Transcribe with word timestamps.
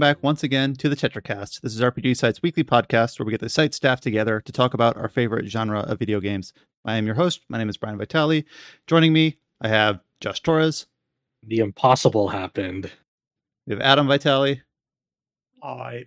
Hello, 0.00 0.08
everyone, 0.08 0.16
and 0.16 0.16
welcome 0.16 0.20
back 0.22 0.24
once 0.24 0.42
again 0.42 0.74
to 0.76 0.88
the 0.88 0.96
TetraCast. 0.96 1.60
This 1.60 1.74
is 1.74 1.80
RPG 1.82 2.16
Site's 2.16 2.40
weekly 2.40 2.64
podcast 2.64 3.18
where 3.18 3.26
we 3.26 3.32
get 3.32 3.40
the 3.42 3.50
site 3.50 3.74
staff 3.74 4.00
together 4.00 4.40
to 4.40 4.50
talk 4.50 4.72
about 4.72 4.96
our 4.96 5.10
favorite 5.10 5.46
genre 5.46 5.80
of 5.80 5.98
video 5.98 6.20
games. 6.20 6.54
I 6.86 6.96
am 6.96 7.04
your 7.04 7.16
host. 7.16 7.42
My 7.50 7.58
name 7.58 7.68
is 7.68 7.76
Bryan 7.76 7.98
Vitale. 7.98 8.44
Joining 8.86 9.12
me, 9.12 9.36
I 9.60 9.68
have 9.68 10.00
Josh 10.20 10.40
Torres. 10.40 10.86
The 11.42 11.58
impossible 11.58 12.28
happened. 12.28 12.90
We 13.66 13.74
have 13.74 13.82
Adam 13.82 14.08
Vitale. 14.08 14.62
Hi. 15.62 16.06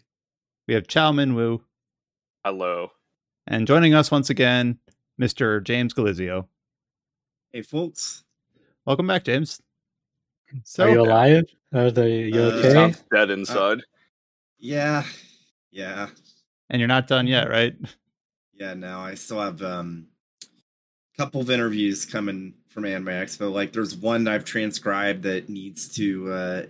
We 0.68 0.74
have 0.74 0.88
Chow 0.88 1.12
Min 1.12 1.36
Wu. 1.36 1.62
Hello. 2.44 2.94
And 3.46 3.68
joining 3.68 3.94
us 3.94 4.10
once 4.10 4.32
again, 4.32 4.80
Mr. 5.22 5.64
James 5.64 5.94
Galizio. 5.94 6.48
Hey, 7.52 7.62
folks. 7.62 8.24
Welcome 8.88 9.06
back, 9.06 9.24
James. 9.26 9.62
So, 10.64 10.86
Are 10.86 10.90
you 10.90 11.02
alive? 11.02 11.44
Are 11.74 11.90
they, 11.90 12.24
you 12.26 12.40
uh, 12.40 12.62
okay? 12.64 12.94
dead 13.12 13.32
inside. 13.32 13.80
Uh, 13.80 13.82
yeah. 14.60 15.04
Yeah. 15.72 16.08
And 16.70 16.80
you're 16.80 16.88
not 16.88 17.08
done 17.08 17.26
yet, 17.26 17.50
right? 17.50 17.76
Yeah, 18.54 18.76
no, 18.76 19.00
I 19.00 19.16
still 19.16 19.42
have 19.42 19.62
um 19.64 20.08
a 20.44 21.18
couple 21.18 21.42
of 21.42 21.50
interviews 21.50 22.06
coming 22.06 22.54
from 22.70 22.86
Anime 22.86 23.08
Expo. 23.08 23.52
Like 23.52 23.74
there's 23.74 23.96
one 23.96 24.28
I've 24.28 24.46
transcribed 24.46 25.24
that 25.24 25.50
needs 25.50 25.94
to 25.96 26.32
uh 26.32 26.62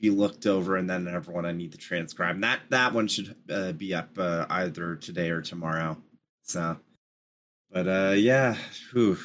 be 0.00 0.10
looked 0.10 0.46
over 0.46 0.76
and 0.76 0.88
then 0.88 1.08
another 1.08 1.32
one 1.32 1.46
I 1.46 1.52
need 1.52 1.72
to 1.72 1.78
transcribe. 1.78 2.36
And 2.36 2.44
that 2.44 2.60
that 2.70 2.92
one 2.92 3.08
should 3.08 3.34
uh, 3.50 3.72
be 3.72 3.94
up 3.94 4.10
uh, 4.18 4.46
either 4.48 4.96
today 4.96 5.30
or 5.30 5.42
tomorrow. 5.42 5.96
So 6.42 6.78
but 7.70 7.88
uh 7.88 8.14
yeah, 8.16 8.56
whew 8.92 9.18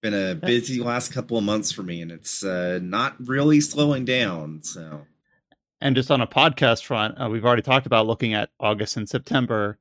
been 0.00 0.14
a 0.14 0.34
busy 0.34 0.80
last 0.80 1.12
couple 1.12 1.36
of 1.36 1.44
months 1.44 1.72
for 1.72 1.82
me 1.82 2.02
and 2.02 2.12
it's 2.12 2.44
uh, 2.44 2.78
not 2.82 3.16
really 3.26 3.60
slowing 3.60 4.04
down 4.04 4.62
so. 4.62 5.06
And 5.80 5.94
just 5.94 6.10
on 6.10 6.20
a 6.20 6.26
podcast 6.26 6.84
front 6.84 7.20
uh, 7.20 7.28
we've 7.28 7.44
already 7.44 7.62
talked 7.62 7.86
about 7.86 8.06
looking 8.06 8.34
at 8.34 8.50
august 8.60 8.96
and 8.96 9.08
september. 9.08 9.78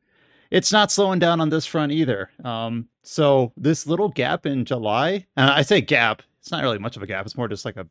It's 0.49 0.71
not 0.71 0.91
slowing 0.91 1.19
down 1.19 1.41
on 1.41 1.49
this 1.49 1.65
front 1.65 1.91
either. 1.91 2.29
Um, 2.43 2.87
so 3.03 3.51
this 3.55 3.87
little 3.87 4.09
gap 4.09 4.45
in 4.45 4.65
july 4.65 5.25
and 5.37 5.49
i 5.49 5.61
say 5.61 5.79
gap 5.79 6.21
it's 6.39 6.51
not 6.51 6.61
really 6.61 6.77
much 6.77 6.97
of 6.97 7.03
a 7.03 7.07
gap 7.07 7.25
it's 7.25 7.37
more 7.37 7.47
just 7.47 7.63
like 7.63 7.77
a 7.77 7.87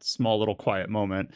small 0.00 0.38
little 0.38 0.54
quiet 0.54 0.90
moment 0.90 1.30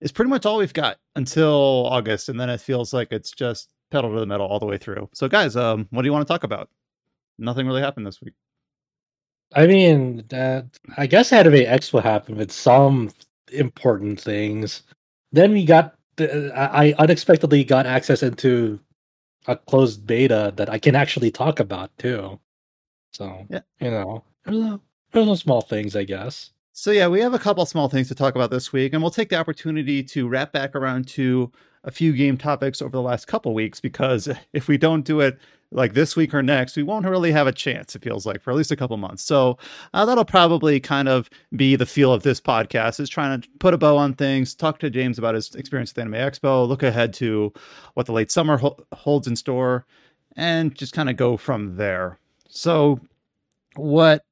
is 0.00 0.12
pretty 0.12 0.28
much 0.28 0.46
all 0.46 0.58
we've 0.58 0.72
got 0.72 0.98
until 1.16 1.86
august 1.86 2.28
and 2.28 2.38
then 2.38 2.48
it 2.48 2.60
feels 2.60 2.92
like 2.92 3.10
it's 3.10 3.32
just 3.32 3.68
pedal 3.90 4.12
to 4.12 4.20
the 4.20 4.26
metal 4.26 4.46
all 4.46 4.60
the 4.60 4.66
way 4.66 4.78
through. 4.78 5.08
So 5.12 5.26
guys 5.28 5.56
um, 5.56 5.88
what 5.90 6.02
do 6.02 6.06
you 6.06 6.12
want 6.12 6.26
to 6.26 6.32
talk 6.32 6.44
about? 6.44 6.68
Nothing 7.38 7.66
really 7.66 7.82
happened 7.82 8.06
this 8.06 8.20
week 8.20 8.34
I 9.54 9.66
mean, 9.66 10.24
that 10.28 10.66
I 10.96 11.06
guess 11.06 11.32
Anime 11.32 11.66
will 11.92 12.00
happen 12.00 12.36
with 12.36 12.52
some 12.52 13.10
important 13.52 14.20
things. 14.20 14.82
Then 15.32 15.52
we 15.52 15.64
got 15.64 15.94
the, 16.16 16.52
I 16.54 16.94
unexpectedly 16.98 17.64
got 17.64 17.86
access 17.86 18.22
into 18.22 18.78
a 19.46 19.56
closed 19.56 20.06
beta 20.06 20.52
that 20.56 20.70
I 20.70 20.78
can 20.78 20.94
actually 20.94 21.30
talk 21.30 21.60
about 21.60 21.96
too. 21.98 22.38
So 23.12 23.46
yeah, 23.48 23.60
you 23.80 23.90
know, 23.90 24.22
there's, 24.44 24.78
there's 25.12 25.40
small 25.40 25.62
things, 25.62 25.96
I 25.96 26.04
guess. 26.04 26.50
So 26.72 26.92
yeah, 26.92 27.08
we 27.08 27.20
have 27.20 27.34
a 27.34 27.38
couple 27.38 27.66
small 27.66 27.88
things 27.88 28.08
to 28.08 28.14
talk 28.14 28.36
about 28.36 28.50
this 28.50 28.72
week, 28.72 28.92
and 28.92 29.02
we'll 29.02 29.10
take 29.10 29.30
the 29.30 29.36
opportunity 29.36 30.02
to 30.04 30.28
wrap 30.28 30.52
back 30.52 30.74
around 30.76 31.08
to 31.08 31.50
a 31.84 31.90
few 31.90 32.12
game 32.12 32.36
topics 32.36 32.82
over 32.82 32.90
the 32.90 33.02
last 33.02 33.26
couple 33.26 33.54
weeks 33.54 33.80
because 33.80 34.28
if 34.52 34.68
we 34.68 34.76
don't 34.78 35.04
do 35.04 35.20
it 35.20 35.38
like 35.72 35.94
this 35.94 36.16
week 36.16 36.34
or 36.34 36.42
next, 36.42 36.76
we 36.76 36.82
won't 36.82 37.06
really 37.06 37.30
have 37.30 37.46
a 37.46 37.52
chance, 37.52 37.94
it 37.94 38.02
feels 38.02 38.26
like, 38.26 38.42
for 38.42 38.50
at 38.50 38.56
least 38.56 38.72
a 38.72 38.76
couple 38.76 38.96
months. 38.96 39.22
So 39.22 39.56
uh, 39.94 40.04
that'll 40.04 40.24
probably 40.24 40.80
kind 40.80 41.08
of 41.08 41.30
be 41.54 41.76
the 41.76 41.86
feel 41.86 42.12
of 42.12 42.24
this 42.24 42.40
podcast 42.40 42.98
is 42.98 43.08
trying 43.08 43.40
to 43.40 43.48
put 43.60 43.74
a 43.74 43.78
bow 43.78 43.96
on 43.96 44.14
things, 44.14 44.54
talk 44.54 44.80
to 44.80 44.90
James 44.90 45.18
about 45.18 45.36
his 45.36 45.54
experience 45.54 45.92
at 45.92 45.98
Anime 45.98 46.14
Expo, 46.14 46.66
look 46.66 46.82
ahead 46.82 47.14
to 47.14 47.52
what 47.94 48.06
the 48.06 48.12
late 48.12 48.32
summer 48.32 48.56
ho- 48.56 48.84
holds 48.92 49.28
in 49.28 49.36
store, 49.36 49.86
and 50.36 50.74
just 50.74 50.92
kind 50.92 51.08
of 51.08 51.16
go 51.16 51.36
from 51.36 51.76
there. 51.76 52.18
So 52.48 53.00
what 53.76 54.24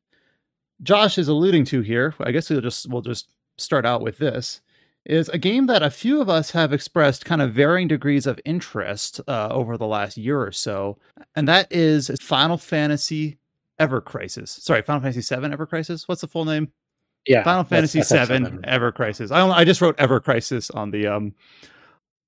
Josh 0.83 1.19
is 1.19 1.29
alluding 1.29 1.65
to 1.67 1.83
here, 1.83 2.15
I 2.19 2.33
guess 2.33 2.51
we'll 2.51 2.61
just 2.61 2.89
we'll 2.91 3.03
just 3.03 3.31
start 3.59 3.87
out 3.87 4.03
with 4.03 4.19
this 4.19 4.61
is 5.09 5.29
a 5.31 5.39
game 5.39 5.67
that 5.67 5.83
a 5.83 5.91
few 5.91 6.21
of 6.21 6.29
us 6.29 6.51
have 6.51 6.73
expressed 6.73 7.25
kind 7.25 7.41
of 7.41 7.55
varying 7.55 7.89
degrees 7.89 8.27
of 8.27 8.39
interest 8.45 9.21
uh, 9.27 9.49
over 9.51 9.77
the 9.77 9.87
last 9.87 10.17
year 10.17 10.41
or 10.41 10.53
so, 10.53 10.99
and 11.35 11.49
that 11.49 11.67
is 11.73 12.11
Final 12.21 12.59
Fantasy 12.59 13.39
Ever 13.79 14.01
Crisis. 14.01 14.51
Sorry, 14.51 14.83
Final 14.83 15.01
Fantasy 15.01 15.23
Seven 15.23 15.53
Ever 15.53 15.67
Crisis. 15.67 16.07
What's 16.07 16.21
the 16.21 16.29
full 16.29 16.45
name? 16.45 16.71
Yeah, 17.27 17.43
Final 17.43 17.65
Fantasy 17.65 18.03
Seven 18.03 18.61
Ever 18.65 18.93
Crisis. 18.93 19.31
I 19.31 19.49
I 19.49 19.65
just 19.65 19.81
wrote 19.81 19.97
Ever 19.99 20.21
Crisis 20.21 20.71
on 20.71 20.91
the 20.91 21.07
um 21.07 21.35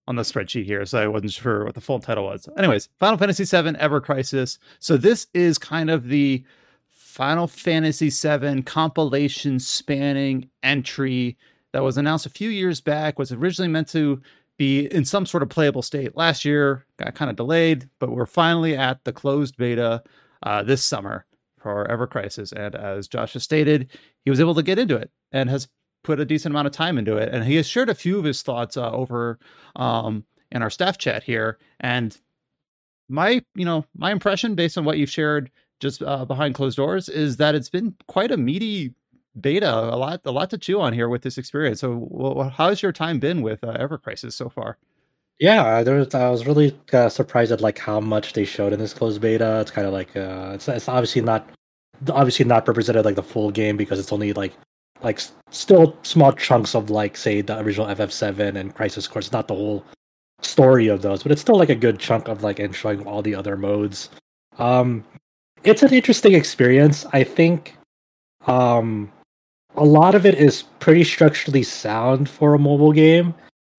on 0.08 0.16
the 0.16 0.22
spreadsheet 0.22 0.64
here, 0.64 0.84
so 0.86 0.98
I 0.98 1.06
wasn't 1.06 1.32
sure 1.32 1.64
what 1.64 1.74
the 1.74 1.80
full 1.80 2.00
title 2.00 2.24
was. 2.24 2.48
Anyways, 2.56 2.88
Final 2.98 3.18
Fantasy 3.18 3.44
VII 3.44 3.76
Ever 3.78 4.00
Crisis. 4.00 4.58
So 4.78 4.96
this 4.96 5.26
is 5.34 5.58
kind 5.58 5.90
of 5.90 6.08
the 6.08 6.42
Final 6.88 7.46
Fantasy 7.46 8.10
VII 8.10 8.62
compilation 8.62 9.58
spanning 9.58 10.48
entry 10.62 11.36
that 11.72 11.82
was 11.82 11.96
announced 11.96 12.26
a 12.26 12.30
few 12.30 12.50
years 12.50 12.80
back, 12.80 13.18
was 13.18 13.32
originally 13.32 13.70
meant 13.70 13.88
to 13.88 14.20
be 14.58 14.86
in 14.92 15.04
some 15.04 15.24
sort 15.24 15.42
of 15.42 15.48
playable 15.48 15.82
state 15.82 16.16
last 16.16 16.44
year, 16.44 16.84
got 16.98 17.14
kind 17.14 17.30
of 17.30 17.36
delayed, 17.36 17.88
but 17.98 18.10
we're 18.10 18.26
finally 18.26 18.76
at 18.76 19.02
the 19.04 19.12
closed 19.12 19.56
beta 19.56 20.02
uh, 20.42 20.62
this 20.62 20.84
summer 20.84 21.24
for 21.58 21.90
Ever 21.90 22.06
Crisis. 22.06 22.52
And 22.52 22.74
as 22.74 23.08
Josh 23.08 23.32
has 23.34 23.42
stated, 23.42 23.90
he 24.24 24.30
was 24.30 24.40
able 24.40 24.54
to 24.54 24.62
get 24.62 24.78
into 24.78 24.96
it 24.96 25.10
and 25.32 25.48
has 25.48 25.68
put 26.02 26.20
a 26.20 26.24
decent 26.24 26.52
amount 26.52 26.66
of 26.66 26.72
time 26.72 26.98
into 26.98 27.16
it. 27.16 27.32
And 27.32 27.44
he 27.44 27.56
has 27.56 27.66
shared 27.66 27.88
a 27.88 27.94
few 27.94 28.18
of 28.18 28.24
his 28.24 28.42
thoughts 28.42 28.76
uh, 28.76 28.90
over 28.90 29.38
um, 29.76 30.24
in 30.50 30.62
our 30.62 30.70
staff 30.70 30.98
chat 30.98 31.22
here. 31.22 31.58
And 31.80 32.16
my, 33.08 33.42
you 33.54 33.64
know, 33.64 33.84
my 33.96 34.10
impression 34.10 34.54
based 34.54 34.78
on 34.78 34.84
what 34.84 34.98
you've 34.98 35.10
shared 35.10 35.50
just 35.80 36.02
uh, 36.02 36.24
behind 36.24 36.54
closed 36.54 36.76
doors 36.76 37.08
is 37.08 37.38
that 37.38 37.54
it's 37.54 37.70
been 37.70 37.94
quite 38.06 38.30
a 38.30 38.36
meaty 38.36 38.94
beta 39.38 39.72
a 39.72 39.96
lot 39.96 40.20
a 40.24 40.30
lot 40.30 40.50
to 40.50 40.58
chew 40.58 40.80
on 40.80 40.92
here 40.92 41.08
with 41.08 41.22
this 41.22 41.38
experience. 41.38 41.80
So 41.80 42.06
well, 42.10 42.48
how's 42.48 42.82
your 42.82 42.92
time 42.92 43.18
been 43.18 43.42
with 43.42 43.62
uh, 43.62 43.76
ever 43.78 43.98
crisis 43.98 44.34
so 44.34 44.48
far? 44.48 44.78
Yeah 45.38 45.82
there 45.82 45.96
was, 45.96 46.14
i 46.14 46.28
was 46.28 46.46
really 46.46 46.78
uh, 46.92 47.08
surprised 47.08 47.50
at 47.50 47.62
like 47.62 47.78
how 47.78 47.98
much 47.98 48.34
they 48.34 48.44
showed 48.44 48.72
in 48.72 48.78
this 48.78 48.92
closed 48.92 49.20
beta. 49.20 49.60
It's 49.60 49.70
kind 49.70 49.86
of 49.86 49.92
like 49.92 50.14
uh 50.16 50.52
it's, 50.54 50.68
it's 50.68 50.88
obviously 50.88 51.22
not 51.22 51.48
obviously 52.10 52.44
not 52.44 52.66
represented 52.68 53.04
like 53.04 53.16
the 53.16 53.22
full 53.22 53.50
game 53.50 53.76
because 53.76 53.98
it's 53.98 54.12
only 54.12 54.32
like 54.32 54.52
like 55.02 55.20
still 55.50 55.96
small 56.02 56.32
chunks 56.32 56.74
of 56.74 56.90
like 56.90 57.16
say 57.16 57.40
the 57.40 57.58
original 57.60 57.86
ff7 57.86 58.56
and 58.56 58.74
crisis 58.74 59.08
it's 59.16 59.32
not 59.32 59.48
the 59.48 59.54
whole 59.54 59.84
story 60.42 60.88
of 60.88 61.02
those 61.02 61.22
but 61.22 61.32
it's 61.32 61.40
still 61.40 61.56
like 61.56 61.70
a 61.70 61.74
good 61.74 61.98
chunk 61.98 62.28
of 62.28 62.42
like 62.42 62.58
and 62.58 62.74
showing 62.74 63.06
all 63.06 63.22
the 63.22 63.34
other 63.34 63.56
modes. 63.56 64.10
Um 64.58 65.04
it's 65.64 65.82
an 65.82 65.92
interesting 65.92 66.34
experience. 66.34 67.06
I 67.12 67.24
think 67.24 67.76
um 68.46 69.10
a 69.76 69.84
lot 69.84 70.14
of 70.14 70.26
it 70.26 70.34
is 70.34 70.64
pretty 70.78 71.04
structurally 71.04 71.62
sound 71.62 72.28
for 72.28 72.54
a 72.54 72.58
mobile 72.58 72.92
game. 72.92 73.34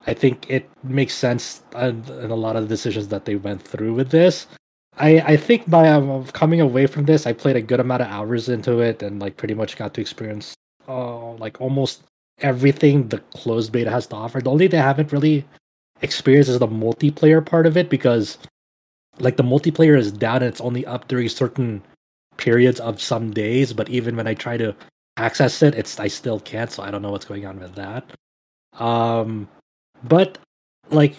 I 0.08 0.14
think 0.14 0.50
it 0.50 0.70
makes 0.84 1.14
sense 1.14 1.62
in, 1.76 2.04
in 2.22 2.32
a 2.32 2.36
lot 2.36 2.56
of 2.56 2.64
the 2.64 2.70
decisions 2.70 3.10
that 3.10 3.26
they 3.26 3.36
went 3.36 3.62
through 3.62 3.94
with 3.94 4.10
this. 4.10 4.48
I, 4.98 5.20
I 5.20 5.38
think 5.38 5.70
by 5.70 5.90
um, 5.90 6.26
coming 6.28 6.60
away 6.60 6.88
from 6.88 7.06
this, 7.06 7.26
I 7.26 7.34
played 7.34 7.56
a 7.56 7.62
good 7.62 7.80
amount 7.80 8.02
of 8.02 8.08
hours 8.10 8.50
into 8.50 8.80
it 8.80 9.02
and 9.04 9.22
like 9.22 9.38
pretty 9.38 9.54
much 9.54 9.78
got 9.78 9.94
to 9.94 10.02
experience 10.02 10.54
uh, 10.88 11.32
like 11.34 11.62
almost 11.62 12.04
everything 12.40 13.08
the 13.08 13.20
closed 13.36 13.72
beta 13.72 13.90
has 13.90 14.08
to 14.08 14.16
offer. 14.16 14.42
The 14.42 14.50
only 14.50 14.68
thing 14.68 14.80
I 14.80 14.84
haven't 14.84 15.12
really 15.12 15.46
experienced 16.02 16.50
is 16.50 16.60
the 16.60 16.68
multiplayer 16.68 17.46
part 17.46 17.66
of 17.66 17.78
it 17.78 17.90
because 17.90 18.38
like 19.20 19.38
the 19.38 19.44
multiplayer 19.44 19.98
is 19.98 20.12
down 20.12 20.38
and 20.38 20.46
it's 20.46 20.62
only 20.62 20.86
up 20.86 21.08
during 21.08 21.30
certain 21.30 21.84
periods 22.38 22.80
of 22.80 23.02
some 23.02 23.32
days. 23.32 23.72
But 23.72 23.90
even 23.90 24.16
when 24.16 24.28
I 24.28 24.34
try 24.34 24.58
to 24.58 24.76
access 25.22 25.62
it. 25.62 25.76
It's 25.76 26.00
I 26.00 26.08
still 26.08 26.40
can't, 26.40 26.72
so 26.72 26.84
I 26.84 26.92
don't 26.92 27.02
know 27.02 27.12
what's 27.12 27.26
going 27.26 27.46
on 27.46 27.60
with 27.60 27.76
that. 27.76 28.04
Um, 28.74 29.48
but 30.04 30.38
like 30.90 31.16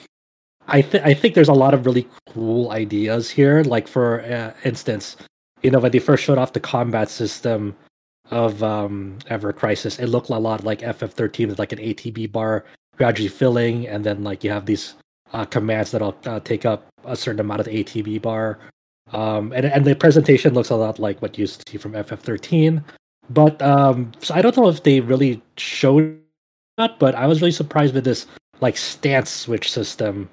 I 0.68 0.82
think 0.82 1.04
I 1.04 1.14
think 1.14 1.34
there's 1.34 1.48
a 1.48 1.54
lot 1.54 1.74
of 1.74 1.86
really 1.86 2.06
cool 2.28 2.70
ideas 2.70 3.30
here. 3.30 3.62
Like 3.62 3.88
for 3.88 4.22
uh, 4.22 4.52
instance, 4.64 5.16
you 5.62 5.70
know 5.70 5.80
when 5.80 5.92
they 5.92 5.98
first 5.98 6.24
showed 6.24 6.38
off 6.38 6.52
the 6.52 6.60
combat 6.60 7.08
system 7.10 7.76
of 8.30 8.62
um, 8.62 9.18
Ever 9.28 9.52
Crisis, 9.52 9.98
it 9.98 10.06
looked 10.06 10.30
a 10.30 10.38
lot 10.38 10.64
like 10.64 10.80
FF13 10.80 11.48
with 11.48 11.58
like 11.58 11.72
an 11.72 11.78
ATB 11.78 12.30
bar 12.32 12.64
gradually 12.96 13.28
filling, 13.28 13.86
and 13.88 14.04
then 14.04 14.24
like 14.24 14.44
you 14.44 14.50
have 14.50 14.66
these 14.66 14.94
uh, 15.32 15.44
commands 15.44 15.90
that'll 15.90 16.16
uh, 16.26 16.40
take 16.40 16.64
up 16.64 16.86
a 17.04 17.16
certain 17.16 17.40
amount 17.40 17.60
of 17.60 17.66
the 17.66 17.84
ATB 17.84 18.22
bar. 18.22 18.58
Um, 19.12 19.52
and 19.52 19.66
and 19.66 19.84
the 19.84 19.94
presentation 19.94 20.54
looks 20.54 20.70
a 20.70 20.76
lot 20.76 20.98
like 20.98 21.20
what 21.20 21.36
you 21.38 21.46
see 21.46 21.76
from 21.76 21.92
FF13. 21.92 22.82
But 23.30 23.60
um, 23.62 24.12
so 24.20 24.34
I 24.34 24.42
don't 24.42 24.56
know 24.56 24.68
if 24.68 24.82
they 24.82 25.00
really 25.00 25.42
showed 25.56 26.18
that, 26.78 26.98
but 26.98 27.14
I 27.14 27.26
was 27.26 27.40
really 27.40 27.52
surprised 27.52 27.94
with 27.94 28.04
this 28.04 28.26
like 28.60 28.76
stance 28.76 29.30
switch 29.30 29.70
system 29.70 30.28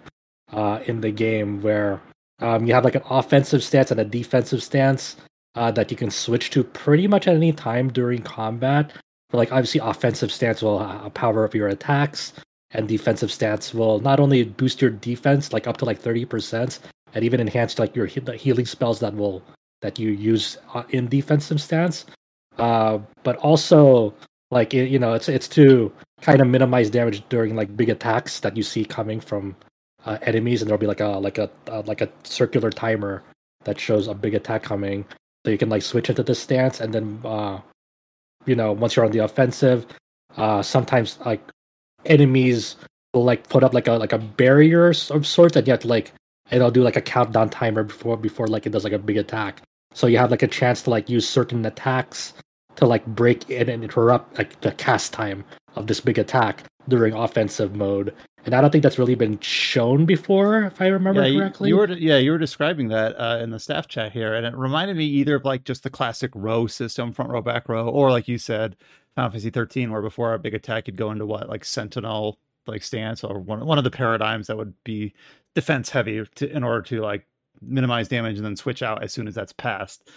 uh, 0.52 0.80
in 0.86 1.02
the 1.02 1.12
game 1.12 1.62
where 1.62 2.02
um, 2.40 2.66
you 2.66 2.74
have 2.74 2.84
like 2.86 2.96
an 2.96 3.04
offensive 3.10 3.64
stance 3.64 3.92
and 3.92 4.00
a 4.00 4.06
defensive 4.06 4.64
stance 4.64 5.18
uh, 5.56 5.72
that 5.72 5.92
you 5.92 5.98
can 5.98 6.12
switch 6.12 6.50
to 6.52 6.64
pretty 6.64 7.08
much 7.08 7.28
at 7.28 7.36
any 7.36 7.52
time 7.52 7.90
during 7.92 8.22
combat. 8.22 8.92
But 9.30 9.38
like 9.38 9.52
obviously, 9.52 9.82
offensive 9.82 10.32
stance 10.32 10.62
will 10.62 10.80
uh, 10.80 11.10
power 11.10 11.46
up 11.46 11.56
your 11.56 11.68
attacks. 11.68 12.34
and 12.72 12.88
defensive 12.88 13.32
stance 13.32 13.74
will 13.74 14.00
not 14.00 14.20
only 14.20 14.44
boost 14.44 14.82
your 14.82 14.92
defense 14.92 15.54
like 15.54 15.68
up 15.68 15.78
to 15.78 15.86
like 15.86 16.02
30% 16.02 16.80
and 17.14 17.26
even 17.26 17.40
enhance 17.40 17.80
like 17.80 17.96
your 17.96 18.06
he- 18.06 18.38
healing 18.38 18.66
spells 18.66 19.00
that 19.00 19.16
will 19.16 19.42
that 19.82 19.98
you 19.98 20.12
use 20.12 20.58
uh, 20.74 20.84
in 20.90 21.08
defensive 21.08 21.62
stance 21.62 22.06
uh, 22.60 23.00
but 23.24 23.36
also 23.38 24.14
like 24.52 24.74
it, 24.74 24.90
you 24.90 25.00
know 25.00 25.14
it's 25.14 25.30
it's 25.30 25.48
to 25.48 25.92
kind 26.22 26.42
of 26.42 26.48
minimize 26.48 26.90
damage 26.90 27.24
during 27.30 27.56
like 27.56 27.76
big 27.78 27.90
attacks 27.90 28.40
that 28.42 28.58
you 28.58 28.64
see 28.64 28.84
coming 28.84 29.20
from 29.20 29.56
uh, 30.06 30.18
enemies 30.24 30.62
and 30.62 30.70
there'll 30.70 30.80
be 30.80 30.88
like 30.88 31.00
a 31.00 31.08
like 31.08 31.38
a 31.38 31.50
uh, 31.68 31.82
like 31.86 32.02
a 32.02 32.10
circular 32.24 32.70
timer 32.70 33.24
that 33.66 33.80
shows 33.80 34.08
a 34.08 34.14
big 34.14 34.34
attack 34.34 34.64
coming. 34.64 35.06
So 35.46 35.52
you 35.52 35.58
can 35.58 35.70
like 35.70 35.82
switch 35.82 36.10
into 36.10 36.24
this 36.24 36.40
stance 36.40 36.80
and 36.80 36.94
then 36.94 37.22
uh 37.24 37.60
you 38.46 38.56
know 38.56 38.72
once 38.72 38.96
you're 38.96 39.06
on 39.06 39.12
the 39.12 39.20
offensive 39.20 39.86
uh 40.38 40.62
sometimes 40.62 41.20
like 41.26 41.42
enemies 42.06 42.76
will 43.14 43.24
like 43.24 43.48
put 43.50 43.64
up 43.64 43.74
like 43.74 43.88
a 43.88 43.94
like 43.94 44.14
a 44.14 44.18
barrier 44.18 44.90
of 44.90 45.28
sorts 45.28 45.56
and 45.56 45.66
to 45.66 45.88
like 45.88 46.12
it'll 46.52 46.72
do 46.72 46.84
like 46.84 46.96
a 46.96 47.02
countdown 47.02 47.50
timer 47.50 47.84
before 47.84 48.18
before 48.18 48.48
like 48.48 48.66
it 48.66 48.72
does 48.72 48.84
like 48.84 48.94
a 48.94 49.00
big 49.00 49.18
attack. 49.18 49.62
So 49.94 50.08
you 50.08 50.18
have 50.18 50.32
like 50.32 50.44
a 50.44 50.48
chance 50.48 50.82
to 50.84 50.90
like 50.90 51.10
use 51.10 51.28
certain 51.28 51.66
attacks 51.66 52.34
to 52.76 52.86
like 52.86 53.06
break 53.06 53.50
in 53.50 53.70
and 53.70 53.84
interrupt 53.84 54.38
like 54.38 54.60
the 54.62 54.72
cast 54.74 55.14
time 55.14 55.44
of 55.76 55.88
this 55.88 56.00
big 56.00 56.18
attack 56.18 56.64
during 56.88 57.14
offensive 57.14 57.76
mode 57.76 58.14
and 58.46 58.56
I 58.56 58.62
don't 58.62 58.72
think 58.72 58.84
that's 58.84 58.98
really 58.98 59.16
been 59.16 59.40
shown 59.40 60.06
before, 60.06 60.64
if 60.64 60.82
I 60.82 60.88
remember 60.88 61.26
yeah, 61.28 61.38
correctly. 61.38 61.70
You, 61.70 61.76
you 61.76 61.80
were 61.80 61.88
yeah, 61.94 62.18
you 62.18 62.32
were 62.32 62.38
describing 62.38 62.88
that 62.90 63.20
uh, 63.20 63.40
in 63.42 63.50
the 63.50 63.60
staff 63.60 63.88
chat 63.88 64.12
here, 64.12 64.34
and 64.34 64.46
it 64.46 64.56
reminded 64.56 64.98
me 64.98 65.06
either 65.06 65.36
of 65.36 65.46
like 65.46 65.66
just 65.66 65.84
the 65.84 65.90
classic 65.90 66.32
row 66.34 66.66
system, 66.68 67.12
front 67.12 67.32
row, 67.32 67.42
back 67.42 67.68
row, 67.68 67.88
or 67.88 68.12
like 68.12 68.28
you 68.28 68.38
said, 68.38 68.76
Final 69.16 69.32
Fantasy 69.32 69.50
13, 69.50 69.92
where 69.92 70.02
before 70.02 70.34
a 70.34 70.40
big 70.40 70.54
attack 70.54 70.88
you'd 70.88 70.96
go 70.96 71.12
into 71.12 71.26
what 71.26 71.50
like 71.50 71.66
Sentinel 71.66 72.40
like 72.66 72.84
stance 72.84 73.24
or 73.24 73.40
one 73.40 73.66
one 73.66 73.78
of 73.78 73.84
the 73.84 73.92
paradigms 73.92 74.48
that 74.48 74.58
would 74.58 74.74
be 74.84 75.14
defense 75.54 75.90
heavy 75.90 76.24
to, 76.36 76.50
in 76.50 76.64
order 76.64 76.82
to 76.82 77.02
like 77.02 77.28
minimize 77.62 78.08
damage 78.08 78.38
and 78.38 78.46
then 78.46 78.56
switch 78.56 78.82
out 78.82 79.04
as 79.04 79.12
soon 79.12 79.28
as 79.28 79.36
that's 79.36 79.54
passed. 79.54 80.10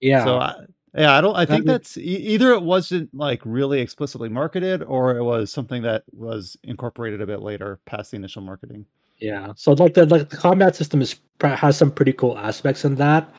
Yeah. 0.00 0.24
So 0.24 0.38
I, 0.38 0.54
yeah, 0.94 1.16
I 1.16 1.20
don't. 1.20 1.36
I 1.36 1.46
think 1.46 1.66
that's 1.66 1.96
either 1.96 2.52
it 2.52 2.62
wasn't 2.62 3.14
like 3.14 3.40
really 3.44 3.80
explicitly 3.80 4.28
marketed, 4.28 4.82
or 4.82 5.16
it 5.16 5.22
was 5.22 5.52
something 5.52 5.82
that 5.82 6.02
was 6.12 6.56
incorporated 6.64 7.20
a 7.20 7.26
bit 7.26 7.42
later, 7.42 7.78
past 7.86 8.10
the 8.10 8.16
initial 8.16 8.42
marketing. 8.42 8.84
Yeah. 9.18 9.52
So 9.56 9.72
like 9.72 9.94
the 9.94 10.06
like 10.06 10.28
the 10.30 10.36
combat 10.36 10.74
system 10.74 11.00
is 11.00 11.16
has 11.40 11.76
some 11.76 11.92
pretty 11.92 12.12
cool 12.12 12.36
aspects 12.38 12.84
in 12.84 12.96
that. 12.96 13.32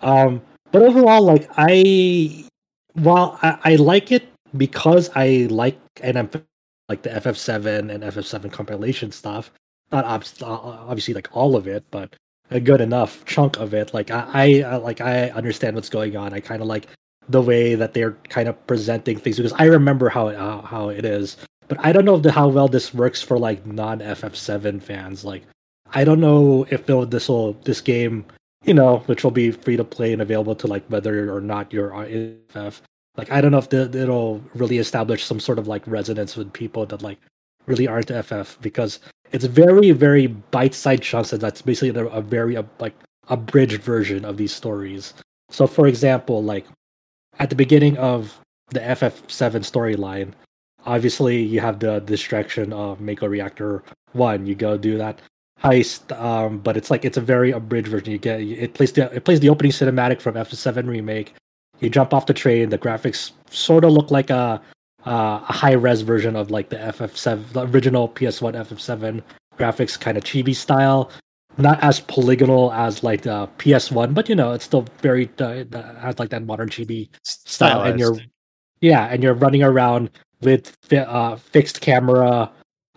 Um, 0.00 0.40
but 0.72 0.82
overall, 0.82 1.22
like 1.22 1.48
I, 1.56 2.46
while 2.94 3.38
I, 3.42 3.58
I 3.64 3.76
like 3.76 4.10
it 4.10 4.26
because 4.56 5.10
I 5.14 5.46
like 5.50 5.78
and 6.02 6.18
I'm 6.18 6.30
like 6.88 7.02
the 7.02 7.10
FF7 7.10 7.92
and 7.92 8.02
FF7 8.02 8.50
compilation 8.50 9.12
stuff. 9.12 9.50
Not 9.92 10.04
obviously 10.06 11.14
like 11.14 11.28
all 11.36 11.54
of 11.54 11.68
it, 11.68 11.84
but 11.90 12.16
a 12.50 12.60
good 12.60 12.80
enough 12.80 13.24
chunk 13.24 13.56
of 13.58 13.74
it. 13.74 13.94
Like 13.94 14.10
I, 14.10 14.62
I 14.62 14.76
like 14.76 15.00
I 15.00 15.30
understand 15.30 15.76
what's 15.76 15.88
going 15.88 16.16
on. 16.16 16.32
I 16.32 16.40
kind 16.40 16.60
of 16.60 16.68
like 16.68 16.86
the 17.28 17.42
way 17.42 17.74
that 17.74 17.94
they're 17.94 18.12
kind 18.28 18.48
of 18.48 18.66
presenting 18.66 19.18
things 19.18 19.36
because 19.36 19.52
I 19.54 19.64
remember 19.64 20.08
how 20.08 20.28
it, 20.28 20.36
how, 20.36 20.90
it 20.90 21.04
is. 21.04 21.36
But 21.68 21.78
I 21.80 21.92
don't 21.92 22.04
know 22.04 22.18
the, 22.18 22.30
how 22.30 22.48
well 22.48 22.68
this 22.68 22.92
works 22.92 23.22
for 23.22 23.38
like 23.38 23.64
non 23.66 24.00
FF7 24.00 24.82
fans. 24.82 25.24
Like 25.24 25.42
I 25.92 26.04
don't 26.04 26.20
know 26.20 26.66
if 26.70 26.86
this 26.86 27.28
will 27.28 27.54
this 27.64 27.80
game, 27.80 28.26
you 28.64 28.74
know, 28.74 28.98
which 29.06 29.24
will 29.24 29.30
be 29.30 29.50
free 29.50 29.76
to 29.76 29.84
play 29.84 30.12
and 30.12 30.20
available 30.20 30.54
to 30.56 30.66
like 30.66 30.84
whether 30.88 31.34
or 31.34 31.40
not 31.40 31.72
you're 31.72 31.90
FF. 32.50 32.82
Like 33.16 33.30
I 33.30 33.40
don't 33.40 33.52
know 33.52 33.58
if 33.58 33.70
the, 33.70 33.90
it'll 33.96 34.42
really 34.54 34.78
establish 34.78 35.24
some 35.24 35.40
sort 35.40 35.58
of 35.58 35.68
like 35.68 35.86
resonance 35.86 36.36
with 36.36 36.52
people 36.52 36.84
that 36.86 37.00
like 37.00 37.18
really 37.66 37.88
aren't 37.88 38.10
FF 38.10 38.60
because 38.60 39.00
it's 39.34 39.44
very 39.46 39.90
very 39.90 40.28
bite-sized 40.28 41.02
chunks 41.02 41.32
and 41.32 41.42
that's 41.42 41.60
basically 41.60 41.90
a, 42.00 42.06
a 42.06 42.22
very 42.22 42.54
a, 42.54 42.64
like 42.78 42.94
abridged 43.28 43.82
version 43.82 44.24
of 44.24 44.36
these 44.36 44.54
stories. 44.54 45.12
So 45.50 45.66
for 45.66 45.88
example, 45.88 46.42
like 46.42 46.64
at 47.40 47.50
the 47.50 47.56
beginning 47.56 47.96
of 47.98 48.38
the 48.70 48.78
FF7 48.78 49.26
storyline, 49.62 50.32
obviously 50.86 51.42
you 51.42 51.60
have 51.60 51.80
the 51.80 51.98
distraction 52.00 52.72
of 52.72 53.00
Mako 53.00 53.26
Reactor 53.26 53.82
One. 54.12 54.46
You 54.46 54.54
go 54.54 54.78
do 54.78 54.96
that 54.98 55.20
heist, 55.64 56.16
um, 56.16 56.58
but 56.58 56.76
it's 56.76 56.90
like 56.90 57.04
it's 57.04 57.16
a 57.16 57.20
very 57.20 57.50
abridged 57.50 57.88
version. 57.88 58.12
You 58.12 58.18
get 58.18 58.40
it 58.40 58.74
plays 58.74 58.92
the 58.92 59.12
it 59.12 59.24
plays 59.24 59.40
the 59.40 59.48
opening 59.48 59.72
cinematic 59.72 60.20
from 60.20 60.36
FF7 60.36 60.86
remake. 60.86 61.34
You 61.80 61.90
jump 61.90 62.14
off 62.14 62.26
the 62.26 62.34
train. 62.34 62.68
The 62.68 62.78
graphics 62.78 63.32
sort 63.50 63.84
of 63.84 63.90
look 63.90 64.12
like 64.12 64.30
a 64.30 64.62
uh, 65.06 65.40
a 65.48 65.52
high 65.52 65.72
res 65.72 66.02
version 66.02 66.36
of 66.36 66.50
like 66.50 66.70
the 66.70 66.76
FF7, 66.76 67.52
the 67.52 67.66
original 67.66 68.08
PS1 68.08 68.54
FF7 68.54 69.22
graphics, 69.58 69.98
kind 69.98 70.16
of 70.16 70.24
chibi 70.24 70.54
style. 70.54 71.10
Not 71.56 71.80
as 71.84 72.00
polygonal 72.00 72.72
as 72.72 73.04
like 73.04 73.22
the 73.22 73.48
PS1, 73.58 74.12
but 74.12 74.28
you 74.28 74.34
know 74.34 74.52
it's 74.52 74.64
still 74.64 74.86
very 75.02 75.30
uh, 75.38 75.64
has 76.00 76.18
like 76.18 76.30
that 76.30 76.44
modern 76.44 76.68
chibi 76.68 77.08
style. 77.22 77.82
And 77.82 78.00
you're 78.00 78.16
yeah, 78.80 79.06
and 79.06 79.22
you're 79.22 79.34
running 79.34 79.62
around 79.62 80.10
with 80.40 80.76
uh, 80.92 81.36
fixed 81.36 81.80
camera 81.80 82.50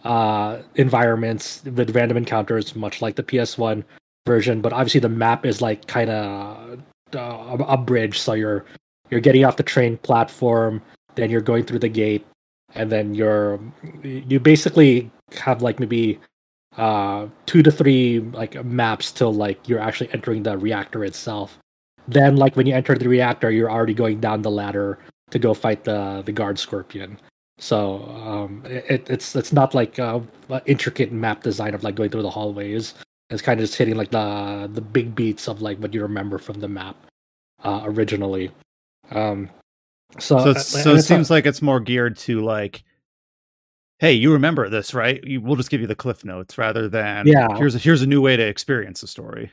uh, 0.04 0.60
environments 0.76 1.64
with 1.66 1.96
random 1.96 2.18
encounters, 2.18 2.76
much 2.76 3.02
like 3.02 3.16
the 3.16 3.24
PS1 3.24 3.84
version. 4.26 4.62
But 4.62 4.74
obviously 4.74 5.02
the 5.02 5.10
map 5.10 5.46
is 5.46 5.62
like 5.62 5.86
kind 5.88 6.10
of 6.10 6.80
uh, 7.16 7.58
a 7.68 7.78
bridge, 7.78 8.20
so 8.20 8.34
you're 8.34 8.66
you're 9.12 9.22
getting 9.22 9.46
off 9.46 9.58
the 9.58 9.64
train 9.64 9.98
platform 9.98 10.82
then 11.18 11.30
you're 11.30 11.42
going 11.42 11.66
through 11.66 11.80
the 11.80 11.90
gate 11.90 12.26
and 12.76 12.92
then 12.92 13.14
you're 13.14 13.60
you 14.04 14.40
basically 14.40 15.10
have 15.36 15.62
like 15.62 15.80
maybe 15.80 16.20
uh 16.78 17.28
two 17.46 17.64
to 17.64 17.72
three 17.72 18.20
like 18.32 18.64
maps 18.64 19.12
till 19.12 19.34
like 19.34 19.68
you're 19.68 19.80
actually 19.80 20.10
entering 20.14 20.44
the 20.44 20.58
reactor 20.58 21.04
itself. 21.04 21.58
Then 22.08 22.38
like 22.38 22.56
when 22.56 22.68
you 22.68 22.74
enter 22.74 22.96
the 22.96 23.10
reactor 23.10 23.52
you're 23.52 23.72
already 23.72 23.94
going 23.94 24.20
down 24.20 24.42
the 24.44 24.52
ladder 24.52 25.00
to 25.32 25.40
go 25.40 25.54
fight 25.54 25.84
the 25.84 26.22
the 26.26 26.32
guard 26.32 26.60
scorpion. 26.60 27.20
So 27.58 28.06
um 28.24 28.62
it, 28.66 29.10
it's 29.10 29.36
it's 29.36 29.52
not 29.52 29.74
like 29.74 29.98
a, 29.98 30.22
a 30.50 30.62
intricate 30.66 31.12
map 31.12 31.44
design 31.44 31.74
of 31.74 31.84
like 31.84 31.96
going 31.96 32.12
through 32.12 32.22
the 32.22 32.30
hallways. 32.30 32.94
It's 33.30 33.42
kind 33.42 33.60
of 33.60 33.66
just 33.66 33.78
hitting 33.78 33.96
like 33.96 34.12
the 34.12 34.70
the 34.72 34.82
big 34.82 35.16
beats 35.16 35.48
of 35.50 35.62
like 35.62 35.80
what 35.80 35.94
you 35.94 36.02
remember 36.02 36.38
from 36.38 36.60
the 36.60 36.68
map 36.68 36.96
uh 37.64 37.82
originally. 37.86 38.52
Um 39.12 39.50
so, 40.20 40.40
so, 40.40 40.50
uh, 40.52 40.54
so 40.56 40.96
it 40.96 41.04
seems 41.04 41.30
a, 41.30 41.34
like 41.34 41.46
it's 41.46 41.62
more 41.62 41.80
geared 41.80 42.18
to 42.18 42.42
like, 42.42 42.84
hey, 44.00 44.14
you 44.14 44.32
remember 44.34 44.70
this, 44.70 44.94
right? 44.94 45.24
You, 45.24 45.42
we'll 45.42 45.56
just 45.56 45.70
give 45.70 45.82
you 45.82 45.88
the 45.88 45.96
cliff 45.96 46.24
notes 46.24 46.58
rather 46.58 46.88
than 46.88 47.28
yeah. 47.28 47.48
Here's 47.58 47.76
a, 47.76 47.80
here's 47.80 48.02
a 48.02 48.08
new 48.08 48.22
way 48.22 48.36
to 48.36 48.46
experience 48.46 49.02
the 49.02 49.08
story. 49.08 49.52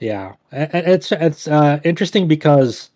Yeah, 0.00 0.34
it's 0.52 1.12
it's 1.12 1.48
uh, 1.48 1.80
interesting 1.84 2.28
because 2.28 2.90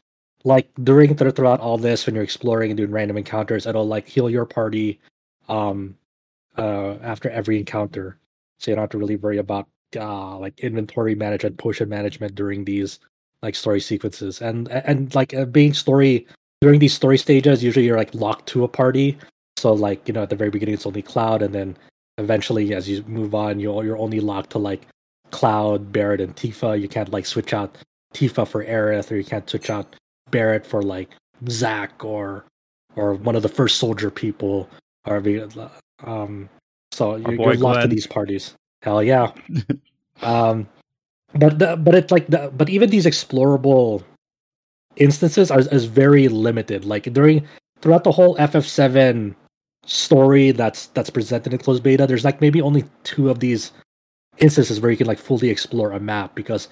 like 0.44 0.68
during 0.82 1.16
throughout 1.16 1.60
all 1.60 1.78
this, 1.78 2.06
when 2.06 2.14
you're 2.14 2.24
exploring 2.24 2.70
and 2.70 2.76
doing 2.76 2.90
random 2.90 3.16
encounters, 3.16 3.66
it'll 3.66 3.86
like 3.86 4.06
heal 4.06 4.28
your 4.28 4.44
party 4.44 5.00
um 5.48 5.96
uh 6.58 6.96
after 7.02 7.30
every 7.30 7.58
encounter, 7.58 8.18
so 8.58 8.70
you 8.70 8.74
don't 8.74 8.82
have 8.82 8.90
to 8.90 8.98
really 8.98 9.16
worry 9.16 9.38
about 9.38 9.66
uh 9.96 10.36
like 10.36 10.58
inventory 10.60 11.14
management, 11.14 11.56
potion 11.56 11.88
management 11.88 12.34
during 12.34 12.64
these 12.64 12.98
like 13.42 13.54
story 13.54 13.80
sequences, 13.80 14.42
and 14.42 14.68
and 14.68 15.14
like 15.14 15.32
uh, 15.34 15.44
being 15.46 15.72
story 15.72 16.26
during 16.60 16.80
these 16.80 16.94
story 16.94 17.18
stages, 17.18 17.62
usually 17.62 17.86
you're 17.86 17.96
like 17.96 18.14
locked 18.14 18.46
to 18.48 18.64
a 18.64 18.68
party. 18.68 19.16
So 19.56 19.72
like 19.72 20.06
you 20.06 20.14
know 20.14 20.22
at 20.22 20.30
the 20.30 20.36
very 20.36 20.50
beginning 20.50 20.74
it's 20.74 20.86
only 20.86 21.02
Cloud, 21.02 21.42
and 21.42 21.54
then 21.54 21.76
eventually 22.18 22.74
as 22.74 22.88
you 22.88 23.02
move 23.06 23.34
on, 23.34 23.60
you're 23.60 23.84
you're 23.84 23.98
only 23.98 24.20
locked 24.20 24.50
to 24.50 24.58
like 24.58 24.86
Cloud, 25.30 25.92
Barret, 25.92 26.20
and 26.20 26.34
Tifa. 26.34 26.80
You 26.80 26.88
can't 26.88 27.10
like 27.10 27.26
switch 27.26 27.52
out 27.52 27.76
Tifa 28.14 28.46
for 28.46 28.64
Aerith, 28.64 29.10
or 29.10 29.16
you 29.16 29.24
can't 29.24 29.48
switch 29.48 29.70
out 29.70 29.96
Barret 30.30 30.66
for 30.66 30.82
like 30.82 31.10
Zack 31.48 32.04
or 32.04 32.44
or 32.96 33.14
one 33.14 33.36
of 33.36 33.42
the 33.42 33.48
first 33.48 33.78
soldier 33.78 34.10
people. 34.10 34.68
Or 35.06 35.22
um, 36.04 36.48
so 36.92 37.16
you're, 37.16 37.34
you're 37.34 37.54
locked 37.54 37.82
to 37.82 37.88
these 37.88 38.06
parties. 38.06 38.54
Hell 38.82 39.02
yeah. 39.02 39.32
um, 40.22 40.68
but 41.34 41.58
the, 41.58 41.76
but 41.76 41.94
it's 41.94 42.12
like 42.12 42.26
the, 42.26 42.52
but 42.56 42.68
even 42.68 42.90
these 42.90 43.06
explorable 43.06 44.02
instances 44.98 45.50
are 45.50 45.60
is 45.60 45.86
very 45.86 46.28
limited. 46.28 46.84
Like 46.84 47.12
during 47.12 47.46
throughout 47.80 48.04
the 48.04 48.12
whole 48.12 48.36
FF7 48.36 49.34
story 49.84 50.50
that's 50.50 50.86
that's 50.88 51.10
presented 51.10 51.52
in 51.52 51.58
closed 51.58 51.82
beta, 51.82 52.06
there's 52.06 52.24
like 52.24 52.40
maybe 52.40 52.60
only 52.60 52.84
two 53.04 53.30
of 53.30 53.40
these 53.40 53.72
instances 54.38 54.80
where 54.80 54.90
you 54.90 54.96
can 54.96 55.06
like 55.06 55.18
fully 55.18 55.48
explore 55.50 55.92
a 55.92 56.00
map 56.00 56.34
because 56.34 56.68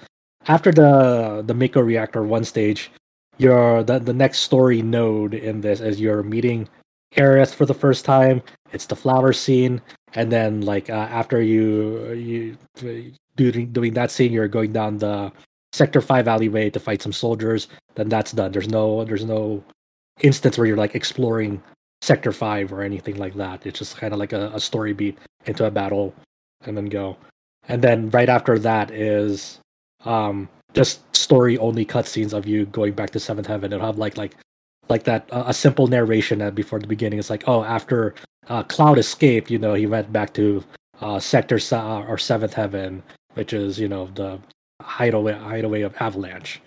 after 0.47 0.71
the 0.71 1.43
the 1.45 1.53
Mako 1.53 1.81
Reactor 1.81 2.23
one 2.23 2.43
stage, 2.43 2.91
your 3.37 3.83
the, 3.83 3.99
the 3.99 4.13
next 4.13 4.39
story 4.39 4.81
node 4.81 5.33
in 5.33 5.61
this 5.61 5.79
is 5.79 5.99
you're 5.99 6.23
meeting 6.23 6.69
Aerith 7.15 7.53
for 7.53 7.65
the 7.65 7.73
first 7.73 8.05
time. 8.05 8.41
It's 8.73 8.85
the 8.85 8.95
flower 8.95 9.33
scene, 9.33 9.81
and 10.13 10.31
then 10.31 10.61
like 10.61 10.89
uh, 10.89 11.07
after 11.09 11.41
you 11.41 12.11
you 12.11 12.57
doing 13.35 13.71
doing 13.71 13.93
that 13.93 14.11
scene, 14.11 14.31
you're 14.31 14.47
going 14.47 14.73
down 14.73 14.97
the 14.97 15.31
sector 15.77 16.01
5 16.01 16.27
alleyway 16.27 16.69
to 16.69 16.79
fight 16.79 17.01
some 17.01 17.13
soldiers 17.13 17.67
then 17.95 18.09
that's 18.09 18.31
done 18.31 18.51
there's 18.51 18.69
no 18.69 19.03
there's 19.05 19.25
no 19.25 19.63
instance 20.21 20.57
where 20.57 20.67
you're 20.67 20.83
like 20.83 20.95
exploring 20.95 21.61
sector 22.01 22.31
5 22.31 22.73
or 22.73 22.81
anything 22.81 23.17
like 23.17 23.35
that 23.35 23.65
it's 23.65 23.79
just 23.79 23.97
kind 23.97 24.13
of 24.13 24.19
like 24.19 24.33
a, 24.33 24.51
a 24.53 24.59
story 24.59 24.93
beat 24.93 25.17
into 25.45 25.65
a 25.65 25.71
battle 25.71 26.13
and 26.65 26.77
then 26.77 26.85
go. 26.85 27.17
And 27.67 27.81
then 27.81 28.09
right 28.11 28.29
after 28.29 28.57
that 28.59 28.91
is 28.91 29.59
um 30.05 30.47
just 30.73 31.01
story 31.15 31.57
only 31.57 31.85
cutscenes 31.85 32.33
of 32.33 32.47
you 32.47 32.65
going 32.67 32.93
back 32.93 33.09
to 33.11 33.19
seventh 33.19 33.47
heaven. 33.47 33.73
It'll 33.73 33.85
have 33.85 33.97
like 33.97 34.17
like 34.17 34.35
like 34.89 35.03
that 35.03 35.27
uh, 35.31 35.45
a 35.47 35.53
simple 35.53 35.87
narration 35.87 36.41
at 36.41 36.55
before 36.55 36.79
the 36.79 36.87
beginning. 36.87 37.19
It's 37.19 37.29
like 37.29 37.43
oh 37.47 37.63
after 37.63 38.15
uh, 38.47 38.63
Cloud 38.63 38.97
escaped, 38.97 39.51
you 39.51 39.59
know 39.59 39.73
he 39.73 39.87
went 39.87 40.11
back 40.13 40.33
to 40.33 40.63
uh, 41.01 41.19
sector 41.19 41.59
sa- 41.59 42.03
or 42.07 42.17
seventh 42.17 42.53
heaven, 42.53 43.03
which 43.33 43.53
is 43.53 43.79
you 43.79 43.87
know 43.87 44.07
the 44.15 44.39
hideaway 44.81 45.33
hideaway 45.33 45.81
of 45.81 45.95
Avalanche, 45.99 46.61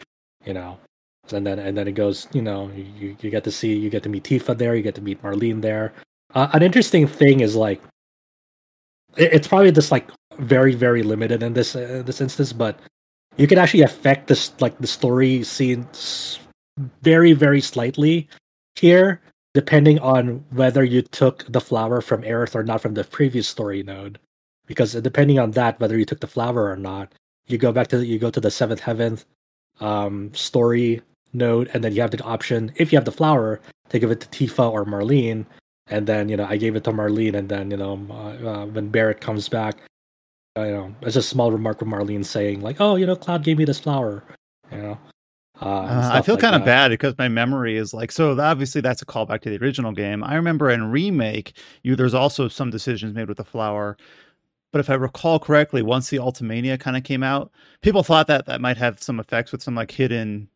you 0.45 0.55
know. 0.55 0.79
And 1.33 1.47
then 1.47 1.59
and 1.59 1.77
then 1.77 1.87
it 1.87 1.93
goes, 1.93 2.27
you 2.33 2.43
know, 2.43 2.71
you, 2.75 3.17
you 3.21 3.31
get 3.31 3.45
to 3.45 3.51
see 3.53 3.75
you 3.75 3.91
get 3.91 4.03
to 4.03 4.09
meet 4.09 4.25
Tifa 4.25 4.57
there, 4.57 4.75
you 4.75 4.83
get 4.83 4.95
to 4.97 5.01
meet 5.01 5.23
Marlene 5.23 5.63
there. 5.63 5.93
Uh, 6.35 6.49
an 6.53 6.63
interesting 6.63 7.07
thing 7.07 7.41
is 7.41 7.55
like 7.55 7.81
it, 9.17 9.33
it's 9.33 9.49
probably 9.49 9.73
just 9.73 9.93
like 9.93 10.11
very 10.39 10.75
very 10.75 11.03
limited 11.03 11.43
in 11.43 11.53
this 11.53 11.77
uh, 11.77 12.03
this 12.05 12.21
instance, 12.21 12.53
but 12.53 12.81
you 13.37 13.47
can 13.47 13.59
actually 13.59 13.83
affect 13.83 14.27
this 14.27 14.53
like 14.61 14.77
the 14.79 14.87
story 14.87 15.43
scenes 15.45 16.39
very 17.03 17.33
very 17.33 17.61
slightly 17.61 18.29
here 18.75 19.21
depending 19.55 19.99
on 19.99 20.45
whether 20.51 20.85
you 20.85 21.03
took 21.03 21.45
the 21.51 21.61
flower 21.61 22.01
from 22.01 22.23
Aerith 22.23 22.55
or 22.55 22.63
not 22.63 22.81
from 22.81 22.95
the 22.95 23.05
previous 23.05 23.49
story 23.49 23.83
node. 23.83 24.19
Because 24.67 24.93
depending 24.93 25.39
on 25.39 25.51
that, 25.53 25.81
whether 25.81 25.99
you 25.99 26.05
took 26.05 26.21
the 26.21 26.29
flower 26.29 26.71
or 26.71 26.77
not, 26.77 27.13
you 27.51 27.59
go 27.59 27.73
back 27.73 27.89
to 27.89 28.05
you 28.05 28.19
go 28.19 28.31
to 28.31 28.41
the 28.41 28.51
seventh 28.51 28.81
heaven 28.81 29.19
um, 29.81 30.33
story 30.35 31.03
node, 31.33 31.71
and 31.75 31.85
then 31.85 31.95
you 31.95 32.01
have 32.01 32.11
the 32.11 32.23
option 32.23 32.73
if 32.77 32.93
you 32.93 32.97
have 32.97 33.05
the 33.05 33.13
flower 33.13 33.61
to 33.89 33.99
give 33.99 34.11
it 34.11 34.21
to 34.21 34.29
Tifa 34.29 34.71
or 34.71 34.85
Marlene. 34.85 35.47
And 35.89 36.07
then 36.07 36.29
you 36.29 36.37
know 36.37 36.47
I 36.49 36.57
gave 36.57 36.77
it 36.77 36.85
to 36.85 36.93
Marlene, 36.93 37.35
and 37.35 37.49
then 37.49 37.71
you 37.71 37.77
know 37.77 38.01
uh, 38.11 38.49
uh, 38.49 38.67
when 38.67 38.89
Barret 38.89 39.21
comes 39.21 39.49
back, 39.49 39.79
you 40.57 40.65
know 40.65 40.95
it's 41.03 41.17
a 41.17 41.23
small 41.23 41.51
remark 41.51 41.81
from 41.81 41.91
Marlene 41.91 42.25
saying 42.25 42.61
like, 42.61 42.81
"Oh, 42.81 42.97
you 42.97 43.07
know, 43.07 43.17
Cloud 43.17 43.43
gave 43.43 43.59
me 43.59 43.65
this 43.65 43.81
flower," 43.81 44.23
you 44.71 44.79
know. 44.79 44.99
Uh, 45.63 45.65
uh, 45.65 46.11
I 46.15 46.23
feel 46.23 46.37
like 46.37 46.43
kind 46.43 46.55
of 46.55 46.65
bad 46.65 46.89
because 46.89 47.19
my 47.19 47.29
memory 47.29 47.77
is 47.77 47.93
like 47.93 48.13
so. 48.13 48.39
Obviously, 48.41 48.81
that's 48.81 49.03
a 49.03 49.07
callback 49.07 49.43
to 49.43 49.51
the 49.51 49.63
original 49.63 49.93
game. 49.93 50.25
I 50.25 50.35
remember 50.37 50.71
in 50.71 50.91
remake, 50.91 51.53
you 51.83 51.97
there's 51.97 52.15
also 52.15 52.49
some 52.49 52.71
decisions 52.71 53.15
made 53.15 53.29
with 53.29 53.37
the 53.37 53.45
flower, 53.45 53.99
but 54.73 54.81
if 54.81 54.91
I 54.91 54.95
recall 54.95 55.39
correctly, 55.39 55.83
once 55.83 56.11
the 56.11 56.19
Ultimania 56.19 56.79
kind 56.79 56.97
of 56.97 57.05
came 57.05 57.23
out, 57.23 57.51
people 57.83 58.03
thought 58.03 58.27
that 58.29 58.47
that 58.47 58.61
might 58.61 58.77
have 58.77 59.03
some 59.03 59.19
effects 59.19 59.53
with 59.53 59.63
some 59.63 59.75
like 59.75 59.91
hidden 59.91 60.49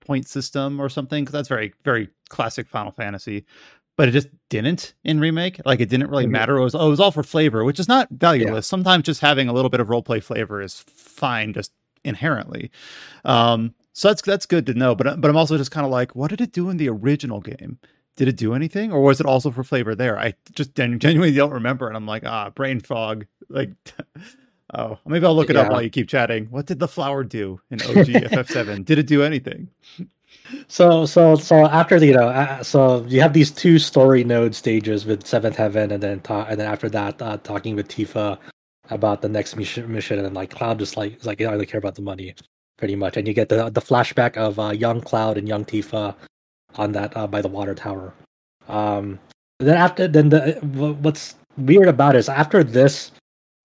point 0.00 0.26
system 0.26 0.80
or 0.80 0.88
something 0.88 1.22
because 1.24 1.32
that's 1.32 1.48
very 1.48 1.72
very 1.84 2.08
classic 2.28 2.68
Final 2.68 2.92
Fantasy. 2.92 3.44
But 3.96 4.08
it 4.08 4.12
just 4.12 4.28
didn't 4.48 4.94
in 5.04 5.20
remake. 5.20 5.60
Like 5.64 5.80
it 5.80 5.88
didn't 5.88 6.08
really 6.08 6.24
mm-hmm. 6.24 6.32
matter. 6.32 6.56
It 6.56 6.64
was 6.64 6.74
oh, 6.74 6.86
it 6.86 6.90
was 6.90 7.00
all 7.00 7.12
for 7.12 7.22
flavor, 7.22 7.64
which 7.64 7.78
is 7.78 7.88
not 7.88 8.08
valueless. 8.10 8.66
Yeah. 8.66 8.70
Sometimes 8.70 9.04
just 9.04 9.20
having 9.20 9.48
a 9.48 9.52
little 9.52 9.70
bit 9.70 9.80
of 9.80 9.90
role 9.90 10.02
play 10.02 10.20
flavor 10.20 10.60
is 10.60 10.80
fine, 10.88 11.52
just 11.52 11.72
inherently. 12.04 12.70
Um, 13.24 13.74
so 13.92 14.08
that's 14.08 14.22
that's 14.22 14.46
good 14.46 14.66
to 14.66 14.74
know. 14.74 14.94
But 14.94 15.20
but 15.20 15.30
I'm 15.30 15.36
also 15.36 15.58
just 15.58 15.70
kind 15.70 15.84
of 15.84 15.92
like, 15.92 16.16
what 16.16 16.30
did 16.30 16.40
it 16.40 16.52
do 16.52 16.70
in 16.70 16.78
the 16.78 16.88
original 16.88 17.40
game? 17.40 17.78
Did 18.16 18.28
it 18.28 18.36
do 18.36 18.54
anything, 18.54 18.92
or 18.92 19.00
was 19.00 19.20
it 19.20 19.26
also 19.26 19.50
for 19.50 19.64
flavor 19.64 19.94
there? 19.94 20.18
I 20.18 20.34
just 20.54 20.74
genuinely 20.74 21.32
don't 21.32 21.52
remember, 21.52 21.88
and 21.88 21.96
I'm 21.96 22.06
like, 22.06 22.24
ah, 22.26 22.50
brain 22.50 22.80
fog. 22.80 23.26
Like, 23.48 23.70
oh, 24.74 24.98
maybe 25.06 25.24
I'll 25.24 25.34
look 25.34 25.48
it 25.48 25.56
yeah. 25.56 25.62
up 25.62 25.72
while 25.72 25.80
you 25.80 25.88
keep 25.88 26.08
chatting. 26.08 26.46
What 26.46 26.66
did 26.66 26.78
the 26.78 26.88
flower 26.88 27.24
do 27.24 27.60
in 27.70 27.80
OG 27.80 27.88
FF7? 28.30 28.84
Did 28.84 28.98
it 28.98 29.06
do 29.06 29.22
anything? 29.22 29.68
So 30.68 31.06
so 31.06 31.36
so 31.36 31.66
after 31.66 31.98
the 31.98 32.06
you 32.06 32.14
know 32.14 32.28
uh, 32.28 32.62
so 32.62 33.04
you 33.06 33.20
have 33.20 33.32
these 33.32 33.50
two 33.50 33.78
story 33.78 34.24
node 34.24 34.54
stages 34.54 35.06
with 35.06 35.26
Seventh 35.26 35.56
Heaven, 35.56 35.90
and 35.90 36.02
then 36.02 36.20
ta- 36.20 36.46
and 36.48 36.58
then 36.60 36.66
after 36.70 36.88
that 36.90 37.20
uh, 37.22 37.38
talking 37.38 37.76
with 37.76 37.88
Tifa 37.88 38.38
about 38.90 39.22
the 39.22 39.28
next 39.28 39.56
mission, 39.56 39.90
mission 39.90 40.18
and 40.18 40.34
like 40.34 40.50
Cloud 40.50 40.78
just 40.78 40.96
like 40.96 41.24
like 41.24 41.40
I 41.40 41.44
don't 41.44 41.54
really 41.54 41.66
care 41.66 41.78
about 41.78 41.94
the 41.94 42.02
money 42.02 42.34
pretty 42.76 42.96
much, 42.96 43.16
and 43.16 43.26
you 43.26 43.34
get 43.34 43.48
the 43.48 43.70
the 43.70 43.80
flashback 43.80 44.36
of 44.36 44.58
uh, 44.58 44.70
young 44.70 45.00
Cloud 45.00 45.38
and 45.38 45.48
young 45.48 45.64
Tifa 45.64 46.14
on 46.76 46.92
that 46.92 47.16
uh, 47.16 47.26
by 47.26 47.42
the 47.42 47.48
water 47.48 47.74
tower. 47.74 48.12
Um, 48.68 49.18
then 49.58 49.76
after 49.76 50.08
then 50.08 50.28
the 50.30 50.58
what's 51.00 51.34
weird 51.56 51.88
about 51.88 52.14
it 52.14 52.18
is 52.18 52.28
after 52.28 52.64
this 52.64 53.12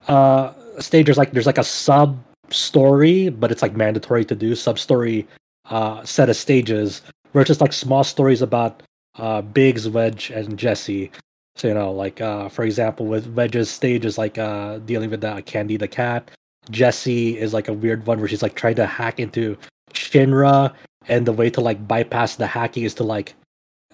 uh 0.08 0.54
stage 0.80 1.06
there's 1.06 1.18
like 1.18 1.32
there's 1.32 1.46
like 1.46 1.58
a 1.58 1.64
sub 1.64 2.18
story, 2.50 3.30
but 3.30 3.52
it's 3.52 3.62
like 3.62 3.76
mandatory 3.76 4.24
to 4.26 4.36
do 4.36 4.56
sub 4.56 4.80
story 4.80 5.28
uh 5.70 6.04
set 6.04 6.30
of 6.30 6.36
stages 6.36 7.02
where 7.32 7.42
it's 7.42 7.50
just 7.50 7.62
like 7.62 7.74
small 7.74 8.04
stories 8.04 8.42
about 8.42 8.84
uh 9.18 9.42
Biggs, 9.42 9.90
Wedge, 9.90 10.30
and 10.30 10.58
Jesse. 10.58 11.12
So 11.56 11.68
you 11.68 11.74
know, 11.74 11.92
like 11.92 12.22
uh 12.22 12.50
for 12.50 12.64
example, 12.64 13.06
with 13.06 13.28
Wedge's 13.34 13.70
stage 13.70 14.06
is 14.06 14.18
like 14.18 14.38
uh 14.38 14.78
dealing 14.80 15.10
with 15.10 15.22
the 15.22 15.42
Candy 15.46 15.78
the 15.78 15.88
cat, 15.88 16.30
Jesse 16.70 17.38
is 17.38 17.54
like 17.54 17.68
a 17.68 17.74
weird 17.74 18.06
one 18.06 18.20
where 18.20 18.28
she's 18.28 18.44
like 18.44 18.56
trying 18.56 18.76
to 18.76 18.86
hack 18.86 19.20
into 19.20 19.58
Shinra, 19.94 20.74
and 21.08 21.26
the 21.26 21.34
way 21.34 21.50
to 21.50 21.62
like 21.62 21.88
bypass 21.88 22.36
the 22.36 22.48
hacking 22.48 22.84
is 22.84 22.94
to 22.96 23.04
like 23.04 23.34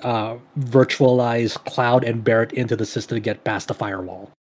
uh 0.02 0.36
virtualize 0.60 1.56
Cloud 1.66 2.04
and 2.04 2.24
Barret 2.24 2.52
into 2.54 2.76
the 2.76 2.86
system 2.86 3.16
to 3.16 3.22
get 3.22 3.44
past 3.44 3.68
the 3.68 3.74
firewall. 3.74 4.32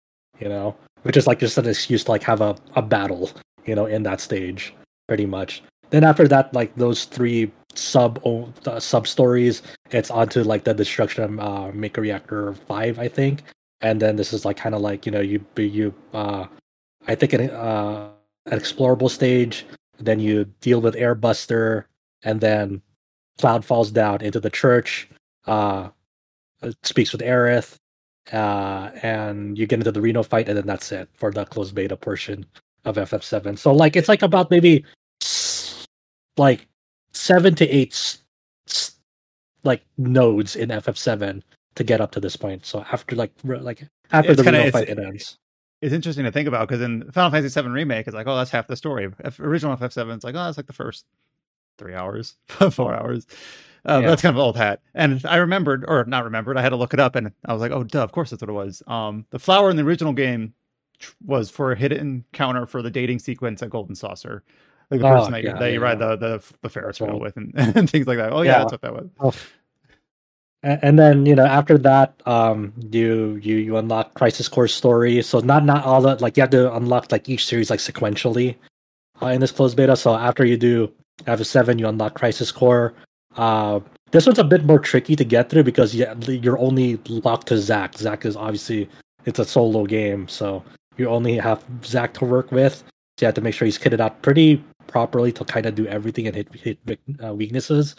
You 0.41 0.49
know, 0.49 0.75
which 1.03 1.17
is 1.17 1.27
like 1.27 1.39
just 1.39 1.59
an 1.59 1.69
excuse 1.69 2.05
to 2.05 2.11
like 2.11 2.23
have 2.23 2.41
a, 2.41 2.57
a 2.75 2.83
battle, 2.83 3.31
you 3.65 3.75
know, 3.75 3.87
in 3.87 4.03
that 4.05 4.21
stage, 4.21 4.75
pretty 5.07 5.27
much. 5.27 5.63
Then 5.91 6.05
after 6.05 6.27
that, 6.29 6.53
like 6.55 6.75
those 6.77 7.05
three 7.05 7.53
sub 7.75 8.21
uh, 8.27 8.81
sub 8.81 9.07
stories, 9.07 9.63
it's 9.91 10.11
onto 10.11 10.43
like 10.43 10.65
the 10.65 10.75
destruction 10.75 11.25
of 11.25 11.41
uh, 11.41 11.73
Mako 11.73 12.01
Reactor 12.01 12.55
Five, 12.55 12.99
I 12.99 13.09
think. 13.09 13.43
And 13.83 14.01
then 14.01 14.17
this 14.17 14.33
is 14.33 14.45
like 14.45 14.57
kind 14.57 14.75
of 14.75 14.81
like 14.81 15.07
you 15.07 15.13
know 15.13 15.21
you 15.21 15.45
you 15.57 15.95
uh 16.15 16.47
I 17.07 17.15
think 17.15 17.33
an, 17.35 17.51
uh 17.51 18.09
an 18.47 18.59
explorable 18.59 19.11
stage, 19.11 19.67
then 19.99 20.19
you 20.19 20.47
deal 20.61 20.81
with 20.81 20.95
Airbuster, 20.95 21.85
and 22.25 22.41
then 22.41 22.83
Cloud 23.39 23.65
falls 23.65 23.91
down 23.91 24.21
into 24.23 24.41
the 24.41 24.51
church, 24.51 25.09
uh, 25.47 25.89
speaks 26.83 27.13
with 27.13 27.23
Aerith, 27.23 27.77
uh, 28.33 28.91
and 29.03 29.59
you 29.59 29.67
get 29.67 29.81
into 29.81 29.93
the 29.93 30.01
Reno 30.01 30.23
fight, 30.23 30.49
and 30.49 30.57
then 30.57 30.67
that's 30.67 30.93
it 30.93 31.09
for 31.15 31.33
the 31.33 31.45
closed 31.45 31.75
beta 31.75 31.97
portion 31.97 32.47
of 32.85 32.97
FF7. 32.97 33.59
So 33.59 33.73
like 33.73 33.97
it's 33.97 34.09
like 34.09 34.23
about 34.23 34.51
maybe 34.51 34.85
like 36.37 36.67
seven 37.13 37.55
to 37.57 37.69
eight 37.69 38.19
like 39.65 39.83
nodes 39.97 40.57
in 40.57 40.71
FF7 40.71 41.43
to 41.75 41.85
get 41.85 42.01
up 42.01 42.13
to 42.13 42.21
this 42.21 42.37
point. 42.37 42.67
So 42.67 42.85
after 42.93 43.17
like 43.17 43.33
like 43.45 43.87
after 44.13 44.33
it's 44.33 44.43
the 44.43 44.51
Reno 44.51 44.71
fight, 44.71 44.89
it 44.89 44.99
ends 44.99 45.39
it's 45.83 45.93
interesting 45.93 46.25
to 46.25 46.33
think 46.33 46.47
about 46.47 46.69
because 46.69 46.81
in 46.81 47.11
Final 47.11 47.33
Fantasy 47.33 47.61
VII 47.61 47.69
remake, 47.69 48.07
it's 48.07 48.15
like, 48.15 48.29
oh, 48.29 48.37
that's 48.37 48.51
half 48.51 48.69
the 48.69 48.77
story. 48.77 49.11
F- 49.25 49.41
original 49.41 49.77
FF7, 49.77 50.15
it's 50.15 50.25
like, 50.25 50.37
oh, 50.37 50.45
that's 50.45 50.57
like 50.57 50.69
the 50.69 50.73
first 50.73 51.05
three 51.79 51.95
hours, 51.95 52.37
four 52.47 52.95
hours. 52.95 53.27
Uh, 53.85 53.99
yeah. 54.01 54.09
That's 54.09 54.23
kind 54.23 54.37
of 54.37 54.41
old 54.41 54.57
hat. 54.57 54.81
And 54.95 55.25
I 55.27 55.37
remembered, 55.37 55.85
or 55.89 56.05
not 56.05 56.25
remembered, 56.25 56.57
I 56.57 56.63
had 56.63 56.69
to 56.69 56.77
look 56.77 56.95
it 56.95 57.01
up, 57.01 57.17
and 57.17 57.33
I 57.45 57.53
was 57.53 57.61
like, 57.61 57.73
oh, 57.73 57.83
duh, 57.83 58.03
of 58.03 58.13
course 58.13 58.31
that's 58.31 58.43
what 58.43 58.49
it 58.49 58.53
was. 58.53 58.83
Um, 58.87 59.27
the 59.31 59.39
flower 59.39 59.71
in 59.71 59.77
the 59.77 59.83
original 59.83 60.13
game 60.13 60.55
was 61.25 61.51
for 61.51 61.73
a 61.73 61.77
hidden 61.77 62.25
counter 62.33 62.65
for 62.65 62.81
the 62.81 62.91
dating 62.91 63.19
sequence 63.19 63.63
at 63.63 63.71
Golden 63.71 63.97
Saucer. 63.97 64.45
Like 64.91 65.01
the 65.01 65.09
oh, 65.09 65.17
person 65.17 65.33
that, 65.33 65.43
yeah, 65.43 65.53
you, 65.53 65.59
that 65.59 65.67
yeah, 65.67 65.73
you 65.73 65.81
ride 65.81 65.99
the, 65.99 66.17
the, 66.17 66.45
the 66.61 66.69
Ferris 66.69 67.01
wheel 67.01 67.19
with 67.19 67.37
and, 67.37 67.53
and, 67.57 67.91
things 67.91 68.07
like 68.07 68.19
that. 68.19 68.33
Oh, 68.33 68.43
yeah, 68.43 68.59
that's 68.59 68.73
what 68.73 68.83
that 68.83 68.93
was. 68.93 69.09
Oh 69.19 69.33
and 70.63 70.99
then 70.99 71.27
you 71.27 71.35
know 71.35 71.45
after 71.45 71.77
that 71.77 72.15
um 72.27 72.73
you 72.91 73.35
you 73.43 73.57
you 73.57 73.77
unlock 73.77 74.15
crisis 74.15 74.49
core 74.49 74.69
story 74.69 75.21
so 75.23 75.41
not 75.41 75.65
not 75.65 75.85
all 75.85 76.01
the 76.01 76.15
like 76.17 76.37
you 76.37 76.41
have 76.41 76.51
to 76.51 76.73
unlock 76.75 77.11
like 77.11 77.29
each 77.29 77.47
series 77.47 77.69
like 77.69 77.81
sequentially 77.81 78.55
uh, 79.21 79.27
in 79.27 79.41
this 79.41 79.51
closed 79.51 79.77
beta 79.77 79.97
so 79.97 80.15
after 80.15 80.45
you 80.45 80.57
do 80.57 80.93
after 81.27 81.45
seven 81.45 81.79
you 81.79 81.87
unlock 81.87 82.15
crisis 82.15 82.53
core 82.53 82.95
uh 83.37 83.81
this 84.13 84.27
one's 84.27 84.39
a 84.39 84.45
bit 84.45 84.65
more 84.65 84.79
tricky 84.79 85.17
to 85.17 85.25
get 85.25 85.49
through 85.49 85.65
because 85.65 85.95
you, 85.95 86.07
you're 86.29 86.59
only 86.59 86.99
locked 87.09 87.49
to 87.49 87.59
Zack. 87.59 87.97
Zack 87.97 88.25
is 88.25 88.37
obviously 88.37 88.89
it's 89.25 89.39
a 89.39 89.45
solo 89.45 89.87
game, 89.87 90.29
so 90.29 90.63
you 90.99 91.09
only 91.09 91.37
have 91.39 91.65
Zack 91.83 92.13
to 92.15 92.27
work 92.27 92.53
with. 92.53 92.77
So 93.17 93.25
you 93.25 93.27
have 93.27 93.35
to 93.35 93.41
make 93.41 93.55
sure 93.55 93.65
he's 93.65 93.79
kitted 93.79 94.01
out 94.01 94.21
pretty 94.23 94.63
properly 94.87 95.33
to 95.33 95.45
kind 95.47 95.65
of 95.65 95.75
do 95.75 95.87
everything 95.87 96.27
and 96.27 96.37
hit 96.37 96.55
hit 96.55 96.79
uh, 97.25 97.35
weaknesses. 97.35 97.97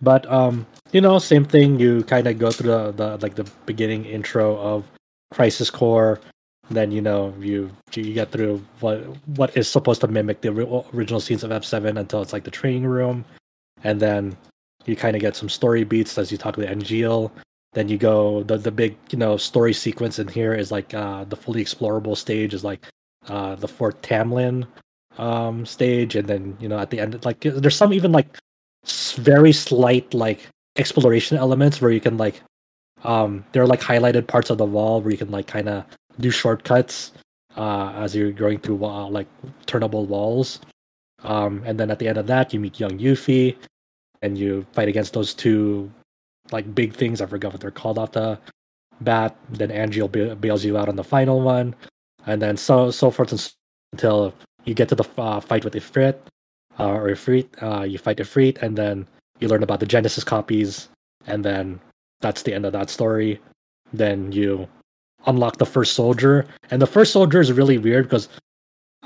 But 0.00 0.30
um, 0.30 0.64
you 0.92 1.00
know, 1.00 1.18
same 1.18 1.44
thing. 1.44 1.80
You 1.80 2.04
kind 2.04 2.28
of 2.28 2.38
go 2.38 2.52
through 2.52 2.70
the, 2.70 2.92
the 2.92 3.16
like 3.18 3.34
the 3.34 3.50
beginning 3.66 4.04
intro 4.04 4.56
of 4.58 4.84
Crisis 5.32 5.70
Core. 5.70 6.20
Then 6.70 6.92
you 6.92 7.00
know 7.00 7.34
you 7.40 7.70
you 7.94 8.12
get 8.12 8.30
through 8.30 8.62
what 8.80 8.98
what 9.36 9.56
is 9.56 9.68
supposed 9.68 10.00
to 10.02 10.08
mimic 10.08 10.42
the 10.42 10.52
original 10.92 11.20
scenes 11.20 11.42
of 11.42 11.50
F7 11.50 11.98
until 11.98 12.20
it's 12.20 12.32
like 12.32 12.44
the 12.44 12.50
training 12.50 12.84
room, 12.84 13.24
and 13.84 14.00
then 14.00 14.36
you 14.84 14.96
kind 14.96 15.16
of 15.16 15.22
get 15.22 15.36
some 15.36 15.48
story 15.48 15.84
beats 15.84 16.18
as 16.18 16.30
you 16.30 16.38
talk 16.38 16.56
to 16.56 16.66
Angeal. 16.66 17.30
Then 17.72 17.88
you 17.88 17.96
go 17.96 18.42
the 18.42 18.58
the 18.58 18.70
big 18.70 18.96
you 19.10 19.18
know 19.18 19.36
story 19.36 19.72
sequence 19.72 20.18
in 20.18 20.28
here 20.28 20.52
is 20.54 20.70
like 20.70 20.92
uh, 20.92 21.24
the 21.24 21.36
fully 21.36 21.64
explorable 21.64 22.16
stage 22.16 22.52
is 22.52 22.64
like 22.64 22.86
uh, 23.28 23.54
the 23.54 23.68
Fort 23.68 24.02
Tamblin 24.02 24.66
um, 25.16 25.64
stage, 25.64 26.16
and 26.16 26.28
then 26.28 26.56
you 26.60 26.68
know 26.68 26.78
at 26.78 26.90
the 26.90 27.00
end 27.00 27.24
like 27.24 27.40
there's 27.40 27.76
some 27.76 27.92
even 27.92 28.12
like 28.12 28.38
very 29.16 29.52
slight 29.52 30.12
like 30.14 30.48
exploration 30.76 31.36
elements 31.36 31.80
where 31.80 31.90
you 31.90 32.00
can 32.00 32.16
like 32.16 32.40
um 33.04 33.44
there 33.52 33.62
are 33.62 33.66
like 33.66 33.80
highlighted 33.80 34.26
parts 34.26 34.50
of 34.50 34.58
the 34.58 34.64
wall 34.64 35.00
where 35.00 35.10
you 35.10 35.18
can 35.18 35.30
like 35.30 35.46
kind 35.46 35.68
of 35.68 35.84
do 36.20 36.30
shortcuts 36.30 37.12
uh, 37.56 37.92
as 37.96 38.14
you're 38.14 38.32
going 38.32 38.58
through 38.58 38.84
uh, 38.84 39.08
like 39.08 39.26
turnable 39.66 40.06
walls. 40.06 40.60
Um, 41.24 41.62
and 41.66 41.78
then 41.78 41.90
at 41.90 41.98
the 41.98 42.08
end 42.08 42.18
of 42.18 42.26
that, 42.28 42.54
you 42.54 42.60
meet 42.60 42.78
young 42.78 42.98
Yuffie, 42.98 43.56
and 44.22 44.38
you 44.38 44.64
fight 44.72 44.88
against 44.88 45.12
those 45.12 45.34
two 45.34 45.90
like 46.52 46.74
big 46.74 46.94
things. 46.94 47.20
I 47.20 47.26
forgot 47.26 47.52
what 47.52 47.60
they're 47.60 47.70
called 47.70 47.98
off 47.98 48.12
the 48.12 48.38
bat. 49.00 49.36
Then 49.50 49.70
Angeal 49.70 50.40
bails 50.40 50.64
you 50.64 50.78
out 50.78 50.88
on 50.88 50.96
the 50.96 51.04
final 51.04 51.40
one, 51.40 51.74
and 52.26 52.40
then 52.40 52.56
so 52.56 52.90
so 52.90 53.10
forth 53.10 53.38
so 53.38 53.50
until 53.92 54.34
you 54.64 54.74
get 54.74 54.88
to 54.90 54.94
the 54.94 55.04
uh, 55.18 55.40
fight 55.40 55.64
with 55.64 55.74
Ifrit 55.74 56.16
uh, 56.78 56.88
or 56.88 57.08
Ifrit. 57.08 57.46
Uh, 57.60 57.84
you 57.84 57.98
fight 57.98 58.18
Ifrit, 58.18 58.62
and 58.62 58.76
then 58.76 59.06
you 59.40 59.48
learn 59.48 59.62
about 59.62 59.80
the 59.80 59.86
Genesis 59.86 60.24
copies, 60.24 60.88
and 61.26 61.44
then 61.44 61.80
that's 62.20 62.42
the 62.42 62.54
end 62.54 62.64
of 62.66 62.72
that 62.72 62.90
story. 62.90 63.40
Then 63.92 64.30
you 64.32 64.68
unlock 65.26 65.58
the 65.58 65.66
first 65.66 65.92
soldier, 65.92 66.46
and 66.70 66.80
the 66.80 66.86
first 66.86 67.12
soldier 67.12 67.40
is 67.40 67.52
really 67.52 67.78
weird 67.78 68.04
because 68.04 68.28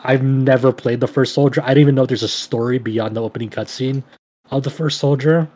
I've 0.05 0.23
never 0.23 0.73
played 0.73 1.01
the 1.01 1.09
first 1.09 1.35
soldier. 1.35 1.63
I 1.63 1.69
didn't 1.69 1.83
even 1.83 1.95
know 1.95 2.03
if 2.03 2.09
there's 2.09 2.23
a 2.23 2.29
story 2.29 2.79
beyond 2.79 3.17
the 3.17 3.23
opening 3.23 3.51
cutscene 3.51 4.03
of 4.51 4.63
the 4.63 4.71
first 4.71 4.99
soldier. 4.99 5.49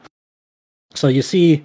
So 0.94 1.08
you 1.08 1.22
see 1.22 1.64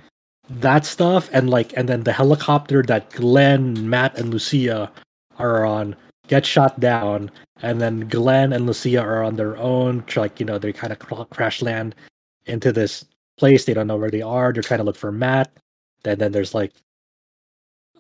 that 0.50 0.86
stuff, 0.86 1.30
and 1.32 1.50
like, 1.50 1.74
and 1.78 1.88
then 1.88 2.04
the 2.04 2.12
helicopter 2.12 2.84
that 2.84 3.12
Glenn, 3.12 3.90
Matt, 3.90 4.18
and 4.18 4.30
Lucia 4.32 4.92
are 5.38 5.66
on 5.66 5.96
get 6.28 6.46
shot 6.46 6.80
down, 6.80 7.30
and 7.62 7.82
then 7.82 8.08
Glenn 8.08 8.54
and 8.54 8.66
Lucia 8.66 9.02
are 9.02 9.24
on 9.24 9.36
their 9.36 9.58
own. 9.58 10.04
Like, 10.16 10.40
you 10.40 10.46
know, 10.46 10.58
they 10.58 10.74
kind 10.74 10.94
of 10.94 11.30
crash 11.30 11.62
land 11.62 11.96
into 12.46 12.72
this 12.72 13.06
place. 13.38 13.66
They 13.66 13.74
don't 13.74 13.88
know 13.88 13.98
where 13.98 14.10
they 14.10 14.22
are. 14.22 14.52
They're 14.52 14.64
trying 14.64 14.80
to 14.80 14.84
look 14.84 14.96
for 14.96 15.12
Matt. 15.12 15.52
And 16.06 16.20
then 16.20 16.32
there's 16.32 16.54
like 16.54 16.74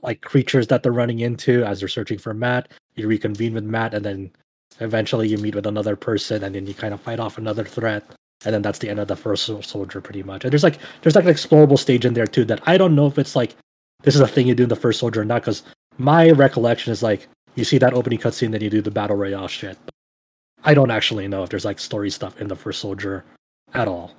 like 0.02 0.22
creatures 0.22 0.68
that 0.68 0.84
they're 0.84 0.92
running 0.92 1.20
into 1.20 1.64
as 1.64 1.80
they're 1.80 1.90
searching 1.90 2.18
for 2.18 2.34
Matt. 2.34 2.70
You 2.96 3.08
reconvene 3.08 3.54
with 3.54 3.64
Matt, 3.64 3.94
and 3.94 4.06
then 4.06 4.32
eventually 4.80 5.28
you 5.28 5.38
meet 5.38 5.56
with 5.56 5.66
another 5.66 5.96
person, 5.96 6.44
and 6.44 6.56
then 6.56 6.66
you 6.66 6.74
kind 6.74 6.94
of 6.94 7.02
fight 7.02 7.20
off 7.20 7.38
another 7.38 7.64
threat. 7.64 8.04
And 8.44 8.54
then 8.54 8.62
that's 8.62 8.80
the 8.80 8.90
end 8.90 9.00
of 9.00 9.08
the 9.08 9.16
first 9.16 9.46
soldier, 9.64 10.02
pretty 10.02 10.24
much. 10.24 10.44
And 10.44 10.52
there's 10.52 10.64
like 10.64 10.80
there's 11.02 11.16
like 11.16 11.26
an 11.26 11.34
explorable 11.34 11.78
stage 11.78 12.06
in 12.06 12.14
there 12.14 12.28
too 12.28 12.46
that 12.46 12.62
I 12.68 12.78
don't 12.78 12.96
know 12.96 13.06
if 13.06 13.20
it's 13.20 13.36
like 13.36 13.56
this 14.04 14.16
is 14.16 14.22
a 14.22 14.28
thing 14.28 14.48
you 14.48 14.56
do 14.56 14.64
in 14.64 14.70
the 14.70 14.76
first 14.76 15.00
soldier 15.00 15.22
or 15.22 15.26
not. 15.26 15.42
Because 15.42 15.64
my 15.98 16.32
recollection 16.32 16.92
is 16.92 17.04
like 17.04 17.28
you 17.56 17.64
see 17.64 17.78
that 17.78 17.94
opening 17.94 18.20
cutscene, 18.20 18.52
then 18.52 18.62
you 18.62 18.70
do 18.70 18.82
the 18.82 18.92
battle 18.92 19.16
royale 19.16 19.48
shit. 19.48 19.78
I 20.64 20.74
don't 20.74 20.92
actually 20.92 21.28
know 21.28 21.44
if 21.44 21.50
there's 21.50 21.66
like 21.66 21.80
story 21.80 22.10
stuff 22.10 22.40
in 22.40 22.48
the 22.48 22.56
first 22.56 22.80
soldier 22.80 23.24
at 23.74 23.88
all. 23.88 24.12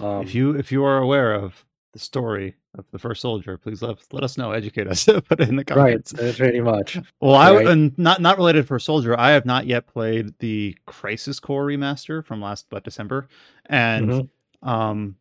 Um, 0.00 0.22
if 0.22 0.34
you 0.34 0.52
if 0.52 0.72
you 0.72 0.84
are 0.84 0.98
aware 0.98 1.32
of 1.32 1.64
the 1.92 1.98
story 1.98 2.54
of 2.74 2.86
the 2.90 2.98
first 2.98 3.20
soldier, 3.20 3.58
please 3.58 3.82
let 3.82 3.98
let 4.12 4.24
us 4.24 4.38
know, 4.38 4.52
educate 4.52 4.86
us, 4.86 5.04
put 5.28 5.40
it 5.40 5.48
in 5.48 5.56
the 5.56 5.64
comments. 5.64 6.14
Right, 6.14 6.36
pretty 6.36 6.60
much. 6.60 6.98
Well, 7.20 7.34
I 7.34 7.54
right. 7.54 7.66
and 7.66 7.96
not 7.98 8.20
not 8.20 8.36
related 8.36 8.66
for 8.66 8.78
soldier. 8.78 9.18
I 9.18 9.30
have 9.30 9.44
not 9.44 9.66
yet 9.66 9.86
played 9.86 10.38
the 10.38 10.76
Crisis 10.86 11.38
Core 11.38 11.66
remaster 11.66 12.24
from 12.24 12.40
last 12.40 12.66
but 12.70 12.84
December, 12.84 13.28
and 13.66 14.10
mm-hmm. 14.10 14.68
um, 14.68 15.16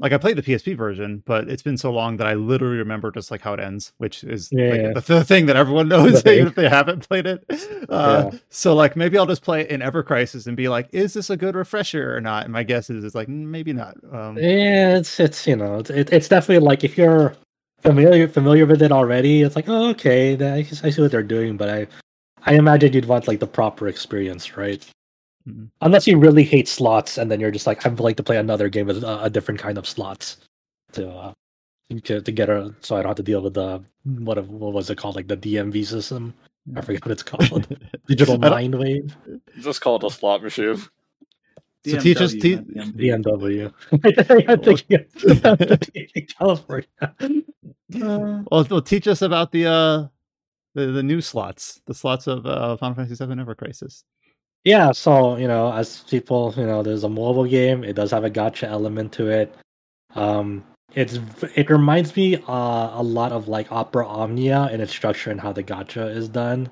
like 0.00 0.12
I 0.12 0.18
played 0.18 0.36
the 0.36 0.42
PSP 0.42 0.76
version, 0.76 1.22
but 1.26 1.48
it's 1.48 1.62
been 1.62 1.76
so 1.76 1.92
long 1.92 2.16
that 2.16 2.26
I 2.26 2.32
literally 2.32 2.78
remember 2.78 3.10
just 3.10 3.30
like 3.30 3.42
how 3.42 3.52
it 3.52 3.60
ends, 3.60 3.92
which 3.98 4.24
is 4.24 4.48
yeah, 4.50 4.70
like, 4.70 4.80
yeah. 4.80 4.92
The, 4.94 5.00
the, 5.00 5.24
thing 5.24 5.46
that 5.46 5.56
everyone 5.56 5.88
knows 5.94 6.24
even 6.26 6.46
if 6.46 6.54
they 6.54 6.68
haven't 6.68 7.06
played 7.06 7.26
it. 7.26 7.44
Uh, 7.88 8.30
yeah. 8.32 8.38
So 8.48 8.74
like 8.74 8.96
maybe 8.96 9.18
I'll 9.18 9.26
just 9.26 9.42
play 9.42 9.60
it 9.60 9.70
in 9.70 9.82
Ever 9.82 10.02
Crisis 10.02 10.46
and 10.46 10.56
be 10.56 10.68
like, 10.68 10.88
is 10.92 11.12
this 11.12 11.28
a 11.28 11.36
good 11.36 11.54
refresher 11.54 12.16
or 12.16 12.20
not? 12.20 12.44
And 12.44 12.52
my 12.52 12.62
guess 12.62 12.88
is 12.88 13.04
it's 13.04 13.14
like 13.14 13.28
mm, 13.28 13.46
maybe 13.46 13.72
not. 13.74 13.96
Um, 14.10 14.38
yeah, 14.38 14.96
it's 14.96 15.20
it's 15.20 15.46
you 15.46 15.56
know 15.56 15.80
it's, 15.80 15.90
it's 15.90 16.28
definitely 16.28 16.64
like 16.64 16.82
if 16.82 16.96
you're 16.96 17.34
familiar 17.82 18.26
familiar 18.26 18.64
with 18.64 18.80
it 18.80 18.92
already, 18.92 19.42
it's 19.42 19.56
like 19.56 19.68
oh 19.68 19.90
okay, 19.90 20.34
I, 20.34 20.58
I 20.58 20.90
see 20.90 21.02
what 21.02 21.10
they're 21.10 21.22
doing, 21.22 21.58
but 21.58 21.68
I 21.68 21.86
I 22.46 22.54
imagine 22.54 22.94
you'd 22.94 23.04
want 23.04 23.28
like 23.28 23.40
the 23.40 23.46
proper 23.46 23.86
experience, 23.86 24.56
right? 24.56 24.84
Mm-hmm. 25.48 25.66
Unless 25.80 26.06
you 26.06 26.18
really 26.18 26.44
hate 26.44 26.68
slots, 26.68 27.18
and 27.18 27.30
then 27.30 27.40
you're 27.40 27.50
just 27.50 27.66
like, 27.66 27.84
I'd 27.86 27.98
like 27.98 28.16
to 28.16 28.22
play 28.22 28.36
another 28.36 28.68
game 28.68 28.86
with 28.86 29.02
a, 29.02 29.24
a 29.24 29.30
different 29.30 29.60
kind 29.60 29.78
of 29.78 29.88
slots 29.88 30.38
to 30.92 31.08
uh, 31.08 31.32
to, 32.04 32.20
to 32.20 32.32
get 32.32 32.48
a 32.48 32.74
so 32.80 32.96
I 32.96 33.00
don't 33.00 33.08
have 33.08 33.16
to 33.16 33.22
deal 33.22 33.42
with 33.42 33.54
the 33.54 33.82
what 34.04 34.44
what 34.46 34.72
was 34.72 34.90
it 34.90 34.98
called 34.98 35.16
like 35.16 35.28
the 35.28 35.36
DMV 35.36 35.84
system. 35.86 36.34
I 36.76 36.82
forget 36.82 37.04
what 37.04 37.12
it's 37.12 37.22
called. 37.22 37.66
Digital 38.06 38.38
Mind 38.38 38.74
Wave. 38.74 39.16
Just 39.58 39.80
call 39.80 39.96
it 39.96 40.04
a 40.04 40.10
slot 40.10 40.42
machine. 40.42 40.76
So 40.76 41.96
DMW, 41.96 42.02
teach 42.02 42.20
us 42.20 42.32
t- 42.34 42.56
BMW. 42.56 43.72
I 44.04 44.56
think 46.12 46.28
California. 46.38 46.86
Uh, 47.02 48.42
well, 48.50 48.66
well, 48.70 48.82
teach 48.82 49.08
us 49.08 49.22
about 49.22 49.50
the 49.50 49.66
uh 49.66 50.06
the, 50.74 50.86
the 50.92 51.02
new 51.02 51.20
slots, 51.20 51.80
the 51.86 51.94
slots 51.94 52.26
of 52.28 52.46
uh, 52.46 52.76
Final 52.76 52.94
Fantasy 52.94 53.24
VII 53.24 53.40
Ever 53.40 53.54
Crisis. 53.54 54.04
Yeah, 54.64 54.92
so 54.92 55.36
you 55.36 55.48
know, 55.48 55.72
as 55.72 56.00
people, 56.02 56.52
you 56.56 56.66
know, 56.66 56.82
there's 56.82 57.04
a 57.04 57.08
mobile 57.08 57.46
game. 57.46 57.82
It 57.82 57.94
does 57.94 58.10
have 58.10 58.24
a 58.24 58.30
gacha 58.30 58.64
element 58.68 59.12
to 59.14 59.28
it. 59.28 59.54
Um, 60.14 60.64
it's 60.94 61.18
it 61.56 61.70
reminds 61.70 62.14
me 62.16 62.36
uh, 62.48 62.90
a 63.00 63.02
lot 63.02 63.32
of 63.32 63.48
like 63.48 63.70
Opera 63.72 64.06
Omnia 64.06 64.68
in 64.72 64.80
its 64.80 64.92
structure 64.92 65.30
and 65.30 65.40
how 65.40 65.52
the 65.52 65.62
gacha 65.62 66.14
is 66.14 66.28
done. 66.28 66.68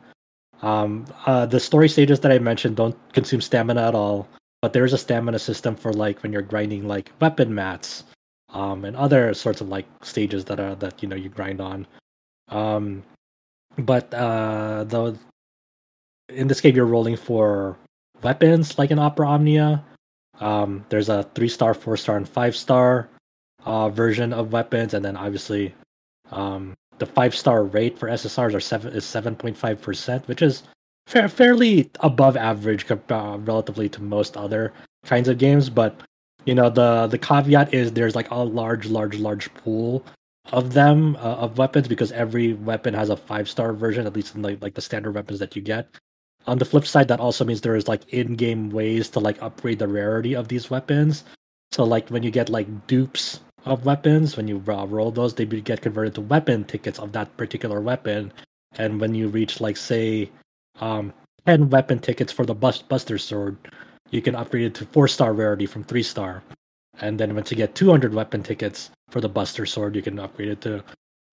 Um, 0.60 1.06
uh, 1.26 1.46
the 1.46 1.60
story 1.60 1.88
stages 1.88 2.20
that 2.20 2.32
I 2.32 2.38
mentioned 2.38 2.76
don't 2.76 2.96
consume 3.12 3.40
stamina 3.40 3.88
at 3.88 3.94
all, 3.94 4.28
but 4.60 4.72
there 4.72 4.84
is 4.84 4.92
a 4.92 4.98
stamina 4.98 5.38
system 5.38 5.76
for 5.76 5.92
like 5.92 6.22
when 6.22 6.32
you're 6.32 6.42
grinding 6.42 6.86
like 6.88 7.12
weapon 7.20 7.54
mats, 7.54 8.04
um, 8.50 8.84
and 8.84 8.96
other 8.96 9.32
sorts 9.34 9.60
of 9.60 9.68
like 9.68 9.86
stages 10.02 10.44
that 10.46 10.60
are 10.60 10.74
that 10.76 11.02
you 11.02 11.08
know 11.08 11.16
you 11.16 11.30
grind 11.30 11.60
on. 11.60 11.86
Um, 12.48 13.02
but 13.78 14.12
uh, 14.12 14.84
the 14.84 15.16
in 16.28 16.48
this 16.48 16.60
game 16.60 16.76
you're 16.76 16.86
rolling 16.86 17.16
for 17.16 17.76
weapons 18.22 18.78
like 18.78 18.90
in 18.90 18.98
Opera 18.98 19.28
Omnia. 19.28 19.84
Um, 20.40 20.84
there's 20.88 21.08
a 21.08 21.24
three 21.34 21.48
star, 21.48 21.74
four 21.74 21.96
star, 21.96 22.16
and 22.16 22.28
five 22.28 22.54
star 22.54 23.08
uh, 23.64 23.88
version 23.88 24.32
of 24.32 24.52
weapons, 24.52 24.94
and 24.94 25.04
then 25.04 25.16
obviously 25.16 25.74
um, 26.30 26.74
the 26.98 27.06
five 27.06 27.34
star 27.34 27.64
rate 27.64 27.98
for 27.98 28.08
SSRs 28.08 28.54
are 28.54 28.60
seven 28.60 28.92
is 28.92 29.04
seven 29.04 29.34
point 29.34 29.56
five 29.56 29.80
percent, 29.80 30.26
which 30.28 30.42
is 30.42 30.62
fa- 31.06 31.28
fairly 31.28 31.90
above 32.00 32.36
average 32.36 32.86
uh, 32.90 33.38
relatively 33.40 33.88
to 33.88 34.02
most 34.02 34.36
other 34.36 34.72
kinds 35.04 35.28
of 35.28 35.38
games. 35.38 35.70
But 35.70 36.00
you 36.44 36.54
know 36.54 36.70
the 36.70 37.08
the 37.08 37.18
caveat 37.18 37.74
is 37.74 37.92
there's 37.92 38.14
like 38.14 38.30
a 38.30 38.36
large, 38.36 38.86
large, 38.86 39.18
large 39.18 39.52
pool 39.54 40.04
of 40.52 40.72
them 40.72 41.16
uh, 41.16 41.36
of 41.36 41.58
weapons 41.58 41.88
because 41.88 42.12
every 42.12 42.54
weapon 42.54 42.94
has 42.94 43.10
a 43.10 43.16
five 43.16 43.48
star 43.48 43.72
version, 43.72 44.06
at 44.06 44.14
least 44.14 44.34
in 44.34 44.42
like 44.42 44.62
like 44.62 44.74
the 44.74 44.80
standard 44.80 45.14
weapons 45.14 45.40
that 45.40 45.56
you 45.56 45.62
get. 45.62 45.88
On 46.48 46.56
the 46.56 46.64
flip 46.64 46.86
side, 46.86 47.08
that 47.08 47.20
also 47.20 47.44
means 47.44 47.60
there 47.60 47.76
is 47.76 47.88
like 47.88 48.08
in-game 48.08 48.70
ways 48.70 49.10
to 49.10 49.20
like 49.20 49.40
upgrade 49.42 49.78
the 49.78 49.86
rarity 49.86 50.34
of 50.34 50.48
these 50.48 50.70
weapons. 50.70 51.24
So 51.72 51.84
like 51.84 52.08
when 52.08 52.22
you 52.22 52.30
get 52.30 52.48
like 52.48 52.86
dupes 52.86 53.40
of 53.66 53.84
weapons, 53.84 54.34
when 54.34 54.48
you 54.48 54.62
uh, 54.66 54.86
roll 54.86 55.10
those, 55.10 55.34
they 55.34 55.44
get 55.44 55.82
converted 55.82 56.14
to 56.14 56.22
weapon 56.22 56.64
tickets 56.64 56.98
of 56.98 57.12
that 57.12 57.36
particular 57.36 57.82
weapon. 57.82 58.32
And 58.78 58.98
when 58.98 59.14
you 59.14 59.28
reach 59.28 59.60
like 59.60 59.76
say 59.76 60.30
um, 60.80 61.12
ten 61.46 61.68
weapon 61.68 61.98
tickets 61.98 62.32
for 62.32 62.46
the 62.46 62.54
bust 62.54 62.88
Buster 62.88 63.18
Sword, 63.18 63.58
you 64.10 64.22
can 64.22 64.34
upgrade 64.34 64.64
it 64.64 64.74
to 64.76 64.86
four 64.86 65.06
star 65.06 65.34
rarity 65.34 65.66
from 65.66 65.84
three 65.84 66.02
star. 66.02 66.42
And 67.00 67.20
then 67.20 67.34
once 67.34 67.50
you 67.50 67.58
get 67.58 67.74
200 67.74 68.14
weapon 68.14 68.42
tickets 68.42 68.90
for 69.10 69.20
the 69.20 69.28
Buster 69.28 69.66
Sword, 69.66 69.94
you 69.94 70.02
can 70.02 70.18
upgrade 70.18 70.48
it 70.48 70.60
to 70.62 70.82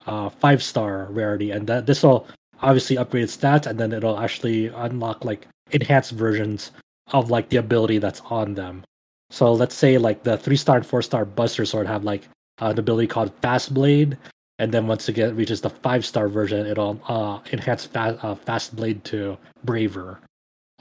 uh, 0.07 0.29
five 0.29 0.61
star 0.61 1.07
rarity. 1.09 1.51
And 1.51 1.65
that 1.67 1.85
this 1.85 2.03
will 2.03 2.27
obviously 2.65 2.97
upgrade 2.97 3.27
stats, 3.27 3.67
and 3.67 3.79
then 3.79 3.93
it'll 3.93 4.19
actually 4.19 4.67
unlock 4.67 5.23
like 5.23 5.47
enhanced 5.71 6.11
versions 6.11 6.71
of 7.13 7.29
like 7.29 7.49
the 7.49 7.57
ability 7.57 7.99
that's 7.99 8.21
on 8.31 8.55
them. 8.55 8.83
So 9.29 9.53
let's 9.53 9.75
say 9.75 9.97
like 9.97 10.23
the 10.23 10.37
three 10.37 10.55
star 10.57 10.77
and 10.77 10.85
four 10.85 11.01
star 11.03 11.25
Buster 11.25 11.65
Sword 11.65 11.87
have 11.87 12.03
like 12.03 12.27
uh, 12.61 12.67
an 12.67 12.79
ability 12.79 13.07
called 13.07 13.31
Fast 13.41 13.73
Blade, 13.73 14.17
and 14.57 14.71
then 14.71 14.87
once 14.87 15.07
it 15.07 15.13
get, 15.13 15.35
reaches 15.35 15.61
the 15.61 15.69
five 15.69 16.05
star 16.05 16.27
version, 16.27 16.65
it'll 16.65 16.99
uh, 17.07 17.39
enhance 17.53 17.85
fast, 17.85 18.23
uh, 18.23 18.33
Fast 18.33 18.75
Blade 18.75 19.03
to 19.05 19.37
Braver. 19.63 20.19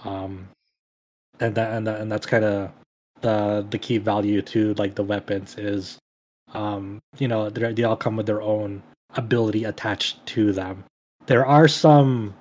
Um, 0.05 0.49
and 1.41 1.55
that 1.55 1.73
and 1.73 1.87
that, 1.87 2.01
and 2.01 2.11
that's 2.11 2.27
kind 2.27 2.45
of 2.45 2.71
the 3.21 3.67
the 3.69 3.79
key 3.79 3.99
value 3.99 4.41
to 4.41 4.73
like 4.75 4.95
the 4.95 5.03
weapons 5.03 5.59
is, 5.59 5.99
um, 6.55 6.99
you 7.19 7.29
know, 7.29 7.51
they 7.51 7.85
all 7.85 7.97
come 7.97 8.17
with 8.17 8.27
their 8.27 8.43
own 8.43 8.83
ability 9.17 9.65
attached 9.65 10.25
to 10.27 10.53
them 10.53 10.85
there 11.27 11.47
are 11.47 11.69
some 11.69 12.35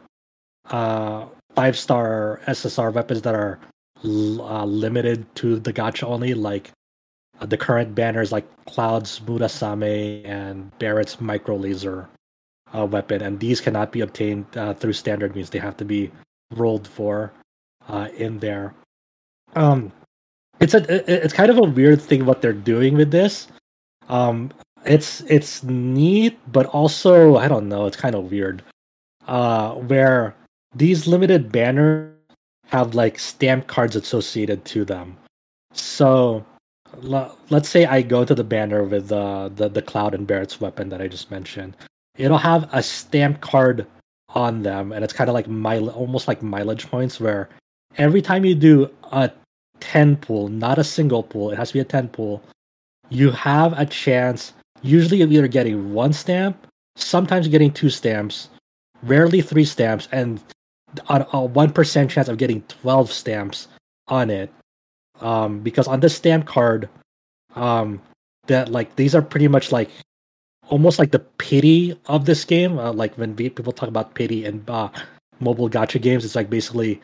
uh, 0.69 1.26
five 1.56 1.78
star 1.78 2.41
SSR 2.48 2.93
weapons 2.93 3.22
that 3.22 3.36
are 3.36 3.60
uh, 4.04 4.65
limited 4.65 5.26
to 5.36 5.60
the 5.60 5.72
gacha 5.72 6.04
only, 6.04 6.34
like 6.34 6.72
uh, 7.39 7.46
the 7.46 7.58
current 7.58 7.96
banners 7.96 8.32
like 8.32 8.46
Cloud's 8.65 9.19
Murasame 9.22 10.26
and 10.26 10.78
Barret's 10.80 11.22
micro 11.22 11.56
laser 11.56 12.10
uh, 12.76 12.86
weapon, 12.86 13.22
and 13.22 13.39
these 13.39 13.62
cannot 13.62 13.91
be 13.91 14.02
obtained 14.02 14.46
uh, 14.58 14.74
through 14.74 14.93
standard 14.93 15.36
means. 15.36 15.50
They 15.50 15.60
have 15.60 15.78
to 15.78 15.86
be 15.86 16.12
rolled 16.52 16.88
for 16.88 17.32
uh, 17.88 18.10
in 18.17 18.39
there. 18.39 18.74
Um, 19.56 19.91
it's 20.60 20.74
a 20.74 21.24
it's 21.24 21.34
kind 21.34 21.50
of 21.50 21.58
a 21.58 21.63
weird 21.63 22.02
thing 22.02 22.26
what 22.26 22.41
they're 22.41 22.54
doing 22.54 22.96
with 22.96 23.12
this. 23.12 23.48
Um, 24.10 24.52
it's 24.86 25.22
it's 25.22 25.63
neat, 25.63 26.38
but 26.52 26.65
also 26.67 27.38
I 27.38 27.48
don't 27.48 27.69
know. 27.69 27.86
It's 27.86 27.98
kind 27.98 28.15
of 28.15 28.32
weird. 28.32 28.63
Uh, 29.27 29.73
where 29.75 30.36
these 30.75 31.07
limited 31.07 31.51
banners 31.51 32.12
have 32.67 32.93
like 32.95 33.17
stamp 33.17 33.67
cards 33.67 33.95
associated 33.95 34.65
to 34.65 34.83
them. 34.83 35.15
So 35.73 36.45
l- 37.03 37.38
let's 37.49 37.69
say 37.69 37.86
I 37.86 38.01
go 38.01 38.25
to 38.25 38.36
the 38.36 38.43
banner 38.43 38.83
with 38.83 39.12
uh, 39.12 39.49
the 39.55 39.69
the 39.69 39.81
Cloud 39.81 40.13
and 40.13 40.27
Barret's 40.27 40.59
weapon 40.59 40.89
that 40.89 41.01
I 41.01 41.07
just 41.07 41.31
mentioned. 41.31 41.77
It'll 42.17 42.38
have 42.38 42.69
a 42.73 42.83
stamp 42.83 43.41
card 43.41 43.88
on 44.29 44.63
them, 44.63 44.91
and 44.91 45.03
it's 45.03 45.13
kind 45.13 45.29
of 45.29 45.33
like 45.33 45.47
almost 45.95 46.27
like 46.27 46.41
mileage 46.41 46.88
points, 46.89 47.19
where 47.19 47.49
every 47.97 48.21
time 48.21 48.43
you 48.43 48.55
do 48.55 48.89
a 49.12 49.31
ten 49.79 50.17
pull, 50.17 50.47
not 50.49 50.77
a 50.77 50.83
single 50.83 51.23
pull, 51.23 51.51
it 51.51 51.57
has 51.57 51.69
to 51.69 51.75
be 51.75 51.79
a 51.79 51.86
ten 51.86 52.07
pull. 52.09 52.41
You 53.09 53.31
have 53.31 53.77
a 53.79 53.86
chance, 53.86 54.53
usually 54.81 55.21
of 55.21 55.31
either 55.31 55.47
getting 55.47 55.93
one 55.93 56.13
stamp, 56.13 56.67
sometimes 56.95 57.47
getting 57.47 57.71
two 57.71 57.89
stamps, 57.89 58.49
rarely 59.03 59.41
three 59.41 59.65
stamps, 59.65 60.07
and 60.11 60.41
on 61.07 61.25
a 61.33 61.43
one 61.43 61.71
percent 61.71 62.11
chance 62.11 62.27
of 62.27 62.37
getting 62.37 62.61
twelve 62.63 63.11
stamps 63.11 63.67
on 64.07 64.29
it. 64.29 64.51
Um, 65.21 65.59
because 65.59 65.87
on 65.87 65.99
this 65.99 66.15
stamp 66.15 66.45
card, 66.45 66.89
um, 67.55 68.01
that 68.47 68.69
like 68.69 68.95
these 68.95 69.15
are 69.15 69.21
pretty 69.21 69.47
much 69.47 69.71
like 69.71 69.89
almost 70.69 70.99
like 70.99 71.11
the 71.11 71.19
pity 71.19 71.97
of 72.07 72.25
this 72.25 72.43
game. 72.45 72.79
Uh, 72.79 72.91
like 72.91 73.15
when 73.15 73.35
we, 73.35 73.49
people 73.49 73.71
talk 73.71 73.89
about 73.89 74.15
pity 74.15 74.45
and 74.45 74.67
uh, 74.69 74.89
mobile 75.39 75.69
gacha 75.69 76.01
games, 76.01 76.25
it's 76.25 76.35
like 76.35 76.49
basically 76.49 77.01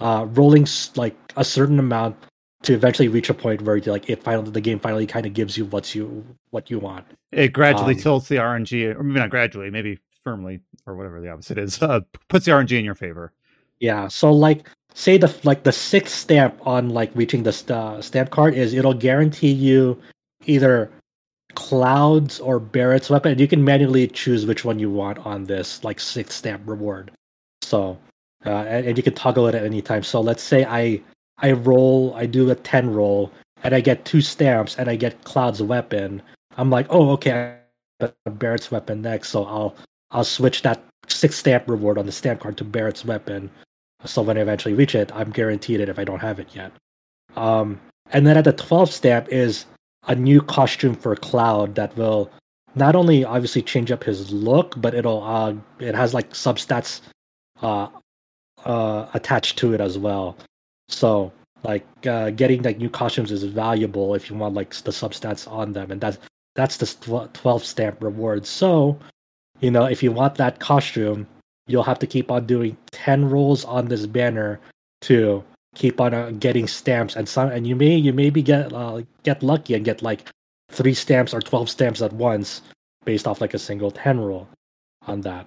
uh, 0.00 0.26
rolling 0.30 0.66
like 0.96 1.16
a 1.36 1.44
certain 1.44 1.78
amount 1.78 2.16
to 2.62 2.74
eventually 2.74 3.08
reach 3.08 3.28
a 3.28 3.34
point 3.34 3.62
where 3.62 3.80
like 3.80 4.08
it 4.08 4.22
finally 4.22 4.50
the 4.50 4.60
game 4.60 4.78
finally 4.78 5.06
kind 5.06 5.26
of 5.26 5.34
gives 5.34 5.56
you 5.56 5.64
what 5.66 5.94
you 5.94 6.24
what 6.50 6.70
you 6.70 6.78
want. 6.78 7.06
It 7.32 7.52
gradually 7.52 7.94
Um, 7.94 8.00
tilts 8.00 8.28
the 8.28 8.36
RNG, 8.36 8.96
or 8.96 9.02
maybe 9.02 9.20
not 9.20 9.30
gradually, 9.30 9.70
maybe 9.70 9.98
firmly, 10.24 10.60
or 10.86 10.96
whatever 10.96 11.20
the 11.20 11.30
opposite 11.30 11.58
is. 11.58 11.80
Uh, 11.82 12.00
puts 12.28 12.46
the 12.46 12.52
RNG 12.52 12.78
in 12.78 12.84
your 12.84 12.94
favor. 12.94 13.32
Yeah. 13.80 14.08
So 14.08 14.32
like 14.32 14.68
say 14.94 15.18
the 15.18 15.34
like 15.42 15.64
the 15.64 15.72
sixth 15.72 16.14
stamp 16.14 16.54
on 16.66 16.90
like 16.90 17.10
reaching 17.14 17.42
the 17.42 17.74
uh, 17.74 18.00
stamp 18.00 18.30
card 18.30 18.54
is 18.54 18.74
it'll 18.74 18.94
guarantee 18.94 19.50
you 19.50 20.00
either 20.46 20.90
clouds 21.54 22.40
or 22.40 22.60
Barret's 22.60 23.10
weapon. 23.10 23.32
And 23.32 23.40
you 23.40 23.48
can 23.48 23.64
manually 23.64 24.06
choose 24.06 24.46
which 24.46 24.64
one 24.64 24.78
you 24.78 24.90
want 24.90 25.18
on 25.26 25.44
this 25.44 25.82
like 25.84 26.00
sixth 26.00 26.38
stamp 26.38 26.62
reward. 26.66 27.10
So 27.62 27.98
uh, 28.46 28.50
and, 28.50 28.86
and 28.86 28.96
you 28.96 29.02
can 29.02 29.14
toggle 29.14 29.48
it 29.48 29.54
at 29.54 29.64
any 29.64 29.82
time. 29.82 30.02
So 30.02 30.20
let's 30.20 30.42
say 30.42 30.64
I 30.64 31.00
I 31.38 31.52
roll 31.52 32.14
I 32.16 32.26
do 32.26 32.50
a 32.50 32.54
ten 32.54 32.92
roll 32.92 33.32
and 33.64 33.74
I 33.74 33.80
get 33.80 34.04
two 34.04 34.20
stamps 34.20 34.76
and 34.76 34.88
I 34.88 34.96
get 34.96 35.24
Cloud's 35.24 35.62
weapon. 35.62 36.22
I'm 36.56 36.70
like, 36.70 36.86
oh 36.90 37.10
okay, 37.12 37.58
got 38.00 38.14
Barret's 38.38 38.70
weapon 38.70 39.02
next. 39.02 39.30
So 39.30 39.44
I'll 39.44 39.74
I'll 40.12 40.24
switch 40.24 40.62
that 40.62 40.82
six 41.08 41.36
stamp 41.36 41.68
reward 41.68 41.98
on 41.98 42.06
the 42.06 42.12
stamp 42.12 42.40
card 42.40 42.56
to 42.58 42.64
Barret's 42.64 43.04
weapon. 43.04 43.50
So 44.04 44.22
when 44.22 44.36
I 44.36 44.40
eventually 44.40 44.74
reach 44.74 44.94
it, 44.94 45.10
I'm 45.14 45.30
guaranteed 45.30 45.80
it 45.80 45.88
if 45.88 45.98
I 45.98 46.04
don't 46.04 46.20
have 46.20 46.38
it 46.38 46.54
yet. 46.54 46.72
Um, 47.36 47.80
and 48.12 48.26
then 48.26 48.36
at 48.36 48.44
the 48.44 48.52
12th 48.52 48.92
stamp 48.92 49.28
is 49.28 49.64
a 50.08 50.14
new 50.14 50.40
costume 50.40 50.94
for 50.94 51.14
Cloud 51.16 51.74
that 51.76 51.96
will 51.96 52.30
not 52.74 52.96
only 52.96 53.24
obviously 53.24 53.62
change 53.62 53.90
up 53.90 54.04
his 54.04 54.32
look, 54.32 54.74
but 54.80 54.94
it'll 54.94 55.22
uh 55.22 55.54
it 55.78 55.94
has 55.94 56.14
like 56.14 56.30
substats 56.30 57.00
uh 57.60 57.88
uh 58.64 59.06
attached 59.14 59.58
to 59.58 59.74
it 59.74 59.80
as 59.80 59.98
well. 59.98 60.36
So 60.88 61.32
like 61.64 61.86
uh, 62.06 62.30
getting 62.30 62.62
like 62.62 62.78
new 62.78 62.90
costumes 62.90 63.30
is 63.30 63.44
valuable 63.44 64.14
if 64.14 64.28
you 64.28 64.36
want 64.36 64.54
like 64.54 64.74
the 64.74 64.90
substats 64.90 65.50
on 65.50 65.72
them, 65.72 65.90
and 65.90 66.00
that's 66.00 66.18
that's 66.54 66.76
the 66.76 66.86
12th 66.86 67.62
stamp 67.62 68.02
reward. 68.02 68.44
So 68.44 68.98
you 69.62 69.70
know 69.70 69.84
if 69.84 70.02
you 70.02 70.12
want 70.12 70.34
that 70.36 70.60
costume, 70.60 71.26
you'll 71.66 71.82
have 71.82 71.98
to 72.00 72.06
keep 72.06 72.30
on 72.30 72.46
doing 72.46 72.76
10 72.90 73.30
rolls 73.30 73.64
on 73.64 73.88
this 73.88 74.04
banner 74.06 74.60
to 75.02 75.42
keep 75.74 76.00
on 76.00 76.12
uh, 76.12 76.30
getting 76.38 76.68
stamps 76.68 77.16
and 77.16 77.26
some 77.26 77.48
and 77.48 77.66
you 77.66 77.74
may 77.74 77.96
you 77.96 78.12
maybe 78.12 78.42
get 78.42 78.72
uh, 78.74 79.00
get 79.22 79.42
lucky 79.42 79.74
and 79.74 79.84
get 79.84 80.02
like 80.02 80.28
three 80.70 80.94
stamps 80.94 81.32
or 81.32 81.40
12 81.40 81.70
stamps 81.70 82.02
at 82.02 82.12
once 82.12 82.60
based 83.04 83.26
off 83.26 83.40
like 83.40 83.54
a 83.54 83.58
single 83.58 83.90
10 83.90 84.20
roll 84.20 84.48
on 85.06 85.22
that. 85.22 85.46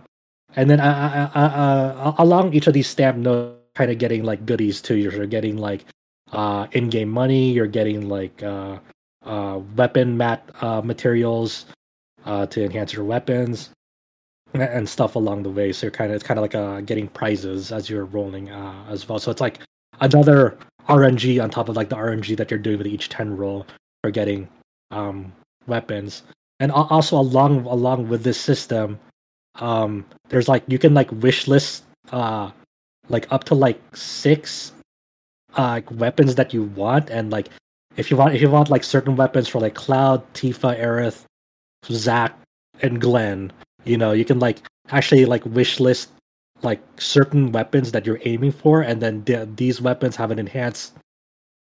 And 0.55 0.69
then 0.69 0.79
uh, 0.79 1.29
uh, 1.35 1.39
uh, 1.39 2.13
along 2.17 2.53
each 2.53 2.67
of 2.67 2.73
these 2.73 2.87
stamp 2.87 3.17
nodes 3.17 3.59
kind 3.75 3.91
of 3.91 3.97
getting 3.97 4.23
like 4.23 4.45
goodies 4.45 4.81
too. 4.81 4.95
You're 4.95 5.25
getting 5.27 5.57
like 5.57 5.85
uh 6.31 6.65
in-game 6.71 7.09
money 7.09 7.51
you're 7.51 7.67
getting 7.67 8.09
like 8.09 8.41
uh 8.41 8.79
uh 9.25 9.59
weapon 9.75 10.17
mat 10.17 10.49
uh 10.61 10.81
materials 10.81 11.67
uh 12.25 12.45
to 12.47 12.63
enhance 12.63 12.93
your 12.93 13.05
weapons 13.05 13.69
and 14.53 14.87
stuff 14.87 15.15
along 15.15 15.43
the 15.43 15.49
way. 15.49 15.71
So 15.71 15.87
you're 15.87 15.91
kind 15.91 16.11
of 16.11 16.15
it's 16.15 16.23
kind 16.23 16.37
of 16.37 16.41
like 16.41 16.55
uh, 16.55 16.81
getting 16.81 17.07
prizes 17.07 17.71
as 17.71 17.89
you're 17.89 18.05
rolling 18.05 18.49
uh, 18.49 18.85
as 18.89 19.07
well. 19.07 19.19
So 19.19 19.31
it's 19.31 19.41
like 19.41 19.59
another 19.99 20.57
RNG 20.87 21.41
on 21.41 21.49
top 21.49 21.69
of 21.69 21.75
like 21.75 21.89
the 21.89 21.95
RNG 21.95 22.37
that 22.37 22.51
you're 22.51 22.59
doing 22.59 22.77
with 22.77 22.87
each 22.87 23.09
ten 23.09 23.35
roll 23.35 23.65
for 24.03 24.11
getting 24.11 24.47
um, 24.91 25.33
weapons. 25.67 26.23
And 26.59 26.71
also 26.71 27.17
along 27.19 27.65
along 27.65 28.07
with 28.07 28.23
this 28.23 28.39
system, 28.39 28.97
um, 29.55 30.05
there's 30.29 30.47
like 30.47 30.63
you 30.67 30.79
can 30.79 30.93
like 30.93 31.11
wish 31.11 31.47
list 31.47 31.83
uh, 32.11 32.51
like 33.09 33.31
up 33.31 33.43
to 33.45 33.55
like 33.55 33.79
six 33.95 34.71
uh, 35.55 35.81
weapons 35.91 36.35
that 36.35 36.53
you 36.53 36.63
want, 36.63 37.09
and 37.09 37.31
like 37.31 37.49
if 37.97 38.09
you 38.09 38.17
want 38.17 38.35
if 38.35 38.41
you 38.41 38.49
want 38.49 38.69
like 38.69 38.83
certain 38.83 39.15
weapons 39.15 39.47
for 39.47 39.59
like 39.59 39.75
Cloud, 39.75 40.21
Tifa, 40.33 40.79
Aerith, 40.79 41.25
Zack, 41.89 42.37
and 42.81 43.01
Glenn, 43.01 43.51
you 43.85 43.97
know 43.97 44.11
you 44.11 44.25
can 44.25 44.39
like 44.39 44.59
actually 44.89 45.25
like 45.25 45.45
wish 45.45 45.79
list 45.79 46.09
like 46.61 46.81
certain 46.97 47.51
weapons 47.51 47.91
that 47.91 48.05
you're 48.05 48.19
aiming 48.25 48.51
for 48.51 48.81
and 48.81 49.01
then 49.01 49.23
th- 49.23 49.47
these 49.55 49.81
weapons 49.81 50.15
have 50.15 50.31
an 50.31 50.39
enhanced 50.39 50.93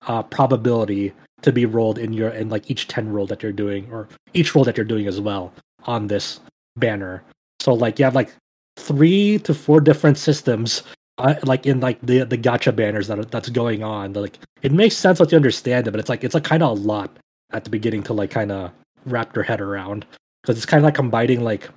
uh, 0.06 0.22
probability 0.22 1.12
to 1.42 1.52
be 1.52 1.66
rolled 1.66 1.98
in 1.98 2.12
your 2.12 2.30
in 2.30 2.48
like 2.48 2.70
each 2.70 2.88
10 2.88 3.12
roll 3.12 3.26
that 3.26 3.42
you're 3.42 3.52
doing 3.52 3.88
or 3.92 4.08
each 4.34 4.54
roll 4.54 4.64
that 4.64 4.76
you're 4.76 4.86
doing 4.86 5.06
as 5.06 5.20
well 5.20 5.52
on 5.84 6.06
this 6.06 6.40
banner. 6.76 7.22
So 7.60 7.74
like 7.74 7.98
you 7.98 8.04
have 8.04 8.14
like 8.14 8.32
three 8.76 9.38
to 9.40 9.54
four 9.54 9.80
different 9.80 10.18
systems 10.18 10.82
uh, 11.18 11.34
like 11.44 11.66
in 11.66 11.80
like 11.80 12.00
the 12.02 12.24
the 12.24 12.38
gacha 12.38 12.74
banners 12.74 13.06
that 13.08 13.18
are, 13.18 13.24
that's 13.24 13.48
going 13.48 13.82
on. 13.82 14.12
Like 14.12 14.38
it 14.62 14.72
makes 14.72 14.96
sense 14.96 15.18
once 15.18 15.32
you 15.32 15.36
understand 15.36 15.86
it 15.86 15.90
but 15.90 16.00
it's 16.00 16.08
like 16.08 16.24
it's 16.24 16.34
like 16.34 16.44
kind 16.44 16.62
of 16.62 16.78
a 16.78 16.80
lot 16.80 17.16
at 17.52 17.64
the 17.64 17.70
beginning 17.70 18.02
to 18.04 18.12
like 18.12 18.30
kind 18.30 18.52
of 18.52 18.70
wrap 19.04 19.34
your 19.34 19.44
head 19.44 19.60
around 19.60 20.06
because 20.42 20.56
it's 20.56 20.66
kind 20.66 20.80
of 20.80 20.84
like 20.84 20.94
combining 20.94 21.42
like 21.42 21.68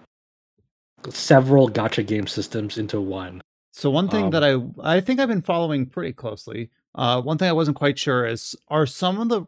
several 1.11 1.69
gacha 1.69 2.05
game 2.05 2.27
systems 2.27 2.77
into 2.77 2.99
one. 3.01 3.41
So 3.71 3.89
one 3.91 4.07
thing 4.09 4.25
Um, 4.25 4.31
that 4.31 4.43
I 4.43 4.57
I 4.81 5.01
think 5.01 5.19
I've 5.19 5.27
been 5.29 5.41
following 5.41 5.85
pretty 5.85 6.13
closely. 6.13 6.69
Uh, 6.95 7.21
one 7.21 7.37
thing 7.37 7.49
I 7.49 7.53
wasn't 7.53 7.75
quite 7.77 7.99
sure 7.99 8.25
is 8.25 8.55
are 8.69 8.85
some 8.85 9.19
of 9.19 9.29
the 9.29 9.45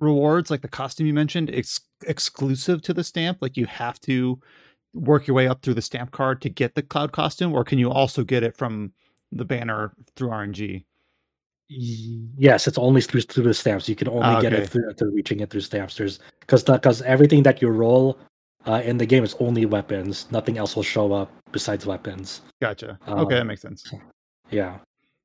rewards 0.00 0.50
like 0.50 0.62
the 0.62 0.68
costume 0.68 1.06
you 1.06 1.12
mentioned 1.14 1.50
ex- 1.52 1.80
exclusive 2.06 2.80
to 2.82 2.94
the 2.94 3.04
stamp? 3.04 3.38
Like 3.42 3.56
you 3.56 3.66
have 3.66 4.00
to 4.02 4.40
work 4.94 5.26
your 5.26 5.34
way 5.34 5.46
up 5.48 5.60
through 5.62 5.74
the 5.74 5.82
stamp 5.82 6.12
card 6.12 6.40
to 6.42 6.48
get 6.48 6.74
the 6.74 6.82
cloud 6.82 7.12
costume, 7.12 7.52
or 7.52 7.62
can 7.64 7.78
you 7.78 7.90
also 7.90 8.24
get 8.24 8.42
it 8.42 8.56
from 8.56 8.92
the 9.32 9.44
banner 9.44 9.92
through 10.16 10.30
RNG? 10.30 10.84
Yes, 11.70 12.66
it's 12.66 12.78
only 12.78 13.02
through 13.02 13.20
through 13.22 13.44
the 13.44 13.52
stamps. 13.52 13.88
You 13.88 13.94
can 13.94 14.08
only 14.08 14.22
Ah, 14.22 14.40
get 14.40 14.54
it 14.54 14.70
through, 14.70 14.90
through 14.94 15.14
reaching 15.14 15.40
it 15.40 15.50
through 15.50 15.60
stamps. 15.60 15.96
There's 15.98 16.18
because 16.40 16.62
because 16.64 17.02
everything 17.02 17.42
that 17.42 17.60
you 17.60 17.68
roll 17.68 18.18
uh, 18.68 18.82
in 18.84 18.98
the 18.98 19.06
game 19.06 19.24
it's 19.24 19.34
only 19.40 19.66
weapons. 19.66 20.26
Nothing 20.30 20.58
else 20.58 20.76
will 20.76 20.82
show 20.82 21.12
up 21.12 21.32
besides 21.52 21.86
weapons. 21.86 22.42
Gotcha. 22.60 22.98
Um, 23.06 23.20
okay, 23.20 23.36
that 23.36 23.46
makes 23.46 23.62
sense. 23.62 23.90
Yeah. 24.50 24.78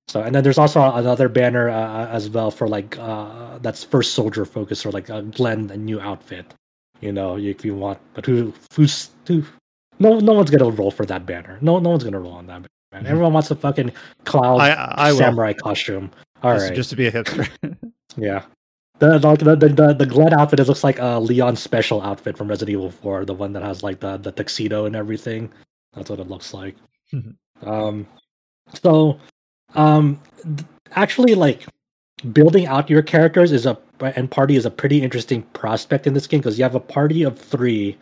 So 0.08 0.21
and 0.21 0.34
then 0.34 0.43
there's 0.43 0.58
also 0.58 0.82
another 0.82 1.29
banner 1.29 1.69
uh, 1.69 2.08
as 2.08 2.29
well 2.29 2.51
for 2.51 2.67
like 2.67 2.97
uh, 2.99 3.58
that's 3.60 3.84
first 3.84 4.13
soldier 4.13 4.45
focus 4.45 4.86
or 4.86 4.91
like 4.91 5.10
a 5.10 5.21
Glenn 5.21 5.69
a 5.71 5.77
new 5.77 5.99
outfit. 5.99 6.53
You 7.01 7.12
know, 7.12 7.38
if 7.38 7.65
you 7.65 7.75
want, 7.75 7.99
but 8.13 8.25
who 8.25 8.53
who's 8.75 9.10
who? 9.27 9.43
No, 9.99 10.19
no 10.19 10.34
one's 10.34 10.49
gonna 10.49 10.69
roll 10.71 10.91
for 10.91 11.06
that 11.06 11.25
banner. 11.25 11.58
No, 11.62 11.79
no 11.79 11.89
one's 11.89 12.03
gonna 12.03 12.19
roll 12.19 12.34
on 12.34 12.47
that 12.47 12.65
banner. 12.91 13.08
Mhm. 13.08 13.12
Everyone 13.12 13.34
wants 13.34 13.51
a 13.51 13.56
fucking 13.56 13.91
cloud 14.25 14.60
I 14.60 14.71
I 14.71 15.12
will 15.12 15.19
samurai 15.19 15.53
costume. 15.53 16.12
All 16.43 16.51
right, 16.51 16.60
just, 16.60 16.73
just 16.75 16.89
to 16.91 16.95
be 16.95 17.08
a 17.08 17.12
hipster. 17.12 17.47
yeah. 18.17 18.43
The 19.03 19.19
the, 19.19 19.55
the 19.57 19.67
the 19.67 19.93
the 19.93 20.05
Glenn 20.05 20.33
outfit 20.33 20.61
it 20.61 20.67
looks 20.69 20.81
like 20.81 20.97
a 20.97 21.19
Leon 21.19 21.57
special 21.57 22.01
outfit 22.01 22.37
from 22.37 22.47
Resident 22.47 22.71
Evil 22.77 22.89
4, 22.89 23.25
the 23.25 23.33
one 23.33 23.51
that 23.51 23.61
has 23.61 23.83
like 23.83 23.99
the 23.99 24.15
the 24.15 24.31
tuxedo 24.31 24.85
and 24.85 24.95
everything. 24.95 25.51
That's 25.91 26.09
what 26.09 26.19
it 26.19 26.29
looks 26.29 26.53
like. 26.53 26.77
Mhm. 27.13 27.35
um, 27.63 28.07
so, 28.81 29.19
um, 29.75 30.21
th- 30.43 30.65
actually, 30.93 31.35
like 31.35 31.65
building 32.31 32.65
out 32.65 32.89
your 32.89 33.01
characters 33.01 33.51
is 33.51 33.65
a 33.65 33.77
and 33.99 34.31
party 34.31 34.55
is 34.55 34.65
a 34.65 34.71
pretty 34.71 35.01
interesting 35.01 35.41
prospect 35.51 36.07
in 36.07 36.13
this 36.13 36.25
game 36.25 36.39
because 36.39 36.57
you 36.57 36.63
have 36.63 36.75
a 36.75 36.79
party 36.79 37.23
of 37.23 37.37
three, 37.37 37.97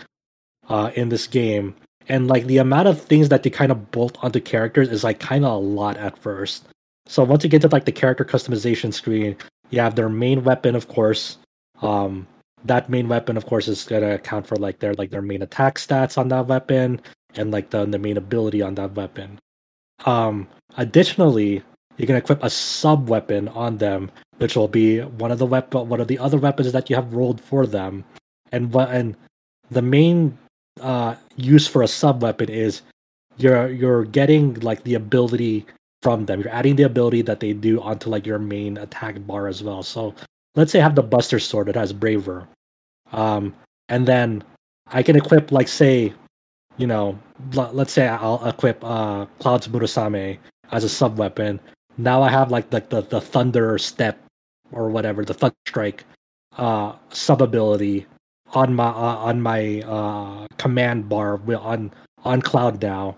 uh, 0.69 0.91
in 0.93 1.09
this 1.09 1.25
game, 1.25 1.73
and 2.09 2.27
like 2.27 2.45
the 2.45 2.59
amount 2.59 2.87
of 2.87 3.01
things 3.01 3.29
that 3.29 3.41
they 3.41 3.49
kind 3.49 3.71
of 3.71 3.89
bolt 3.89 4.19
onto 4.21 4.39
characters 4.39 4.87
is 4.89 5.03
like 5.03 5.19
kind 5.19 5.45
of 5.45 5.51
a 5.51 5.57
lot 5.57 5.97
at 5.97 6.15
first. 6.19 6.67
So 7.07 7.23
once 7.23 7.43
you 7.43 7.49
get 7.49 7.63
to 7.63 7.69
like 7.69 7.85
the 7.85 7.91
character 7.91 8.23
customization 8.23 8.93
screen, 8.93 9.35
you 9.71 9.79
have 9.81 9.95
their 9.95 10.09
main 10.09 10.43
weapon, 10.43 10.75
of 10.75 10.87
course. 10.87 11.37
Um, 11.81 12.27
that 12.65 12.89
main 12.89 13.07
weapon, 13.09 13.37
of 13.37 13.45
course, 13.47 13.67
is 13.67 13.83
gonna 13.85 14.15
account 14.15 14.45
for 14.47 14.55
like 14.57 14.79
their 14.79 14.93
like 14.95 15.09
their 15.11 15.21
main 15.23 15.41
attack 15.41 15.77
stats 15.79 16.17
on 16.17 16.27
that 16.29 16.47
weapon 16.47 17.01
and 17.35 17.51
like 17.51 17.71
the 17.71 17.85
the 17.85 17.99
main 17.99 18.17
ability 18.17 18.61
on 18.61 18.75
that 18.75 18.93
weapon. 18.95 19.39
um, 20.05 20.47
additionally, 20.77 21.63
you 21.97 22.07
can 22.07 22.15
equip 22.15 22.43
a 22.43 22.49
sub 22.49 23.09
weapon 23.09 23.47
on 23.49 23.77
them, 23.77 24.11
which 24.37 24.55
will 24.55 24.67
be 24.67 24.99
one 25.01 25.31
of 25.31 25.39
the 25.39 25.45
weapon, 25.45 25.89
one 25.89 26.01
of 26.01 26.07
the 26.07 26.19
other 26.19 26.37
weapons 26.37 26.71
that 26.71 26.89
you 26.89 26.95
have 26.95 27.13
rolled 27.13 27.41
for 27.41 27.65
them, 27.65 28.03
and 28.51 28.73
what 28.73 28.89
and 28.91 29.15
the 29.69 29.81
main 29.81 30.37
uh, 30.81 31.15
use 31.35 31.67
for 31.67 31.83
a 31.83 31.87
sub 31.87 32.21
weapon 32.21 32.49
is 32.49 32.81
you're 33.37 33.69
you're 33.69 34.05
getting 34.05 34.55
like 34.61 34.83
the 34.83 34.95
ability 34.95 35.65
from 36.01 36.25
them. 36.25 36.41
You're 36.41 36.53
adding 36.53 36.75
the 36.75 36.83
ability 36.83 37.21
that 37.23 37.39
they 37.39 37.53
do 37.53 37.81
onto 37.81 38.09
like 38.09 38.25
your 38.25 38.39
main 38.39 38.77
attack 38.77 39.15
bar 39.25 39.47
as 39.47 39.63
well. 39.63 39.83
So 39.83 40.15
let's 40.55 40.71
say 40.71 40.79
I 40.79 40.83
have 40.83 40.95
the 40.95 41.03
Buster 41.03 41.39
Sword 41.39 41.67
that 41.67 41.75
has 41.75 41.93
Braver, 41.93 42.47
um, 43.11 43.53
and 43.89 44.07
then 44.07 44.43
I 44.87 45.03
can 45.03 45.15
equip 45.15 45.51
like 45.51 45.67
say, 45.67 46.13
you 46.77 46.87
know, 46.87 47.17
l- 47.55 47.71
let's 47.73 47.93
say 47.93 48.07
I'll 48.07 48.45
equip 48.47 48.83
uh, 48.83 49.25
Cloud's 49.39 49.67
Murasame 49.67 50.37
as 50.71 50.83
a 50.83 50.89
sub 50.89 51.17
weapon. 51.17 51.59
Now 51.97 52.21
I 52.23 52.29
have 52.29 52.51
like 52.51 52.69
the, 52.69 52.81
the 52.89 53.01
the 53.01 53.21
Thunder 53.21 53.77
Step 53.77 54.19
or 54.71 54.89
whatever 54.89 55.23
the 55.25 55.33
Thunder 55.33 55.55
Strike 55.67 56.05
uh, 56.57 56.93
sub 57.09 57.41
ability 57.41 58.05
on 58.53 58.75
my 58.75 58.87
uh, 58.87 59.17
on 59.17 59.41
my 59.41 59.81
uh, 59.81 60.47
command 60.57 61.09
bar 61.09 61.39
on 61.57 61.91
on 62.23 62.41
Cloud 62.41 62.81
now 62.81 63.15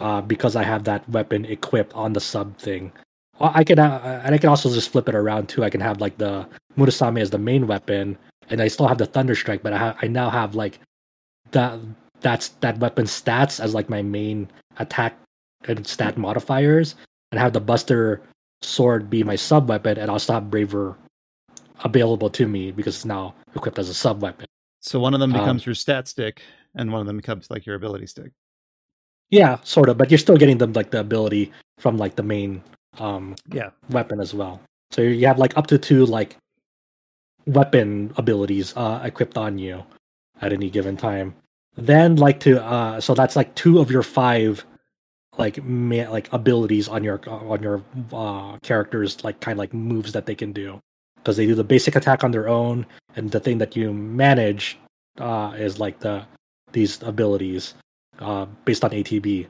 uh, 0.00 0.20
because 0.22 0.56
I 0.56 0.62
have 0.64 0.84
that 0.84 1.08
weapon 1.08 1.44
equipped 1.44 1.92
on 1.94 2.12
the 2.12 2.20
sub 2.20 2.56
thing. 2.58 2.92
I 3.40 3.64
can 3.64 3.78
uh, 3.78 4.22
and 4.24 4.34
I 4.34 4.38
can 4.38 4.50
also 4.50 4.72
just 4.72 4.90
flip 4.90 5.08
it 5.08 5.14
around 5.14 5.48
too. 5.48 5.64
I 5.64 5.70
can 5.70 5.80
have 5.80 6.00
like 6.00 6.18
the 6.18 6.46
Murasame 6.76 7.20
as 7.20 7.30
the 7.30 7.38
main 7.38 7.66
weapon, 7.66 8.18
and 8.50 8.60
I 8.60 8.68
still 8.68 8.86
have 8.86 8.98
the 8.98 9.06
Thunder 9.06 9.34
Strike, 9.34 9.62
but 9.62 9.72
I 9.72 9.78
ha- 9.78 9.96
I 10.02 10.08
now 10.08 10.28
have 10.28 10.54
like 10.54 10.78
that 11.52 11.78
that's 12.20 12.48
that 12.60 12.78
weapon 12.78 13.06
stats 13.06 13.58
as 13.58 13.72
like 13.74 13.88
my 13.88 14.02
main 14.02 14.48
attack 14.78 15.16
and 15.68 15.86
stat 15.86 16.18
modifiers, 16.18 16.96
and 17.32 17.40
have 17.40 17.54
the 17.54 17.60
Buster 17.60 18.20
Sword 18.60 19.08
be 19.08 19.22
my 19.22 19.36
sub 19.36 19.68
weapon, 19.70 19.96
and 19.96 20.10
also 20.10 20.34
have 20.34 20.50
Braver 20.50 20.96
available 21.84 22.28
to 22.28 22.46
me 22.46 22.72
because 22.72 22.96
it's 22.96 23.04
now 23.06 23.34
equipped 23.56 23.78
as 23.78 23.88
a 23.88 23.94
sub 23.94 24.20
weapon. 24.20 24.46
So 24.80 25.00
one 25.00 25.14
of 25.14 25.20
them 25.20 25.32
Um, 25.34 25.40
becomes 25.40 25.64
your 25.64 25.74
stat 25.74 26.08
stick, 26.08 26.42
and 26.74 26.92
one 26.92 27.00
of 27.00 27.06
them 27.06 27.16
becomes 27.16 27.50
like 27.50 27.64
your 27.64 27.76
ability 27.76 28.06
stick. 28.06 28.32
Yeah, 29.30 29.58
sort 29.62 29.88
of, 29.88 29.96
but 29.98 30.10
you're 30.10 30.18
still 30.18 30.36
getting 30.36 30.58
them 30.58 30.72
like 30.72 30.90
the 30.90 31.00
ability 31.00 31.52
from 31.78 31.96
like 31.96 32.16
the 32.16 32.22
main 32.22 32.62
um 32.98 33.36
Yeah. 33.52 33.70
weapon 33.90 34.20
as 34.20 34.34
well. 34.34 34.60
So 34.90 35.02
you 35.02 35.26
have 35.26 35.38
like 35.38 35.56
up 35.56 35.66
to 35.68 35.78
two 35.78 36.04
like 36.06 36.36
weapon 37.46 38.12
abilities 38.16 38.74
uh 38.76 39.00
equipped 39.04 39.36
on 39.38 39.58
you 39.58 39.82
at 40.40 40.52
any 40.52 40.70
given 40.70 40.96
time. 40.96 41.34
Then 41.76 42.16
like 42.16 42.40
to 42.40 42.62
uh 42.62 43.00
so 43.00 43.14
that's 43.14 43.36
like 43.36 43.54
two 43.54 43.78
of 43.78 43.90
your 43.90 44.02
five 44.02 44.64
like 45.38 45.62
ma- 45.64 46.10
like 46.10 46.32
abilities 46.32 46.88
on 46.88 47.04
your 47.04 47.20
on 47.30 47.62
your 47.62 47.82
uh 48.12 48.58
characters 48.58 49.22
like 49.24 49.40
kind 49.40 49.54
of 49.56 49.58
like 49.58 49.72
moves 49.72 50.12
that 50.12 50.26
they 50.26 50.34
can 50.34 50.52
do 50.52 50.80
because 51.16 51.36
they 51.36 51.46
do 51.46 51.54
the 51.54 51.64
basic 51.64 51.94
attack 51.96 52.24
on 52.24 52.32
their 52.32 52.48
own 52.48 52.84
and 53.16 53.30
the 53.30 53.40
thing 53.40 53.58
that 53.58 53.76
you 53.76 53.92
manage 53.92 54.76
uh 55.18 55.52
is 55.56 55.78
like 55.78 56.00
the 56.00 56.24
these 56.72 57.00
abilities 57.02 57.74
uh 58.20 58.46
based 58.64 58.84
on 58.84 58.90
ATB. 58.90 59.46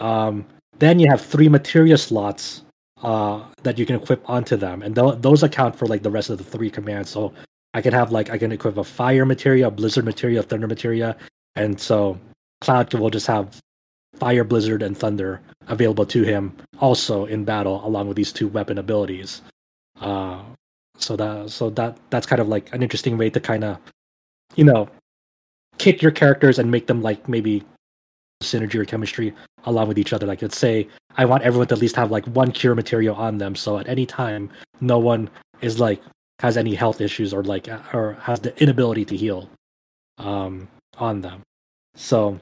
Um 0.00 0.46
then 0.78 0.98
you 0.98 1.08
have 1.08 1.20
three 1.20 1.48
materia 1.48 1.98
slots 1.98 2.62
uh, 3.02 3.42
that 3.62 3.78
you 3.78 3.86
can 3.86 3.96
equip 3.96 4.28
onto 4.28 4.56
them, 4.56 4.82
and 4.82 4.94
th- 4.94 5.16
those 5.18 5.42
account 5.42 5.76
for 5.76 5.86
like 5.86 6.02
the 6.02 6.10
rest 6.10 6.30
of 6.30 6.38
the 6.38 6.44
three 6.44 6.70
commands. 6.70 7.10
So 7.10 7.32
I 7.74 7.82
can 7.82 7.92
have 7.92 8.12
like 8.12 8.30
I 8.30 8.38
can 8.38 8.52
equip 8.52 8.76
a 8.76 8.84
fire 8.84 9.26
materia, 9.26 9.68
a 9.68 9.70
blizzard 9.70 10.04
materia, 10.04 10.42
thunder 10.42 10.68
materia, 10.68 11.16
and 11.56 11.80
so 11.80 12.18
Cloud 12.60 12.92
will 12.94 13.10
just 13.10 13.26
have 13.26 13.60
fire, 14.16 14.44
blizzard, 14.44 14.82
and 14.82 14.96
thunder 14.96 15.40
available 15.68 16.06
to 16.06 16.22
him 16.22 16.56
also 16.78 17.26
in 17.26 17.44
battle, 17.44 17.84
along 17.84 18.08
with 18.08 18.16
these 18.16 18.32
two 18.32 18.48
weapon 18.48 18.78
abilities. 18.78 19.42
Uh, 20.00 20.42
so 20.96 21.16
that 21.16 21.50
so 21.50 21.70
that 21.70 21.98
that's 22.10 22.26
kind 22.26 22.40
of 22.40 22.48
like 22.48 22.72
an 22.72 22.82
interesting 22.82 23.18
way 23.18 23.30
to 23.30 23.40
kind 23.40 23.64
of 23.64 23.78
you 24.54 24.64
know 24.64 24.88
kit 25.78 26.02
your 26.02 26.12
characters 26.12 26.58
and 26.58 26.70
make 26.70 26.86
them 26.86 27.02
like 27.02 27.28
maybe 27.28 27.64
synergy 28.42 28.76
or 28.76 28.84
chemistry 28.84 29.34
along 29.64 29.88
with 29.88 29.98
each 29.98 30.12
other. 30.12 30.26
Like 30.26 30.42
let's 30.42 30.58
say 30.58 30.88
I 31.16 31.24
want 31.24 31.42
everyone 31.42 31.68
to 31.68 31.74
at 31.74 31.80
least 31.80 31.96
have 31.96 32.10
like 32.10 32.26
one 32.26 32.52
cure 32.52 32.74
materia 32.74 33.12
on 33.12 33.38
them, 33.38 33.54
so 33.54 33.78
at 33.78 33.88
any 33.88 34.06
time 34.06 34.50
no 34.80 34.98
one 34.98 35.30
is 35.60 35.78
like 35.80 36.02
has 36.40 36.56
any 36.56 36.74
health 36.74 37.00
issues 37.00 37.32
or 37.32 37.42
like 37.42 37.68
or 37.94 38.14
has 38.20 38.40
the 38.40 38.60
inability 38.62 39.04
to 39.06 39.16
heal 39.16 39.48
um 40.18 40.68
on 40.98 41.20
them. 41.20 41.42
So 41.94 42.38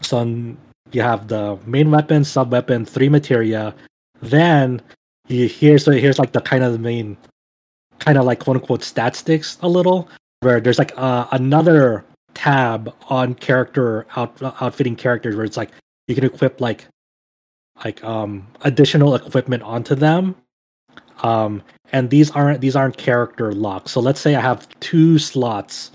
so 0.00 0.56
you 0.92 1.02
have 1.02 1.28
the 1.28 1.58
main 1.66 1.90
weapon, 1.90 2.24
sub 2.24 2.52
weapon, 2.52 2.84
three 2.84 3.08
materia. 3.08 3.74
Then 4.20 4.80
you 5.28 5.48
here's 5.48 5.84
so 5.84 5.92
here's 5.92 6.18
like 6.18 6.32
the 6.32 6.40
kind 6.40 6.62
of 6.64 6.72
the 6.72 6.78
main 6.78 7.16
kind 7.98 8.18
of 8.18 8.24
like 8.24 8.40
quote 8.40 8.56
unquote 8.56 8.82
stat 8.82 9.16
sticks 9.16 9.58
a 9.62 9.68
little 9.68 10.08
where 10.40 10.60
there's 10.60 10.78
like 10.78 10.92
uh, 10.96 11.26
another 11.30 12.04
tab 12.34 12.94
on 13.08 13.34
character 13.34 14.06
out, 14.16 14.40
outfitting 14.42 14.96
characters 14.96 15.36
where 15.36 15.44
it's 15.44 15.56
like 15.56 15.70
you 16.08 16.14
can 16.14 16.24
equip 16.24 16.60
like 16.60 16.86
like 17.84 18.02
um 18.04 18.46
additional 18.62 19.14
equipment 19.14 19.62
onto 19.62 19.94
them. 19.94 20.34
Um 21.22 21.62
and 21.92 22.10
these 22.10 22.30
aren't 22.30 22.60
these 22.60 22.76
aren't 22.76 22.96
character 22.96 23.52
locks. 23.52 23.92
So 23.92 24.00
let's 24.00 24.20
say 24.20 24.34
i 24.34 24.40
have 24.40 24.68
two 24.80 25.18
slots 25.18 25.90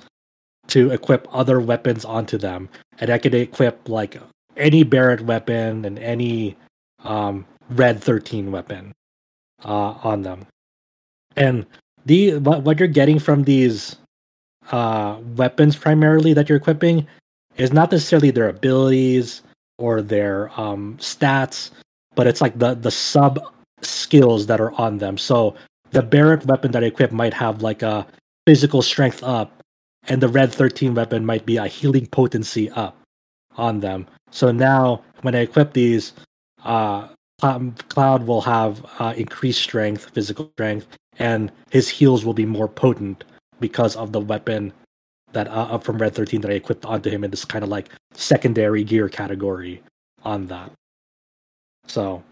to 0.67 0.91
equip 0.91 1.27
other 1.33 1.59
weapons 1.59 2.05
onto 2.05 2.37
them. 2.37 2.69
And 2.99 3.09
i 3.09 3.17
could 3.17 3.33
equip 3.33 3.87
like 3.89 4.17
any 4.55 4.83
barret 4.83 5.21
weapon 5.21 5.85
and 5.85 5.99
any 5.99 6.57
um 7.03 7.45
red 7.69 8.01
13 8.01 8.51
weapon 8.51 8.91
uh 9.65 9.95
on 10.03 10.21
them. 10.23 10.45
And 11.35 11.65
the 12.05 12.37
what, 12.39 12.63
what 12.63 12.79
you're 12.79 12.87
getting 12.87 13.19
from 13.19 13.43
these 13.43 13.97
uh 14.71 15.17
weapons 15.35 15.75
primarily 15.75 16.33
that 16.33 16.49
you're 16.49 16.57
equipping 16.57 17.07
is 17.57 17.73
not 17.73 17.91
necessarily 17.91 18.31
their 18.31 18.49
abilities 18.49 19.41
or 19.77 20.01
their 20.01 20.51
um 20.59 20.97
stats 20.99 21.71
but 22.15 22.27
it's 22.27 22.41
like 22.41 22.57
the 22.59 22.73
the 22.75 22.91
sub 22.91 23.39
skills 23.81 24.47
that 24.47 24.59
are 24.59 24.73
on 24.73 24.97
them. 24.97 25.17
So 25.17 25.55
the 25.91 26.01
barret 26.01 26.45
weapon 26.45 26.71
that 26.71 26.83
i 26.83 26.87
equip 26.87 27.11
might 27.11 27.33
have 27.33 27.61
like 27.61 27.83
a 27.83 28.05
physical 28.45 28.81
strength 28.81 29.23
up 29.23 29.61
and 30.07 30.21
the 30.21 30.27
red 30.27 30.51
13 30.51 30.95
weapon 30.95 31.25
might 31.25 31.45
be 31.45 31.57
a 31.57 31.67
healing 31.67 32.07
potency 32.07 32.69
up 32.71 32.97
on 33.55 33.79
them. 33.79 34.07
So 34.31 34.51
now 34.51 35.01
when 35.21 35.35
i 35.35 35.39
equip 35.39 35.73
these 35.73 36.13
uh 36.63 37.07
Cloud- 37.39 37.87
cloud 37.89 38.25
will 38.25 38.41
have 38.41 38.83
uh, 38.97 39.13
increased 39.15 39.61
strength 39.61 40.09
physical 40.09 40.49
strength 40.55 40.87
and 41.19 41.51
his 41.69 41.87
heals 41.87 42.25
will 42.25 42.33
be 42.33 42.47
more 42.47 42.67
potent 42.67 43.23
because 43.59 43.95
of 43.95 44.11
the 44.11 44.19
weapon 44.19 44.73
that 45.33 45.47
uh, 45.47 45.77
from 45.77 45.97
Red 45.97 46.15
13 46.15 46.41
that 46.41 46.51
I 46.51 46.55
equipped 46.55 46.85
onto 46.85 47.09
him 47.09 47.23
in 47.23 47.31
this 47.31 47.45
kind 47.45 47.63
of 47.63 47.69
like 47.69 47.89
secondary 48.13 48.83
gear 48.83 49.09
category 49.09 49.81
on 50.23 50.47
that. 50.47 50.71
So 51.87 52.23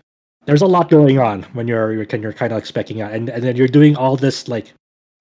there's 0.46 0.62
a 0.62 0.68
lot 0.68 0.90
going 0.90 1.20
on 1.20 1.44
when 1.54 1.68
you're 1.68 1.92
you're, 1.92 2.06
you're 2.20 2.34
kind 2.34 2.52
of 2.52 2.58
like 2.58 2.66
specking 2.66 3.04
out, 3.04 3.12
and 3.12 3.30
and 3.30 3.44
then 3.44 3.56
you're 3.56 3.68
doing 3.68 3.96
all 3.96 4.16
this 4.16 4.48
like 4.48 4.74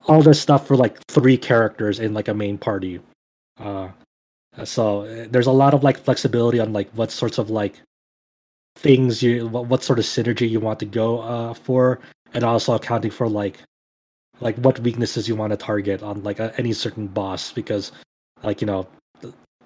all 0.07 0.23
this 0.23 0.41
stuff 0.41 0.67
for 0.67 0.77
like 0.77 0.99
three 1.09 1.37
characters 1.37 1.99
in 1.99 2.15
like 2.15 2.29
a 2.29 2.35
main 2.35 2.59
party. 2.59 3.01
Uh, 3.59 3.89
so 4.63 5.03
uh, 5.03 5.27
there's 5.31 5.47
a 5.47 5.53
lot 5.53 5.75
of 5.75 5.83
like 5.83 5.99
flexibility 5.99 6.61
on 6.61 6.73
like 6.73 6.91
what 6.91 7.11
sorts 7.11 7.39
of 7.39 7.51
like 7.51 7.81
things 8.77 9.23
you 9.23 9.47
what, 9.49 9.67
what 9.67 9.83
sort 9.83 9.99
of 9.99 10.05
synergy 10.05 10.49
you 10.49 10.61
want 10.61 10.79
to 10.81 10.87
go 10.87 11.21
uh 11.21 11.55
for 11.55 12.01
and 12.35 12.43
also 12.43 12.75
accounting 12.75 13.11
for 13.11 13.29
like 13.29 13.59
like 14.41 14.57
what 14.57 14.79
weaknesses 14.81 15.29
you 15.29 15.37
want 15.37 15.51
to 15.53 15.57
target 15.57 16.03
on 16.03 16.23
like 16.23 16.41
a, 16.41 16.53
any 16.59 16.73
certain 16.73 17.07
boss 17.07 17.53
because 17.53 17.93
like 18.43 18.61
you 18.61 18.67
know 18.67 18.87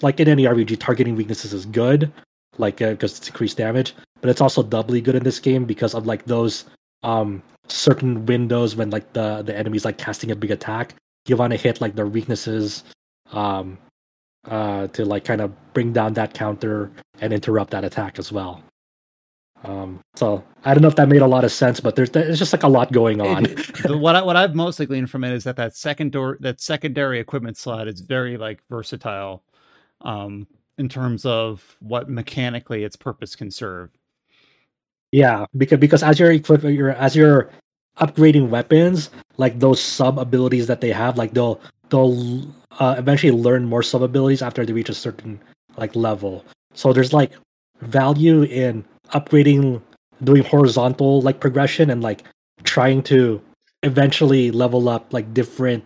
like 0.03 0.21
in 0.21 0.29
any 0.29 0.45
rpg 0.45 0.79
targeting 0.79 1.17
weaknesses 1.17 1.53
is 1.53 1.67
good 1.67 2.13
like 2.59 2.79
because 2.79 3.19
it's 3.19 3.29
increased 3.29 3.57
damage 3.57 3.95
but 4.21 4.31
it's 4.31 4.41
also 4.41 4.63
doubly 4.63 5.01
good 5.01 5.15
in 5.15 5.23
this 5.23 5.39
game 5.39 5.65
because 5.65 5.95
of 5.95 6.07
like 6.07 6.25
those 6.25 6.65
um 7.03 7.43
certain 7.69 8.25
windows 8.27 8.77
when 8.77 8.91
like 8.91 9.13
the 9.13 9.43
the 9.43 9.57
enemy's 9.57 9.85
like 9.85 9.99
casting 9.99 10.31
a 10.31 10.37
big 10.37 10.51
attack 10.51 10.95
you 11.27 11.37
want 11.37 11.53
to 11.53 11.57
hit 11.57 11.81
like 11.81 11.95
their 11.95 12.07
weaknesses 12.07 12.85
um 13.33 13.79
uh 14.47 14.87
to 14.89 15.05
like 15.05 15.25
kind 15.25 15.41
of 15.41 15.53
bring 15.75 15.93
down 15.93 16.15
that 16.15 16.35
counter 16.35 16.91
and 17.21 17.33
interrupt 17.33 17.71
that 17.71 17.85
attack 17.85 18.19
as 18.19 18.33
well 18.33 18.63
um 19.65 20.01
so 20.15 20.43
i 20.65 20.73
don't 20.73 20.83
know 20.83 20.89
if 20.89 20.95
that 20.95 21.09
made 21.09 21.23
a 21.23 21.27
lot 21.27 21.45
of 21.45 21.51
sense 21.51 21.81
but 21.81 21.97
there's 21.97 22.11
there's 22.11 22.39
just 22.39 22.53
like 22.53 22.63
a 22.63 22.69
lot 22.69 22.93
going 22.93 23.21
on 23.21 23.45
what 23.87 24.15
I, 24.15 24.23
what 24.23 24.37
I've 24.37 24.55
mostly 24.55 24.87
gleaned 24.87 25.11
from 25.11 25.25
it 25.25 25.33
is 25.33 25.45
that 25.45 25.57
that 25.57 25.77
second 25.77 26.13
door 26.13 26.39
that 26.41 26.61
secondary 26.61 27.21
equipment 27.21 27.57
slot 27.57 27.89
is 27.89 28.01
very 28.01 28.37
like 28.37 28.61
versatile, 28.69 29.43
um, 30.03 30.47
in 30.79 30.89
terms 30.89 31.25
of 31.25 31.77
what 31.81 32.09
mechanically 32.09 32.85
its 32.85 32.97
purpose 32.97 33.35
can 33.35 33.51
serve. 33.51 33.91
Yeah, 35.13 35.47
because 35.57 35.79
because 35.79 36.03
as 36.03 36.19
you're 36.19 36.33
equipping, 36.33 36.75
you're 36.75 36.91
as 36.91 37.17
you're 37.17 37.51
upgrading 37.99 38.49
weapons, 38.49 39.11
like 39.37 39.59
those 39.59 39.81
sub 39.81 40.19
abilities 40.19 40.67
that 40.67 40.81
they 40.81 40.91
have, 40.91 41.17
like 41.17 41.33
they'll 41.33 41.61
they'll 41.91 42.43
uh, 42.79 42.95
eventually 42.99 43.33
learn 43.33 43.65
more 43.65 43.83
sub 43.83 44.03
abilities 44.03 44.43
after 44.43 44.65
they 44.65 44.73
reach 44.73 44.89
a 44.89 44.95
certain 44.95 45.41
like 45.77 45.97
level. 45.97 46.45
So 46.75 46.93
there's 46.93 47.13
like 47.13 47.33
value 47.81 48.43
in 48.43 48.85
upgrading 49.13 49.81
doing 50.25 50.45
horizontal 50.45 51.21
like 51.23 51.41
progression 51.41 51.91
and 51.91 52.03
like 52.03 52.25
trying 52.65 53.03
to 53.03 53.41
eventually 53.83 54.51
level 54.51 54.89
up 54.89 55.13
like 55.13 55.33
different 55.33 55.85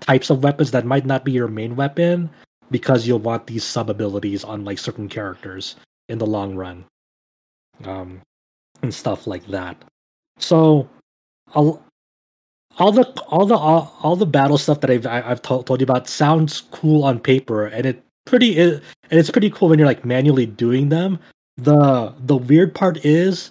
types 0.00 0.30
of 0.30 0.42
weapons 0.42 0.70
that 0.70 0.84
might 0.84 1.06
not 1.06 1.24
be 1.24 1.32
your 1.32 1.48
main 1.48 1.76
weapon 1.76 2.28
because 2.70 3.06
you'll 3.06 3.18
want 3.18 3.46
these 3.46 3.64
sub 3.64 3.90
abilities 3.90 4.44
on 4.44 4.64
like 4.64 4.78
certain 4.78 5.08
characters 5.08 5.76
in 6.08 6.18
the 6.18 6.26
long 6.26 6.54
run 6.54 6.84
um 7.84 8.20
and 8.82 8.94
stuff 8.94 9.26
like 9.26 9.46
that. 9.48 9.76
So 10.38 10.88
all, 11.54 11.82
all 12.78 12.92
the 12.92 13.04
all 13.28 13.46
the 13.46 13.56
all, 13.56 13.94
all 14.02 14.16
the 14.16 14.26
battle 14.26 14.58
stuff 14.58 14.80
that 14.80 14.90
I've 14.90 15.06
I- 15.06 15.22
I've 15.22 15.42
told, 15.42 15.66
told 15.66 15.80
you 15.80 15.84
about 15.84 16.08
sounds 16.08 16.62
cool 16.70 17.04
on 17.04 17.18
paper 17.18 17.66
and 17.66 17.86
it 17.86 18.02
pretty 18.24 18.56
it, 18.56 18.82
and 19.10 19.18
it's 19.18 19.30
pretty 19.30 19.50
cool 19.50 19.68
when 19.68 19.78
you're 19.78 19.88
like 19.88 20.04
manually 20.04 20.46
doing 20.46 20.88
them 20.88 21.18
the 21.62 22.14
the 22.26 22.36
weird 22.36 22.74
part 22.74 23.04
is 23.04 23.50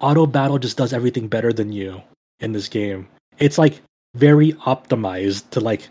auto 0.00 0.26
battle 0.26 0.58
just 0.58 0.76
does 0.76 0.92
everything 0.92 1.28
better 1.28 1.52
than 1.52 1.72
you 1.72 2.02
in 2.40 2.52
this 2.52 2.68
game. 2.68 3.08
It's 3.38 3.58
like 3.58 3.80
very 4.14 4.52
optimized 4.52 5.50
to 5.50 5.60
like 5.60 5.88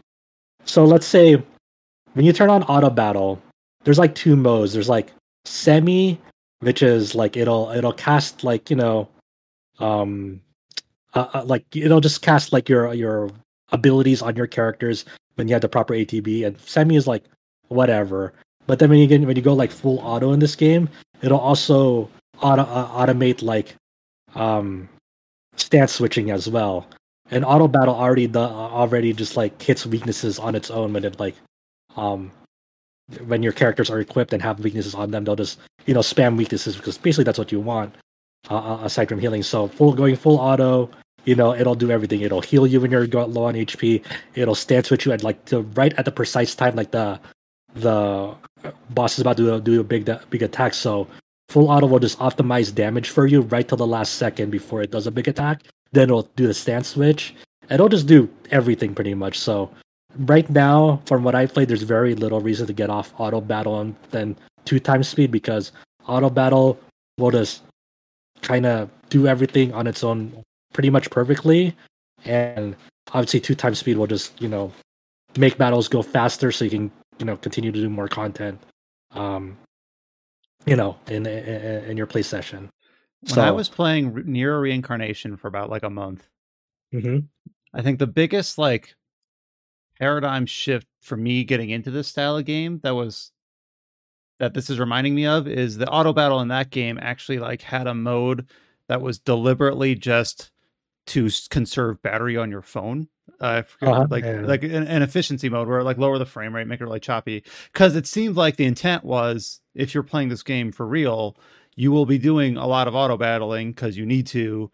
so 0.66 0.86
let's 0.86 1.06
say 1.06 1.42
when 2.14 2.26
you 2.26 2.34
turn 2.34 2.50
on 2.50 2.64
auto 2.64 2.90
battle 2.90 3.42
there's 3.84 4.00
like 4.00 4.16
two 4.16 4.36
modes. 4.36 4.74
There's 4.74 4.90
like 4.90 5.12
semi 5.46 6.18
which 6.60 6.82
is 6.82 7.16
like 7.16 7.36
it'll 7.36 7.70
it'll 7.72 7.94
cast 7.94 8.44
like 8.44 8.70
you 8.70 8.76
know 8.78 9.10
um 9.80 10.40
uh, 11.14 11.28
uh, 11.34 11.44
like 11.46 11.66
it'll 11.76 12.00
just 12.00 12.22
cast 12.22 12.54
like 12.54 12.70
your 12.70 12.94
your 12.94 13.30
abilities 13.72 14.22
on 14.22 14.36
your 14.36 14.48
characters 14.48 15.04
when 15.36 15.48
you 15.48 15.54
have 15.54 15.62
the 15.62 15.70
proper 15.70 15.94
atb 15.94 16.46
and 16.46 16.60
semi 16.62 16.96
is 16.96 17.08
like 17.08 17.26
whatever. 17.68 18.34
But 18.66 18.80
then 18.80 18.90
when 18.90 19.00
you 19.00 19.08
get 19.08 19.22
when 19.22 19.36
you 19.36 19.42
go 19.42 19.54
like 19.54 19.72
full 19.72 20.00
auto 20.00 20.32
in 20.32 20.40
this 20.40 20.56
game 20.56 20.88
it'll 21.24 21.40
also 21.40 22.10
auto 22.42 22.62
uh, 22.62 22.88
automate 22.90 23.42
like 23.42 23.76
um 24.36 24.88
stance 25.56 25.94
switching 25.94 26.30
as 26.30 26.48
well. 26.48 26.86
And 27.32 27.46
auto 27.46 27.68
battle 27.68 27.96
already 27.96 28.28
the 28.28 28.40
already 28.40 29.14
just 29.14 29.38
like 29.38 29.60
hits 29.60 29.86
weaknesses 29.86 30.38
on 30.38 30.54
its 30.54 30.70
own 30.70 30.94
when 30.94 31.04
it 31.04 31.20
like 31.20 31.36
um 31.96 32.32
when 33.26 33.42
your 33.42 33.54
characters 33.54 33.90
are 33.90 34.00
equipped 34.00 34.34
and 34.34 34.42
have 34.42 34.60
weaknesses 34.60 34.96
on 34.96 35.12
them 35.12 35.24
they'll 35.24 35.36
just 35.36 35.60
you 35.86 35.94
know 35.94 36.00
spam 36.00 36.38
weaknesses 36.38 36.76
because 36.76 36.98
basically 36.98 37.24
that's 37.24 37.38
what 37.38 37.52
you 37.52 37.60
want 37.60 37.94
uh, 38.50 38.58
uh, 38.58 38.80
aside 38.84 39.10
from 39.10 39.20
healing. 39.20 39.44
So 39.44 39.68
full 39.68 39.94
going 39.94 40.16
full 40.16 40.38
auto 40.38 40.90
you 41.26 41.36
know 41.36 41.56
it'll 41.56 41.76
do 41.76 41.90
everything. 41.90 42.22
It'll 42.22 42.42
heal 42.42 42.68
you 42.68 42.82
when 42.82 42.92
you're 42.92 43.08
low 43.08 43.46
on 43.46 43.56
hp 43.56 44.04
it'll 44.36 44.56
stance 44.56 44.88
switch 44.90 45.06
you 45.06 45.14
at 45.14 45.24
like 45.24 45.46
the 45.46 45.62
right 45.62 45.94
at 45.94 46.06
the 46.06 46.12
precise 46.12 46.54
time 46.54 46.76
like 46.76 46.92
the 46.92 47.20
the 47.76 48.36
boss 48.92 49.14
is 49.14 49.20
about 49.20 49.38
to 49.38 49.60
do 49.62 49.80
a 49.80 49.84
big 49.84 50.10
big 50.30 50.44
attack. 50.44 50.74
So 50.74 51.08
full 51.50 51.70
auto 51.70 51.88
will 51.88 52.00
just 52.00 52.20
optimize 52.20 52.74
damage 52.74 53.10
for 53.10 53.28
you 53.28 53.42
right 53.42 53.68
till 53.68 53.78
the 53.78 53.88
last 53.88 54.16
second 54.16 54.50
before 54.50 54.82
it 54.82 54.92
does 54.92 55.08
a 55.08 55.12
big 55.12 55.28
attack. 55.28 55.64
Then 55.92 56.04
it'll 56.04 56.30
do 56.36 56.48
the 56.48 56.54
stance 56.54 56.90
switch. 56.90 57.36
And 57.64 57.74
it'll 57.74 57.90
just 57.90 58.08
do 58.08 58.30
everything 58.52 58.94
pretty 58.94 59.14
much. 59.14 59.40
So 59.40 59.70
right 60.20 60.48
now 60.50 61.02
from 61.06 61.24
what 61.24 61.34
i 61.34 61.44
played 61.44 61.68
there's 61.68 61.82
very 61.82 62.14
little 62.14 62.40
reason 62.40 62.68
to 62.68 62.74
get 62.74 62.88
off 62.88 63.12
auto 63.18 63.42
battle 63.42 63.80
and 63.80 63.96
then 64.12 64.36
two 64.64 64.80
times 64.80 65.08
speed 65.08 65.32
because 65.32 65.72
auto 66.08 66.30
battle 66.30 66.80
will 67.18 67.32
just 67.32 67.64
kind 68.44 68.68
of 68.68 68.90
do 69.10 69.26
everything 69.28 69.74
on 69.74 69.88
its 69.88 70.04
own 70.04 70.32
pretty 70.74 70.90
much 70.90 71.10
perfectly. 71.10 71.76
And 72.26 72.76
obviously 73.14 73.40
two 73.40 73.56
times 73.56 73.80
speed 73.80 73.98
will 73.98 74.08
just 74.08 74.40
you 74.42 74.48
know 74.48 74.72
make 75.38 75.58
battles 75.58 75.88
go 75.88 76.02
faster 76.02 76.52
so 76.52 76.66
you 76.66 76.72
can 76.72 76.92
you 77.20 77.26
know 77.26 77.38
continue 77.38 77.72
to 77.72 77.80
do 77.80 77.90
more 77.90 78.08
content 78.08 78.60
um 79.12 79.58
you 80.66 80.76
know 80.76 80.98
in 81.08 81.26
in, 81.26 81.86
in 81.86 81.98
your 81.98 82.08
play 82.08 82.22
session 82.22 82.70
When 83.30 83.40
I 83.40 83.52
was 83.52 83.70
playing 83.70 84.12
NieR 84.14 84.62
Reincarnation 84.62 85.38
for 85.38 85.48
about 85.48 85.70
like 85.70 85.84
a 85.84 85.90
month, 85.90 86.28
Mhm. 86.94 87.28
I 87.74 87.82
think 87.82 88.00
the 88.00 88.08
biggest 88.08 88.58
like 88.58 88.96
paradigm 90.00 90.46
shift 90.46 90.88
for 91.02 91.16
me 91.18 91.44
getting 91.44 91.70
into 91.70 91.92
this 91.92 92.08
style 92.08 92.38
of 92.38 92.46
game 92.46 92.80
that 92.84 92.96
was 92.96 93.32
that 94.40 94.54
this 94.54 94.70
is 94.70 94.80
reminding 94.80 95.16
me 95.16 95.26
of 95.26 95.48
is 95.48 95.78
the 95.78 95.90
auto 95.90 96.12
battle 96.12 96.42
in 96.42 96.50
that 96.50 96.70
game 96.70 97.00
actually 97.02 97.40
like 97.40 97.62
had 97.62 97.88
a 97.88 97.94
mode 97.94 98.48
that 98.88 99.02
was 99.02 99.20
deliberately 99.20 99.96
just 99.96 100.52
to 101.08 101.30
conserve 101.50 102.02
battery 102.02 102.36
on 102.38 102.50
your 102.52 102.62
phone. 102.62 103.08
Uh, 103.42 103.46
I 103.48 103.62
forget, 103.64 103.90
Uh-huh, 103.90 104.08
like 104.10 104.24
yeah. 104.24 104.42
like 104.42 104.64
an, 104.64 104.88
an 104.88 105.02
efficiency 105.02 105.50
mode 105.50 105.68
where 105.68 105.84
like 105.84 105.98
lower 105.98 106.18
the 106.18 106.26
frame 106.26 106.56
rate, 106.56 106.68
make 106.68 106.82
it 106.82 106.86
really 106.86 107.00
choppy. 107.00 107.44
Because 107.72 107.96
it 107.96 108.08
seemed 108.08 108.36
like 108.36 108.56
the 108.56 108.66
intent 108.66 109.04
was 109.04 109.62
if 109.76 109.94
you're 109.94 110.04
playing 110.04 110.30
this 110.30 110.44
game 110.44 110.72
for 110.72 110.88
real, 110.88 111.36
you 111.76 111.92
will 111.92 112.06
be 112.06 112.18
doing 112.18 112.58
a 112.58 112.68
lot 112.68 112.88
of 112.88 112.96
auto 112.96 113.18
battling 113.18 113.72
because 113.72 113.98
you 113.98 114.06
need 114.06 114.28
to, 114.28 114.72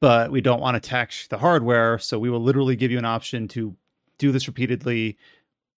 but 0.00 0.32
we 0.32 0.40
don't 0.40 0.60
want 0.60 0.74
to 0.74 0.88
tax 0.88 1.28
the 1.28 1.38
hardware, 1.38 1.98
so 1.98 2.18
we 2.18 2.28
will 2.28 2.42
literally 2.42 2.74
give 2.76 2.90
you 2.90 2.98
an 2.98 3.04
option 3.04 3.46
to 3.48 3.76
do 4.18 4.32
this 4.32 4.48
repeatedly 4.48 5.16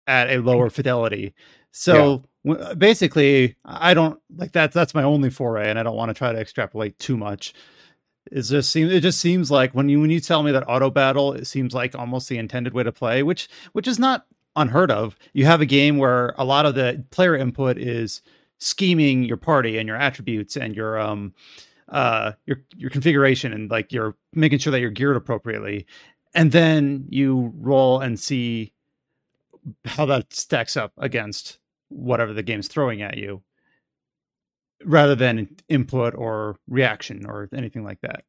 at 0.06 0.30
a 0.30 0.38
lower 0.38 0.70
fidelity. 0.70 1.34
So 1.70 2.24
w- 2.46 2.74
basically, 2.76 3.56
I 3.64 3.94
don't 3.94 4.18
like 4.36 4.52
that. 4.52 4.72
That's 4.72 4.94
my 4.94 5.02
only 5.02 5.30
foray, 5.30 5.68
and 5.68 5.78
I 5.78 5.82
don't 5.82 5.96
want 5.96 6.08
to 6.10 6.14
try 6.14 6.32
to 6.32 6.38
extrapolate 6.38 6.98
too 6.98 7.16
much. 7.16 7.52
It 8.32 8.42
just 8.42 8.70
seems 8.70 8.92
it 8.92 9.00
just 9.00 9.20
seems 9.20 9.50
like 9.50 9.72
when 9.72 9.88
you 9.88 10.00
when 10.00 10.10
you 10.10 10.20
tell 10.20 10.42
me 10.42 10.52
that 10.52 10.68
auto 10.68 10.90
battle, 10.90 11.32
it 11.32 11.46
seems 11.46 11.74
like 11.74 11.94
almost 11.94 12.28
the 12.28 12.38
intended 12.38 12.72
way 12.74 12.82
to 12.82 12.92
play, 12.92 13.22
which 13.22 13.48
which 13.72 13.86
is 13.86 13.98
not 13.98 14.26
unheard 14.56 14.90
of. 14.90 15.16
You 15.32 15.46
have 15.46 15.60
a 15.60 15.66
game 15.66 15.98
where 15.98 16.34
a 16.38 16.44
lot 16.44 16.66
of 16.66 16.74
the 16.74 17.04
player 17.10 17.36
input 17.36 17.76
is 17.78 18.22
scheming 18.58 19.24
your 19.24 19.36
party 19.36 19.78
and 19.78 19.86
your 19.86 19.96
attributes 19.96 20.56
and 20.56 20.74
your 20.74 20.98
um 20.98 21.34
uh 21.88 22.32
your 22.46 22.62
your 22.76 22.88
configuration 22.88 23.52
and 23.52 23.70
like 23.70 23.92
you're 23.92 24.16
making 24.32 24.58
sure 24.58 24.70
that 24.70 24.80
you're 24.80 24.90
geared 24.90 25.16
appropriately 25.16 25.86
and 26.34 26.52
then 26.52 27.04
you 27.10 27.52
roll 27.56 28.00
and 28.00 28.18
see 28.18 28.72
how 29.84 30.06
that 30.06 30.32
stacks 30.32 30.76
up 30.76 30.92
against 30.96 31.58
whatever 31.88 32.32
the 32.32 32.42
game's 32.42 32.68
throwing 32.68 33.02
at 33.02 33.18
you 33.18 33.42
rather 34.86 35.14
than 35.14 35.48
input 35.68 36.14
or 36.16 36.56
reaction 36.68 37.26
or 37.26 37.48
anything 37.54 37.84
like 37.84 38.00
that 38.02 38.24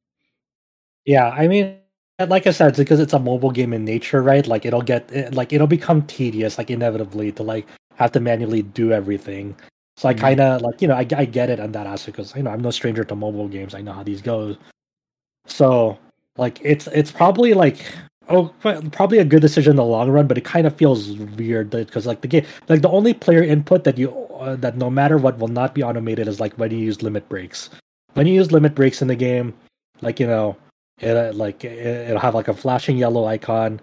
Yeah, 1.06 1.30
I 1.30 1.48
mean, 1.48 1.80
like 2.28 2.48
I 2.48 2.52
said, 2.52 2.70
it's 2.70 2.78
because 2.80 3.00
it's 3.00 3.14
a 3.14 3.20
mobile 3.20 3.52
game 3.52 3.74
in 3.74 3.86
nature, 3.86 4.22
right? 4.22 4.46
Like 4.48 4.66
it'll 4.66 4.82
get 4.82 5.12
it, 5.12 5.34
like 5.34 5.54
it'll 5.54 5.68
become 5.68 6.02
tedious, 6.08 6.58
like 6.58 6.72
inevitably, 6.72 7.32
to 7.34 7.44
like 7.44 7.68
have 7.96 8.12
to 8.14 8.20
manually 8.20 8.62
do 8.64 8.92
everything. 8.92 9.56
So 9.98 10.10
I 10.10 10.14
Mhm. 10.14 10.20
kind 10.20 10.40
of 10.42 10.62
like 10.62 10.82
you 10.82 10.88
know 10.88 10.96
I, 10.96 11.06
I 11.16 11.26
get 11.26 11.50
it 11.50 11.60
on 11.60 11.72
that 11.74 11.88
aspect 11.88 12.18
because 12.18 12.36
you 12.36 12.44
know 12.44 12.52
I'm 12.52 12.62
no 12.62 12.72
stranger 12.72 13.04
to 13.04 13.16
mobile 13.16 13.48
games. 13.48 13.74
I 13.76 13.82
know 13.82 13.94
how 13.94 14.04
these 14.04 14.22
go. 14.22 14.56
So 15.48 16.00
like 16.38 16.60
it's 16.64 16.88
it's 16.88 17.12
probably 17.12 17.54
like 17.54 17.86
oh 18.30 18.54
probably 18.92 19.20
a 19.20 19.26
good 19.26 19.42
decision 19.42 19.72
in 19.72 19.78
the 19.78 19.84
long 19.84 20.10
run, 20.10 20.28
but 20.28 20.38
it 20.38 20.46
kind 20.46 20.66
of 20.68 20.76
feels 20.76 21.12
weird 21.38 21.70
because 21.70 22.06
like 22.06 22.22
the 22.22 22.28
game 22.28 22.46
like 22.70 22.82
the 22.82 22.90
only 22.90 23.14
player 23.14 23.44
input 23.44 23.84
that 23.84 23.98
you 23.98 24.12
uh, 24.40 24.56
that 24.58 24.78
no 24.78 24.90
matter 24.90 25.18
what 25.18 25.38
will 25.40 25.48
not 25.48 25.76
be 25.76 25.84
automated 25.84 26.28
is 26.28 26.40
like 26.40 26.54
when 26.56 26.72
you 26.72 26.78
use 26.78 27.02
limit 27.02 27.28
breaks. 27.30 27.70
When 28.14 28.28
you 28.28 28.34
use 28.34 28.52
limit 28.52 28.76
breaks 28.76 29.02
in 29.02 29.08
the 29.08 29.16
game, 29.16 29.54
like 30.02 30.20
you 30.20 30.28
know 30.28 30.56
it 31.00 31.16
uh, 31.16 31.34
like 31.34 31.64
it, 31.66 32.10
it'll 32.10 32.20
have 32.20 32.36
like 32.36 32.48
a 32.48 32.54
flashing 32.54 32.98
yellow 32.98 33.26
icon 33.26 33.80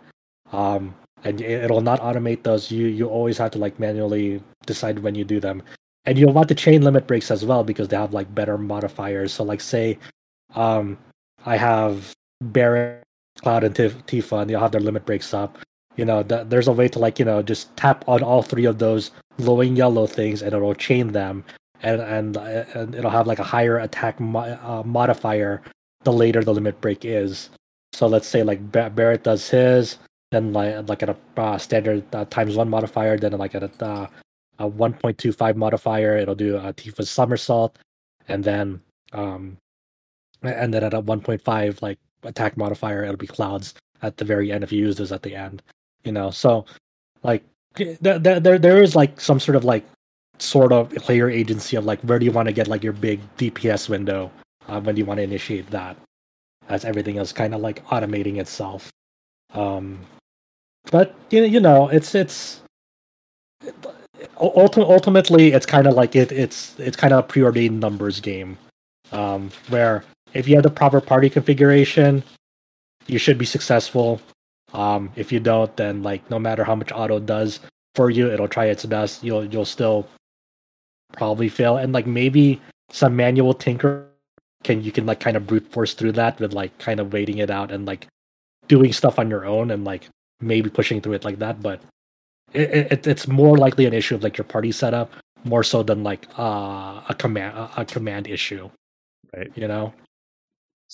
um 0.53 0.95
and 1.24 1.40
it- 1.40 1.64
it'll 1.64 1.80
not 1.80 2.01
automate 2.01 2.43
those. 2.43 2.70
You 2.70 2.86
you 2.86 3.09
always 3.09 3.38
have 3.38 3.51
to 3.53 3.59
like 3.59 3.78
manually 3.78 4.43
decide 4.66 5.01
when 5.01 5.14
you 5.14 5.24
do 5.24 5.40
them. 5.40 5.62
And 6.05 6.18
you'll 6.18 6.32
want 6.32 6.49
to 6.49 6.55
chain 6.55 6.82
limit 6.82 7.07
breaks 7.07 7.30
as 7.30 7.45
well 7.45 7.62
because 7.64 7.88
they 7.88 7.97
have 7.97 8.12
like 8.12 8.34
better 8.34 8.59
modifiers. 8.59 9.32
So 9.32 9.45
like 9.45 9.61
say 9.61 9.99
um 10.55 10.99
i 11.47 11.57
have 11.57 12.12
barret 12.43 13.03
cloud 13.43 13.64
and 13.64 13.74
Tif- 13.74 14.03
tifa 14.05 14.43
and 14.43 14.51
they'll 14.51 14.61
have 14.61 14.72
their 14.72 14.80
limit 14.80 15.05
breaks 15.05 15.34
up 15.34 15.59
you 15.97 16.05
know 16.05 16.22
th- 16.22 16.47
there's 16.49 16.68
a 16.68 16.72
way 16.72 16.88
to 16.88 16.99
like 16.99 17.18
you 17.18 17.24
know 17.24 17.43
just 17.43 17.74
tap 17.76 18.05
on 18.09 18.22
all 18.22 18.43
three 18.43 18.64
of 18.64 18.78
those 18.78 19.11
glowing 19.38 19.76
yellow 19.76 20.07
things 20.07 20.43
and 20.43 20.53
it'll 20.55 20.74
chain 20.74 21.12
them 21.12 21.45
and 21.82 22.01
and, 22.01 22.36
and 22.36 22.95
it'll 22.95 23.11
have 23.11 23.26
like 23.26 23.38
a 23.38 23.45
higher 23.45 23.78
attack 23.78 24.20
mo- 24.20 24.59
uh, 24.62 24.82
modifier 24.84 25.62
the 26.05 26.12
later 26.12 26.43
the 26.43 26.55
limit 26.55 26.80
break 26.80 27.05
is. 27.05 27.51
So 27.93 28.07
let's 28.07 28.26
say 28.26 28.43
like 28.43 28.72
Ba- 28.72 28.90
Barret 28.90 29.24
does 29.24 29.49
his, 29.49 29.99
then 30.30 30.53
like 30.53 30.88
like 30.88 31.03
at 31.03 31.11
a 31.11 31.16
uh, 31.36 31.59
standard 31.59 32.03
uh, 32.14 32.24
times 32.26 32.57
one 32.57 32.68
modifier, 32.68 33.16
then 33.18 33.32
like 33.32 33.55
at 33.55 33.62
a, 33.62 33.84
uh, 33.84 34.07
a 34.59 34.70
1.25 34.70 35.57
modifier, 35.57 36.16
it'll 36.16 36.34
do 36.34 36.57
a 36.57 36.72
Tifa's 36.72 37.11
somersault, 37.11 37.78
and 38.28 38.45
then 38.45 38.80
um 39.12 39.57
and 40.43 40.72
then 40.72 40.84
at 40.84 40.95
a 40.95 41.03
1.5 41.03 41.82
like 41.82 41.99
attack 42.22 42.56
modifier, 42.56 43.04
it'll 43.04 43.16
be 43.16 43.26
clouds 43.26 43.74
at 44.02 44.16
the 44.16 44.24
very 44.24 44.52
end 44.52 44.64
if 44.64 44.72
you 44.72 44.78
use 44.78 44.96
those 44.96 45.12
at 45.12 45.22
the 45.22 45.34
end. 45.34 45.62
You 46.04 46.12
know, 46.12 46.30
so 46.30 46.64
like 47.22 47.44
there 47.74 48.18
there 48.18 48.40
there 48.40 48.58
there 48.58 48.82
is 48.82 48.94
like 48.94 49.20
some 49.20 49.40
sort 49.40 49.56
of 49.56 49.64
like 49.64 49.84
sort 50.38 50.72
of 50.72 50.90
player 50.96 51.30
agency 51.30 51.76
of 51.76 51.84
like 51.84 52.00
where 52.02 52.18
do 52.18 52.24
you 52.24 52.32
want 52.32 52.48
to 52.48 52.52
get 52.52 52.68
like 52.68 52.82
your 52.82 52.92
big 52.92 53.20
DPS 53.36 53.88
window 53.88 54.30
uh, 54.68 54.80
when 54.80 54.94
do 54.94 54.98
you 54.98 55.04
want 55.04 55.18
to 55.18 55.24
initiate 55.24 55.70
that 55.70 55.96
as 56.68 56.84
everything 56.84 57.16
is 57.16 57.32
kind 57.32 57.54
of 57.54 57.60
like 57.60 57.84
automating 57.86 58.38
itself 58.40 58.90
um 59.54 59.98
but 60.90 61.14
you 61.30 61.44
you 61.44 61.60
know 61.60 61.88
it's 61.88 62.14
it's 62.14 62.62
ulti- 64.40 64.88
ultimately 64.88 65.52
it's 65.52 65.66
kind 65.66 65.86
of 65.86 65.94
like 65.94 66.16
it 66.16 66.32
it's 66.32 66.78
it's 66.78 66.96
kind 66.96 67.12
of 67.12 67.20
a 67.20 67.22
preordained 67.22 67.78
numbers 67.78 68.20
game 68.20 68.56
um 69.12 69.50
where 69.68 70.02
if 70.35 70.49
you 70.49 70.55
have 70.55 70.62
the 70.62 70.70
proper 70.70 71.01
party 71.01 71.28
configuration, 71.28 72.22
you 73.07 73.18
should 73.18 73.39
be 73.39 73.45
successful. 73.45 74.20
Um, 74.72 75.11
if 75.16 75.30
you 75.33 75.41
don't, 75.41 75.74
then 75.76 76.03
like 76.03 76.28
no 76.30 76.39
matter 76.39 76.64
how 76.64 76.74
much 76.74 76.93
auto 76.93 77.18
does 77.20 77.61
for 77.95 78.11
you, 78.11 78.30
it'll 78.30 78.49
try 78.49 78.66
its 78.66 78.85
best. 78.87 79.22
You'll 79.22 79.45
you'll 79.45 79.64
still 79.64 80.09
probably 81.12 81.49
fail. 81.49 81.76
And 81.76 81.93
like 81.93 82.07
maybe 82.07 82.61
some 82.91 83.16
manual 83.16 83.55
tinker 83.55 84.07
can 84.64 84.83
you 84.83 84.93
can 84.93 85.07
like 85.07 85.20
kind 85.20 85.37
of 85.37 85.47
brute 85.47 85.70
force 85.72 85.95
through 85.95 86.12
that 86.12 86.39
with 86.41 86.53
like 86.55 86.76
kind 86.78 87.01
of 87.01 87.12
waiting 87.12 87.39
it 87.39 87.51
out 87.51 87.70
and 87.70 87.87
like 87.87 88.07
doing 88.68 88.93
stuff 88.93 89.18
on 89.18 89.28
your 89.28 89.45
own 89.45 89.70
and 89.70 89.85
like 89.85 90.09
maybe 90.41 90.70
pushing 90.70 91.01
through 91.01 91.14
it 91.14 91.24
like 91.24 91.39
that. 91.39 91.61
But 91.61 91.80
it, 92.53 92.93
it 92.93 93.07
it's 93.07 93.28
more 93.28 93.59
likely 93.59 93.87
an 93.87 93.93
issue 93.95 94.14
of 94.14 94.22
like 94.22 94.39
your 94.39 94.45
party 94.45 94.72
setup 94.72 95.12
more 95.45 95.64
so 95.64 95.83
than 95.83 96.03
like 96.03 96.26
uh, 96.39 97.03
a 97.09 97.14
command 97.18 97.57
a, 97.59 97.83
a 97.83 97.85
command 97.85 98.26
issue. 98.28 98.70
Right. 99.37 99.51
You 99.55 99.68
know. 99.68 99.93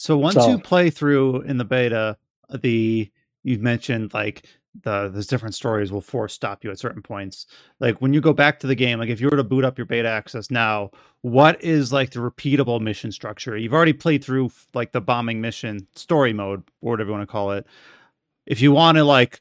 So 0.00 0.16
once 0.16 0.34
So- 0.34 0.48
you 0.48 0.58
play 0.60 0.90
through 0.90 1.40
in 1.40 1.58
the 1.58 1.64
beta, 1.64 2.16
uh, 2.48 2.56
the 2.56 3.10
you've 3.42 3.60
mentioned 3.60 4.14
like 4.14 4.46
the 4.84 5.08
there's 5.08 5.26
different 5.26 5.56
stories 5.56 5.90
will 5.90 6.00
force 6.00 6.32
stop 6.32 6.62
you 6.62 6.70
at 6.70 6.78
certain 6.78 7.02
points. 7.02 7.46
Like 7.80 8.00
when 8.00 8.12
you 8.12 8.20
go 8.20 8.32
back 8.32 8.60
to 8.60 8.68
the 8.68 8.76
game, 8.76 9.00
like 9.00 9.08
if 9.08 9.20
you 9.20 9.28
were 9.28 9.36
to 9.36 9.42
boot 9.42 9.64
up 9.64 9.76
your 9.76 9.86
beta 9.86 10.08
access 10.08 10.52
now, 10.52 10.92
what 11.22 11.60
is 11.64 11.92
like 11.92 12.10
the 12.10 12.20
repeatable 12.20 12.80
mission 12.80 13.10
structure? 13.10 13.56
You've 13.56 13.74
already 13.74 13.92
played 13.92 14.22
through 14.22 14.52
like 14.72 14.92
the 14.92 15.00
bombing 15.00 15.40
mission 15.40 15.88
story 15.96 16.32
mode 16.32 16.62
or 16.80 16.92
whatever 16.92 17.08
you 17.08 17.16
want 17.16 17.28
to 17.28 17.32
call 17.32 17.50
it. 17.50 17.66
If 18.46 18.60
you 18.60 18.70
want 18.70 18.98
to 18.98 19.04
like 19.04 19.40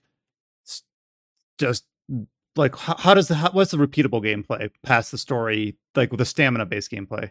just 1.59 1.85
mm, 2.11 2.25
like 2.55 2.75
how, 2.75 2.95
how 2.97 3.13
does 3.13 3.27
the 3.27 3.35
how, 3.35 3.51
what's 3.51 3.69
the 3.69 3.77
repeatable 3.77 4.23
gameplay 4.23 4.71
past 4.81 5.11
the 5.11 5.19
story 5.19 5.77
like 5.95 6.09
with 6.09 6.17
the 6.17 6.25
stamina 6.25 6.65
based 6.65 6.89
gameplay? 6.89 7.29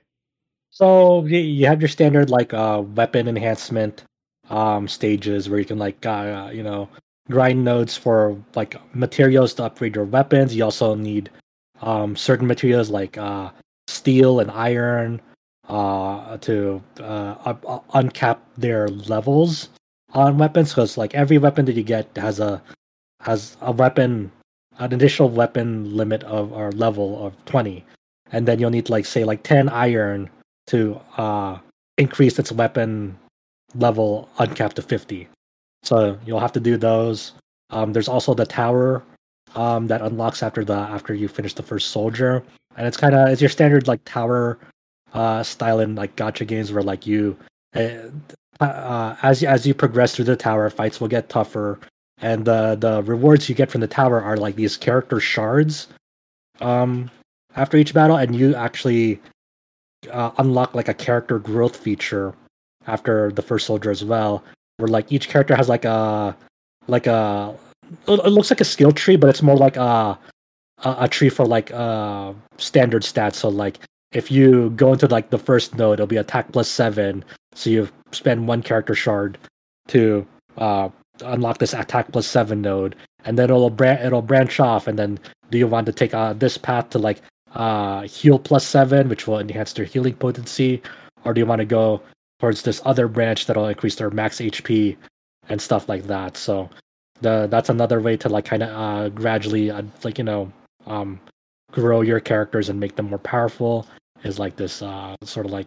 So 0.71 1.25
you 1.25 1.67
have 1.67 1.81
your 1.81 1.89
standard 1.89 2.31
like 2.31 2.53
uh 2.53 2.83
weapon 2.95 3.29
enhancement 3.29 4.05
um 4.51 4.87
stages 4.89 5.49
where 5.49 5.59
you 5.59 5.65
can 5.65 5.79
like 5.79 6.05
uh, 6.07 6.51
you 6.53 6.63
know 6.63 6.89
grind 7.31 7.65
nodes 7.65 7.97
for 7.97 8.37
like 8.55 8.77
materials 8.95 9.55
to 9.55 9.65
upgrade 9.65 9.97
your 9.97 10.05
weapons. 10.05 10.55
You 10.55 10.65
also 10.65 10.95
need 10.95 11.31
um 11.83 12.17
certain 12.17 12.47
materials 12.47 12.91
like 12.91 13.17
uh 13.19 13.51
steel 13.89 14.41
and 14.41 14.51
iron 14.51 15.21
uh 15.69 16.37
to 16.39 16.83
uh 17.01 17.35
uh, 17.45 17.81
uncap 17.95 18.39
their 18.57 18.89
levels 18.89 19.69
on 20.13 20.39
weapons 20.39 20.71
because 20.71 20.97
like 20.97 21.15
every 21.15 21.39
weapon 21.39 21.65
that 21.65 21.75
you 21.77 21.83
get 21.83 22.09
has 22.17 22.39
a 22.41 22.63
has 23.21 23.57
a 23.63 23.73
weapon 23.73 24.31
an 24.79 24.93
additional 24.93 25.29
weapon 25.29 25.97
limit 25.97 26.23
of 26.25 26.53
or 26.53 26.71
level 26.73 27.25
of 27.27 27.33
20 27.47 27.85
and 28.33 28.47
then 28.47 28.59
you'll 28.59 28.71
need 28.71 28.89
like 28.91 29.07
say 29.07 29.25
like 29.25 29.43
10 29.43 29.69
iron 29.71 30.31
to 30.67 31.01
uh 31.17 31.59
increase 31.99 32.39
its 32.39 32.53
weapon 32.53 33.17
level 33.75 34.29
uncapped 34.39 34.77
to 34.77 34.83
50 34.83 35.29
so 35.87 36.19
you'll 36.27 36.41
have 36.41 36.53
to 36.53 36.61
do 36.61 36.77
those. 36.77 37.33
Um 37.71 37.93
there's 37.93 38.09
also 38.09 38.35
the 38.35 38.45
tower 38.45 39.03
um 39.55 39.87
that 39.87 40.03
unlocks 40.03 40.43
after 40.43 40.65
the 40.65 40.75
after 40.75 41.15
you 41.15 41.29
finish 41.29 41.55
the 41.55 41.63
first 41.63 41.91
soldier. 41.91 42.43
And 42.77 42.87
it's 42.87 42.97
kind 42.97 43.15
of 43.15 43.29
it's 43.29 43.41
your 43.41 43.51
standard 43.51 43.87
like 43.87 44.01
tower 44.05 44.59
uh 45.15 45.43
style 45.45 45.79
in 45.81 45.95
like 45.95 46.17
gacha 46.17 46.47
games 46.47 46.73
where 46.73 46.83
like 46.83 47.07
you 47.07 47.37
uh, 47.75 48.11
uh, 48.61 49.17
as 49.23 49.45
as 49.45 49.67
you 49.67 49.75
progress 49.75 50.17
through 50.17 50.25
the 50.25 50.37
tower 50.37 50.69
fights 50.71 51.01
will 51.01 51.09
get 51.09 51.29
tougher. 51.29 51.79
And 52.19 52.45
the 52.45 52.77
the 52.77 53.03
rewards 53.05 53.49
you 53.49 53.55
get 53.55 53.71
from 53.71 53.81
the 53.81 53.87
tower 53.87 54.21
are 54.21 54.37
like 54.37 54.57
these 54.57 54.77
character 54.77 55.21
shards 55.21 55.87
um 56.61 57.11
after 57.55 57.77
each 57.77 57.95
battle. 57.95 58.17
And 58.17 58.35
you 58.35 58.57
actually 58.57 59.21
uh, 60.11 60.31
unlock 60.39 60.75
like 60.75 60.89
a 60.89 60.95
character 60.95 61.39
growth 61.39 61.77
feature 61.77 62.35
after 62.87 63.33
the 63.33 63.43
first 63.43 63.67
soldier 63.67 63.91
as 63.91 64.05
well 64.05 64.43
where 64.77 64.89
like 64.89 65.11
each 65.11 65.29
character 65.29 65.57
has 65.57 65.69
like 65.69 65.85
a 65.85 66.37
like 66.89 67.07
a 67.07 67.55
it 68.09 68.33
looks 68.33 68.51
like 68.51 68.61
a 68.61 68.65
skill 68.65 68.93
tree 68.93 69.17
but 69.17 69.29
it's 69.31 69.43
more 69.43 69.57
like 69.57 69.77
a 69.77 70.19
a, 70.85 70.97
a 71.01 71.09
tree 71.09 71.29
for 71.29 71.47
like 71.47 71.71
uh 71.73 72.33
standard 72.59 73.03
stats. 73.03 73.35
So 73.37 73.49
like 73.49 73.79
if 74.13 74.31
you 74.31 74.71
go 74.71 74.93
into 74.93 75.07
like 75.09 75.31
the 75.31 75.39
first 75.39 75.75
node 75.75 75.95
it'll 75.95 76.07
be 76.07 76.17
attack 76.17 76.53
plus 76.53 76.69
seven. 76.69 77.25
So 77.55 77.71
you 77.71 77.89
spend 78.13 78.49
one 78.49 78.63
character 78.63 78.95
shard 78.95 79.39
to 79.89 80.27
uh 80.59 80.89
unlock 81.25 81.59
this 81.59 81.73
attack 81.75 82.13
plus 82.13 82.27
seven 82.27 82.61
node. 82.63 82.97
And 83.25 83.39
then 83.39 83.51
it'll 83.51 83.71
bran- 83.71 84.05
it'll 84.05 84.23
branch 84.23 84.61
off 84.61 84.87
and 84.87 84.99
then 84.99 85.19
do 85.51 85.59
you 85.59 85.67
want 85.67 85.87
to 85.87 85.93
take 85.93 86.15
uh 86.15 86.33
this 86.35 86.59
path 86.59 86.91
to 86.91 86.99
like 86.99 87.21
uh 87.57 88.03
heal 88.03 88.39
plus 88.39 88.67
seven 88.67 89.09
which 89.09 89.27
will 89.27 89.39
enhance 89.39 89.73
their 89.73 89.85
healing 89.85 90.15
potency 90.15 90.83
or 91.25 91.35
do 91.35 91.41
you 91.41 91.47
want 91.47 91.59
to 91.59 91.65
go 91.65 92.01
towards 92.39 92.63
this 92.63 92.81
other 92.85 93.09
branch 93.09 93.47
that'll 93.47 93.67
increase 93.67 93.97
their 93.97 94.11
max 94.11 94.39
hp 94.39 94.97
and 95.49 95.61
stuff 95.61 95.89
like 95.89 96.05
that? 96.05 96.37
So 96.37 96.71
the 97.21 97.47
that's 97.51 97.69
another 97.69 98.01
way 98.01 98.17
to 98.19 98.29
like 98.29 98.45
kind 98.45 98.63
of 98.63 98.71
uh 98.71 99.09
gradually 99.11 99.71
uh, 99.71 99.83
like 100.05 100.19
you 100.19 100.25
know 100.25 100.53
um 100.87 101.19
grow 101.73 102.01
your 102.03 102.21
characters 102.21 102.69
and 102.69 102.79
make 102.79 102.97
them 102.97 103.09
more 103.09 103.19
powerful 103.19 103.87
is 104.23 104.39
like 104.39 104.57
this 104.57 104.83
uh 104.83 105.17
sort 105.23 105.47
of 105.47 105.53
like 105.53 105.67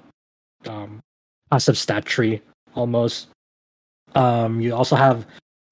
um 0.67 0.99
passive 1.51 1.77
stat 1.77 2.05
tree 2.05 2.41
almost. 2.75 3.27
Um 4.15 4.61
you 4.61 4.75
also 4.75 4.95
have 4.95 5.25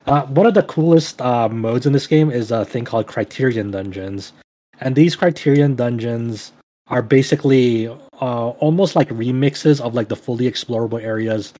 uh, 0.07 0.26
one 0.28 0.45
of 0.45 0.53
the 0.53 0.63
coolest 0.63 1.22
uh, 1.22 1.49
modes 1.49 1.86
in 1.86 1.91
this 1.91 2.07
game 2.07 2.32
is 2.32 2.49
a 2.49 2.63
thing 2.63 2.86
called 2.86 3.07
Criterion 3.07 3.72
Dungeons, 3.72 4.32
and 4.82 4.96
these 4.96 5.16
Criterion 5.16 5.76
Dungeons 5.76 6.54
are 6.88 7.02
basically 7.02 7.88
uh, 8.22 8.50
almost 8.50 8.96
like 8.96 9.10
remixes 9.10 9.82
of 9.82 9.94
like 9.94 10.08
the 10.08 10.16
fully 10.16 10.50
explorable 10.50 11.02
areas 11.02 11.54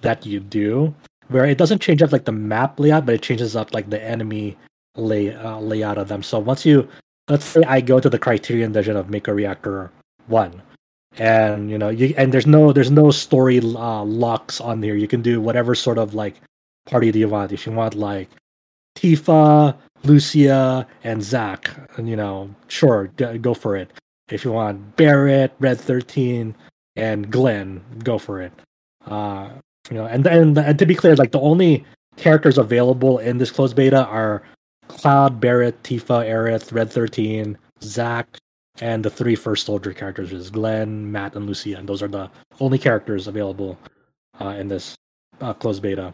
that 0.00 0.26
you 0.26 0.40
do, 0.40 0.94
where 1.28 1.44
it 1.44 1.58
doesn't 1.58 1.80
change 1.80 2.02
up 2.02 2.12
like 2.12 2.24
the 2.24 2.32
map 2.32 2.78
layout, 2.80 3.06
but 3.06 3.14
it 3.14 3.22
changes 3.22 3.54
up 3.54 3.72
like 3.72 3.90
the 3.90 4.02
enemy 4.02 4.56
lay 4.96 5.34
uh, 5.34 5.58
layout 5.58 5.98
of 5.98 6.08
them. 6.08 6.22
So 6.22 6.38
once 6.38 6.66
you, 6.66 6.88
let's 7.28 7.44
say 7.44 7.62
I 7.66 7.80
go 7.80 8.00
to 8.00 8.10
the 8.10 8.18
Criterion 8.18 8.72
Dungeon 8.72 8.96
of 8.96 9.10
Mako 9.10 9.32
Reactor 9.32 9.90
One, 10.26 10.60
and 11.18 11.70
you 11.70 11.78
know 11.78 11.88
you 11.88 12.14
and 12.16 12.32
there's 12.32 12.46
no 12.46 12.72
there's 12.72 12.90
no 12.90 13.10
story 13.10 13.58
uh, 13.58 14.02
locks 14.02 14.60
on 14.60 14.82
here. 14.82 14.96
You 14.96 15.08
can 15.08 15.22
do 15.22 15.40
whatever 15.40 15.74
sort 15.74 15.98
of 15.98 16.14
like 16.14 16.40
party 16.86 17.12
do 17.12 17.18
you 17.18 17.28
want? 17.28 17.52
If 17.52 17.66
you 17.66 17.72
want 17.72 17.94
like 17.94 18.28
Tifa, 18.96 19.76
Lucia, 20.04 20.86
and 21.04 21.22
Zack. 21.22 21.70
and 21.96 22.08
you 22.08 22.16
know, 22.16 22.54
sure, 22.68 23.06
go 23.06 23.54
for 23.54 23.76
it. 23.76 23.92
If 24.30 24.44
you 24.44 24.52
want 24.52 24.96
Barret, 24.96 25.52
Red 25.60 25.80
Thirteen, 25.80 26.54
and 26.96 27.30
Glenn, 27.30 27.82
go 28.02 28.18
for 28.18 28.40
it. 28.40 28.52
Uh, 29.06 29.50
you 29.90 29.96
know, 29.96 30.06
and 30.06 30.26
and 30.26 30.58
and 30.58 30.78
to 30.78 30.86
be 30.86 30.94
clear, 30.94 31.16
like 31.16 31.32
the 31.32 31.40
only 31.40 31.84
characters 32.16 32.58
available 32.58 33.18
in 33.18 33.38
this 33.38 33.50
closed 33.50 33.76
beta 33.76 34.06
are 34.06 34.42
Cloud, 34.88 35.40
Barret, 35.40 35.82
Tifa, 35.82 36.26
Aerith, 36.26 36.72
Red 36.72 36.90
Thirteen, 36.90 37.56
Zack, 37.82 38.38
and 38.80 39.04
the 39.04 39.10
three 39.10 39.34
first 39.34 39.66
soldier 39.66 39.92
characters, 39.92 40.32
which 40.32 40.40
is 40.40 40.50
Glenn, 40.50 41.10
Matt, 41.10 41.34
and 41.36 41.46
Lucia, 41.46 41.78
and 41.78 41.88
those 41.88 42.02
are 42.02 42.08
the 42.08 42.30
only 42.60 42.78
characters 42.78 43.28
available 43.28 43.78
uh, 44.40 44.48
in 44.48 44.68
this 44.68 44.94
uh, 45.40 45.52
closed 45.52 45.82
beta. 45.82 46.12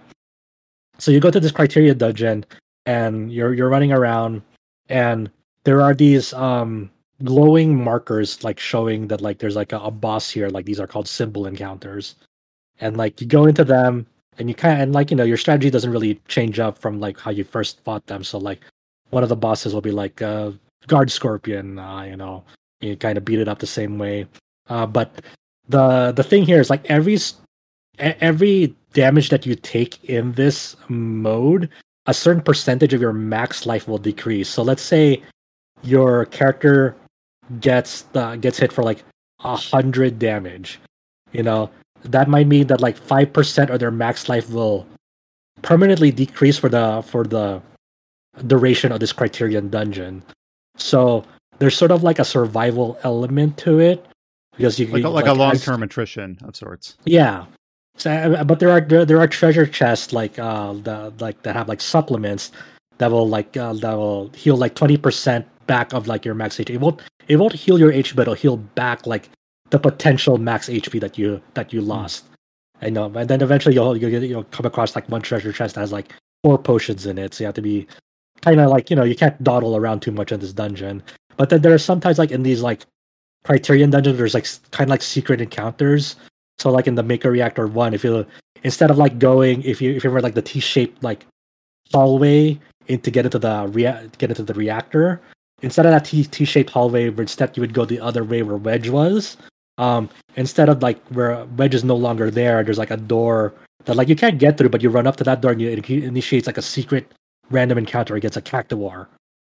So 0.98 1.10
you 1.10 1.20
go 1.20 1.30
to 1.30 1.40
this 1.40 1.52
criterion 1.52 1.98
dungeon 1.98 2.44
and 2.88 3.30
you're 3.30 3.52
you're 3.52 3.68
running 3.68 3.92
around 3.92 4.40
and 4.88 5.30
there 5.64 5.82
are 5.82 5.94
these 5.94 6.32
um 6.32 6.90
glowing 7.22 7.76
markers 7.84 8.42
like 8.42 8.58
showing 8.58 9.08
that 9.08 9.20
like 9.20 9.38
there's 9.38 9.56
like 9.56 9.72
a, 9.72 9.78
a 9.80 9.90
boss 9.90 10.30
here 10.30 10.48
like 10.48 10.64
these 10.64 10.80
are 10.80 10.86
called 10.86 11.06
symbol 11.06 11.46
encounters. 11.46 12.14
And 12.80 12.96
like 12.96 13.20
you 13.20 13.26
go 13.26 13.44
into 13.44 13.64
them 13.64 14.06
and 14.38 14.48
you 14.48 14.54
kind 14.54 14.74
of 14.74 14.80
and 14.80 14.94
like 14.94 15.10
you 15.10 15.16
know 15.16 15.24
your 15.24 15.36
strategy 15.36 15.68
doesn't 15.68 15.90
really 15.90 16.20
change 16.28 16.58
up 16.58 16.78
from 16.78 16.98
like 16.98 17.18
how 17.18 17.30
you 17.30 17.44
first 17.44 17.84
fought 17.84 18.06
them. 18.06 18.24
So 18.24 18.38
like 18.38 18.60
one 19.10 19.22
of 19.22 19.28
the 19.28 19.36
bosses 19.36 19.74
will 19.74 19.82
be 19.82 19.90
like 19.90 20.22
uh 20.22 20.52
guard 20.86 21.10
scorpion 21.10 21.78
uh 21.78 22.02
you 22.02 22.16
know 22.16 22.42
you 22.80 22.96
kind 22.96 23.18
of 23.18 23.24
beat 23.24 23.40
it 23.40 23.48
up 23.48 23.58
the 23.58 23.66
same 23.66 23.98
way. 23.98 24.26
Uh 24.70 24.86
but 24.86 25.20
the 25.68 26.12
the 26.12 26.24
thing 26.24 26.44
here 26.44 26.60
is 26.60 26.70
like 26.70 26.88
every 26.88 27.18
every 27.98 28.74
damage 28.94 29.28
that 29.28 29.44
you 29.44 29.54
take 29.56 30.02
in 30.04 30.32
this 30.32 30.76
mode, 30.88 31.68
a 32.08 32.14
certain 32.14 32.42
percentage 32.42 32.92
of 32.94 33.00
your 33.00 33.12
max 33.12 33.66
life 33.66 33.86
will 33.86 33.98
decrease. 33.98 34.48
So 34.48 34.62
let's 34.62 34.82
say 34.82 35.22
your 35.84 36.24
character 36.26 36.96
gets 37.60 38.04
uh, 38.14 38.36
gets 38.36 38.58
hit 38.58 38.72
for 38.72 38.82
like 38.82 39.04
a 39.44 39.54
hundred 39.56 40.18
damage. 40.18 40.80
You 41.32 41.42
know 41.44 41.70
that 42.04 42.28
might 42.28 42.46
mean 42.48 42.66
that 42.68 42.80
like 42.80 42.96
five 42.96 43.32
percent 43.32 43.70
of 43.70 43.78
their 43.78 43.90
max 43.92 44.28
life 44.28 44.48
will 44.50 44.86
permanently 45.62 46.10
decrease 46.10 46.58
for 46.58 46.68
the 46.68 47.02
for 47.06 47.24
the 47.24 47.60
duration 48.46 48.90
of 48.92 49.00
this 49.00 49.12
Criterion 49.12 49.68
dungeon. 49.68 50.22
So 50.76 51.24
there's 51.58 51.76
sort 51.76 51.90
of 51.90 52.02
like 52.02 52.18
a 52.18 52.24
survival 52.24 52.98
element 53.02 53.58
to 53.58 53.80
it 53.80 54.04
because 54.56 54.78
you 54.78 54.86
Like 54.86 55.04
a, 55.04 55.08
like, 55.08 55.26
as- 55.26 55.30
a 55.32 55.34
long 55.34 55.56
term 55.58 55.82
attrition 55.82 56.38
of 56.44 56.56
sorts. 56.56 56.96
yeah. 57.04 57.44
So, 57.98 58.10
uh, 58.10 58.44
but 58.44 58.60
there 58.60 58.70
are 58.70 58.80
there, 58.80 59.04
there 59.04 59.18
are 59.18 59.26
treasure 59.26 59.66
chests 59.66 60.12
like 60.12 60.38
uh 60.38 60.72
the 60.72 61.12
like 61.18 61.42
that 61.42 61.56
have 61.56 61.68
like 61.68 61.80
supplements 61.80 62.52
that 62.98 63.10
will 63.10 63.28
like 63.28 63.56
uh, 63.56 63.72
that 63.74 63.94
will 63.96 64.30
heal 64.30 64.56
like 64.56 64.74
twenty 64.74 64.96
percent 64.96 65.46
back 65.66 65.92
of 65.92 66.06
like 66.06 66.24
your 66.24 66.34
max 66.34 66.56
HP. 66.56 66.70
It 66.70 66.80
won't 66.80 67.02
it 67.28 67.36
won't 67.36 67.52
heal 67.52 67.78
your 67.78 67.92
HP, 67.92 68.16
but 68.16 68.22
it'll 68.22 68.34
heal 68.34 68.56
back 68.56 69.06
like 69.06 69.28
the 69.70 69.78
potential 69.78 70.38
max 70.38 70.68
HP 70.68 71.00
that 71.00 71.18
you 71.18 71.42
that 71.54 71.72
you 71.72 71.80
lost. 71.80 72.24
I 72.80 72.90
know, 72.90 73.06
and 73.06 73.28
then 73.28 73.42
eventually 73.42 73.74
you'll 73.74 73.96
you'll, 73.96 74.22
you'll 74.22 74.44
come 74.44 74.66
across 74.66 74.94
like 74.94 75.08
one 75.08 75.22
treasure 75.22 75.52
chest 75.52 75.74
that 75.74 75.80
has 75.80 75.92
like 75.92 76.12
four 76.44 76.58
potions 76.58 77.06
in 77.06 77.18
it, 77.18 77.34
so 77.34 77.42
you 77.42 77.46
have 77.46 77.54
to 77.56 77.62
be 77.62 77.86
kind 78.42 78.60
of 78.60 78.70
like 78.70 78.90
you 78.90 78.96
know 78.96 79.04
you 79.04 79.16
can't 79.16 79.42
dawdle 79.42 79.76
around 79.76 80.00
too 80.00 80.12
much 80.12 80.30
in 80.30 80.40
this 80.40 80.52
dungeon. 80.52 81.02
But 81.36 81.50
then 81.50 81.62
there 81.62 81.74
are 81.74 81.78
sometimes 81.78 82.18
like 82.18 82.30
in 82.30 82.42
these 82.44 82.62
like 82.62 82.84
Criterion 83.44 83.90
dungeons, 83.90 84.18
there's 84.18 84.34
like 84.34 84.46
kind 84.72 84.88
of 84.88 84.90
like 84.90 85.02
secret 85.02 85.40
encounters. 85.40 86.16
So 86.58 86.70
like 86.70 86.86
in 86.86 86.94
the 86.94 87.02
Mako 87.02 87.28
Reactor 87.30 87.66
one, 87.66 87.94
if 87.94 88.04
you 88.04 88.26
instead 88.64 88.90
of 88.90 88.98
like 88.98 89.18
going 89.18 89.62
if 89.62 89.80
you 89.80 89.94
if 89.94 90.04
you 90.04 90.10
were 90.10 90.20
like 90.20 90.34
the 90.34 90.42
T-shaped 90.42 91.02
like 91.02 91.24
hallway 91.92 92.58
in 92.88 93.00
to 93.00 93.10
get 93.10 93.24
into 93.24 93.38
the 93.38 93.68
rea- 93.68 94.10
get 94.18 94.30
into 94.30 94.42
the 94.42 94.54
reactor, 94.54 95.20
instead 95.62 95.86
of 95.86 95.92
that 95.92 96.04
T 96.04 96.24
T-shaped 96.24 96.70
hallway, 96.70 97.10
where 97.10 97.22
instead 97.22 97.56
you 97.56 97.60
would 97.60 97.74
go 97.74 97.84
the 97.84 98.00
other 98.00 98.24
way 98.24 98.42
where 98.42 98.56
Wedge 98.56 98.88
was. 98.88 99.36
Um, 99.78 100.10
instead 100.34 100.68
of 100.68 100.82
like 100.82 101.00
where 101.08 101.44
Wedge 101.56 101.74
is 101.74 101.84
no 101.84 101.94
longer 101.94 102.30
there, 102.32 102.64
there's 102.64 102.78
like 102.78 102.90
a 102.90 102.96
door 102.96 103.54
that 103.84 103.94
like 103.94 104.08
you 104.08 104.16
can't 104.16 104.38
get 104.38 104.58
through, 104.58 104.70
but 104.70 104.82
you 104.82 104.90
run 104.90 105.06
up 105.06 105.16
to 105.16 105.24
that 105.24 105.40
door 105.40 105.52
and 105.52 105.60
you, 105.60 105.70
it 105.70 105.88
initiates 105.88 106.48
like 106.48 106.58
a 106.58 106.62
secret 106.62 107.12
random 107.50 107.78
encounter 107.78 108.16
against 108.16 108.36
a 108.36 108.40
Cactuar, 108.40 109.06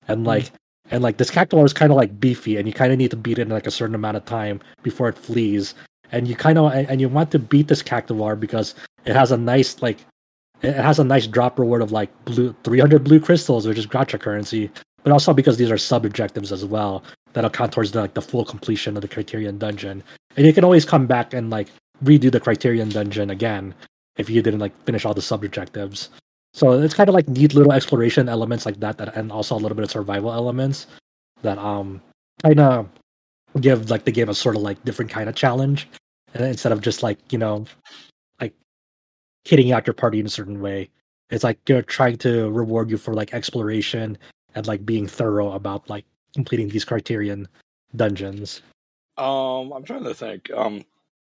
and 0.08 0.24
like 0.26 0.44
mm. 0.44 0.52
and 0.92 1.02
like 1.02 1.18
this 1.18 1.32
Cactuar 1.32 1.66
is 1.66 1.74
kind 1.74 1.92
of 1.92 1.98
like 1.98 2.20
beefy, 2.20 2.58
and 2.58 2.68
you 2.68 2.74
kind 2.74 2.92
of 2.92 3.00
need 3.00 3.10
to 3.12 3.18
beat 3.18 3.40
it 3.40 3.44
in 3.44 3.50
like 3.50 3.66
a 3.66 3.72
certain 3.72 3.96
amount 3.96 4.18
of 4.18 4.26
time 4.26 4.62
before 4.84 5.10
it 5.10 5.18
flees, 5.18 5.74
and 6.12 6.28
you 6.28 6.36
kind 6.36 6.58
of 6.58 6.72
and 6.74 7.02
you 7.02 7.10
want 7.10 7.32
to 7.32 7.40
beat 7.40 7.68
this 7.68 7.82
Cactuar 7.82 8.40
because 8.40 8.76
it 9.06 9.16
has 9.16 9.32
a 9.32 9.38
nice 9.38 9.82
like 9.82 10.00
it 10.62 10.76
has 10.76 11.00
a 11.00 11.04
nice 11.04 11.28
drop 11.28 11.58
reward 11.58 11.82
of 11.82 11.92
like 11.92 12.10
blue 12.26 12.56
300 12.64 13.04
blue 13.04 13.20
crystals, 13.20 13.68
which 13.68 13.78
is 13.78 13.88
gacha 13.88 14.20
currency, 14.20 14.70
but 15.04 15.12
also 15.12 15.34
because 15.34 15.58
these 15.58 15.72
are 15.72 15.78
sub 15.78 16.06
objectives 16.06 16.52
as 16.52 16.66
well 16.66 17.04
that'll 17.34 17.50
count 17.50 17.72
towards 17.72 17.92
the, 17.92 18.02
like 18.02 18.14
the 18.14 18.22
full 18.22 18.46
completion 18.46 18.96
of 18.96 19.02
the 19.02 19.08
Criterion 19.08 19.58
dungeon. 19.58 20.04
And 20.36 20.46
you 20.46 20.54
can 20.54 20.64
always 20.64 20.86
come 20.86 21.08
back 21.08 21.34
and 21.34 21.50
like 21.50 21.70
redo 22.04 22.32
the 22.32 22.40
Criterion 22.40 22.90
dungeon 22.90 23.30
again 23.30 23.74
if 24.18 24.30
you 24.30 24.42
didn't 24.42 24.60
like 24.60 24.78
finish 24.86 25.06
all 25.06 25.14
the 25.14 25.22
sub 25.22 25.44
objectives. 25.44 26.10
So 26.54 26.74
it's 26.74 26.94
kind 26.94 27.08
of 27.08 27.16
like 27.16 27.28
neat 27.30 27.54
little 27.54 27.72
exploration 27.72 28.28
elements 28.28 28.66
like 28.66 28.80
that, 28.82 28.98
that 28.98 29.16
and 29.16 29.32
also 29.32 29.56
a 29.56 29.60
little 29.60 29.76
bit 29.76 29.86
of 29.86 29.92
survival 29.92 30.34
elements 30.34 30.88
that 31.42 31.58
um 31.58 32.02
kind 32.44 32.60
of 32.60 32.88
give 33.60 33.90
like 33.90 34.06
the 34.06 34.12
game 34.12 34.30
a 34.30 34.34
sort 34.34 34.56
of 34.56 34.62
like 34.62 34.84
different 34.84 35.10
kind 35.10 35.28
of 35.28 35.36
challenge 35.36 35.88
instead 36.36 36.72
of 36.72 36.82
just 36.82 37.04
like 37.04 37.18
you 37.32 37.38
know 37.38 37.66
like 38.40 38.54
hitting 39.46 39.72
out 39.72 39.88
your 39.88 39.94
party 39.94 40.20
in 40.20 40.26
a 40.26 40.30
certain 40.30 40.62
way 40.62 40.90
it's 41.30 41.44
like 41.44 41.58
you're 41.68 41.82
trying 41.82 42.18
to 42.18 42.50
reward 42.52 42.90
you 42.90 42.98
for 42.98 43.14
like 43.14 43.34
exploration 43.34 44.18
and 44.56 44.68
like 44.68 44.86
being 44.86 45.08
thorough 45.08 45.52
about 45.52 45.90
like 45.90 46.06
completing 46.34 46.70
these 46.70 46.86
criterion 46.86 47.48
dungeons 47.96 48.62
um 49.18 49.72
i'm 49.74 49.84
trying 49.84 50.04
to 50.04 50.14
think 50.14 50.50
um 50.52 50.84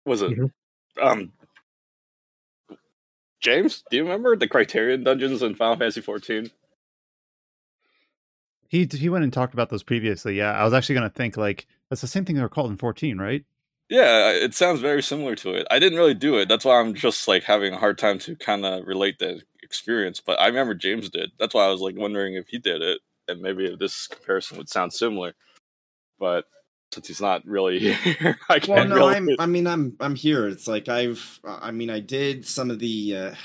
was 0.05 0.21
it 0.21 0.31
mm-hmm. 0.31 1.05
um 1.05 1.31
James, 3.39 3.83
do 3.89 3.97
you 3.97 4.03
remember 4.03 4.35
the 4.35 4.47
Criterion 4.47 5.03
dungeons 5.03 5.41
in 5.41 5.55
Final 5.55 5.77
Fantasy 5.77 6.01
XIV? 6.01 6.51
He 8.67 8.85
he 8.85 9.09
went 9.09 9.23
and 9.23 9.33
talked 9.33 9.53
about 9.53 9.69
those 9.69 9.81
previously. 9.81 10.37
Yeah, 10.37 10.51
I 10.51 10.63
was 10.63 10.73
actually 10.73 10.95
going 10.95 11.09
to 11.09 11.15
think 11.15 11.37
like 11.37 11.65
that's 11.89 12.01
the 12.01 12.07
same 12.07 12.25
thing 12.25 12.35
they 12.35 12.41
were 12.41 12.49
called 12.49 12.69
in 12.69 12.77
14, 12.77 13.17
right? 13.17 13.43
Yeah, 13.89 14.29
it 14.29 14.53
sounds 14.53 14.81
very 14.81 15.01
similar 15.01 15.35
to 15.37 15.53
it. 15.55 15.67
I 15.71 15.79
didn't 15.79 15.97
really 15.97 16.13
do 16.13 16.37
it. 16.37 16.47
That's 16.47 16.63
why 16.63 16.79
I'm 16.79 16.93
just 16.93 17.27
like 17.27 17.43
having 17.43 17.73
a 17.73 17.79
hard 17.79 17.97
time 17.97 18.19
to 18.19 18.35
kind 18.35 18.63
of 18.63 18.85
relate 18.85 19.17
the 19.17 19.41
experience. 19.63 20.21
But 20.21 20.39
I 20.39 20.47
remember 20.47 20.75
James 20.75 21.09
did. 21.09 21.31
That's 21.39 21.55
why 21.55 21.65
I 21.65 21.71
was 21.71 21.81
like 21.81 21.95
wondering 21.97 22.35
if 22.35 22.47
he 22.49 22.59
did 22.59 22.83
it, 22.83 22.99
and 23.27 23.41
maybe 23.41 23.65
if 23.65 23.79
this 23.79 24.07
comparison 24.07 24.57
would 24.57 24.69
sound 24.69 24.93
similar. 24.93 25.33
But 26.19 26.45
since 26.93 27.07
he's 27.07 27.21
not 27.21 27.45
really 27.45 27.79
here. 27.99 28.37
I 28.47 28.59
can't. 28.59 28.67
well, 28.67 28.87
no, 28.87 28.95
really... 28.95 29.15
I'm. 29.15 29.29
I 29.39 29.45
mean, 29.47 29.65
I'm. 29.65 29.95
I'm 29.99 30.15
here. 30.15 30.47
It's 30.47 30.67
like 30.67 30.87
I've. 30.87 31.39
I 31.43 31.71
mean, 31.71 31.89
I 31.89 31.99
did 31.99 32.45
some 32.45 32.69
of 32.69 32.77
the. 32.77 33.17
Uh, 33.17 33.35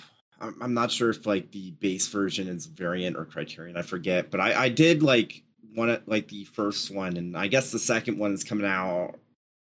I'm 0.61 0.75
not 0.75 0.91
sure 0.91 1.09
if 1.09 1.25
like 1.25 1.53
the 1.53 1.71
base 1.71 2.09
version 2.09 2.49
is 2.49 2.67
variant 2.67 3.17
or 3.17 3.25
criterion. 3.25 3.79
I 3.79 3.83
forget, 3.83 4.31
but 4.31 4.41
I. 4.41 4.65
I 4.65 4.69
did 4.69 5.03
like 5.03 5.43
one 5.75 6.03
like 6.05 6.29
the 6.29 6.45
first 6.45 6.95
one, 6.95 7.17
and 7.17 7.35
I 7.35 7.47
guess 7.47 7.73
the 7.73 7.79
second 7.79 8.19
one 8.19 8.35
is 8.35 8.45
coming 8.45 8.67
out 8.67 9.15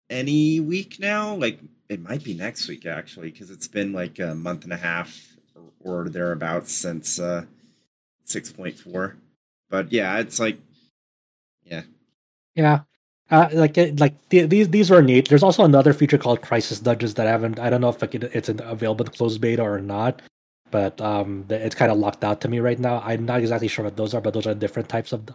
any 0.09 0.59
week 0.59 0.97
now. 0.99 1.35
Like 1.35 1.59
it 1.87 2.01
might 2.01 2.23
be 2.23 2.33
next 2.33 2.67
week 2.67 2.85
actually, 2.85 3.31
because 3.31 3.49
it's 3.49 3.67
been 3.67 3.93
like 3.93 4.19
a 4.19 4.35
month 4.35 4.63
and 4.63 4.73
a 4.73 4.77
half 4.77 5.37
or, 5.81 6.09
thereabouts 6.09 6.73
since 6.73 7.19
uh, 7.19 7.45
six 8.25 8.51
point 8.51 8.77
four. 8.77 9.17
But 9.69 9.91
yeah, 9.91 10.17
it's 10.19 10.39
like, 10.39 10.57
yeah, 11.63 11.83
yeah. 12.55 12.81
Uh, 13.31 13.47
like 13.53 13.77
like 13.99 14.15
the, 14.29 14.45
these 14.45 14.69
these 14.69 14.91
are 14.91 15.01
neat. 15.01 15.29
There's 15.29 15.43
also 15.43 15.63
another 15.63 15.93
feature 15.93 16.17
called 16.17 16.41
Crisis 16.41 16.79
Dungeons 16.79 17.13
that 17.13 17.27
I 17.27 17.29
haven't. 17.29 17.59
I 17.59 17.69
don't 17.69 17.81
know 17.81 17.89
if 17.89 18.01
like 18.01 18.15
it, 18.15 18.23
it's 18.33 18.49
available 18.49 19.05
in 19.05 19.11
closed 19.11 19.39
beta 19.39 19.61
or 19.61 19.79
not, 19.79 20.21
but 20.71 20.99
um, 20.99 21.45
it's 21.49 21.75
kind 21.75 21.91
of 21.91 21.99
locked 21.99 22.23
out 22.23 22.41
to 22.41 22.47
me 22.47 22.59
right 22.59 22.79
now. 22.79 23.01
I'm 23.05 23.25
not 23.25 23.39
exactly 23.39 23.67
sure 23.67 23.85
what 23.85 23.97
those 23.97 24.15
are, 24.15 24.21
but 24.21 24.33
those 24.33 24.47
are 24.47 24.55
different 24.55 24.89
types 24.89 25.13
of 25.13 25.29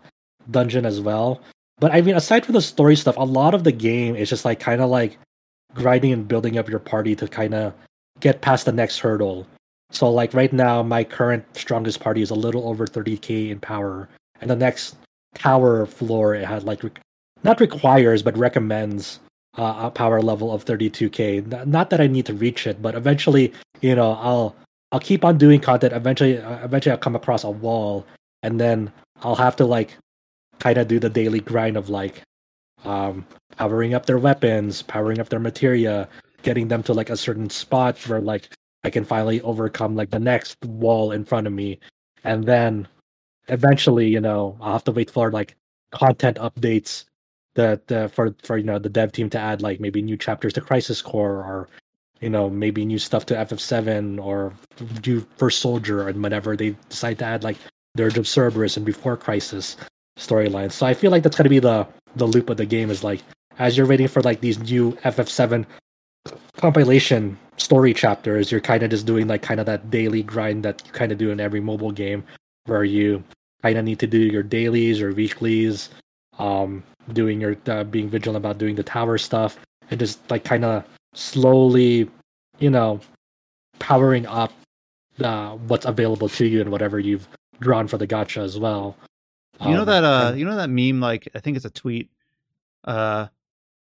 dungeon 0.51 0.85
as 0.85 1.01
well. 1.01 1.41
But 1.79 1.93
I 1.93 2.01
mean, 2.03 2.17
aside 2.17 2.45
from 2.45 2.55
the 2.55 2.63
story 2.63 2.97
stuff, 2.97 3.17
a 3.17 3.25
lot 3.25 3.55
of 3.55 3.65
the 3.65 3.73
game 3.73 4.17
is 4.17 4.31
just 4.31 4.45
like 4.45 4.61
kind 4.61 4.81
of 4.81 4.91
like 4.91 5.19
grinding 5.75 6.13
and 6.13 6.29
building 6.29 6.57
up 6.57 6.69
your 6.69 6.79
party 6.79 7.17
to 7.17 7.27
kind 7.29 7.55
of 7.55 7.75
get 8.21 8.41
past 8.41 8.65
the 8.65 8.73
next 8.73 8.99
hurdle. 8.99 9.47
So 9.91 10.11
like 10.11 10.35
right 10.35 10.53
now, 10.53 10.83
my 10.83 11.05
current 11.05 11.45
strongest 11.57 12.01
party 12.01 12.23
is 12.23 12.31
a 12.31 12.35
little 12.35 12.69
over 12.69 12.87
30k 12.87 13.51
in 13.51 13.61
power, 13.61 14.09
and 14.41 14.51
the 14.51 14.57
next 14.57 14.97
tower 15.35 15.87
floor 15.87 16.35
it 16.35 16.45
had 16.45 16.63
like 16.63 16.83
not 17.43 17.61
requires 17.61 18.23
but 18.23 18.37
recommends 18.39 19.19
uh, 19.59 19.75
a 19.85 19.91
power 19.91 20.23
level 20.23 20.53
of 20.53 20.65
32k. 20.65 21.67
Not 21.67 21.91
that 21.91 22.01
I 22.01 22.07
need 22.07 22.27
to 22.27 22.35
reach 22.35 22.67
it, 22.67 22.81
but 22.81 22.95
eventually, 22.95 23.53
you 23.81 23.95
know, 23.95 24.13
I'll 24.13 24.57
I'll 24.93 25.01
keep 25.01 25.25
on 25.25 25.39
doing 25.39 25.61
content. 25.61 25.93
Eventually, 25.93 26.39
uh, 26.39 26.65
eventually 26.65 26.93
I'll 26.93 26.99
come 26.99 27.17
across 27.17 27.45
a 27.45 27.51
wall, 27.51 28.07
and 28.43 28.61
then 28.61 28.93
I'll 29.23 29.35
have 29.35 29.57
to 29.57 29.65
like 29.65 29.97
kind 30.59 30.79
of 30.79 30.89
do 30.89 30.99
the 30.99 31.11
daily 31.11 31.41
grind 31.41 31.77
of 31.77 31.89
like 31.89 32.23
um, 32.85 33.27
powering 33.57 33.95
up 33.95 34.07
their 34.07 34.19
weapons, 34.19 34.83
powering 34.83 35.21
up 35.21 35.29
their 35.29 35.41
materia, 35.41 36.09
getting 36.43 36.69
them 36.69 36.83
to 36.85 36.93
like 36.93 37.11
a 37.11 37.17
certain 37.17 37.51
spot 37.51 37.99
where 38.09 38.21
like 38.21 38.49
I 38.85 38.91
can 38.91 39.05
finally 39.05 39.41
overcome 39.43 39.97
like 39.97 40.11
the 40.11 40.19
next 40.19 40.57
wall 40.65 41.13
in 41.13 41.25
front 41.25 41.47
of 41.47 41.53
me, 41.53 41.79
and 42.23 42.45
then 42.45 42.87
eventually, 43.49 44.09
you 44.09 44.21
know, 44.21 44.57
I'll 44.61 44.73
have 44.73 44.85
to 44.85 44.93
wait 44.93 45.11
for 45.11 45.31
like 45.31 45.57
content 45.91 46.37
updates 46.39 47.05
that 47.55 47.91
uh, 47.91 48.09
for 48.09 48.35
for 48.43 48.59
you 48.59 48.65
know 48.65 48.79
the 48.79 48.89
dev 48.89 49.13
team 49.13 49.31
to 49.31 49.39
add 49.39 49.63
like 49.63 49.81
maybe 49.81 50.03
new 50.03 50.17
chapters 50.17 50.53
to 50.55 50.61
Crisis 50.61 51.01
Core 51.01 51.37
or 51.37 51.69
you 52.21 52.29
know 52.29 52.51
maybe 52.51 52.85
new 52.85 52.99
stuff 52.99 53.27
to 53.27 53.35
FF7 53.35 54.23
or 54.23 54.53
do 55.01 55.27
First 55.37 55.61
Soldier 55.61 56.09
and 56.09 56.23
whatever 56.23 56.57
they 56.57 56.77
decide 56.89 57.19
to 57.21 57.25
add 57.25 57.45
like 57.45 57.57
Dirge 57.97 58.19
of 58.19 58.27
Cerberus 58.27 58.77
and 58.77 58.85
Before 58.85 59.17
Crisis 59.17 59.77
storylines. 60.19 60.73
So 60.73 60.87
I 60.87 60.95
feel 60.95 61.11
like 61.11 61.23
that's 61.23 61.37
gonna 61.37 61.49
be 61.49 61.59
the 61.59 61.87
the 62.17 62.27
loop 62.27 62.51
of 62.51 62.57
the 62.57 62.67
game 62.67 62.91
is 62.91 63.03
like 63.03 63.21
as 63.59 63.77
you're 63.77 63.87
waiting 63.87 64.09
for 64.09 64.23
like 64.23 64.41
these 64.41 64.59
new 64.59 64.93
FF7 65.05 65.65
compilation 66.57 67.39
story 67.57 67.95
chapters, 67.95 68.51
you're 68.51 68.61
kind 68.61 68.83
of 68.83 68.91
just 68.91 69.07
doing 69.07 69.27
like 69.27 69.43
kind 69.43 69.61
of 69.61 69.67
that 69.67 69.91
daily 69.91 70.23
grind 70.23 70.65
that 70.65 70.83
you 70.87 70.93
kind 70.93 71.13
of 71.13 71.19
do 71.19 71.31
in 71.31 71.41
every 71.41 71.61
mobile 71.61 71.93
game 71.93 72.25
where 72.67 72.85
you 72.85 73.23
kind 73.63 73.79
of 73.79 73.85
need 73.85 73.99
to 73.99 74.07
do 74.07 74.19
your 74.19 74.43
dailies 74.43 75.01
or 75.01 75.13
weeklies 75.13 75.91
um, 76.39 76.83
doing 77.13 77.41
your 77.41 77.57
uh, 77.67 77.85
being 77.85 78.09
vigilant 78.09 78.37
about 78.37 78.59
doing 78.59 78.75
the 78.75 78.83
tower 78.83 79.19
stuff 79.19 79.59
and 79.91 80.01
just 80.01 80.19
like 80.31 80.45
kind 80.45 80.65
of 80.65 80.85
slowly 81.15 82.09
you 82.59 82.71
know 82.71 83.01
powering 83.79 84.27
up 84.27 84.53
uh, 85.21 85.51
what's 85.69 85.87
available 85.87 86.29
to 86.29 86.47
you 86.47 86.61
and 86.61 86.71
whatever 86.71 86.99
you've 86.99 87.29
drawn 87.61 87.87
for 87.87 87.99
the 87.99 88.07
gacha 88.07 88.43
as 88.43 88.59
well 88.59 88.97
you 89.61 89.71
know 89.71 89.81
um, 89.81 89.87
that 89.87 90.05
uh 90.05 90.33
you 90.35 90.45
know 90.45 90.57
that 90.57 90.71
meme 90.71 91.01
like 91.01 91.29
i 91.35 91.41
think 91.41 91.57
it's 91.57 91.67
a 91.67 91.71
tweet 91.71 92.11
uh 92.85 93.27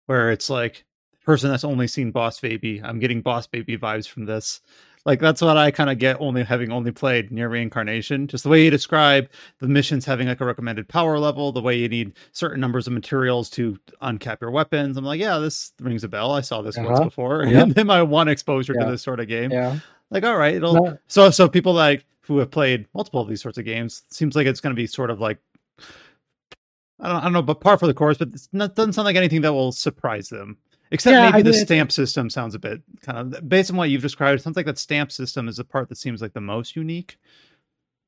where 0.07 0.31
it's 0.31 0.49
like 0.49 0.85
person 1.25 1.51
that's 1.51 1.65
only 1.65 1.87
seen 1.87 2.11
boss 2.11 2.41
baby 2.41 2.81
i'm 2.85 2.99
getting 2.99 3.21
boss 3.21 3.47
baby 3.47 3.77
vibes 3.77 4.07
from 4.07 4.25
this 4.25 4.61
like 5.07 5.21
that's 5.21 5.43
what 5.43 5.59
I 5.59 5.71
kind 5.71 5.91
of 5.91 5.99
get 5.99 6.19
only 6.19 6.43
having 6.45 6.73
only 6.73 6.91
played 6.91 7.31
NieR 7.31 7.51
Reincarnation. 7.51 8.27
Just 8.27 8.45
the 8.45 8.51
way 8.51 8.65
you 8.65 8.71
describe 8.71 9.29
the 9.61 9.69
missions 9.69 10.07
having 10.07 10.29
like 10.29 10.41
a 10.41 10.47
recommended 10.47 10.89
power 10.89 11.19
level, 11.19 11.53
the 11.53 11.61
way 11.61 11.77
you 11.77 11.89
need 11.89 12.15
certain 12.33 12.59
numbers 12.59 12.87
of 12.87 12.95
materials 12.95 13.51
to 13.51 13.79
uncap 14.03 14.41
your 14.41 14.51
weapons. 14.51 14.97
I'm 14.97 15.05
like, 15.05 15.21
yeah, 15.21 15.39
this 15.39 15.73
rings 15.81 16.05
a 16.05 16.09
bell. 16.09 16.33
I 16.33 16.41
saw 16.41 16.63
this 16.63 16.79
uh-huh. 16.79 16.89
once 16.89 17.05
before. 17.05 17.45
Yeah. 17.55 17.63
And 17.63 17.75
then 17.75 17.87
my 17.87 18.03
one 18.03 18.29
exposure 18.29 18.75
yeah. 18.75 18.85
to 18.85 18.91
this 18.91 19.03
sort 19.03 19.21
of 19.21 19.29
game. 19.29 19.53
Yeah. 19.53 19.79
Like, 20.11 20.25
all 20.25 20.37
right, 20.37 20.55
it'll 20.55 20.75
no. 20.75 20.99
so 21.07 21.31
so 21.31 21.49
people 21.49 21.75
like 21.75 22.05
who 22.23 22.39
have 22.39 22.51
played 22.51 22.87
multiple 22.95 23.21
of 23.21 23.29
these 23.29 23.43
sorts 23.43 23.59
of 23.59 23.65
games 23.65 24.03
seems 24.09 24.35
like 24.35 24.47
it's 24.47 24.61
going 24.61 24.75
to 24.75 24.81
be 24.81 24.87
sort 24.87 25.11
of 25.11 25.21
like 25.21 25.39
I 27.05 27.09
don't, 27.09 27.17
I 27.19 27.25
don't 27.25 27.33
know, 27.35 27.43
but 27.43 27.61
par 27.61 27.79
for 27.79 27.87
the 27.87 27.95
course, 27.95 28.19
but 28.19 28.29
it 28.29 28.75
doesn't 28.75 28.95
sound 28.95 29.05
like 29.05 29.17
anything 29.17 29.43
that 29.43 29.53
will 29.53 29.73
surprise 29.73 30.29
them. 30.29 30.57
Except 30.91 31.13
yeah, 31.13 31.23
maybe 31.23 31.35
I 31.35 31.37
mean, 31.39 31.47
the 31.47 31.55
stamp 31.55 31.93
system 31.93 32.31
sounds 32.31 32.55
a 32.55 32.59
bit 32.59 32.83
kind 33.03 33.19
of 33.19 33.49
based 33.49 33.71
on 33.71 33.77
what 33.77 33.91
you've 33.91 34.03
described. 34.03 34.41
It 34.41 34.43
sounds 34.43 34.57
like 34.57 34.67
that 34.67 34.79
stamp 34.79 35.11
system 35.13 35.49
is 35.49 35.57
the 35.57 35.65
part 35.65 35.89
that 35.89 35.99
seems 35.99 36.23
like 36.23 36.33
the 36.33 36.41
most 36.41 36.77
unique. 36.77 37.19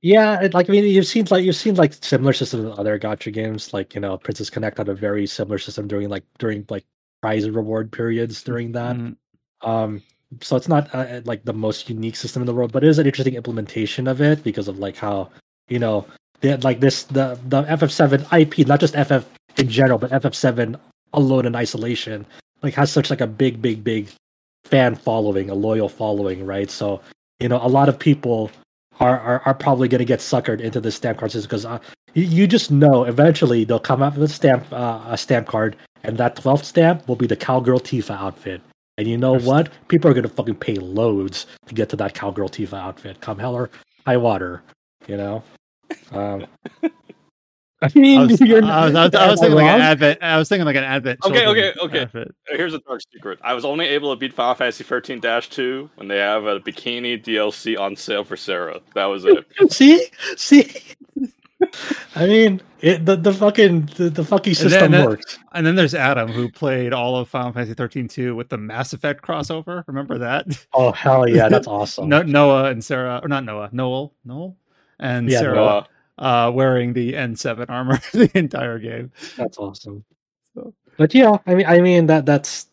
Yeah, 0.02 0.40
it, 0.40 0.54
like 0.54 0.70
I 0.70 0.72
mean, 0.72 0.84
you've 0.84 1.06
seen 1.06 1.26
like 1.30 1.44
you've 1.44 1.56
seen 1.56 1.74
like 1.74 1.94
similar 1.94 2.32
systems 2.32 2.64
in 2.64 2.72
other 2.72 2.98
gacha 2.98 3.32
games, 3.32 3.74
like 3.74 3.94
you 3.94 4.00
know, 4.00 4.16
Princess 4.18 4.50
Connect 4.50 4.78
had 4.78 4.88
a 4.88 4.94
very 4.94 5.26
similar 5.26 5.58
system 5.58 5.88
during 5.88 6.08
like 6.08 6.24
during 6.38 6.64
like 6.68 6.84
prize 7.20 7.44
and 7.44 7.56
reward 7.56 7.90
periods 7.90 8.42
during 8.42 8.72
that. 8.72 8.96
Mm-hmm. 8.96 9.68
Um, 9.68 10.02
so 10.40 10.56
it's 10.56 10.68
not 10.68 10.94
uh, 10.94 11.22
like 11.24 11.44
the 11.44 11.52
most 11.52 11.88
unique 11.88 12.16
system 12.16 12.42
in 12.42 12.46
the 12.46 12.54
world, 12.54 12.72
but 12.72 12.84
it 12.84 12.88
is 12.88 12.98
an 12.98 13.06
interesting 13.06 13.34
implementation 13.34 14.06
of 14.06 14.20
it 14.20 14.44
because 14.44 14.68
of 14.68 14.78
like 14.78 14.96
how 14.96 15.30
you 15.68 15.78
know 15.78 16.06
like 16.42 16.80
this 16.80 17.04
the 17.04 17.38
the 17.48 17.62
FF7 17.64 18.40
IP, 18.40 18.66
not 18.66 18.80
just 18.80 18.94
FF 18.94 19.24
in 19.58 19.68
general, 19.68 19.98
but 19.98 20.10
FF7 20.10 20.78
alone 21.12 21.46
in 21.46 21.56
isolation, 21.56 22.26
like 22.62 22.74
has 22.74 22.92
such 22.92 23.10
like 23.10 23.20
a 23.20 23.26
big, 23.26 23.62
big, 23.62 23.82
big 23.82 24.08
fan 24.64 24.94
following, 24.94 25.50
a 25.50 25.54
loyal 25.54 25.88
following, 25.88 26.44
right? 26.44 26.70
So 26.70 27.00
you 27.40 27.48
know, 27.48 27.58
a 27.62 27.68
lot 27.68 27.88
of 27.88 27.98
people 27.98 28.50
are 29.00 29.18
are, 29.18 29.42
are 29.44 29.54
probably 29.54 29.88
going 29.88 29.98
to 29.98 30.04
get 30.04 30.20
suckered 30.20 30.60
into 30.60 30.80
the 30.80 30.90
stamp 30.90 31.18
card 31.18 31.32
system 31.32 31.48
because 31.48 31.64
uh, 31.64 31.78
you, 32.14 32.24
you 32.24 32.46
just 32.46 32.70
know 32.70 33.04
eventually 33.04 33.64
they'll 33.64 33.78
come 33.78 34.02
out 34.02 34.16
with 34.16 34.30
a 34.30 34.32
stamp 34.32 34.64
uh, 34.72 35.02
a 35.06 35.18
stamp 35.18 35.46
card, 35.46 35.76
and 36.02 36.18
that 36.18 36.36
12th 36.36 36.64
stamp 36.64 37.06
will 37.08 37.16
be 37.16 37.26
the 37.26 37.36
cowgirl 37.36 37.80
Tifa 37.80 38.16
outfit. 38.16 38.60
And 38.98 39.06
you 39.06 39.18
know 39.18 39.38
what? 39.38 39.70
People 39.88 40.10
are 40.10 40.14
gonna 40.14 40.28
fucking 40.28 40.56
pay 40.56 40.74
loads 40.74 41.46
to 41.66 41.74
get 41.74 41.88
to 41.90 41.96
that 41.96 42.14
cowgirl 42.14 42.48
Tifa 42.48 42.74
outfit. 42.74 43.20
Come 43.20 43.38
hell 43.38 43.54
or 43.54 43.70
high 44.06 44.16
water, 44.16 44.62
you 45.06 45.16
know. 45.16 45.42
Um, 46.12 46.46
I 47.82 47.90
mean, 47.94 48.20
I 48.20 48.24
was, 48.24 48.40
you're 48.40 48.64
I 48.64 48.86
was, 48.86 48.94
I 48.94 49.04
was, 49.04 49.14
I 49.14 49.30
was 49.30 49.38
am 49.42 49.44
thinking 49.44 49.56
like 49.56 49.74
an 49.74 49.80
advent. 49.82 50.22
I 50.22 50.38
was 50.38 50.48
thinking 50.48 50.64
like 50.64 50.76
an 50.76 50.84
advent. 50.84 51.20
Okay, 51.24 51.46
okay, 51.46 51.72
okay. 51.82 52.02
outfit. 52.02 52.34
Here's 52.48 52.72
a 52.72 52.78
dark 52.80 53.02
secret. 53.12 53.38
I 53.42 53.52
was 53.52 53.66
only 53.66 53.86
able 53.86 54.14
to 54.14 54.18
beat 54.18 54.32
Final 54.32 54.54
Fantasy 54.54 54.82
13 54.82 55.20
2 55.20 55.90
when 55.96 56.08
they 56.08 56.16
have 56.16 56.46
a 56.46 56.58
bikini 56.58 57.22
DLC 57.22 57.78
on 57.78 57.94
sale 57.94 58.24
for 58.24 58.36
Serah. 58.36 58.80
That 58.94 59.04
was 59.06 59.26
it. 59.26 59.44
see, 59.70 60.06
see. 60.36 60.72
I 62.14 62.26
mean, 62.26 62.62
it, 62.80 63.04
the 63.04 63.16
the 63.16 63.32
fucking 63.32 63.90
the, 63.96 64.08
the 64.10 64.24
fucking 64.24 64.52
And 64.52 64.56
then- 64.58 64.70
system 64.70 64.92
then- 64.92 65.06
works. 65.06 65.38
And 65.52 65.66
then 65.66 65.74
there's 65.74 65.94
Adam 65.94 66.30
who 66.30 66.50
played 66.50 66.92
all 66.94 67.16
of 67.16 67.28
Final 67.28 67.52
Fantasy 67.52 67.74
13 67.74 68.08
2 68.08 68.34
with 68.34 68.48
the 68.48 68.58
Mass 68.58 68.94
Effect 68.94 69.22
crossover. 69.22 69.84
Remember 69.86 70.16
that? 70.18 70.46
Oh 70.72 70.92
hell 70.92 71.28
yeah, 71.28 71.48
that's 71.50 71.66
awesome. 71.66 72.08
No, 72.08 72.22
Noah 72.22 72.70
and 72.70 72.80
Serah, 72.80 73.22
or 73.22 73.28
not 73.28 73.44
Noah, 73.44 73.68
Noel, 73.72 74.14
Noel, 74.24 74.56
and 74.98 75.30
Yeah, 75.30 75.42
Serah 75.42 75.54
Noah. 75.54 75.86
uh, 76.18 76.50
wearing 76.52 76.92
the 76.92 77.12
N7 77.14 77.66
armor 77.68 77.98
the 78.12 78.30
entire 78.34 78.78
game. 78.78 79.12
That's 79.36 79.58
awesome. 79.58 80.04
So- 80.54 80.74
But 80.96 81.14
yeah, 81.14 81.36
I 81.46 81.54
mean, 81.54 81.66
I 81.66 81.80
mean 81.80 82.06
that 82.06 82.24
that's, 82.26 82.66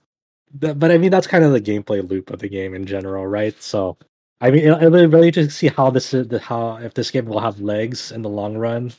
that, 0.59 0.80
but 0.80 0.91
I 0.91 0.97
mean 0.97 1.11
that's 1.11 1.28
kind 1.28 1.43
of 1.43 1.51
the 1.51 1.61
gameplay 1.61 2.07
loop 2.07 2.30
of 2.30 2.39
the 2.39 2.49
game 2.49 2.74
in 2.76 2.86
general, 2.86 3.28
right? 3.28 3.55
So, 3.61 3.97
I 4.41 4.51
mean, 4.51 4.63
it'll, 4.65 4.78
it'll 4.78 4.91
be 4.91 5.05
really 5.07 5.28
interesting 5.28 5.49
to 5.49 5.55
see 5.55 5.67
how 5.67 5.89
this 5.89 6.13
is, 6.13 6.28
how 6.41 6.78
if 6.78 6.93
this 6.93 7.11
game 7.11 7.26
will 7.26 7.39
have 7.39 7.59
legs 7.59 8.11
in 8.11 8.21
the 8.21 8.30
long 8.30 8.55
run, 8.57 8.91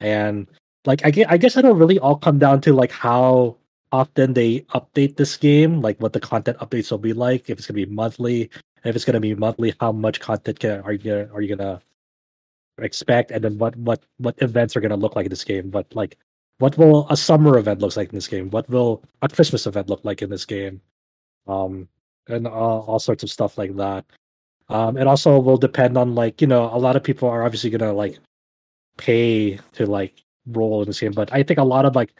and 0.00 0.46
like 0.84 1.04
I 1.04 1.10
guess, 1.10 1.26
I 1.28 1.36
guess 1.38 1.56
it'll 1.56 1.74
really 1.74 1.98
all 1.98 2.16
come 2.16 2.38
down 2.38 2.60
to 2.62 2.72
like 2.72 2.92
how 2.92 3.56
often 3.90 4.34
they 4.34 4.60
update 4.74 5.16
this 5.16 5.36
game, 5.36 5.80
like 5.80 5.98
what 6.00 6.12
the 6.12 6.20
content 6.20 6.58
updates 6.58 6.90
will 6.90 6.98
be 6.98 7.12
like. 7.12 7.48
If 7.50 7.58
it's 7.58 7.66
gonna 7.66 7.76
be 7.76 7.86
monthly, 7.86 8.50
if 8.84 8.94
it's 8.94 9.04
gonna 9.04 9.18
be 9.20 9.34
monthly, 9.34 9.74
how 9.80 9.92
much 9.92 10.20
content 10.20 10.58
can, 10.60 10.80
are 10.82 10.92
you 10.92 10.98
gonna, 10.98 11.28
are 11.34 11.40
you 11.40 11.56
gonna 11.56 11.80
expect, 12.78 13.30
and 13.30 13.42
then 13.42 13.58
what 13.58 13.76
what 13.76 14.02
what 14.18 14.34
events 14.42 14.76
are 14.76 14.80
gonna 14.80 14.96
look 14.96 15.16
like 15.16 15.26
in 15.26 15.30
this 15.30 15.44
game? 15.44 15.70
But 15.70 15.86
like 15.94 16.16
what 16.58 16.76
will 16.76 17.06
a 17.08 17.16
summer 17.16 17.56
event 17.58 17.80
looks 17.80 17.96
like 17.96 18.08
in 18.10 18.14
this 18.14 18.28
game? 18.28 18.50
What 18.50 18.68
will 18.68 19.02
a 19.22 19.28
Christmas 19.28 19.66
event 19.66 19.88
look 19.88 20.04
like 20.04 20.22
in 20.22 20.30
this 20.30 20.44
game? 20.44 20.80
Um, 21.46 21.88
and 22.28 22.46
all, 22.46 22.82
all 22.82 22.98
sorts 22.98 23.22
of 23.22 23.30
stuff 23.30 23.56
like 23.56 23.76
that. 23.76 24.04
Um, 24.68 24.96
it 24.98 25.06
also 25.06 25.38
will 25.38 25.56
depend 25.56 25.96
on 25.96 26.14
like 26.14 26.40
you 26.40 26.46
know 26.46 26.64
a 26.72 26.78
lot 26.78 26.96
of 26.96 27.02
people 27.02 27.28
are 27.28 27.44
obviously 27.44 27.70
gonna 27.70 27.92
like 27.92 28.18
pay 28.96 29.58
to 29.72 29.86
like 29.86 30.22
roll 30.46 30.82
in 30.82 30.88
this 30.88 31.00
game, 31.00 31.12
but 31.12 31.32
I 31.32 31.42
think 31.42 31.58
a 31.58 31.64
lot 31.64 31.86
of 31.86 31.96
like 31.96 32.12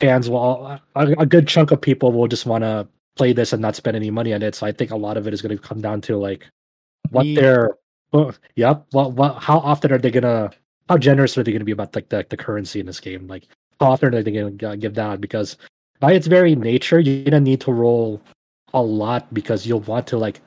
fans 0.00 0.28
will 0.28 0.80
a, 0.96 1.06
a 1.18 1.26
good 1.26 1.46
chunk 1.46 1.70
of 1.70 1.80
people 1.80 2.12
will 2.12 2.28
just 2.28 2.46
want 2.46 2.62
to 2.62 2.88
play 3.16 3.32
this 3.32 3.52
and 3.52 3.62
not 3.62 3.76
spend 3.76 3.96
any 3.96 4.10
money 4.10 4.34
on 4.34 4.42
it. 4.42 4.54
So 4.54 4.66
I 4.66 4.72
think 4.72 4.90
a 4.90 4.96
lot 4.96 5.16
of 5.16 5.26
it 5.26 5.34
is 5.34 5.42
going 5.42 5.56
to 5.56 5.62
come 5.62 5.80
down 5.80 6.00
to 6.02 6.16
like 6.16 6.48
what 7.10 7.24
Me- 7.24 7.34
they're 7.34 7.76
well, 8.12 8.32
yep. 8.56 8.86
Well, 8.92 9.10
what 9.10 9.42
how 9.42 9.58
often 9.58 9.92
are 9.92 9.98
they 9.98 10.10
gonna 10.10 10.50
how 10.88 10.98
generous 10.98 11.36
are 11.36 11.42
they 11.42 11.52
gonna 11.52 11.64
be 11.64 11.72
about 11.72 11.94
like 11.94 12.08
the, 12.10 12.24
the 12.28 12.36
currency 12.36 12.80
in 12.80 12.86
this 12.86 13.00
game? 13.00 13.26
Like 13.26 13.48
how 13.80 13.90
often 13.92 14.14
are 14.14 14.22
they 14.22 14.30
gonna 14.30 14.76
give 14.76 14.94
that? 14.94 15.20
Because 15.20 15.56
by 16.00 16.12
its 16.12 16.26
very 16.26 16.54
nature, 16.54 17.00
you're 17.00 17.24
gonna 17.24 17.40
need 17.40 17.60
to 17.62 17.72
roll 17.72 18.22
a 18.72 18.82
lot 18.82 19.32
because 19.34 19.66
you'll 19.66 19.80
want 19.80 20.06
to 20.08 20.18
like 20.18 20.40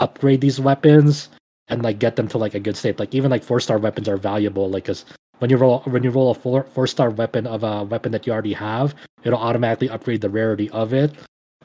upgrade 0.00 0.40
these 0.40 0.60
weapons 0.60 1.28
and 1.68 1.82
like 1.82 1.98
get 1.98 2.16
them 2.16 2.28
to 2.28 2.38
like 2.38 2.54
a 2.54 2.60
good 2.60 2.76
state. 2.76 2.98
Like 2.98 3.14
even 3.14 3.30
like 3.30 3.44
four 3.44 3.60
star 3.60 3.78
weapons 3.78 4.08
are 4.08 4.16
valuable, 4.16 4.70
like 4.70 4.84
because 4.84 5.04
when 5.40 5.50
you 5.50 5.58
roll 5.58 5.80
when 5.80 6.02
you 6.02 6.10
roll 6.10 6.30
a 6.30 6.34
four 6.34 6.64
four 6.64 6.86
star 6.86 7.10
weapon 7.10 7.46
of 7.46 7.64
a 7.64 7.82
weapon 7.84 8.12
that 8.12 8.26
you 8.26 8.32
already 8.32 8.54
have, 8.54 8.94
it'll 9.24 9.38
automatically 9.38 9.90
upgrade 9.90 10.22
the 10.22 10.30
rarity 10.30 10.70
of 10.70 10.94
it. 10.94 11.12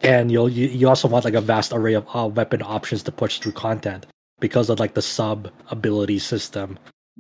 And 0.02 0.32
you'll 0.32 0.50
you, 0.50 0.68
you 0.68 0.90
also 0.90 1.08
want 1.08 1.24
like 1.24 1.34
a 1.34 1.42
vast 1.42 1.72
array 1.72 1.94
of 1.94 2.08
uh, 2.14 2.28
weapon 2.28 2.62
options 2.62 3.04
to 3.04 3.12
push 3.12 3.40
through 3.40 3.54
content 3.54 4.06
because 4.40 4.70
of 4.70 4.80
like 4.80 4.94
the 4.94 5.02
sub 5.02 5.50
ability 5.70 6.20
system. 6.20 6.78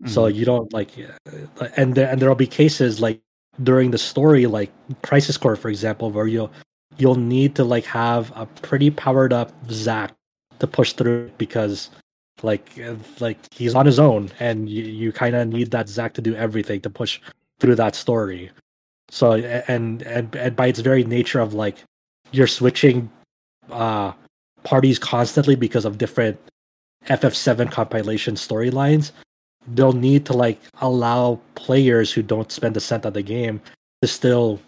So 0.07 0.23
Mhm. 0.23 0.35
you 0.35 0.45
don't 0.45 0.71
like, 0.73 0.91
uh, 1.59 1.67
and 1.75 1.93
there, 1.95 2.07
and 2.09 2.21
there'll 2.21 2.35
be 2.35 2.47
cases 2.47 3.01
like 3.01 3.19
during 3.63 3.91
the 3.91 3.97
story, 3.97 4.45
like 4.45 4.71
Crisis 5.01 5.35
Core, 5.37 5.57
for 5.57 5.69
example, 5.69 6.09
where 6.11 6.27
you'll 6.27 6.51
you'll 6.97 7.15
need 7.15 7.55
to 7.55 7.63
like 7.63 7.85
have 7.85 8.31
a 8.35 8.45
pretty 8.61 8.89
powered 8.91 9.33
up 9.33 9.51
Zack 9.69 10.13
to 10.59 10.67
push 10.67 10.93
through 10.93 11.29
because 11.37 11.89
like 12.43 12.79
uh, 12.79 12.95
like 13.19 13.37
he's 13.53 13.75
on 13.75 13.85
his 13.85 13.99
own, 13.99 14.31
and 14.39 14.69
you, 14.69 14.83
you 14.83 15.11
kind 15.11 15.35
of 15.35 15.47
need 15.49 15.71
that 15.71 15.89
Zack 15.89 16.13
to 16.13 16.21
do 16.21 16.33
everything 16.35 16.79
to 16.81 16.89
push 16.89 17.19
through 17.59 17.75
that 17.75 17.95
story. 17.95 18.49
So 19.11 19.33
and 19.33 20.01
and 20.03 20.33
and 20.35 20.55
by 20.55 20.67
its 20.67 20.79
very 20.79 21.03
nature 21.03 21.41
of 21.41 21.53
like 21.53 21.77
you're 22.31 22.47
switching 22.47 23.09
uh 23.71 24.13
parties 24.63 24.99
constantly 24.99 25.55
because 25.55 25.83
of 25.85 25.97
different 25.97 26.39
FF7 27.07 27.71
compilation 27.71 28.35
storylines, 28.35 29.11
they'll 29.67 29.93
need 29.93 30.25
to 30.25 30.33
like 30.33 30.59
allow 30.81 31.39
players 31.55 32.11
who 32.11 32.21
don't 32.21 32.51
spend 32.51 32.75
a 32.77 32.79
cent 32.79 33.05
on 33.05 33.13
the 33.13 33.21
game 33.21 33.61
to 34.01 34.07
still 34.07 34.59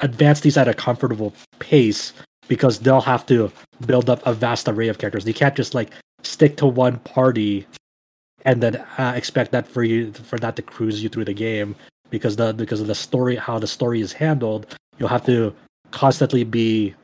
advance 0.00 0.40
these 0.40 0.56
at 0.56 0.68
a 0.68 0.74
comfortable 0.74 1.32
pace 1.58 2.12
because 2.48 2.80
they'll 2.80 3.00
have 3.00 3.24
to 3.26 3.50
build 3.86 4.10
up 4.10 4.24
a 4.26 4.32
vast 4.32 4.68
array 4.68 4.88
of 4.88 4.98
characters. 4.98 5.24
They 5.24 5.32
can't 5.32 5.56
just 5.56 5.74
like 5.74 5.90
stick 6.22 6.56
to 6.56 6.66
one 6.66 6.98
party 7.00 7.66
and 8.44 8.62
then 8.62 8.76
uh, 8.98 9.12
expect 9.16 9.52
that 9.52 9.66
for 9.66 9.84
you 9.84 10.12
for 10.12 10.38
that 10.38 10.56
to 10.56 10.62
cruise 10.62 11.02
you 11.02 11.08
through 11.08 11.24
the 11.24 11.34
game 11.34 11.76
because 12.10 12.36
the 12.36 12.52
because 12.52 12.80
of 12.80 12.88
the 12.88 12.94
story 12.94 13.36
how 13.36 13.58
the 13.58 13.66
story 13.66 14.00
is 14.00 14.12
handled. 14.12 14.66
You'll 14.98 15.08
have 15.08 15.26
to 15.26 15.54
constantly 15.92 16.44
be 16.44 16.94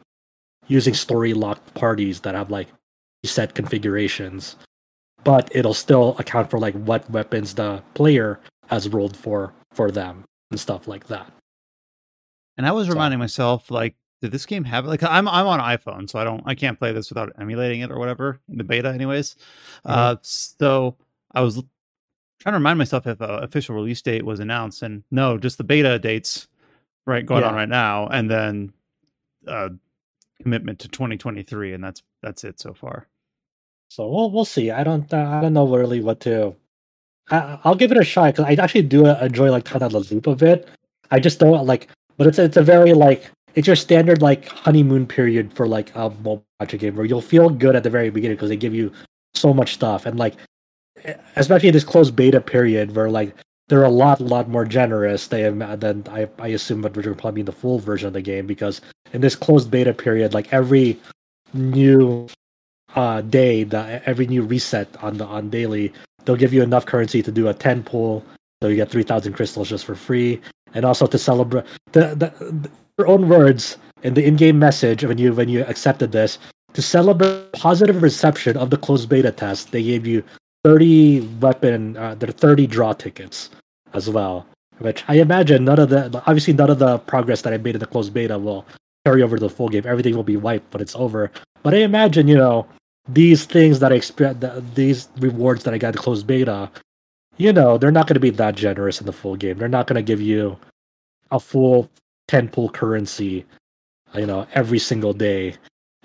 using 0.66 0.94
story 0.94 1.34
locked 1.34 1.74
parties 1.74 2.20
that 2.20 2.34
have 2.34 2.50
like 2.50 2.68
set 3.24 3.54
configurations 3.54 4.56
but 5.24 5.50
it'll 5.54 5.74
still 5.74 6.16
account 6.18 6.50
for 6.50 6.58
like 6.58 6.74
what 6.74 7.08
weapons 7.10 7.54
the 7.54 7.82
player 7.94 8.40
has 8.68 8.88
rolled 8.88 9.16
for 9.16 9.52
for 9.72 9.90
them 9.90 10.24
and 10.50 10.58
stuff 10.60 10.86
like 10.88 11.06
that. 11.08 11.30
And 12.56 12.66
I 12.66 12.72
was 12.72 12.86
So- 12.86 12.92
reminding 12.92 13.18
myself, 13.18 13.70
like, 13.70 13.94
did 14.20 14.32
this 14.32 14.46
game 14.46 14.64
have 14.64 14.84
like 14.84 15.02
I'm 15.04 15.28
I'm 15.28 15.46
on 15.46 15.60
iPhone, 15.60 16.10
so 16.10 16.18
I 16.18 16.24
don't 16.24 16.42
I 16.44 16.54
can't 16.56 16.76
play 16.78 16.92
this 16.92 17.08
without 17.08 17.32
emulating 17.38 17.80
it 17.82 17.90
or 17.92 17.98
whatever 18.00 18.40
in 18.48 18.58
the 18.58 18.64
beta, 18.64 18.88
anyways. 18.88 19.36
Uh, 19.84 20.16
so 20.22 20.96
I 21.32 21.40
was 21.42 21.62
trying 22.40 22.52
to 22.54 22.58
remind 22.58 22.78
myself 22.78 23.06
if 23.06 23.20
a 23.20 23.38
official 23.38 23.76
release 23.76 24.02
date 24.02 24.24
was 24.24 24.40
announced, 24.40 24.82
and 24.82 25.04
no, 25.12 25.38
just 25.38 25.56
the 25.56 25.62
beta 25.64 26.00
dates 26.00 26.48
right 27.06 27.24
going 27.24 27.44
on 27.44 27.54
right 27.54 27.68
now, 27.68 28.08
and 28.08 28.28
then 28.28 28.72
uh, 29.46 29.68
commitment 30.42 30.80
to 30.80 30.88
2023, 30.88 31.72
and 31.74 31.84
that's 31.84 32.02
that's 32.20 32.42
it 32.42 32.58
so 32.58 32.74
far. 32.74 33.06
So 33.88 34.08
we'll 34.08 34.30
we'll 34.30 34.44
see. 34.44 34.70
I 34.70 34.84
don't 34.84 35.12
uh, 35.12 35.16
I 35.16 35.40
don't 35.40 35.54
know 35.54 35.66
really 35.66 36.00
what 36.00 36.20
to. 36.20 36.54
I, 37.30 37.58
I'll 37.64 37.74
give 37.74 37.90
it 37.92 37.98
a 37.98 38.04
shot 38.04 38.34
because 38.34 38.44
I 38.44 38.62
actually 38.62 38.82
do 38.82 39.06
enjoy 39.06 39.50
like 39.50 39.64
kind 39.64 39.82
of 39.82 39.92
the 39.92 40.14
loop 40.14 40.26
of 40.26 40.42
it. 40.42 40.68
I 41.10 41.20
just 41.20 41.38
don't 41.38 41.66
like, 41.66 41.88
but 42.16 42.26
it's 42.26 42.38
it's 42.38 42.56
a 42.56 42.62
very 42.62 42.92
like 42.92 43.30
it's 43.54 43.66
your 43.66 43.76
standard 43.76 44.22
like 44.22 44.46
honeymoon 44.48 45.06
period 45.06 45.52
for 45.52 45.66
like 45.66 45.94
a 45.94 46.10
mobile 46.10 46.44
game 46.66 46.96
where 46.96 47.06
you'll 47.06 47.20
feel 47.20 47.50
good 47.50 47.74
at 47.74 47.82
the 47.82 47.90
very 47.90 48.10
beginning 48.10 48.36
because 48.36 48.50
they 48.50 48.56
give 48.56 48.74
you 48.74 48.92
so 49.34 49.52
much 49.54 49.74
stuff 49.74 50.06
and 50.06 50.18
like 50.18 50.34
especially 51.36 51.70
this 51.70 51.84
closed 51.84 52.14
beta 52.16 52.40
period 52.40 52.94
where 52.94 53.10
like 53.10 53.34
they're 53.68 53.84
a 53.84 53.88
lot 53.88 54.20
a 54.20 54.24
lot 54.24 54.48
more 54.48 54.64
generous 54.64 55.28
than 55.28 55.58
than 55.80 56.04
I 56.08 56.28
I 56.38 56.48
assume 56.48 56.82
what 56.82 56.96
would 56.96 57.04
probably 57.18 57.42
be 57.42 57.46
the 57.46 57.52
full 57.52 57.78
version 57.78 58.08
of 58.08 58.12
the 58.12 58.22
game 58.22 58.46
because 58.46 58.80
in 59.12 59.20
this 59.20 59.36
closed 59.36 59.70
beta 59.70 59.92
period 59.92 60.34
like 60.34 60.52
every 60.52 60.98
new 61.54 62.28
uh 62.94 63.20
day 63.22 63.64
that 63.64 64.02
every 64.06 64.26
new 64.26 64.42
reset 64.42 64.88
on 65.02 65.18
the 65.18 65.24
on 65.24 65.50
daily 65.50 65.92
they'll 66.24 66.36
give 66.36 66.52
you 66.52 66.62
enough 66.62 66.86
currency 66.86 67.22
to 67.22 67.30
do 67.30 67.48
a 67.48 67.54
10 67.54 67.82
pull 67.82 68.24
so 68.62 68.68
you 68.68 68.76
get 68.76 68.90
3000 68.90 69.32
crystals 69.32 69.68
just 69.68 69.84
for 69.84 69.94
free 69.94 70.40
and 70.74 70.84
also 70.84 71.06
to 71.06 71.18
celebrate 71.18 71.64
the, 71.92 72.14
the, 72.14 72.32
the 72.44 72.70
your 72.98 73.06
own 73.06 73.28
words 73.28 73.76
in 74.02 74.14
the 74.14 74.24
in-game 74.24 74.58
message 74.58 75.04
when 75.04 75.18
you 75.18 75.32
when 75.32 75.48
you 75.48 75.64
accepted 75.64 76.12
this 76.12 76.38
to 76.72 76.82
celebrate 76.82 77.52
positive 77.52 78.02
reception 78.02 78.56
of 78.56 78.70
the 78.70 78.76
closed 78.76 79.08
beta 79.08 79.30
test 79.30 79.70
they 79.72 79.82
gave 79.82 80.06
you 80.06 80.22
30 80.64 81.20
weapon 81.40 81.96
uh, 81.96 82.16
are 82.20 82.32
30 82.32 82.66
draw 82.66 82.92
tickets 82.92 83.50
as 83.94 84.08
well 84.10 84.46
which 84.78 85.04
i 85.08 85.14
imagine 85.14 85.64
none 85.64 85.78
of 85.78 85.88
the 85.88 86.22
obviously 86.26 86.52
none 86.52 86.70
of 86.70 86.78
the 86.78 86.98
progress 87.00 87.42
that 87.42 87.52
i 87.52 87.58
made 87.58 87.74
in 87.74 87.80
the 87.80 87.86
closed 87.86 88.12
beta 88.12 88.38
will 88.38 88.66
carry 89.08 89.22
over 89.22 89.36
to 89.36 89.40
the 89.40 89.48
full 89.48 89.68
game. 89.68 89.84
Everything 89.86 90.14
will 90.14 90.22
be 90.22 90.36
wiped, 90.36 90.70
but 90.70 90.80
it's 90.80 90.94
over. 90.94 91.30
But 91.62 91.74
I 91.74 91.78
imagine, 91.78 92.28
you 92.28 92.36
know, 92.36 92.66
these 93.08 93.44
things 93.44 93.80
that 93.80 93.92
I 93.92 93.96
expect, 93.96 94.44
these 94.74 95.08
rewards 95.18 95.64
that 95.64 95.74
I 95.74 95.78
got 95.78 95.94
in 95.94 96.02
closed 96.02 96.26
beta, 96.26 96.70
you 97.38 97.52
know, 97.52 97.78
they're 97.78 97.90
not 97.90 98.06
going 98.06 98.14
to 98.14 98.20
be 98.20 98.30
that 98.30 98.56
generous 98.56 99.00
in 99.00 99.06
the 99.06 99.12
full 99.12 99.36
game. 99.36 99.58
They're 99.58 99.68
not 99.68 99.86
going 99.86 99.96
to 99.96 100.02
give 100.02 100.20
you 100.20 100.58
a 101.30 101.40
full 101.40 101.88
10 102.28 102.48
pool 102.48 102.68
currency, 102.68 103.44
you 104.14 104.26
know, 104.26 104.46
every 104.54 104.78
single 104.78 105.12
day. 105.12 105.54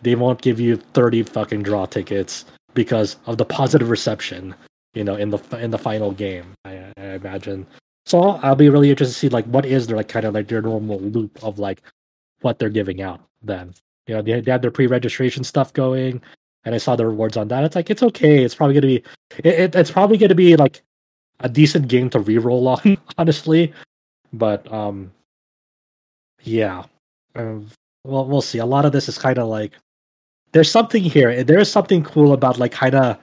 They 0.02 0.16
won't 0.16 0.42
give 0.42 0.60
you 0.60 0.78
30 0.78 1.24
fucking 1.24 1.64
draw 1.64 1.86
tickets 1.86 2.46
because 2.74 3.18
of 3.26 3.38
the 3.38 3.46
positive 3.46 3.90
reception, 3.90 4.54
you 4.94 5.04
know, 5.04 5.16
in 5.16 5.30
the 5.30 5.40
in 5.58 5.72
the 5.72 5.78
final 5.78 6.12
game. 6.12 6.54
I, 6.66 6.92
I 6.98 7.04
imagine. 7.14 7.66
So 8.06 8.22
I'll 8.22 8.56
be 8.56 8.70
really 8.70 8.90
interested 8.90 9.14
to 9.14 9.20
see 9.20 9.30
like 9.30 9.46
what 9.46 9.66
is 9.66 9.88
their 9.88 9.98
like 9.98 10.10
kind 10.10 10.26
of 10.26 10.34
like 10.34 10.48
their 10.48 10.62
normal 10.62 11.00
loop 11.00 11.42
of 11.44 11.58
like 11.58 11.82
what 12.42 12.60
they're 12.60 12.70
giving 12.70 13.02
out. 13.02 13.22
Then 13.42 13.74
you 14.08 14.16
know 14.16 14.22
they, 14.22 14.42
they 14.42 14.52
have 14.52 14.62
their 14.62 14.72
pre-registration 14.72 15.44
stuff 15.44 15.72
going, 15.74 16.22
and 16.66 16.76
I 16.76 16.78
saw 16.78 16.96
the 16.96 17.06
rewards 17.06 17.38
on 17.38 17.48
that. 17.50 17.64
It's 17.64 17.76
like 17.76 17.90
it's 17.90 18.04
okay. 18.04 18.44
It's 18.44 18.56
probably 18.56 18.76
gonna 18.76 18.88
be 18.88 19.04
it, 19.40 19.46
it, 19.46 19.76
it's 19.76 19.92
probably 19.92 20.18
gonna 20.18 20.36
be 20.36 20.56
like 20.56 20.82
a 21.40 21.50
decent 21.50 21.88
game 21.88 22.10
to 22.12 22.20
re-roll 22.20 22.68
on, 22.68 22.98
honestly. 23.18 23.74
But 24.32 24.72
um, 24.72 25.12
yeah, 26.42 26.84
um, 27.36 27.68
well 28.04 28.26
we'll 28.26 28.42
see. 28.42 28.60
A 28.60 28.66
lot 28.66 28.86
of 28.86 28.92
this 28.92 29.10
is 29.10 29.18
kind 29.18 29.38
of 29.38 29.48
like 29.48 29.74
there's 30.54 30.72
something 30.72 31.04
here. 31.04 31.44
There 31.44 31.60
is 31.60 31.72
something 31.72 32.04
cool 32.04 32.34
about 32.34 32.60
like 32.60 32.72
kind 32.72 32.96
of 32.96 33.18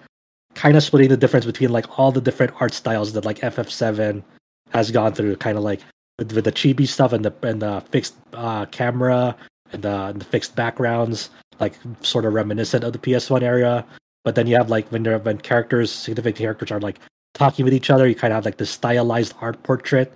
kind 0.55 0.77
of 0.77 0.83
splitting 0.83 1.09
the 1.09 1.17
difference 1.17 1.47
between 1.47 1.71
like 1.71 1.99
all 1.99 2.13
the 2.13 2.21
different 2.21 2.53
art 2.61 2.75
styles 2.75 3.13
that 3.13 3.25
like 3.25 3.39
FF7 3.39 4.23
has 4.71 4.91
gone 4.91 5.13
through, 5.13 5.37
kind 5.37 5.57
of 5.57 5.65
like 5.65 5.81
with, 6.19 6.33
with, 6.33 6.45
the 6.45 6.53
chibi 6.53 6.87
stuff 6.87 7.13
and 7.13 7.25
the 7.25 7.33
and 7.43 7.63
the 7.63 7.81
fixed 7.91 8.15
uh, 8.35 8.67
camera 8.67 9.37
and 9.73 9.83
the, 9.83 10.07
and 10.07 10.21
the 10.21 10.25
fixed 10.25 10.57
backgrounds, 10.57 11.31
like 11.59 11.75
sort 12.01 12.25
of 12.25 12.35
reminiscent 12.35 12.85
of 12.85 12.93
the 12.93 12.99
PS1 12.99 13.43
era. 13.43 13.85
But 14.25 14.35
then 14.35 14.47
you 14.47 14.57
have 14.57 14.71
like 14.71 14.89
when 14.89 15.03
there 15.03 15.19
characters, 15.19 15.91
significant 15.91 16.37
characters, 16.37 16.71
are 16.71 16.81
like 16.81 16.99
talking 17.35 17.65
with 17.65 17.75
each 17.75 17.91
other, 17.91 18.07
you 18.07 18.15
kind 18.15 18.33
of 18.33 18.37
have 18.37 18.45
like 18.45 18.59
this 18.59 18.71
stylized 18.71 19.35
art 19.41 19.63
portrait 19.63 20.13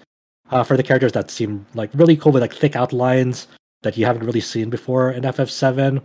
uh, 0.51 0.63
for 0.63 0.77
the 0.77 0.83
characters 0.83 1.13
that 1.13 1.31
seem 1.31 1.65
like 1.75 1.91
really 1.95 2.17
cool 2.17 2.33
with 2.33 2.43
like 2.43 2.55
thick 2.55 2.77
outlines 2.77 3.47
that 3.83 3.97
you 3.97 4.05
haven't 4.05 4.25
really 4.25 4.41
seen 4.41 4.71
before 4.71 5.11
in 5.11 5.23
FF7 5.23 6.03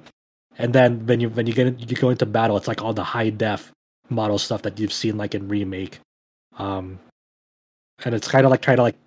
and 0.60 0.74
then 0.74 1.06
when 1.06 1.22
you 1.22 1.30
when 1.30 1.48
you 1.48 1.54
get 1.54 1.80
you 1.80 1.96
go 1.96 2.10
into 2.10 2.26
battle, 2.26 2.58
it's 2.58 2.68
like 2.68 2.84
all 2.84 2.94
the 2.94 3.04
high 3.04 3.30
def 3.30 3.72
model 4.10 4.38
stuff 4.38 4.62
that 4.64 4.78
you've 4.78 4.94
seen 4.94 5.18
like 5.18 5.34
in 5.34 5.48
remake, 5.48 6.00
um, 6.58 7.00
and 8.04 8.14
it's 8.14 8.28
kind 8.28 8.46
of 8.46 8.52
like 8.52 8.62
trying 8.62 8.78
to 8.78 8.84
like 8.84 8.98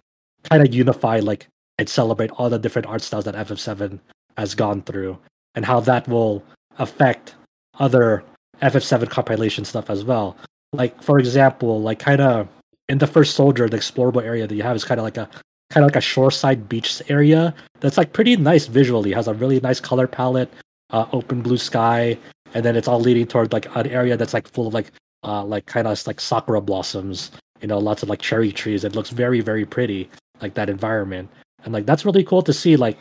kind 0.44 0.66
of 0.66 0.74
unify 0.74 1.20
like 1.20 1.46
and 1.78 1.88
celebrate 1.88 2.30
all 2.32 2.48
the 2.48 2.58
different 2.58 2.88
art 2.88 3.02
styles 3.02 3.26
that 3.26 3.34
FF7 3.34 4.00
has 4.36 4.54
gone 4.54 4.82
through, 4.82 5.18
and 5.54 5.64
how 5.64 5.80
that 5.80 6.08
will 6.08 6.42
affect 6.78 7.34
other 7.78 8.22
FF7 8.62 9.08
compilation 9.10 9.64
stuff 9.64 9.90
as 9.90 10.04
well. 10.04 10.36
Like 10.72 11.02
for 11.02 11.18
example, 11.18 11.82
like 11.82 11.98
kind 11.98 12.20
of 12.20 12.48
in 12.88 12.98
the 12.98 13.06
first 13.06 13.34
soldier, 13.34 13.68
the 13.68 13.76
explorable 13.76 14.22
area 14.22 14.46
that 14.46 14.54
you 14.54 14.62
have 14.62 14.76
is 14.76 14.84
kind 14.84 15.00
of 15.00 15.04
like 15.04 15.16
a 15.16 15.28
kind 15.70 15.84
of 15.84 15.88
like 15.88 15.96
a 15.96 16.00
shoreside 16.00 16.68
beach 16.68 17.00
area 17.08 17.54
that's 17.80 17.96
like 17.96 18.12
pretty 18.12 18.36
nice 18.36 18.66
visually. 18.66 19.12
It 19.12 19.14
has 19.14 19.28
a 19.28 19.34
really 19.34 19.58
nice 19.60 19.80
color 19.80 20.06
palette 20.06 20.52
uh, 20.90 21.06
open 21.12 21.42
blue 21.42 21.56
sky, 21.56 22.18
and 22.54 22.64
then 22.64 22.76
it's 22.76 22.86
all 22.88 23.00
leading 23.00 23.26
toward 23.26 23.52
like 23.52 23.74
an 23.76 23.86
area 23.88 24.16
that's 24.16 24.34
like 24.34 24.48
full 24.48 24.66
of 24.66 24.74
like 24.74 24.92
uh, 25.24 25.44
like 25.44 25.66
kind 25.66 25.86
of 25.86 26.06
like 26.06 26.20
sakura 26.20 26.60
blossoms. 26.60 27.30
You 27.60 27.68
know, 27.68 27.78
lots 27.78 28.02
of 28.02 28.08
like 28.08 28.20
cherry 28.20 28.52
trees. 28.52 28.84
It 28.84 28.94
looks 28.94 29.10
very 29.10 29.40
very 29.40 29.64
pretty, 29.64 30.10
like 30.40 30.54
that 30.54 30.68
environment, 30.68 31.30
and 31.64 31.72
like 31.72 31.86
that's 31.86 32.04
really 32.04 32.24
cool 32.24 32.42
to 32.42 32.52
see 32.52 32.76
like 32.76 32.98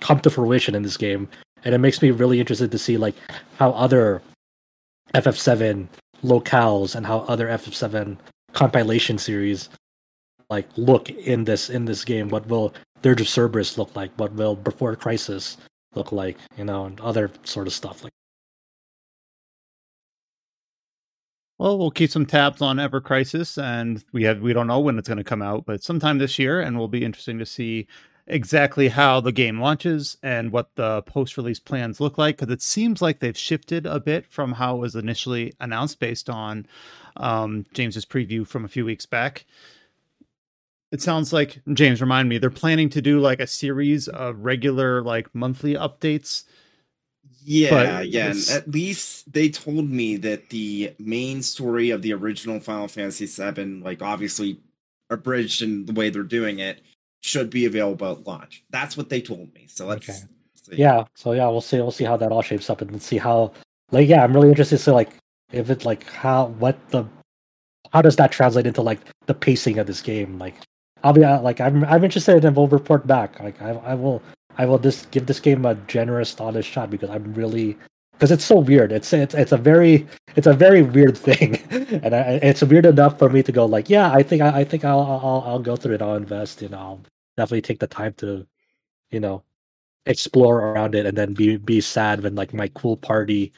come 0.00 0.20
to 0.20 0.30
fruition 0.30 0.74
in 0.74 0.82
this 0.82 0.96
game. 0.96 1.28
And 1.64 1.74
it 1.74 1.78
makes 1.78 2.00
me 2.00 2.10
really 2.10 2.40
interested 2.40 2.70
to 2.70 2.78
see 2.78 2.96
like 2.96 3.14
how 3.58 3.70
other 3.72 4.22
FF7 5.14 5.88
locales 6.24 6.94
and 6.94 7.06
how 7.06 7.20
other 7.20 7.48
FF7 7.48 8.16
compilation 8.52 9.18
series 9.18 9.68
like 10.50 10.66
look 10.76 11.10
in 11.10 11.44
this 11.44 11.68
in 11.68 11.84
this 11.84 12.04
game. 12.04 12.28
What 12.28 12.46
will 12.48 12.72
Dirge 13.02 13.20
of 13.20 13.28
Cerberus 13.28 13.78
look 13.78 13.94
like? 13.94 14.10
What 14.16 14.32
will 14.32 14.56
Before 14.56 14.96
Crisis 14.96 15.56
look 15.94 16.12
like, 16.12 16.36
you 16.56 16.64
know, 16.64 16.84
and 16.84 17.00
other 17.00 17.30
sort 17.44 17.66
of 17.66 17.72
stuff 17.72 18.02
like. 18.02 18.12
Well, 21.58 21.76
we'll 21.76 21.90
keep 21.90 22.10
some 22.10 22.24
tabs 22.24 22.62
on 22.62 22.78
Ever 22.78 23.00
Crisis, 23.00 23.58
and 23.58 24.04
we 24.12 24.22
have 24.22 24.40
we 24.40 24.52
don't 24.52 24.68
know 24.68 24.78
when 24.78 24.96
it's 24.96 25.08
going 25.08 25.18
to 25.18 25.24
come 25.24 25.42
out, 25.42 25.66
but 25.66 25.82
sometime 25.82 26.18
this 26.18 26.38
year, 26.38 26.60
and 26.60 26.78
we'll 26.78 26.88
be 26.88 27.04
interesting 27.04 27.38
to 27.40 27.46
see 27.46 27.88
exactly 28.28 28.88
how 28.88 29.20
the 29.20 29.32
game 29.32 29.60
launches 29.60 30.16
and 30.22 30.52
what 30.52 30.74
the 30.74 31.02
post-release 31.02 31.60
plans 31.60 32.00
look 32.00 32.18
like 32.18 32.36
because 32.36 32.52
it 32.52 32.62
seems 32.62 33.00
like 33.02 33.18
they've 33.18 33.36
shifted 33.36 33.86
a 33.86 33.98
bit 33.98 34.26
from 34.26 34.52
how 34.52 34.76
it 34.76 34.80
was 34.80 34.94
initially 34.94 35.52
announced 35.60 35.98
based 35.98 36.28
on 36.28 36.66
um, 37.16 37.64
James's 37.72 38.04
preview 38.04 38.46
from 38.46 38.64
a 38.64 38.68
few 38.68 38.84
weeks 38.84 39.06
back 39.06 39.44
it 40.90 41.02
sounds 41.02 41.32
like 41.32 41.60
James 41.72 42.00
remind 42.00 42.28
me 42.28 42.38
they're 42.38 42.50
planning 42.50 42.88
to 42.90 43.02
do 43.02 43.20
like 43.20 43.40
a 43.40 43.46
series 43.46 44.08
of 44.08 44.44
regular 44.44 45.02
like 45.02 45.34
monthly 45.34 45.74
updates. 45.74 46.44
Yeah, 47.44 48.00
yeah. 48.00 48.30
And 48.30 48.50
at 48.50 48.70
least 48.70 49.30
they 49.32 49.48
told 49.48 49.88
me 49.88 50.16
that 50.16 50.50
the 50.50 50.94
main 50.98 51.42
story 51.42 51.90
of 51.90 52.02
the 52.02 52.12
original 52.12 52.60
Final 52.60 52.88
Fantasy 52.88 53.26
VII, 53.26 53.80
like 53.82 54.02
obviously 54.02 54.60
abridged 55.10 55.62
in 55.62 55.86
the 55.86 55.92
way 55.92 56.10
they're 56.10 56.22
doing 56.22 56.58
it, 56.58 56.80
should 57.20 57.50
be 57.50 57.64
available 57.64 58.12
at 58.12 58.26
launch. 58.26 58.64
That's 58.70 58.96
what 58.96 59.08
they 59.08 59.20
told 59.20 59.52
me. 59.54 59.66
So 59.68 59.86
let's 59.86 60.08
okay. 60.08 60.18
see. 60.54 60.76
Yeah. 60.76 61.04
So 61.14 61.32
yeah, 61.32 61.48
we'll 61.48 61.60
see. 61.60 61.78
We'll 61.78 61.90
see 61.90 62.04
how 62.04 62.16
that 62.16 62.32
all 62.32 62.42
shapes 62.42 62.70
up 62.70 62.80
and 62.80 63.02
see 63.02 63.18
how. 63.18 63.52
Like, 63.90 64.08
yeah, 64.08 64.22
I'm 64.22 64.34
really 64.34 64.48
interested 64.48 64.76
to 64.76 64.82
see 64.82 64.90
like 64.90 65.10
if 65.52 65.70
it's 65.70 65.84
like 65.84 66.04
how 66.04 66.46
what 66.58 66.76
the 66.90 67.04
how 67.92 68.02
does 68.02 68.16
that 68.16 68.32
translate 68.32 68.66
into 68.66 68.82
like 68.82 69.00
the 69.26 69.34
pacing 69.34 69.78
of 69.78 69.86
this 69.86 70.02
game? 70.02 70.38
Like, 70.38 70.54
I'll 71.02 71.12
be 71.12 71.24
uh, 71.24 71.40
like 71.40 71.60
I'm 71.60 71.84
I'm 71.84 72.04
interested 72.04 72.44
and 72.44 72.54
will 72.54 72.68
report 72.68 73.06
back. 73.06 73.40
Like 73.40 73.60
I 73.62 73.70
I 73.70 73.94
will 73.94 74.22
I 74.58 74.66
will 74.66 74.78
just 74.78 75.10
give 75.10 75.26
this 75.26 75.40
game 75.40 75.64
a 75.64 75.74
generous, 75.86 76.38
honest 76.40 76.68
shot 76.68 76.90
because 76.90 77.10
I'm 77.10 77.32
really 77.34 77.76
because 78.18 78.30
it's 78.30 78.44
so 78.44 78.58
weird. 78.58 78.92
It's 78.92 79.12
it's 79.12 79.34
it's 79.34 79.52
a 79.52 79.56
very 79.56 80.06
it's 80.36 80.46
a 80.46 80.52
very 80.52 80.82
weird 80.82 81.16
thing, 81.16 81.56
and 82.02 82.14
I, 82.14 82.40
it's 82.42 82.62
weird 82.62 82.86
enough 82.86 83.18
for 83.18 83.28
me 83.30 83.42
to 83.42 83.52
go 83.52 83.66
like, 83.66 83.88
yeah, 83.88 84.12
I 84.12 84.22
think 84.22 84.42
I, 84.42 84.60
I 84.60 84.64
think 84.64 84.84
I'll 84.84 85.00
I'll 85.00 85.44
I'll 85.46 85.58
go 85.58 85.76
through 85.76 85.94
it. 85.94 86.02
I'll 86.02 86.16
invest. 86.16 86.62
You 86.62 86.68
know, 86.68 86.78
I'll 86.78 87.00
definitely 87.36 87.62
take 87.62 87.80
the 87.80 87.86
time 87.86 88.14
to, 88.18 88.46
you 89.10 89.20
know, 89.20 89.42
explore 90.06 90.58
around 90.60 90.94
it, 90.94 91.06
and 91.06 91.16
then 91.16 91.34
be 91.34 91.56
be 91.56 91.80
sad 91.80 92.22
when 92.22 92.34
like 92.34 92.54
my 92.54 92.68
cool 92.68 92.96
party 92.96 93.52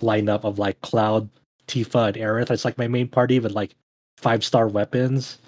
lineup 0.00 0.44
of 0.44 0.58
like 0.58 0.80
Cloud, 0.80 1.28
Tifa, 1.68 2.08
and 2.08 2.16
Aerith. 2.16 2.50
It's 2.50 2.64
like 2.64 2.78
my 2.78 2.88
main 2.88 3.08
party 3.08 3.38
with 3.40 3.52
like 3.52 3.74
five 4.16 4.44
star 4.44 4.68
weapons 4.68 5.38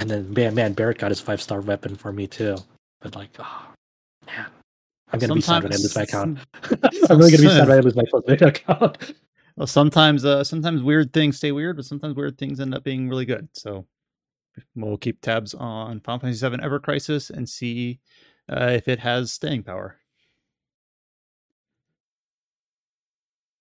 and 0.00 0.10
then 0.10 0.32
man, 0.32 0.54
man, 0.54 0.72
Barret 0.72 0.98
got 0.98 1.10
his 1.10 1.20
five 1.20 1.42
star 1.42 1.60
weapon 1.60 1.94
for 1.94 2.12
me 2.12 2.26
too. 2.26 2.56
But 3.00 3.14
like, 3.14 3.30
oh 3.38 3.66
man, 4.26 4.46
I'm 5.12 5.18
gonna 5.18 5.34
be 5.34 5.40
sad 5.40 5.62
when 5.62 5.72
I 5.72 5.76
lose 5.76 5.96
my 5.96 6.02
account. 6.02 6.38
I'm 7.10 7.18
really 7.18 7.30
gonna 7.30 7.42
be 7.42 7.48
sad 7.48 7.68
when 7.68 7.78
I 7.78 7.80
lose 7.80 7.96
my 7.96 8.04
full 8.10 8.22
account. 8.26 9.14
Well, 9.56 9.66
sometimes, 9.66 10.24
uh, 10.24 10.42
sometimes 10.42 10.82
weird 10.82 11.12
things 11.12 11.36
stay 11.36 11.52
weird, 11.52 11.76
but 11.76 11.84
sometimes 11.84 12.14
weird 12.14 12.38
things 12.38 12.60
end 12.60 12.74
up 12.74 12.82
being 12.82 13.10
really 13.10 13.26
good. 13.26 13.48
So 13.52 13.84
we'll 14.74 14.96
keep 14.96 15.20
tabs 15.20 15.52
on 15.52 16.00
Final 16.00 16.20
Fantasy 16.20 16.48
VII 16.48 16.62
Ever 16.62 16.78
Crisis 16.78 17.28
and 17.28 17.46
see 17.46 18.00
uh, 18.50 18.70
if 18.70 18.88
it 18.88 19.00
has 19.00 19.32
staying 19.32 19.64
power. 19.64 19.96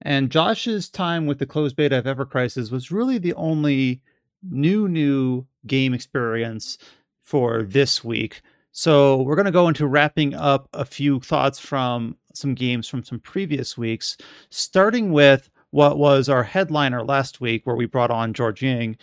And 0.01 0.29
Josh's 0.29 0.89
time 0.89 1.25
with 1.25 1.39
the 1.39 1.45
closed 1.45 1.75
beta 1.75 1.97
of 1.97 2.07
Ever 2.07 2.25
Crisis 2.25 2.71
was 2.71 2.91
really 2.91 3.17
the 3.17 3.33
only 3.33 4.01
new 4.41 4.87
new 4.87 5.45
game 5.67 5.93
experience 5.93 6.77
for 7.21 7.63
this 7.63 8.03
week. 8.03 8.41
So 8.71 9.21
we're 9.23 9.35
going 9.35 9.45
to 9.45 9.51
go 9.51 9.67
into 9.67 9.87
wrapping 9.87 10.35
up 10.35 10.69
a 10.73 10.85
few 10.85 11.19
thoughts 11.19 11.59
from 11.59 12.15
some 12.33 12.53
games 12.53 12.87
from 12.87 13.03
some 13.03 13.19
previous 13.19 13.77
weeks, 13.77 14.17
starting 14.49 15.11
with 15.11 15.49
what 15.71 15.97
was 15.97 16.29
our 16.29 16.43
headliner 16.43 17.03
last 17.03 17.41
week, 17.41 17.65
where 17.65 17.75
we 17.75 17.85
brought 17.85 18.11
on 18.11 18.33
George 18.33 18.61
Yang 18.61 18.97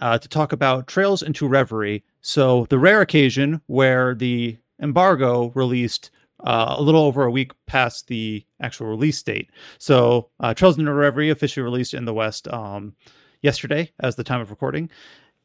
uh, 0.00 0.18
to 0.18 0.28
talk 0.28 0.52
about 0.52 0.86
Trails 0.86 1.22
into 1.22 1.48
Reverie. 1.48 2.04
So 2.20 2.66
the 2.70 2.78
rare 2.78 3.00
occasion 3.00 3.60
where 3.66 4.14
the 4.14 4.56
embargo 4.80 5.50
released 5.54 6.10
uh, 6.44 6.74
a 6.76 6.82
little 6.82 7.02
over 7.02 7.24
a 7.24 7.30
week 7.30 7.52
past 7.66 8.08
the 8.08 8.44
actual 8.60 8.86
release 8.86 9.22
date. 9.22 9.50
So 9.78 10.28
uh, 10.40 10.54
Trails 10.54 10.78
into 10.78 10.92
Reverie 10.92 11.30
officially 11.30 11.64
released 11.64 11.94
in 11.94 12.04
the 12.04 12.14
West 12.14 12.48
um, 12.48 12.94
yesterday 13.42 13.92
as 14.00 14.16
the 14.16 14.24
time 14.24 14.40
of 14.40 14.50
recording. 14.50 14.90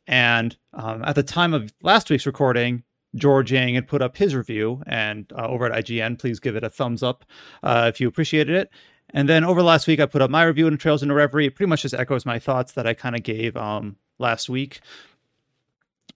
And 0.07 0.57
um, 0.73 1.03
at 1.03 1.15
the 1.15 1.23
time 1.23 1.53
of 1.53 1.71
last 1.83 2.09
week's 2.09 2.25
recording, 2.25 2.83
George 3.15 3.51
Yang 3.51 3.75
had 3.75 3.87
put 3.87 4.01
up 4.01 4.17
his 4.17 4.35
review, 4.35 4.83
and 4.85 5.31
uh, 5.37 5.47
over 5.47 5.71
at 5.71 5.85
IGN, 5.85 6.19
please 6.19 6.39
give 6.39 6.55
it 6.55 6.63
a 6.63 6.69
thumbs 6.69 7.03
up 7.03 7.25
uh, 7.63 7.85
if 7.93 7.99
you 7.99 8.07
appreciated 8.07 8.55
it. 8.55 8.69
And 9.11 9.27
then 9.27 9.43
over 9.43 9.63
last 9.63 9.87
week, 9.87 9.99
I 9.99 10.05
put 10.05 10.21
up 10.21 10.29
my 10.29 10.43
review 10.43 10.67
in 10.67 10.77
Trails 10.77 11.01
into 11.01 11.15
Reverie. 11.15 11.47
It 11.47 11.55
pretty 11.55 11.69
much 11.69 11.81
just 11.81 11.95
echoes 11.95 12.25
my 12.25 12.37
thoughts 12.37 12.73
that 12.73 12.85
I 12.85 12.93
kind 12.93 13.15
of 13.15 13.23
gave 13.23 13.57
um, 13.57 13.95
last 14.19 14.49
week. 14.49 14.81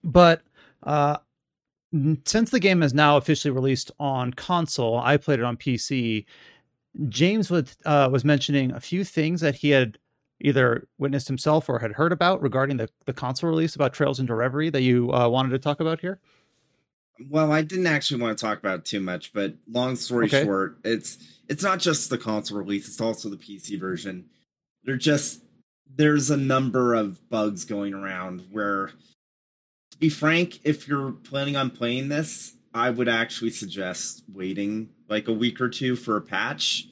But 0.04 0.42
uh, 0.84 1.16
since 2.24 2.50
the 2.50 2.60
game 2.60 2.82
is 2.82 2.94
now 2.94 3.16
officially 3.16 3.50
released 3.50 3.90
on 3.98 4.32
console, 4.32 4.98
I 4.98 5.16
played 5.16 5.40
it 5.40 5.44
on 5.44 5.56
PC. 5.56 6.24
James 7.08 7.50
was 7.50 7.76
uh, 7.84 8.08
was 8.12 8.24
mentioning 8.24 8.70
a 8.70 8.80
few 8.80 9.02
things 9.02 9.40
that 9.40 9.56
he 9.56 9.70
had 9.70 9.98
either 10.40 10.86
witnessed 10.98 11.26
himself 11.26 11.68
or 11.68 11.78
had 11.78 11.92
heard 11.92 12.12
about 12.12 12.42
regarding 12.42 12.76
the, 12.76 12.88
the 13.06 13.12
console 13.12 13.50
release 13.50 13.74
about 13.74 13.92
Trails 13.92 14.20
into 14.20 14.34
Reverie 14.34 14.70
that 14.70 14.82
you 14.82 15.12
uh, 15.12 15.28
wanted 15.28 15.50
to 15.50 15.58
talk 15.58 15.80
about 15.80 16.00
here. 16.00 16.20
Well, 17.28 17.52
I 17.52 17.62
didn't 17.62 17.86
actually 17.86 18.20
want 18.20 18.36
to 18.36 18.44
talk 18.44 18.58
about 18.58 18.80
it 18.80 18.84
too 18.84 19.00
much, 19.00 19.32
but 19.32 19.54
long 19.70 19.96
story 19.96 20.26
okay. 20.26 20.44
short, 20.44 20.78
it's 20.84 21.18
it's 21.48 21.62
not 21.62 21.78
just 21.78 22.10
the 22.10 22.18
console 22.18 22.58
release; 22.58 22.88
it's 22.88 23.00
also 23.00 23.28
the 23.28 23.36
PC 23.36 23.78
version. 23.78 24.26
They're 24.84 24.96
just 24.96 25.44
there's 25.96 26.30
a 26.30 26.36
number 26.36 26.94
of 26.94 27.28
bugs 27.30 27.64
going 27.64 27.94
around 27.94 28.42
where 28.50 28.90
to 29.90 29.98
be 29.98 30.08
frank 30.08 30.60
if 30.64 30.88
you're 30.88 31.12
planning 31.12 31.56
on 31.56 31.70
playing 31.70 32.08
this 32.08 32.54
i 32.72 32.90
would 32.90 33.08
actually 33.08 33.50
suggest 33.50 34.24
waiting 34.32 34.88
like 35.08 35.28
a 35.28 35.32
week 35.32 35.60
or 35.60 35.68
two 35.68 35.96
for 35.96 36.16
a 36.16 36.20
patch 36.20 36.86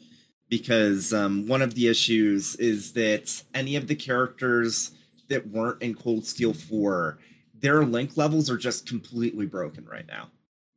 because 0.48 1.14
um, 1.14 1.48
one 1.48 1.62
of 1.62 1.74
the 1.74 1.88
issues 1.88 2.54
is 2.56 2.92
that 2.92 3.42
any 3.54 3.74
of 3.74 3.86
the 3.86 3.94
characters 3.94 4.90
that 5.28 5.48
weren't 5.48 5.82
in 5.82 5.94
cold 5.94 6.26
steel 6.26 6.52
4 6.52 7.18
their 7.62 7.84
link 7.84 8.16
levels 8.16 8.50
are 8.50 8.58
just 8.58 8.86
completely 8.86 9.46
broken 9.46 9.84
right 9.86 10.06
now 10.06 10.28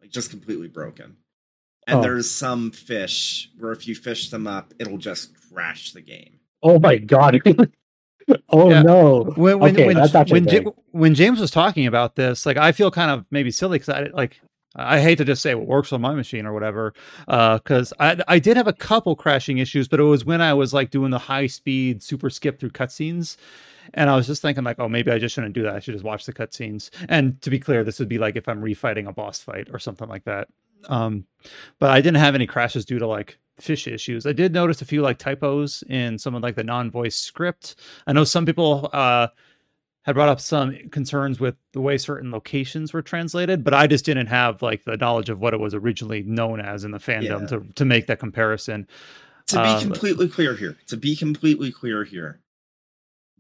like 0.01 0.09
just 0.09 0.29
completely 0.29 0.67
broken 0.67 1.17
and 1.87 1.99
oh. 1.99 2.01
there's 2.01 2.29
some 2.29 2.71
fish 2.71 3.49
where 3.59 3.71
if 3.71 3.87
you 3.87 3.95
fish 3.95 4.29
them 4.29 4.47
up 4.47 4.73
it'll 4.79 4.97
just 4.97 5.31
crash 5.51 5.91
the 5.91 6.01
game 6.01 6.39
oh 6.63 6.79
my 6.79 6.97
god 6.97 7.41
oh 8.49 8.69
yeah. 8.69 8.81
no! 8.81 9.23
When 9.35 9.59
when 9.59 9.75
okay, 9.75 9.87
when, 9.87 9.97
when, 10.29 10.47
J- 10.47 10.65
when, 10.91 11.15
James 11.15 11.39
was 11.39 11.51
talking 11.51 11.85
about 11.85 12.15
this, 12.15 12.45
like 12.45 12.57
I 12.57 12.71
feel 12.71 12.91
kind 12.91 13.11
of 13.11 13.25
maybe 13.31 13.51
silly 13.51 13.77
because 13.77 13.89
I 13.89 14.09
like 14.13 14.41
I 14.75 14.99
hate 14.99 15.17
to 15.19 15.25
just 15.25 15.41
say 15.41 15.55
what 15.55 15.67
works 15.67 15.93
on 15.93 16.01
my 16.01 16.13
machine 16.13 16.45
or 16.45 16.53
whatever, 16.53 16.93
because 17.27 17.93
uh, 17.99 18.15
I 18.27 18.35
I 18.35 18.39
did 18.39 18.57
have 18.57 18.67
a 18.67 18.73
couple 18.73 19.15
crashing 19.15 19.59
issues, 19.59 19.87
but 19.87 19.99
it 19.99 20.03
was 20.03 20.25
when 20.25 20.41
I 20.41 20.53
was 20.53 20.73
like 20.73 20.91
doing 20.91 21.11
the 21.11 21.19
high 21.19 21.47
speed 21.47 22.03
super 22.03 22.29
skip 22.29 22.59
through 22.59 22.71
cutscenes. 22.71 23.37
And 23.93 24.09
I 24.09 24.15
was 24.15 24.27
just 24.27 24.41
thinking, 24.41 24.63
like, 24.63 24.79
oh, 24.79 24.89
maybe 24.89 25.11
I 25.11 25.19
just 25.19 25.35
shouldn't 25.35 25.53
do 25.53 25.63
that. 25.63 25.75
I 25.75 25.79
should 25.79 25.93
just 25.93 26.03
watch 26.03 26.25
the 26.25 26.33
cutscenes. 26.33 26.89
And 27.09 27.41
to 27.41 27.49
be 27.49 27.59
clear, 27.59 27.83
this 27.83 27.99
would 27.99 28.09
be 28.09 28.17
like 28.17 28.35
if 28.35 28.47
I'm 28.47 28.61
refighting 28.61 29.07
a 29.07 29.13
boss 29.13 29.39
fight 29.39 29.67
or 29.71 29.79
something 29.79 30.09
like 30.09 30.23
that. 30.25 30.47
Um, 30.87 31.25
but 31.79 31.91
I 31.91 32.01
didn't 32.01 32.19
have 32.19 32.35
any 32.35 32.47
crashes 32.47 32.85
due 32.85 32.99
to 32.99 33.07
like 33.07 33.37
fish 33.59 33.87
issues. 33.87 34.25
I 34.25 34.33
did 34.33 34.53
notice 34.53 34.81
a 34.81 34.85
few 34.85 35.01
like 35.01 35.17
typos 35.17 35.83
in 35.89 36.19
some 36.19 36.35
of 36.35 36.43
like 36.43 36.55
the 36.55 36.63
non-voice 36.63 37.15
script. 37.15 37.75
I 38.05 38.13
know 38.13 38.23
some 38.23 38.45
people 38.45 38.89
uh 38.91 39.27
had 40.03 40.13
brought 40.13 40.29
up 40.29 40.39
some 40.39 40.77
concerns 40.91 41.39
with 41.39 41.55
the 41.71 41.81
way 41.81 41.97
certain 41.97 42.31
locations 42.31 42.93
were 42.93 43.01
translated, 43.01 43.63
but 43.63 43.73
I 43.73 43.87
just 43.87 44.05
didn't 44.05 44.27
have 44.27 44.61
like 44.61 44.83
the 44.83 44.97
knowledge 44.97 45.29
of 45.29 45.39
what 45.39 45.55
it 45.55 45.59
was 45.59 45.73
originally 45.73 46.21
known 46.21 46.59
as 46.59 46.83
in 46.83 46.91
the 46.91 46.99
fandom 46.99 47.41
yeah. 47.41 47.47
to 47.47 47.65
to 47.73 47.85
make 47.85 48.07
that 48.07 48.19
comparison. 48.19 48.87
To 49.47 49.55
be 49.55 49.61
um, 49.61 49.81
completely 49.81 50.27
clear 50.27 50.55
here, 50.55 50.77
to 50.87 50.97
be 50.97 51.15
completely 51.15 51.71
clear 51.71 52.03
here, 52.03 52.39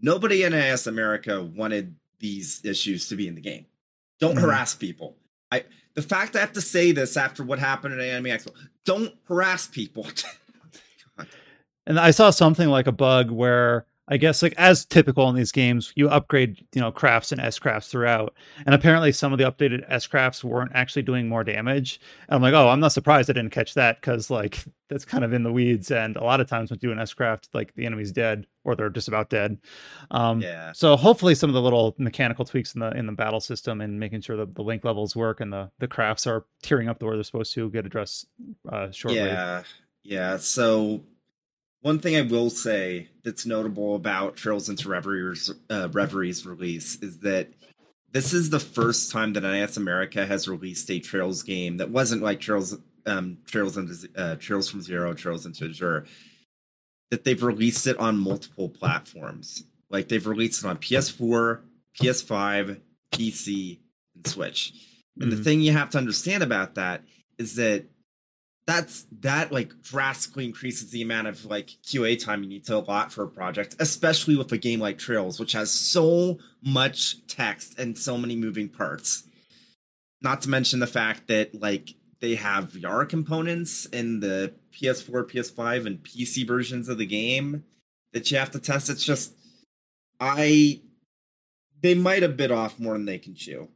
nobody 0.01 0.43
in 0.43 0.51
NIS 0.53 0.87
America 0.87 1.43
wanted 1.43 1.95
these 2.19 2.63
issues 2.63 3.07
to 3.09 3.15
be 3.15 3.27
in 3.27 3.35
the 3.35 3.41
game. 3.41 3.65
Don't 4.19 4.35
mm-hmm. 4.35 4.45
harass 4.45 4.75
people. 4.75 5.15
I 5.51 5.63
the 5.93 6.01
fact 6.01 6.35
I 6.35 6.39
have 6.39 6.53
to 6.53 6.61
say 6.61 6.91
this 6.91 7.17
after 7.17 7.43
what 7.43 7.59
happened 7.59 7.93
at 7.93 8.01
Anime 8.01 8.25
Expo, 8.25 8.51
don't 8.83 9.13
harass 9.27 9.67
people. 9.67 10.07
and 11.87 11.99
I 11.99 12.11
saw 12.11 12.29
something 12.29 12.69
like 12.69 12.87
a 12.87 12.91
bug 12.91 13.31
where 13.31 13.85
I 14.07 14.17
guess 14.17 14.43
like 14.43 14.53
as 14.57 14.85
typical 14.85 15.27
in 15.29 15.35
these 15.35 15.51
games, 15.51 15.91
you 15.95 16.09
upgrade, 16.09 16.63
you 16.73 16.81
know, 16.81 16.91
crafts 16.91 17.31
and 17.31 17.41
S 17.41 17.57
crafts 17.57 17.87
throughout. 17.87 18.35
And 18.65 18.75
apparently 18.75 19.11
some 19.11 19.33
of 19.33 19.39
the 19.39 19.51
updated 19.51 19.83
S 19.87 20.05
crafts 20.05 20.43
weren't 20.43 20.71
actually 20.75 21.01
doing 21.01 21.27
more 21.27 21.43
damage. 21.43 21.99
And 22.29 22.35
I'm 22.35 22.41
like, 22.41 22.53
oh, 22.53 22.69
I'm 22.69 22.79
not 22.79 22.91
surprised 22.91 23.29
I 23.29 23.33
didn't 23.33 23.49
catch 23.49 23.73
that 23.73 23.99
because 23.99 24.29
like 24.29 24.63
that's 24.89 25.05
kind 25.05 25.23
of 25.23 25.33
in 25.33 25.41
the 25.41 25.51
weeds. 25.51 25.89
And 25.89 26.17
a 26.17 26.23
lot 26.23 26.39
of 26.39 26.47
times 26.47 26.69
when 26.69 26.77
you 26.81 26.89
do 26.89 26.91
an 26.91 26.99
S 26.99 27.13
craft, 27.13 27.49
like 27.53 27.73
the 27.73 27.87
enemy's 27.87 28.11
dead 28.11 28.45
or 28.63 28.75
they're 28.75 28.91
just 28.91 29.07
about 29.07 29.31
dead. 29.31 29.57
Um 30.11 30.39
yeah. 30.41 30.71
so 30.73 30.95
hopefully 30.95 31.33
some 31.33 31.49
of 31.49 31.55
the 31.55 31.61
little 31.61 31.95
mechanical 31.97 32.45
tweaks 32.45 32.75
in 32.75 32.81
the 32.81 32.91
in 32.91 33.07
the 33.07 33.11
battle 33.11 33.39
system 33.39 33.81
and 33.81 33.99
making 33.99 34.21
sure 34.21 34.37
that 34.37 34.53
the 34.53 34.63
link 34.63 34.83
levels 34.83 35.15
work 35.15 35.41
and 35.41 35.51
the 35.51 35.71
the 35.79 35.87
crafts 35.87 36.27
are 36.27 36.45
tearing 36.61 36.89
up 36.89 36.99
the 36.99 37.05
way 37.07 37.15
they're 37.15 37.23
supposed 37.23 37.53
to 37.55 37.71
get 37.71 37.87
addressed 37.87 38.27
uh 38.71 38.91
shortly. 38.91 39.19
Yeah. 39.19 39.63
Yeah. 40.03 40.37
So 40.37 41.01
one 41.81 41.99
thing 41.99 42.15
I 42.15 42.21
will 42.21 42.49
say 42.49 43.09
that's 43.23 43.45
notable 43.45 43.95
about 43.95 44.35
Trails 44.35 44.69
into 44.69 44.89
Reverie's, 44.89 45.51
uh, 45.69 45.89
Reverie's 45.91 46.45
release 46.45 46.95
is 47.01 47.19
that 47.19 47.49
this 48.11 48.33
is 48.33 48.49
the 48.49 48.59
first 48.59 49.11
time 49.11 49.33
that 49.33 49.43
NIS 49.43 49.77
America 49.77 50.25
has 50.25 50.47
released 50.47 50.89
a 50.89 50.99
Trails 50.99 51.43
game 51.43 51.77
that 51.77 51.89
wasn't 51.89 52.23
like 52.23 52.39
Trails 52.39 52.77
um, 53.05 53.37
Trails 53.45 53.77
into 53.77 54.09
uh, 54.15 54.35
Trails 54.37 54.69
from 54.69 54.81
Zero, 54.81 55.13
Trails 55.13 55.45
into 55.45 55.65
Azure. 55.65 56.05
That 57.11 57.23
they've 57.23 57.43
released 57.43 57.87
it 57.87 57.97
on 57.99 58.17
multiple 58.17 58.69
platforms. 58.69 59.63
Like 59.89 60.07
they've 60.07 60.25
released 60.25 60.63
it 60.63 60.67
on 60.67 60.77
PS4, 60.77 61.61
PS5, 61.99 62.79
PC, 63.11 63.79
and 64.15 64.27
Switch. 64.27 64.73
And 65.19 65.29
mm-hmm. 65.29 65.37
the 65.37 65.43
thing 65.43 65.61
you 65.61 65.73
have 65.73 65.91
to 65.91 65.97
understand 65.97 66.41
about 66.41 66.75
that 66.75 67.03
is 67.37 67.55
that 67.55 67.85
that's 68.67 69.05
that 69.21 69.51
like 69.51 69.81
drastically 69.83 70.45
increases 70.45 70.89
the 70.89 71.01
amount 71.01 71.27
of 71.27 71.45
like 71.45 71.67
QA 71.85 72.21
time 72.23 72.41
you 72.43 72.49
need 72.49 72.65
to 72.65 72.77
allot 72.77 73.11
for 73.11 73.23
a 73.23 73.27
project, 73.27 73.75
especially 73.79 74.35
with 74.35 74.51
a 74.51 74.57
game 74.57 74.79
like 74.79 74.97
Trails, 74.97 75.39
which 75.39 75.51
has 75.51 75.71
so 75.71 76.39
much 76.63 77.25
text 77.27 77.77
and 77.77 77.97
so 77.97 78.17
many 78.17 78.35
moving 78.35 78.69
parts. 78.69 79.27
Not 80.21 80.41
to 80.41 80.49
mention 80.49 80.79
the 80.79 80.87
fact 80.87 81.27
that 81.27 81.59
like 81.61 81.93
they 82.21 82.35
have 82.35 82.71
VR 82.71 83.07
components 83.07 83.85
in 83.85 84.19
the 84.19 84.53
PS4, 84.73 85.29
PS5, 85.29 85.85
and 85.85 86.03
PC 86.03 86.47
versions 86.47 86.89
of 86.89 86.97
the 86.97 87.05
game 87.05 87.63
that 88.13 88.31
you 88.31 88.37
have 88.37 88.51
to 88.51 88.59
test. 88.59 88.89
It's 88.89 89.05
just 89.05 89.35
I 90.19 90.81
they 91.81 91.93
might 91.93 92.23
have 92.23 92.35
bit 92.35 92.51
off 92.51 92.79
more 92.79 92.93
than 92.93 93.05
they 93.05 93.19
can 93.19 93.35
chew 93.35 93.67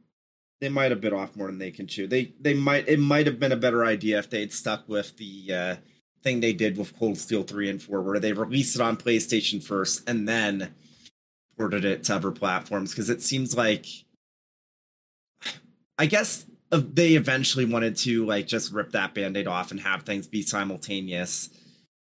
they 0.60 0.68
might 0.68 0.90
have 0.90 1.00
bit 1.00 1.12
off 1.12 1.36
more 1.36 1.46
than 1.46 1.58
they 1.58 1.70
can 1.70 1.86
chew. 1.86 2.06
They 2.06 2.32
they 2.40 2.54
might 2.54 2.88
it 2.88 3.00
might 3.00 3.26
have 3.26 3.40
been 3.40 3.52
a 3.52 3.56
better 3.56 3.84
idea 3.84 4.18
if 4.18 4.30
they'd 4.30 4.52
stuck 4.52 4.88
with 4.88 5.16
the 5.16 5.52
uh, 5.52 5.76
thing 6.22 6.40
they 6.40 6.52
did 6.52 6.76
with 6.76 6.98
Cold 6.98 7.18
Steel 7.18 7.42
three 7.42 7.70
and 7.70 7.82
four, 7.82 8.02
where 8.02 8.20
they 8.20 8.32
released 8.32 8.76
it 8.76 8.82
on 8.82 8.96
PlayStation 8.96 9.62
first 9.62 10.08
and 10.08 10.28
then 10.28 10.74
ported 11.56 11.84
it 11.84 12.04
to 12.04 12.14
other 12.14 12.30
platforms. 12.30 12.90
Because 12.90 13.10
it 13.10 13.22
seems 13.22 13.56
like, 13.56 13.86
I 15.98 16.06
guess 16.06 16.46
they 16.70 17.14
eventually 17.14 17.64
wanted 17.64 17.96
to 17.96 18.26
like 18.26 18.46
just 18.46 18.72
rip 18.72 18.92
that 18.92 19.14
band-aid 19.14 19.46
off 19.46 19.70
and 19.70 19.80
have 19.80 20.02
things 20.02 20.26
be 20.26 20.42
simultaneous 20.42 21.48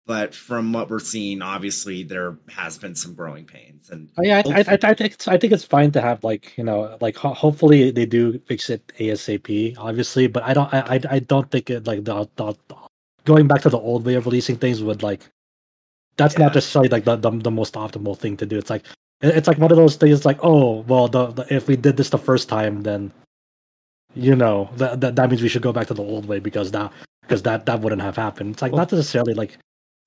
but 0.07 0.35
from 0.35 0.73
what 0.73 0.91
we're 0.91 0.99
seeing, 0.99 1.43
obviously 1.43 2.03
there 2.03 2.39
has 2.49 2.77
been 2.77 2.95
some 2.95 3.15
growing 3.15 3.45
pains. 3.45 3.91
And 3.91 4.11
oh, 4.19 4.23
yeah, 4.23 4.43
I, 4.45 4.61
I, 4.61 4.79
I, 4.83 4.95
think 4.95 5.15
it's, 5.15 5.29
I 5.29 5.39
think 5.39 5.53
it's 5.53 5.65
fine 5.65 5.93
to 5.93 6.01
have 6.01 6.25
like 6.25 6.57
you 6.57 6.65
know 6.65 6.97
like 7.01 7.17
ho- 7.17 7.35
hopefully 7.35 7.91
they 7.91 8.07
do 8.07 8.39
fix 8.41 8.69
it 8.69 8.87
ASAP, 8.99 9.77
obviously. 9.79 10.27
But 10.27 10.43
I 10.43 10.55
don't 10.55 10.73
I 10.75 11.01
I 11.09 11.19
don't 11.21 11.51
think 11.51 11.71
it 11.71 11.87
like 11.87 12.05
the, 12.05 12.29
the 12.37 12.55
going 13.25 13.47
back 13.47 13.63
to 13.63 13.71
the 13.71 13.79
old 13.79 14.05
way 14.05 14.15
of 14.15 14.27
releasing 14.27 14.57
things 14.57 14.83
would 14.83 15.03
like 15.03 15.29
that's 16.17 16.35
yeah. 16.35 16.47
not 16.47 16.55
necessarily 16.55 16.89
like 16.89 17.05
the, 17.05 17.17
the 17.17 17.31
the 17.31 17.51
most 17.51 17.75
optimal 17.75 18.19
thing 18.19 18.37
to 18.39 18.47
do. 18.47 18.59
It's 18.59 18.71
like 18.71 18.85
it's 19.21 19.47
like 19.47 19.59
one 19.59 19.71
of 19.71 19.77
those 19.77 19.97
things 19.97 20.25
like 20.25 20.39
oh 20.43 20.81
well 20.89 21.07
the, 21.07 21.27
the 21.29 21.55
if 21.55 21.69
we 21.69 21.77
did 21.77 21.97
this 21.97 22.11
the 22.11 22.19
first 22.19 22.49
time 22.49 22.83
then 22.83 23.13
you 24.15 24.35
know 24.35 24.69
that, 24.77 25.01
that 25.01 25.15
that 25.15 25.31
means 25.31 25.43
we 25.43 25.49
should 25.49 25.63
go 25.63 25.73
back 25.73 25.87
to 25.87 25.95
the 25.95 26.03
old 26.03 26.27
way 26.27 26.41
because 26.41 26.73
that 26.73 26.93
because 27.23 27.43
that 27.43 27.67
that 27.67 27.81
wouldn't 27.81 28.03
have 28.03 28.17
happened. 28.17 28.55
It's 28.55 28.63
like 28.63 28.73
well, 28.73 28.81
not 28.81 28.91
necessarily 28.91 29.35
like 29.35 29.59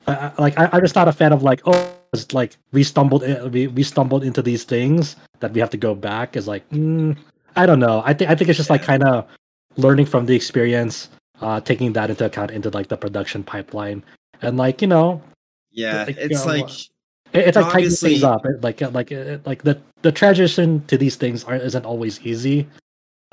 I, 0.08 0.32
like 0.38 0.58
I, 0.58 0.70
am 0.72 0.82
just 0.82 0.96
not 0.96 1.08
a 1.08 1.12
fan 1.12 1.34
of 1.34 1.44
like 1.44 1.62
oh 1.66 1.92
it's 2.14 2.34
like 2.34 2.58
we 2.72 2.84
stumbled 2.84 3.24
we, 3.52 3.68
we 3.68 3.84
stumbled 3.84 4.24
into 4.24 4.42
these 4.42 4.64
things 4.64 5.16
that 5.40 5.54
we 5.54 5.60
have 5.60 5.70
to 5.72 5.78
go 5.78 5.96
back 5.96 6.36
is 6.36 6.48
like 6.48 6.68
mm, 6.70 7.18
I 7.56 7.66
don't 7.66 7.80
know. 7.80 8.02
I 8.06 8.14
think 8.14 8.30
I 8.30 8.36
think 8.36 8.50
it's 8.50 8.58
just 8.58 8.70
like 8.70 8.84
kind 8.84 9.04
of 9.04 9.28
learning 9.78 10.06
from 10.06 10.26
the 10.26 10.36
experience 10.36 11.10
uh 11.42 11.60
taking 11.60 11.94
that 11.94 12.10
into 12.10 12.26
account 12.26 12.52
into 12.52 12.70
like 12.70 12.88
the 12.88 12.98
production 12.98 13.44
pipeline. 13.44 14.04
And 14.42 14.58
like 14.58 14.82
you 14.82 14.88
know 14.88 15.22
yeah 15.72 16.04
like, 16.04 16.18
it's 16.18 16.46
you 16.46 16.52
know, 16.52 16.58
like 16.58 16.70
it's 17.34 17.58
like 17.58 17.72
tightening 17.72 17.90
things 17.92 18.24
up. 18.24 18.46
It, 18.46 18.64
like 18.64 18.82
like 18.94 19.12
it, 19.12 19.46
like 19.46 19.64
the 19.64 19.80
the 20.02 20.12
transition 20.12 20.86
to 20.88 20.98
these 20.98 21.16
things 21.16 21.44
aren't 21.44 21.64
isn't 21.64 21.86
always 21.86 22.22
easy. 22.26 22.68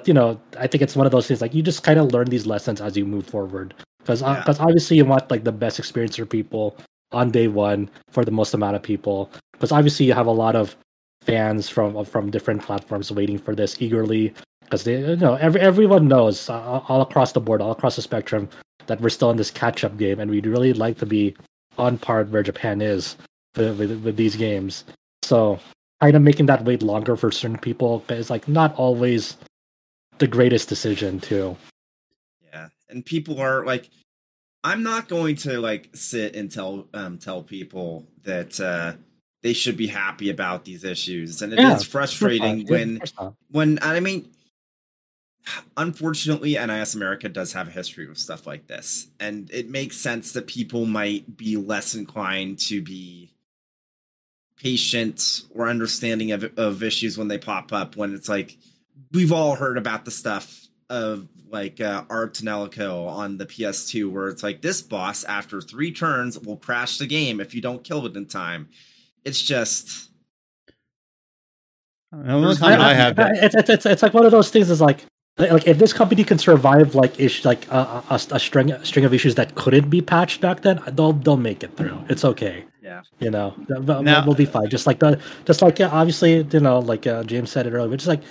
You 0.04 0.14
know 0.14 0.40
I 0.58 0.66
think 0.66 0.82
it's 0.82 0.96
one 0.96 1.06
of 1.06 1.12
those 1.12 1.28
things 1.28 1.40
like 1.40 1.54
you 1.54 1.62
just 1.62 1.82
kind 1.82 1.98
of 1.98 2.12
learn 2.12 2.28
these 2.28 2.46
lessons 2.46 2.80
as 2.80 2.96
you 2.96 3.04
move 3.04 3.26
forward 3.26 3.74
because 4.02 4.22
because 4.22 4.58
uh, 4.58 4.62
yeah. 4.62 4.66
obviously 4.66 4.96
you 4.96 5.04
want 5.04 5.30
like 5.30 5.44
the 5.44 5.52
best 5.52 5.78
experience 5.78 6.16
for 6.16 6.26
people 6.26 6.76
on 7.12 7.30
day 7.30 7.48
one 7.48 7.88
for 8.10 8.24
the 8.24 8.30
most 8.30 8.54
amount 8.54 8.76
of 8.76 8.82
people 8.82 9.30
because 9.52 9.72
obviously 9.72 10.06
you 10.06 10.12
have 10.12 10.26
a 10.26 10.30
lot 10.30 10.56
of 10.56 10.76
fans 11.22 11.68
from 11.68 12.04
from 12.04 12.30
different 12.30 12.62
platforms 12.62 13.12
waiting 13.12 13.38
for 13.38 13.54
this 13.54 13.80
eagerly 13.80 14.32
because 14.64 14.84
they 14.84 15.00
you 15.00 15.16
know 15.16 15.34
every 15.34 15.60
everyone 15.60 16.08
knows 16.08 16.48
uh, 16.48 16.80
all 16.88 17.02
across 17.02 17.32
the 17.32 17.40
board 17.40 17.60
all 17.60 17.72
across 17.72 17.96
the 17.96 18.02
spectrum 18.02 18.48
that 18.86 19.00
we're 19.00 19.08
still 19.08 19.30
in 19.30 19.36
this 19.36 19.50
catch 19.50 19.84
up 19.84 19.96
game 19.96 20.18
and 20.18 20.30
we'd 20.30 20.46
really 20.46 20.72
like 20.72 20.98
to 20.98 21.06
be 21.06 21.34
on 21.78 21.96
par 21.96 22.24
where 22.24 22.42
Japan 22.42 22.80
is 22.80 23.16
with, 23.56 23.78
with, 23.78 24.02
with 24.02 24.16
these 24.16 24.36
games 24.36 24.84
so 25.22 25.58
kind 26.02 26.16
of 26.16 26.22
making 26.22 26.46
that 26.46 26.64
wait 26.64 26.82
longer 26.82 27.16
for 27.16 27.30
certain 27.30 27.58
people 27.58 28.04
is 28.08 28.28
like 28.28 28.48
not 28.48 28.74
always 28.74 29.36
the 30.18 30.26
greatest 30.26 30.68
decision 30.68 31.20
too. 31.20 31.56
And 32.92 33.04
people 33.04 33.40
are 33.40 33.64
like, 33.64 33.90
I'm 34.64 34.82
not 34.82 35.08
going 35.08 35.36
to 35.36 35.60
like 35.60 35.90
sit 35.94 36.36
and 36.36 36.50
tell 36.50 36.88
um 36.94 37.18
tell 37.18 37.42
people 37.42 38.06
that 38.24 38.60
uh 38.60 38.94
they 39.42 39.52
should 39.52 39.76
be 39.76 39.88
happy 39.88 40.30
about 40.30 40.64
these 40.64 40.84
issues, 40.84 41.42
and 41.42 41.52
it 41.52 41.58
is 41.58 41.82
Yeah, 41.82 41.82
frustrating 41.82 42.60
Of 42.60 42.68
when 42.68 43.02
when 43.50 43.78
I 43.82 44.00
mean, 44.00 44.30
unfortunately, 45.76 46.54
NIS 46.54 46.94
America 46.94 47.28
does 47.28 47.52
have 47.54 47.68
a 47.68 47.72
history 47.72 48.06
with 48.06 48.18
stuff 48.18 48.46
like 48.46 48.68
this, 48.68 49.08
and 49.18 49.50
it 49.52 49.68
makes 49.68 49.96
sense 49.96 50.32
that 50.32 50.46
people 50.46 50.86
might 50.86 51.36
be 51.36 51.56
less 51.56 51.94
inclined 51.94 52.58
to 52.60 52.80
be 52.82 53.32
patient 54.56 55.42
or 55.54 55.68
understanding 55.68 56.30
of 56.30 56.44
of 56.56 56.82
issues 56.84 57.18
when 57.18 57.28
they 57.28 57.38
pop 57.38 57.72
up. 57.72 57.96
When 57.96 58.14
it's 58.14 58.28
like 58.28 58.56
we've 59.12 59.32
all 59.32 59.56
heard 59.56 59.76
about 59.76 60.04
the 60.04 60.12
stuff 60.12 60.61
of 60.92 61.26
like 61.50 61.80
uh, 61.80 62.04
Ar 62.08 62.28
tonelico 62.28 63.06
on 63.06 63.38
the 63.38 63.46
PS2, 63.46 64.10
where 64.10 64.28
it's 64.28 64.42
like 64.42 64.62
this 64.62 64.80
boss 64.82 65.24
after 65.24 65.60
three 65.60 65.92
turns 65.92 66.38
will 66.38 66.56
crash 66.56 66.98
the 66.98 67.06
game 67.06 67.40
if 67.40 67.54
you 67.54 67.60
don't 67.60 67.82
kill 67.82 68.06
it 68.06 68.16
in 68.16 68.26
time. 68.26 68.68
It's 69.24 69.40
just 69.42 70.10
The 72.12 72.32
only 72.32 72.56
comment 72.56 72.80
I, 72.80 72.94
have 72.94 73.18
it's, 73.18 73.54
it's 73.54 73.70
it's 73.70 73.86
it's 73.86 74.02
like 74.02 74.12
one 74.14 74.24
of 74.26 74.30
those 74.32 74.50
things. 74.50 74.68
Is 74.70 74.80
like 74.80 75.04
like 75.38 75.66
if 75.66 75.78
this 75.78 75.92
company 75.94 76.24
can 76.24 76.38
survive 76.38 76.94
like 76.94 77.18
ish 77.18 77.44
like 77.44 77.66
a, 77.70 78.02
a, 78.10 78.20
a 78.32 78.38
string 78.40 78.70
a 78.70 78.84
string 78.84 79.04
of 79.04 79.14
issues 79.14 79.34
that 79.36 79.54
couldn't 79.54 79.88
be 79.88 80.02
patched 80.02 80.40
back 80.40 80.60
then, 80.62 80.80
they'll 80.92 81.12
they'll 81.14 81.36
make 81.38 81.62
it 81.64 81.74
through. 81.76 81.98
It's 82.10 82.24
okay. 82.24 82.64
yeah. 82.82 83.00
You 83.20 83.30
know, 83.30 83.54
They'll- 83.68 83.80
they'll- 83.82 84.26
we'll 84.26 84.34
be 84.34 84.44
fine. 84.44 84.68
Just 84.68 84.86
like 84.86 84.98
the 84.98 85.18
just 85.46 85.62
like 85.62 85.80
uh, 85.80 85.88
obviously 85.92 86.42
you 86.42 86.60
know 86.60 86.80
like 86.80 87.06
uh, 87.06 87.22
James 87.24 87.50
said 87.50 87.66
it 87.66 87.72
earlier, 87.72 87.88
but 87.88 87.96
just 87.96 88.08
like 88.08 88.22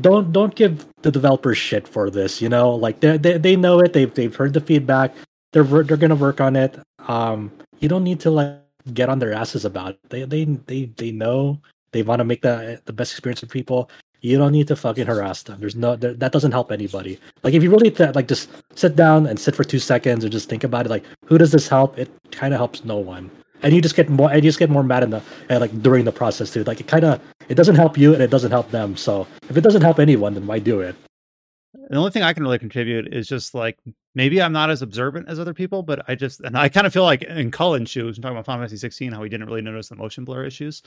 don't 0.00 0.32
don't 0.32 0.54
give 0.54 0.86
the 1.02 1.10
developers 1.10 1.58
shit 1.58 1.86
for 1.86 2.10
this. 2.10 2.40
You 2.40 2.48
know, 2.48 2.70
like 2.70 3.00
they 3.00 3.16
they 3.16 3.38
they 3.38 3.56
know 3.56 3.80
it. 3.80 3.92
They've 3.92 4.12
they've 4.12 4.34
heard 4.34 4.52
the 4.52 4.60
feedback. 4.60 5.14
They're 5.52 5.64
they're 5.64 5.96
gonna 5.96 6.14
work 6.14 6.40
on 6.40 6.56
it. 6.56 6.78
Um, 7.06 7.52
you 7.80 7.88
don't 7.88 8.04
need 8.04 8.20
to 8.20 8.30
like 8.30 8.58
get 8.92 9.08
on 9.08 9.18
their 9.18 9.32
asses 9.32 9.64
about 9.64 9.90
it. 9.90 9.98
They 10.08 10.24
they 10.24 10.44
they 10.44 10.84
they 10.96 11.10
know 11.10 11.60
they 11.92 12.02
want 12.02 12.20
to 12.20 12.24
make 12.24 12.42
the 12.42 12.80
the 12.84 12.92
best 12.92 13.12
experience 13.12 13.40
for 13.40 13.46
people. 13.46 13.90
You 14.20 14.38
don't 14.38 14.52
need 14.52 14.68
to 14.68 14.76
fucking 14.76 15.06
harass 15.06 15.42
them. 15.42 15.60
There's 15.60 15.76
no 15.76 15.96
there, 15.96 16.14
that 16.14 16.32
doesn't 16.32 16.52
help 16.52 16.72
anybody. 16.72 17.18
Like 17.42 17.52
if 17.52 17.62
you 17.62 17.70
really 17.70 17.90
th- 17.90 18.14
like 18.14 18.26
just 18.26 18.48
sit 18.74 18.96
down 18.96 19.26
and 19.26 19.38
sit 19.38 19.54
for 19.54 19.64
two 19.64 19.78
seconds 19.78 20.24
and 20.24 20.32
just 20.32 20.48
think 20.48 20.64
about 20.64 20.86
it. 20.86 20.88
Like 20.88 21.04
who 21.26 21.36
does 21.36 21.52
this 21.52 21.68
help? 21.68 21.98
It 21.98 22.10
kind 22.30 22.54
of 22.54 22.58
helps 22.58 22.84
no 22.84 22.96
one. 22.96 23.30
And 23.64 23.74
you 23.74 23.82
just 23.82 23.96
get 23.96 24.08
more 24.08 24.30
and 24.30 24.44
you 24.44 24.48
just 24.48 24.58
get 24.60 24.70
more 24.70 24.84
mad 24.84 25.02
in 25.02 25.10
the 25.10 25.22
and 25.48 25.60
like 25.60 25.82
during 25.82 26.04
the 26.04 26.12
process 26.12 26.52
too. 26.52 26.62
Like 26.64 26.80
it 26.80 26.86
kind 26.86 27.04
of 27.04 27.20
it 27.48 27.54
doesn't 27.54 27.74
help 27.74 27.98
you 27.98 28.14
and 28.14 28.22
it 28.22 28.30
doesn't 28.30 28.52
help 28.52 28.70
them. 28.70 28.96
So 28.96 29.26
if 29.48 29.56
it 29.56 29.62
doesn't 29.62 29.82
help 29.82 29.98
anyone, 29.98 30.34
then 30.34 30.46
why 30.46 30.60
do 30.60 30.80
it? 30.80 30.94
the 31.90 31.96
only 31.96 32.10
thing 32.10 32.22
I 32.22 32.32
can 32.32 32.42
really 32.42 32.58
contribute 32.58 33.12
is 33.12 33.28
just 33.28 33.54
like 33.54 33.78
maybe 34.14 34.40
I'm 34.40 34.52
not 34.52 34.70
as 34.70 34.82
observant 34.82 35.28
as 35.28 35.38
other 35.38 35.54
people, 35.54 35.82
but 35.82 36.04
I 36.08 36.14
just 36.14 36.40
and 36.40 36.56
I 36.56 36.68
kind 36.68 36.86
of 36.86 36.92
feel 36.92 37.02
like 37.02 37.22
in 37.22 37.50
Cullen's 37.50 37.90
shoes, 37.90 38.16
I'm 38.16 38.22
talking 38.22 38.36
about 38.36 38.46
Final 38.46 38.62
Fantasy 38.62 38.76
16, 38.76 39.12
how 39.12 39.22
he 39.22 39.28
didn't 39.28 39.46
really 39.46 39.62
notice 39.62 39.88
the 39.88 39.96
motion 39.96 40.24
blur 40.24 40.44
issues, 40.44 40.82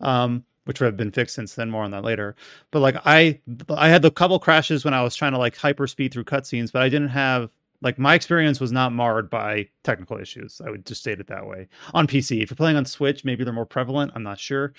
um, 0.00 0.44
which 0.64 0.78
have 0.78 0.96
been 0.96 1.10
fixed 1.10 1.34
since 1.34 1.54
then. 1.54 1.70
More 1.70 1.84
on 1.84 1.90
that 1.92 2.04
later. 2.04 2.34
But 2.70 2.80
like 2.80 2.96
I, 3.04 3.40
I 3.70 3.88
had 3.88 4.02
the 4.02 4.10
couple 4.10 4.38
crashes 4.38 4.84
when 4.84 4.94
I 4.94 5.02
was 5.02 5.16
trying 5.16 5.32
to 5.32 5.38
like 5.38 5.56
hyper 5.56 5.86
speed 5.86 6.12
through 6.12 6.24
cutscenes, 6.24 6.72
but 6.72 6.82
I 6.82 6.88
didn't 6.88 7.08
have 7.08 7.50
like 7.82 7.98
my 7.98 8.14
experience 8.14 8.60
was 8.60 8.72
not 8.72 8.92
marred 8.92 9.28
by 9.28 9.68
technical 9.82 10.18
issues. 10.18 10.60
I 10.64 10.70
would 10.70 10.86
just 10.86 11.00
state 11.00 11.20
it 11.20 11.26
that 11.26 11.46
way. 11.46 11.68
On 11.94 12.06
PC, 12.06 12.42
if 12.42 12.50
you're 12.50 12.56
playing 12.56 12.76
on 12.76 12.84
Switch, 12.84 13.24
maybe 13.24 13.44
they're 13.44 13.52
more 13.52 13.66
prevalent. 13.66 14.12
I'm 14.14 14.22
not 14.22 14.38
sure. 14.38 14.72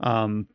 Um, 0.00 0.46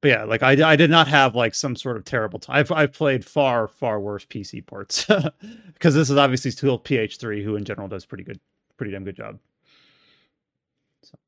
but 0.00 0.08
yeah, 0.08 0.24
like 0.24 0.42
I, 0.42 0.70
I 0.70 0.76
did 0.76 0.90
not 0.90 1.08
have 1.08 1.34
like 1.34 1.54
some 1.54 1.74
sort 1.74 1.96
of 1.96 2.04
terrible 2.04 2.38
time. 2.38 2.56
I've, 2.56 2.70
I've 2.70 2.92
played 2.92 3.24
far, 3.24 3.66
far 3.66 3.98
worse 3.98 4.24
PC 4.24 4.64
ports 4.64 5.06
because 5.72 5.94
this 5.94 6.10
is 6.10 6.16
obviously 6.16 6.50
still 6.52 6.78
PH3, 6.78 7.42
who 7.42 7.56
in 7.56 7.64
general 7.64 7.88
does 7.88 8.06
pretty 8.06 8.24
good, 8.24 8.38
pretty 8.76 8.92
damn 8.92 9.04
good 9.04 9.16
job. 9.16 9.38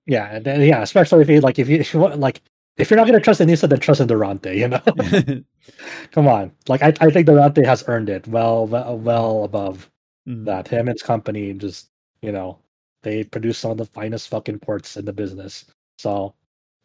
Yeah, 0.06 0.38
yeah, 0.44 0.82
especially 0.82 1.22
if 1.22 1.28
you 1.28 1.40
like 1.40 1.58
if 1.58 1.68
you 1.68 1.76
if 1.80 1.94
you 1.94 2.00
want 2.00 2.18
like 2.20 2.42
if 2.80 2.90
you're 2.90 2.96
not 2.96 3.06
gonna 3.06 3.20
trust 3.20 3.40
Anissa, 3.40 3.68
then 3.68 3.80
trust 3.80 4.00
in 4.00 4.06
Durante. 4.08 4.56
You 4.56 4.68
know, 4.68 4.80
come 6.12 6.28
on. 6.28 6.52
Like 6.68 6.82
I, 6.82 6.92
I 7.00 7.10
think 7.10 7.26
Durante 7.26 7.64
has 7.64 7.84
earned 7.88 8.08
it 8.08 8.26
well, 8.28 8.66
well, 8.66 8.98
well 8.98 9.44
above 9.44 9.90
Mm. 10.28 10.44
that. 10.44 10.68
Him 10.68 10.80
and 10.80 10.90
his 10.90 11.02
company 11.02 11.54
just 11.54 11.88
you 12.22 12.30
know 12.32 12.58
they 13.02 13.24
produce 13.24 13.58
some 13.58 13.70
of 13.70 13.78
the 13.78 13.86
finest 13.86 14.28
fucking 14.28 14.58
ports 14.60 14.96
in 14.98 15.04
the 15.06 15.12
business. 15.14 15.64
So 15.98 16.34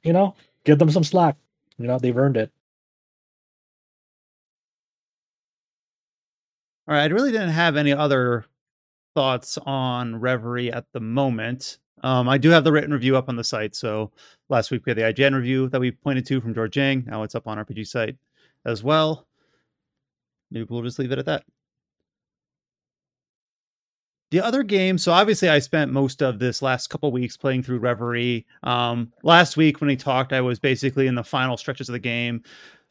you 0.03 0.13
know, 0.13 0.35
give 0.65 0.79
them 0.79 0.89
some 0.91 1.03
slack. 1.03 1.35
You 1.77 1.87
know, 1.87 1.99
they've 1.99 2.15
earned 2.17 2.37
it. 2.37 2.51
All 6.87 6.95
right, 6.95 7.03
I 7.11 7.13
really 7.13 7.31
didn't 7.31 7.49
have 7.49 7.77
any 7.77 7.91
other 7.93 8.45
thoughts 9.15 9.57
on 9.59 10.19
Reverie 10.19 10.71
at 10.71 10.85
the 10.93 10.99
moment. 10.99 11.79
Um, 12.03 12.29
I 12.29 12.37
do 12.37 12.49
have 12.49 12.63
the 12.63 12.71
written 12.71 12.91
review 12.91 13.17
up 13.17 13.29
on 13.29 13.35
the 13.35 13.43
site. 13.43 13.75
So 13.75 14.11
last 14.49 14.71
week 14.71 14.85
we 14.85 14.91
had 14.91 14.97
the 14.97 15.13
IGN 15.13 15.33
review 15.33 15.69
that 15.69 15.79
we 15.79 15.91
pointed 15.91 16.25
to 16.27 16.41
from 16.41 16.53
George 16.53 16.77
Yang. 16.77 17.05
Now 17.07 17.23
it's 17.23 17.35
up 17.35 17.47
on 17.47 17.57
RPG 17.57 17.87
site 17.87 18.17
as 18.65 18.83
well. 18.83 19.27
Maybe 20.51 20.67
we'll 20.69 20.83
just 20.83 20.99
leave 20.99 21.11
it 21.11 21.19
at 21.19 21.25
that. 21.25 21.43
The 24.31 24.41
other 24.41 24.63
game, 24.63 24.97
so 24.97 25.13
obviously 25.13 25.49
I 25.49 25.59
spent 25.59 25.91
most 25.91 26.21
of 26.21 26.39
this 26.39 26.61
last 26.61 26.89
couple 26.89 27.11
weeks 27.11 27.37
playing 27.37 27.63
through 27.63 27.79
Reverie. 27.79 28.45
Um, 28.63 29.13
last 29.23 29.55
week 29.55 29.79
when 29.79 29.87
we 29.87 29.95
talked, 29.95 30.33
I 30.33 30.41
was 30.41 30.59
basically 30.59 31.07
in 31.07 31.15
the 31.15 31.23
final 31.23 31.57
stretches 31.57 31.89
of 31.89 31.93
the 31.93 31.99
game. 31.99 32.43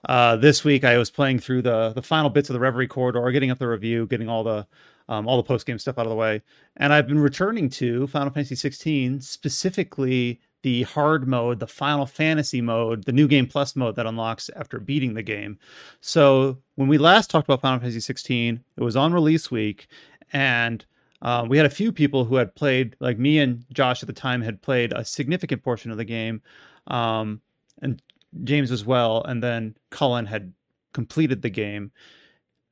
Uh, 0.09 0.37
this 0.37 0.65
week 0.65 0.85
I 0.85 0.97
was 0.97 1.11
playing 1.11 1.41
through 1.41 1.63
the 1.63 1.93
the 1.95 2.03
final 2.03 2.31
bits 2.31 2.51
of 2.51 2.55
the 2.55 2.61
Reverie 2.61 2.87
corridor, 2.87 3.31
getting 3.31 3.51
up 3.51 3.59
the 3.59 3.69
review, 3.69 4.07
getting 4.07 4.29
all 4.29 4.45
the 4.45 4.67
um, 5.09 5.29
all 5.29 5.37
the 5.37 5.43
post 5.43 5.67
game 5.67 5.79
stuff 5.79 5.99
out 5.99 6.07
of 6.07 6.11
the 6.11 6.17
way, 6.17 6.43
and 6.77 6.93
I've 6.93 7.07
been 7.07 7.19
returning 7.19 7.69
to 7.71 8.07
Final 8.07 8.31
Fantasy 8.31 8.55
16, 8.55 9.21
specifically 9.21 10.41
the 10.63 10.83
hard 10.85 11.29
mode, 11.29 11.61
the 11.61 11.67
Final 11.67 12.07
Fantasy 12.07 12.63
mode, 12.63 13.05
the 13.05 13.13
new 13.13 13.29
game 13.29 13.47
plus 13.47 13.77
mode 13.77 13.97
that 13.97 14.07
unlocks 14.07 14.49
after 14.57 14.81
beating 14.81 15.13
the 15.13 15.23
game. 15.23 15.59
So 16.01 16.59
when 16.77 16.89
we 16.89 16.97
last 16.97 17.29
talked 17.29 17.47
about 17.47 17.61
Final 17.61 17.81
Fantasy 17.81 18.01
16, 18.01 18.65
it 18.79 18.83
was 18.83 18.97
on 18.97 19.13
release 19.13 19.51
week, 19.51 19.89
and 20.33 20.85
uh, 21.21 21.45
we 21.47 21.59
had 21.59 21.67
a 21.67 21.71
few 21.71 21.93
people 21.93 22.25
who 22.25 22.37
had 22.37 22.55
played, 22.55 22.97
like 22.99 23.19
me 23.19 23.39
and 23.41 23.65
Josh 23.73 24.03
at 24.03 24.07
the 24.07 24.15
time, 24.15 24.41
had 24.41 24.63
played 24.63 24.95
a 24.95 25.05
significant 25.05 25.63
portion 25.63 25.91
of 25.91 25.99
the 25.99 26.05
game, 26.05 26.41
um, 26.87 27.43
and 27.83 28.01
James 28.45 28.71
as 28.71 28.87
well, 28.87 29.23
and 29.25 29.43
then 29.43 29.77
Cullen 29.91 30.25
had 30.25 30.53
completed 30.95 31.43
the 31.43 31.51
game. 31.51 31.93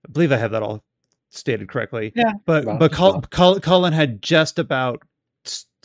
I 0.08 0.12
believe 0.12 0.32
I 0.32 0.36
have 0.38 0.52
that 0.52 0.62
all 0.62 0.82
stated 1.32 1.68
correctly. 1.68 2.12
Yeah. 2.14 2.32
but 2.44 2.64
Well, 2.64 2.76
but 2.78 2.92
Cull- 2.92 3.12
well. 3.12 3.22
Cull- 3.30 3.60
Cullen 3.60 3.92
had 3.92 4.22
just 4.22 4.58
about 4.58 5.02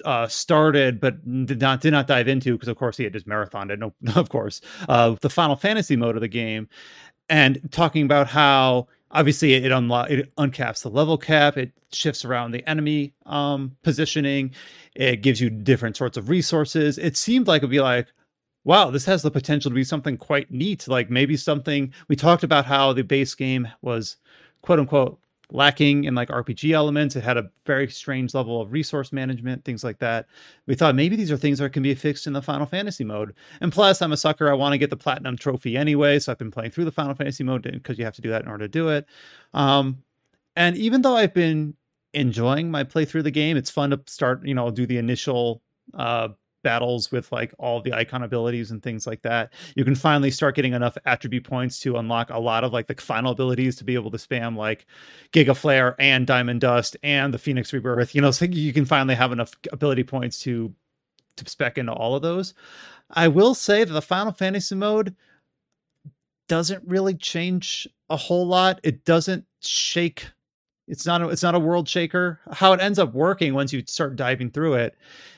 uh, 0.05 0.27
started, 0.27 0.99
but 0.99 1.23
did 1.45 1.59
not 1.59 1.81
did 1.81 1.91
not 1.91 2.07
dive 2.07 2.27
into 2.27 2.53
because 2.53 2.67
of 2.67 2.77
course 2.77 2.97
he 2.97 3.03
had 3.03 3.13
just 3.13 3.27
marathoned 3.27 3.71
it. 3.71 3.79
No, 3.79 3.93
of 4.15 4.29
course, 4.29 4.61
uh, 4.87 5.15
the 5.21 5.29
Final 5.29 5.55
Fantasy 5.55 5.95
mode 5.95 6.15
of 6.15 6.21
the 6.21 6.27
game, 6.27 6.69
and 7.29 7.59
talking 7.71 8.03
about 8.03 8.27
how 8.27 8.87
obviously 9.11 9.53
it 9.53 9.71
unlock 9.71 10.09
it 10.09 10.33
uncaps 10.35 10.83
the 10.83 10.89
level 10.89 11.17
cap, 11.17 11.57
it 11.57 11.71
shifts 11.91 12.25
around 12.25 12.51
the 12.51 12.67
enemy 12.69 13.13
um, 13.25 13.75
positioning, 13.81 14.53
it 14.95 15.21
gives 15.21 15.41
you 15.41 15.49
different 15.49 15.97
sorts 15.97 16.17
of 16.17 16.29
resources. 16.29 16.97
It 16.97 17.17
seemed 17.17 17.47
like 17.47 17.59
it'd 17.59 17.69
be 17.69 17.81
like 17.81 18.07
wow, 18.63 18.89
this 18.89 19.05
has 19.05 19.21
the 19.21 19.31
potential 19.31 19.71
to 19.71 19.75
be 19.75 19.83
something 19.85 20.17
quite 20.17 20.51
neat. 20.51 20.89
Like 20.89 21.09
maybe 21.09 21.37
something 21.37 21.93
we 22.09 22.17
talked 22.17 22.43
about 22.43 22.65
how 22.65 22.91
the 22.91 23.01
base 23.01 23.33
game 23.33 23.69
was 23.81 24.17
quote 24.61 24.79
unquote 24.79 25.17
lacking 25.51 26.03
in 26.03 26.13
like 26.13 26.29
RPG 26.29 26.73
elements. 26.73 27.15
It 27.15 27.23
had 27.23 27.37
a 27.37 27.49
very 27.65 27.89
strange 27.89 28.33
level 28.33 28.61
of 28.61 28.71
resource 28.71 29.13
management, 29.13 29.63
things 29.63 29.83
like 29.83 29.99
that. 29.99 30.27
We 30.65 30.75
thought 30.75 30.95
maybe 30.95 31.15
these 31.15 31.31
are 31.31 31.37
things 31.37 31.59
that 31.59 31.71
can 31.71 31.83
be 31.83 31.95
fixed 31.95 32.27
in 32.27 32.33
the 32.33 32.41
Final 32.41 32.65
Fantasy 32.65 33.03
mode. 33.03 33.33
And 33.61 33.71
plus, 33.71 34.01
I'm 34.01 34.11
a 34.11 34.17
sucker. 34.17 34.49
I 34.49 34.53
want 34.53 34.73
to 34.73 34.77
get 34.77 34.89
the 34.89 34.97
platinum 34.97 35.37
trophy 35.37 35.77
anyway. 35.77 36.19
So 36.19 36.31
I've 36.31 36.37
been 36.37 36.51
playing 36.51 36.71
through 36.71 36.85
the 36.85 36.91
Final 36.91 37.15
Fantasy 37.15 37.43
mode 37.43 37.63
because 37.63 37.97
you 37.97 38.05
have 38.05 38.15
to 38.15 38.21
do 38.21 38.29
that 38.29 38.43
in 38.43 38.49
order 38.49 38.65
to 38.65 38.69
do 38.69 38.89
it. 38.89 39.05
Um, 39.53 40.03
and 40.55 40.75
even 40.77 41.01
though 41.01 41.15
I've 41.15 41.33
been 41.33 41.75
enjoying 42.13 42.69
my 42.71 42.83
playthrough 42.83 43.19
of 43.19 43.23
the 43.25 43.31
game, 43.31 43.57
it's 43.57 43.69
fun 43.69 43.91
to 43.91 44.01
start, 44.07 44.45
you 44.45 44.53
know, 44.53 44.69
do 44.71 44.85
the 44.85 44.97
initial 44.97 45.61
uh 45.93 46.29
battles 46.68 47.13
with 47.13 47.32
like 47.32 47.53
all 47.59 47.80
the 47.80 47.93
icon 47.93 48.24
abilities 48.24 48.72
and 48.72 48.84
things 48.84 49.07
like 49.07 49.22
that. 49.22 49.53
You 49.78 49.86
can 49.86 49.95
finally 49.95 50.30
start 50.30 50.53
getting 50.53 50.74
enough 50.74 50.97
attribute 51.05 51.45
points 51.45 51.80
to 51.80 51.95
unlock 51.95 52.30
a 52.30 52.39
lot 52.39 52.65
of 52.65 52.74
like 52.74 52.88
the 52.88 52.95
final 52.95 53.32
abilities 53.32 53.78
to 53.78 53.86
be 53.86 53.93
able 53.93 54.11
to 54.11 54.18
spam 54.18 54.57
like 54.57 54.86
Giga 55.32 55.55
Flare 55.55 55.95
and 55.97 56.28
Diamond 56.28 56.59
Dust 56.59 56.97
and 57.03 57.34
the 57.34 57.38
Phoenix 57.38 57.72
Rebirth. 57.72 58.13
You 58.13 58.20
know, 58.20 58.32
so 58.32 58.43
you 58.43 58.74
can 58.74 58.84
finally 58.84 59.15
have 59.15 59.32
enough 59.32 59.53
ability 59.72 60.03
points 60.03 60.41
to 60.41 60.74
to 61.38 61.49
spec 61.49 61.78
into 61.78 61.93
all 61.93 62.15
of 62.15 62.22
those. 62.22 62.53
I 63.11 63.30
will 63.30 63.55
say 63.55 63.86
that 63.86 63.93
the 63.93 64.01
Final 64.01 64.34
Fantasy 64.34 64.76
mode 64.76 65.15
doesn't 66.49 66.84
really 66.86 67.13
change 67.13 67.88
a 68.09 68.18
whole 68.18 68.45
lot. 68.45 68.82
It 68.84 69.05
doesn't 69.05 69.45
shake 69.61 70.28
it's 70.88 71.05
not 71.05 71.21
a, 71.21 71.29
it's 71.29 71.43
not 71.43 71.55
a 71.55 71.59
world 71.59 71.88
shaker. 71.88 72.39
How 72.51 72.73
it 72.73 72.81
ends 72.81 72.99
up 72.99 73.13
working 73.13 73.53
once 73.53 73.73
you 73.73 73.83
start 73.88 74.15
diving 74.15 74.51
through 74.51 74.75
it 74.75 74.95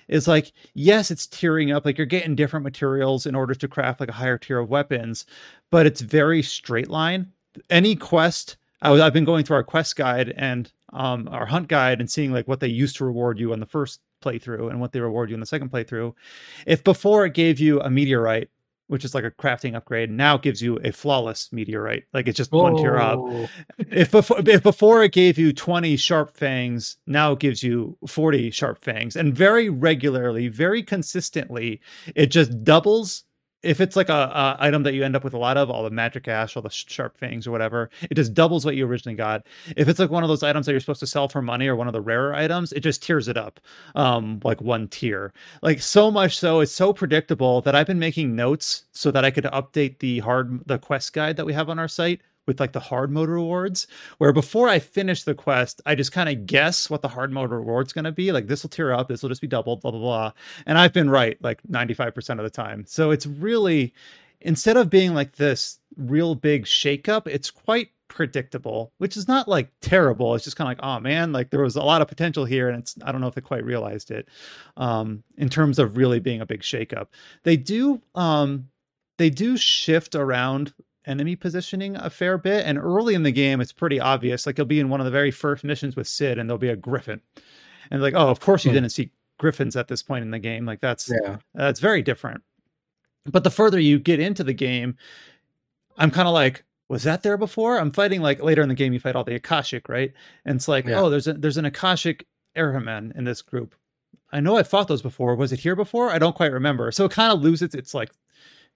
is 0.08 0.28
like 0.28 0.52
yes, 0.74 1.12
it's 1.12 1.28
tearing 1.28 1.72
up. 1.72 1.86
Like 1.86 1.98
you're 1.98 2.06
getting 2.08 2.36
different 2.36 2.64
materials 2.64 3.26
in 3.26 3.36
order 3.36 3.54
to 3.56 3.68
craft 3.68 4.00
like 4.00 4.10
a 4.10 4.14
higher 4.14 4.38
tier 4.38 4.60
of 4.60 4.70
weapons, 4.70 5.26
but 5.72 5.86
it's 5.86 6.02
very 6.02 6.42
straight 6.44 6.90
line. 6.90 7.32
any 7.70 7.96
quest 7.96 8.58
I 8.82 8.92
was, 8.92 9.02
I've 9.02 9.14
been 9.14 9.26
going 9.26 9.44
through 9.44 9.58
our 9.58 9.64
quest 9.64 9.96
guide 9.96 10.34
and 10.38 10.72
um, 10.94 11.28
our 11.30 11.46
hunt 11.46 11.68
guide 11.68 12.00
and 12.00 12.10
seeing 12.10 12.32
like 12.32 12.48
what 12.48 12.60
they 12.60 12.68
used 12.68 12.96
to 12.98 13.06
reward 13.06 13.40
you 13.40 13.52
on 13.52 13.60
the 13.60 13.66
first 13.66 14.00
playthrough 14.24 14.70
and 14.70 14.80
what 14.80 14.92
they 14.92 15.00
reward 15.00 15.30
you 15.30 15.34
in 15.34 15.40
the 15.40 15.46
second 15.46 15.72
playthrough. 15.72 16.14
If 16.66 16.84
before 16.84 17.26
it 17.26 17.34
gave 17.34 17.60
you 17.60 17.82
a 17.82 17.90
meteorite, 17.90 18.50
which 18.90 19.06
is 19.06 19.14
like 19.14 19.24
a 19.24 19.32
crafting 19.32 19.76
upgrade, 19.76 20.10
now 20.10 20.36
gives 20.36 20.62
you 20.62 20.78
a 20.84 20.92
flawless 20.92 21.50
meteorite. 21.52 22.06
Like 22.12 22.28
it's 22.28 22.38
just 22.38 22.52
one 22.52 22.76
tier 22.76 22.98
up. 22.98 23.20
Oh. 23.20 23.48
If 23.78 24.12
before 24.12 24.40
if 24.46 24.64
before 24.64 25.04
it 25.04 25.14
gave 25.14 25.38
you 25.38 25.54
20 25.54 25.96
sharp 25.96 26.36
fangs, 26.36 26.98
now 27.06 27.34
it 27.34 27.40
gives 27.40 27.62
you 27.62 27.98
40 28.08 28.50
sharp 28.50 28.82
fangs. 28.82 29.16
And 29.16 29.34
very 29.36 29.70
regularly, 29.70 30.48
very 30.48 30.82
consistently, 30.82 31.82
it 32.16 32.28
just 32.28 32.64
doubles 32.64 33.26
if 33.62 33.82
it's 33.82 33.96
like 33.96 34.10
a, 34.10 34.14
a 34.14 34.58
item 34.60 34.84
that 34.84 34.94
you 34.94 35.04
end 35.04 35.16
up 35.16 35.24
with 35.24 35.34
a 35.34 35.38
lot 35.38 35.58
of, 35.58 35.70
all 35.70 35.84
the 35.84 35.90
magic 35.90 36.28
ash, 36.28 36.56
all 36.56 36.62
the 36.62 36.70
sharp 36.70 37.18
fangs 37.18 37.46
or 37.46 37.52
whatever, 37.52 37.90
it 38.10 38.16
just 38.16 38.34
doubles 38.34 38.66
what 38.66 38.76
you 38.76 38.86
originally 38.86 39.16
got. 39.16 39.46
If 39.76 39.88
it's 39.88 40.00
like 40.00 40.10
one 40.10 40.24
of 40.24 40.30
those 40.30 40.44
items 40.44 40.66
that 40.66 40.72
you're 40.72 40.80
supposed 40.80 41.02
to 41.02 41.08
sell 41.08 41.28
for 41.28 41.42
money 41.42 41.68
or 41.68 41.76
one 41.76 41.88
of 41.88 41.94
the 41.94 42.02
rarer 42.02 42.34
items, 42.34 42.72
it 42.72 42.82
just 42.82 43.04
tears 43.04 43.28
it 43.28 43.38
up, 43.38 43.60
um, 43.96 44.40
like 44.44 44.62
one 44.62 44.88
tier. 44.88 45.34
Like 45.62 45.82
so 45.82 46.10
much 46.10 46.38
so, 46.38 46.62
it's 46.62 46.72
so 46.72 46.94
predictable 46.94 47.62
that 47.62 47.76
I've 47.76 47.88
been 47.88 48.00
making 48.00 48.36
notes 48.36 48.86
so 48.92 49.12
that 49.12 49.26
I 49.26 49.32
could 49.32 49.46
update 49.46 50.00
the 50.00 50.20
hard 50.20 50.66
the 50.66 50.78
quest 50.78 51.14
guide 51.14 51.36
that 51.38 51.46
we 51.46 51.54
have 51.54 51.70
on 51.70 51.80
our 51.80 51.88
site 51.88 52.22
with 52.50 52.60
like 52.60 52.74
the 52.74 52.80
hard 52.80 53.12
mode 53.12 53.30
rewards 53.30 53.88
where 54.18 54.34
before 54.34 54.68
i 54.68 54.80
finish 54.80 55.24
the 55.24 55.34
quest 55.34 55.82
i 55.86 55.96
just 55.96 56.12
kind 56.12 56.30
of 56.30 56.46
guess 56.46 56.90
what 56.90 57.02
the 57.02 57.08
hard 57.08 57.32
mode 57.32 57.52
reward's 57.52 57.94
going 57.94 58.06
to 58.06 58.12
be 58.12 58.32
like 58.32 58.48
this 58.48 58.64
will 58.64 58.70
tear 58.70 58.94
up 58.94 59.08
this 59.08 59.22
will 59.22 59.30
just 59.30 59.42
be 59.42 59.48
doubled 59.48 59.82
blah 59.82 59.92
blah 59.92 60.00
blah 60.00 60.32
and 60.66 60.78
i've 60.78 60.94
been 60.94 61.10
right 61.10 61.38
like 61.42 61.62
95% 61.64 62.38
of 62.38 62.44
the 62.44 62.50
time. 62.50 62.86
So 62.88 63.12
it's 63.12 63.26
really 63.26 63.94
instead 64.42 64.78
of 64.78 64.90
being 64.90 65.14
like 65.14 65.36
this 65.36 65.80
real 65.98 66.34
big 66.34 66.66
shakeup 66.66 67.28
it's 67.28 67.52
quite 67.52 67.90
predictable 68.08 68.92
which 68.98 69.18
is 69.18 69.28
not 69.28 69.48
like 69.48 69.70
terrible. 69.82 70.34
It's 70.34 70.44
just 70.44 70.58
kind 70.58 70.72
of 70.72 70.78
like 70.78 70.86
oh 70.86 71.00
man 71.00 71.32
like 71.32 71.50
there 71.50 71.62
was 71.62 71.76
a 71.76 71.84
lot 71.84 72.02
of 72.02 72.08
potential 72.08 72.46
here 72.46 72.70
and 72.70 72.80
it's 72.80 72.96
i 73.04 73.12
don't 73.12 73.22
know 73.22 73.28
if 73.28 73.36
they 73.36 73.42
quite 73.42 73.64
realized 73.64 74.12
it 74.12 74.28
um 74.78 75.24
in 75.38 75.50
terms 75.50 75.78
of 75.78 75.98
really 75.98 76.20
being 76.20 76.42
a 76.42 76.46
big 76.46 76.62
shakeup. 76.62 77.08
They 77.44 77.58
do 77.58 78.02
um 78.16 78.70
they 79.18 79.30
do 79.30 79.58
shift 79.58 80.16
around 80.16 80.74
enemy 81.10 81.36
positioning 81.36 81.96
a 81.98 82.10
fair 82.10 82.38
bit. 82.38 82.66
And 82.66 82.78
early 82.78 83.16
in 83.16 83.24
the 83.24 83.32
game, 83.32 83.60
it's 83.62 83.74
pretty 83.74 84.00
obvious. 84.00 84.46
Like 84.46 84.58
you'll 84.58 84.68
be 84.68 84.80
in 84.80 84.90
one 84.90 85.02
of 85.02 85.06
the 85.06 85.12
very 85.12 85.32
first 85.32 85.64
missions 85.64 85.96
with 85.96 86.08
Cid, 86.08 86.38
and 86.38 86.50
there'll 86.50 86.58
be 86.60 86.70
a 86.70 86.76
griffin, 86.76 87.20
and 87.92 88.02
like, 88.02 88.14
oh, 88.16 88.30
of 88.30 88.40
course 88.40 88.64
you 88.64 88.72
Hmm. 88.72 88.76
didn't 88.76 88.90
see 88.92 89.12
griffins 89.38 89.76
at 89.76 89.88
this 89.88 90.04
point 90.04 90.24
in 90.24 90.32
the 90.32 90.40
game. 90.40 90.66
Like 90.66 90.82
that's 90.82 91.10
Yeah. 91.24 91.38
that's 91.54 91.80
very 91.80 92.02
different. 92.02 92.42
But 93.26 93.44
the 93.44 93.50
further 93.52 93.80
you 93.80 94.00
get 94.00 94.20
into 94.20 94.44
the 94.44 94.54
game, 94.54 94.96
I'm 95.98 96.12
kind 96.12 96.28
of 96.28 96.34
like, 96.34 96.64
was 96.88 97.04
that 97.04 97.24
there 97.24 97.38
before? 97.38 97.78
I'm 97.78 97.92
fighting 97.92 98.22
like 98.22 98.42
later 98.42 98.62
in 98.62 98.70
the 98.70 98.76
game, 98.76 98.94
you 98.94 99.00
fight 99.00 99.16
all 99.16 99.24
the 99.24 99.36
Akashic, 99.36 99.90
right? 99.90 100.12
And 100.46 100.56
it's 100.56 100.68
like, 100.68 100.86
Yeah. 100.86 101.02
oh, 101.02 101.10
there's 101.10 101.28
a 101.28 101.34
there's 101.34 101.58
an 101.58 101.66
Akashic 101.66 102.26
Airman 102.56 103.14
in 103.16 103.26
this 103.26 103.42
group. 103.42 103.76
I 104.32 104.40
know 104.40 104.58
I 104.58 104.64
fought 104.64 104.88
those 104.88 105.02
before. 105.02 105.36
Was 105.36 105.52
it 105.52 105.60
here 105.60 105.76
before? 105.76 106.10
I 106.12 106.20
don't 106.20 106.36
quite 106.36 106.52
remember. 106.52 106.92
So 106.92 107.06
it 107.06 107.12
kind 107.12 107.32
of 107.32 107.42
loses 107.42 107.74
its 107.74 107.94
like 107.94 108.12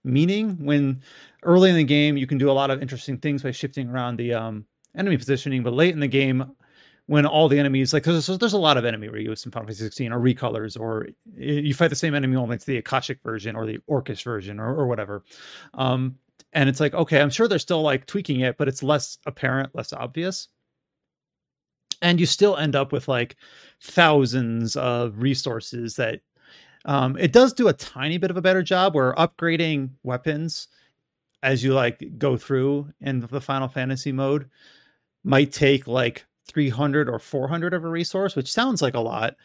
meaning 0.04 0.58
when 0.64 1.02
early 1.44 1.70
in 1.70 1.76
the 1.76 1.84
game 1.84 2.18
you 2.18 2.28
can 2.28 2.38
do 2.38 2.50
a 2.50 2.54
lot 2.54 2.72
of 2.72 2.82
interesting 2.82 3.18
things 3.18 3.44
by 3.44 3.52
shifting 3.52 3.90
around 3.90 4.18
the 4.18 4.34
um, 4.34 4.66
enemy 4.98 5.18
positioning, 5.18 5.64
but 5.64 5.74
late 5.74 5.94
in 5.94 6.00
the 6.00 6.08
game 6.08 6.56
when 7.08 7.26
all 7.26 7.50
the 7.50 7.60
enemies 7.60 7.94
like 7.94 8.04
there's, 8.04 8.28
there's 8.28 8.54
a 8.54 8.58
lot 8.58 8.78
of 8.78 8.86
enemy 8.86 9.08
reuse 9.08 9.46
in 9.46 9.52
Final 9.52 9.68
Fantasy 9.68 9.84
16 9.84 10.14
or 10.14 10.20
recolors 10.20 10.80
or 10.80 11.08
you 11.36 11.74
fight 11.74 11.90
the 11.90 11.96
same 11.96 12.16
enemy 12.16 12.36
only 12.38 12.56
it's 12.56 12.66
the 12.66 12.78
Akashic 12.78 13.22
version 13.24 13.56
or 13.56 13.66
the 13.66 13.80
Orcish 13.90 14.24
version 14.24 14.60
or, 14.60 14.74
or 14.74 14.88
whatever. 14.88 15.24
Um, 15.74 16.16
and 16.54 16.70
it's 16.70 16.80
like 16.80 16.94
okay, 16.94 17.22
I'm 17.22 17.30
sure 17.30 17.48
they're 17.48 17.60
still 17.60 17.82
like 17.82 18.06
tweaking 18.06 18.42
it, 18.42 18.58
but 18.58 18.68
it's 18.68 18.84
less 18.84 19.18
apparent, 19.26 19.76
less 19.76 19.92
obvious. 19.92 20.48
And 22.02 22.20
you 22.20 22.26
still 22.26 22.58
end 22.58 22.76
up 22.76 22.92
with 22.92 23.08
like 23.08 23.38
thousands 23.82 24.76
of 24.76 25.22
resources 25.22 25.96
that 25.96 26.20
um, 26.86 27.18
it 27.18 27.32
does 27.32 27.54
do 27.54 27.68
a 27.68 27.74
tiny 27.74 28.18
bit 28.18 28.32
of 28.32 28.38
a 28.38 28.42
better 28.42 28.64
job 28.64 28.96
where 28.96 29.14
upgrading 29.14 29.90
weapons 30.04 30.68
as 31.42 31.64
you 31.64 31.74
like 31.74 32.18
go 32.18 32.38
through 32.38 32.92
in 33.02 33.20
the 33.20 33.42
Final 33.42 33.68
Fantasy 33.68 34.12
mode 34.12 34.50
might 35.24 35.52
take 35.52 35.88
like 35.88 36.26
300 36.48 37.10
or 37.10 37.20
400 37.20 37.74
of 37.74 37.84
a 37.84 37.90
resource, 37.90 38.36
which 38.36 38.52
sounds 38.52 38.82
like 38.82 38.96
a 38.96 39.00
lot, 39.00 39.36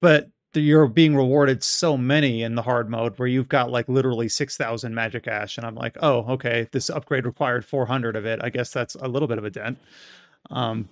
but 0.00 0.28
you're 0.54 0.88
being 0.88 1.14
rewarded 1.14 1.62
so 1.62 1.96
many 1.96 2.42
in 2.42 2.56
the 2.56 2.62
hard 2.62 2.90
mode 2.90 3.16
where 3.18 3.28
you've 3.28 3.48
got 3.48 3.70
like 3.70 3.88
literally 3.88 4.28
6,000 4.28 4.94
magic 4.94 5.28
ash. 5.28 5.56
And 5.56 5.66
I'm 5.66 5.76
like, 5.76 5.96
oh, 6.00 6.24
okay, 6.32 6.68
this 6.72 6.90
upgrade 6.90 7.24
required 7.24 7.64
400 7.64 8.16
of 8.16 8.26
it. 8.26 8.40
I 8.42 8.50
guess 8.50 8.72
that's 8.72 8.96
a 8.96 9.06
little 9.06 9.28
bit 9.28 9.38
of 9.38 9.44
a 9.44 9.50
dent. 9.50 9.78
Um, 10.50 10.88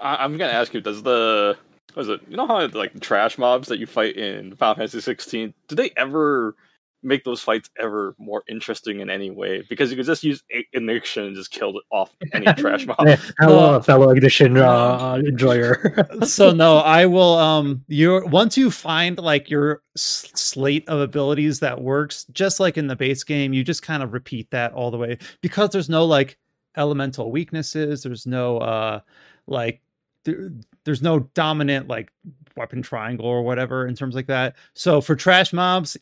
I, 0.00 0.16
I'm 0.16 0.36
gonna 0.36 0.52
ask 0.52 0.72
you: 0.74 0.80
Does 0.80 1.02
the 1.02 1.56
what 1.98 2.04
is 2.04 2.08
it? 2.10 2.20
You 2.28 2.36
know 2.36 2.46
how 2.46 2.64
like 2.68 3.00
trash 3.00 3.38
mobs 3.38 3.66
that 3.66 3.80
you 3.80 3.86
fight 3.86 4.16
in 4.16 4.54
Final 4.54 4.76
Fantasy 4.76 5.00
16? 5.00 5.52
Do 5.66 5.74
they 5.74 5.90
ever 5.96 6.54
make 7.02 7.24
those 7.24 7.40
fights 7.40 7.70
ever 7.76 8.14
more 8.18 8.44
interesting 8.48 9.00
in 9.00 9.10
any 9.10 9.30
way? 9.30 9.64
Because 9.68 9.90
you 9.90 9.96
could 9.96 10.06
just 10.06 10.22
use 10.22 10.40
I- 10.54 10.62
Ignition 10.72 11.24
and 11.24 11.34
just 11.34 11.50
kill 11.50 11.80
off 11.90 12.14
any 12.32 12.46
trash 12.56 12.86
mob. 12.86 12.98
Yeah, 13.04 13.16
Well- 13.40 13.48
Hello, 13.48 13.80
fellow 13.82 14.10
Ignition 14.10 14.56
uh, 14.58 15.20
enjoyer. 15.26 16.06
so 16.24 16.52
no, 16.52 16.78
I 16.78 17.04
will. 17.06 17.34
Um, 17.34 17.84
you 17.88 18.24
once 18.28 18.56
you 18.56 18.70
find 18.70 19.18
like 19.18 19.50
your 19.50 19.82
s- 19.96 20.30
slate 20.36 20.88
of 20.88 21.00
abilities 21.00 21.58
that 21.58 21.80
works, 21.82 22.26
just 22.30 22.60
like 22.60 22.78
in 22.78 22.86
the 22.86 22.94
base 22.94 23.24
game, 23.24 23.52
you 23.52 23.64
just 23.64 23.82
kind 23.82 24.04
of 24.04 24.12
repeat 24.12 24.48
that 24.52 24.72
all 24.72 24.92
the 24.92 24.98
way 24.98 25.18
because 25.40 25.70
there's 25.70 25.88
no 25.88 26.04
like 26.04 26.38
elemental 26.76 27.32
weaknesses. 27.32 28.04
There's 28.04 28.24
no 28.24 28.58
uh 28.58 29.00
like 29.48 29.80
there, 30.24 30.50
there's 30.88 31.02
no 31.02 31.18
dominant 31.34 31.86
like 31.86 32.10
weapon 32.56 32.80
triangle 32.80 33.26
or 33.26 33.42
whatever 33.42 33.86
in 33.86 33.94
terms 33.94 34.14
like 34.14 34.26
that. 34.26 34.56
So 34.72 35.02
for 35.02 35.14
trash 35.14 35.52
mobs, 35.52 35.98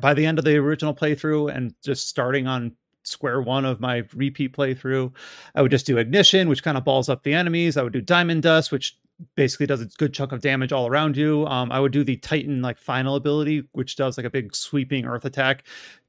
by 0.00 0.14
the 0.14 0.24
end 0.24 0.38
of 0.38 0.46
the 0.46 0.56
original 0.56 0.94
playthrough 0.94 1.54
and 1.54 1.74
just 1.84 2.08
starting 2.08 2.46
on 2.46 2.72
square 3.02 3.42
one 3.42 3.66
of 3.66 3.80
my 3.80 4.02
repeat 4.14 4.56
playthrough, 4.56 5.12
I 5.54 5.60
would 5.60 5.70
just 5.70 5.84
do 5.84 5.98
ignition, 5.98 6.48
which 6.48 6.62
kind 6.62 6.78
of 6.78 6.84
balls 6.84 7.10
up 7.10 7.22
the 7.22 7.34
enemies. 7.34 7.76
I 7.76 7.82
would 7.82 7.92
do 7.92 8.00
diamond 8.00 8.44
dust, 8.44 8.72
which 8.72 8.98
basically 9.34 9.66
does 9.66 9.82
a 9.82 9.86
good 9.98 10.14
chunk 10.14 10.32
of 10.32 10.40
damage 10.40 10.72
all 10.72 10.86
around 10.86 11.14
you. 11.18 11.46
Um, 11.46 11.70
I 11.70 11.78
would 11.80 11.92
do 11.92 12.02
the 12.02 12.16
Titan 12.16 12.62
like 12.62 12.78
final 12.78 13.16
ability, 13.16 13.64
which 13.72 13.96
does 13.96 14.16
like 14.16 14.24
a 14.24 14.30
big 14.30 14.56
sweeping 14.56 15.04
earth 15.04 15.26
attack 15.26 15.64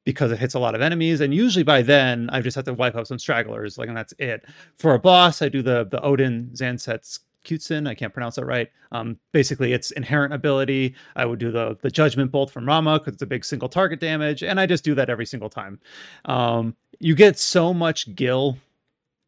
because 0.05 0.31
it 0.31 0.39
hits 0.39 0.53
a 0.53 0.59
lot 0.59 0.73
of 0.73 0.81
enemies. 0.81 1.19
And 1.19 1.33
usually 1.33 1.63
by 1.63 1.81
then, 1.81 2.29
I 2.31 2.39
just 2.39 2.55
have 2.55 2.65
to 2.65 2.73
wipe 2.73 2.95
out 2.95 3.07
some 3.07 3.19
stragglers, 3.19 3.77
like, 3.77 3.89
and 3.89 3.97
that's 3.97 4.13
it. 4.19 4.45
For 4.77 4.93
a 4.93 4.99
boss, 4.99 5.41
I 5.41 5.49
do 5.49 5.61
the 5.61 5.83
the 5.83 6.01
Odin 6.01 6.55
Zanset's 6.55 7.19
Kutsin. 7.43 7.87
I 7.87 7.95
can't 7.95 8.13
pronounce 8.13 8.35
that 8.35 8.45
right. 8.45 8.69
Um, 8.91 9.17
basically, 9.31 9.73
it's 9.73 9.91
inherent 9.91 10.33
ability. 10.33 10.95
I 11.15 11.25
would 11.25 11.39
do 11.39 11.51
the 11.51 11.77
the 11.81 11.91
Judgment 11.91 12.31
Bolt 12.31 12.51
from 12.51 12.65
Ramuh 12.65 12.99
because 12.99 13.13
it's 13.13 13.21
a 13.21 13.27
big 13.27 13.45
single 13.45 13.69
target 13.69 13.99
damage, 13.99 14.43
and 14.43 14.59
I 14.59 14.65
just 14.65 14.83
do 14.83 14.95
that 14.95 15.09
every 15.09 15.25
single 15.25 15.49
time. 15.49 15.79
Um, 16.25 16.75
you 16.99 17.15
get 17.15 17.37
so 17.37 17.73
much 17.73 18.13
gil, 18.15 18.57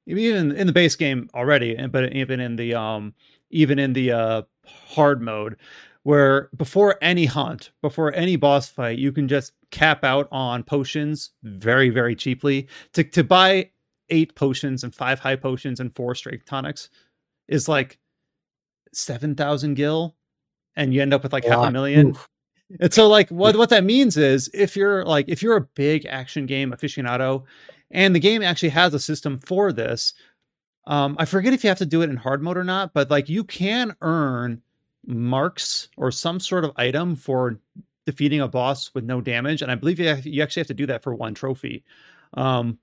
even 0.06 0.52
in 0.52 0.68
the 0.68 0.74
base 0.74 0.96
game 0.96 1.30
already, 1.34 1.76
but 1.88 2.14
even 2.14 2.40
in 2.40 2.56
the 2.56 2.74
um, 2.74 3.14
even 3.50 3.80
in 3.80 3.94
the 3.94 4.12
uh, 4.12 4.42
hard 4.66 5.22
mode, 5.22 5.58
where 6.04 6.50
before 6.58 6.98
any 7.02 7.26
hunt, 7.26 7.72
before 7.82 8.14
any 8.14 8.36
boss 8.36 8.70
fight, 8.70 8.98
you 8.98 9.12
can 9.12 9.28
just 9.28 9.54
cap 9.72 10.04
out 10.04 10.28
on 10.32 10.64
potions 10.64 11.32
very 11.44 11.90
very 11.90 12.16
cheaply. 12.16 12.68
To 12.94 13.04
to 13.04 13.24
buy 13.24 13.72
eight 14.10 14.36
potions 14.36 14.84
and 14.84 14.94
five 14.94 15.20
high 15.20 15.36
potions 15.36 15.80
and 15.80 15.94
four 15.96 16.16
strength 16.16 16.46
tonics 16.46 16.90
is 17.48 17.68
like 17.68 17.98
seven 18.96 19.36
thousand 19.36 19.76
gil, 19.76 20.16
and 20.76 20.94
you 20.94 21.02
end 21.02 21.14
up 21.14 21.24
with 21.24 21.34
like 21.34 21.46
half 21.46 21.68
a 21.68 21.72
million. 21.72 22.10
Oof. 22.10 22.30
And 22.80 22.94
so 22.94 23.08
like 23.08 23.30
what 23.30 23.56
what 23.56 23.70
that 23.70 23.84
means 23.84 24.18
is 24.18 24.50
if 24.54 24.76
you're 24.76 25.06
like 25.06 25.30
if 25.30 25.44
you're 25.44 25.58
a 25.58 25.62
big 25.76 26.06
action 26.06 26.46
game 26.46 26.72
aficionado 26.72 27.44
and 27.92 28.16
the 28.16 28.20
game 28.20 28.42
actually 28.42 28.70
has 28.70 28.94
a 28.94 29.00
system 29.00 29.40
for 29.40 29.72
this 29.72 30.14
um 30.88 31.16
I 31.20 31.26
forget 31.26 31.54
if 31.54 31.64
you 31.64 31.68
have 31.68 31.78
to 31.78 31.86
do 31.86 32.02
it 32.02 32.10
in 32.10 32.18
hard 32.18 32.42
mode 32.42 32.58
or 32.58 32.64
not 32.64 32.94
but 32.94 33.12
like 33.12 33.30
you 33.30 33.44
can 33.44 33.96
earn 34.02 34.62
marks 35.06 35.90
or 35.96 36.12
some 36.12 36.40
sort 36.40 36.66
of 36.66 36.72
item 36.78 37.16
for 37.16 37.60
defeating 38.08 38.42
a 38.42 38.48
boss 38.48 38.92
with 38.96 39.04
no 39.04 39.22
damage 39.22 39.62
and 39.62 39.72
I 39.72 39.76
believe 39.76 40.00
you, 40.00 40.16
you 40.24 40.42
actually 40.42 40.62
have 40.62 40.68
to 40.68 40.74
do 40.74 40.88
that 40.88 41.04
for 41.04 41.14
one 41.14 41.36
trophy. 41.36 41.84
Um 42.34 42.80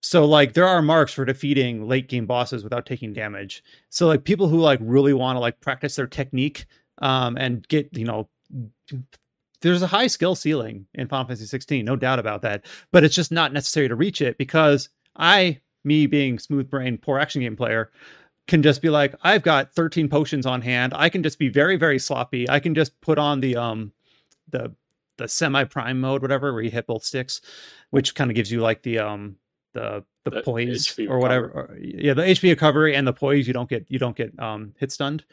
so 0.00 0.24
like 0.24 0.54
there 0.54 0.66
are 0.66 0.82
marks 0.82 1.12
for 1.12 1.24
defeating 1.24 1.86
late 1.86 2.08
game 2.08 2.26
bosses 2.26 2.64
without 2.64 2.86
taking 2.86 3.12
damage. 3.12 3.62
So 3.90 4.06
like 4.06 4.24
people 4.24 4.48
who 4.48 4.58
like 4.58 4.78
really 4.82 5.12
want 5.12 5.36
to 5.36 5.40
like 5.40 5.60
practice 5.60 5.96
their 5.96 6.06
technique 6.06 6.66
um 7.02 7.36
and 7.38 7.66
get 7.68 7.96
you 7.96 8.04
know 8.04 8.28
there's 9.60 9.82
a 9.82 9.86
high 9.86 10.06
skill 10.06 10.34
ceiling 10.34 10.86
in 10.94 11.08
Final 11.08 11.26
Fantasy 11.26 11.46
16, 11.46 11.84
no 11.84 11.96
doubt 11.96 12.18
about 12.18 12.42
that. 12.42 12.64
But 12.92 13.04
it's 13.04 13.14
just 13.14 13.30
not 13.30 13.52
necessary 13.52 13.88
to 13.88 13.94
reach 13.94 14.20
it 14.20 14.38
because 14.38 14.88
I, 15.16 15.60
me 15.84 16.06
being 16.06 16.38
smooth 16.38 16.70
brain, 16.70 16.98
poor 16.98 17.18
action 17.18 17.42
game 17.42 17.56
player, 17.56 17.90
can 18.48 18.62
just 18.62 18.82
be 18.82 18.90
like, 18.90 19.14
I've 19.22 19.42
got 19.42 19.72
13 19.74 20.08
potions 20.08 20.46
on 20.46 20.62
hand. 20.62 20.92
I 20.96 21.08
can 21.08 21.22
just 21.22 21.38
be 21.38 21.48
very, 21.48 21.76
very 21.76 21.98
sloppy. 21.98 22.48
I 22.48 22.58
can 22.58 22.74
just 22.74 23.00
put 23.00 23.18
on 23.18 23.40
the 23.40 23.56
um 23.56 23.92
the 24.48 24.74
the 25.18 25.28
semi 25.28 25.64
prime 25.64 26.00
mode, 26.00 26.22
whatever, 26.22 26.52
where 26.52 26.62
you 26.62 26.70
hit 26.70 26.86
both 26.86 27.04
sticks, 27.04 27.42
which 27.90 28.14
kind 28.14 28.30
of 28.30 28.34
gives 28.34 28.50
you 28.50 28.60
like 28.60 28.82
the 28.82 28.98
um 28.98 29.36
the 29.74 30.04
the, 30.24 30.30
The 30.30 30.42
poise 30.42 30.98
or 31.08 31.18
whatever. 31.18 31.46
Or, 31.46 31.78
yeah, 31.80 32.14
the 32.14 32.22
HP 32.22 32.50
recovery 32.50 32.94
and 32.94 33.06
the 33.06 33.12
poise. 33.12 33.46
You 33.46 33.54
don't 33.54 33.68
get 33.68 33.86
you 33.88 33.98
don't 33.98 34.16
get 34.16 34.38
um 34.38 34.74
hit 34.78 34.92
stunned, 34.92 35.24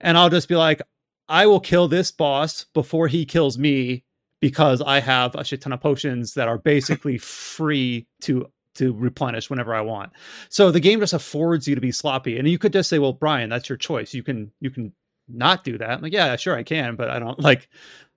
and 0.00 0.16
I'll 0.16 0.30
just 0.30 0.48
be 0.48 0.56
like, 0.56 0.82
I 1.28 1.46
will 1.46 1.60
kill 1.60 1.88
this 1.88 2.10
boss 2.10 2.64
before 2.74 3.08
he 3.08 3.24
kills 3.24 3.58
me 3.58 4.04
because 4.40 4.80
I 4.80 5.00
have 5.00 5.34
a 5.34 5.44
shit 5.44 5.60
ton 5.60 5.72
of 5.72 5.80
potions 5.80 6.34
that 6.34 6.48
are 6.48 6.58
basically 6.58 7.18
free 7.18 8.06
to 8.22 8.50
to 8.76 8.92
replenish 8.92 9.50
whenever 9.50 9.74
I 9.74 9.80
want. 9.80 10.12
So 10.48 10.70
the 10.70 10.80
game 10.80 11.00
just 11.00 11.12
affords 11.12 11.66
you 11.68 11.74
to 11.74 11.80
be 11.80 11.92
sloppy, 11.92 12.38
and 12.38 12.48
you 12.48 12.58
could 12.58 12.72
just 12.72 12.88
say, 12.88 12.98
"Well, 12.98 13.12
Bryan, 13.12 13.50
that's 13.50 13.68
your 13.68 13.78
choice. 13.78 14.14
You 14.14 14.22
can 14.22 14.52
you 14.60 14.70
can 14.70 14.92
not 15.28 15.64
do 15.64 15.76
that." 15.78 15.90
I'm 15.90 16.02
like, 16.02 16.12
yeah, 16.12 16.36
sure, 16.36 16.56
I 16.56 16.62
can, 16.62 16.96
but 16.96 17.10
I 17.10 17.18
don't 17.18 17.38
like. 17.50 17.68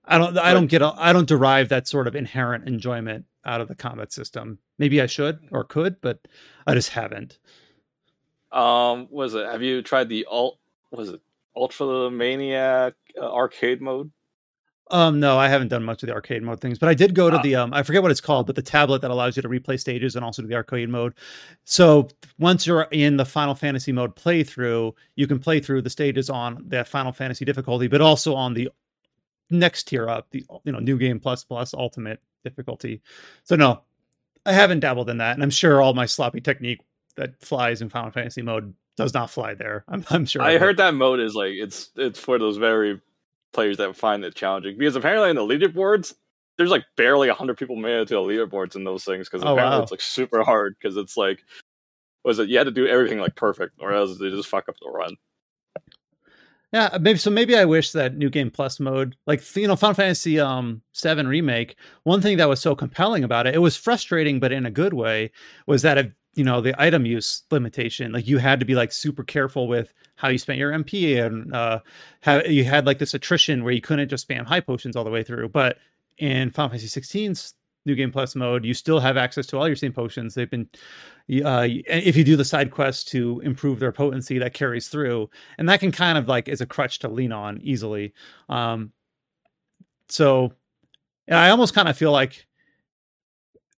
I 0.06 0.18
don't. 0.18 0.36
I 0.38 0.52
don't 0.52 0.66
get. 0.66 0.82
a- 0.82 0.94
I 0.96 1.12
don't 1.12 1.28
derive 1.28 1.68
that 1.70 1.88
sort 1.88 2.06
of 2.06 2.14
inherent 2.14 2.66
enjoyment 2.68 3.24
out 3.44 3.60
of 3.60 3.68
the 3.68 3.74
combat 3.74 4.12
system. 4.12 4.58
Maybe 4.78 5.00
I 5.00 5.06
should 5.06 5.38
or 5.50 5.64
could, 5.64 6.00
but 6.00 6.18
I 6.66 6.74
just 6.74 6.90
haven't. 6.90 7.38
Um, 8.52 9.08
was 9.10 9.34
it? 9.34 9.46
Have 9.46 9.62
you 9.62 9.82
tried 9.82 10.08
the 10.08 10.26
alt? 10.30 10.58
Was 10.90 11.08
it 11.10 11.20
Ultimaniac 11.56 12.92
uh, 13.20 13.32
arcade 13.32 13.80
mode? 13.80 14.10
Um, 14.90 15.18
no, 15.18 15.38
I 15.38 15.48
haven't 15.48 15.68
done 15.68 15.82
much 15.82 16.02
of 16.02 16.08
the 16.08 16.12
arcade 16.12 16.42
mode 16.42 16.60
things, 16.60 16.78
but 16.78 16.90
I 16.90 16.94
did 16.94 17.14
go 17.14 17.30
to 17.30 17.38
Ah. 17.38 17.42
the 17.42 17.54
um, 17.56 17.72
I 17.72 17.82
forget 17.82 18.02
what 18.02 18.10
it's 18.10 18.20
called, 18.20 18.46
but 18.46 18.54
the 18.54 18.62
tablet 18.62 19.00
that 19.00 19.10
allows 19.10 19.34
you 19.34 19.42
to 19.42 19.48
replay 19.48 19.80
stages 19.80 20.14
and 20.14 20.22
also 20.24 20.42
do 20.42 20.48
the 20.48 20.54
arcade 20.54 20.90
mode. 20.90 21.14
So 21.64 22.08
once 22.38 22.66
you're 22.66 22.86
in 22.92 23.16
the 23.16 23.24
Final 23.24 23.54
Fantasy 23.54 23.92
mode 23.92 24.14
playthrough, 24.14 24.92
you 25.16 25.26
can 25.26 25.38
play 25.38 25.58
through 25.60 25.82
the 25.82 25.90
stages 25.90 26.28
on 26.28 26.62
that 26.68 26.86
Final 26.86 27.12
Fantasy 27.12 27.46
difficulty, 27.46 27.88
but 27.88 28.02
also 28.02 28.34
on 28.34 28.52
the 28.52 28.68
next 29.50 29.84
tier 29.84 30.08
up, 30.08 30.28
the 30.30 30.44
you 30.64 30.72
know 30.72 30.78
New 30.78 30.98
Game 30.98 31.20
Plus 31.20 31.44
Plus 31.44 31.74
Ultimate 31.74 32.20
difficulty. 32.44 33.02
So 33.44 33.56
no, 33.56 33.82
I 34.46 34.52
haven't 34.52 34.80
dabbled 34.80 35.10
in 35.10 35.18
that, 35.18 35.34
and 35.34 35.42
I'm 35.42 35.50
sure 35.50 35.80
all 35.82 35.94
my 35.94 36.06
sloppy 36.06 36.40
technique 36.40 36.80
that 37.16 37.40
flies 37.40 37.80
in 37.82 37.88
Final 37.88 38.10
Fantasy 38.10 38.42
mode 38.42 38.74
does 38.96 39.14
not 39.14 39.30
fly 39.30 39.54
there. 39.54 39.84
I'm, 39.88 40.04
I'm 40.10 40.24
sure. 40.26 40.42
I 40.42 40.52
it. 40.52 40.60
heard 40.60 40.76
that 40.78 40.94
mode 40.94 41.20
is 41.20 41.34
like 41.34 41.52
it's 41.54 41.90
it's 41.96 42.18
for 42.20 42.38
those 42.38 42.56
very 42.56 43.00
players 43.52 43.76
that 43.76 43.94
find 43.96 44.24
it 44.24 44.34
challenging 44.34 44.76
because 44.76 44.96
apparently 44.96 45.30
in 45.30 45.36
the 45.36 45.42
leaderboards 45.42 46.12
there's 46.56 46.70
like 46.70 46.84
barely 46.96 47.28
100 47.28 47.56
people 47.56 47.76
made 47.76 47.94
it 48.00 48.08
to 48.08 48.14
the 48.14 48.20
leaderboards 48.20 48.74
in 48.74 48.82
those 48.82 49.04
things 49.04 49.28
because 49.28 49.44
Oh, 49.44 49.52
apparently 49.52 49.78
wow. 49.78 49.82
it's 49.82 49.92
like 49.92 50.00
super 50.00 50.42
hard 50.42 50.74
because 50.80 50.96
it's 50.96 51.16
like 51.16 51.38
was 52.24 52.40
it 52.40 52.48
you 52.48 52.58
had 52.58 52.64
to 52.64 52.72
do 52.72 52.88
everything 52.88 53.20
like 53.20 53.36
perfect 53.36 53.74
or 53.78 53.92
else 53.92 54.18
they 54.18 54.28
just 54.30 54.48
fuck 54.48 54.68
up 54.68 54.74
the 54.80 54.90
run 54.90 55.14
Yeah, 56.74 56.98
maybe 57.00 57.20
so. 57.20 57.30
Maybe 57.30 57.56
I 57.56 57.64
wish 57.64 57.92
that 57.92 58.16
New 58.16 58.28
Game 58.28 58.50
Plus 58.50 58.80
mode, 58.80 59.14
like 59.28 59.44
you 59.54 59.68
know, 59.68 59.76
Final 59.76 59.94
Fantasy 59.94 60.40
um 60.40 60.82
Seven 60.92 61.28
remake. 61.28 61.76
One 62.02 62.20
thing 62.20 62.36
that 62.38 62.48
was 62.48 62.60
so 62.60 62.74
compelling 62.74 63.22
about 63.22 63.46
it, 63.46 63.54
it 63.54 63.58
was 63.58 63.76
frustrating, 63.76 64.40
but 64.40 64.50
in 64.50 64.66
a 64.66 64.72
good 64.72 64.92
way, 64.92 65.30
was 65.68 65.82
that 65.82 65.98
if 65.98 66.08
you 66.34 66.42
know 66.42 66.60
the 66.60 66.74
item 66.82 67.06
use 67.06 67.44
limitation, 67.52 68.10
like 68.10 68.26
you 68.26 68.38
had 68.38 68.58
to 68.58 68.66
be 68.66 68.74
like 68.74 68.90
super 68.90 69.22
careful 69.22 69.68
with 69.68 69.94
how 70.16 70.26
you 70.26 70.36
spent 70.36 70.58
your 70.58 70.72
MP, 70.72 71.24
and 71.24 71.54
uh, 71.54 71.78
how 72.22 72.42
you 72.42 72.64
had 72.64 72.86
like 72.86 72.98
this 72.98 73.14
attrition 73.14 73.62
where 73.62 73.72
you 73.72 73.80
couldn't 73.80 74.08
just 74.08 74.26
spam 74.26 74.44
high 74.44 74.58
potions 74.58 74.96
all 74.96 75.04
the 75.04 75.10
way 75.10 75.22
through. 75.22 75.50
But 75.50 75.78
in 76.18 76.50
Final 76.50 76.70
Fantasy 76.70 77.00
16's 77.00 77.54
New 77.86 77.94
Game 77.94 78.10
Plus 78.10 78.34
mode, 78.34 78.64
you 78.64 78.74
still 78.74 79.00
have 79.00 79.16
access 79.16 79.46
to 79.46 79.58
all 79.58 79.66
your 79.66 79.76
same 79.76 79.92
potions. 79.92 80.34
They've 80.34 80.50
been 80.50 80.68
uh, 81.44 81.66
if 81.68 82.16
you 82.16 82.24
do 82.24 82.36
the 82.36 82.44
side 82.44 82.70
quests 82.70 83.04
to 83.04 83.40
improve 83.40 83.78
their 83.78 83.92
potency, 83.92 84.38
that 84.38 84.54
carries 84.54 84.88
through, 84.88 85.30
and 85.58 85.68
that 85.68 85.80
can 85.80 85.92
kind 85.92 86.18
of 86.18 86.28
like 86.28 86.48
is 86.48 86.60
a 86.60 86.66
crutch 86.66 86.98
to 87.00 87.08
lean 87.08 87.32
on 87.32 87.60
easily. 87.62 88.12
Um, 88.48 88.92
so, 90.08 90.52
I 91.30 91.48
almost 91.48 91.74
kind 91.74 91.88
of 91.88 91.96
feel 91.96 92.12
like 92.12 92.46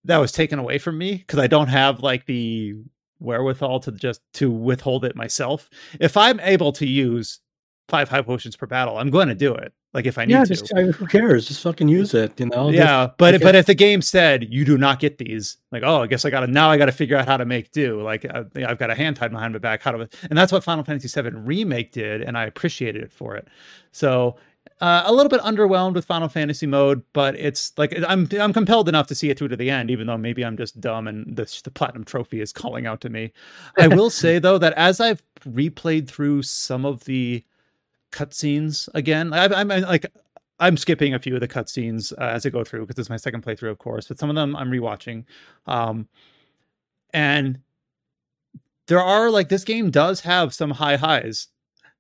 that 0.05 0.19
was 0.19 0.33
taken 0.33 0.59
away 0.59 0.79
from 0.79 0.99
me 0.99 1.15
because 1.15 1.39
I 1.39 1.47
don't 1.47 1.69
have 1.69 2.01
like 2.01 2.27
the 2.27 2.75
wherewithal 3.21 3.81
to 3.81 3.93
just 3.93 4.21
to 4.35 4.51
withhold 4.51 5.05
it 5.05 5.17
myself. 5.17 5.69
If 6.01 6.17
I'm 6.17 6.41
able 6.41 6.73
to 6.73 6.87
use 6.87 7.41
five 7.89 8.09
high 8.09 8.23
potions 8.23 8.57
per 8.57 8.67
battle, 8.67 8.99
I'm 8.99 9.11
going 9.11 9.29
to 9.29 9.35
do 9.35 9.55
it. 9.55 9.73
Like 9.97 10.05
if 10.05 10.19
I 10.19 10.27
need 10.27 10.35
yeah, 10.35 10.45
to. 10.45 10.55
just 10.55 10.71
I, 10.77 10.83
who 10.83 11.07
cares? 11.07 11.49
Just 11.49 11.63
fucking 11.63 11.89
use 11.89 12.13
it. 12.13 12.39
You 12.39 12.45
know. 12.45 12.71
Just- 12.71 12.77
yeah, 12.77 13.09
but 13.17 13.33
okay. 13.33 13.43
but 13.43 13.55
if 13.55 13.65
the 13.65 13.75
game 13.75 14.03
said 14.03 14.47
you 14.53 14.67
do 14.67 14.77
not 14.77 15.01
get 15.01 15.17
these, 15.17 15.57
like 15.73 15.85
oh, 15.87 16.03
I 16.03 16.07
guess 16.07 16.27
I 16.27 16.29
got 16.29 16.41
to 16.41 16.49
now 16.49 16.71
I 16.71 16.77
got 16.77 16.85
to 16.85 16.93
figure 16.93 17.17
out 17.17 17.27
how 17.27 17.39
to 17.39 17.47
make 17.47 17.73
do. 17.73 18.03
Like 18.03 18.27
uh, 18.27 18.45
I've 18.57 18.77
got 18.77 18.91
a 18.91 18.95
hand 18.95 19.17
tied 19.17 19.31
behind 19.31 19.55
my 19.55 19.59
back. 19.59 19.83
How 19.83 19.93
to 19.93 20.07
and 20.29 20.37
that's 20.37 20.53
what 20.53 20.63
Final 20.63 20.85
Fantasy 20.85 21.09
VII 21.09 21.31
remake 21.31 21.93
did, 21.93 22.21
and 22.21 22.37
I 22.37 22.45
appreciated 22.45 23.05
it 23.05 23.11
for 23.11 23.37
it. 23.37 23.49
So 23.93 24.37
uh, 24.83 25.05
a 25.07 25.15
little 25.15 25.31
bit 25.31 25.41
underwhelmed 25.41 25.95
with 25.95 26.05
Final 26.05 26.29
Fantasy 26.29 26.67
mode, 26.67 27.03
but 27.15 27.35
it's 27.37 27.73
like 27.79 27.99
I'm 28.07 28.29
I'm 28.39 28.53
compelled 28.53 28.91
enough 28.91 29.07
to 29.07 29.15
see 29.15 29.31
it 29.31 29.39
through 29.39 29.49
to 29.49 29.57
the 29.57 29.71
end, 29.71 29.91
even 29.91 30.09
though 30.09 30.19
maybe 30.19 30.45
I'm 30.45 30.59
just 30.59 30.79
dumb 30.79 31.09
and 31.09 31.35
the 31.35 31.61
the 31.65 31.71
platinum 31.71 32.05
trophy 32.05 32.43
is 32.43 32.53
calling 32.63 32.87
out 32.87 33.01
to 33.01 33.09
me. 33.09 33.33
I 33.79 33.89
will 33.89 34.11
say 34.11 34.39
though 34.39 34.59
that 34.59 34.75
as 34.75 35.01
I've 35.01 35.23
replayed 35.49 36.07
through 36.07 36.43
some 36.43 36.85
of 36.85 37.05
the 37.05 37.43
cutscenes 38.17 38.89
again, 38.95 39.33
I, 39.33 39.47
I'm 39.47 39.69
like 39.69 40.07
I'm 40.59 40.77
skipping 40.77 41.15
a 41.15 41.19
few 41.19 41.35
of 41.35 41.41
the 41.41 41.49
cutscenes 41.49 42.13
uh, 42.15 42.31
as 42.31 42.47
I 42.47 42.51
go 42.51 42.65
through 42.65 42.87
because 42.87 42.99
it's 42.99 43.11
my 43.11 43.19
second 43.19 43.45
playthrough, 43.45 43.71
of 43.71 43.79
course. 43.79 44.09
But 44.09 44.19
some 44.19 44.31
of 44.31 44.37
them 44.37 44.57
I'm 44.57 44.71
rewatching, 44.71 45.25
um, 45.67 46.09
and 47.13 47.61
there 48.89 49.03
are 49.03 49.31
like 49.31 49.49
this 49.49 49.65
game 49.65 49.91
does 49.91 50.21
have 50.21 50.55
some 50.55 50.71
high 50.71 50.97
highs 50.97 51.49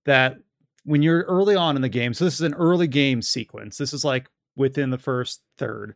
that 0.04 0.38
when 0.84 1.02
you're 1.02 1.22
early 1.24 1.56
on 1.56 1.76
in 1.76 1.82
the 1.82 1.88
game. 1.88 2.14
So 2.14 2.24
this 2.24 2.34
is 2.34 2.40
an 2.40 2.54
early 2.54 2.86
game 2.86 3.20
sequence. 3.20 3.76
This 3.76 3.92
is 3.92 4.04
like 4.04 4.28
within 4.56 4.90
the 4.90 4.98
first 4.98 5.42
third, 5.58 5.94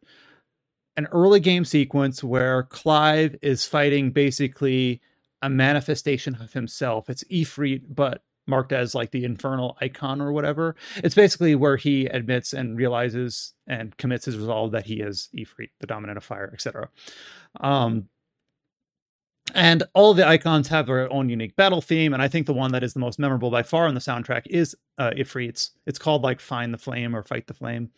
an 0.97 1.07
early 1.13 1.41
game 1.41 1.65
sequence 1.65 2.23
where 2.23 2.65
Clive 2.65 3.37
is 3.41 3.65
fighting 3.65 4.11
basically 4.11 5.01
a 5.41 5.49
manifestation 5.49 6.35
of 6.35 6.53
himself. 6.53 7.09
It's 7.09 7.25
Ifrit, 7.25 7.83
but 7.89 8.23
marked 8.51 8.72
as 8.72 8.94
like 8.94 9.10
the 9.12 9.24
infernal 9.24 9.78
icon 9.81 10.20
or 10.20 10.32
whatever. 10.32 10.77
It's 10.97 11.14
basically 11.14 11.55
where 11.55 11.77
he 11.77 12.06
admits 12.06 12.52
and 12.52 12.77
realizes 12.77 13.55
and 13.66 13.97
commits 13.97 14.27
his 14.27 14.36
resolve 14.36 14.72
that 14.72 14.86
he 14.86 15.01
is 15.01 15.28
Ifrit, 15.35 15.70
the 15.81 15.86
dominant 15.86 16.18
of 16.18 16.24
fire, 16.24 16.51
etc. 16.52 16.89
Um, 17.60 18.09
and 19.55 19.82
all 19.94 20.14
the 20.14 20.27
icons 20.27 20.68
have 20.68 20.86
their 20.86 21.12
own 21.12 21.28
unique 21.28 21.56
battle 21.56 21.81
theme, 21.81 22.12
and 22.12 22.22
I 22.22 22.28
think 22.28 22.47
the 22.47 22.55
one 22.55 22.72
that 22.72 22.85
is 22.85 22.93
the 22.93 23.01
most 23.01 23.18
memorable 23.18 23.51
by 23.51 23.62
far 23.62 23.86
on 23.86 23.94
the 23.94 24.01
soundtrack 24.01 24.43
is 24.47 24.77
uh, 24.98 25.10
Ifrit's. 25.16 25.72
It's 25.86 25.98
called 25.98 26.22
like 26.22 26.40
"Find 26.40 26.72
the 26.72 26.78
Flame" 26.78 27.16
or 27.16 27.22
"Fight 27.22 27.47
the 27.47 27.55
Flame," 27.55 27.90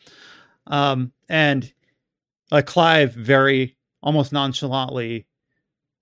um, 0.66 1.12
and 1.28 1.70
like 2.50 2.66
Clive 2.66 3.12
very 3.12 3.76
almost 4.02 4.32
nonchalantly 4.32 5.26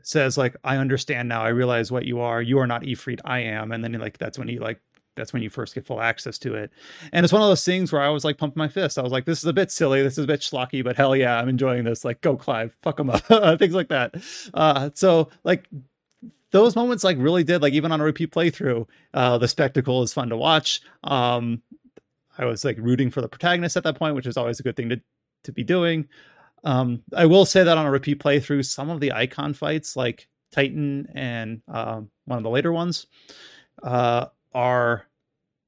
says 0.02 0.39
like 0.39 0.56
i 0.64 0.77
understand 0.77 1.28
now. 1.28 1.43
I 1.43 1.48
realize 1.48 1.90
what 1.93 2.05
you 2.05 2.20
are. 2.20 2.43
You 2.43 2.59
are 2.59 2.66
not 2.66 2.82
ifrit 2.82 3.20
i 3.24 3.40
am. 3.40 3.72
And 3.72 3.82
then 3.82 3.93
like 3.94 4.18
that's 4.18 4.39
when 4.39 4.48
he 4.48 4.59
like 4.59 4.81
that's 5.16 5.32
when 5.32 5.43
you 5.43 5.51
first 5.51 5.74
get 5.74 5.85
full 5.85 6.01
access 6.01 6.39
to 6.39 6.55
it. 6.55 6.70
And 7.12 7.24
it's 7.24 7.32
one 7.32 7.43
of 7.43 7.48
those 7.48 7.64
things 7.64 7.93
where 7.93 8.02
i 8.02 8.09
was 8.09 8.24
like 8.24 8.39
pumping 8.39 8.59
my 8.59 8.68
fist. 8.68 8.98
I 8.98 9.02
was 9.02 9.12
like 9.12 9.24
this 9.24 9.39
is 9.39 9.44
a 9.44 9.52
bit 9.52 9.70
silly. 9.70 10.02
This 10.02 10.18
is 10.18 10.24
a 10.24 10.28
bit 10.28 10.40
schlocky 10.40 10.82
but 10.82 10.97
hell 10.97 11.14
yeah 11.16 11.39
i'm 11.39 11.48
enjoying 11.48 11.85
this. 11.85 12.05
Like 12.05 12.20
go 12.20 12.36
clive. 12.36 12.77
Fuck 12.82 13.01
him 13.01 13.10
up. 13.10 13.22
Things 13.59 13.74
like 13.74 13.89
that. 13.89 14.14
Uh 14.55 14.90
so 14.94 15.28
like 15.44 15.68
those 16.52 16.74
moments 16.74 17.05
like 17.05 17.16
really 17.18 17.44
did 17.44 17.62
like 17.62 17.74
even 17.74 17.93
on 17.93 18.01
a 18.01 18.05
repeat 18.05 18.32
playthrough 18.32 18.86
uh 19.14 19.39
the 19.39 19.48
spectacle 19.48 20.02
is 20.02 20.12
fun 20.12 20.28
to 20.31 20.36
watch. 20.36 20.81
Um 21.05 21.62
i 22.39 22.44
was 22.44 22.64
like 22.64 22.78
rooting 22.78 23.10
for 23.10 23.20
the 23.20 23.28
protagonist 23.28 23.77
at 23.77 23.85
that 23.85 23.98
point 23.98 24.14
which 24.14 24.27
is 24.27 24.36
always 24.36 24.60
a 24.60 24.62
good 24.62 24.77
thing 24.77 24.89
to 24.89 25.01
to 25.44 25.52
be 25.52 25.64
doing 25.64 26.09
um, 26.65 27.03
I 27.15 27.27
will 27.27 27.45
say 27.45 27.62
that 27.65 27.78
on 27.78 27.87
a 27.87 27.91
repeat 27.91 28.20
playthrough, 28.20 28.65
some 28.66 28.91
of 28.91 29.01
the 29.01 29.12
icon 29.12 29.55
fights, 29.55 29.97
like 29.97 30.28
Titan 30.53 31.07
and 31.15 31.62
um, 31.69 32.11
one 32.27 32.39
of 32.39 32.43
the 32.43 32.51
later 32.51 32.73
ones, 32.73 33.07
uh, 33.82 34.27
are 34.53 35.07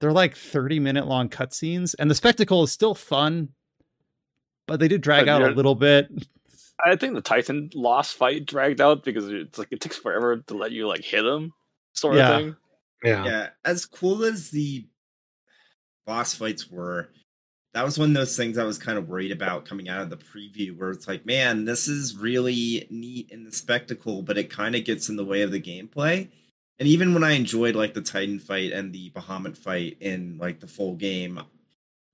they're 0.01 0.13
like 0.13 0.37
30 0.37 0.81
minute 0.81 1.07
long 1.07 1.29
cutscenes, 1.29 1.95
and 1.99 2.11
the 2.11 2.15
spectacle 2.15 2.63
is 2.65 2.73
still 2.73 2.95
fun, 2.95 3.51
but 4.67 4.81
they 4.81 4.89
did 4.89 5.01
drag 5.01 5.27
But 5.27 5.33
out 5.43 5.43
a 5.53 5.55
little 5.55 5.75
bit. 5.77 6.09
i 6.85 6.97
think 6.97 7.15
the 7.15 7.21
titan 7.21 7.71
loss 7.75 8.13
fight 8.13 8.45
dragged 8.45 8.81
out 8.81 9.05
because 9.05 9.29
it's 9.29 9.57
like 9.59 9.69
it 9.71 9.81
takes 9.81 9.97
forever 9.97 10.39
to 10.39 10.55
let 10.55 10.73
you 10.73 10.89
like 10.89 11.05
hit 11.05 11.25
him 11.25 11.53
sort 11.93 12.17
Yeah. 12.17 12.31
of 12.39 12.43
thing 12.45 12.57
Yeah. 13.05 13.25
yeah, 13.25 13.49
as 13.65 13.87
cool 13.87 14.25
as 14.25 14.51
the 14.51 14.87
boss 16.07 16.35
fights 16.35 16.69
were, 16.71 17.09
that 17.75 17.85
was 17.85 17.99
one 17.99 18.11
of 18.11 18.15
those 18.15 18.37
things 18.37 18.59
I 18.59 18.65
was 18.65 18.79
kind 18.79 18.99
of 18.99 19.09
worried 19.09 19.33
about 19.33 19.65
coming 19.65 19.89
out 19.89 20.03
of 20.03 20.11
the 20.11 20.17
preview, 20.17 20.77
where 20.77 20.91
it's 20.91 21.09
like, 21.09 21.25
man, 21.25 21.65
this 21.65 21.89
is 21.89 22.17
really 22.17 22.87
neat 22.91 23.31
in 23.31 23.45
the 23.45 23.53
spectacle, 23.53 24.23
but 24.23 24.37
it 24.39 24.51
kind 24.51 24.75
of 24.75 24.85
gets 24.85 25.09
in 25.09 25.17
the 25.17 25.25
way 25.25 25.43
of 25.43 25.51
the 25.53 25.61
gameplay. 25.61 26.29
And 26.79 26.89
even 26.89 27.15
when 27.15 27.25
I 27.25 27.33
enjoyed 27.33 27.75
like 27.75 27.95
the 27.95 28.03
Titan 28.03 28.39
fight 28.39 28.73
and 28.73 28.93
the 28.93 29.11
Bahamut 29.11 29.57
fight 29.57 29.97
in 30.01 30.37
like 30.39 30.61
the 30.61 30.67
full 30.67 30.95
game, 30.97 31.41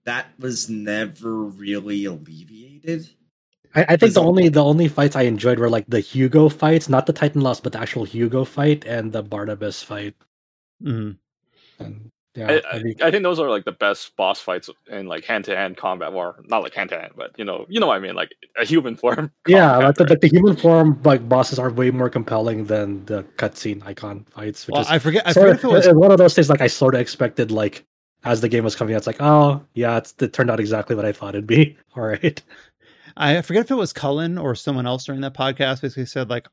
that 0.04 0.26
was 0.38 0.68
never 0.68 1.42
really 1.42 2.04
alleviated. 2.04 3.08
I, 3.74 3.82
I 3.82 3.86
think 3.86 4.00
the 4.00 4.06
Result- 4.06 4.26
only 4.26 4.48
the 4.48 4.64
only 4.64 4.88
fights 4.88 5.16
I 5.16 5.22
enjoyed 5.22 5.58
were 5.58 5.68
like 5.70 5.86
the 5.88 6.00
Hugo 6.00 6.48
fights, 6.48 6.88
not 6.88 7.06
the 7.06 7.12
Titan 7.12 7.40
loss, 7.40 7.60
but 7.60 7.72
the 7.72 7.80
actual 7.80 8.04
Hugo 8.04 8.44
fight 8.44 8.84
and 8.86 9.12
the 9.12 9.22
Barnabas 9.22 9.82
fight. 9.82 10.14
Mhm. 10.82 11.16
And 11.78 12.10
Yeah, 12.38 12.60
I, 12.72 12.76
I 12.76 12.82
mean, 12.82 12.94
I, 13.02 13.08
I 13.08 13.10
think 13.10 13.24
those 13.24 13.40
are 13.40 13.50
like 13.50 13.64
the 13.64 13.72
best 13.72 14.14
boss 14.16 14.40
fights 14.40 14.70
in 14.90 15.06
like 15.06 15.24
hand 15.24 15.44
to 15.46 15.56
hand 15.56 15.76
combat, 15.76 16.12
or 16.12 16.36
not 16.44 16.62
like 16.62 16.74
hand 16.74 16.90
to 16.90 16.98
hand, 17.00 17.12
but 17.16 17.32
you 17.36 17.44
know, 17.44 17.66
you 17.68 17.80
know 17.80 17.88
what 17.88 17.96
I 17.96 17.98
mean, 17.98 18.14
like 18.14 18.30
a 18.60 18.64
human 18.64 18.96
form. 19.02 19.32
yeah, 19.46 19.76
like 19.78 19.96
the, 19.96 20.04
right? 20.04 20.20
the 20.20 20.28
human 20.28 20.56
form 20.56 21.00
like 21.04 21.28
bosses 21.28 21.58
are 21.58 21.70
way 21.70 21.90
more 21.90 22.08
compelling 22.08 22.66
than 22.66 23.04
the 23.06 23.24
cutscene 23.36 23.84
icon 23.84 24.24
fights. 24.30 24.66
Which 24.66 24.72
Well, 24.74 24.82
is 24.82 24.88
I 24.88 24.98
forget. 24.98 25.26
I 25.26 25.32
forget 25.32 25.50
of, 25.50 25.56
if 25.58 25.64
it 25.64 25.68
was. 25.68 25.88
one 25.88 26.12
of 26.12 26.18
those 26.18 26.34
things 26.34 26.48
like 26.48 26.60
I 26.60 26.68
sort 26.68 26.94
of 26.94 27.00
expected 27.00 27.50
like 27.50 27.84
as 28.24 28.40
the 28.40 28.48
game 28.48 28.64
was 28.64 28.76
coming 28.76 28.94
out, 28.94 28.98
it's 28.98 29.06
like, 29.06 29.20
oh 29.20 29.64
yeah, 29.74 29.96
it's, 29.98 30.14
it 30.20 30.32
turned 30.32 30.50
out 30.50 30.60
exactly 30.60 30.94
what 30.96 31.04
I 31.04 31.12
thought 31.12 31.30
it'd 31.34 31.46
be. 31.46 31.76
All 31.96 32.02
right. 32.02 32.40
I 33.16 33.42
forget 33.42 33.64
if 33.64 33.70
it 33.70 33.74
was 33.74 33.92
Cullen 33.92 34.38
or 34.38 34.54
someone 34.54 34.86
else 34.86 35.04
during 35.04 35.20
that 35.22 35.34
podcast. 35.34 35.82
Basically 35.82 36.06
said 36.06 36.30
like, 36.30 36.46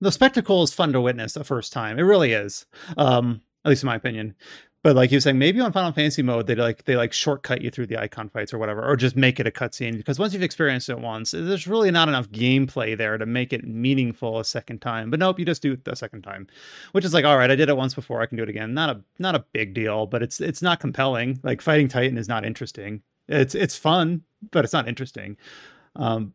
the 0.00 0.10
spectacle 0.12 0.62
is 0.62 0.72
fun 0.74 0.92
to 0.92 1.00
witness 1.00 1.32
the 1.34 1.44
first 1.44 1.72
time. 1.72 1.98
It 1.98 2.02
really 2.02 2.32
is. 2.32 2.66
Um, 2.96 3.40
at 3.64 3.70
least 3.70 3.82
in 3.82 3.88
my 3.88 3.96
opinion. 3.96 4.34
But 4.84 4.94
like 4.94 5.10
you 5.10 5.16
were 5.16 5.20
saying, 5.20 5.38
maybe 5.38 5.60
on 5.60 5.72
Final 5.72 5.90
Fantasy 5.90 6.22
mode 6.22 6.46
they 6.46 6.54
like 6.54 6.84
they 6.84 6.96
like 6.96 7.12
shortcut 7.12 7.62
you 7.62 7.70
through 7.70 7.86
the 7.88 8.00
icon 8.00 8.28
fights 8.28 8.54
or 8.54 8.58
whatever, 8.58 8.84
or 8.84 8.96
just 8.96 9.16
make 9.16 9.40
it 9.40 9.46
a 9.46 9.50
cutscene 9.50 9.96
because 9.96 10.20
once 10.20 10.32
you've 10.32 10.42
experienced 10.42 10.88
it 10.88 11.00
once, 11.00 11.32
there's 11.32 11.66
really 11.66 11.90
not 11.90 12.08
enough 12.08 12.28
gameplay 12.30 12.96
there 12.96 13.18
to 13.18 13.26
make 13.26 13.52
it 13.52 13.66
meaningful 13.66 14.38
a 14.38 14.44
second 14.44 14.80
time. 14.80 15.10
But 15.10 15.18
nope, 15.18 15.40
you 15.40 15.44
just 15.44 15.62
do 15.62 15.72
it 15.72 15.84
the 15.84 15.96
second 15.96 16.22
time, 16.22 16.46
which 16.92 17.04
is 17.04 17.12
like, 17.12 17.24
all 17.24 17.36
right, 17.36 17.50
I 17.50 17.56
did 17.56 17.68
it 17.68 17.76
once 17.76 17.94
before, 17.94 18.22
I 18.22 18.26
can 18.26 18.36
do 18.36 18.44
it 18.44 18.48
again. 18.48 18.72
Not 18.72 18.90
a 18.90 19.02
not 19.18 19.34
a 19.34 19.44
big 19.52 19.74
deal, 19.74 20.06
but 20.06 20.22
it's 20.22 20.40
it's 20.40 20.62
not 20.62 20.78
compelling. 20.78 21.40
Like 21.42 21.60
fighting 21.60 21.88
Titan 21.88 22.16
is 22.16 22.28
not 22.28 22.44
interesting. 22.44 23.02
It's 23.26 23.56
it's 23.56 23.76
fun, 23.76 24.22
but 24.52 24.64
it's 24.64 24.72
not 24.72 24.86
interesting. 24.86 25.36
Um, 25.96 26.34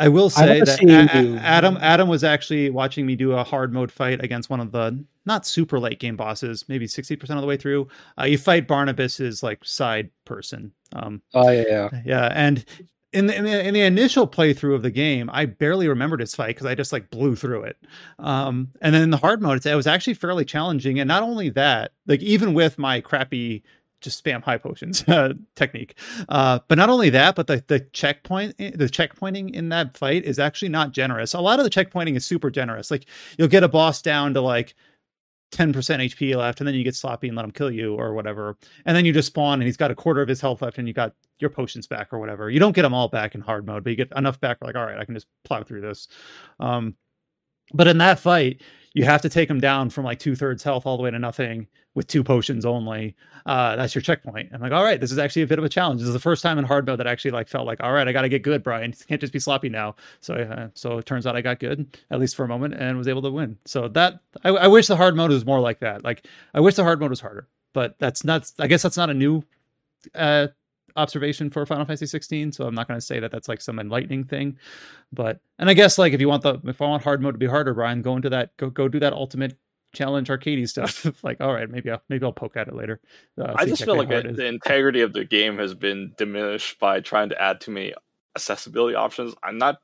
I 0.00 0.08
will 0.08 0.30
say 0.30 0.60
that 0.60 0.82
A- 0.82 1.38
Adam 1.40 1.76
Adam 1.80 2.08
was 2.08 2.24
actually 2.24 2.70
watching 2.70 3.06
me 3.06 3.14
do 3.14 3.32
a 3.32 3.44
hard 3.44 3.72
mode 3.72 3.92
fight 3.92 4.24
against 4.24 4.50
one 4.50 4.58
of 4.58 4.72
the 4.72 5.04
not 5.26 5.46
super 5.46 5.78
late 5.78 6.00
game 6.00 6.16
bosses, 6.16 6.64
maybe 6.68 6.86
sixty 6.86 7.14
percent 7.16 7.38
of 7.38 7.42
the 7.42 7.46
way 7.46 7.56
through. 7.56 7.86
Uh, 8.18 8.24
you 8.24 8.38
fight 8.38 8.66
Barnabas's 8.66 9.42
like 9.42 9.64
side 9.64 10.10
person. 10.24 10.72
Um, 10.94 11.22
Oh 11.34 11.50
yeah, 11.50 11.64
yeah. 11.68 12.02
yeah, 12.04 12.32
and 12.34 12.64
in 13.12 13.26
the, 13.26 13.36
in 13.36 13.44
the 13.44 13.66
in 13.66 13.74
the 13.74 13.82
initial 13.82 14.26
playthrough 14.26 14.74
of 14.74 14.82
the 14.82 14.90
game, 14.90 15.28
I 15.32 15.44
barely 15.46 15.88
remembered 15.88 16.20
his 16.20 16.34
fight 16.34 16.48
because 16.48 16.66
I 16.66 16.74
just 16.74 16.92
like 16.92 17.10
blew 17.10 17.36
through 17.36 17.64
it. 17.64 17.76
Um, 18.18 18.68
and 18.80 18.94
then 18.94 19.02
in 19.02 19.10
the 19.10 19.16
hard 19.16 19.42
mode, 19.42 19.64
it 19.66 19.74
was 19.74 19.86
actually 19.86 20.14
fairly 20.14 20.44
challenging. 20.44 20.98
And 21.00 21.08
not 21.08 21.22
only 21.22 21.50
that, 21.50 21.92
like 22.06 22.22
even 22.22 22.54
with 22.54 22.78
my 22.78 23.00
crappy 23.00 23.64
just 24.00 24.22
spam 24.22 24.42
high 24.42 24.58
potions 24.58 25.04
uh, 25.08 25.34
technique, 25.56 25.96
uh, 26.28 26.60
but 26.68 26.78
not 26.78 26.88
only 26.88 27.10
that, 27.10 27.34
but 27.34 27.46
the 27.46 27.62
the 27.66 27.80
checkpoint 27.92 28.56
the 28.58 28.88
checkpointing 28.88 29.54
in 29.54 29.68
that 29.70 29.96
fight 29.96 30.24
is 30.24 30.38
actually 30.38 30.68
not 30.68 30.92
generous. 30.92 31.34
A 31.34 31.40
lot 31.40 31.58
of 31.58 31.64
the 31.64 31.70
checkpointing 31.70 32.16
is 32.16 32.24
super 32.24 32.50
generous. 32.50 32.90
Like 32.90 33.06
you'll 33.38 33.48
get 33.48 33.62
a 33.62 33.68
boss 33.68 34.02
down 34.02 34.34
to 34.34 34.40
like 34.40 34.74
10% 35.52 35.72
HP 35.72 36.36
left, 36.36 36.60
and 36.60 36.68
then 36.68 36.74
you 36.74 36.84
get 36.84 36.94
sloppy 36.94 37.28
and 37.28 37.36
let 37.36 37.44
him 37.44 37.50
kill 37.50 37.70
you 37.70 37.94
or 37.94 38.14
whatever. 38.14 38.56
And 38.86 38.96
then 38.96 39.04
you 39.04 39.12
just 39.12 39.26
spawn 39.26 39.54
and 39.54 39.64
he's 39.64 39.76
got 39.76 39.90
a 39.90 39.94
quarter 39.94 40.22
of 40.22 40.28
his 40.28 40.40
health 40.40 40.62
left 40.62 40.78
and 40.78 40.86
you 40.86 40.94
got 40.94 41.12
your 41.40 41.50
potions 41.50 41.86
back 41.86 42.12
or 42.12 42.18
whatever. 42.18 42.50
You 42.50 42.60
don't 42.60 42.74
get 42.74 42.82
them 42.82 42.94
all 42.94 43.08
back 43.08 43.34
in 43.34 43.40
hard 43.40 43.66
mode, 43.66 43.82
but 43.82 43.90
you 43.90 43.96
get 43.96 44.12
enough 44.16 44.40
back 44.40 44.58
like, 44.62 44.76
all 44.76 44.84
right, 44.84 44.98
I 44.98 45.04
can 45.04 45.14
just 45.14 45.26
plow 45.44 45.62
through 45.62 45.80
this. 45.80 46.08
Um, 46.60 46.94
but 47.72 47.88
in 47.88 47.98
that 47.98 48.20
fight, 48.20 48.62
you 48.92 49.04
have 49.04 49.22
to 49.22 49.28
take 49.28 49.48
them 49.48 49.60
down 49.60 49.90
from 49.90 50.04
like 50.04 50.18
two 50.18 50.34
thirds 50.34 50.62
health 50.62 50.84
all 50.84 50.96
the 50.96 51.02
way 51.02 51.10
to 51.10 51.18
nothing 51.18 51.66
with 51.94 52.06
two 52.06 52.24
potions 52.24 52.64
only. 52.64 53.16
Uh, 53.46 53.76
that's 53.76 53.94
your 53.94 54.02
checkpoint. 54.02 54.50
I'm 54.52 54.60
like, 54.60 54.72
all 54.72 54.82
right, 54.82 55.00
this 55.00 55.12
is 55.12 55.18
actually 55.18 55.42
a 55.42 55.46
bit 55.46 55.58
of 55.58 55.64
a 55.64 55.68
challenge. 55.68 56.00
This 56.00 56.08
is 56.08 56.12
the 56.12 56.20
first 56.20 56.42
time 56.42 56.58
in 56.58 56.64
hard 56.64 56.86
mode 56.86 56.98
that 56.98 57.06
I 57.06 57.10
actually 57.12 57.32
like 57.32 57.48
felt 57.48 57.66
like, 57.66 57.80
all 57.82 57.92
right, 57.92 58.06
I 58.06 58.12
got 58.12 58.22
to 58.22 58.28
get 58.28 58.42
good, 58.42 58.62
Bryan. 58.62 58.92
Can't 59.08 59.20
just 59.20 59.32
be 59.32 59.38
sloppy 59.38 59.68
now. 59.68 59.96
So, 60.20 60.34
uh, 60.34 60.68
so 60.74 60.98
it 60.98 61.06
turns 61.06 61.26
out 61.26 61.36
I 61.36 61.40
got 61.40 61.58
good 61.60 61.98
at 62.10 62.20
least 62.20 62.36
for 62.36 62.44
a 62.44 62.48
moment 62.48 62.74
and 62.74 62.96
was 62.96 63.08
able 63.08 63.22
to 63.22 63.30
win. 63.30 63.56
So 63.64 63.88
that 63.88 64.20
I, 64.44 64.50
I 64.50 64.66
wish 64.66 64.86
the 64.86 64.96
hard 64.96 65.16
mode 65.16 65.30
was 65.30 65.46
more 65.46 65.60
like 65.60 65.80
that. 65.80 66.04
Like 66.04 66.26
I 66.54 66.60
wish 66.60 66.74
the 66.74 66.84
hard 66.84 67.00
mode 67.00 67.10
was 67.10 67.20
harder, 67.20 67.48
but 67.72 67.96
that's 67.98 68.24
not. 68.24 68.50
I 68.58 68.66
guess 68.66 68.82
that's 68.82 68.96
not 68.96 69.10
a 69.10 69.14
new 69.14 69.42
uh, 70.14 70.48
observation 70.96 71.50
for 71.50 71.64
Final 71.66 71.84
Fantasy 71.84 72.06
16. 72.06 72.52
So 72.52 72.66
I'm 72.66 72.74
not 72.74 72.88
going 72.88 72.98
to 72.98 73.04
say 73.04 73.20
that 73.20 73.30
that's 73.30 73.48
like 73.48 73.60
some 73.60 73.78
enlightening 73.78 74.24
thing. 74.24 74.58
But 75.12 75.40
and 75.58 75.68
I 75.70 75.74
guess 75.74 75.98
like 75.98 76.12
if 76.12 76.20
you 76.20 76.28
want 76.28 76.42
the 76.42 76.60
if 76.64 76.80
I 76.80 76.86
want 76.86 77.02
hard 77.02 77.22
mode 77.22 77.34
to 77.34 77.38
be 77.38 77.46
harder, 77.46 77.74
Bryan, 77.74 78.02
go 78.02 78.16
into 78.16 78.30
that 78.30 78.56
go 78.56 78.70
go 78.70 78.88
do 78.88 79.00
that 79.00 79.12
ultimate 79.12 79.56
challenge 79.92 80.28
arcadey 80.28 80.68
stuff. 80.68 81.06
like 81.24 81.40
all 81.40 81.52
right, 81.52 81.70
maybe 81.70 81.90
I'll 81.90 82.02
maybe 82.08 82.24
I'll 82.24 82.32
poke 82.32 82.56
at 82.56 82.68
it 82.68 82.74
later. 82.74 83.00
Uh, 83.38 83.54
I 83.56 83.66
just 83.66 83.84
feel 83.84 83.96
like 83.96 84.10
it 84.10 84.26
it, 84.26 84.30
is. 84.32 84.36
the 84.36 84.46
integrity 84.46 85.00
of 85.00 85.12
the 85.12 85.24
game 85.24 85.58
has 85.58 85.74
been 85.74 86.12
diminished 86.16 86.78
by 86.78 87.00
trying 87.00 87.28
to 87.30 87.40
add 87.40 87.60
too 87.60 87.72
many 87.72 87.94
accessibility 88.36 88.94
options. 88.94 89.34
I'm 89.42 89.58
not, 89.58 89.78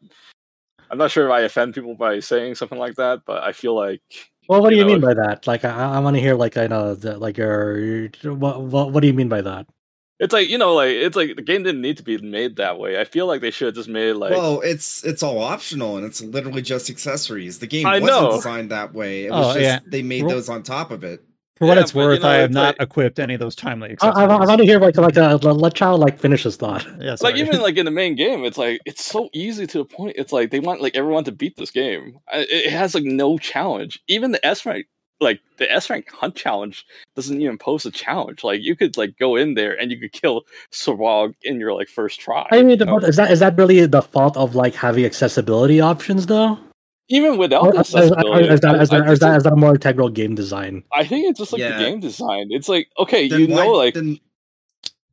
I'm 0.91 0.99
not 0.99 1.11
sure 1.11 1.27
if 1.27 1.33
I 1.33 1.41
offend 1.41 1.75
people 1.75 1.95
by 1.95 2.21
saying 2.21 2.55
something 2.55 2.79
like 2.79 2.97
that, 2.97 3.23
but 3.27 3.43
I 3.43 3.53
feel 3.53 3.75
like. 3.75 4.03
Well, 4.49 4.63
what 4.63 4.71
do 4.71 4.77
you 4.77 4.85
know, 4.85 4.93
mean 4.93 5.01
by 5.01 5.15
that? 5.15 5.47
Like, 5.47 5.65
I, 5.65 5.97
I 5.97 5.99
want 5.99 6.15
to 6.15 6.21
hear 6.21 6.35
like 6.35 6.57
I 6.57 6.69
know 6.69 6.95
that 6.95 7.21
like 7.21 7.37
your, 7.37 8.09
your 8.23 8.35
what, 8.35 8.63
what 8.63 8.93
what 8.93 9.01
do 9.01 9.09
you 9.09 9.15
mean 9.15 9.29
by 9.29 9.41
that? 9.41 9.67
It's 10.19 10.33
like 10.33 10.49
you 10.49 10.57
know, 10.59 10.75
like 10.75 10.91
it's 10.91 11.15
like 11.17 11.37
the 11.37 11.43
game 11.43 11.63
didn't 11.63 11.83
need 11.83 11.99
to 11.99 12.03
be 12.03 12.17
made 12.19 12.57
that 12.57 12.79
way. 12.79 12.99
I 12.99 13.05
feel 13.05 13.27
like 13.27 13.41
they 13.43 13.51
should 13.51 13.67
have 13.67 13.75
just 13.75 13.89
made 13.89 14.09
it 14.11 14.17
like. 14.17 14.31
well, 14.31 14.61
it's 14.63 15.05
it's 15.05 15.23
all 15.23 15.39
optional 15.39 15.97
and 15.97 16.07
it's 16.07 16.23
literally 16.23 16.63
just 16.63 16.89
accessories. 16.89 17.59
The 17.59 17.67
game 17.67 17.87
I 17.87 17.99
wasn't 17.99 18.23
know. 18.23 18.37
designed 18.37 18.71
that 18.71 18.95
way. 18.95 19.27
It 19.27 19.31
was 19.33 19.47
Oh, 19.57 19.59
just 19.59 19.63
yeah. 19.63 19.79
they 19.87 20.03
made 20.03 20.23
Well- 20.25 20.37
those 20.37 20.49
on 20.49 20.63
top 20.63 20.91
of 20.91 21.05
it. 21.05 21.23
For 21.59 21.67
what 21.67 21.77
Yeah, 21.79 21.85
it's 21.85 21.93
but, 21.93 22.01
you 22.01 22.07
worth, 22.09 22.21
know, 22.21 22.29
I 22.29 22.35
have 22.35 22.51
not 22.51 22.79
like- 22.79 22.83
equipped 22.89 23.19
any 23.19 23.33
of 23.33 23.41
those 23.41 23.55
timely 23.55 23.97
I, 24.03 24.09
I, 24.09 24.25
I 24.25 24.45
want 24.45 24.59
to 24.61 24.67
hear 24.67 24.79
like 24.79 24.97
like 24.99 25.17
uh, 25.17 25.37
let 25.39 25.73
Chow 25.75 25.97
like 25.97 26.19
finish 26.19 26.43
his 26.43 26.57
thought. 26.57 26.87
yeah, 27.01 27.17
like 27.23 27.37
even 27.37 27.63
like 27.63 27.77
in 27.79 27.87
the 27.87 27.91
main 27.91 28.15
game, 28.25 28.45
it's 28.45 28.59
like 28.59 28.81
it's 28.85 29.03
so 29.05 29.31
easy 29.33 29.67
to 29.69 29.79
the 29.79 29.85
point. 29.87 30.17
It's 30.19 30.33
like 30.35 30.51
they 30.51 30.61
want 30.61 30.83
like 30.83 30.95
everyone 30.97 31.25
to 31.25 31.33
beat 31.33 31.57
this 31.57 31.71
game. 31.71 32.19
It 32.33 32.67
it 32.67 32.71
has 32.73 32.95
like 32.95 33.05
no 33.05 33.39
challenge. 33.39 34.03
Even 34.07 34.33
the 34.33 34.47
S 34.47 34.67
rank, 34.67 34.85
like 35.21 35.41
the 35.59 35.71
S 35.71 35.89
rank 35.89 36.11
hunt 36.11 36.35
challenge, 36.37 36.85
doesn't 37.15 37.41
even 37.41 37.59
pose 37.59 37.87
a 37.87 37.91
challenge. 37.91 38.45
Like 38.45 38.61
you 38.63 38.77
could 38.77 38.97
like 38.97 39.17
go 39.19 39.37
in 39.37 39.55
there 39.55 39.75
and 39.79 39.91
you 39.91 39.99
could 39.99 40.13
kill 40.13 40.43
Svarog 40.73 41.35
in 41.43 41.59
your 41.59 41.73
like 41.75 41.89
first 41.89 42.21
try. 42.21 42.47
I 42.51 42.63
mean, 42.63 42.79
you 42.79 42.85
know? 42.85 42.99
is 42.99 43.17
that 43.17 43.31
is 43.31 43.41
that 43.41 43.57
really 43.57 43.87
the 43.87 44.03
fault 44.03 44.37
of 44.37 44.55
like 44.55 44.75
having 44.75 45.05
accessibility 45.05 45.81
options 45.81 46.27
though? 46.27 46.59
even 47.09 47.39
without 47.39 47.63
Or, 47.63 47.71
the 47.71 47.79
or 47.79 47.81
is, 47.83 47.95
or 47.95 47.99
accessibility, 47.99 48.49
is 48.49 48.61
that 48.61 48.75
I- 48.75 48.83
is 48.83 48.91
I 48.91 48.99
that, 48.99 49.09
or 49.09 49.13
is 49.13 49.19
just- 49.19 49.21
that 49.21 49.37
is 49.37 49.43
that 49.45 49.53
a 49.53 49.57
more 49.57 49.75
integral 49.75 50.09
game 50.09 50.35
design? 50.35 50.83
I 50.93 51.05
think 51.05 51.31
it's 51.31 51.39
just 51.39 51.53
like 51.53 51.61
Yeah. 51.61 51.79
the 51.79 51.85
game 51.85 52.01
design. 52.01 52.49
It's 52.51 52.69
like 52.69 52.89
okay, 52.99 53.29
Then 53.29 53.41
you 53.43 53.47
why, 53.49 53.65
know, 53.65 53.73
like, 53.73 53.95
then, 53.95 54.19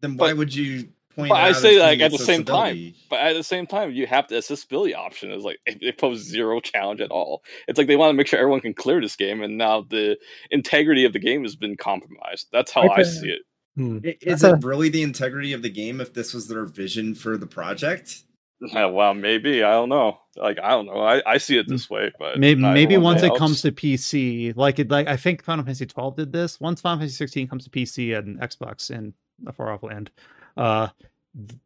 then 0.01 0.17
why 0.17 0.29
but- 0.31 0.37
would 0.37 0.55
you 0.55 0.89
point? 1.15 1.29
but 1.29 1.35
it 1.39 1.43
I 1.49 1.51
say, 1.53 1.79
like, 1.79 1.99
at 1.99 2.11
the 2.11 2.17
same 2.17 2.43
time, 2.43 2.93
but 3.09 3.19
at 3.19 3.33
the 3.33 3.43
same 3.43 3.65
time, 3.67 3.91
you 3.91 4.07
have 4.07 4.27
the 4.27 4.37
accessibility 4.37 4.93
option. 4.95 5.31
Is 5.31 5.43
like 5.43 5.59
it, 5.65 5.77
it 5.81 5.97
poses 5.97 6.27
zero 6.27 6.59
challenge 6.59 7.01
at 7.01 7.11
all. 7.11 7.43
It's 7.67 7.77
like 7.77 7.87
they 7.87 7.95
want 7.95 8.09
to 8.09 8.13
make 8.13 8.27
sure 8.27 8.39
everyone 8.39 8.61
can 8.61 8.73
clear 8.73 9.01
this 9.01 9.15
game, 9.15 9.41
and 9.41 9.57
now 9.57 9.81
the 9.89 10.17
integrity 10.51 11.05
of 11.05 11.13
the 11.13 11.19
game 11.19 11.43
has 11.43 11.55
been 11.55 11.77
compromised. 11.77 12.47
That's 12.51 12.71
how 12.71 12.81
I 12.89 13.01
Okay. 13.01 13.03
see 13.03 13.29
it. 13.29 13.41
Hmm. 13.75 13.97
Is 14.03 14.43
it 14.43 14.63
really 14.63 14.89
the 14.89 15.01
integrity 15.01 15.53
of 15.53 15.63
the 15.63 15.69
game 15.69 15.99
if 15.99 16.13
this 16.13 16.33
was 16.33 16.47
their 16.47 16.65
vision 16.65 17.15
for 17.15 17.37
the 17.37 17.47
project? 17.47 18.23
Well, 18.73 19.13
maybe 19.13 19.61
I 19.61 19.71
don't 19.71 19.89
know. 19.89 20.19
Like 20.37 20.57
I 20.63 20.69
don't 20.69 20.85
know. 20.85 21.01
I, 21.01 21.21
I 21.25 21.37
see 21.37 21.57
it 21.57 21.67
this 21.67 21.89
way, 21.89 22.11
but 22.17 22.39
maybe 22.39 22.61
maybe 22.61 22.95
once 22.95 23.21
it 23.21 23.29
else. 23.31 23.37
comes 23.37 23.61
to 23.63 23.73
PC, 23.73 24.55
like 24.55 24.79
it 24.79 24.89
like 24.89 25.05
I 25.07 25.17
think 25.17 25.43
Final 25.43 25.65
Fantasy 25.65 25.85
12 25.85 26.15
did 26.15 26.31
this. 26.31 26.61
Once 26.61 26.79
Final 26.79 26.99
Fantasy 26.99 27.15
16 27.17 27.47
comes 27.49 27.65
to 27.65 27.69
PC 27.69 28.17
and 28.17 28.39
Xbox 28.39 28.89
in 28.89 29.13
a 29.45 29.51
far 29.51 29.69
off 29.73 29.83
land, 29.83 30.11
uh, 30.57 30.87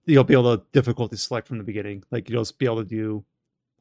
you'll 0.06 0.24
be 0.24 0.34
able 0.34 0.58
to 0.58 0.64
difficulty 0.72 1.16
select 1.18 1.48
from 1.48 1.58
the 1.58 1.64
beginning. 1.64 2.04
Like 2.12 2.30
you'll 2.30 2.42
just 2.42 2.58
be 2.58 2.66
able 2.66 2.84
to 2.84 2.90
do 2.90 3.24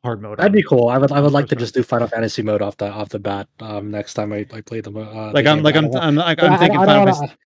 hard 0.05 0.21
mode. 0.23 0.39
That'd 0.39 0.51
on- 0.51 0.57
be 0.57 0.63
cool. 0.63 0.89
I 0.89 0.99
would 0.99 1.13
I 1.13 1.21
would 1.21 1.33
like 1.33 1.49
to 1.49 1.57
just 1.57 1.75
do 1.75 1.83
Final 1.83 2.09
Fantasy 2.09 2.43
mode 2.43 2.63
off 2.63 2.77
the 2.77 2.91
off 2.91 3.09
the 3.09 3.19
bat 3.19 3.49
um, 3.61 3.91
next 3.91 4.15
time 4.15 4.33
I, 4.33 4.47
I 4.53 4.61
play 4.61 4.81
the 4.81 4.91
uh, 4.91 5.33
Like 5.33 5.45
the 5.45 5.51
I'm 5.51 5.59
game. 5.59 5.65
like 5.65 5.75
I 5.77 5.79
I'm 5.79 5.97
I'm, 5.97 6.15
like, 6.17 6.43
I- 6.43 6.47
I'm 6.49 6.59
thinking 6.59 6.79
I 6.79 6.87
Final 6.87 7.05
don't 7.07 7.15
Fantasy. 7.15 7.21
wanna- 7.27 7.39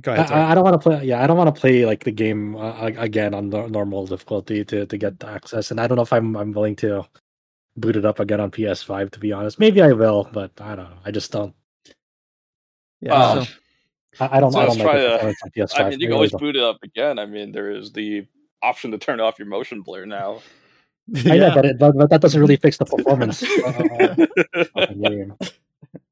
Go 0.00 0.12
ahead. 0.14 0.30
I. 0.32 0.50
I 0.50 0.54
don't 0.54 0.64
want 0.64 0.74
to 0.74 0.88
play. 0.88 1.04
Yeah, 1.04 1.22
I 1.22 1.26
don't 1.26 1.36
want 1.36 1.54
to 1.54 1.60
play 1.60 1.84
like 1.86 2.02
the 2.02 2.10
game 2.10 2.56
uh, 2.56 2.90
again 2.96 3.34
on 3.34 3.50
nor- 3.50 3.68
normal 3.68 4.06
difficulty 4.06 4.64
to, 4.64 4.86
to 4.86 4.96
get 4.98 5.20
the 5.20 5.28
access, 5.28 5.70
and 5.70 5.78
I 5.80 5.86
don't 5.86 5.96
know 5.96 6.02
if 6.02 6.12
I'm 6.14 6.34
I'm 6.36 6.50
willing 6.52 6.74
to 6.76 7.04
boot 7.76 7.94
it 7.94 8.04
up 8.06 8.18
again 8.18 8.40
on 8.40 8.50
PS5. 8.50 9.10
To 9.12 9.20
be 9.20 9.32
honest, 9.32 9.60
maybe 9.60 9.82
I 9.82 9.92
will, 9.92 10.28
but 10.32 10.50
I 10.60 10.74
don't 10.76 10.90
know. 10.90 10.96
I 11.04 11.10
just 11.12 11.30
don't. 11.30 11.54
yeah, 13.00 13.12
Well, 13.12 13.44
so- 13.44 13.52
I, 14.20 14.36
I 14.36 14.40
don't. 14.40 14.52
So 14.52 14.58
I 14.60 14.64
let's 14.64 14.76
don't 14.76 14.86
like 14.86 14.96
try 14.96 15.32
to- 15.32 15.50
PS5. 15.56 15.80
I 15.80 15.90
mean, 15.90 16.00
you 16.00 16.06
can 16.08 16.14
always 16.14 16.32
boot 16.32 16.56
it 16.56 16.62
up 16.62 16.78
again. 16.82 17.18
I 17.18 17.26
mean, 17.26 17.52
there 17.52 17.70
is 17.70 17.92
the 17.92 18.26
option 18.62 18.90
to 18.92 18.98
turn 18.98 19.20
off 19.20 19.38
your 19.38 19.48
motion 19.48 19.82
blur 19.82 20.06
now. 20.06 20.40
I 21.24 21.38
know, 21.38 21.52
but, 21.54 21.64
it, 21.64 21.78
but 21.78 21.96
but 21.96 22.10
that 22.10 22.20
doesn't 22.20 22.40
really 22.40 22.56
fix 22.56 22.78
the 22.78 22.84
performance 22.96 23.42
uh, 23.64 24.16
of 24.74 24.88
the 24.88 25.08
game. 25.08 25.34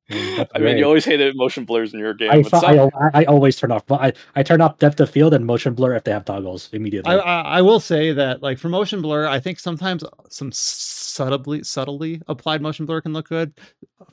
That's 0.08 0.52
I 0.54 0.58
mean, 0.58 0.76
you 0.76 0.84
always 0.84 1.04
hated 1.04 1.34
motion 1.34 1.64
blurs 1.64 1.94
in 1.94 1.98
your 1.98 2.12
game. 2.12 2.30
I, 2.30 2.42
but 2.42 2.62
I, 2.62 2.90
I 3.14 3.24
always 3.24 3.56
turn 3.56 3.72
off. 3.72 3.90
I, 3.90 4.12
I 4.36 4.42
turn 4.42 4.60
off 4.60 4.78
depth 4.78 5.00
of 5.00 5.08
field 5.08 5.32
and 5.32 5.46
motion 5.46 5.72
blur 5.72 5.94
if 5.94 6.04
they 6.04 6.12
have 6.12 6.26
toggles 6.26 6.68
immediately. 6.72 7.10
I, 7.10 7.16
I 7.16 7.40
I 7.40 7.62
will 7.62 7.80
say 7.80 8.12
that 8.12 8.42
like 8.42 8.58
for 8.58 8.68
motion 8.68 9.00
blur, 9.00 9.26
I 9.26 9.40
think 9.40 9.58
sometimes 9.58 10.04
some 10.28 10.52
subtly 10.52 11.64
subtly 11.64 12.20
applied 12.26 12.60
motion 12.60 12.84
blur 12.84 13.00
can 13.00 13.14
look 13.14 13.28
good. 13.28 13.54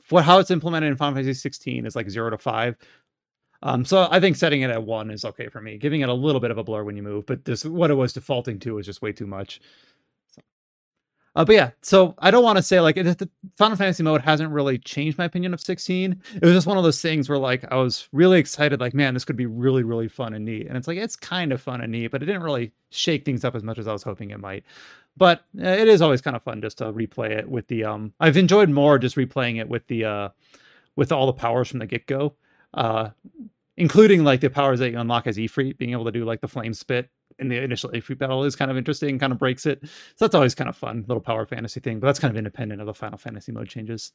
For 0.00 0.22
how 0.22 0.38
it's 0.38 0.50
implemented 0.50 0.90
in 0.90 0.96
Final 0.96 1.14
Fantasy 1.16 1.34
16 1.34 1.84
is 1.84 1.94
like 1.94 2.08
zero 2.08 2.30
to 2.30 2.38
five. 2.38 2.76
Um, 3.62 3.84
so 3.84 4.08
I 4.10 4.18
think 4.18 4.36
setting 4.36 4.62
it 4.62 4.70
at 4.70 4.82
one 4.82 5.10
is 5.10 5.24
okay 5.24 5.48
for 5.48 5.60
me. 5.60 5.78
Giving 5.78 6.00
it 6.00 6.08
a 6.08 6.14
little 6.14 6.40
bit 6.40 6.50
of 6.50 6.58
a 6.58 6.64
blur 6.64 6.82
when 6.84 6.96
you 6.96 7.02
move, 7.02 7.26
but 7.26 7.44
this 7.44 7.64
what 7.64 7.90
it 7.90 7.94
was 7.94 8.12
defaulting 8.12 8.58
to 8.60 8.78
is 8.78 8.86
just 8.86 9.02
way 9.02 9.12
too 9.12 9.26
much. 9.26 9.60
So. 10.34 10.42
Uh, 11.36 11.44
but 11.44 11.54
yeah, 11.54 11.70
so 11.80 12.14
I 12.18 12.32
don't 12.32 12.42
want 12.42 12.56
to 12.56 12.62
say 12.62 12.80
like 12.80 12.96
it, 12.96 13.18
the 13.18 13.28
Final 13.56 13.76
Fantasy 13.76 14.02
mode 14.02 14.20
hasn't 14.20 14.50
really 14.50 14.78
changed 14.78 15.16
my 15.16 15.24
opinion 15.24 15.54
of 15.54 15.60
16. 15.60 16.20
It 16.34 16.42
was 16.42 16.54
just 16.54 16.66
one 16.66 16.76
of 16.76 16.82
those 16.82 17.00
things 17.00 17.28
where 17.28 17.38
like 17.38 17.64
I 17.70 17.76
was 17.76 18.08
really 18.12 18.40
excited, 18.40 18.80
like 18.80 18.94
man, 18.94 19.14
this 19.14 19.24
could 19.24 19.36
be 19.36 19.46
really 19.46 19.84
really 19.84 20.08
fun 20.08 20.34
and 20.34 20.44
neat. 20.44 20.66
And 20.66 20.76
it's 20.76 20.88
like 20.88 20.98
it's 20.98 21.14
kind 21.14 21.52
of 21.52 21.62
fun 21.62 21.80
and 21.80 21.92
neat, 21.92 22.08
but 22.08 22.22
it 22.22 22.26
didn't 22.26 22.42
really 22.42 22.72
shake 22.90 23.24
things 23.24 23.44
up 23.44 23.54
as 23.54 23.62
much 23.62 23.78
as 23.78 23.86
I 23.86 23.92
was 23.92 24.02
hoping 24.02 24.30
it 24.30 24.40
might. 24.40 24.64
But 25.16 25.44
uh, 25.60 25.68
it 25.68 25.88
is 25.88 26.02
always 26.02 26.20
kind 26.20 26.34
of 26.34 26.42
fun 26.42 26.62
just 26.62 26.78
to 26.78 26.92
replay 26.92 27.30
it 27.30 27.48
with 27.48 27.68
the 27.68 27.84
um. 27.84 28.12
I've 28.18 28.36
enjoyed 28.36 28.70
more 28.70 28.98
just 28.98 29.14
replaying 29.14 29.60
it 29.60 29.68
with 29.68 29.86
the 29.86 30.04
uh, 30.04 30.28
with 30.96 31.12
all 31.12 31.26
the 31.26 31.32
powers 31.32 31.68
from 31.68 31.78
the 31.78 31.86
get 31.86 32.06
go. 32.06 32.34
Uh, 32.74 33.10
including 33.76 34.22
like 34.22 34.40
the 34.40 34.50
powers 34.50 34.78
that 34.78 34.90
you 34.90 34.98
unlock 34.98 35.26
as 35.26 35.36
Ifrit, 35.36 35.78
being 35.78 35.92
able 35.92 36.04
to 36.04 36.12
do 36.12 36.24
like 36.24 36.40
the 36.40 36.48
flame 36.48 36.74
spit 36.74 37.08
in 37.38 37.48
the 37.48 37.56
initial 37.62 37.90
Ifrit 37.90 38.18
battle 38.18 38.44
is 38.44 38.54
kind 38.54 38.70
of 38.70 38.76
interesting, 38.76 39.18
kind 39.18 39.32
of 39.32 39.38
breaks 39.38 39.64
it. 39.66 39.80
So 39.82 39.90
that's 40.20 40.34
always 40.34 40.54
kind 40.54 40.68
of 40.68 40.76
fun, 40.76 41.04
little 41.08 41.22
power 41.22 41.46
fantasy 41.46 41.80
thing. 41.80 41.98
But 42.00 42.06
that's 42.08 42.18
kind 42.18 42.30
of 42.30 42.36
independent 42.36 42.80
of 42.80 42.86
the 42.86 42.94
Final 42.94 43.18
Fantasy 43.18 43.50
mode 43.52 43.68
changes. 43.68 44.12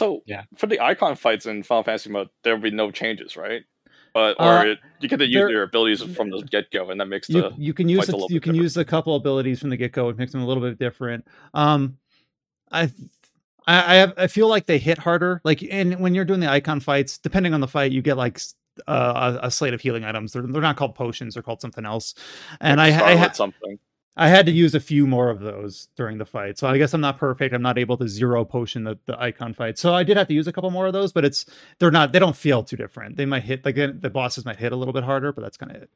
So 0.00 0.22
Yeah. 0.26 0.42
for 0.56 0.66
the 0.66 0.80
icon 0.80 1.14
fights 1.14 1.46
in 1.46 1.62
Final 1.62 1.84
Fantasy 1.84 2.10
mode, 2.10 2.28
there 2.42 2.54
will 2.56 2.62
be 2.62 2.70
no 2.72 2.90
changes, 2.90 3.36
right? 3.36 3.62
But 4.12 4.36
or 4.40 4.58
Uh, 4.58 4.64
it, 4.66 4.78
you 5.00 5.08
get 5.08 5.18
to 5.18 5.26
use 5.26 5.50
your 5.50 5.62
abilities 5.62 6.02
from 6.02 6.30
the 6.30 6.42
get 6.42 6.70
go, 6.72 6.90
and 6.90 7.00
that 7.00 7.06
makes 7.06 7.28
You 7.28 7.42
the 7.42 7.52
you 7.56 7.72
can 7.74 7.88
use 7.88 8.00
fights 8.00 8.08
a 8.08 8.12
it, 8.12 8.14
little 8.16 8.30
you 8.32 8.40
can 8.40 8.52
different. 8.52 8.62
use 8.64 8.76
a 8.76 8.84
couple 8.84 9.14
abilities 9.16 9.60
from 9.60 9.70
the 9.70 9.76
get 9.76 9.92
go. 9.92 10.08
It 10.08 10.16
makes 10.18 10.32
them 10.32 10.42
a 10.42 10.46
little 10.46 10.62
bit 10.62 10.78
different. 10.78 11.26
Um, 11.52 11.98
I. 12.72 12.90
I 13.66 13.94
I, 13.94 13.96
have, 13.96 14.14
I 14.16 14.26
feel 14.26 14.48
like 14.48 14.66
they 14.66 14.78
hit 14.78 14.98
harder. 14.98 15.40
Like, 15.44 15.62
and 15.70 16.00
when 16.00 16.14
you're 16.14 16.24
doing 16.24 16.40
the 16.40 16.50
icon 16.50 16.80
fights, 16.80 17.18
depending 17.18 17.54
on 17.54 17.60
the 17.60 17.68
fight, 17.68 17.92
you 17.92 18.02
get 18.02 18.16
like 18.16 18.40
uh, 18.86 19.38
a, 19.42 19.46
a 19.46 19.50
slate 19.50 19.74
of 19.74 19.80
healing 19.80 20.04
items. 20.04 20.32
They're, 20.32 20.42
they're 20.42 20.62
not 20.62 20.76
called 20.76 20.94
potions; 20.94 21.34
they're 21.34 21.42
called 21.42 21.60
something 21.60 21.84
else. 21.84 22.14
And 22.60 22.80
I, 22.80 22.90
start 22.90 23.10
I, 23.10 23.14
with 23.14 23.22
ha- 23.22 23.32
something. 23.32 23.78
I 24.16 24.28
had 24.28 24.46
to 24.46 24.52
use 24.52 24.74
a 24.74 24.80
few 24.80 25.06
more 25.06 25.28
of 25.28 25.40
those 25.40 25.88
during 25.96 26.18
the 26.18 26.24
fight. 26.24 26.56
So 26.56 26.68
I 26.68 26.78
guess 26.78 26.94
I'm 26.94 27.00
not 27.00 27.18
perfect. 27.18 27.52
I'm 27.52 27.62
not 27.62 27.78
able 27.78 27.96
to 27.96 28.08
zero 28.08 28.44
potion 28.44 28.84
the, 28.84 28.96
the 29.06 29.20
icon 29.20 29.54
fight. 29.54 29.76
So 29.76 29.92
I 29.92 30.04
did 30.04 30.16
have 30.16 30.28
to 30.28 30.34
use 30.34 30.46
a 30.46 30.52
couple 30.52 30.70
more 30.70 30.86
of 30.86 30.92
those, 30.92 31.12
but 31.12 31.24
it's 31.24 31.46
they're 31.80 31.90
not 31.90 32.12
they 32.12 32.20
don't 32.20 32.36
feel 32.36 32.62
too 32.62 32.76
different. 32.76 33.16
They 33.16 33.26
might 33.26 33.42
hit 33.42 33.64
like 33.64 33.74
the 33.74 33.88
the 33.88 34.10
bosses 34.10 34.44
might 34.44 34.58
hit 34.58 34.72
a 34.72 34.76
little 34.76 34.94
bit 34.94 35.04
harder, 35.04 35.32
but 35.32 35.42
that's 35.42 35.56
kind 35.56 35.74
of 35.74 35.82
it. 35.82 35.90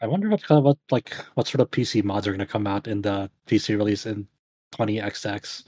I 0.00 0.06
wonder 0.06 0.28
what 0.28 0.42
kind 0.42 0.58
of 0.58 0.64
what 0.64 0.78
like 0.90 1.14
what 1.34 1.46
sort 1.46 1.62
of 1.62 1.70
PC 1.70 2.04
mods 2.04 2.26
are 2.26 2.32
going 2.32 2.40
to 2.40 2.46
come 2.46 2.66
out 2.66 2.86
in 2.86 3.00
the 3.00 3.30
PC 3.46 3.76
release 3.78 4.04
in 4.04 4.28
20XX. 4.76 5.64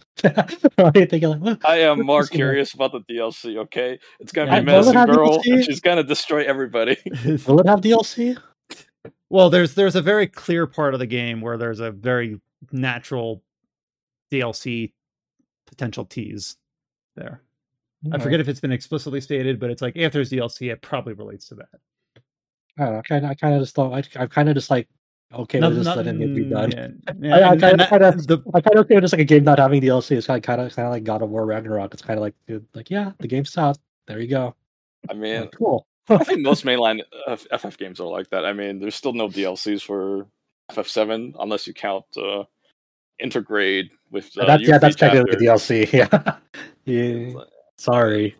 what 0.77 0.95
thinking? 0.95 1.29
Like, 1.29 1.41
what? 1.41 1.67
I 1.67 1.81
am 1.81 2.01
more 2.01 2.27
curious 2.27 2.75
about 2.75 2.93
the 2.93 3.01
DLC. 3.01 3.57
Okay, 3.57 3.99
it's 4.21 4.33
gonna 4.33 4.51
Yeah, 4.51 4.61
be 4.61 4.67
will 4.73 4.89
it 4.89 4.95
Medicine 4.95 5.15
Girl, 5.15 5.43
and 5.45 5.65
she's 5.65 5.81
gonna 5.81 6.03
destroy 6.03 6.45
everybody. 6.45 6.97
Will 7.47 7.61
it 7.61 7.67
have 7.67 7.81
DLC? 7.81 8.37
well, 9.31 9.51
there's 9.51 9.75
there's 9.75 9.97
a 9.97 10.03
very 10.03 10.27
clear 10.27 10.67
part 10.67 10.95
of 10.95 11.01
the 11.01 11.07
game 11.07 11.41
where 11.41 11.57
there's 11.57 11.81
a 11.81 11.91
very 11.91 12.41
natural 12.73 13.43
DLC 14.33 14.93
potential 15.67 16.05
tease 16.05 16.57
there. 17.17 17.43
I 18.13 18.19
forget 18.19 18.39
if 18.41 18.49
it's 18.49 18.61
been 18.61 18.73
explicitly 18.73 19.21
stated, 19.21 19.59
but 19.59 19.71
it's 19.71 19.83
like 19.83 19.97
if 19.97 20.13
there's 20.13 20.31
DLC, 20.31 20.71
it 20.73 20.83
probably 20.83 21.15
relates 21.15 21.49
to 21.49 21.57
that. 21.57 21.69
Oh, 22.79 22.83
I 22.83 22.85
don't 22.85 22.95
know. 22.95 23.03
Kind 23.09 23.25
of, 23.25 23.31
I 23.31 23.35
kind 23.35 23.55
of 23.55 23.61
just 23.63 23.75
thought 23.75 23.93
I, 23.93 24.21
I'm 24.21 24.29
kind 24.29 24.49
of 24.49 24.55
just 24.55 24.71
like 24.71 24.89
okay, 25.33 25.61
No- 25.61 25.69
with 25.69 25.79
just 25.79 25.87
not- 25.87 25.97
letting 25.99 26.21
it 26.23 26.35
be 26.35 26.45
done. 26.45 26.71
yeah, 26.73 26.89
I- 27.09 27.13
yeah, 27.21 27.35
I 27.49 27.53
and- 27.53 27.61
kinda- 27.61 27.67
and 27.71 27.81
that- 27.81 27.89
kinda- 27.91 28.13
the 28.27 28.39
I 28.55 28.61
kind 28.61 28.77
of 28.77 28.85
okay 28.87 29.01
just 29.01 29.13
like 29.13 29.21
a 29.21 29.25
game 29.25 29.45
not 29.45 29.59
having 29.59 29.81
DLC. 29.83 30.17
It's 30.17 30.27
kind 30.27 30.39
of 30.39 30.43
kind 30.43 30.61
of 30.61 30.75
kind 30.75 30.87
of 30.87 30.93
like 30.93 31.05
God 31.05 31.23
of 31.23 31.31
War 31.31 31.45
Ragnarok. 31.47 31.93
It's 31.95 32.03
kind 32.03 32.19
of 32.19 32.23
like 32.23 32.35
dude, 32.47 32.67
like 32.75 32.91
yeah, 32.91 33.13
the 33.19 33.29
game's 33.29 33.57
out. 33.59 33.79
There 34.07 34.21
you 34.21 34.29
go. 34.29 34.55
I 35.11 35.15
mean, 35.15 35.43
Like, 35.43 35.53
cool. 35.57 35.87
I 36.09 36.19
think 36.25 36.41
most 36.41 36.65
mainline 36.65 37.03
uh, 37.27 37.37
FF 37.37 37.77
games 37.77 38.01
are 38.01 38.09
like 38.09 38.31
that. 38.31 38.45
I 38.47 38.53
mean, 38.53 38.79
there's 38.81 38.95
still 38.95 39.13
no 39.13 39.29
DLCs 39.29 39.83
for 39.83 40.27
FF7 40.73 41.35
unless 41.39 41.67
you 41.67 41.75
count 41.75 42.05
uh, 42.17 42.45
Intergrade 43.23 43.91
with 44.11 44.31
uh, 44.39 44.47
that, 44.47 44.61
yeah, 44.61 44.79
that's 44.79 44.97
Yuffie 44.97 44.99
technically 44.99 45.47
chapter. 45.47 45.85
DLC. 45.85 45.93
Yeah. 46.87 47.35
yeah. 47.35 47.43
Sorry. 47.77 48.35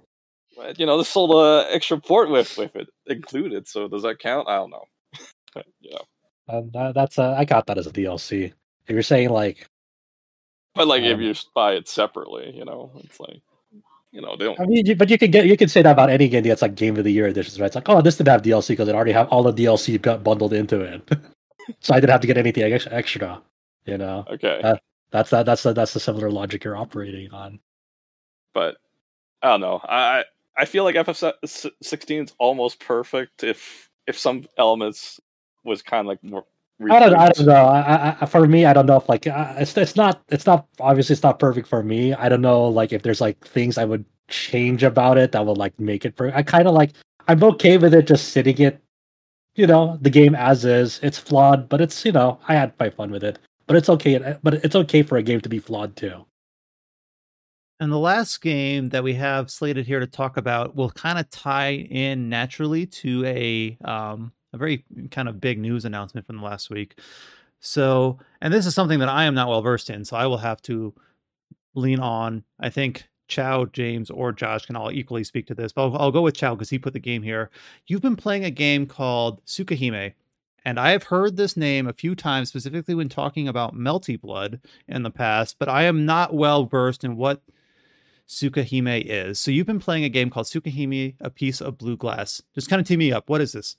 But, 0.57 0.79
you 0.81 0.87
know, 0.87 0.97
this 0.99 1.09
sold 1.09 1.33
a 1.33 1.73
extra 1.73 2.01
port 2.01 2.31
with 2.31 2.57
with 2.57 2.75
it 2.77 2.89
included. 3.07 3.67
So 3.69 3.89
does 3.89 4.03
that 4.03 4.19
count? 4.19 4.49
I 4.49 4.57
don't 4.57 4.71
know. 4.71 4.85
you 5.81 5.91
know, 5.93 6.01
Um, 6.49 6.71
that, 6.73 6.95
that's 6.95 7.19
uh, 7.19 7.35
I 7.37 7.45
got 7.45 7.67
that 7.67 7.79
as 7.79 7.87
a 7.87 7.93
DLC. 7.93 8.47
If 8.87 8.91
you're 8.95 9.03
saying 9.03 9.31
like, 9.31 9.69
but 10.75 10.87
like 10.87 11.03
if 11.03 11.15
Um, 11.15 11.21
you 11.21 11.35
buy 11.55 11.75
it 11.75 11.89
separately, 11.89 12.53
you 12.57 12.65
know, 12.65 12.93
it's 13.05 13.21
like 13.21 13.43
you 14.13 14.21
know 14.23 14.37
they 14.37 14.45
don't. 14.47 14.61
I 14.61 14.67
mean, 14.67 14.97
but 14.97 15.11
you 15.11 15.19
can 15.19 15.31
get 15.31 15.47
you 15.47 15.57
can 15.57 15.69
say 15.69 15.83
that 15.83 15.93
about 15.93 16.11
any 16.11 16.29
game 16.29 16.43
that's 16.45 16.63
like 16.63 16.75
Game 16.75 16.97
of 16.97 17.05
the 17.05 17.13
Year 17.13 17.29
editions, 17.29 17.61
right? 17.61 17.67
It's 17.67 17.77
like, 17.77 17.89
oh, 17.89 18.01
this 18.03 18.17
didn't 18.17 18.29
have 18.29 18.43
DLC 18.43 18.69
because 18.69 18.89
it 18.89 18.95
already 18.95 19.13
have 19.13 19.29
all 19.29 19.43
the 19.43 19.53
DLC 19.53 20.01
got 20.01 20.25
bundled 20.25 20.53
into 20.53 20.81
it, 20.81 21.03
so 21.81 21.95
I 21.95 22.01
didn't 22.01 22.11
have 22.13 22.21
to 22.23 22.27
get 22.27 22.39
anything 22.39 22.65
extra. 22.91 23.43
You 23.87 23.99
know, 23.99 24.29
Okay, 24.29 24.61
uh, 24.63 24.77
that's 25.11 25.31
that 25.31 25.47
that's 25.47 25.63
the, 25.65 25.73
that's 25.73 25.95
the 25.95 26.01
similar 26.01 26.31
logic 26.31 26.65
you're 26.65 26.77
operating 26.77 27.33
on. 27.33 27.61
but 28.55 28.77
I 29.43 29.49
don't 29.51 29.61
know. 29.61 29.81
I 29.85 30.21
I- 30.21 30.25
I 30.61 30.65
feel 30.65 30.85
like 30.85 30.97
FF16 30.97 32.25
is 32.25 32.35
almost 32.39 32.81
perfect 32.81 33.45
if 33.45 33.91
if 34.09 34.19
some 34.19 34.47
elements 34.59 35.21
was 35.65 35.83
kind 35.83 36.01
of 36.01 36.07
like 36.07 36.23
more. 36.23 36.45
I 36.81 37.01
don't, 37.01 37.15
I 37.17 37.29
don't 37.31 37.47
know. 37.47 37.67
I, 37.67 38.17
I, 38.21 38.27
for 38.27 38.47
me, 38.47 38.65
I 38.65 38.73
don't 38.73 38.87
know 38.87 38.97
if 38.97 39.09
like 39.09 39.27
uh, 39.27 39.55
it's 39.59 39.77
it's 39.77 39.97
not 39.97 40.23
it's 40.29 40.47
not 40.47 40.69
obviously 40.79 41.15
it's 41.15 41.23
not 41.25 41.41
perfect 41.41 41.67
for 41.67 41.83
me. 41.83 42.15
I 42.15 42.29
don't 42.29 42.41
know 42.41 42.69
like 42.69 42.93
if 42.93 43.03
there's 43.03 43.21
like 43.21 43.45
things 43.45 43.79
I 43.79 43.85
would 43.85 44.05
change 44.29 44.85
about 44.85 45.19
it 45.19 45.33
that 45.33 45.45
would 45.45 45.59
like 45.59 45.79
make 45.81 46.05
it. 46.05 46.15
Per- 46.15 46.33
I 46.35 46.43
kind 46.45 46.69
of 46.69 46.75
like 46.75 46.93
I'm 47.27 47.43
okay 47.43 47.79
with 47.79 47.95
it 47.95 48.07
just 48.07 48.29
sitting 48.29 48.59
it, 48.59 48.81
you 49.57 49.67
know, 49.67 49.99
the 50.01 50.11
game 50.11 50.37
as 50.37 50.65
is. 50.65 51.01
It's 51.03 51.19
flawed, 51.19 51.69
but 51.69 51.81
it's 51.81 52.05
you 52.05 52.13
know 52.13 52.39
I 52.47 52.55
had 52.55 52.73
my 52.79 52.91
fun 52.91 53.11
with 53.11 53.25
it. 53.25 53.41
But 53.67 53.77
it's 53.77 53.89
okay. 53.89 54.37
But 54.43 54.55
it's 54.55 54.77
okay 54.77 55.03
for 55.03 55.19
a 55.19 55.23
game 55.23 55.41
to 55.41 55.49
be 55.49 55.59
flawed 55.59 55.97
too. 55.97 56.25
And 57.81 57.93
the 57.93 57.99
last 57.99 58.41
game 58.41 58.89
that 58.89 59.05
we 59.05 59.15
have 59.15 59.51
slated 59.51 59.87
here 59.87 60.01
to 60.01 60.07
talk 60.07 60.37
about 60.37 60.75
will 60.75 60.91
kind 60.91 61.19
of 61.19 61.31
tie 61.31 61.75
in 61.75 62.29
naturally 62.29 62.87
to 62.87 63.25
a 63.25 63.79
um, 63.85 64.33
a 64.53 64.59
very 64.59 64.85
kind 65.11 65.29
of 65.29 65.41
big 65.41 65.59
news 65.59 65.85
announcement 65.85 66.27
from 66.27 66.37
the 66.37 66.45
last 66.45 66.71
week. 66.71 66.99
So, 67.61 68.19
and 68.41 68.53
this 68.53 68.67
is 68.67 68.75
something 68.75 69.01
that 69.01 69.09
I 69.09 69.25
am 69.25 69.35
not 69.35 69.49
well 69.49 69.63
versed 69.63 69.91
in, 69.91 70.05
so 70.05 70.17
I 70.17 70.27
will 70.27 70.39
have 70.39 70.63
to 70.63 70.95
lean 71.75 72.01
on. 72.01 72.45
I 72.61 72.71
think 72.71 73.09
Chow, 73.27 73.67
James, 73.67 74.11
or 74.11 74.33
Josh 74.33 74.67
can 74.67 74.77
all 74.77 74.91
equally 74.91 75.25
speak 75.25 75.47
to 75.49 75.55
this, 75.55 75.73
but 75.73 75.83
I'll, 75.83 75.97
I'll 75.99 76.13
go 76.13 76.23
with 76.23 76.37
Chow 76.37 76.55
because 76.55 76.71
he 76.71 76.79
put 76.79 76.93
the 76.93 77.01
game 77.01 77.23
here. 77.23 77.51
You've 77.87 78.03
been 78.03 78.17
playing 78.17 78.45
a 78.45 78.51
game 78.51 78.87
called 78.87 79.45
Tsukihime, 79.45 80.15
and 80.65 80.79
I 80.81 80.91
have 80.91 81.05
heard 81.05 81.37
this 81.37 81.57
name 81.57 81.87
a 81.87 81.93
few 81.93 82.15
times, 82.15 82.49
specifically 82.49 82.95
when 82.95 83.09
talking 83.09 83.49
about 83.49 83.75
Melty 83.75 84.21
Blood 84.21 84.61
in 84.87 85.03
the 85.03 85.11
past, 85.11 85.57
but 85.59 85.69
I 85.69 85.85
am 85.85 86.07
not 86.07 86.35
well 86.35 86.65
versed 86.65 87.05
in 87.05 87.17
what 87.17 87.43
Tsukihime 88.29 89.05
is. 89.07 89.41
So 89.41 89.51
you've 89.51 89.67
been 89.67 89.81
playing 89.81 90.05
a 90.05 90.11
game 90.11 90.31
called 90.31 90.47
Tsukihime, 90.47 91.15
A 91.21 91.31
Piece 91.31 91.61
of 91.61 91.79
Blue 91.79 91.97
Glass. 91.97 92.43
Just 92.55 92.69
kind 92.69 92.81
of 92.81 92.87
tee 92.87 92.97
me 92.97 93.13
up. 93.13 93.29
What 93.29 93.41
is 93.41 93.53
this? 93.53 93.77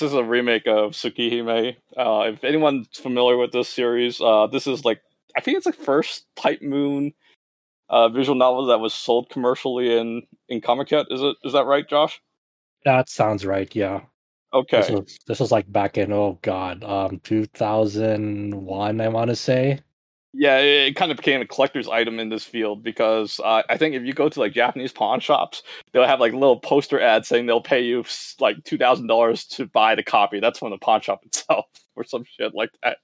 This 0.00 0.12
is 0.12 0.14
a 0.14 0.24
remake 0.24 0.66
of 0.66 0.92
Tsukihime. 0.92 1.76
Uh, 1.94 2.32
if 2.32 2.42
anyone's 2.42 2.88
familiar 2.94 3.36
with 3.36 3.52
this 3.52 3.68
series, 3.68 4.18
uh, 4.18 4.46
this 4.46 4.66
is 4.66 4.82
like 4.82 5.02
I 5.36 5.42
think 5.42 5.58
it's 5.58 5.66
the 5.66 5.74
first 5.74 6.24
Type 6.36 6.62
Moon 6.62 7.12
uh, 7.90 8.08
visual 8.08 8.34
novel 8.34 8.64
that 8.66 8.80
was 8.80 8.94
sold 8.94 9.28
commercially 9.28 9.98
in 9.98 10.22
in 10.48 10.62
Comiket. 10.62 11.04
Is 11.10 11.20
it? 11.20 11.36
Is 11.44 11.52
that 11.52 11.66
right, 11.66 11.86
Josh? 11.86 12.18
That 12.86 13.10
sounds 13.10 13.44
right. 13.44 13.74
Yeah. 13.76 14.00
Okay. 14.54 14.78
This 14.78 14.90
was 14.90 15.18
this 15.26 15.40
was 15.40 15.52
like 15.52 15.70
back 15.70 15.98
in 15.98 16.14
oh 16.14 16.38
god, 16.40 16.82
um, 16.82 17.20
2001. 17.22 19.00
I 19.02 19.08
want 19.08 19.28
to 19.28 19.36
say. 19.36 19.80
Yeah, 20.32 20.58
it, 20.58 20.88
it 20.88 20.96
kind 20.96 21.10
of 21.10 21.16
became 21.16 21.40
a 21.40 21.46
collector's 21.46 21.88
item 21.88 22.20
in 22.20 22.28
this 22.28 22.44
field 22.44 22.84
because 22.84 23.40
uh, 23.40 23.62
I 23.68 23.76
think 23.76 23.94
if 23.94 24.04
you 24.04 24.12
go 24.12 24.28
to 24.28 24.40
like 24.40 24.52
Japanese 24.52 24.92
pawn 24.92 25.18
shops, 25.20 25.62
they'll 25.92 26.06
have 26.06 26.20
like 26.20 26.32
little 26.32 26.60
poster 26.60 27.00
ads 27.00 27.28
saying 27.28 27.46
they'll 27.46 27.60
pay 27.60 27.80
you 27.82 28.04
like 28.38 28.62
two 28.64 28.78
thousand 28.78 29.08
dollars 29.08 29.44
to 29.46 29.66
buy 29.66 29.94
the 29.94 30.04
copy. 30.04 30.38
That's 30.38 30.58
from 30.60 30.70
the 30.70 30.78
pawn 30.78 31.00
shop 31.00 31.22
itself 31.26 31.66
or 31.96 32.04
some 32.04 32.24
shit 32.24 32.54
like 32.54 32.70
that. 32.82 32.98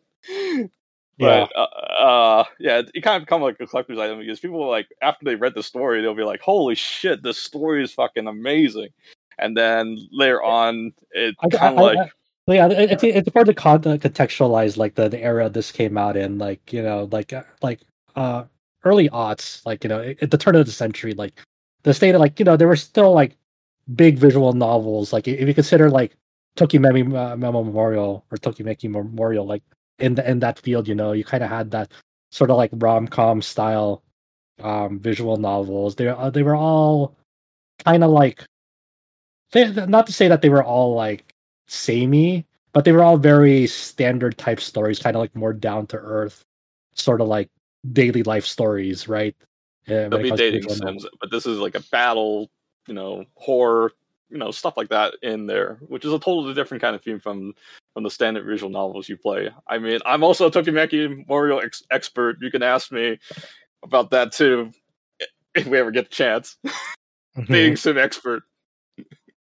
Yeah. 1.18 1.46
But 1.54 1.56
uh, 1.56 2.02
uh, 2.02 2.44
yeah, 2.60 2.82
it, 2.94 3.00
kind 3.00 3.16
of 3.16 3.22
become 3.22 3.40
like 3.40 3.58
a 3.58 3.66
collector's 3.66 3.98
item 3.98 4.18
because 4.18 4.38
people 4.38 4.68
like 4.68 4.88
after 5.00 5.24
they 5.24 5.34
read 5.34 5.54
the 5.54 5.62
story, 5.62 6.02
they'll 6.02 6.14
be 6.14 6.24
like, 6.24 6.42
"Holy 6.42 6.74
shit, 6.74 7.22
this 7.22 7.38
story 7.38 7.82
is 7.82 7.92
fucking 7.92 8.26
amazing!" 8.26 8.88
And 9.38 9.56
then 9.56 9.96
later 10.12 10.42
on, 10.42 10.92
it 11.12 11.34
kind 11.52 11.78
of 11.78 11.84
I- 11.84 12.10
yeah, 12.54 12.68
it's 12.70 13.02
it's 13.02 13.26
important 13.26 13.56
to 13.56 13.60
con- 13.62 13.86
uh, 13.86 13.96
contextualize 13.96 14.76
like 14.76 14.94
the, 14.94 15.08
the 15.08 15.20
era 15.20 15.48
this 15.48 15.72
came 15.72 15.98
out 15.98 16.16
in, 16.16 16.38
like 16.38 16.72
you 16.72 16.82
know, 16.82 17.08
like 17.10 17.32
uh, 17.32 17.42
like 17.62 17.80
uh 18.14 18.44
early 18.84 19.08
aughts, 19.10 19.64
like 19.66 19.82
you 19.84 19.88
know, 19.88 20.00
at 20.22 20.30
the 20.30 20.38
turn 20.38 20.54
of 20.54 20.66
the 20.66 20.72
century, 20.72 21.12
like 21.14 21.40
the 21.82 21.92
state 21.94 22.14
of 22.14 22.20
like 22.20 22.38
you 22.38 22.44
know 22.44 22.56
there 22.56 22.68
were 22.68 22.76
still 22.76 23.12
like 23.12 23.36
big 23.96 24.18
visual 24.18 24.52
novels, 24.52 25.12
like 25.12 25.28
if 25.28 25.46
you 25.48 25.54
consider 25.54 25.90
like 25.90 26.16
Tokimeki 26.56 27.14
uh, 27.14 27.36
Memo 27.36 27.64
Memorial 27.64 28.24
or 28.30 28.38
Tokyo 28.38 28.66
Tokimeki 28.66 28.90
Memorial, 28.90 29.46
like 29.46 29.62
in 29.98 30.14
the 30.14 30.28
in 30.28 30.40
that 30.40 30.58
field, 30.60 30.88
you 30.88 30.94
know, 30.94 31.12
you 31.12 31.24
kind 31.24 31.42
of 31.44 31.50
had 31.50 31.70
that 31.72 31.92
sort 32.30 32.50
of 32.50 32.56
like 32.56 32.70
rom 32.74 33.08
com 33.08 33.42
style 33.42 34.02
um 34.62 35.00
visual 35.00 35.36
novels. 35.36 35.96
They 35.96 36.08
uh, 36.08 36.30
they 36.30 36.42
were 36.42 36.56
all 36.56 37.16
kind 37.84 38.04
of 38.04 38.10
like 38.10 38.44
they, 39.52 39.70
not 39.86 40.06
to 40.06 40.12
say 40.12 40.28
that 40.28 40.42
they 40.42 40.48
were 40.48 40.64
all 40.64 40.94
like 40.94 41.24
samey, 41.66 42.46
but 42.72 42.84
they 42.84 42.92
were 42.92 43.02
all 43.02 43.16
very 43.16 43.66
standard 43.66 44.38
type 44.38 44.60
stories, 44.60 44.98
kind 44.98 45.16
of 45.16 45.20
like 45.20 45.34
more 45.34 45.52
down 45.52 45.86
to 45.88 45.96
earth. 45.96 46.44
sort 46.94 47.20
of 47.20 47.28
like 47.28 47.50
daily 47.92 48.22
life 48.22 48.46
stories, 48.46 49.08
right? 49.08 49.34
Uh, 49.88 49.94
It'll 49.94 50.18
be 50.22 50.30
dating 50.30 50.68
sims, 50.68 51.06
but 51.20 51.30
this 51.30 51.46
is 51.46 51.58
like 51.58 51.74
a 51.74 51.82
battle, 51.92 52.50
you 52.88 52.94
know, 52.94 53.24
horror, 53.34 53.92
you 54.28 54.38
know, 54.38 54.50
stuff 54.50 54.76
like 54.76 54.88
that 54.88 55.14
in 55.22 55.46
there, 55.46 55.78
which 55.88 56.04
is 56.04 56.12
a 56.12 56.18
totally 56.18 56.54
different 56.54 56.82
kind 56.82 56.96
of 56.96 57.02
theme 57.02 57.20
from 57.20 57.52
from 57.94 58.02
the 58.02 58.10
standard 58.10 58.44
visual 58.44 58.70
novels 58.70 59.08
you 59.08 59.16
play. 59.16 59.50
I 59.68 59.78
mean, 59.78 60.00
I'm 60.04 60.24
also 60.24 60.46
a 60.46 60.50
Tokimeki 60.50 61.26
Mario 61.28 61.58
ex- 61.58 61.84
expert. 61.90 62.36
You 62.40 62.50
can 62.50 62.62
ask 62.62 62.90
me 62.92 63.18
about 63.82 64.10
that 64.10 64.32
too 64.32 64.72
if 65.54 65.66
we 65.66 65.78
ever 65.78 65.90
get 65.90 66.10
the 66.10 66.14
chance. 66.14 66.56
Mm-hmm. 66.64 67.52
Being 67.52 67.76
sim 67.76 67.98
expert. 67.98 68.42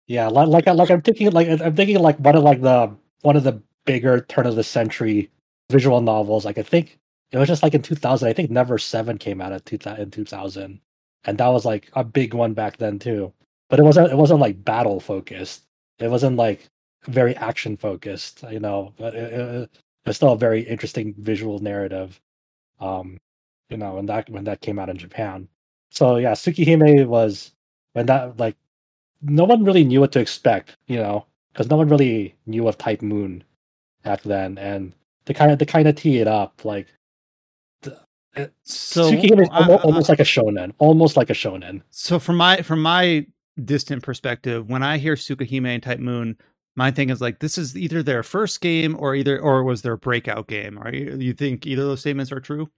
Yeah, 0.09 0.29
like 0.29 0.67
like 0.67 0.91
I'm 0.91 1.03
thinking 1.03 1.33
like 1.33 1.49
I'm 1.49 1.77
thinking 1.77 1.99
like 2.01 2.19
one 2.19 2.37
of 2.37 2.43
like 2.45 2.63
the 2.63 2.97
one 3.23 3.37
of 3.37 3.45
the 3.45 3.63
bigger 3.87 4.21
turn 4.23 4.47
of 4.47 4.57
the 4.57 4.65
century 4.65 5.31
visual 5.71 6.01
novels. 6.01 6.47
Like 6.47 6.59
I 6.59 6.63
think 6.63 6.99
it 7.33 7.39
was 7.39 7.49
just 7.49 7.63
like 7.63 7.75
in 7.75 7.83
2000. 7.83 8.29
I 8.29 8.33
think 8.33 8.51
Never 8.51 8.79
Seven 8.79 9.19
came 9.19 9.41
out 9.43 9.53
in 9.53 10.11
2000, 10.11 10.81
and 11.25 11.39
that 11.39 11.49
was 11.49 11.67
like 11.67 11.91
a 11.95 12.05
big 12.05 12.35
one 12.35 12.55
back 12.55 12.79
then 12.79 12.99
too. 12.99 13.35
But 13.71 13.81
it 13.81 13.85
wasn't 13.85 14.11
it 14.13 14.17
wasn't 14.17 14.41
like 14.41 14.65
battle 14.65 15.01
focused. 15.01 15.65
It 16.01 16.11
wasn't 16.11 16.37
like 16.37 16.69
very 17.07 17.37
action 17.37 17.77
focused. 17.77 18.45
You 18.51 18.61
know, 18.61 18.95
but 18.99 19.15
it, 19.15 19.33
it, 19.35 19.71
it's 20.07 20.17
still 20.17 20.33
a 20.33 20.39
very 20.39 20.63
interesting 20.63 21.15
visual 21.19 21.61
narrative. 21.61 22.21
Um, 22.81 23.19
you 23.71 23.77
know, 23.79 23.95
when 23.97 24.07
that 24.07 24.31
when 24.31 24.45
that 24.45 24.61
came 24.63 24.79
out 24.79 24.91
in 24.91 24.99
Japan. 24.99 25.49
So 25.91 26.17
yeah, 26.17 26.33
Tsukihime 26.33 27.07
was 27.07 27.53
when 27.95 28.07
that 28.07 28.39
like 28.39 28.57
no 29.23 29.45
one 29.45 29.65
really 29.65 29.85
knew 29.85 30.01
what 30.01 30.13
to 30.13 30.21
expect, 30.21 30.77
you 30.87 30.97
know, 30.97 31.27
because 31.53 31.69
no 31.69 31.77
one 31.77 31.89
really 31.89 32.35
knew 32.47 32.69
of 32.69 32.79
Type 32.79 33.03
Moon 33.03 33.45
back 34.03 34.23
then, 34.23 34.59
and 34.59 34.93
to 35.27 35.35
kind 35.35 35.51
of 35.51 35.59
to 35.59 35.67
kind 35.67 35.89
of 35.89 35.97
tee 35.97 36.19
it 36.19 36.29
up, 36.29 36.65
like 36.65 36.87
uh, 38.39 38.47
so 38.63 39.11
Tsukihime 39.11 39.43
is 39.43 39.49
almost, 39.51 39.85
almost 39.85 40.09
like 40.09 40.21
a 40.21 40.25
shonen, 40.25 40.73
almost 40.79 41.17
like 41.17 41.31
a 41.31 41.35
shonen. 41.35 41.83
So 41.91 42.19
from 42.19 42.37
my 42.37 42.63
from 42.63 42.83
my 42.83 43.27
distant 43.65 44.03
perspective, 44.03 44.69
when 44.69 44.83
I 44.83 44.99
hear 44.99 45.17
Tsukihime 45.17 45.67
and 45.67 45.83
Type 45.83 45.99
Moon, 45.99 46.37
my 46.77 46.91
thing 46.91 47.11
is 47.11 47.21
like 47.21 47.41
this 47.41 47.59
is 47.59 47.77
either 47.77 48.03
their 48.03 48.23
first 48.23 48.61
game 48.61 48.97
or 48.99 49.15
either 49.15 49.39
or 49.41 49.65
was 49.65 49.83
their 49.83 49.97
breakout 49.97 50.47
game. 50.47 50.79
Are 50.79 50.93
you 50.95 51.17
you 51.17 51.33
think 51.33 51.67
either 51.67 51.83
of 51.83 51.89
those 51.89 52.01
statements 52.01 52.31
are 52.31 52.41
true? 52.41 52.71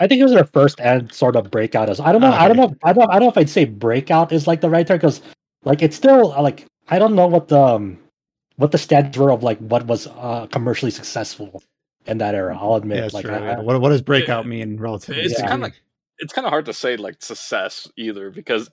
I 0.00 0.06
think 0.06 0.20
it 0.20 0.24
was 0.24 0.32
their 0.32 0.44
first 0.44 0.80
and 0.80 1.12
sort 1.12 1.36
of 1.36 1.50
breakout 1.50 1.90
as 1.90 2.00
I 2.00 2.12
don't 2.12 2.20
know. 2.20 2.28
Okay. 2.28 2.36
I 2.36 2.48
don't 2.48 2.56
know. 2.56 2.74
I 2.84 2.92
don't. 2.92 3.10
I 3.10 3.14
don't 3.14 3.22
know 3.24 3.30
if 3.30 3.38
I'd 3.38 3.50
say 3.50 3.64
breakout 3.64 4.32
is 4.32 4.46
like 4.46 4.60
the 4.60 4.70
right 4.70 4.86
term 4.86 4.98
because 4.98 5.20
like 5.64 5.82
it's 5.82 5.96
still 5.96 6.32
uh, 6.32 6.42
like 6.42 6.66
I 6.88 6.98
don't 6.98 7.14
know 7.14 7.26
what 7.26 7.48
the 7.48 7.60
um, 7.60 7.98
what 8.56 8.70
the 8.72 8.78
standards 8.78 9.16
were 9.18 9.30
of 9.32 9.42
like 9.42 9.58
what 9.58 9.86
was 9.86 10.06
uh, 10.06 10.46
commercially 10.50 10.90
successful 10.90 11.62
in 12.06 12.18
that 12.18 12.34
era. 12.34 12.56
I'll 12.58 12.74
admit. 12.76 12.98
Yeah, 12.98 13.04
it's 13.06 13.14
like 13.14 13.24
true. 13.24 13.34
I, 13.34 13.38
yeah. 13.40 13.60
what 13.60 13.80
what 13.80 13.88
does 13.90 14.02
breakout 14.02 14.46
mean 14.46 14.76
relatively? 14.78 15.22
It's 15.22 15.34
Yeah. 15.38 15.48
kind 15.48 15.54
of 15.54 15.60
like, 15.62 15.80
it's 16.18 16.32
kind 16.32 16.46
of 16.46 16.50
hard 16.50 16.64
to 16.66 16.72
say 16.72 16.96
like 16.96 17.22
success 17.22 17.88
either 17.96 18.30
because 18.30 18.70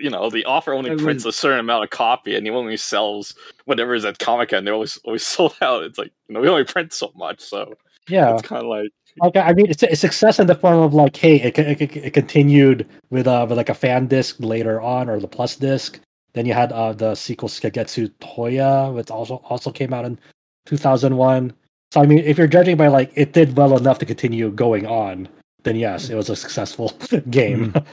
you 0.00 0.10
know 0.10 0.30
the 0.30 0.44
offer 0.44 0.72
only 0.74 0.90
It 0.92 0.98
prints 0.98 1.24
was- 1.24 1.34
a 1.34 1.38
certain 1.38 1.58
amount 1.60 1.82
of 1.84 1.90
copy 1.90 2.36
and 2.36 2.46
he 2.46 2.52
only 2.52 2.76
sells 2.76 3.34
whatever 3.64 3.94
is 3.94 4.04
at 4.04 4.18
Comic 4.20 4.50
Con. 4.50 4.64
They're 4.64 4.74
always 4.74 4.96
always 5.04 5.26
sold 5.26 5.56
out. 5.60 5.82
It's 5.82 5.98
like 5.98 6.12
you 6.28 6.34
know 6.34 6.40
we 6.40 6.48
only 6.48 6.64
print 6.64 6.92
so 6.92 7.10
much, 7.16 7.40
so 7.40 7.74
yeah. 8.08 8.32
it's 8.34 8.42
kind 8.42 8.62
of 8.62 8.68
like 8.68 8.90
Like 9.20 9.36
I 9.36 9.52
mean, 9.52 9.70
it's 9.70 9.82
a 9.82 9.96
success 9.96 10.38
in 10.38 10.46
the 10.46 10.54
form 10.54 10.78
of 10.80 10.94
like, 10.94 11.16
hey, 11.16 11.36
it, 11.36 11.58
it, 11.58 11.96
it, 11.96 12.14
continued 12.14 12.86
with 13.10 13.26
uh 13.26 13.46
with 13.48 13.56
like 13.56 13.68
a 13.68 13.74
fan 13.74 14.06
disc 14.06 14.36
later 14.38 14.80
on 14.80 15.08
or 15.08 15.20
the 15.20 15.28
plus 15.28 15.56
disc. 15.56 16.00
Then 16.34 16.46
you 16.46 16.54
had 16.54 16.72
uh 16.72 16.92
the 16.92 17.14
sequel 17.14 17.48
Kagetsu 17.48 18.10
Tohya, 18.20 18.94
which 18.94 19.10
also 19.10 19.36
also 19.44 19.70
came 19.70 19.92
out 19.92 20.04
in 20.04 20.18
2001. 20.66 21.52
So 21.90 22.00
I 22.00 22.06
mean, 22.06 22.18
if 22.18 22.38
you're 22.38 22.46
judging 22.46 22.76
by 22.76 22.88
like 22.88 23.12
it 23.14 23.32
did 23.32 23.56
well 23.56 23.76
enough 23.76 23.98
to 24.00 24.06
continue 24.06 24.50
going 24.50 24.86
on, 24.86 25.28
then 25.62 25.76
yes, 25.76 26.10
it 26.10 26.14
was 26.14 26.30
a 26.30 26.36
successful 26.36 26.92
game. 27.30 27.74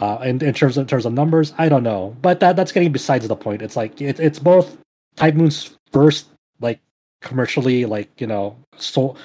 Uh, 0.00 0.18
in, 0.24 0.42
in 0.42 0.52
terms 0.52 0.76
of 0.76 0.82
in 0.82 0.88
terms 0.88 1.06
of 1.06 1.12
numbers, 1.12 1.54
I 1.56 1.68
don't 1.68 1.84
know, 1.84 2.16
but 2.20 2.40
that 2.40 2.56
that's 2.56 2.72
getting 2.72 2.90
besides 2.90 3.28
the 3.28 3.36
point. 3.36 3.62
It's 3.62 3.76
like 3.76 4.00
it, 4.00 4.18
it's 4.18 4.40
both 4.40 4.76
Type 5.14 5.34
Moon's 5.34 5.76
first 5.92 6.26
like 6.60 6.80
commercially 7.24 7.84
like 7.86 8.20
you 8.20 8.26
know 8.26 8.56
sold 8.76 9.18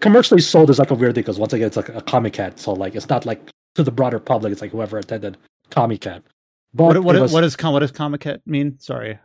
commercially 0.00 0.40
sold 0.40 0.70
is 0.70 0.78
like 0.78 0.90
a 0.90 0.94
weird 0.94 1.14
thing 1.14 1.22
because 1.22 1.38
once 1.38 1.52
again 1.52 1.66
it's 1.66 1.76
like 1.76 1.88
a 1.90 2.00
Comiket, 2.02 2.58
so 2.58 2.72
like 2.72 2.94
it's 2.94 3.08
not 3.08 3.24
like 3.26 3.40
to 3.74 3.82
the 3.82 3.90
broader 3.90 4.18
public. 4.20 4.52
It's 4.52 4.60
like 4.62 4.70
whoever 4.70 4.98
attended 4.98 5.36
Comiket. 5.70 6.22
But 6.72 6.84
what 6.84 7.04
what, 7.04 7.20
was, 7.20 7.32
what 7.32 7.40
does 7.42 7.56
what 7.62 7.80
does 7.80 7.92
Comiket 7.92 8.40
mean? 8.46 8.78
Sorry. 8.78 9.18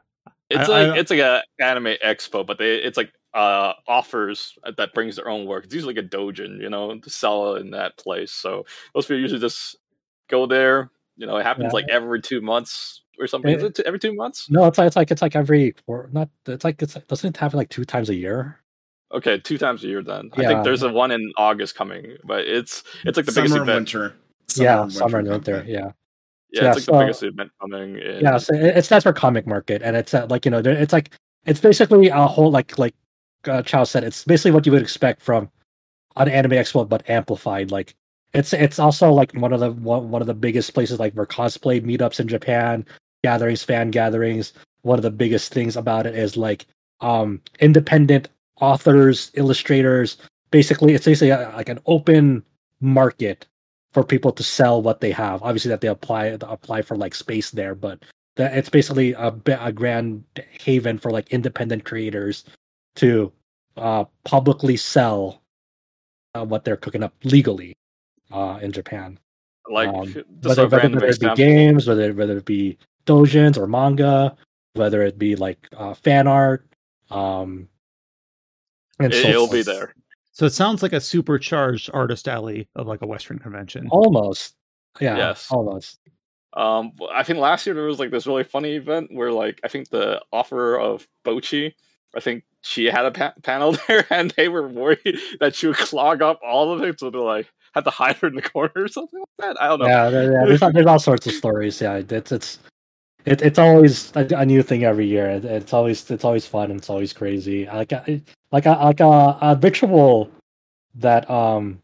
it's 0.50 0.70
I- 0.70 0.84
like 0.86 0.94
I- 0.94 1.00
it's 1.00 1.12
like 1.12 1.20
a 1.20 1.44
anime 1.60 1.96
expo, 2.06 2.46
but 2.46 2.58
they 2.58 2.76
it's 2.76 2.98
like 2.98 3.12
uh 3.34 3.74
offers 3.88 4.58
that 4.78 4.94
brings 4.94 5.16
their 5.18 5.30
own 5.30 5.46
work. 5.46 5.66
It's 5.66 5.74
usually 5.74 5.94
like 5.94 6.04
a 6.04 6.08
dojin, 6.08 6.60
you 6.62 6.70
know, 6.70 6.98
to 6.98 7.10
sell 7.10 7.56
in 7.56 7.72
that 7.72 7.98
place. 7.98 8.32
So 8.32 8.66
most 8.96 9.08
people 9.08 9.22
usually 9.22 9.42
just 9.42 9.78
go 10.30 10.46
there. 10.48 10.90
You 11.18 11.28
know, 11.28 11.38
it 11.38 11.44
happens 11.46 11.66
Yeah. 11.66 11.74
like 11.74 11.90
every 11.90 12.22
two 12.22 12.42
months 12.42 13.04
or 13.20 13.28
something. 13.28 13.54
Is 13.56 13.64
Eh, 13.64 13.68
it 13.68 13.80
every 13.86 14.00
two 14.00 14.14
months? 14.16 14.50
no, 14.50 14.66
it's 14.66 14.78
like 14.78 14.88
it's 14.88 14.96
like 14.96 15.12
it's 15.12 15.22
like 15.22 15.36
every 15.36 15.76
or 15.88 16.10
not. 16.12 16.30
It's 16.48 16.64
like 16.64 16.82
it's 16.82 16.94
doesn't 16.94 17.30
it 17.36 17.38
happen 17.38 17.58
like 17.58 17.70
two 17.70 17.86
times 17.86 18.10
a 18.10 18.16
year? 18.16 18.60
Okay, 19.12 19.40
two 19.40 19.58
times 19.58 19.84
a 19.84 19.88
year 19.88 20.04
then. 20.04 20.30
I 20.34 20.46
think 20.46 20.64
there's 20.64 20.84
a 20.84 20.90
one 20.92 21.12
in 21.12 21.32
August 21.38 21.76
coming, 21.76 22.18
but 22.24 22.42
it's 22.48 22.84
it's 23.06 23.18
like 23.18 23.26
the 23.26 23.32
summer 23.32 23.46
biggest 23.48 23.56
and 23.60 23.70
event. 23.70 23.94
winter. 23.94 24.16
yeah, 24.56 24.84
and 24.84 24.94
summer 24.94 25.20
and 25.20 25.28
winter. 25.28 25.52
content. 25.54 25.70
Yeah. 25.70 25.92
Yeah, 26.52 26.64
Yeah, 26.64 26.68
it's 26.70 26.76
like 26.78 26.84
so- 26.86 26.92
the 26.94 27.00
biggest 27.00 27.24
event 27.24 27.52
coming. 27.62 27.98
In, 28.00 28.20
yeah 28.22 28.38
so 28.38 28.54
it- 28.56 28.78
it's 28.78 28.88
that's 28.90 29.04
for 29.04 29.14
comic 29.14 29.46
market 29.48 29.82
and 29.84 29.96
it's 29.96 30.14
uh, 30.14 30.26
like 30.30 30.46
you 30.46 30.52
know 30.52 30.60
it's 30.60 30.94
like 30.94 31.12
it's 31.46 31.60
basically 31.60 32.08
a 32.10 32.26
whole 32.28 32.50
like 32.52 32.78
like 32.80 32.96
uh, 33.46 33.62
chow 33.62 33.84
said 33.84 34.04
it's 34.04 34.24
basically 34.26 34.52
what 34.52 34.66
you 34.66 34.72
would 34.72 34.82
expect 34.82 35.22
from 35.22 35.50
an 36.18 36.28
anime 36.28 36.52
expo 36.52 36.88
but 36.90 37.08
amplified 37.10 37.72
like 37.72 37.96
it's 38.34 38.52
it's 38.52 38.78
also 38.80 39.12
like 39.14 39.32
one 39.34 39.54
of 39.54 39.60
the 39.60 39.72
one, 39.72 40.10
one 40.12 40.22
of 40.22 40.28
the 40.28 40.34
biggest 40.34 40.74
places 40.74 41.00
like 41.00 41.14
for 41.16 41.26
cosplay 41.26 41.80
meetups 41.82 42.20
in 42.20 42.28
japan 42.28 42.86
gatherings 43.24 43.64
fan 43.64 43.92
gatherings 43.92 44.54
one 44.82 44.98
of 44.98 45.04
the 45.04 45.12
biggest 45.12 45.54
things 45.54 45.76
about 45.76 46.06
it 46.06 46.16
is 46.16 46.38
like 46.38 46.66
um 47.02 47.42
independent 47.60 48.30
authors 48.62 49.32
illustrators 49.36 50.18
basically 50.52 50.94
it's 50.94 51.06
basically 51.06 51.30
a, 51.30 51.52
like 51.56 51.70
an 51.70 51.80
open 51.86 52.44
market 52.82 53.46
for 53.94 54.04
people 54.04 54.32
to 54.32 54.44
sell 54.44 54.82
what 54.82 55.02
they 55.02 55.12
have. 55.12 55.42
Obviously, 55.42 55.70
that 55.70 55.82
they 55.82 55.88
apply 55.88 56.26
apply 56.42 56.82
for 56.82 56.96
like 56.96 57.16
space 57.16 57.52
there, 57.52 57.76
but 57.76 58.04
that 58.36 58.56
it's 58.56 58.70
basically 58.70 59.14
a, 59.14 59.34
a 59.60 59.72
grand 59.72 60.24
haven 60.62 60.98
for 60.98 61.12
like 61.12 61.30
independent 61.32 61.84
creators 61.86 62.46
to 62.96 63.32
uh, 63.78 64.06
publicly 64.24 64.78
sell 64.78 65.42
uh, 66.36 66.46
what 66.46 66.64
they're 66.64 66.78
cooking 66.78 67.04
up 67.04 67.14
legally 67.24 67.76
uh, 68.32 68.60
in 68.62 68.72
Japan. 68.72 69.20
like 69.70 69.90
Um, 69.90 70.14
whether, 70.44 70.68
whether, 70.68 70.90
whether 70.90 70.98
it 70.98 71.02
be 71.02 71.08
example. 71.08 71.36
games, 71.36 71.88
whether 71.88 72.14
whether 72.14 72.38
it 72.38 72.46
be 72.46 72.78
dojins 73.10 73.58
or 73.58 73.68
manga, 73.68 74.36
whether 74.74 75.02
it 75.04 75.18
be 75.18 75.36
like 75.36 75.68
uh, 75.76 75.94
fan 75.94 76.28
art, 76.28 76.66
um, 77.10 77.68
and 79.00 79.14
It, 79.14 79.24
so 79.24 79.30
will 79.32 79.50
be 79.52 79.64
there. 79.64 79.94
So 80.32 80.46
it 80.46 80.52
sounds 80.54 80.82
like 80.84 80.94
a 80.94 81.02
supercharged 81.02 81.90
artist 81.94 82.28
alley 82.28 82.68
of 82.76 82.88
like 82.88 83.02
a 83.02 83.08
Western 83.08 83.40
convention. 83.40 83.88
Almost, 83.92 84.56
yeah, 85.02 85.18
Yes. 85.18 85.48
almost. 85.52 86.00
Um, 86.54 86.94
I 87.14 87.24
think 87.24 87.40
last 87.40 87.66
year 87.66 87.76
there 87.76 87.84
was 87.86 88.00
like 88.00 88.10
this 88.12 88.26
really 88.26 88.44
funny 88.44 88.74
event 88.76 89.10
where 89.14 89.32
like 89.32 89.60
I 89.64 89.68
think 89.68 89.90
the 89.90 90.22
offer 90.32 90.78
of 90.80 91.08
Bocchi, 91.26 91.74
I 92.16 92.20
think 92.22 92.44
she 92.62 92.86
had 92.86 93.06
a 93.06 93.12
pa- 93.12 93.34
panel 93.44 93.76
there, 93.88 94.06
and 94.10 94.32
they 94.32 94.48
were 94.50 94.68
worried 94.68 95.20
that 95.40 95.56
she 95.56 95.68
would 95.68 95.78
clog 95.78 96.22
up 96.22 96.40
all 96.46 96.72
of 96.74 96.82
it, 96.84 97.00
so 97.00 97.10
they 97.10 97.18
like 97.20 97.52
had 97.74 97.84
to 97.84 97.92
hide 97.92 98.16
her 98.18 98.28
in 98.30 98.36
the 98.36 98.42
corner 98.42 98.72
or 98.76 98.88
something 98.88 99.20
like 99.20 99.28
that. 99.56 99.62
I 99.62 99.68
don't 99.68 99.80
know. 99.80 99.88
Yeah, 99.88 100.10
yeah 100.10 100.46
there's, 100.46 100.62
all- 100.64 100.72
there's 100.74 100.88
all 100.88 101.00
sorts 101.00 101.28
of 101.28 101.34
stories. 101.34 101.80
Yeah, 101.82 102.02
it's 102.10 102.32
it's 102.32 102.60
it, 103.30 103.44
it's 103.44 103.60
always 103.60 104.12
a, 104.16 104.26
a 104.36 104.46
new 104.46 104.64
thing 104.64 104.84
every 104.84 105.06
year. 105.06 105.30
It, 105.30 105.46
it's 105.46 105.72
always 105.74 106.10
it's 106.10 106.26
always 106.26 106.48
fun 106.48 106.72
and 106.72 106.80
it's 106.80 106.90
always 106.90 107.14
crazy. 107.14 107.66
Like 107.68 107.92
a, 107.92 108.22
like 108.52 108.66
a 108.66 108.72
like 108.72 109.00
a, 109.00 109.38
a 109.42 109.60
ritual 109.62 110.32
that 110.96 111.30
um, 111.30 111.80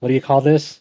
what 0.00 0.08
do 0.08 0.14
you 0.14 0.20
call 0.20 0.40
this? 0.40 0.80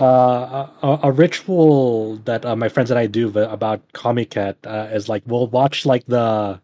Uh, 0.00 0.68
a, 0.82 1.00
a- 1.02 1.12
ritual 1.12 2.18
that 2.18 2.44
uh, 2.44 2.54
my 2.54 2.68
friends 2.68 2.92
and 2.92 3.00
I 3.00 3.06
do 3.06 3.36
about 3.36 3.80
Comiket 3.94 4.54
uh, 4.64 4.94
is 4.94 5.08
like 5.08 5.24
we'll 5.26 5.48
watch 5.48 5.84
like 5.84 6.06
the 6.06 6.60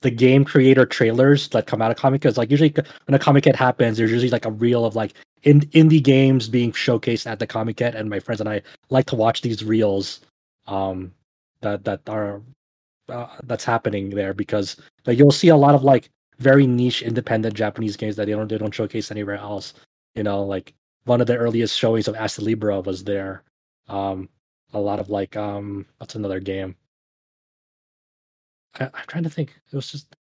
the 0.00 0.10
game 0.10 0.44
creator 0.44 0.84
trailers 0.84 1.48
that 1.50 1.68
come 1.68 1.80
out 1.80 1.92
of 1.92 1.96
Comiket. 1.96 2.36
Like 2.36 2.50
usually 2.50 2.74
when 3.06 3.14
a 3.14 3.20
Comiket 3.20 3.54
happens, 3.54 3.98
there's 3.98 4.10
usually 4.10 4.30
like 4.30 4.46
a 4.46 4.50
reel 4.50 4.84
of 4.84 4.96
like 4.96 5.14
in, 5.44 5.60
indie 5.60 6.02
games 6.02 6.48
being 6.48 6.72
showcased 6.72 7.30
at 7.30 7.38
the 7.38 7.46
Comiket, 7.46 7.94
and 7.94 8.10
my 8.10 8.18
friends 8.18 8.40
and 8.40 8.48
I 8.48 8.62
like 8.90 9.06
to 9.06 9.16
watch 9.16 9.42
these 9.42 9.62
reels 9.62 10.20
um, 10.66 11.12
that 11.62 11.84
that 11.84 12.00
are 12.08 12.42
uh, 13.08 13.28
that's 13.44 13.64
happening 13.64 14.10
there 14.10 14.34
because 14.34 14.76
like 15.06 15.18
you'll 15.18 15.30
see 15.30 15.48
a 15.48 15.56
lot 15.56 15.74
of 15.74 15.84
like 15.84 16.10
very 16.38 16.66
niche 16.66 17.02
independent 17.02 17.54
Japanese 17.54 17.96
games 17.96 18.16
that 18.16 18.26
they 18.26 18.32
don't 18.32 18.48
they 18.48 18.58
don't 18.58 18.74
showcase 18.74 19.10
anywhere 19.10 19.36
else. 19.36 19.74
You 20.14 20.22
know, 20.22 20.42
like 20.42 20.74
one 21.04 21.20
of 21.20 21.26
the 21.26 21.36
earliest 21.36 21.78
showings 21.78 22.08
of 22.08 22.14
Astlibra 22.16 22.80
was 22.80 23.04
there. 23.04 23.42
Um, 23.88 24.28
a 24.72 24.80
lot 24.80 24.98
of 24.98 25.08
like 25.10 25.36
um, 25.36 25.86
what's 25.98 26.14
another 26.14 26.40
game? 26.40 26.74
I, 28.80 28.84
I'm 28.84 29.06
trying 29.06 29.24
to 29.24 29.30
think. 29.30 29.54
It 29.72 29.76
was 29.76 29.90
just 29.90 30.14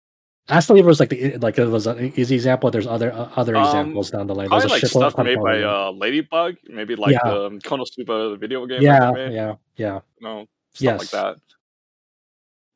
Astral 0.49 0.83
was 0.83 0.99
like 0.99 1.11
the 1.11 1.37
like 1.39 1.57
it 1.59 1.67
was 1.67 1.87
an 1.87 2.13
easy 2.17 2.35
example. 2.35 2.71
There's 2.71 2.87
other 2.87 3.13
uh, 3.13 3.31
other 3.37 3.57
Um, 3.57 3.65
examples 3.65 4.11
down 4.11 4.27
the 4.27 4.35
line. 4.35 4.49
Probably 4.49 4.69
There's 4.69 4.93
a 4.93 4.99
like 4.99 5.13
stuff 5.13 5.25
made 5.25 5.39
by 5.41 5.63
uh, 5.63 5.93
Ladybug, 5.93 6.57
maybe 6.69 6.97
like 6.97 7.13
Yeah. 7.13 7.21
the 7.25 7.47
um, 7.47 7.61
Konosuba 7.61 8.39
video 8.39 8.67
game. 8.67 8.83
yeah, 8.83 8.99
that 8.99 9.15
they 9.15 9.27
made, 9.29 9.35
yeah, 9.35 9.55
yeah. 9.77 10.01
know, 10.21 10.47
stuff 10.75 10.85
Yes. 10.85 11.01
like 11.01 11.11
that. 11.11 11.37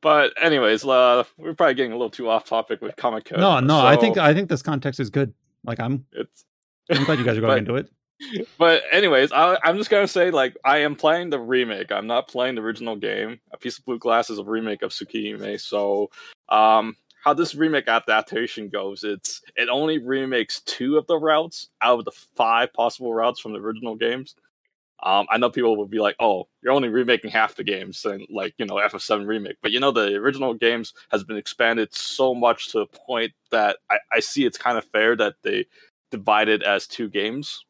But 0.03 0.35
anyways, 0.41 0.85
uh, 0.85 1.25
we're 1.37 1.55
probably 1.55 1.75
getting 1.75 1.93
a 1.93 1.97
little 1.97 2.11
too 2.11 2.29
off 2.29 2.45
topic 2.45 2.81
with 2.81 2.95
Comiket. 2.97 3.39
No, 3.39 3.59
no, 3.61 3.85
I 3.85 3.97
think 3.97 4.19
I 4.19 4.35
think 4.35 4.49
this 4.49 4.63
context 4.63 5.01
is 5.01 5.11
good. 5.11 5.33
Like 5.65 5.81
I'm 5.81 6.05
it's. 6.13 6.45
I'm 6.91 7.05
glad 7.05 7.19
you 7.19 7.25
guys 7.25 7.37
are 7.37 7.41
going 7.43 7.53
But- 7.53 7.59
into 7.59 7.77
it. 7.77 7.91
But 8.59 8.83
anyways, 8.93 9.31
I, 9.33 9.59
I'm 9.63 9.77
just 9.77 9.91
gonna 9.91 10.09
say 10.09 10.31
like 10.31 10.57
I 10.65 10.79
am 10.79 10.97
playing 10.97 11.29
the 11.31 11.39
remake. 11.41 11.93
I'm 11.93 12.07
not 12.07 12.29
playing 12.29 12.55
the 12.55 12.63
original 12.63 12.97
game. 12.97 13.41
A 13.53 13.59
Piece 13.59 13.79
of 13.79 13.85
Blue 13.85 13.99
Glass 13.99 14.31
is 14.31 14.39
a 14.39 14.45
remake 14.45 14.81
of 14.83 14.91
Tsukihime. 14.91 15.61
So, 15.61 16.11
um, 16.49 16.97
how 17.23 17.35
this 17.35 17.55
remake 17.55 17.89
adaptation 17.89 18.69
goes, 18.71 19.05
it's 19.05 19.43
it 19.55 19.69
only 19.69 19.99
remakes 19.99 20.61
two 20.63 20.97
of 20.97 21.07
the 21.09 21.19
routes 21.19 21.69
out 21.83 21.99
of 21.99 22.05
the 22.07 22.13
five 22.37 22.73
possible 22.73 23.13
routes 23.13 23.39
from 23.41 23.53
the 23.53 23.59
original 23.59 23.97
games. 23.97 24.35
Um, 25.03 25.27
I 25.31 25.37
know 25.39 25.51
people 25.51 25.77
will 25.77 25.87
be 25.87 25.99
like, 25.99 26.17
"Oh, 26.21 26.49
you're 26.63 26.73
only 26.73 26.89
remaking 26.89 27.31
half 27.31 27.55
the 27.55 27.65
games," 27.65 28.05
and 28.05 28.27
like 28.31 28.55
you 28.59 28.67
know 28.67 28.77
FF7 28.77 29.27
remake. 29.27 29.57
But 29.63 29.73
you 29.73 29.81
know 29.81 29.91
the 29.91 30.15
original 30.15 30.55
games 30.55 30.95
has 31.11 31.23
been 31.23 31.37
expanded 31.37 31.95
so 31.95 32.35
much 32.35 32.73
to 32.73 32.79
the 32.79 32.87
point 32.87 33.33
that 33.51 33.77
I, 33.91 33.99
I 34.13 34.21
see 34.21 34.47
it's 34.47 34.59
kind 34.59 34.79
of 34.79 34.85
fair 34.87 35.15
that 35.17 35.35
they 35.43 35.67
divide 36.11 36.49
it 36.49 36.63
as 36.63 36.87
two 36.87 37.09
games 37.09 37.65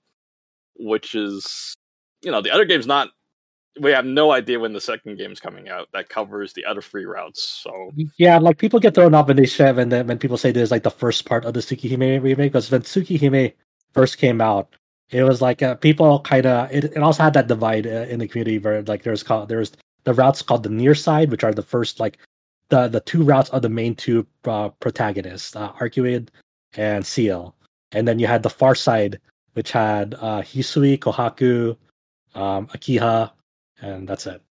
which 0.79 1.15
is 1.15 1.75
you 2.23 2.31
know 2.31 2.41
the 2.41 2.51
other 2.51 2.65
game's 2.65 2.87
not 2.87 3.09
we 3.81 3.91
have 3.91 4.07
no 4.07 4.33
idea 4.33 4.59
when 4.59 4.73
the 4.73 4.81
second 4.81 5.19
game's 5.19 5.41
coming 5.41 5.69
out 5.69 5.89
that 5.93 6.09
covers 6.09 6.53
the 6.53 6.65
other 6.65 6.81
three 6.81 7.05
routes 7.05 7.43
so 7.63 7.91
Yeah, 8.19 8.39
like 8.39 8.59
people 8.59 8.81
get 8.81 8.95
thrown 8.95 9.15
off 9.15 9.29
when 9.29 9.37
they 9.37 9.47
say 9.47 9.71
they, 9.73 10.03
when 10.03 10.19
people 10.19 10.39
say 10.39 10.51
there's 10.51 10.71
like 10.71 10.83
the 10.83 10.91
first 10.91 11.27
part 11.27 11.45
of 11.45 11.55
the 11.55 11.61
Tsukihime 11.61 12.23
remake 12.23 12.53
because 12.53 12.71
when 12.71 12.83
Tsukihime 12.83 13.53
first 13.93 14.19
came 14.19 14.41
out, 14.41 14.75
it 15.11 15.23
was 15.23 15.41
like 15.41 15.63
uh, 15.63 15.75
people 15.77 16.21
kind 16.21 16.47
of 16.47 16.71
it, 16.73 16.85
it 16.85 16.99
also 16.99 17.23
had 17.23 17.35
that 17.35 17.47
divide 17.47 17.87
uh, 17.87 18.07
in 18.09 18.19
the 18.19 18.29
community 18.29 18.59
where 18.59 18.83
like 18.83 19.03
there's 19.03 19.23
called 19.23 19.49
there's 19.49 19.73
the 20.05 20.15
routes 20.15 20.43
called 20.43 20.63
the 20.63 20.69
near 20.69 20.95
side, 20.95 21.31
which 21.31 21.45
are 21.45 21.53
the 21.53 21.63
first 21.63 22.01
like 22.01 22.19
the 22.69 22.89
the 22.89 23.01
two 23.01 23.23
routes 23.23 23.51
of 23.51 23.63
the 23.63 23.69
main 23.69 23.95
two 23.95 24.27
uh, 24.45 24.69
protagonists, 24.81 25.55
uh, 25.55 25.73
Arcueid 25.73 26.29
and 26.77 27.07
Ciel, 27.07 27.55
and 27.93 28.07
then 28.07 28.19
you 28.19 28.27
had 28.27 28.43
the 28.43 28.51
far 28.51 28.75
side, 28.75 29.21
which 29.55 29.71
had 29.71 30.15
uh, 30.15 30.43
Hisui, 30.43 30.99
Kohaku, 30.99 31.77
um, 32.35 32.67
Akiha, 32.69 33.31
and 33.81 34.09
that's 34.09 34.27
it. 34.27 34.43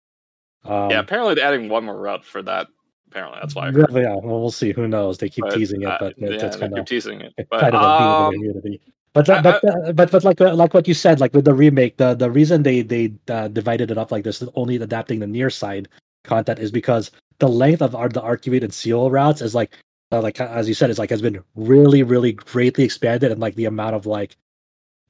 Um, 0.64 0.90
yeah 0.90 1.00
apparently 1.00 1.34
they're 1.34 1.44
adding 1.44 1.68
one 1.68 1.84
more 1.84 1.98
route 1.98 2.24
for 2.24 2.40
that 2.42 2.68
apparently 3.08 3.38
that's 3.40 3.54
why 3.54 3.68
I 3.68 3.70
yeah, 3.70 3.84
yeah, 3.90 4.14
well, 4.14 4.40
we'll 4.40 4.50
see. 4.50 4.72
Who 4.72 4.88
knows? 4.88 5.18
They 5.18 5.28
keep 5.28 5.44
But, 5.44 5.54
teasing 5.54 5.82
it, 5.82 5.88
uh, 5.88 5.98
but 6.00 6.14
yeah, 6.16 6.28
it's, 6.30 6.56
kind 6.56 6.72
keep 6.72 6.80
of 6.80 6.86
teasing 6.86 7.20
it 7.20 7.34
but 7.50 7.60
kind 7.60 7.74
of 7.74 7.82
a 7.82 7.98
theme 7.98 8.08
of 8.08 8.14
um, 8.14 8.32
the 8.32 8.38
community. 8.38 8.80
But 9.14 9.26
but 9.26 9.64
uh, 9.64 9.92
but 9.92 10.10
but 10.10 10.24
like 10.24 10.40
like 10.40 10.74
what 10.74 10.88
you 10.88 10.94
said, 10.94 11.20
like 11.20 11.32
with 11.34 11.44
the 11.44 11.54
remake, 11.54 11.96
the 11.98 12.14
the 12.14 12.30
reason 12.30 12.64
they 12.64 12.82
they 12.82 13.12
uh, 13.28 13.46
divided 13.46 13.92
it 13.92 13.96
up 13.96 14.10
like 14.10 14.24
this, 14.24 14.42
only 14.56 14.74
adapting 14.76 15.20
the 15.20 15.26
near 15.26 15.50
side 15.50 15.88
content, 16.24 16.58
is 16.58 16.72
because 16.72 17.12
the 17.38 17.48
length 17.48 17.80
of 17.80 17.94
our, 17.94 18.08
the 18.08 18.20
Arcueid 18.20 18.64
and 18.64 18.74
Ciel 18.74 19.10
routes 19.12 19.40
is 19.40 19.54
like 19.54 19.78
uh, 20.10 20.20
like 20.20 20.40
as 20.40 20.66
you 20.66 20.74
said, 20.74 20.90
it's 20.90 20.98
like 20.98 21.10
has 21.10 21.22
been 21.22 21.40
really 21.54 22.02
really 22.02 22.32
greatly 22.32 22.82
expanded, 22.82 23.30
and 23.30 23.40
like 23.40 23.54
the 23.54 23.66
amount 23.66 23.94
of 23.94 24.04
like 24.04 24.36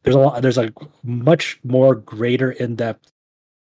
there's 0.03 0.17
a 0.17 0.19
lot, 0.19 0.43
there's 0.43 0.59
a 0.59 0.71
much 1.03 1.59
more 1.65 1.95
greater 1.95 2.53
in 2.53 2.77
depth 2.77 3.11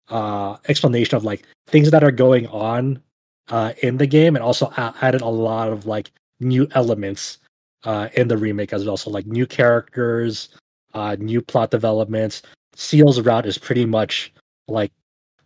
uh 0.08 0.56
explanation 0.68 1.16
of 1.16 1.24
like 1.24 1.46
things 1.68 1.90
that 1.90 2.04
are 2.04 2.10
going 2.10 2.46
on 2.48 3.00
uh 3.48 3.72
in 3.82 3.98
the 3.98 4.06
game, 4.06 4.34
and 4.34 4.42
also 4.42 4.66
a- 4.76 4.94
added 5.00 5.20
a 5.20 5.28
lot 5.28 5.68
of 5.68 5.86
like 5.86 6.10
new 6.40 6.66
elements 6.72 7.38
uh, 7.84 8.08
in 8.14 8.28
the 8.28 8.36
remake 8.36 8.72
as 8.72 8.84
well. 8.84 8.96
So 8.96 9.10
like 9.10 9.26
new 9.26 9.46
characters, 9.46 10.48
uh, 10.94 11.16
new 11.18 11.40
plot 11.40 11.70
developments. 11.70 12.42
Ciel's 12.74 13.20
route 13.20 13.46
is 13.46 13.58
pretty 13.58 13.86
much 13.86 14.32
like 14.68 14.92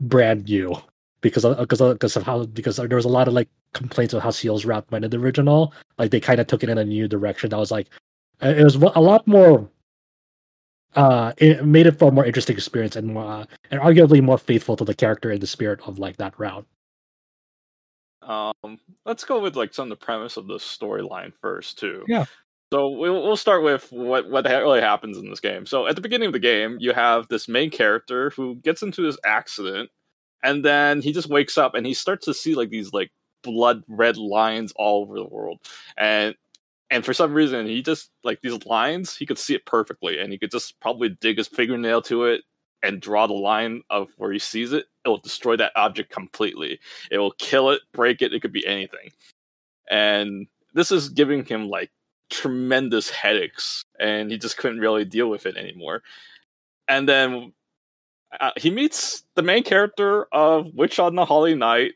brand 0.01 0.45
new 0.49 0.77
because 1.21 1.45
of, 1.45 1.59
because 1.59 1.81
of, 1.81 1.95
because 1.95 2.17
of 2.17 2.23
how 2.23 2.45
because 2.47 2.77
there 2.77 2.97
was 2.97 3.05
a 3.05 3.09
lot 3.09 3.29
of 3.29 3.35
like 3.35 3.49
complaints 3.75 4.15
of 4.15 4.23
how 4.23 4.31
Ciel's 4.31 4.65
route 4.65 4.91
went 4.91 5.05
in 5.05 5.11
the 5.11 5.19
original. 5.19 5.75
Like 5.99 6.11
they 6.11 6.21
kind 6.21 6.41
of 6.41 6.47
took 6.47 6.63
it 6.63 6.71
in 6.71 6.79
a 6.79 6.85
new 6.85 7.09
direction. 7.09 7.51
That 7.51 7.59
was 7.59 7.71
like 7.71 7.89
it 8.41 8.65
was 8.65 8.77
a 8.77 9.01
lot 9.01 9.27
more. 9.27 9.69
Uh, 10.95 11.33
it 11.37 11.65
made 11.65 11.87
it 11.87 11.99
for 11.99 12.09
a 12.09 12.13
more 12.13 12.25
interesting 12.25 12.57
experience 12.57 12.97
and 12.97 13.09
more, 13.09 13.31
uh, 13.31 13.45
and 13.71 13.81
arguably 13.81 14.23
more 14.23 14.39
faithful 14.39 14.75
to 14.75 14.85
the 14.85 14.95
character 14.95 15.31
and 15.31 15.41
the 15.41 15.47
spirit 15.47 15.81
of 15.87 15.99
like 15.99 16.17
that 16.17 16.39
route. 16.39 16.67
Um 18.23 18.79
let's 19.05 19.25
go 19.25 19.41
with 19.41 19.57
like 19.57 19.73
some 19.75 19.91
of 19.91 19.99
the 19.99 20.05
premise 20.05 20.37
of 20.37 20.47
the 20.47 20.57
storyline 20.57 21.33
first 21.41 21.79
too. 21.79 22.05
Yeah. 22.09 22.25
so 22.73 22.91
we'll, 22.91 23.23
we'll 23.23 23.37
start 23.37 23.63
with 23.63 23.91
what 23.91 24.29
what 24.29 24.45
really 24.45 24.81
happens 24.81 25.17
in 25.17 25.29
this 25.29 25.41
game. 25.41 25.67
So 25.67 25.87
at 25.87 25.95
the 25.95 26.03
beginning 26.03 26.27
of 26.27 26.33
the 26.33 26.39
game 26.39 26.79
you 26.81 26.93
have 26.93 27.29
this 27.29 27.49
main 27.49 27.71
character 27.71 28.31
who 28.31 28.57
gets 28.57 28.83
into 28.83 29.03
this 29.03 29.19
accident 29.25 29.91
and 30.43 30.65
then 30.65 31.01
he 31.01 31.13
just 31.13 31.29
wakes 31.29 31.59
up 31.59 31.75
and 31.75 31.87
he 31.87 31.95
starts 31.95 32.27
to 32.27 32.35
see 32.35 32.55
like 32.55 32.71
these 32.71 32.93
like 32.93 33.11
blood 33.43 33.83
red 33.89 34.17
lines 34.17 34.73
all 34.77 35.03
over 35.03 35.17
the 35.17 35.25
world. 35.25 35.59
And 35.97 36.35
and 36.91 37.05
for 37.05 37.13
some 37.13 37.35
reason 37.35 37.67
he 37.67 37.83
just 37.83 38.11
like 38.25 38.41
these 38.43 38.65
lines 38.67 39.17
he 39.17 39.27
could 39.27 39.39
see 39.39 39.55
it 39.55 39.67
perfectly 39.67 40.19
and 40.19 40.33
he 40.33 40.39
could 40.39 40.51
just 40.51 40.79
probably 40.81 41.11
dig 41.21 41.39
his 41.39 41.49
fingernail 41.49 42.03
to 42.03 42.25
it 42.25 42.43
and 42.83 43.01
draw 43.01 43.27
the 43.27 43.35
line 43.35 43.83
of 43.91 44.09
where 44.17 44.33
he 44.33 44.39
sees 44.39 44.73
it 44.73 44.87
it 45.09 45.11
will 45.11 45.19
destroy 45.19 45.57
that 45.57 45.73
object 45.75 46.11
completely. 46.11 46.79
It 47.11 47.19
will 47.19 47.33
kill 47.33 47.71
it 47.71 47.81
break 47.93 48.21
it 48.23 48.35
it 48.35 48.41
could 48.41 48.53
be 48.53 48.67
anything. 48.67 49.11
And 49.91 50.47
this 50.75 50.93
is 50.93 51.09
giving 51.09 51.45
him 51.45 51.69
like 51.69 51.91
tremendous 52.31 53.09
headaches 53.09 53.85
and 53.99 54.31
he 54.31 54.37
just 54.37 54.59
couldn't 54.59 54.81
really 54.81 55.05
deal 55.07 55.31
with 55.31 55.47
it 55.47 55.57
anymore. 55.57 56.03
And 56.89 57.09
then 57.09 57.53
uh, 58.39 58.51
he 58.57 58.71
meets 58.71 59.25
the 59.35 59.43
main 59.43 59.63
character 59.63 60.27
of 60.33 60.75
witch 60.75 60.99
on 60.99 61.15
the 61.15 61.25
holy 61.25 61.55
night 61.55 61.95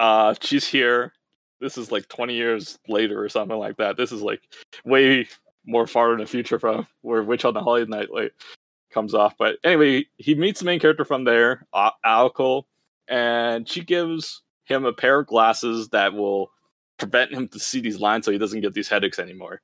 uh 0.00 0.34
she's 0.40 0.66
here. 0.66 1.12
This 1.60 1.78
is 1.78 1.92
like 1.92 2.08
20 2.08 2.34
years 2.34 2.78
later 2.88 3.22
or 3.22 3.28
something 3.28 3.58
like 3.58 3.76
that. 3.76 3.96
This 3.96 4.12
is 4.12 4.22
like 4.22 4.40
way 4.84 5.28
more 5.66 5.86
far 5.86 6.12
in 6.14 6.18
the 6.18 6.26
future 6.26 6.58
from 6.58 6.86
where 7.02 7.22
witch 7.22 7.44
on 7.44 7.54
the 7.54 7.60
holy 7.60 7.86
night 7.86 8.08
like 8.10 8.32
comes 8.92 9.14
off 9.14 9.34
but 9.38 9.56
anyway 9.64 10.04
he 10.16 10.34
meets 10.34 10.60
the 10.60 10.66
main 10.66 10.80
character 10.80 11.04
from 11.04 11.24
there 11.24 11.66
Aoko, 11.74 12.64
and 13.08 13.68
she 13.68 13.82
gives 13.82 14.42
him 14.64 14.84
a 14.84 14.92
pair 14.92 15.20
of 15.20 15.26
glasses 15.26 15.88
that 15.88 16.14
will 16.14 16.50
prevent 17.00 17.32
him 17.32 17.48
to 17.48 17.58
see 17.58 17.80
these 17.80 17.98
lines 17.98 18.24
so 18.24 18.30
he 18.30 18.38
doesn't 18.38 18.60
get 18.60 18.74
these 18.74 18.88
headaches 18.88 19.18
anymore. 19.18 19.60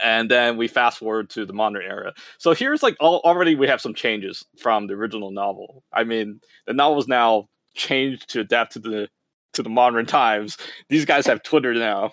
And 0.00 0.30
then 0.30 0.56
we 0.56 0.68
fast 0.68 0.98
forward 0.98 1.28
to 1.30 1.44
the 1.44 1.52
modern 1.52 1.82
era. 1.82 2.14
So 2.38 2.54
here's 2.54 2.82
like 2.82 2.96
all, 3.00 3.20
already 3.24 3.56
we 3.56 3.66
have 3.66 3.80
some 3.80 3.94
changes 3.94 4.44
from 4.56 4.86
the 4.86 4.94
original 4.94 5.32
novel. 5.32 5.82
I 5.92 6.04
mean, 6.04 6.40
the 6.66 6.72
novel 6.72 6.98
is 6.98 7.08
now 7.08 7.48
changed 7.74 8.30
to 8.30 8.40
adapt 8.40 8.72
to 8.74 8.78
the 8.78 9.08
to 9.54 9.62
the 9.62 9.68
modern 9.68 10.06
times. 10.20 10.56
These 10.88 11.04
guys 11.04 11.26
have 11.26 11.42
Twitter 11.42 11.74
now, 11.74 12.12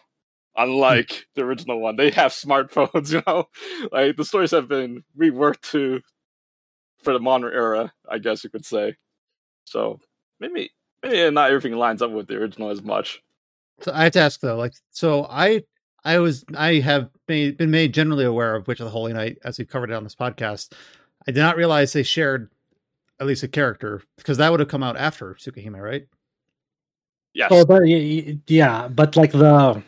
unlike 0.57 1.25
the 1.35 1.41
original 1.43 1.79
one. 1.79 1.95
They 1.95 2.11
have 2.11 2.31
smartphones, 2.31 3.11
you 3.13 3.23
know. 3.27 3.47
Like 3.91 4.15
the 4.15 4.25
stories 4.25 4.51
have 4.51 4.67
been 4.67 5.03
reworked 5.17 5.61
to 5.71 6.01
for 7.03 7.13
the 7.13 7.19
modern 7.19 7.53
era, 7.53 7.93
I 8.09 8.17
guess 8.17 8.43
you 8.43 8.49
could 8.49 8.65
say. 8.65 8.95
So 9.65 9.99
maybe 10.39 10.71
maybe 11.03 11.31
not 11.31 11.49
everything 11.49 11.73
lines 11.73 12.01
up 12.01 12.11
with 12.11 12.27
the 12.27 12.35
original 12.35 12.69
as 12.69 12.81
much. 12.81 13.21
So 13.81 13.91
I 13.93 14.03
have 14.05 14.13
to 14.13 14.19
ask 14.21 14.39
though, 14.39 14.57
like, 14.57 14.73
so 14.91 15.25
I, 15.29 15.63
I 16.03 16.19
was, 16.19 16.45
I 16.55 16.75
have 16.75 17.09
made, 17.27 17.57
been 17.57 17.71
made 17.71 17.93
generally 17.93 18.25
aware 18.25 18.55
of 18.55 18.67
Witch 18.67 18.79
of 18.79 18.85
the 18.85 18.91
Holy 18.91 19.11
Night 19.11 19.37
as 19.43 19.57
we've 19.57 19.67
covered 19.67 19.89
it 19.89 19.95
on 19.95 20.03
this 20.03 20.15
podcast. 20.15 20.73
I 21.27 21.31
did 21.31 21.41
not 21.41 21.57
realize 21.57 21.91
they 21.93 22.03
shared 22.03 22.49
at 23.19 23.27
least 23.27 23.43
a 23.43 23.47
character 23.47 24.01
because 24.17 24.37
that 24.37 24.51
would 24.51 24.59
have 24.59 24.69
come 24.69 24.83
out 24.83 24.97
after 24.97 25.33
Tsukihime, 25.33 25.81
right? 25.81 26.07
Yes. 27.33 27.49
Oh, 27.51 27.65
but 27.65 27.81
y- 27.83 28.23
y- 28.27 28.39
yeah, 28.47 28.87
but 28.87 29.15
like 29.15 29.31
the 29.31 29.83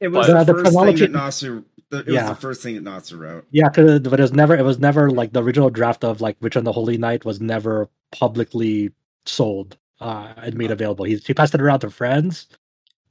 It 0.00 0.08
was 0.08 0.26
But- 0.26 0.44
the, 0.44 0.52
the 0.52 0.58
first 0.62 0.74
chronology- 0.74 1.04
thing 1.04 1.12
that 1.12 1.18
Nasu. 1.22 1.64
The, 1.90 2.00
it 2.00 2.08
Yeah. 2.08 2.20
was 2.28 2.36
the 2.36 2.40
first 2.42 2.62
thing 2.62 2.74
that 2.74 2.84
Nasu 2.84 3.18
wrote. 3.18 3.46
Yeah, 3.50 3.68
'cause- 3.70 4.00
but 4.00 4.20
it 4.20 4.22
was 4.22 4.32
never. 4.34 4.54
It 4.56 4.62
was 4.64 4.78
never 4.78 5.10
like 5.10 5.32
the 5.32 5.42
original 5.42 5.70
draft 5.70 6.04
of 6.04 6.20
like 6.20 6.36
Witch 6.40 6.56
on 6.56 6.64
the 6.64 6.72
Holy 6.72 6.98
Night 6.98 7.24
was 7.24 7.40
never 7.40 7.88
publicly 8.12 8.92
sold 9.24 9.76
uh, 10.00 10.32
and 10.36 10.54
made 10.56 10.70
available. 10.70 11.04
He 11.06 11.16
he 11.16 11.32
passed 11.34 11.54
it 11.54 11.60
around 11.62 11.80
to 11.80 11.90
friends, 11.90 12.46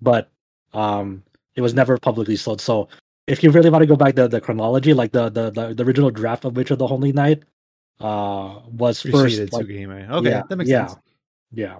but 0.01 0.29
um, 0.73 1.23
it 1.55 1.61
was 1.61 1.73
never 1.73 1.97
publicly 1.97 2.35
sold. 2.35 2.61
So 2.61 2.87
if 3.25 3.43
you 3.43 3.49
really 3.51 3.69
want 3.71 3.81
to 3.81 3.87
go 3.87 3.95
back 3.95 4.13
the 4.15 4.27
the 4.27 4.39
chronology, 4.39 4.93
like 4.93 5.11
the 5.11 5.29
the 5.29 5.49
the, 5.49 5.73
the 5.73 5.83
original 5.83 6.11
draft 6.11 6.45
of 6.45 6.55
Witch 6.55 6.69
of 6.69 6.77
the 6.77 6.85
Holy 6.87 7.11
Night, 7.11 7.43
uh, 7.99 8.59
was 8.71 9.01
first. 9.01 9.39
Like, 9.53 9.65
Okay, 9.65 10.29
yeah, 10.29 10.43
that 10.47 10.55
makes 10.55 10.69
yeah. 10.69 10.85
sense. 10.87 10.99
yeah, 11.51 11.79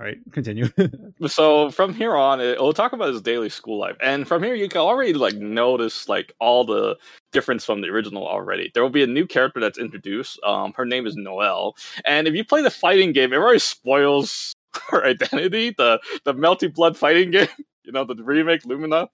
All 0.00 0.06
right, 0.06 0.18
continue. 0.32 0.68
so 1.26 1.70
from 1.70 1.92
here 1.92 2.14
on 2.16 2.40
it, 2.40 2.60
will 2.60 2.72
talk 2.72 2.92
about 2.92 3.08
his 3.08 3.20
daily 3.20 3.48
school 3.48 3.78
life 3.78 3.96
and 4.00 4.28
from 4.28 4.42
here 4.42 4.54
you 4.54 4.68
can 4.68 4.80
already 4.80 5.12
like 5.12 5.34
notice 5.34 6.08
like 6.08 6.32
all 6.38 6.64
the 6.64 6.96
difference 7.32 7.64
from 7.64 7.80
the 7.80 7.88
original 7.88 8.26
already 8.26 8.70
there 8.72 8.82
will 8.82 8.90
be 8.90 9.02
a 9.02 9.06
new 9.06 9.26
character 9.26 9.60
that's 9.60 9.78
introduced 9.78 10.38
um 10.44 10.72
her 10.76 10.86
name 10.86 11.06
is 11.06 11.16
Noel 11.16 11.76
and 12.06 12.26
if 12.28 12.34
you 12.34 12.44
play 12.44 12.62
the 12.62 12.70
fighting 12.70 13.12
game 13.12 13.32
it 13.32 13.36
already 13.36 13.58
spoils 13.58 14.54
her 14.90 15.04
identity 15.04 15.74
the 15.76 16.00
the 16.24 16.32
melty 16.32 16.72
blood 16.72 16.96
fighting 16.96 17.30
game 17.32 17.48
you 17.88 17.92
know, 17.92 18.04
the 18.04 18.22
remake 18.22 18.64
Lumina. 18.66 19.08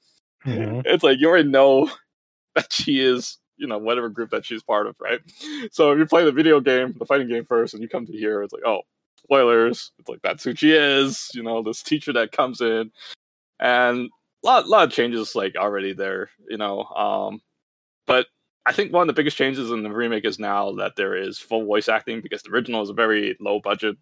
Mhm. 0.44 0.82
It's 0.84 1.04
like 1.04 1.18
you 1.20 1.28
already 1.28 1.48
know 1.48 1.90
that 2.56 2.72
she 2.72 3.00
is, 3.00 3.38
you 3.56 3.66
know, 3.68 3.78
whatever 3.78 4.08
group 4.08 4.30
that 4.30 4.44
she's 4.44 4.62
part 4.62 4.86
of, 4.88 4.96
right? 5.00 5.20
So 5.70 5.92
if 5.92 5.98
you 5.98 6.06
play 6.06 6.24
the 6.24 6.32
video 6.32 6.60
game, 6.60 6.94
the 6.98 7.06
fighting 7.06 7.28
game 7.28 7.44
first, 7.44 7.72
and 7.72 7.82
you 7.82 7.88
come 7.88 8.04
to 8.06 8.12
here, 8.12 8.42
it's 8.42 8.52
like, 8.52 8.66
oh, 8.66 8.82
spoilers. 9.24 9.92
It's 9.98 10.08
like 10.08 10.22
that's 10.22 10.44
who 10.44 10.54
she 10.54 10.72
is, 10.72 11.30
you 11.34 11.42
know, 11.42 11.62
this 11.62 11.82
teacher 11.82 12.12
that 12.14 12.32
comes 12.32 12.60
in, 12.60 12.90
and 13.60 14.10
a 14.44 14.46
lot, 14.46 14.68
lot 14.68 14.84
of 14.84 14.92
changes 14.92 15.34
like 15.34 15.56
already 15.56 15.92
there, 15.92 16.30
you 16.48 16.58
know. 16.58 16.84
Um, 16.84 17.40
but 18.06 18.26
I 18.66 18.72
think 18.72 18.92
one 18.92 19.02
of 19.02 19.14
the 19.14 19.18
biggest 19.18 19.36
changes 19.36 19.70
in 19.70 19.82
the 19.82 19.90
remake 19.90 20.24
is 20.24 20.38
now 20.38 20.72
that 20.72 20.96
there 20.96 21.16
is 21.16 21.38
full 21.38 21.64
voice 21.64 21.88
acting 21.88 22.20
because 22.20 22.42
the 22.42 22.50
original 22.50 22.82
is 22.82 22.90
a 22.90 22.94
very 22.94 23.36
low 23.40 23.60
budget 23.60 23.96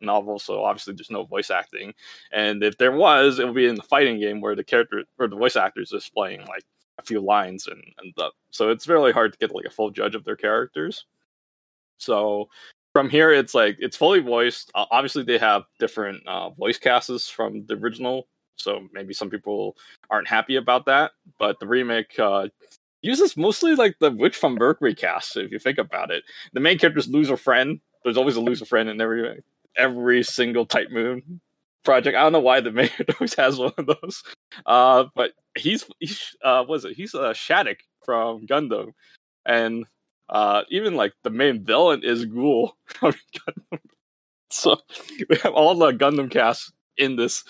novel, 0.00 0.38
so 0.38 0.64
obviously 0.64 0.94
there's 0.94 1.10
no 1.10 1.24
voice 1.24 1.50
acting. 1.50 1.92
And 2.32 2.62
if 2.62 2.78
there 2.78 2.92
was, 2.92 3.38
it 3.38 3.46
would 3.46 3.54
be 3.54 3.66
in 3.66 3.74
the 3.74 3.82
fighting 3.82 4.20
game 4.20 4.40
where 4.40 4.56
the 4.56 4.64
character 4.64 5.04
or 5.18 5.28
the 5.28 5.36
voice 5.36 5.56
actor 5.56 5.80
is 5.80 5.90
just 5.90 6.14
playing 6.14 6.40
like 6.46 6.64
a 6.98 7.02
few 7.02 7.20
lines 7.20 7.66
and 7.66 7.82
and 7.98 8.12
the, 8.16 8.30
so 8.50 8.70
it's 8.70 8.88
really 8.88 9.12
hard 9.12 9.32
to 9.32 9.38
get 9.38 9.54
like 9.54 9.64
a 9.64 9.70
full 9.70 9.90
judge 9.90 10.14
of 10.14 10.24
their 10.24 10.36
characters. 10.36 11.06
So 11.98 12.48
from 12.92 13.08
here, 13.08 13.32
it's 13.32 13.54
like 13.54 13.76
it's 13.78 13.96
fully 13.96 14.20
voiced. 14.20 14.70
Uh, 14.74 14.86
obviously, 14.90 15.22
they 15.22 15.38
have 15.38 15.62
different 15.78 16.26
uh, 16.26 16.50
voice 16.50 16.78
casts 16.78 17.28
from 17.28 17.64
the 17.66 17.74
original, 17.74 18.26
so 18.56 18.88
maybe 18.92 19.14
some 19.14 19.30
people 19.30 19.76
aren't 20.10 20.28
happy 20.28 20.56
about 20.56 20.86
that. 20.86 21.12
But 21.38 21.60
the 21.60 21.66
remake 21.66 22.18
uh, 22.18 22.48
uses 23.02 23.36
mostly 23.36 23.74
like 23.74 23.96
the 24.00 24.10
Witch 24.10 24.36
from 24.36 24.54
Mercury 24.54 24.94
cast. 24.94 25.36
If 25.36 25.50
you 25.50 25.58
think 25.58 25.78
about 25.78 26.10
it, 26.10 26.24
the 26.52 26.60
main 26.60 26.78
characters 26.78 27.08
lose 27.08 27.30
a 27.30 27.36
friend. 27.36 27.80
There's 28.04 28.16
always 28.16 28.36
a 28.36 28.40
loser 28.40 28.64
friend 28.64 28.88
in 28.88 29.00
every 29.00 29.42
every 29.76 30.22
single 30.22 30.66
Type 30.66 30.90
Moon 30.90 31.40
project. 31.84 32.16
I 32.16 32.22
don't 32.22 32.32
know 32.32 32.40
why 32.40 32.60
the 32.60 32.72
main 32.72 32.90
always 33.20 33.34
has 33.34 33.58
one 33.58 33.72
of 33.78 33.86
those. 33.86 34.22
Uh, 34.66 35.04
but 35.14 35.32
he's 35.56 35.84
he's 36.00 36.34
uh, 36.42 36.64
what 36.64 36.76
is 36.76 36.84
it? 36.84 36.96
He's 36.96 37.14
uh, 37.14 37.32
Shaddiq 37.32 37.78
from 38.04 38.46
Gundam, 38.46 38.92
and 39.46 39.86
uh, 40.30 40.62
even 40.70 40.94
like 40.94 41.12
the 41.22 41.30
main 41.30 41.62
villain 41.64 42.02
is 42.02 42.24
Ghoul. 42.24 42.76
So 44.50 44.76
we 45.28 45.36
have 45.38 45.54
all 45.54 45.74
the 45.74 45.92
Gundam 45.92 46.30
cast 46.30 46.72
in 46.98 47.16
this 47.16 47.44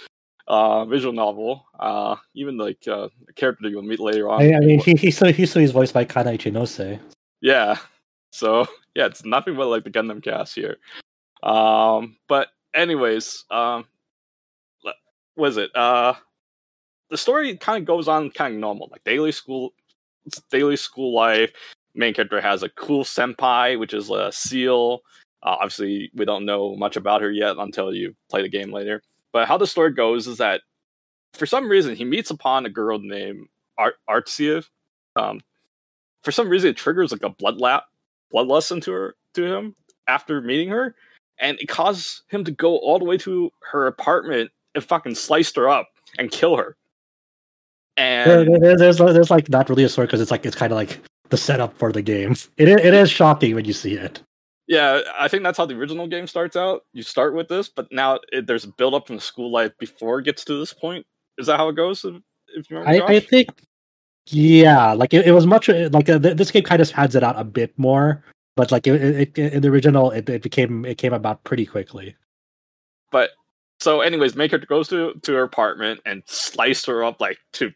uh, 0.47 0.85
visual 0.85 1.13
novel. 1.13 1.67
Uh, 1.79 2.17
even 2.35 2.57
like 2.57 2.87
uh, 2.87 3.09
the 3.27 3.33
character 3.33 3.69
you'll 3.69 3.83
meet 3.83 4.01
later 4.01 4.29
on. 4.29 4.43
I, 4.43 4.55
I 4.55 4.61
mean, 4.61 4.79
he, 4.81 4.93
he's 4.95 5.17
still 5.17 5.33
he's 5.33 5.51
still 5.51 5.61
he's 5.61 5.73
voiced 5.73 5.95
by 5.95 6.05
Kana 6.05 6.33
Ichinose. 6.33 7.01
Yeah. 7.41 7.77
So 8.33 8.65
yeah, 8.95 9.07
it's 9.07 9.25
nothing 9.25 9.57
but 9.57 9.67
like 9.67 9.83
the 9.83 9.91
Gundam 9.91 10.23
cast 10.23 10.55
here. 10.55 10.77
Um, 11.43 12.17
but 12.29 12.47
anyways, 12.73 13.45
um, 13.51 13.87
was 15.35 15.57
it? 15.57 15.75
Uh, 15.75 16.15
the 17.09 17.19
story 17.19 17.57
kind 17.57 17.83
of 17.83 17.87
goes 17.89 18.07
on 18.07 18.31
kind 18.31 18.55
of 18.55 18.61
normal, 18.61 18.89
like 18.93 19.03
daily 19.03 19.33
school, 19.33 19.75
daily 20.53 20.77
school 20.77 21.13
life. 21.13 21.51
Main 21.95 22.15
character 22.15 22.41
has 22.41 22.63
a 22.63 22.69
cool 22.71 23.05
senpai, 23.05 23.79
which 23.79 23.95
is 23.95 24.11
a 24.11 24.31
Ciel. 24.33 25.01
Uh, 25.43 25.57
obviously, 25.61 26.11
we 26.15 26.25
don't 26.25 26.45
know 26.45 26.77
much 26.77 26.97
about 26.97 27.23
her 27.23 27.31
yet 27.31 27.57
until 27.59 27.93
you 27.95 28.15
play 28.31 28.43
the 28.43 28.49
game 28.49 28.73
later. 28.73 29.03
But 29.33 29.49
how 29.49 29.57
the 29.59 29.67
story 29.67 29.93
goes 29.93 30.27
is 30.27 30.39
that 30.39 30.61
for 31.35 31.47
some 31.47 31.69
reason 31.69 31.95
he 31.97 32.05
meets 32.05 32.31
upon 32.31 32.67
a 32.67 32.71
girl 32.71 32.99
named 32.99 33.47
Art 33.79 33.95
Arcueid. 34.09 34.67
Um, 35.17 35.41
for 36.23 36.33
some 36.33 36.49
reason, 36.49 36.71
it 36.71 36.77
triggers 36.77 37.13
like 37.13 37.23
a 37.23 37.31
blood 37.31 37.59
lap, 37.59 37.85
bloodlust 38.33 38.71
into 38.73 38.93
her 38.93 39.15
to 39.35 39.45
him 39.45 39.75
after 40.07 40.41
meeting 40.41 40.69
her, 40.69 40.95
and 41.39 41.59
it 41.61 41.67
causes 41.69 42.23
him 42.29 42.45
to 42.45 42.51
go 42.53 42.77
all 42.77 42.99
the 42.99 43.05
way 43.05 43.17
to 43.19 43.51
her 43.71 43.87
apartment 43.87 44.51
and 44.75 44.85
fucking 44.85 45.15
sliced 45.15 45.57
her 45.57 45.69
up 45.69 45.89
and 46.19 46.31
kill 46.31 46.57
her. 46.57 46.77
There- 47.97 48.41
And 48.41 48.63
there- 48.63 48.77
there's 48.77 48.99
there's 48.99 49.31
like 49.31 49.49
not 49.49 49.69
really 49.69 49.85
a 49.85 49.89
story 49.89 50.07
because 50.07 50.21
it's 50.21 50.31
like 50.31 50.45
it's 50.47 50.57
kind 50.57 50.73
of 50.73 50.77
like 50.77 51.01
the 51.31 51.37
setup 51.37 51.77
for 51.79 51.93
the 51.93 52.03
game. 52.03 52.37
It 52.57 52.69
it 52.69 52.95
is 52.95 53.11
shocking 53.11 53.55
when 53.55 53.65
you 53.65 53.73
see 53.73 53.95
it. 53.95 54.23
yeah, 54.71 55.01
I 55.19 55.27
think 55.27 55.43
that's 55.43 55.59
how 55.59 55.67
the 55.67 55.75
original 55.75 56.07
game 56.07 56.29
starts 56.29 56.55
out. 56.55 56.83
You 56.93 57.03
start 57.03 57.35
with 57.35 57.49
this, 57.49 57.69
but 57.69 57.89
now 57.91 58.21
it, 58.31 58.47
there's 58.47 58.63
a 58.63 58.69
build 58.69 58.95
up 58.95 59.09
from 59.09 59.17
the 59.17 59.23
school 59.23 59.51
life 59.51 59.73
before 59.81 60.21
it 60.21 60.25
gets 60.25 60.45
to 60.45 60.61
this 60.61 60.73
point. 60.73 61.05
Is 61.39 61.49
that 61.49 61.57
how 61.57 61.69
it 61.71 61.75
goes? 61.75 62.05
If, 62.05 62.15
if 62.55 62.71
you 62.71 62.79
remember, 62.79 63.05
I, 63.05 63.17
I 63.17 63.21
think, 63.21 63.49
yeah, 64.27 64.93
like 64.93 65.13
it, 65.13 65.27
it 65.27 65.33
was 65.33 65.45
much 65.45 65.67
like 65.67 66.09
uh, 66.09 66.21
th- 66.21 66.37
this 66.37 66.53
game 66.53 66.63
kind 66.63 66.81
of 66.81 66.93
pads 66.93 67.17
it 67.17 67.25
out 67.25 67.37
a 67.37 67.43
bit 67.43 67.77
more, 67.79 68.23
but 68.55 68.71
like 68.71 68.87
it, 68.87 69.37
in 69.37 69.61
the 69.61 69.69
original, 69.69 70.13
it, 70.13 70.29
it 70.31 70.41
became 70.41 70.85
it 70.85 70.99
came 70.99 71.13
about 71.13 71.43
pretty 71.43 71.67
quickly. 71.67 72.15
But 73.11 73.31
so, 73.81 74.03
anyways, 74.03 74.35
character 74.35 74.67
goes 74.69 74.87
to 74.91 75.15
to 75.23 75.33
her 75.33 75.43
apartment 75.43 76.01
and 76.07 76.23
slice 76.27 76.85
her 76.85 77.03
up 77.03 77.21
like 77.21 77.39
to 77.55 77.73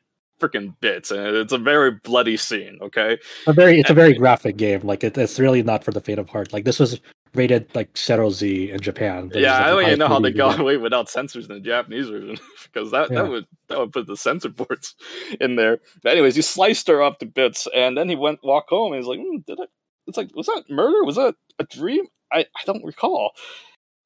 freaking 0.48 0.74
bits, 0.80 1.10
and 1.10 1.20
it's 1.36 1.52
a 1.52 1.58
very 1.58 1.90
bloody 1.92 2.36
scene. 2.36 2.78
Okay, 2.82 3.18
A 3.46 3.52
very 3.52 3.80
it's 3.80 3.90
a 3.90 3.94
very 3.94 4.14
graphic 4.14 4.56
game. 4.56 4.80
Like 4.82 5.04
it, 5.04 5.16
it's 5.16 5.38
really 5.38 5.62
not 5.62 5.84
for 5.84 5.90
the 5.92 6.00
faint 6.00 6.18
of 6.18 6.28
heart. 6.28 6.52
Like 6.52 6.64
this 6.64 6.78
was 6.78 7.00
rated 7.34 7.74
like 7.74 7.92
CERO 7.94 8.30
Z 8.30 8.70
in 8.70 8.80
Japan. 8.80 9.30
Yeah, 9.34 9.64
I 9.64 9.70
don't 9.70 9.82
even 9.86 9.98
know 9.98 10.08
how 10.08 10.20
they 10.20 10.30
got 10.30 10.60
away 10.60 10.76
without 10.76 11.08
censors 11.10 11.48
in 11.48 11.54
the 11.54 11.60
Japanese 11.60 12.08
version 12.08 12.36
because 12.72 12.90
that, 12.92 13.10
Yeah. 13.10 13.22
that 13.22 13.30
would 13.30 13.46
that 13.68 13.78
would 13.78 13.92
put 13.92 14.06
the 14.06 14.16
censor 14.16 14.48
boards 14.50 14.94
in 15.40 15.56
there. 15.56 15.80
But 16.02 16.12
anyways, 16.12 16.36
he 16.36 16.42
sliced 16.42 16.86
her 16.88 17.02
up 17.02 17.18
to 17.20 17.26
bits, 17.26 17.66
and 17.74 17.96
then 17.96 18.08
he 18.08 18.16
went 18.16 18.40
walk 18.44 18.66
home. 18.68 18.92
and 18.92 19.00
he's 19.02 19.08
like, 19.08 19.18
hmm, 19.20 19.38
"Did 19.46 19.60
I?" 19.60 19.64
It's 20.06 20.18
like, 20.18 20.30
was 20.36 20.46
that 20.46 20.64
murder? 20.68 21.02
Was 21.04 21.16
that 21.16 21.34
a 21.58 21.64
dream? 21.64 22.04
I 22.32 22.40
I 22.40 22.64
don't 22.66 22.84
recall. 22.84 23.32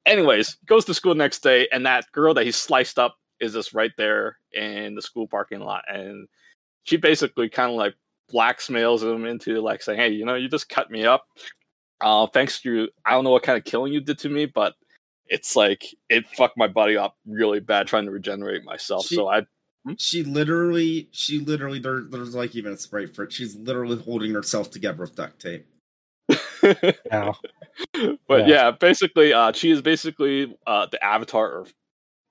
Anyways, 0.05 0.57
goes 0.65 0.85
to 0.85 0.93
school 0.93 1.13
next 1.13 1.43
day, 1.43 1.67
and 1.71 1.85
that 1.85 2.11
girl 2.13 2.33
that 2.33 2.45
he 2.45 2.51
sliced 2.51 2.97
up 2.97 3.15
is 3.39 3.53
just 3.53 3.73
right 3.73 3.91
there 3.97 4.37
in 4.53 4.95
the 4.95 5.01
school 5.01 5.27
parking 5.27 5.59
lot, 5.59 5.83
and 5.87 6.27
she 6.83 6.97
basically 6.97 7.49
kind 7.49 7.71
of 7.71 7.77
like 7.77 7.95
blackmails 8.33 9.01
him 9.03 9.25
into 9.25 9.61
like 9.61 9.81
saying, 9.81 9.99
"Hey, 9.99 10.09
you 10.09 10.25
know, 10.25 10.35
you 10.35 10.49
just 10.49 10.69
cut 10.69 10.91
me 10.91 11.05
up. 11.05 11.25
Uh, 12.01 12.27
thanks 12.27 12.61
to 12.61 12.87
I 13.05 13.11
don't 13.11 13.23
know 13.23 13.31
what 13.31 13.43
kind 13.43 13.57
of 13.57 13.65
killing 13.65 13.91
you 13.93 14.01
did 14.01 14.19
to 14.19 14.29
me, 14.29 14.45
but 14.45 14.73
it's 15.27 15.55
like 15.55 15.85
it 16.09 16.27
fucked 16.29 16.57
my 16.57 16.67
body 16.67 16.97
up 16.97 17.15
really 17.27 17.59
bad 17.59 17.87
trying 17.87 18.05
to 18.05 18.11
regenerate 18.11 18.63
myself. 18.63 19.05
She- 19.05 19.15
so 19.15 19.27
I, 19.27 19.45
She 19.97 20.23
literally, 20.23 21.07
she 21.11 21.39
literally, 21.39 21.79
there, 21.79 22.01
there's 22.09 22.35
like 22.35 22.55
even 22.55 22.73
a 22.73 22.77
spray 22.77 23.05
for 23.05 23.23
it. 23.23 23.31
She's 23.33 23.55
literally 23.55 23.97
holding 23.97 24.33
herself 24.33 24.71
together 24.71 25.01
with 25.01 25.15
duct 25.15 25.39
tape. 25.39 25.65
But 28.27 28.41
Yeah. 28.41 28.47
yeah, 28.47 28.71
basically, 28.71 29.33
uh, 29.33 29.51
she 29.53 29.71
is 29.71 29.81
basically 29.81 30.55
uh, 30.67 30.87
the 30.91 31.03
avatar, 31.03 31.47
or, 31.49 31.67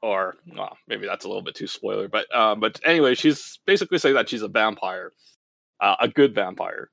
or 0.02 0.36
well, 0.54 0.76
maybe 0.86 1.06
that's 1.06 1.24
a 1.24 1.28
little 1.28 1.42
bit 1.42 1.54
too 1.54 1.66
spoiler, 1.66 2.08
but 2.08 2.26
uh, 2.34 2.54
but 2.54 2.80
anyway, 2.84 3.14
she's 3.14 3.58
basically 3.66 3.98
saying 3.98 4.14
that 4.14 4.28
she's 4.28 4.42
a 4.42 4.48
vampire, 4.48 5.12
uh, 5.80 5.96
a 6.00 6.08
good 6.08 6.34
vampire, 6.34 6.90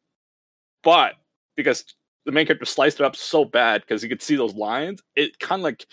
but 0.83 1.13
because 1.55 1.85
the 2.25 2.31
main 2.31 2.45
character 2.45 2.65
sliced 2.65 2.97
her 2.99 3.05
up 3.05 3.15
so 3.15 3.45
bad 3.45 3.81
because 3.81 4.03
you 4.03 4.09
could 4.09 4.21
see 4.21 4.35
those 4.35 4.55
lines, 4.55 5.01
it 5.15 5.37
kind 5.39 5.59
of 5.59 5.63
like 5.63 5.85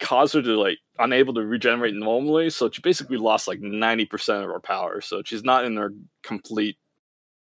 caused 0.00 0.34
her 0.34 0.42
to 0.42 0.60
like 0.60 0.78
unable 0.98 1.34
to 1.34 1.42
regenerate 1.42 1.94
normally. 1.94 2.50
So 2.50 2.70
she 2.70 2.82
basically 2.82 3.16
lost 3.16 3.48
like 3.48 3.60
ninety 3.60 4.06
percent 4.06 4.44
of 4.44 4.50
her 4.50 4.60
power. 4.60 5.00
So 5.00 5.22
she's 5.24 5.44
not 5.44 5.64
in 5.64 5.76
her 5.76 5.92
complete 6.22 6.76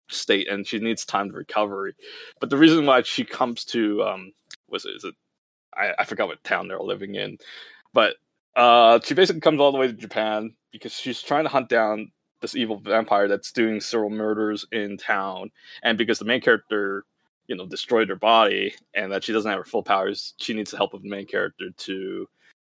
state, 0.09 0.47
and 0.49 0.65
she 0.67 0.79
needs 0.79 1.05
time 1.05 1.29
to 1.29 1.35
recovery. 1.35 1.95
But 2.39 2.49
the 2.49 2.57
reason 2.57 2.85
why 2.85 3.01
she 3.01 3.25
comes 3.25 3.65
to 3.65 4.03
um 4.03 4.33
was 4.69 4.85
it 4.85 4.95
is 4.95 5.03
it 5.03 5.15
I, 5.75 5.93
I 5.99 6.05
forgot 6.05 6.27
what 6.27 6.43
town 6.43 6.67
they're 6.67 6.79
living 6.79 7.15
in. 7.15 7.37
But 7.93 8.15
uh 8.55 8.99
she 9.03 9.13
basically 9.13 9.41
comes 9.41 9.59
all 9.59 9.71
the 9.71 9.77
way 9.77 9.87
to 9.87 9.93
Japan 9.93 10.53
because 10.71 10.93
she's 10.93 11.21
trying 11.21 11.43
to 11.43 11.49
hunt 11.49 11.69
down 11.69 12.11
this 12.41 12.55
evil 12.55 12.79
vampire 12.79 13.27
that's 13.27 13.51
doing 13.51 13.79
several 13.79 14.09
murders 14.09 14.65
in 14.71 14.97
town. 14.97 15.49
And 15.81 15.97
because 15.97 16.19
the 16.19 16.25
main 16.25 16.41
character, 16.41 17.05
you 17.47 17.55
know, 17.55 17.65
destroyed 17.65 18.09
her 18.09 18.15
body 18.15 18.75
and 18.93 19.11
that 19.11 19.23
she 19.23 19.31
doesn't 19.31 19.49
have 19.49 19.59
her 19.59 19.65
full 19.65 19.83
powers, 19.83 20.33
she 20.37 20.53
needs 20.53 20.71
the 20.71 20.77
help 20.77 20.93
of 20.93 21.01
the 21.03 21.09
main 21.09 21.25
character 21.25 21.69
to 21.75 22.27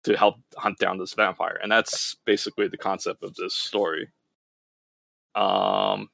to 0.05 0.17
help 0.17 0.37
hunt 0.57 0.79
down 0.79 0.99
this 0.99 1.15
vampire. 1.15 1.59
And 1.63 1.71
that's 1.71 2.17
basically 2.25 2.69
the 2.69 2.77
concept 2.79 3.23
of 3.23 3.35
this 3.35 3.55
story. 3.55 4.09
Um 5.35 6.09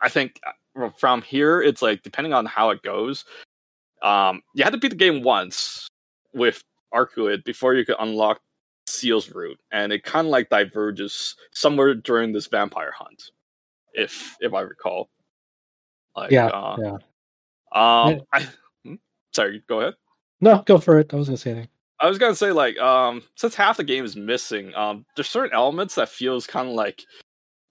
I 0.00 0.08
think 0.08 0.40
uh, 0.46 0.90
from 0.98 1.22
here 1.22 1.62
it's 1.62 1.82
like 1.82 2.02
depending 2.02 2.32
on 2.32 2.46
how 2.46 2.70
it 2.70 2.82
goes, 2.82 3.24
um, 4.02 4.42
you 4.54 4.64
had 4.64 4.72
to 4.72 4.78
beat 4.78 4.90
the 4.90 4.96
game 4.96 5.22
once 5.22 5.88
with 6.34 6.62
Arcueid 6.94 7.44
before 7.44 7.74
you 7.74 7.84
could 7.84 7.96
unlock 7.98 8.40
Ciel's 8.96 9.30
route, 9.30 9.58
and 9.70 9.92
it 9.92 10.04
kind 10.04 10.26
of 10.26 10.30
like 10.30 10.48
diverges 10.48 11.36
somewhere 11.52 11.94
during 11.94 12.32
this 12.32 12.46
vampire 12.46 12.92
hunt, 12.92 13.30
if 13.92 14.36
if 14.40 14.54
I 14.54 14.60
recall. 14.62 15.08
Like, 16.16 16.30
Yeah, 16.30 16.46
uh, 16.46 16.76
yeah. 16.78 16.96
Um, 17.72 18.20
I, 18.32 18.46
hmm? 18.84 18.94
sorry, 19.34 19.62
go 19.68 19.80
ahead. 19.80 19.94
No, 20.40 20.62
go 20.66 20.78
for 20.78 20.98
it. 20.98 21.12
I 21.12 21.16
was 21.16 21.28
gonna 21.28 21.36
say 21.36 21.50
anything. 21.50 21.68
I 21.98 22.08
was 22.08 22.18
gonna 22.18 22.34
say 22.34 22.52
like 22.52 22.78
um 22.78 23.22
since 23.36 23.54
half 23.54 23.78
the 23.78 23.84
game 23.84 24.04
is 24.04 24.16
missing, 24.16 24.74
um 24.74 25.04
there's 25.14 25.28
certain 25.28 25.54
elements 25.54 25.94
that 25.94 26.08
feels 26.08 26.46
kind 26.46 26.68
of 26.68 26.74
like 26.74 27.02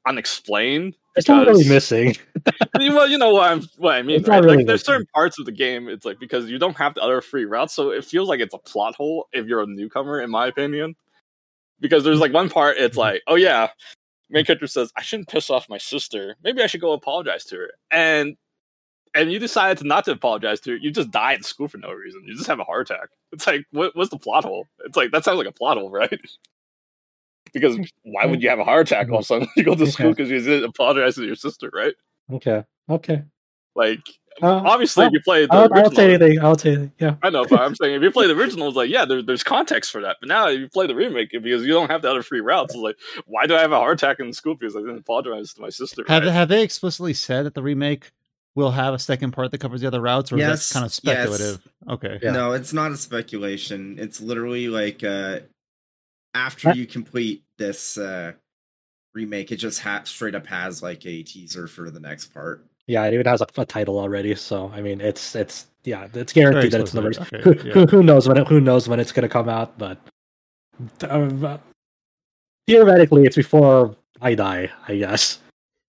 unexplained. 0.08 0.96
It's 1.16 1.28
not 1.28 1.48
really 1.48 1.68
missing. 1.68 2.16
well, 2.78 3.08
you 3.08 3.18
know 3.18 3.34
what 3.34 3.52
I'm 3.52 3.62
what 3.78 3.96
I 3.96 4.02
mean, 4.02 4.24
right? 4.24 4.44
really 4.44 4.58
like 4.58 4.66
there's 4.66 4.82
missing. 4.82 4.94
certain 4.94 5.08
parts 5.14 5.40
of 5.40 5.46
the 5.46 5.52
game 5.52 5.88
it's 5.88 6.06
like 6.06 6.20
because 6.20 6.50
you 6.50 6.60
don't 6.60 6.78
have 6.78 6.96
the 6.96 7.02
other 7.02 7.22
free 7.22 7.46
routes, 7.46 7.74
so 7.74 7.92
it 7.92 8.04
feels 8.04 8.30
like 8.30 8.40
it's 8.40 8.54
a 8.54 8.60
plot 8.60 8.96
hole 8.96 9.28
if 9.32 9.46
you're 9.46 9.62
a 9.62 9.68
newcomer, 9.68 10.22
in 10.22 10.30
my 10.30 10.48
opinion. 10.48 10.96
Because 11.80 12.04
there's 12.04 12.20
like 12.20 12.34
one 12.34 12.50
part, 12.50 12.78
it's 12.78 12.96
Mhm. 12.96 13.00
like, 13.02 13.22
oh 13.28 13.36
yeah, 13.36 13.70
main 14.30 14.46
character 14.46 14.68
says, 14.68 14.92
"I 14.98 15.02
shouldn't 15.02 15.28
piss 15.30 15.50
off 15.50 15.70
my 15.70 15.78
sister. 15.78 16.36
Maybe 16.44 16.62
I 16.62 16.68
should 16.68 16.82
go 16.82 16.94
apologize 16.94 17.44
to 17.46 17.58
her." 17.58 17.72
And 17.92 18.38
and 19.14 19.32
you 19.32 19.40
decided 19.40 19.78
to 19.78 19.86
not 19.88 20.04
to 20.06 20.12
apologize 20.12 20.60
to 20.62 20.72
her. 20.72 20.78
You 20.78 20.92
just 20.92 21.10
die 21.12 21.34
in 21.34 21.44
school 21.44 21.70
for 21.70 21.78
no 21.78 21.90
reason. 21.92 22.24
You 22.26 22.36
just 22.36 22.48
have 22.48 22.60
a 22.60 22.66
heart 22.66 22.90
attack. 22.92 23.08
It's 23.32 23.48
like, 23.48 23.66
what, 23.72 23.96
what's 23.96 24.10
the 24.10 24.18
plot 24.20 24.44
hole? 24.44 24.68
It's 24.84 24.98
like 24.98 25.12
that 25.12 25.24
sounds 25.24 25.38
like 25.38 25.48
a 25.48 25.54
plot 25.54 25.78
hole, 25.78 25.90
right? 25.92 26.20
because 27.54 27.78
why 28.04 28.26
would 28.26 28.42
you 28.44 28.50
have 28.50 28.60
a 28.60 28.66
heart 28.66 28.92
attack 28.92 29.08
all 29.10 29.20
of 29.20 29.22
a 29.22 29.26
sudden 29.26 29.48
you 29.56 29.64
go 29.64 29.76
to 29.76 29.88
school 29.90 30.10
because 30.10 30.30
you 30.30 30.40
didn't 30.42 30.66
apologize 30.70 31.16
to 31.16 31.24
your 31.26 31.36
sister, 31.36 31.70
right? 31.74 31.94
Okay. 32.34 32.64
Okay. 32.90 33.24
Like 33.76 34.02
Uh, 34.42 34.62
obviously, 34.66 35.06
if 35.06 35.14
you 35.14 35.22
play 35.22 35.46
the 35.46 35.54
I'll, 35.54 35.74
I'll 35.74 35.92
say 35.92 36.08
original, 36.08 36.28
anything. 36.28 36.44
I'll 36.44 36.58
say 36.58 36.70
anything. 36.70 36.92
Yeah. 37.00 37.16
I 37.24 37.30
know, 37.30 37.46
but 37.46 37.62
I'm 37.62 37.76
saying 37.82 37.96
if 37.96 38.02
you 38.02 38.12
play 38.12 38.28
the 38.28 38.36
original, 38.36 38.68
it's 38.68 38.76
like 38.76 38.90
yeah, 38.90 39.06
there, 39.06 39.22
there's 39.22 39.44
context 39.44 39.92
for 39.92 40.02
that. 40.02 40.18
But 40.20 40.28
now 40.28 40.50
if 40.50 40.60
you 40.60 40.68
play 40.68 40.88
the 40.88 40.96
remake, 40.96 41.32
because 41.32 41.66
you 41.66 41.72
don't 41.72 41.90
have 41.90 42.02
the 42.02 42.10
other 42.10 42.22
free 42.22 42.42
routes, 42.42 42.74
it's 42.74 42.82
like 42.82 42.98
why 43.26 43.48
do 43.48 43.56
I 43.56 43.62
have 43.62 43.72
a 43.72 43.78
heart 43.78 44.02
attack 44.02 44.20
in 44.20 44.34
school 44.34 44.56
because 44.56 44.76
I 44.76 44.80
didn't 44.80 44.98
apologize 44.98 45.54
to 45.54 45.62
my 45.62 45.70
sister? 45.70 46.04
Have 46.08 46.24
right? 46.24 46.32
have 46.32 46.50
they 46.50 46.64
explicitly 46.64 47.14
said 47.14 47.46
that 47.46 47.54
the 47.54 47.64
remake 47.64 48.12
will 48.56 48.72
have 48.72 48.94
a 48.94 49.00
second 49.00 49.32
part 49.32 49.52
that 49.52 49.60
covers 49.60 49.82
the 49.82 49.88
other 49.88 50.02
routes, 50.02 50.32
or 50.32 50.38
is 50.38 50.70
that 50.70 50.74
kind 50.74 50.86
of 50.86 50.92
yes. 51.04 51.28
speculative? 51.30 51.68
Okay. 51.90 52.20
Yeah. 52.22 52.32
No, 52.32 52.54
it's 52.54 52.74
not 52.74 52.92
a 52.92 52.98
speculation. 52.98 53.98
It's 54.00 54.20
literally 54.20 54.68
like 54.68 55.04
uh 55.04 55.40
after 56.34 56.70
That- 56.70 56.78
you 56.78 56.86
complete 56.86 57.44
this 57.58 57.98
uh 57.98 58.34
remake, 59.14 59.52
it 59.52 59.58
just 59.58 59.80
ha- 59.80 60.02
straight 60.04 60.36
up 60.36 60.46
has 60.48 60.84
like 60.84 61.06
a 61.06 61.24
teaser 61.24 61.68
for 61.68 61.90
the 61.90 62.02
next 62.02 62.34
part. 62.34 62.66
Yeah, 62.88 63.06
it 63.06 63.14
even 63.14 63.26
has 63.26 63.42
a, 63.42 63.48
a 63.58 63.66
title 63.66 64.00
already. 64.00 64.36
So 64.36 64.72
I 64.74 64.82
mean, 64.82 65.02
it's 65.02 65.36
it's 65.36 65.68
yeah, 65.84 66.08
it's 66.14 66.34
guaranteed 66.34 66.72
that 66.72 66.82
it's 66.82 66.94
in 66.94 67.04
the 67.04 67.08
explicit, 67.10 67.48
okay, 67.48 67.62
who, 67.62 67.68
yeah. 67.68 67.74
who, 67.74 67.86
who 67.86 68.04
knows 68.04 68.28
when 68.28 68.38
it, 68.38 68.48
who 68.48 68.60
knows 68.60 68.88
when 68.88 69.00
it's 69.00 69.12
gonna 69.12 69.30
come 69.30 69.50
out? 69.50 69.78
But 69.78 69.98
uh, 71.02 71.58
theoretically, 72.68 73.24
it's 73.24 73.36
before 73.36 73.96
I 74.22 74.36
die, 74.36 74.72
I 74.88 74.98
guess. 74.98 75.40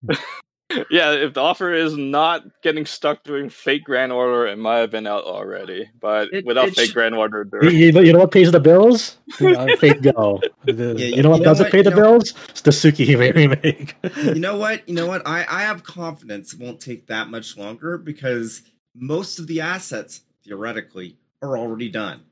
yeah, 0.91 1.13
if 1.13 1.35
the 1.35 1.41
offer 1.41 1.73
is 1.73 1.97
not 1.97 2.43
getting 2.63 2.87
stuck 2.87 3.23
doing 3.23 3.49
Fate 3.49 3.85
Grand 3.85 4.11
Order, 4.13 4.47
it 4.49 4.57
might 4.59 4.79
have 4.79 4.91
been 4.91 5.07
out 5.07 5.25
already. 5.25 5.89
But 6.01 6.33
It- 6.33 6.45
without 6.45 6.69
it 6.69 6.75
fake 6.77 6.91
sh- 6.91 6.93
Grand 6.93 7.15
Order, 7.15 7.47
You, 7.63 7.71
you 8.01 8.13
know, 8.13 8.19
what 8.19 8.33
pays 8.33 8.51
the 8.51 8.61
bills? 8.61 9.17
Uh, 9.41 9.77
Fate 9.77 10.03
Go. 10.03 10.41
The- 10.65 10.95
Yeah, 10.99 11.07
you 11.17 11.23
know 11.23 11.31
what 11.31 11.37
you 11.39 11.45
know 11.45 11.51
doesn't 11.51 11.65
what? 11.67 11.73
pay 11.73 11.83
the 11.83 11.91
You 11.91 11.97
know- 11.97 12.03
bills? 12.03 12.35
It's 12.49 12.63
the 12.63 12.71
Suki 12.73 13.17
remake. 13.35 13.95
you 14.25 14.35
know 14.41 14.57
what? 14.57 14.89
You 14.89 14.95
know 14.95 15.07
what? 15.07 15.23
I 15.27 15.47
I 15.49 15.63
have 15.63 15.85
confidence 15.85 16.53
it 16.55 16.61
won't 16.61 16.81
take 16.81 17.07
that 17.07 17.29
much 17.29 17.57
longer 17.57 17.97
because 17.99 18.63
most 18.95 19.39
of 19.39 19.47
the 19.47 19.61
assets 19.61 20.23
theoretically 20.45 21.17
are 21.43 21.57
already 21.57 21.89
done. 21.91 22.23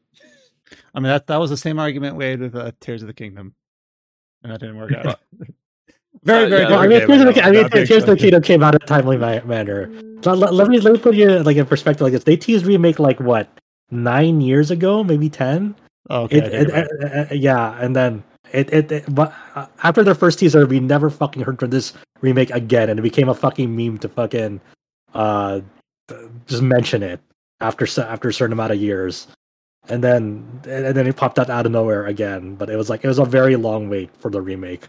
I 0.94 0.98
mean 1.00 1.08
that 1.10 1.26
that 1.28 1.36
was 1.38 1.50
the 1.50 1.56
same 1.56 1.78
argument 1.78 2.16
we 2.16 2.24
had 2.24 2.40
with 2.40 2.56
uh, 2.56 2.72
Tears 2.80 3.02
of 3.02 3.06
the 3.08 3.14
Kingdom, 3.14 3.54
and 4.42 4.50
that 4.52 4.60
didn't 4.60 4.78
work 4.78 4.92
out. 5.04 5.20
Very 6.24 6.44
Uh, 6.44 6.48
very. 6.48 6.62
yeah, 6.62 6.68
No, 6.68 6.76
I 6.76 6.86
mean, 6.88 7.02
of 7.02 7.08
the, 7.08 7.42
I 7.44 7.50
mean, 7.50 7.62
not 7.62 7.70
big 7.70 7.86
Tears 7.86 8.02
of 8.04 8.08
the. 8.10 8.16
Kingdom 8.16 8.42
came 8.42 8.62
out 8.62 8.74
in 8.74 8.82
a 8.82 8.86
timely 8.86 9.16
manner. 9.16 9.88
Let, 10.24 10.38
let- 10.38 10.54
let 10.54 10.68
me 10.68 10.80
let 10.80 10.92
me 10.94 10.98
put 10.98 11.14
you 11.14 11.38
like 11.40 11.56
in 11.56 11.66
perspective 11.66 12.02
like 12.02 12.12
this. 12.12 12.24
They 12.24 12.36
teased 12.36 12.64
remake 12.66 12.98
like 12.98 13.20
what 13.20 13.48
nine 13.90 14.40
years 14.40 14.70
ago, 14.70 15.04
maybe 15.04 15.28
ten. 15.28 15.74
Oh, 16.10 16.22
okay, 16.22 16.38
It, 16.38 16.52
it 16.52 16.70
uh, 16.70 17.18
uh, 17.30 17.34
yeah, 17.34 17.78
and 17.80 17.94
then 17.94 18.22
it 18.52 18.72
it, 18.72 18.92
it 18.92 19.14
but 19.14 19.32
uh, 19.54 19.66
after 19.82 20.02
their 20.02 20.14
first 20.14 20.38
teaser, 20.38 20.66
we 20.66 20.80
never 20.80 21.10
fucking 21.10 21.42
heard 21.42 21.58
from 21.58 21.70
this 21.70 21.92
remake 22.20 22.50
again, 22.50 22.88
and 22.90 22.98
it 22.98 23.02
became 23.02 23.28
a 23.28 23.34
fucking 23.34 23.74
meme 23.74 23.98
to 23.98 24.08
fucking 24.08 24.60
uh 25.14 25.60
just 26.46 26.62
mention 26.62 27.02
it 27.02 27.20
after 27.60 27.86
after 28.02 28.28
a 28.28 28.32
certain 28.32 28.52
amount 28.52 28.72
of 28.72 28.80
years, 28.80 29.26
and 29.88 30.02
then 30.04 30.44
and 30.66 30.96
then 30.96 31.06
it 31.06 31.16
popped 31.16 31.38
out 31.38 31.48
out 31.50 31.66
of 31.66 31.72
nowhere 31.72 32.06
again. 32.06 32.54
But 32.54 32.68
it 32.70 32.76
was 32.76 32.88
like 32.90 33.04
it 33.04 33.08
was 33.08 33.18
a 33.18 33.24
very 33.24 33.56
long 33.56 33.88
wait 33.88 34.10
for 34.18 34.30
the 34.30 34.40
remake 34.40 34.88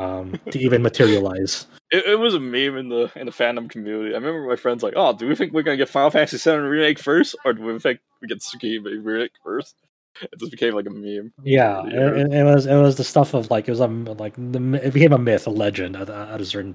um 0.00 0.32
to 0.50 0.58
even 0.58 0.82
materialize. 0.82 1.66
it, 1.90 2.04
it 2.06 2.18
was 2.18 2.34
a 2.34 2.40
meme 2.40 2.76
in 2.76 2.88
the 2.88 3.10
in 3.16 3.26
the 3.26 3.32
fandom 3.32 3.68
community. 3.68 4.10
I 4.14 4.18
remember 4.18 4.46
my 4.48 4.56
friends 4.56 4.82
like, 4.82 4.94
"Oh, 4.96 5.12
do 5.12 5.26
we 5.28 5.34
think 5.34 5.52
we're 5.52 5.62
gonna 5.62 5.76
get 5.76 5.88
Final 5.88 6.10
Fantasy 6.10 6.38
VII 6.50 6.56
remake 6.56 6.98
first, 6.98 7.36
or 7.44 7.52
do 7.52 7.62
we 7.62 7.78
think 7.78 8.00
we 8.22 8.28
get 8.28 8.38
Tsukihime 8.40 9.04
remake 9.04 9.32
first? 9.44 9.74
It 10.22 10.38
just 10.40 10.50
became 10.50 10.74
like 10.74 10.86
a 10.86 10.90
meme. 10.90 11.32
Yeah, 11.44 11.82
it, 11.86 12.32
it- 12.32 12.44
was 12.44 12.66
it 12.66 12.76
was 12.76 12.96
the 12.96 13.04
stuff 13.04 13.34
of 13.34 13.50
like 13.50 13.68
it 13.68 13.70
was 13.72 13.80
a 13.80 13.86
like 13.86 14.34
the, 14.36 14.80
it 14.82 14.92
became 14.94 15.12
a 15.12 15.18
myth, 15.18 15.46
a 15.46 15.50
legend 15.50 15.96
at, 15.96 16.08
a- 16.08 16.30
at 16.32 16.40
a 16.40 16.44
certain. 16.44 16.74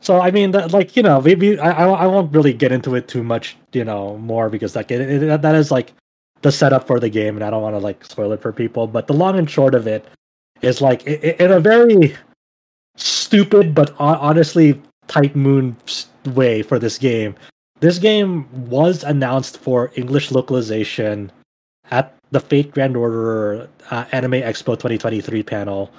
So 0.00 0.20
I 0.20 0.30
mean, 0.30 0.50
that, 0.52 0.72
like 0.72 0.96
you 0.96 1.02
know, 1.02 1.20
maybe 1.20 1.58
I 1.58 1.70
I 1.70 1.86
I 2.04 2.06
won't 2.06 2.34
really 2.34 2.52
get 2.52 2.72
into 2.72 2.94
it 2.94 3.08
too 3.08 3.22
much, 3.22 3.56
you 3.72 3.84
know, 3.84 4.18
more 4.18 4.50
because 4.50 4.76
like 4.76 4.90
it 4.90 5.40
that 5.42 5.54
is 5.54 5.70
like 5.70 5.92
the 6.42 6.52
setup 6.52 6.86
for 6.86 7.00
the 7.00 7.08
game, 7.08 7.34
and 7.36 7.44
I 7.44 7.50
don't 7.50 7.62
want 7.62 7.74
to 7.74 7.78
like 7.80 8.04
spoil 8.04 8.32
it 8.32 8.42
for 8.42 8.52
people. 8.52 8.86
But 8.86 9.06
the 9.06 9.14
long 9.14 9.38
and 9.38 9.48
short 9.48 9.74
of 9.74 9.86
it 9.86 10.04
is 10.62 10.80
like 10.80 11.06
in 11.06 11.50
a 11.52 11.60
very 11.60 12.16
stupid 12.96 13.74
but 13.74 13.94
honestly 13.98 14.80
Type 15.06 15.34
Moon 15.36 15.76
way 16.34 16.62
for 16.62 16.78
this 16.78 16.98
game. 16.98 17.34
This 17.80 17.98
game 17.98 18.48
was 18.68 19.04
announced 19.04 19.58
for 19.58 19.92
English 19.94 20.30
localization 20.30 21.30
at 21.90 22.14
the 22.30 22.40
Fate 22.40 22.72
Grand 22.72 22.96
Order 22.96 23.68
uh, 23.90 24.04
Anime 24.12 24.32
Expo 24.42 24.74
2023 24.74 25.42
panel 25.42 25.90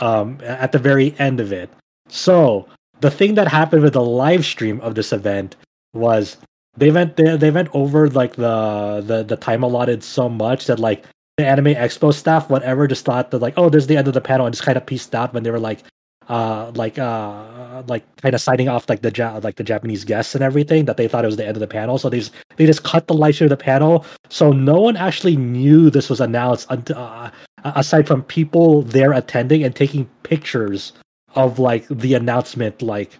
um, 0.00 0.38
at 0.42 0.72
the 0.72 0.78
very 0.78 1.14
end 1.18 1.40
of 1.40 1.52
it. 1.52 1.70
So 2.08 2.68
the 3.00 3.10
thing 3.10 3.34
that 3.34 3.48
happened 3.48 3.82
with 3.82 3.94
the 3.94 4.04
live 4.04 4.44
stream 4.44 4.80
of 4.80 4.94
this 4.94 5.12
event 5.12 5.56
was 5.94 6.36
they 6.76 6.90
went 6.90 7.16
they, 7.16 7.36
they 7.36 7.50
went 7.50 7.68
over 7.72 8.08
like 8.10 8.36
the, 8.36 9.02
the 9.06 9.22
the 9.22 9.36
time 9.36 9.62
allotted 9.62 10.02
so 10.02 10.28
much 10.28 10.66
that 10.66 10.78
like 10.78 11.04
the 11.36 11.46
Anime 11.46 11.74
Expo 11.74 12.12
staff 12.12 12.48
whatever 12.50 12.86
just 12.86 13.04
thought 13.04 13.30
that 13.30 13.38
like 13.38 13.54
oh 13.56 13.68
there's 13.68 13.86
the 13.86 13.96
end 13.96 14.08
of 14.08 14.14
the 14.14 14.20
panel 14.20 14.46
and 14.46 14.54
just 14.54 14.64
kind 14.64 14.76
of 14.76 14.86
pieced 14.86 15.14
out 15.14 15.34
when 15.34 15.42
they 15.42 15.50
were 15.50 15.60
like 15.60 15.82
uh 16.28 16.70
like 16.74 16.98
uh 16.98 17.82
like 17.86 18.04
kind 18.16 18.34
of 18.34 18.40
signing 18.40 18.68
off 18.68 18.88
like 18.88 19.02
the 19.02 19.12
ja- 19.14 19.40
like 19.42 19.56
the 19.56 19.64
Japanese 19.64 20.04
guests 20.04 20.34
and 20.34 20.42
everything 20.42 20.86
that 20.86 20.96
they 20.96 21.06
thought 21.06 21.24
it 21.24 21.28
was 21.28 21.36
the 21.36 21.46
end 21.46 21.56
of 21.56 21.60
the 21.60 21.66
panel 21.66 21.98
so 21.98 22.08
they 22.08 22.20
just 22.20 22.32
they 22.56 22.66
just 22.66 22.82
cut 22.82 23.06
the 23.08 23.32
stream 23.32 23.46
of 23.46 23.50
the 23.50 23.62
panel 23.62 24.06
so 24.30 24.50
no 24.50 24.80
one 24.80 24.96
actually 24.96 25.36
knew 25.36 25.90
this 25.90 26.08
was 26.08 26.20
announced 26.20 26.66
until, 26.70 26.96
uh, 26.96 27.30
aside 27.64 28.06
from 28.06 28.22
people 28.22 28.82
there 28.82 29.12
attending 29.12 29.62
and 29.64 29.74
taking 29.74 30.06
pictures 30.22 30.92
of 31.34 31.58
like 31.58 31.86
the 31.88 32.14
announcement 32.14 32.80
like 32.80 33.18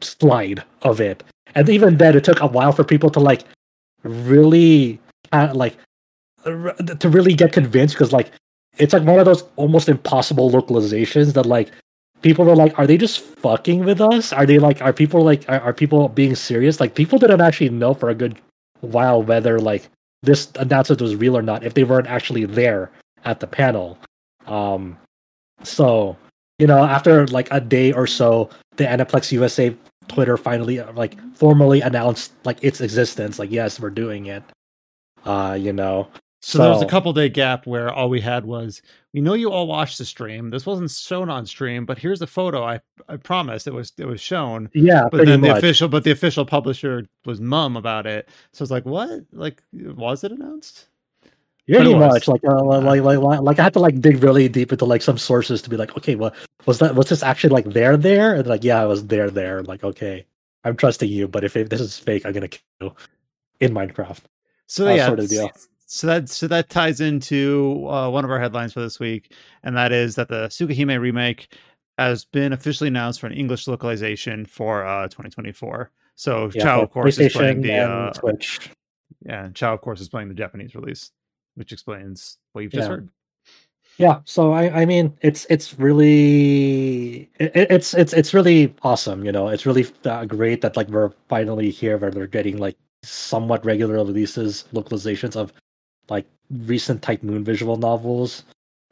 slide 0.00 0.62
of 0.82 1.00
it. 1.00 1.22
And 1.54 1.68
even 1.68 1.96
then 1.96 2.16
it 2.16 2.24
took 2.24 2.40
a 2.40 2.46
while 2.46 2.72
for 2.72 2.84
people 2.84 3.10
to 3.10 3.20
like 3.20 3.44
really 4.02 5.00
uh, 5.32 5.52
like 5.54 5.76
to 6.44 7.08
really 7.08 7.34
get 7.34 7.52
convinced 7.52 7.94
because 7.94 8.12
like 8.12 8.30
it's 8.78 8.92
like 8.92 9.02
one 9.02 9.18
of 9.18 9.24
those 9.24 9.44
almost 9.56 9.88
impossible 9.88 10.50
localizations 10.50 11.32
that 11.34 11.46
like 11.46 11.70
people 12.22 12.44
were 12.44 12.56
like 12.56 12.78
are 12.78 12.86
they 12.86 12.96
just 12.96 13.20
fucking 13.20 13.84
with 13.84 14.00
us? 14.00 14.32
Are 14.32 14.46
they 14.46 14.58
like 14.58 14.80
are 14.82 14.92
people 14.92 15.24
like 15.24 15.48
are, 15.48 15.60
are 15.60 15.72
people 15.72 16.08
being 16.08 16.34
serious? 16.34 16.80
Like 16.80 16.94
people 16.94 17.18
didn't 17.18 17.40
actually 17.40 17.70
know 17.70 17.94
for 17.94 18.08
a 18.08 18.14
good 18.14 18.38
while 18.80 19.22
whether 19.22 19.58
like 19.58 19.88
this 20.22 20.50
announcement 20.56 21.00
was 21.00 21.16
real 21.16 21.36
or 21.36 21.42
not 21.42 21.64
if 21.64 21.74
they 21.74 21.84
weren't 21.84 22.06
actually 22.06 22.44
there 22.44 22.90
at 23.24 23.40
the 23.40 23.46
panel. 23.46 23.98
Um 24.46 24.96
so 25.62 26.16
you 26.58 26.66
know 26.66 26.84
after 26.84 27.26
like 27.28 27.48
a 27.50 27.60
day 27.60 27.92
or 27.92 28.06
so 28.06 28.48
the 28.76 28.84
aniplex 28.84 29.32
usa 29.32 29.74
twitter 30.08 30.36
finally 30.36 30.80
like 30.94 31.18
formally 31.34 31.80
announced 31.80 32.32
like 32.44 32.62
its 32.62 32.80
existence 32.80 33.38
like 33.38 33.50
yes 33.50 33.80
we're 33.80 33.90
doing 33.90 34.26
it 34.26 34.42
uh 35.24 35.56
you 35.58 35.72
know 35.72 36.08
So, 36.40 36.58
there 36.58 36.70
was 36.70 36.82
a 36.82 36.86
couple 36.86 37.12
day 37.12 37.28
gap 37.28 37.66
where 37.66 37.92
all 37.92 38.08
we 38.08 38.20
had 38.20 38.44
was 38.44 38.80
we 39.12 39.20
know 39.20 39.34
you 39.34 39.50
all 39.50 39.66
watched 39.66 39.98
the 39.98 40.04
stream. 40.04 40.50
This 40.50 40.66
wasn't 40.66 40.90
shown 40.90 41.28
on 41.28 41.46
stream, 41.46 41.84
but 41.84 41.98
here's 41.98 42.20
the 42.20 42.26
photo. 42.28 42.62
I 42.64 42.80
I 43.08 43.16
promise 43.16 43.66
it 43.66 43.74
was 43.74 43.92
it 43.98 44.06
was 44.06 44.20
shown. 44.20 44.70
yeah 44.72 45.08
But 45.10 45.26
then 45.26 45.40
the 45.40 45.48
much. 45.48 45.58
official 45.58 45.88
but 45.88 46.04
the 46.04 46.12
official 46.12 46.44
publisher 46.44 47.06
was 47.24 47.40
mum 47.40 47.76
about 47.76 48.06
it. 48.06 48.28
So 48.52 48.62
it's 48.62 48.70
like 48.70 48.84
what? 48.86 49.24
Like 49.32 49.62
was 49.72 50.22
it 50.22 50.30
announced? 50.32 50.88
Pretty 51.80 51.94
much, 51.94 52.28
like, 52.28 52.40
uh, 52.44 52.64
like, 52.64 53.02
like, 53.02 53.18
like, 53.18 53.58
I 53.58 53.62
had 53.62 53.74
to 53.74 53.78
like 53.78 54.00
dig 54.00 54.22
really 54.22 54.48
deep 54.48 54.72
into 54.72 54.86
like 54.86 55.02
some 55.02 55.18
sources 55.18 55.60
to 55.60 55.68
be 55.68 55.76
like, 55.76 55.94
okay, 55.98 56.14
well, 56.14 56.32
was 56.64 56.78
that 56.78 56.94
was 56.94 57.10
this 57.10 57.22
actually 57.22 57.50
like 57.50 57.66
there 57.66 57.94
there? 57.98 58.34
And 58.36 58.46
like, 58.46 58.64
yeah, 58.64 58.80
I 58.80 58.86
was 58.86 59.06
there 59.06 59.28
there. 59.30 59.62
Like, 59.62 59.84
okay, 59.84 60.24
I'm 60.64 60.76
trusting 60.76 61.10
you, 61.10 61.28
but 61.28 61.44
if 61.44 61.56
it, 61.56 61.68
this 61.68 61.82
is 61.82 61.98
fake, 61.98 62.24
I'm 62.24 62.32
gonna 62.32 62.48
kill 62.48 62.62
you 62.80 62.94
in 63.60 63.74
Minecraft. 63.74 64.20
So 64.66 64.86
Uh, 64.86 64.94
yeah, 64.94 65.06
sort 65.08 65.18
of 65.20 65.28
deal. 65.28 65.50
So 65.90 66.06
that 66.06 66.28
so 66.28 66.46
that 66.48 66.68
ties 66.68 67.00
into 67.00 67.86
uh, 67.88 68.10
one 68.10 68.22
of 68.22 68.30
our 68.30 68.38
headlines 68.38 68.74
for 68.74 68.80
this 68.80 69.00
week, 69.00 69.32
and 69.62 69.74
that 69.74 69.90
is 69.90 70.16
that 70.16 70.28
the 70.28 70.48
Tsukihime 70.48 71.00
remake 71.00 71.56
has 71.96 72.26
been 72.26 72.52
officially 72.52 72.88
announced 72.88 73.20
for 73.20 73.26
an 73.26 73.32
English 73.32 73.66
localization 73.66 74.44
for 74.44 74.84
uh, 74.84 75.04
2024. 75.08 75.90
So 76.14 76.50
Yeah, 76.50 76.64
Chow, 76.64 76.82
of 76.82 76.90
course, 76.90 77.18
is 77.18 77.32
playing 77.32 77.62
the 77.62 77.80
uh, 77.80 78.12
yeah, 79.24 79.46
and 79.46 79.54
Chow, 79.54 79.72
of 79.72 79.80
course, 79.80 80.02
is 80.02 80.10
playing 80.10 80.28
the 80.28 80.34
Japanese 80.34 80.74
release, 80.74 81.10
which 81.54 81.72
explains 81.72 82.36
what 82.52 82.60
you've 82.62 82.72
just 82.72 82.88
Yeah. 82.88 82.94
heard. 82.96 83.08
Yeah, 83.96 84.20
so 84.26 84.52
I, 84.52 84.82
I 84.82 84.84
mean, 84.84 85.16
it's 85.22 85.46
it's 85.48 85.78
really 85.78 87.30
it, 87.40 87.50
it's 87.54 87.94
it's 87.94 88.12
it's 88.12 88.34
really 88.34 88.74
awesome. 88.82 89.24
You 89.24 89.32
know, 89.32 89.48
it's 89.48 89.64
really 89.64 89.86
uh, 90.04 90.26
great 90.26 90.60
that 90.60 90.76
like 90.76 90.88
we're 90.88 91.12
finally 91.28 91.70
here 91.70 91.96
where 91.96 92.10
they're 92.10 92.26
getting 92.28 92.58
like 92.58 92.76
somewhat 93.02 93.64
regular 93.64 93.94
releases, 93.94 94.66
localizations 94.74 95.34
of 95.34 95.50
like 96.08 96.26
recent 96.50 97.02
Type 97.02 97.22
Moon 97.22 97.44
visual 97.44 97.76
novels. 97.76 98.44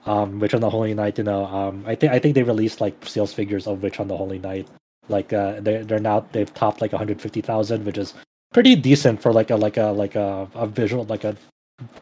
Um, 0.05 0.39
Witch 0.39 0.55
on 0.55 0.61
the 0.61 0.71
Holy 0.71 0.95
Night, 0.95 1.19
you 1.19 1.25
know, 1.25 1.47
um, 1.47 1.83
I 1.85 1.97
think 1.97 2.13
I 2.13 2.21
think 2.21 2.37
they 2.37 2.45
released 2.45 2.81
like 2.81 2.95
sales 3.05 3.33
figures 3.33 3.67
of 3.67 3.83
Witch 3.83 3.99
on 3.99 4.07
the 4.07 4.17
Holy 4.17 4.39
Night. 4.39 4.69
Like 5.09 5.33
uh, 5.33 5.61
they 5.61 5.83
they're 5.83 5.99
now 5.99 6.27
they've 6.33 6.53
topped 6.55 6.81
like 6.81 6.93
150,000, 6.93 7.85
which 7.85 7.99
is 7.99 8.15
pretty 8.53 8.77
decent 8.77 9.21
for 9.21 9.33
like 9.33 9.51
a 9.51 9.57
like 9.57 9.77
a 9.77 9.87
like 9.87 10.15
a, 10.15 10.49
a 10.55 10.67
visual 10.67 11.05
like 11.05 11.25
a 11.25 11.37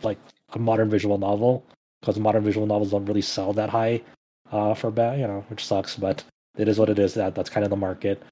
like 0.03 0.19
a 0.53 0.59
modern 0.59 0.91
visual 0.91 1.19
novel 1.19 1.65
because 2.01 2.19
modern 2.19 2.45
visual 2.45 2.67
novels 2.67 2.91
don't 2.91 3.07
really 3.07 3.23
sell 3.23 3.53
that 3.55 3.71
high 3.71 4.01
uh, 4.53 4.75
for 4.75 4.91
bad, 4.91 5.19
you 5.19 5.27
know, 5.27 5.45
which 5.49 5.65
sucks, 5.65 5.97
but 5.97 6.23
it 6.57 6.69
is 6.69 6.79
what 6.79 6.91
it 6.91 6.99
is. 6.99 7.15
That 7.15 7.35
that's 7.35 7.51
kind 7.51 7.65
of 7.65 7.71
the 7.71 7.77
market. 7.77 8.23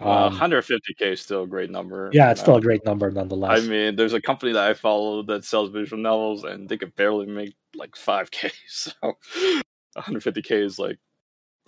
Uh, 0.00 0.26
Um, 0.26 0.38
150k 0.38 1.12
is 1.12 1.20
still 1.22 1.44
a 1.44 1.46
great 1.46 1.70
number. 1.70 2.10
yeah, 2.12 2.30
it's 2.30 2.40
still 2.42 2.56
a 2.56 2.60
great 2.60 2.84
number 2.84 3.10
nonetheless. 3.10 3.62
I 3.62 3.66
mean, 3.66 3.96
there's 3.96 4.12
a 4.12 4.20
company 4.20 4.52
that 4.52 4.68
I 4.70 4.74
follow 4.74 5.22
that 5.24 5.44
sells 5.44 5.70
visual 5.70 6.02
novels, 6.02 6.44
and 6.44 6.68
they 6.68 6.76
could 6.76 6.94
barely 6.96 7.26
make 7.26 7.54
like 7.74 7.92
5k. 7.96 8.52
So 8.68 8.92
150k 9.96 10.50
is 10.64 10.78
like 10.78 10.98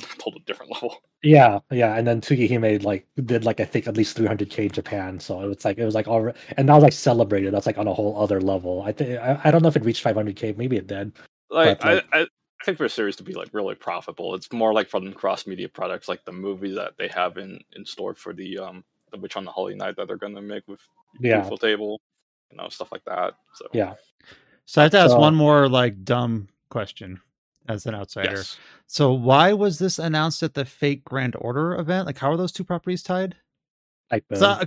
a 0.02 0.16
total 0.18 0.40
different 0.46 0.72
level. 0.72 0.96
Yeah, 1.22 1.58
yeah, 1.72 1.96
and 1.96 2.06
then 2.06 2.20
Tsukihime 2.20 2.84
like 2.84 3.06
did 3.24 3.44
like 3.44 3.58
I 3.60 3.64
think 3.64 3.88
at 3.88 3.96
least 3.96 4.16
300k 4.16 4.58
in 4.66 4.68
Japan, 4.70 5.18
so 5.18 5.40
it 5.40 5.46
was 5.48 5.64
like 5.64 5.78
it 5.78 5.84
was 5.84 5.94
like 5.94 6.06
all 6.06 6.30
and 6.56 6.68
that 6.68 6.74
was 6.74 6.84
like 6.84 6.92
celebrated. 6.92 7.52
That's 7.52 7.66
like 7.66 7.78
on 7.78 7.88
a 7.88 7.94
whole 7.94 8.20
other 8.20 8.40
level. 8.40 8.82
I 8.82 8.92
think 8.92 9.18
I, 9.18 9.40
I 9.44 9.50
don't 9.50 9.62
know 9.62 9.68
if 9.68 9.76
it 9.76 9.84
reached 9.84 10.04
500k, 10.04 10.56
maybe 10.56 10.76
it 10.76 10.86
did. 10.86 11.12
Like, 11.50 11.80
But, 11.80 11.94
like- 11.94 12.06
I 12.12 12.26
think 12.64 12.78
for 12.78 12.84
a 12.84 12.88
series 12.90 13.16
to 13.16 13.22
be 13.22 13.32
like 13.34 13.48
really 13.52 13.74
profitable, 13.74 14.34
it's 14.34 14.52
more 14.52 14.72
like 14.72 14.88
from 14.88 15.12
cross 15.12 15.46
media 15.46 15.68
products, 15.68 16.08
like 16.08 16.24
the 16.24 16.32
movie 16.32 16.74
that 16.74 16.94
they 16.98 17.08
have 17.08 17.36
in 17.38 17.60
in 17.76 17.84
store 17.84 18.14
for 18.14 18.32
the 18.32 18.58
um 18.58 18.84
the 19.10 19.18
Witch 19.18 19.36
on 19.36 19.44
the 19.44 19.50
Holy 19.50 19.74
Night 19.74 19.96
that 19.96 20.06
they're 20.06 20.16
going 20.16 20.34
to 20.34 20.42
make 20.42 20.66
with 20.68 20.80
Yeah. 21.20 21.40
ufotable, 21.42 21.98
you 22.50 22.56
know, 22.58 22.68
stuff 22.68 22.92
like 22.92 23.04
that. 23.06 23.34
So 23.54 23.66
Yeah, 23.72 23.94
So 24.66 24.82
I 24.82 24.84
have 24.84 24.92
to 24.92 24.98
ask 24.98 25.10
So- 25.12 25.18
one 25.18 25.34
more 25.34 25.68
like 25.68 26.04
dumb 26.04 26.48
question 26.68 27.20
as 27.68 27.86
an 27.86 27.94
outsider. 27.94 28.36
yes. 28.36 28.58
So 28.86 29.12
why 29.12 29.52
was 29.54 29.78
this 29.78 29.98
announced 29.98 30.42
at 30.42 30.52
the 30.54 30.64
Fate 30.66 31.04
Grand 31.04 31.36
Order 31.38 31.74
event? 31.76 32.06
Like, 32.06 32.18
how 32.18 32.30
are 32.30 32.36
those 32.36 32.52
two 32.52 32.64
properties 32.64 33.02
tied? 33.02 33.34
like 34.10 34.24
So, 34.34 34.58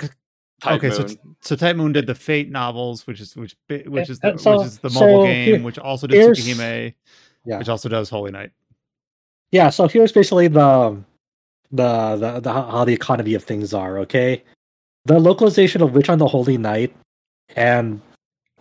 Type 0.62 0.78
okay, 0.84 0.92
so 0.92 1.04
Moon. 1.04 1.36
so 1.42 1.56
Type 1.56 1.76
Moon 1.76 1.92
did 1.92 2.06
the 2.06 2.14
Fate 2.16 2.50
novels, 2.52 3.06
which 3.08 3.20
is 3.20 3.36
which 3.36 3.56
which 3.88 4.10
is 4.10 4.20
the, 4.20 4.38
so- 4.38 4.58
which 4.60 4.68
is 4.68 4.80
the 4.80 4.90
mobile 4.92 5.22
so 5.22 5.24
game, 5.26 5.46
here- 5.56 5.64
which 5.64 5.78
also 5.80 6.06
did 6.08 6.18
here's- 6.18 6.40
Tsukihime, 6.40 6.94
Yeah. 7.46 7.58
which 7.58 7.70
also 7.70 7.90
does 7.90 8.10
Holy 8.10 8.32
Night. 8.32 8.52
yeah. 9.52 9.70
So 9.70 9.88
here's 9.88 10.12
basically 10.12 10.48
the 10.48 10.98
the 11.72 12.16
the, 12.18 12.40
the 12.40 12.54
how 12.54 12.86
the 12.86 12.94
economy 12.94 13.34
of 13.34 13.44
things 13.44 13.74
are. 13.74 13.98
Okay, 14.00 14.44
the 15.06 15.20
localization 15.20 15.82
of 15.82 15.94
Witch 15.94 16.10
on 16.10 16.20
the 16.20 16.28
Holy 16.28 16.58
Night 16.58 16.94
and 17.56 18.02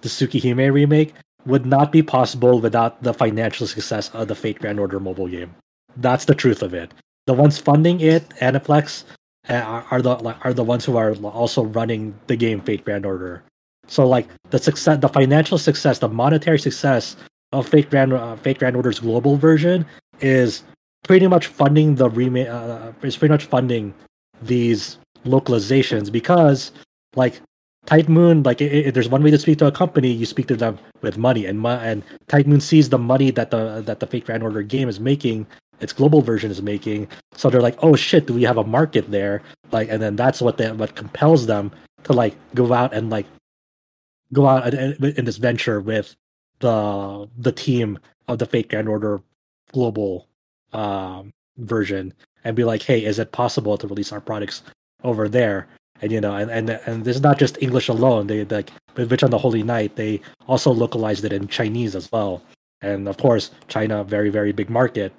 the 0.01 0.09
Tsukihime 0.09 0.73
remake 0.73 1.12
would 1.47 1.66
not 1.66 1.93
be 1.93 2.02
possible 2.02 2.61
without 2.61 3.02
the 3.02 3.15
financial 3.15 3.66
success 3.66 4.11
of 4.15 4.28
the 4.28 4.35
Fate 4.35 4.59
Grand 4.59 4.81
Order 4.81 5.01
mobile 5.01 5.28
game. 5.28 5.55
That's 5.97 6.24
the 6.24 6.35
truth 6.35 6.62
of 6.62 6.74
it. 6.74 6.93
The 7.27 7.35
ones 7.35 7.59
funding 7.59 8.01
it, 8.01 8.28
Aniplex, 8.40 9.05
uh, 9.48 9.55
are, 9.55 9.86
are 9.90 10.02
the 10.02 10.15
are 10.44 10.55
the 10.55 10.65
ones 10.65 10.85
who 10.85 10.97
are 10.97 11.15
also 11.16 11.65
running 11.65 12.15
the 12.28 12.36
game 12.36 12.61
Fate 12.61 12.85
Grand 12.85 13.05
Order. 13.07 13.43
So 13.86 14.07
like 14.09 14.28
the 14.51 14.59
success, 14.59 14.98
the 15.01 15.09
financial 15.09 15.59
success, 15.59 15.98
the 15.98 16.09
monetary 16.09 16.59
success 16.59 17.16
of 17.52 17.68
Fate 17.68 17.90
Grand 17.90 18.12
uh, 18.12 18.36
Fate 18.36 18.59
Grand 18.59 18.77
Order's 18.77 19.01
global 19.01 19.36
version 19.36 19.86
is 20.20 20.62
pretty 21.05 21.27
much 21.27 21.47
funding 21.47 21.97
the 21.97 22.09
remake. 22.10 22.48
Uh, 22.48 22.93
is 23.02 23.16
pretty 23.16 23.32
much 23.32 23.44
funding 23.44 23.94
these 24.43 24.98
localizations 25.24 26.10
because 26.10 26.72
like 27.16 27.40
Type 27.86 28.09
Moon, 28.09 28.43
like 28.43 28.60
i 28.62 28.86
i 28.86 28.90
there's 28.90 29.09
one 29.09 29.22
way 29.22 29.31
to 29.31 29.39
speak 29.39 29.59
to 29.59 29.66
a 29.66 29.72
company, 29.72 30.10
you 30.12 30.27
speak 30.27 30.47
to 30.48 30.56
them 30.56 30.78
with 31.02 31.18
money, 31.18 31.47
and 31.47 31.66
and 31.66 32.02
Type 32.28 32.47
Moon 32.47 32.60
sees 32.60 32.89
the 32.89 32.98
money 32.98 33.31
that 33.31 33.51
the 33.51 33.82
that 33.86 34.01
the 34.01 34.06
Fate 34.06 34.27
Grand 34.27 34.43
Order 34.43 34.62
game 34.62 34.89
is 34.89 35.01
making, 35.01 35.47
its 35.81 35.93
global 35.93 36.20
version 36.20 36.51
is 36.51 36.62
making. 36.62 37.09
So 37.35 37.51
they're 37.51 37.62
like, 37.62 37.78
oh 37.82 37.97
shit, 37.97 38.27
do 38.27 38.35
we 38.35 38.43
have 38.43 38.59
a 38.59 38.64
market 38.64 39.10
there? 39.10 39.43
Like, 39.72 39.89
and 39.89 40.02
then 40.02 40.16
that's 40.16 40.40
what 40.40 40.59
they, 40.59 40.70
what 40.72 40.94
compels 40.94 41.47
them 41.47 41.72
to 42.05 42.12
like 42.12 42.35
go 42.55 42.72
out 42.72 42.93
and 42.93 43.10
like 43.10 43.27
go 44.32 44.47
out 44.47 44.72
in 44.74 45.24
this 45.24 45.39
venture 45.39 45.81
with 45.81 46.14
the 46.61 47.28
the 47.39 47.53
team 47.53 47.99
of 48.28 48.39
the 48.39 48.47
Fate 48.47 48.69
Grand 48.69 48.89
Order 48.89 49.20
global 49.73 50.28
um, 50.73 51.32
version 51.59 52.15
and 52.45 52.57
be 52.57 52.65
like, 52.65 52.82
hey, 52.82 53.05
is 53.05 53.19
it 53.19 53.32
possible 53.32 53.77
to 53.77 53.87
release 53.87 54.12
our 54.12 54.20
products 54.20 54.62
over 55.05 55.28
there? 55.28 55.66
And 56.03 56.12
you 56.12 56.20
know, 56.20 56.35
and 56.35 56.51
and 56.51 56.70
and 56.70 57.05
this 57.05 57.16
is 57.16 57.23
not 57.23 57.39
just 57.39 57.61
English 57.61 57.89
alone. 57.89 58.27
They 58.27 58.45
like 58.45 58.70
Witch 58.97 59.23
on 59.23 59.31
the 59.31 59.39
Holy 59.39 59.62
Night, 59.62 59.97
they 59.97 60.20
also 60.47 60.70
localized 60.70 61.24
it 61.24 61.32
in 61.32 61.49
Chinese 61.49 61.95
as 61.95 62.11
well. 62.11 62.43
And 62.81 63.09
of 63.09 63.19
course, 63.19 63.51
China, 63.69 64.03
very 64.05 64.31
very 64.31 64.53
big 64.53 64.70
market 64.70 65.12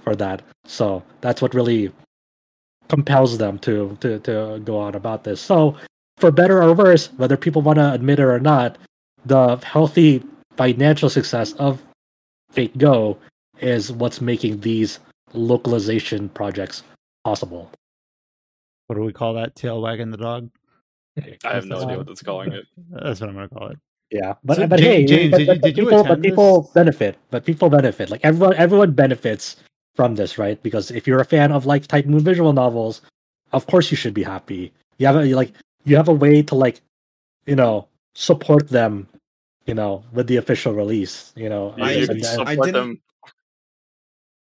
for 0.00 0.14
that. 0.16 0.42
So 0.66 1.02
that's 1.20 1.40
what 1.40 1.54
really 1.54 1.92
compels 2.88 3.38
them 3.38 3.58
to 3.60 3.96
to 4.00 4.18
to 4.20 4.60
go 4.64 4.78
on 4.78 4.94
about 4.94 5.24
this. 5.24 5.40
So 5.40 5.76
for 6.18 6.30
better 6.30 6.62
or 6.62 6.74
worse, 6.74 7.12
whether 7.16 7.36
people 7.36 7.62
want 7.62 7.76
to 7.76 7.92
admit 7.92 8.18
it 8.18 8.24
or 8.24 8.40
not, 8.40 8.78
the 9.24 9.56
healthy 9.58 10.22
financial 10.56 11.08
success 11.10 11.52
of 11.54 11.82
Fate 12.50 12.76
Go 12.78 13.18
is 13.60 13.92
what's 13.92 14.20
making 14.20 14.60
these 14.60 14.98
localization 15.32 16.28
projects 16.30 16.82
possible. 17.24 17.70
What 18.86 18.96
do 18.96 19.02
we 19.02 19.12
call 19.12 19.34
that? 19.34 19.54
Tail 19.56 19.82
wagging 19.82 20.10
the 20.10 20.16
dog. 20.16 20.50
I 21.44 21.54
have 21.54 21.64
no 21.66 21.76
idea 21.76 21.88
fine. 21.88 21.96
what 21.98 22.08
it's 22.10 22.22
calling 22.22 22.52
it. 22.52 22.64
That's 22.90 23.20
what 23.20 23.30
I'm 23.30 23.34
gonna 23.36 23.48
call 23.48 23.68
it. 23.68 23.78
Yeah, 24.10 24.34
but 24.44 24.56
So, 24.58 24.66
but 24.66 24.78
Ja- 24.78 24.86
hey, 24.86 25.04
James, 25.06 25.30
but, 25.32 25.38
did 25.38 25.46
but- 25.46 25.54
you- 25.54 25.60
but 25.60 25.62
did 25.62 25.76
you 25.78 25.84
people, 25.84 26.04
but 26.04 26.22
people 26.22 26.60
this? 26.62 26.70
benefit. 26.72 27.18
But 27.30 27.44
people 27.44 27.68
benefit. 27.70 28.10
Like 28.10 28.20
everyone, 28.24 28.54
everyone 28.56 28.92
benefits 28.92 29.56
from 29.96 30.14
this, 30.14 30.38
right? 30.38 30.62
Because 30.62 30.90
if 30.90 31.06
you're 31.06 31.20
a 31.20 31.24
fan 31.24 31.50
of 31.52 31.66
like 31.66 31.86
Type 31.86 32.06
Moon 32.06 32.20
visual 32.20 32.52
novels, 32.52 33.00
of 33.52 33.66
course 33.66 33.90
you 33.90 33.96
should 33.96 34.14
be 34.14 34.22
happy. 34.22 34.72
You 34.98 35.06
have 35.06 35.16
a 35.16 35.24
like 35.34 35.52
you 35.84 35.96
have 35.96 36.08
a 36.08 36.12
way 36.14 36.42
to 36.42 36.54
like, 36.54 36.80
you 37.46 37.56
know, 37.56 37.88
support 38.14 38.68
them, 38.68 39.08
you 39.66 39.74
know, 39.74 40.04
with 40.12 40.26
the 40.28 40.36
official 40.36 40.72
release. 40.72 41.32
You 41.36 41.48
know, 41.48 41.74
You, 41.76 41.84
I- 41.84 41.92
you 41.92 42.06
and- 42.08 42.24
I 42.48 42.54
didn't- 42.56 42.72
them. 42.72 43.00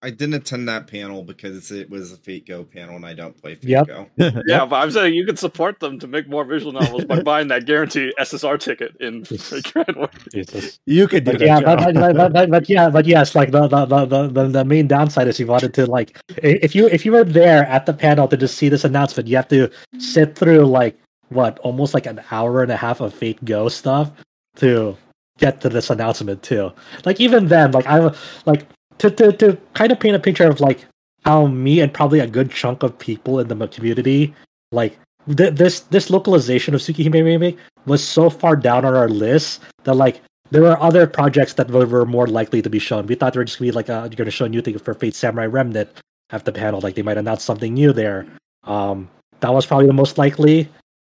I 0.04 0.12
didn't 0.12 0.36
attend 0.36 0.70
that 0.70 0.86
panel 0.86 1.24
because 1.24 1.72
it 1.72 1.90
was 1.90 2.12
a 2.12 2.18
Fate 2.18 2.46
Go 2.48 2.64
panel 2.64 2.96
and 2.98 3.04
I 3.06 3.16
don't 3.16 3.36
play 3.36 3.56
Fate 3.56 3.68
Yep. 3.70 3.88
Go. 3.88 4.06
Yeah, 4.46 4.64
but 4.68 4.76
I'm 4.76 4.92
saying 4.92 5.16
you 5.16 5.26
can 5.26 5.38
support 5.38 5.80
them 5.80 5.98
to 6.00 6.06
make 6.08 6.30
more 6.30 6.46
visual 6.46 6.72
novels 6.72 7.04
by 7.06 7.24
buying 7.24 7.48
that 7.48 7.66
guaranteed 7.66 8.14
SSR 8.20 8.60
ticket 8.60 8.96
in 9.00 9.22
Grand 9.74 9.98
Order. 9.98 10.12
Jesus. 10.32 10.80
You 10.86 11.08
could 11.08 11.24
do 11.24 11.32
But 11.32 11.40
that. 11.40 11.46
yeah, 11.48 11.60
Joe. 11.62 11.66
but, 11.66 11.94
but, 11.96 12.16
but, 12.16 12.34
but, 12.34 12.52
but 12.52 12.70
yeah, 12.70 12.90
but 12.92 13.08
yes, 13.08 13.34
like 13.34 13.50
the, 13.50 13.68
the 13.68 13.86
the, 13.88 14.06
the 14.06 14.28
the 14.28 14.48
the 14.50 14.66
main 14.66 14.88
downside 14.88 15.28
is 15.28 15.40
you 15.40 15.48
wanted 15.48 15.74
to 15.74 15.88
like 15.88 16.16
if 16.44 16.76
you 16.76 16.88
if 16.90 17.04
you 17.04 17.12
were 17.12 17.24
there 17.24 17.66
at 17.66 17.88
the 17.88 17.94
panel 17.94 18.28
to 18.28 18.38
just 18.38 18.56
see 18.56 18.70
this 18.70 18.84
announcement, 18.84 19.28
you 19.28 19.36
have 19.36 19.48
to 19.48 19.68
sit 19.98 20.36
through 20.38 20.66
like 20.68 20.96
what 21.30 21.58
almost 21.60 21.96
like 21.96 22.06
an 22.06 22.22
hour 22.30 22.62
and 22.62 22.72
a 22.72 22.78
half 22.78 23.02
of 23.02 23.16
Fate 23.16 23.44
Go 23.44 23.68
stuff 23.68 24.12
to 24.58 24.98
get 25.40 25.62
to 25.62 25.70
this 25.70 25.90
announcement 25.90 26.44
too. 26.44 26.72
Like 27.06 27.20
even 27.20 27.48
then, 27.48 27.72
like 27.72 27.88
I'm 27.88 28.14
like 28.46 28.68
to 29.00 29.10
to 29.12 29.32
to 29.34 29.58
kind 29.74 29.92
of 29.92 30.00
paint 30.00 30.16
a 30.16 30.20
picture 30.20 30.50
of 30.50 30.60
like 30.60 30.86
how 31.26 31.48
me 31.48 31.80
and 31.82 31.94
probably 31.94 32.20
a 32.20 32.28
good 32.28 32.52
chunk 32.52 32.84
of 32.84 32.98
people 32.98 33.40
in 33.40 33.48
the 33.48 33.68
community 33.68 34.34
like 34.72 34.98
th- 35.36 35.54
this 35.54 35.82
this 35.82 36.10
localization 36.10 36.74
of 36.74 36.82
Tsukihime 36.82 37.24
remake 37.24 37.58
was 37.86 38.04
so 38.04 38.30
far 38.30 38.56
down 38.56 38.86
on 38.86 38.96
our 38.96 39.10
list 39.10 39.62
that 39.84 39.96
like 39.96 40.22
there 40.52 40.62
were 40.62 40.82
other 40.82 41.06
projects 41.08 41.54
that 41.54 41.70
were, 41.70 42.06
more 42.06 42.26
likely 42.26 42.62
to 42.62 42.70
be 42.70 42.80
shown. 42.80 43.06
We 43.06 43.16
thought 43.16 43.34
they 43.34 43.40
were 43.40 43.44
just 43.44 43.60
gonna 43.60 43.72
be 43.72 43.76
like 43.76 43.90
uh, 43.90 44.08
you're 44.10 44.18
gonna 44.18 44.32
show 44.32 44.46
a 44.46 44.50
new 44.50 44.62
thing 44.62 44.78
for 44.80 44.94
Fate 44.94 45.16
Samurai 45.16 45.46
Remnant 45.46 45.90
at 46.30 46.46
the 46.46 46.52
panel, 46.52 46.82
like 46.82 46.96
they 46.96 47.02
might 47.02 47.18
announce 47.18 47.44
something 47.44 47.74
new 47.74 47.94
there. 47.94 48.26
Um, 48.64 49.10
that 49.40 49.54
was 49.54 49.66
probably 49.66 49.88
the 49.88 49.94
most 49.94 50.18
likely, 50.18 50.70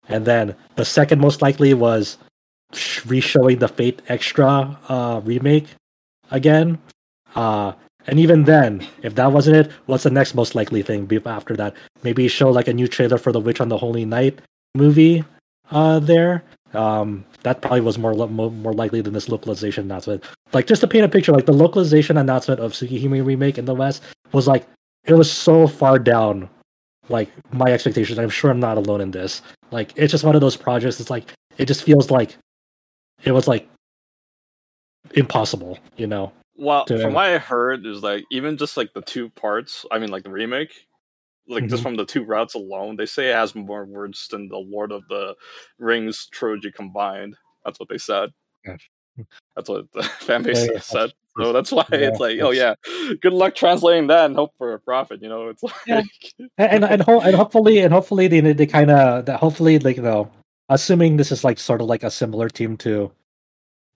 and 0.08 0.24
then 0.24 0.54
the 0.76 0.84
second 0.84 1.20
most 1.20 1.42
likely 1.42 1.74
was 1.74 2.18
re-showing 3.06 3.58
the 3.58 3.68
Fate 3.68 4.02
Extra 4.08 4.78
uh, 4.88 5.20
remake 5.24 5.66
again. 6.30 6.78
Uh, 7.34 7.72
and 8.06 8.18
even 8.18 8.44
then, 8.44 8.86
if 9.02 9.14
that 9.16 9.32
wasn't 9.32 9.56
it, 9.56 9.72
what's 9.86 10.04
the 10.04 10.10
next 10.10 10.34
most 10.34 10.54
likely 10.54 10.82
thing 10.82 11.08
after 11.26 11.56
that? 11.56 11.74
Maybe 12.02 12.26
show 12.28 12.50
like 12.50 12.68
a 12.68 12.72
new 12.72 12.88
trailer 12.88 13.18
for 13.18 13.32
the 13.32 13.40
Witch 13.40 13.60
on 13.60 13.68
the 13.68 13.78
Holy 13.78 14.04
Night 14.04 14.40
movie 14.74 15.24
uh, 15.70 15.98
there. 15.98 16.42
Um, 16.72 17.24
that 17.42 17.62
probably 17.62 17.80
was 17.80 17.98
more, 17.98 18.14
more 18.14 18.72
likely 18.72 19.00
than 19.00 19.12
this 19.12 19.28
localization 19.28 19.84
announcement. 19.84 20.24
Like 20.52 20.66
just 20.66 20.80
to 20.82 20.88
paint 20.88 21.04
a 21.04 21.08
picture, 21.08 21.32
like 21.32 21.46
the 21.46 21.52
localization 21.52 22.16
announcement 22.16 22.60
of 22.60 22.72
Tsukihime 22.72 23.24
remake 23.24 23.58
in 23.58 23.64
the 23.64 23.74
West 23.74 24.02
was 24.32 24.46
like 24.46 24.66
it 25.04 25.14
was 25.14 25.30
so 25.30 25.66
far 25.66 25.98
down, 25.98 26.48
like 27.08 27.30
my 27.52 27.72
expectations. 27.72 28.18
I'm 28.18 28.30
sure 28.30 28.50
I'm 28.50 28.60
not 28.60 28.76
alone 28.78 29.00
in 29.00 29.10
this. 29.10 29.42
Like 29.70 29.92
it's 29.96 30.12
just 30.12 30.24
one 30.24 30.34
of 30.34 30.40
those 30.40 30.56
projects. 30.56 31.00
It's 31.00 31.10
like 31.10 31.32
it 31.58 31.66
just 31.66 31.82
feels 31.82 32.10
like 32.10 32.36
it 33.24 33.32
was 33.32 33.46
like 33.48 33.68
impossible, 35.14 35.78
you 35.96 36.06
know. 36.06 36.32
Well, 36.56 36.84
to- 36.86 37.00
from 37.00 37.14
what 37.14 37.26
I 37.26 37.38
heard, 37.38 37.86
is 37.86 38.02
like 38.02 38.24
even 38.30 38.56
just 38.56 38.76
like 38.76 38.92
the 38.94 39.02
two 39.02 39.30
parts. 39.30 39.86
I 39.90 39.98
mean, 39.98 40.10
like 40.10 40.24
the 40.24 40.30
remake, 40.30 40.72
like 41.48 41.66
just 41.66 41.80
Mhm. 41.80 41.84
from 41.84 41.94
the 41.96 42.04
two 42.04 42.24
routes 42.24 42.54
alone, 42.54 42.96
they 42.96 43.06
say 43.06 43.30
it 43.30 43.34
has 43.34 43.54
more 43.54 43.84
words 43.84 44.28
than 44.28 44.48
the 44.48 44.58
Lord 44.58 44.92
of 44.92 45.02
the 45.08 45.34
Rings 45.78 46.28
trilogy 46.30 46.70
combined. 46.70 47.36
That's 47.64 47.80
what 47.80 47.88
they 47.88 47.98
said. 47.98 48.30
Gosh. 48.64 48.90
That's 49.56 49.68
what 49.68 49.90
the 49.92 50.02
fan 50.20 50.42
base 50.42 50.66
Yeah, 50.66 50.72
yeah. 50.74 50.80
said. 50.80 51.12
So 51.38 51.52
that's 51.52 51.72
why 51.72 51.84
Yeah, 51.92 51.98
it's 51.98 52.20
like, 52.20 52.40
oh 52.40 52.50
yeah, 52.50 52.74
good 53.22 53.32
luck 53.32 53.54
translating 53.54 54.08
that 54.08 54.26
and 54.26 54.34
hope 54.36 54.52
for 54.58 54.74
a 54.74 54.80
profit. 54.80 55.22
You 55.22 55.28
know, 55.28 55.48
it's 55.48 55.62
like 55.62 55.74
Yeah. 55.86 56.02
and 56.58 56.84
and, 56.84 57.02
ho- 57.02 57.20
and 57.20 57.34
hopefully 57.34 57.78
and 57.78 57.92
hopefully 57.92 58.28
they 58.28 58.40
they 58.40 58.66
kind 58.66 58.90
of 58.90 59.26
that 59.26 59.40
hopefully 59.40 59.78
like 59.78 59.96
you 59.96 60.02
know 60.02 60.30
assuming 60.70 61.16
this 61.16 61.32
is 61.32 61.44
like 61.44 61.58
sort 61.58 61.82
of 61.82 61.88
like 61.88 62.04
a 62.04 62.10
similar 62.10 62.48
team 62.48 62.76
to 62.78 63.12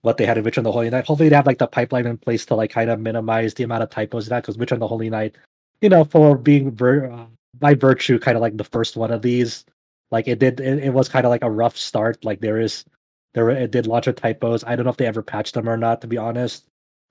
what 0.02 0.18
they 0.18 0.26
had 0.26 0.36
in 0.36 0.44
Witch 0.44 0.58
on 0.58 0.64
the 0.64 0.72
Holy 0.72 0.90
Night. 0.90 1.06
Hopefully 1.06 1.30
they 1.30 1.36
have 1.36 1.46
like 1.46 1.58
the 1.58 1.66
pipeline 1.66 2.06
in 2.06 2.18
place 2.18 2.44
to 2.46 2.54
like 2.54 2.70
kind 2.70 2.90
of 2.90 3.00
minimize 3.00 3.54
the 3.54 3.64
amount 3.64 3.82
of 3.84 3.90
typos 3.90 4.26
that 4.26 4.42
because 4.42 4.58
Witch 4.58 4.72
on 4.72 4.80
the 4.80 4.88
Holy 4.88 5.08
Night, 5.08 5.36
you 5.80 5.88
know, 5.88 6.04
for 6.04 6.36
being 6.36 6.70
vir- 6.72 7.10
uh, 7.10 7.26
by 7.58 7.74
virtue 7.74 8.18
kind 8.18 8.36
of 8.36 8.42
like 8.42 8.56
the 8.58 8.64
first 8.64 8.96
one 8.96 9.10
of 9.10 9.22
these, 9.22 9.64
like 10.10 10.28
it 10.28 10.38
did 10.40 10.60
it, 10.60 10.84
it 10.84 10.92
was 10.92 11.08
kind 11.08 11.24
of 11.24 11.30
like 11.30 11.44
a 11.44 11.50
rough 11.50 11.76
start. 11.76 12.24
Like 12.24 12.40
there 12.40 12.60
is 12.60 12.84
there 13.32 13.48
it 13.50 13.70
did 13.70 13.86
launch 13.86 14.06
with 14.06 14.16
typos. 14.16 14.64
I 14.64 14.76
don't 14.76 14.84
know 14.84 14.90
if 14.90 14.98
they 14.98 15.06
ever 15.06 15.22
patched 15.22 15.54
them 15.54 15.68
or 15.68 15.76
not 15.78 16.02
to 16.02 16.06
be 16.06 16.18
honest. 16.18 16.66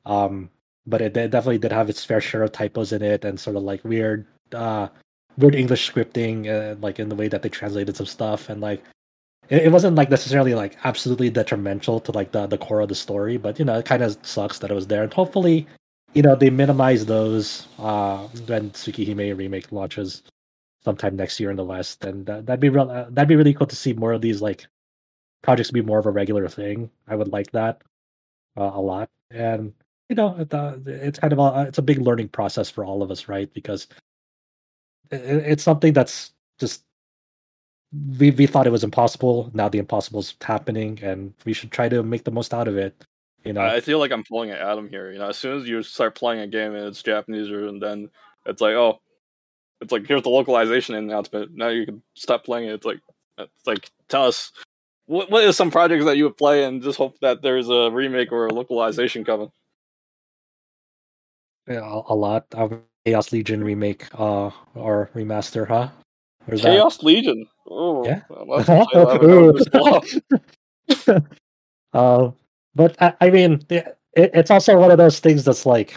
Um, 0.06 0.50
but 0.86 1.02
it, 1.02 1.16
it 1.16 1.32
definitely 1.32 1.60
did 1.60 1.72
have 1.72 1.90
its 1.90 2.04
fair 2.04 2.20
share 2.22 2.44
of 2.44 2.52
typos 2.52 2.92
in 2.92 3.02
it 3.02 3.24
and 3.24 3.40
sort 3.40 3.56
of 3.56 3.64
like 3.64 3.84
weird 3.86 4.28
uh 4.54 4.90
weird 5.38 5.56
English 5.56 5.92
scripting, 5.92 6.48
uh, 6.48 6.76
like 6.82 7.00
in 7.00 7.10
the 7.10 7.16
way 7.16 7.28
that 7.28 7.42
they 7.42 7.50
translated 7.50 7.96
some 7.98 8.06
stuff, 8.06 8.50
and 8.50 8.62
like 8.62 8.84
it, 9.50 9.64
it 9.64 9.72
wasn't 9.72 9.96
like 9.96 10.10
necessarily 10.10 10.54
like 10.56 10.78
absolutely 10.84 11.30
detrimental 11.30 12.00
to 12.02 12.12
like 12.12 12.32
the 12.32 12.48
the 12.48 12.58
core 12.58 12.82
of 12.82 12.90
the 12.90 12.96
story, 12.96 13.38
but 13.38 13.60
you 13.60 13.66
know 13.66 13.78
it 13.78 13.86
kind 13.86 14.04
of 14.04 14.18
sucks 14.24 14.60
that 14.60 14.72
it 14.72 14.74
was 14.74 14.88
there, 14.88 15.04
and 15.04 15.14
hopefully, 15.14 15.68
you 16.14 16.22
know 16.22 16.36
they 16.36 16.50
minimize 16.50 17.06
those 17.06 17.68
uh 17.80 18.28
when 18.48 18.72
Tsukihime 18.72 19.38
remake 19.38 19.72
launches 19.72 20.24
sometime 20.84 21.16
next 21.16 21.40
year 21.40 21.50
in 21.50 21.56
the 21.58 21.64
West, 21.66 22.04
and 22.06 22.30
uh, 22.30 22.42
that'd 22.42 22.60
be 22.60 22.70
real. 22.70 22.90
Uh, 22.90 23.06
that'd 23.10 23.30
be 23.30 23.36
really 23.36 23.54
cool 23.54 23.68
to 23.68 23.76
see 23.76 23.94
more 23.94 24.14
of 24.14 24.22
these 24.22 24.42
like 24.42 24.68
projects 25.42 25.72
be 25.72 25.82
more 25.82 26.00
of 26.00 26.06
a 26.06 26.12
regular 26.12 26.48
thing. 26.48 26.90
I 27.08 27.16
would 27.16 27.30
like 27.32 27.52
that 27.52 27.82
uh, 28.58 28.72
a 28.74 28.82
lot, 28.82 29.10
and 29.32 29.74
you 30.10 30.16
know 30.16 30.36
it, 30.38 30.54
uh, 30.54 30.78
it's 30.86 31.20
kind 31.20 31.34
of 31.34 31.40
a 31.40 31.66
it's 31.68 31.78
a 31.78 31.84
big 31.84 32.00
learning 32.00 32.30
process 32.30 32.70
for 32.70 32.86
all 32.86 33.04
of 33.04 33.12
us, 33.12 33.28
right? 33.28 33.54
Because 33.54 33.88
it, 35.12 35.22
it's 35.22 35.64
something 35.64 35.94
that's 35.94 36.34
just 36.60 36.84
we 38.20 38.32
we 38.32 38.48
thought 38.48 38.68
it 38.68 38.72
was 38.72 38.84
impossible. 38.84 39.52
Now 39.54 39.70
the 39.70 39.78
impossible 39.78 40.20
is 40.20 40.36
happening, 40.42 41.00
and 41.02 41.34
we 41.46 41.54
should 41.54 41.72
try 41.72 41.90
to 41.90 42.04
make 42.04 42.24
the 42.24 42.32
most 42.32 42.54
out 42.54 42.68
of 42.68 42.78
it. 42.78 42.96
You 43.44 43.54
know, 43.54 43.62
I 43.62 43.82
feel 43.82 44.00
like 44.00 44.12
I'm 44.12 44.24
pulling 44.24 44.52
at 44.52 44.62
Adam 44.62 44.88
here. 44.88 45.12
You 45.12 45.20
know, 45.20 45.30
as 45.30 45.38
soon 45.38 45.58
as 45.62 45.68
you 45.68 45.84
start 45.84 46.16
playing 46.16 46.42
a 46.42 46.48
game 46.48 46.74
and 46.74 46.86
it's 46.86 47.04
Japanese, 47.04 47.50
and 47.50 47.82
then 47.82 48.10
it's 48.46 48.62
like, 48.62 48.74
oh, 48.74 49.00
it's 49.82 49.92
like 49.92 50.08
here's 50.08 50.24
the 50.24 50.30
localization 50.30 50.96
announcement. 50.96 51.52
Now 51.54 51.68
you 51.68 51.86
can 51.86 52.02
stop 52.16 52.46
playing 52.46 52.70
it. 52.70 52.74
It's 52.74 52.86
like, 52.86 53.02
it's 53.38 53.68
like 53.68 53.92
tell 54.08 54.26
us 54.26 54.52
what 55.06 55.30
what 55.30 55.44
is 55.44 55.58
some 55.58 55.72
projects 55.72 56.06
that 56.06 56.18
you 56.18 56.24
would 56.24 56.38
play 56.38 56.64
and 56.64 56.82
just 56.82 56.98
hope 56.98 57.20
that 57.20 57.42
there's 57.42 57.70
a 57.70 57.92
remake 57.92 58.32
or 58.32 58.48
a 58.48 58.54
localization 58.54 59.26
coming. 59.26 59.52
Yeah, 61.68 61.82
a, 61.82 62.14
a 62.14 62.16
lot 62.16 62.46
of 62.54 62.80
Chaos 63.06 63.32
Legion 63.32 63.64
remake 63.64 64.08
uh 64.18 64.52
or 64.74 65.10
remaster, 65.14 65.68
huh? 65.68 65.90
Or 66.48 66.54
is 66.54 66.62
that- 66.62 66.70
Chaos 66.70 67.04
Legion. 67.04 67.46
Oh, 67.70 68.06
Yeah. 68.06 68.22
I'll 68.30 68.60
have 68.60 68.66
to 68.66 68.86
play 68.92 69.06
that 69.06 70.04
one 70.86 71.08
as 71.08 71.08
well. 71.08 71.24
uh, 71.94 72.32
but 72.76 73.02
I, 73.02 73.14
I 73.22 73.30
mean, 73.30 73.62
it, 73.70 73.98
it, 74.14 74.32
it's 74.34 74.52
also 74.52 74.78
one 74.78 74.92
of 74.92 74.98
those 74.98 75.20
things 75.20 75.46
that's 75.46 75.66
like 75.66 75.96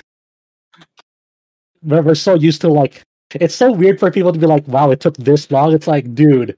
we're, 1.82 2.02
we're 2.02 2.14
so 2.14 2.34
used 2.34 2.60
to 2.62 2.68
like 2.68 3.02
it's 3.34 3.54
so 3.54 3.72
weird 3.72 3.98
for 3.98 4.10
people 4.10 4.32
to 4.32 4.38
be 4.38 4.46
like, 4.46 4.66
"Wow, 4.68 4.90
it 4.90 5.00
took 5.00 5.16
this 5.16 5.50
long." 5.50 5.72
It's 5.74 5.86
like, 5.88 6.14
dude, 6.14 6.56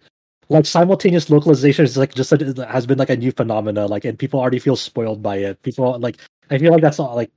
like 0.50 0.66
simultaneous 0.66 1.30
localization 1.30 1.84
is 1.84 1.96
like 1.96 2.14
just 2.14 2.32
a, 2.32 2.66
has 2.68 2.86
been 2.86 2.98
like 2.98 3.10
a 3.10 3.16
new 3.16 3.32
phenomena, 3.32 3.86
like, 3.86 4.04
and 4.04 4.18
people 4.18 4.38
already 4.38 4.58
feel 4.58 4.76
spoiled 4.76 5.22
by 5.22 5.36
it. 5.36 5.62
People 5.62 5.98
like, 5.98 6.18
I 6.50 6.58
feel 6.58 6.72
like 6.72 6.82
that's 6.82 6.98
all 6.98 7.14
like. 7.16 7.30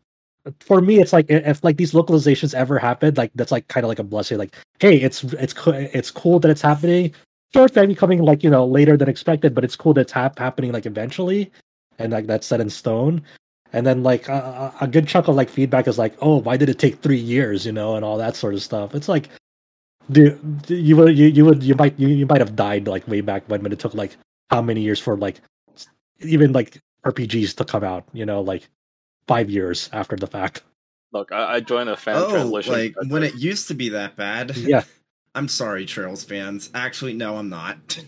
For 0.61 0.81
me, 0.81 0.99
it's 0.99 1.13
like 1.13 1.27
if 1.30 1.63
like 1.63 1.77
these 1.77 1.91
localizations 1.93 2.53
ever 2.53 2.80
happen, 2.80 3.13
like 3.15 3.31
that's 3.35 3.51
like 3.51 3.68
kind 3.68 3.84
of 3.84 3.89
like 3.89 3.99
a 3.99 4.03
blessing. 4.03 4.38
Like, 4.38 4.55
hey, 4.80 4.97
it's 4.97 5.23
it's 5.23 5.53
co- 5.53 5.72
it's 5.72 6.09
cool 6.11 6.39
that 6.39 6.49
it's 6.49 6.61
happening. 6.61 7.13
Sure, 7.53 7.65
it's 7.65 7.76
maybe 7.76 7.95
coming 7.95 8.23
like 8.23 8.43
you 8.43 8.49
know 8.49 8.65
later 8.65 8.97
than 8.97 9.09
expected, 9.09 9.53
but 9.53 9.63
it's 9.63 9.76
cool 9.76 9.93
that 9.93 10.01
it's 10.01 10.11
hap- 10.11 10.39
happening 10.39 10.72
like 10.72 10.85
eventually, 10.85 11.51
and 11.99 12.11
like 12.11 12.26
that's 12.27 12.47
set 12.47 12.59
in 12.61 12.69
stone. 12.69 13.22
And 13.73 13.85
then 13.85 14.03
like 14.03 14.27
a, 14.27 14.73
a 14.81 14.88
good 14.88 15.07
chunk 15.07 15.27
of 15.27 15.35
like 15.35 15.49
feedback 15.49 15.88
is 15.88 15.97
like, 15.97 16.15
oh, 16.22 16.38
why 16.38 16.57
did 16.57 16.69
it 16.69 16.80
take 16.80 17.01
three 17.01 17.18
years, 17.19 17.65
you 17.65 17.72
know, 17.72 17.95
and 17.95 18.03
all 18.03 18.18
that 18.18 18.35
sort 18.35 18.53
of 18.53 18.61
stuff. 18.61 18.93
It's 18.95 19.07
like, 19.07 19.30
dude, 20.11 20.39
you 20.68 20.97
would 20.97 21.18
you, 21.18 21.27
you 21.27 21.45
would 21.45 21.63
you 21.63 21.76
might 21.76 21.97
you, 21.99 22.07
you 22.09 22.26
might 22.26 22.41
have 22.41 22.55
died 22.55 22.88
like 22.88 23.07
way 23.07 23.22
back 23.22 23.43
when 23.47 23.63
when 23.63 23.72
it 23.72 23.80
took 23.80 23.93
like 23.93 24.18
how 24.49 24.61
many 24.61 24.81
years 24.81 24.99
for 24.99 25.18
like 25.18 25.41
even 26.22 26.51
like 26.53 26.80
RPGs 27.05 27.55
to 27.57 27.65
come 27.65 27.84
out, 27.84 28.05
you 28.13 28.26
know, 28.26 28.41
like 28.41 28.68
five 29.27 29.49
years 29.49 29.89
after 29.93 30.15
the 30.15 30.27
fact. 30.27 30.64
Look, 31.14 31.31
I, 31.31 31.56
I 31.56 31.60
joined 31.60 31.89
a 31.89 31.98
fan 31.98 32.15
Oh, 32.18 32.30
translation. 32.30 32.73
like 32.73 32.95
when 33.10 33.23
it 33.23 33.35
used 33.35 33.68
to 33.69 33.73
be 33.73 33.89
that 33.89 34.15
bad. 34.15 34.56
Yeah. 34.57 34.84
I'm 35.34 35.48
sorry, 35.48 35.85
Trails 35.85 36.26
fans. 36.26 36.69
Actually, 36.73 37.14
no, 37.14 37.38
I'm 37.38 37.48
not. 37.49 38.03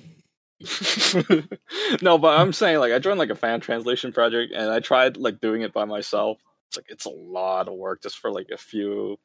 no, 2.01 2.17
but 2.17 2.39
I'm 2.39 2.53
saying 2.53 2.79
like 2.79 2.91
I 2.91 2.99
joined 2.99 3.19
like 3.19 3.29
a 3.29 3.35
fan 3.35 3.59
translation 3.59 4.11
project 4.11 4.53
and 4.53 4.69
I 4.69 4.79
tried 4.79 5.17
like 5.17 5.39
doing 5.41 5.61
it 5.61 5.73
by 5.73 5.85
myself. 5.85 6.39
It's 6.67 6.77
like 6.77 6.85
it's 6.89 7.05
a 7.05 7.09
lot 7.09 7.67
of 7.67 7.75
work 7.75 8.01
just 8.01 8.17
for 8.19 8.31
like 8.31 8.49
a 8.53 8.57
few 8.57 9.17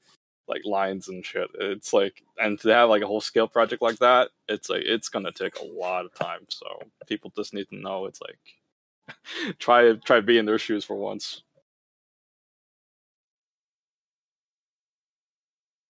like 0.48 0.62
lines 0.64 1.08
and 1.08 1.24
shit. 1.24 1.48
It's 1.58 1.92
like 1.92 2.22
and 2.38 2.58
to 2.60 2.68
have 2.70 2.88
like 2.88 3.02
a 3.02 3.06
whole 3.06 3.20
scale 3.20 3.48
project 3.48 3.82
like 3.82 3.98
that, 3.98 4.30
it's 4.48 4.68
like 4.70 4.82
it's 4.84 5.08
gonna 5.08 5.32
take 5.32 5.58
a 5.58 5.64
lot 5.64 6.04
of 6.04 6.14
time. 6.14 6.40
So 6.50 6.66
people 7.06 7.32
just 7.36 7.54
need 7.54 7.68
to 7.70 7.76
know 7.76 8.06
it's 8.06 8.20
like 8.20 9.56
try 9.58 9.92
try 10.04 10.20
be 10.20 10.38
in 10.38 10.46
their 10.46 10.58
shoes 10.58 10.84
for 10.84 10.94
once. 10.96 11.42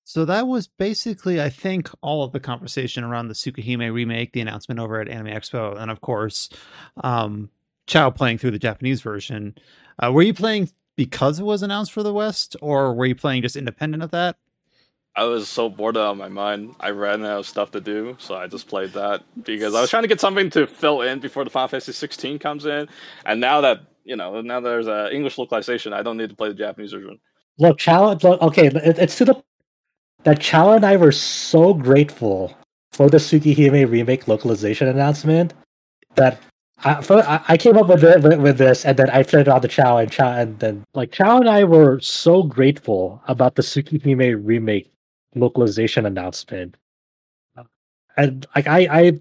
So 0.09 0.25
that 0.25 0.47
was 0.47 0.69
basically, 0.69 1.39
I 1.39 1.51
think, 1.51 1.91
all 2.01 2.23
of 2.25 2.33
the 2.33 2.41
conversation 2.41 3.05
around 3.05 3.29
the 3.29 3.35
Tsukihime 3.35 3.93
remake, 3.93 4.33
the 4.33 4.41
announcement 4.41 4.81
over 4.81 5.03
at 5.03 5.07
Anime 5.07 5.35
Expo, 5.35 5.79
and 5.79 5.91
of 5.91 6.01
course, 6.01 6.49
um, 7.05 7.51
Chow 7.87 8.09
playing 8.09 8.39
through 8.39 8.53
the 8.53 8.59
Japanese 8.59 9.03
version. 9.03 9.55
Uh, 10.03 10.11
were 10.11 10.23
you 10.23 10.33
playing 10.33 10.71
because 10.97 11.41
it 11.41 11.43
was 11.43 11.63
announced 11.63 11.93
for 11.93 12.03
the 12.03 12.15
West, 12.15 12.57
or 12.63 12.95
were 12.95 13.05
you 13.05 13.15
playing 13.15 13.43
just 13.43 13.55
independent 13.55 14.03
of 14.03 14.11
that? 14.13 14.37
I 15.15 15.25
was 15.25 15.47
so 15.47 15.69
bored 15.69 15.99
out 15.99 16.13
of 16.13 16.17
my 16.17 16.31
mind. 16.31 16.75
I 16.81 16.89
ran 16.89 17.23
out 17.27 17.41
of 17.41 17.47
stuff 17.47 17.73
to 17.73 17.81
do, 17.83 18.17
so 18.19 18.35
I 18.35 18.47
just 18.47 18.67
played 18.67 18.95
that 18.95 19.25
because 19.45 19.75
I 19.75 19.83
was 19.83 19.91
trying 19.91 20.05
to 20.05 20.09
get 20.09 20.23
something 20.23 20.49
to 20.51 20.67
fill 20.67 21.03
in 21.03 21.19
before 21.19 21.45
the 21.45 21.51
Final 21.51 21.69
Fantasy 21.69 21.93
16 21.93 22.39
comes 22.39 22.65
in. 22.65 22.89
And 23.27 23.43
now 23.43 23.61
that 23.61 23.83
you 24.05 24.17
know, 24.17 24.41
now 24.41 24.61
there's 24.61 24.87
a 24.87 25.15
English 25.15 25.37
localization, 25.37 25.93
I 25.93 26.03
don't 26.03 26.17
need 26.17 26.31
to 26.31 26.37
play 26.37 26.49
the 26.49 26.55
Japanese 26.55 26.93
version. 26.93 27.21
Look, 27.59 27.77
Chow. 27.79 28.13
Look, 28.13 28.25
okay, 28.25 28.69
it, 28.69 28.99
it's 28.99 29.19
to 29.19 29.27
the 29.27 29.43
that 30.25 30.41
Chow 30.41 30.73
and 30.73 30.85
I 30.85 30.97
were 30.97 31.13
so 31.13 31.75
grateful 31.75 32.55
for 32.93 33.09
the 33.09 33.19
Tsukihime 33.19 33.91
remake 33.91 34.29
localization 34.29 34.89
announcement 34.89 35.55
that 36.17 36.41
I, 36.85 37.01
for, 37.03 37.23
I, 37.25 37.41
I 37.49 37.57
came 37.57 37.77
up 37.77 37.89
with, 37.89 38.05
it, 38.05 38.23
with 38.23 38.41
with 38.41 38.59
this, 38.59 38.85
and 38.85 38.97
then 38.97 39.11
I 39.11 39.21
it 39.21 39.49
on 39.49 39.63
to 39.63 39.69
Chow 39.69 39.99
and 39.99 40.11
Chow, 40.11 40.33
and 40.33 40.59
then 40.59 40.85
like 40.95 41.13
Chow 41.13 41.39
and 41.39 41.49
I 41.49 41.65
were 41.65 41.99
so 42.01 42.43
grateful 42.43 43.23
about 43.27 43.57
the 43.57 43.63
Tsukihime 43.63 44.41
remake 44.45 44.91
localization 45.35 46.07
announcement, 46.07 46.77
and 48.17 48.47
like 48.55 48.67
I 48.67 48.89
I 48.91 49.21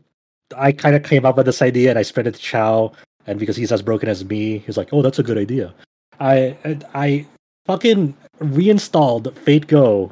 I 0.55 0.71
kind 0.71 0.95
of 0.95 1.03
came 1.03 1.25
up 1.25 1.37
with 1.37 1.47
this 1.47 1.61
idea, 1.61 1.89
and 1.89 1.97
I 1.97 2.03
spread 2.03 2.27
it 2.27 2.35
to 2.35 2.39
Chow, 2.39 2.91
and 3.25 3.39
because 3.39 3.55
he's 3.55 3.71
as 3.71 3.81
broken 3.81 4.07
as 4.07 4.23
me, 4.23 4.59
he's 4.59 4.77
like, 4.77 4.89
"Oh, 4.91 5.01
that's 5.01 5.19
a 5.19 5.23
good 5.23 5.37
idea." 5.37 5.73
I 6.19 6.55
I 6.93 7.25
fucking 7.65 8.15
reinstalled 8.39 9.35
Fate 9.39 9.67
Go 9.67 10.11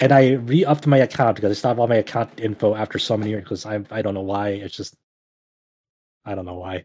and 0.00 0.12
I 0.12 0.32
re-upped 0.32 0.86
my 0.86 0.98
account 0.98 1.36
because 1.36 1.50
I 1.50 1.54
stopped 1.54 1.78
all 1.78 1.88
my 1.88 1.96
account 1.96 2.40
info 2.40 2.74
after 2.74 2.98
so 2.98 3.16
many 3.16 3.30
years 3.30 3.44
because 3.44 3.66
I 3.66 3.80
I 3.90 4.02
don't 4.02 4.14
know 4.14 4.22
why. 4.22 4.50
It's 4.50 4.76
just 4.76 4.94
I 6.24 6.34
don't 6.34 6.44
know 6.44 6.54
why. 6.54 6.84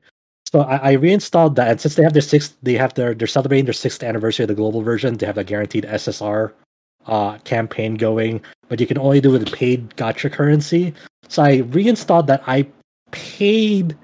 So 0.52 0.62
I, 0.62 0.76
I 0.78 0.92
reinstalled 0.94 1.56
that, 1.56 1.70
and 1.70 1.82
since 1.82 1.96
they 1.96 2.04
have 2.04 2.14
their 2.14 2.22
sixth, 2.22 2.56
they 2.62 2.74
have 2.74 2.94
their 2.94 3.14
they're 3.14 3.28
celebrating 3.28 3.66
their 3.66 3.74
sixth 3.74 4.04
anniversary 4.04 4.44
of 4.44 4.50
the 4.50 4.56
global 4.56 4.82
version. 4.82 5.18
They 5.18 5.26
have 5.26 5.38
a 5.38 5.44
guaranteed 5.44 5.86
SSR 5.86 6.52
uh, 7.06 7.38
campaign 7.40 7.96
going, 7.96 8.42
but 8.68 8.80
you 8.80 8.88
can 8.88 8.98
only 8.98 9.22
do 9.22 9.36
it 9.36 9.40
with 9.40 9.54
paid 9.54 9.90
gacha 9.96 10.32
currency. 10.32 10.94
So 11.28 11.44
I 11.44 11.58
reinstalled 11.58 12.28
that. 12.28 12.44
I 12.48 12.68
paid 13.12 13.96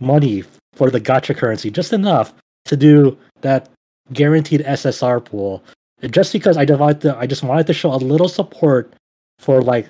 money 0.00 0.44
for 0.74 0.90
the 0.90 1.00
gacha 1.00 1.36
currency, 1.36 1.70
just 1.70 1.92
enough 1.92 2.32
to 2.66 2.76
do 2.76 3.16
that 3.40 3.68
guaranteed 4.12 4.60
SSR 4.60 5.24
pool 5.24 5.62
just 6.02 6.32
because 6.32 6.56
I 6.56 6.64
just 6.64 6.80
wanted 6.80 7.00
to, 7.02 7.16
I 7.16 7.26
just 7.26 7.42
wanted 7.42 7.66
to 7.66 7.74
show 7.74 7.92
a 7.92 7.96
little 7.96 8.28
support 8.28 8.92
for 9.38 9.62
like, 9.62 9.88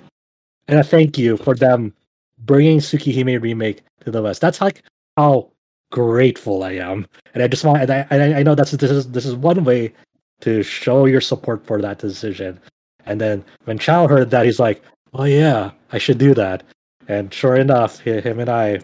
and 0.67 0.79
a 0.79 0.83
thank 0.83 1.17
you 1.17 1.37
for 1.37 1.55
them 1.55 1.93
bringing 2.39 2.79
Tsukihime 2.79 3.41
remake 3.41 3.81
to 4.03 4.11
the 4.11 4.21
West. 4.21 4.41
That's 4.41 4.61
like 4.61 4.83
how 5.17 5.49
grateful 5.91 6.63
I 6.63 6.73
am, 6.73 7.07
and 7.33 7.43
I 7.43 7.47
just 7.47 7.63
want, 7.63 7.81
and 7.81 7.91
I, 7.91 8.07
and 8.09 8.35
I 8.35 8.43
know 8.43 8.55
that's 8.55 8.71
this 8.71 8.91
is 8.91 9.11
this 9.11 9.25
is 9.25 9.35
one 9.35 9.63
way 9.63 9.93
to 10.41 10.63
show 10.63 11.05
your 11.05 11.21
support 11.21 11.65
for 11.65 11.81
that 11.81 11.99
decision. 11.99 12.59
And 13.05 13.19
then 13.19 13.43
when 13.65 13.77
Chow 13.79 14.07
heard 14.07 14.29
that, 14.31 14.45
he's 14.45 14.59
like, 14.59 14.81
"Oh 15.13 15.25
yeah, 15.25 15.71
I 15.91 15.97
should 15.97 16.17
do 16.17 16.33
that." 16.35 16.63
And 17.07 17.33
sure 17.33 17.55
enough, 17.55 17.99
him 17.99 18.39
and 18.39 18.49
I, 18.49 18.79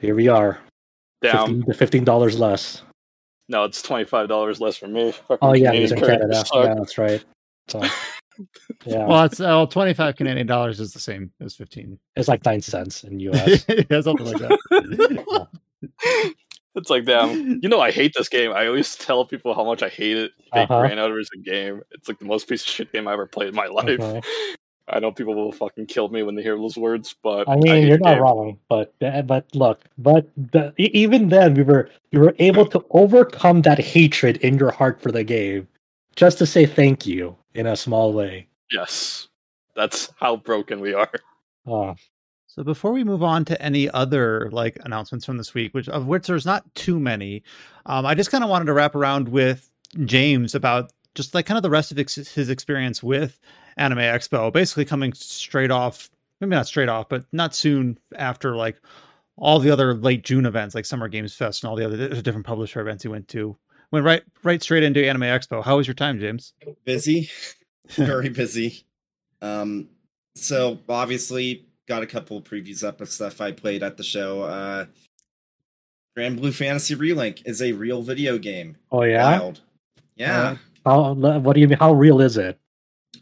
here 0.00 0.14
we 0.14 0.28
are, 0.28 0.58
Down. 1.22 1.62
fifteen 1.72 2.04
dollars 2.04 2.38
less. 2.38 2.82
No, 3.48 3.64
it's 3.64 3.82
twenty 3.82 4.04
five 4.04 4.28
dollars 4.28 4.60
less 4.60 4.76
for 4.76 4.88
me. 4.88 5.12
Fucking 5.12 5.38
Oh 5.42 5.52
yeah, 5.52 5.70
Canadian 5.70 5.82
he's 5.82 5.92
in 5.92 5.98
currency 6.00 6.18
Canada. 6.50 6.68
Yeah, 6.68 6.74
that's 6.74 6.98
right. 6.98 7.24
So 7.68 7.82
yeah, 8.86 9.06
Well, 9.06 9.24
it's 9.24 9.38
uh, 9.40 9.64
25 9.66 10.16
Canadian 10.16 10.46
dollars 10.46 10.80
is 10.80 10.92
the 10.92 10.98
same 11.00 11.30
as 11.40 11.54
15. 11.54 11.98
it's 12.16 12.26
like 12.28 12.44
nine 12.44 12.60
cents 12.60 13.04
in 13.04 13.20
US. 13.20 13.64
yeah, 13.90 14.00
something 14.00 14.26
like 14.26 14.38
that. 14.38 15.48
It's 16.76 16.90
like, 16.90 17.04
damn, 17.04 17.60
you 17.62 17.68
know, 17.68 17.80
I 17.80 17.92
hate 17.92 18.14
this 18.16 18.28
game. 18.28 18.50
I 18.50 18.66
always 18.66 18.96
tell 18.96 19.24
people 19.24 19.54
how 19.54 19.62
much 19.62 19.84
I 19.84 19.88
hate 19.88 20.16
it. 20.16 20.32
I 20.52 20.58
hate 20.60 20.70
Uh-huh. 20.70 20.80
Grand 20.80 20.98
Order 20.98 21.20
as 21.20 21.28
a 21.32 21.38
game. 21.38 21.80
It's 21.92 22.08
like 22.08 22.18
the 22.18 22.24
most 22.24 22.48
piece 22.48 22.62
of 22.62 22.68
shit 22.68 22.92
game 22.92 23.06
I 23.06 23.12
ever 23.12 23.26
played 23.26 23.50
in 23.50 23.54
my 23.54 23.66
life. 23.66 23.86
Mhm. 24.00 24.24
I 24.86 24.98
know 25.00 25.12
people 25.12 25.34
will 25.34 25.52
fucking 25.52 25.86
kill 25.86 26.08
me 26.08 26.22
when 26.22 26.34
they 26.34 26.42
hear 26.42 26.56
those 26.56 26.76
words, 26.76 27.14
but 27.22 27.48
I 27.48 27.56
mean, 27.56 27.66
hate 27.66 27.88
you're 27.88 27.98
not 27.98 28.14
game. 28.14 28.22
wrong, 28.22 28.58
but 28.68 28.94
uh, 29.00 29.22
but 29.22 29.46
look, 29.54 29.80
but 29.96 30.28
the, 30.36 30.74
even 30.76 31.30
then, 31.30 31.54
we 31.54 31.62
were 31.62 31.88
we 32.12 32.18
were 32.18 32.34
able 32.38 32.66
to 32.66 32.84
overcome 32.90 33.62
that 33.62 33.78
hatred 33.78 34.36
in 34.38 34.58
your 34.58 34.70
heart 34.70 35.00
for 35.00 35.10
the 35.10 35.24
game, 35.24 35.66
just 36.16 36.36
to 36.38 36.46
say 36.46 36.66
thank 36.66 37.06
you 37.06 37.34
in 37.54 37.66
a 37.66 37.76
small 37.76 38.12
way. 38.12 38.46
Yes, 38.70 39.28
that's 39.74 40.12
how 40.20 40.36
broken 40.36 40.80
we 40.80 40.92
are. 40.92 41.10
Uh, 41.66 41.94
So 42.46 42.62
before 42.62 42.92
we 42.92 43.02
move 43.04 43.22
on 43.22 43.44
to 43.46 43.60
any 43.60 43.90
other 43.90 44.48
like 44.52 44.78
announcements 44.84 45.24
from 45.24 45.38
this 45.38 45.54
week, 45.54 45.72
which 45.74 45.88
of 45.88 46.06
which 46.06 46.26
there's 46.26 46.46
not 46.46 46.62
too 46.74 47.00
many, 47.00 47.42
um, 47.86 48.04
I 48.06 48.14
just 48.14 48.30
kind 48.30 48.44
of 48.44 48.50
wanted 48.50 48.66
to 48.66 48.74
wrap 48.74 48.94
around 48.94 49.28
with 49.28 49.70
James 50.04 50.54
about 50.54 50.92
just 51.14 51.34
like 51.34 51.46
kind 51.46 51.56
of 51.56 51.62
the 51.62 51.70
rest 51.70 51.90
of 51.90 51.98
ex- 51.98 52.14
his 52.14 52.50
experience 52.50 53.02
with 53.02 53.40
Anime 53.76 53.98
Expo, 53.98 54.52
basically 54.52 54.84
coming 54.84 55.12
straight 55.12 55.70
off, 55.70 56.10
maybe 56.40 56.50
not 56.50 56.66
straight 56.66 56.88
off, 56.88 57.08
but 57.08 57.24
not 57.32 57.54
soon 57.54 57.98
after 58.16 58.56
like 58.56 58.80
all 59.36 59.58
the 59.58 59.70
other 59.70 59.94
late 59.94 60.22
June 60.22 60.46
events 60.46 60.74
like 60.74 60.84
Summer 60.84 61.08
Games 61.08 61.34
Fest 61.34 61.62
and 61.62 61.70
all 61.70 61.76
the 61.76 61.84
other 61.84 62.22
different 62.22 62.46
publisher 62.46 62.80
events 62.80 63.02
he 63.02 63.08
went 63.08 63.28
to. 63.28 63.56
Went 63.90 64.04
right 64.04 64.22
right 64.42 64.62
straight 64.62 64.82
into 64.82 65.06
Anime 65.06 65.22
Expo. 65.22 65.62
How 65.62 65.76
was 65.76 65.86
your 65.86 65.94
time, 65.94 66.18
James? 66.18 66.52
busy 66.84 67.30
very 67.88 68.28
busy 68.30 68.82
um 69.42 69.88
so 70.34 70.78
obviously 70.88 71.66
got 71.86 72.02
a 72.02 72.06
couple 72.06 72.38
of 72.38 72.44
previews 72.44 72.82
up 72.82 73.02
of 73.02 73.10
stuff 73.10 73.42
i 73.42 73.52
played 73.52 73.82
at 73.82 73.98
the 73.98 74.02
show 74.02 74.42
uh 74.42 74.86
Granblue 76.16 76.54
fantasy 76.54 76.96
relink 76.96 77.42
is 77.44 77.60
a 77.60 77.72
real 77.72 78.00
video 78.00 78.38
game 78.38 78.76
oh 78.90 79.02
yeah, 79.02 79.38
Wild. 79.38 79.60
yeah 80.16 80.56
how, 80.86 81.14
what 81.14 81.54
do 81.54 81.60
you 81.60 81.68
mean? 81.68 81.78
How 81.78 81.92
real 81.92 82.20
is 82.20 82.36
it? 82.36 82.58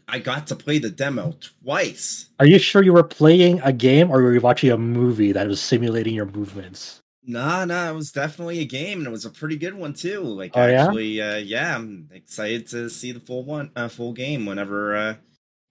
I 0.07 0.19
got 0.19 0.47
to 0.47 0.55
play 0.55 0.77
the 0.79 0.89
demo 0.89 1.35
twice 1.63 2.29
Are 2.39 2.45
you 2.45 2.59
sure 2.59 2.83
you 2.83 2.93
were 2.93 3.03
playing 3.03 3.61
a 3.61 3.73
game 3.73 4.09
or 4.11 4.21
were 4.21 4.33
you 4.33 4.41
watching 4.41 4.71
a 4.71 4.77
movie 4.77 5.31
that 5.31 5.47
was 5.47 5.61
simulating 5.61 6.13
your 6.15 6.25
movements? 6.25 6.99
Nah, 7.25 7.63
nah, 7.63 7.89
it 7.89 7.93
was 7.95 8.11
definitely 8.11 8.59
a 8.59 8.65
game, 8.65 8.97
and 8.97 9.07
it 9.07 9.11
was 9.11 9.23
a 9.23 9.29
pretty 9.29 9.55
good 9.55 9.73
one 9.75 9.93
too. 9.93 10.19
Like, 10.23 10.51
Oh, 10.55 10.67
yeah? 10.67 10.83
actually, 10.83 11.21
uh, 11.21 11.37
yeah, 11.37 11.73
I'm 11.73 12.09
excited 12.11 12.67
to 12.71 12.89
see 12.89 13.13
the 13.13 13.21
full 13.21 13.45
one, 13.45 13.71
uh, 13.77 13.87
full 13.87 14.11
game 14.11 14.45
whenever 14.45 14.93
uh, 14.93 15.15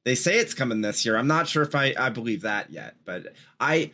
they 0.06 0.14
say 0.14 0.38
it's 0.38 0.54
coming 0.54 0.80
this 0.80 1.04
year. 1.04 1.16
I'm 1.18 1.26
not 1.26 1.48
sure 1.48 1.62
if 1.62 1.74
I 1.74 1.94
I 1.98 2.08
believe 2.08 2.40
that 2.42 2.70
yet, 2.70 2.96
but 3.04 3.34
I 3.60 3.90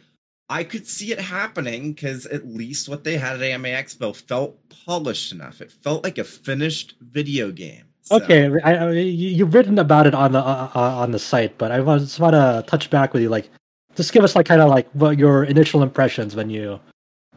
I 0.48 0.62
could 0.62 0.86
see 0.86 1.10
it 1.12 1.18
happening 1.20 1.92
because 1.92 2.26
at 2.26 2.46
least 2.46 2.88
what 2.88 3.02
they 3.02 3.18
had 3.18 3.34
at 3.36 3.42
Anime 3.42 3.64
Expo 3.64 4.14
felt 4.14 4.56
polished 4.86 5.32
enough. 5.32 5.60
It 5.60 5.72
felt 5.72 6.04
like 6.04 6.16
a 6.18 6.24
finished 6.24 6.94
video 7.00 7.50
game. 7.50 7.87
So- 8.08 8.16
Okay, 8.16 8.50
I, 8.64 8.74
I, 8.76 8.90
you- 8.92 9.02
you've 9.38 9.54
written 9.54 9.78
about 9.78 10.06
it 10.06 10.14
on 10.14 10.32
the 10.32 10.38
uh, 10.40 10.70
uh, 10.74 10.80
on 10.98 11.10
the 11.12 11.18
site, 11.18 11.56
but 11.58 11.70
I 11.70 11.80
was- 11.80 12.04
just 12.04 12.20
want 12.20 12.34
to 12.34 12.64
touch 12.66 12.90
back 12.90 13.12
with 13.12 13.22
you. 13.22 13.28
Like, 13.28 13.50
just 13.96 14.12
give 14.12 14.24
us 14.24 14.34
like 14.36 14.46
kind 14.46 14.60
of 14.60 14.68
like 14.68 14.88
what 14.92 15.18
your 15.18 15.44
initial 15.44 15.82
impressions 15.82 16.34
when 16.34 16.50
you 16.50 16.80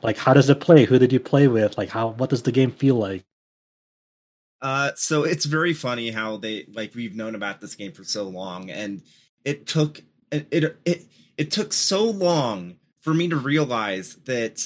like. 0.04 0.18
How 0.18 0.34
does 0.34 0.50
it 0.50 0.60
play? 0.62 0.86
Who 0.86 0.98
did 1.00 1.12
you 1.12 1.20
play 1.20 1.48
with? 1.48 1.78
Like, 1.78 1.90
how 1.90 2.10
what 2.10 2.30
does 2.30 2.44
the 2.44 2.52
game 2.52 2.72
feel 2.72 2.96
like? 2.96 3.24
Uh, 4.62 4.92
so 4.96 5.24
it's 5.24 5.46
very 5.46 5.74
funny 5.74 6.12
how 6.12 6.38
they 6.38 6.66
like 6.72 6.94
we've 6.96 7.16
known 7.16 7.34
about 7.36 7.62
this 7.62 7.76
game 7.76 7.92
for 7.92 8.04
so 8.04 8.24
long, 8.26 8.70
and 8.70 9.02
it 9.44 9.66
took 9.66 10.04
it 10.32 10.48
it 10.52 10.78
it, 10.86 11.06
it 11.38 11.52
took 11.52 11.74
so 11.74 12.06
long 12.06 12.76
for 13.02 13.14
me 13.14 13.28
to 13.30 13.36
realize 13.36 14.16
that 14.26 14.64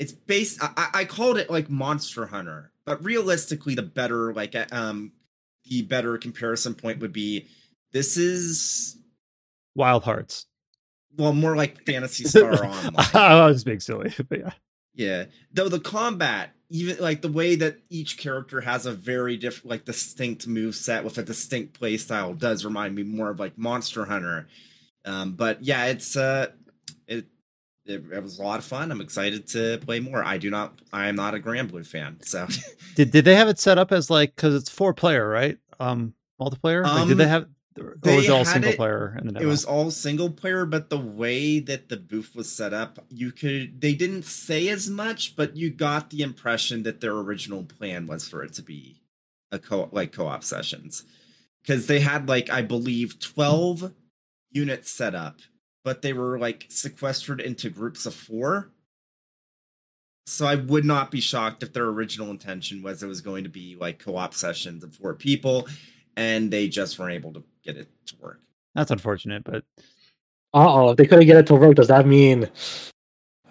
it's 0.00 0.12
based. 0.12 0.58
I- 0.62 0.88
I 0.92 1.04
called 1.04 1.38
it 1.38 1.48
like 1.50 1.70
Monster 1.70 2.26
Hunter, 2.26 2.72
but 2.90 3.04
realistically, 3.04 3.76
the 3.76 3.82
better 3.82 4.34
like 4.34 4.56
uh, 4.56 4.66
um 4.72 5.12
the 5.64 5.82
better 5.82 6.18
comparison 6.18 6.74
point 6.74 6.98
would 6.98 7.12
be 7.12 7.46
this 7.92 8.16
is 8.16 8.96
Wild 9.76 10.02
Hearts. 10.02 10.46
well 11.16 11.32
more 11.32 11.54
like 11.54 11.86
Fantasy 11.86 12.24
Star 12.28 12.52
Online. 12.52 12.92
I 13.14 13.46
was 13.46 13.62
being 13.62 13.78
silly, 13.78 14.12
but 14.28 14.40
yeah. 14.40 14.52
Yeah. 14.92 15.24
Though 15.52 15.68
the 15.68 15.78
combat, 15.78 16.50
even 16.68 16.98
like 16.98 17.22
the 17.22 17.30
way 17.30 17.54
that 17.54 17.78
each 17.90 18.18
character 18.18 18.60
has 18.60 18.86
a 18.86 18.92
very 18.92 19.36
different, 19.36 19.70
like 19.70 19.84
distinct 19.84 20.48
move 20.48 20.74
set 20.74 21.04
with 21.04 21.16
a 21.16 21.22
distinct 21.22 21.74
play 21.74 21.96
style, 21.96 22.34
does 22.34 22.64
remind 22.64 22.96
me 22.96 23.04
more 23.04 23.30
of 23.30 23.38
like 23.38 23.56
Monster 23.56 24.04
Hunter. 24.04 24.48
Um, 25.04 25.34
but 25.34 25.62
yeah, 25.62 25.86
it's 25.86 26.16
uh, 26.16 26.48
it, 27.06 27.26
it 27.86 28.04
it 28.12 28.22
was 28.22 28.38
a 28.38 28.42
lot 28.42 28.58
of 28.58 28.64
fun. 28.64 28.90
I'm 28.92 29.00
excited 29.00 29.46
to 29.48 29.78
play 29.78 30.00
more. 30.00 30.22
I 30.24 30.38
do 30.38 30.50
not, 30.50 30.80
I 30.92 31.08
am 31.08 31.16
not 31.16 31.34
a 31.34 31.38
Granblue 31.38 31.86
fan, 31.86 32.18
so 32.22 32.46
Did 32.94 33.10
did 33.10 33.24
they 33.24 33.34
have 33.36 33.48
it 33.48 33.58
set 33.58 33.78
up 33.78 33.92
as 33.92 34.10
like 34.10 34.34
because 34.36 34.54
it's 34.54 34.70
four 34.70 34.92
player, 34.94 35.28
right? 35.28 35.58
Um, 35.78 36.14
multiplayer. 36.40 36.82
like, 36.84 37.08
did 37.08 37.16
they 37.18 37.24
Um, 37.24 37.30
have? 37.30 37.46
Or 37.80 37.96
they 38.02 38.16
was 38.16 38.24
it 38.26 38.30
all 38.32 38.44
single 38.44 38.72
it- 38.72 38.76
player? 38.76 39.16
In 39.22 39.28
the 39.32 39.40
it 39.40 39.46
was 39.46 39.64
all 39.64 39.90
single 39.92 40.28
player. 40.30 40.66
But 40.66 40.90
the 40.90 40.98
way 40.98 41.60
that 41.60 41.88
the 41.88 41.96
booth 41.96 42.34
was 42.34 42.50
set 42.50 42.74
up, 42.74 42.98
you 43.08 43.30
could 43.32 43.80
they 43.80 43.94
didn't 43.94 44.24
say 44.24 44.68
as 44.68 44.90
much, 44.90 45.36
but 45.36 45.56
you 45.56 45.70
got 45.70 46.10
the 46.10 46.22
impression 46.22 46.82
that 46.82 47.00
their 47.00 47.12
original 47.16 47.62
plan 47.64 48.06
was 48.06 48.28
for 48.28 48.42
it 48.42 48.52
to 48.54 48.62
be 48.62 49.00
a 49.52 49.58
co 49.58 49.88
like 49.92 50.12
co-op 50.12 50.42
sessions 50.44 51.04
because 51.62 51.86
they 51.86 52.00
had 52.00 52.28
like 52.28 52.50
I 52.50 52.60
believe 52.62 53.20
twelve 53.20 53.92
units 54.50 54.90
set 54.90 55.14
up, 55.14 55.38
but 55.84 56.02
they 56.02 56.12
were 56.12 56.38
like 56.38 56.66
sequestered 56.68 57.40
into 57.40 57.70
groups 57.70 58.06
of 58.06 58.14
four. 58.14 58.70
So 60.26 60.46
I 60.46 60.54
would 60.54 60.84
not 60.84 61.10
be 61.10 61.20
shocked 61.20 61.62
if 61.62 61.72
their 61.72 61.86
original 61.86 62.30
intention 62.30 62.82
was 62.82 63.02
it 63.02 63.06
was 63.08 63.20
going 63.20 63.44
to 63.44 63.50
be 63.50 63.76
like 63.80 63.98
co-op 63.98 64.34
sessions 64.34 64.84
of 64.84 64.94
four 64.94 65.14
people, 65.14 65.66
and 66.16 66.50
they 66.50 66.68
just 66.68 66.98
weren't 66.98 67.14
able 67.14 67.32
to 67.32 67.42
get 67.64 67.76
it 67.76 67.88
to 68.06 68.16
work. 68.20 68.40
That's 68.74 68.90
unfortunate, 68.92 69.42
but 69.44 69.64
Uh 70.52 70.72
oh, 70.72 70.90
if 70.90 70.96
they 70.96 71.06
couldn't 71.06 71.26
get 71.26 71.36
it 71.36 71.46
to 71.48 71.54
work, 71.54 71.76
does 71.76 71.88
that 71.88 72.06
mean? 72.06 72.48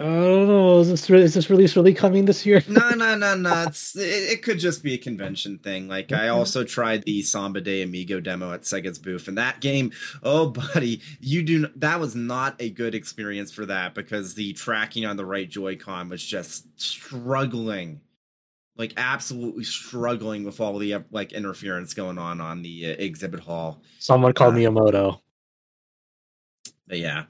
I 0.01 0.03
don't 0.05 0.47
know. 0.47 0.79
Is 0.79 0.87
this 0.89 1.09
re- 1.09 1.21
is 1.21 1.33
this 1.33 1.49
release 1.49 1.75
really 1.75 1.93
coming 1.93 2.23
this 2.23 2.45
year? 2.45 2.63
no, 2.69 2.91
no, 2.91 3.17
no, 3.17 3.35
no. 3.35 3.63
It's 3.67 3.97
it, 3.97 4.31
it 4.31 4.43
could 4.43 4.57
just 4.57 4.81
be 4.81 4.93
a 4.93 4.97
convention 4.97 5.57
thing. 5.57 5.89
Like 5.89 6.13
I 6.13 6.29
also 6.29 6.63
tried 6.63 7.03
the 7.03 7.21
Samba 7.21 7.59
de 7.59 7.81
Amigo 7.83 8.21
demo 8.21 8.53
at 8.53 8.61
Sega's 8.61 8.97
booth, 8.97 9.27
and 9.27 9.37
that 9.37 9.59
game, 9.59 9.91
oh 10.23 10.51
buddy, 10.51 11.01
you 11.19 11.43
do 11.43 11.65
n- 11.65 11.73
that 11.75 11.99
was 11.99 12.15
not 12.15 12.55
a 12.59 12.69
good 12.69 12.95
experience 12.95 13.51
for 13.51 13.65
that 13.65 13.93
because 13.93 14.35
the 14.35 14.53
tracking 14.53 15.05
on 15.05 15.17
the 15.17 15.25
right 15.25 15.49
Joy-Con 15.49 16.07
was 16.07 16.23
just 16.23 16.65
struggling, 16.79 17.99
like 18.77 18.93
absolutely 18.95 19.65
struggling 19.65 20.45
with 20.45 20.61
all 20.61 20.77
the 20.77 21.03
like 21.11 21.33
interference 21.33 21.93
going 21.93 22.17
on 22.17 22.39
on 22.39 22.61
the 22.61 22.85
uh, 22.93 22.95
exhibit 22.99 23.41
hall. 23.41 23.81
Someone 23.99 24.31
called 24.31 24.53
Uh, 24.53 24.59
Miyamoto. 24.59 25.19
But 26.87 26.99
yeah, 26.99 27.25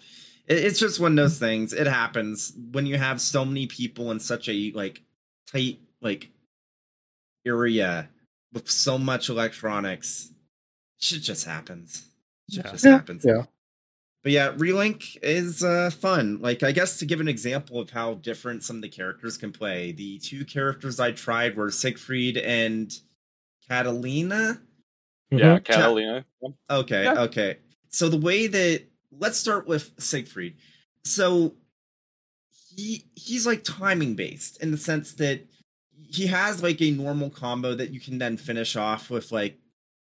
it's 0.50 0.80
just 0.80 1.00
one 1.00 1.12
of 1.12 1.16
those 1.18 1.40
things. 1.40 1.74
It 1.74 1.88
happens 1.88 2.54
when 2.72 2.86
you 2.86 2.98
have 2.98 3.22
so 3.22 3.46
many 3.46 3.68
people 3.68 4.12
in 4.12 4.20
such 4.20 4.50
a 4.50 4.72
like 4.74 5.02
tight 5.52 5.80
like 6.02 6.30
area 7.46 8.10
with 8.54 8.70
so 8.70 8.98
much 8.98 9.30
electronics. 9.30 10.32
Shit 11.00 11.22
just 11.22 11.46
happens. 11.46 12.08
Shit 12.52 12.66
Yeah. 12.66 12.72
just 12.72 12.86
Yeah, 12.86 12.92
happens. 12.92 13.24
yeah. 13.26 13.46
But 14.22 14.34
yeah, 14.34 14.52
Relink 14.52 15.18
is 15.24 15.64
uh, 15.64 15.92
fun. 15.92 16.40
Like 16.42 16.62
I 16.64 16.72
guess 16.74 16.98
to 17.00 17.06
give 17.06 17.22
an 17.22 17.28
example 17.30 17.80
of 17.80 17.90
how 17.92 18.16
different 18.16 18.64
some 18.64 18.76
of 18.78 18.82
the 18.82 18.90
characters 18.90 19.38
can 19.38 19.52
play, 19.54 19.92
the 19.94 20.20
two 20.20 20.44
characters 20.46 21.00
I 21.00 21.12
tried 21.14 21.56
were 21.56 21.72
Siegfried 21.72 22.38
and 22.38 22.92
Catalina. 23.70 24.62
Yeah, 25.32 25.60
Mhm. 25.60 25.64
Catalina. 25.64 26.26
Okay, 26.70 27.04
Yeah. 27.04 27.22
okay. 27.22 27.60
So 27.90 28.10
the 28.10 28.18
way 28.18 28.48
that 28.48 28.84
let's 29.18 29.38
start 29.38 29.68
with 29.68 29.92
Siegfried. 29.98 30.56
So 31.04 31.56
he 32.76 33.06
he's 33.16 33.46
like 33.46 33.64
timing 33.64 34.16
based 34.16 34.62
in 34.62 34.72
the 34.72 34.78
sense 34.78 35.14
that 35.14 35.46
he 36.08 36.28
has 36.28 36.64
like 36.64 36.82
a 36.82 36.92
normal 36.92 37.30
combo 37.30 37.76
that 37.76 37.92
you 37.92 38.00
can 38.00 38.18
then 38.18 38.38
finish 38.38 38.76
off 38.76 39.10
with 39.10 39.32
like 39.32 39.60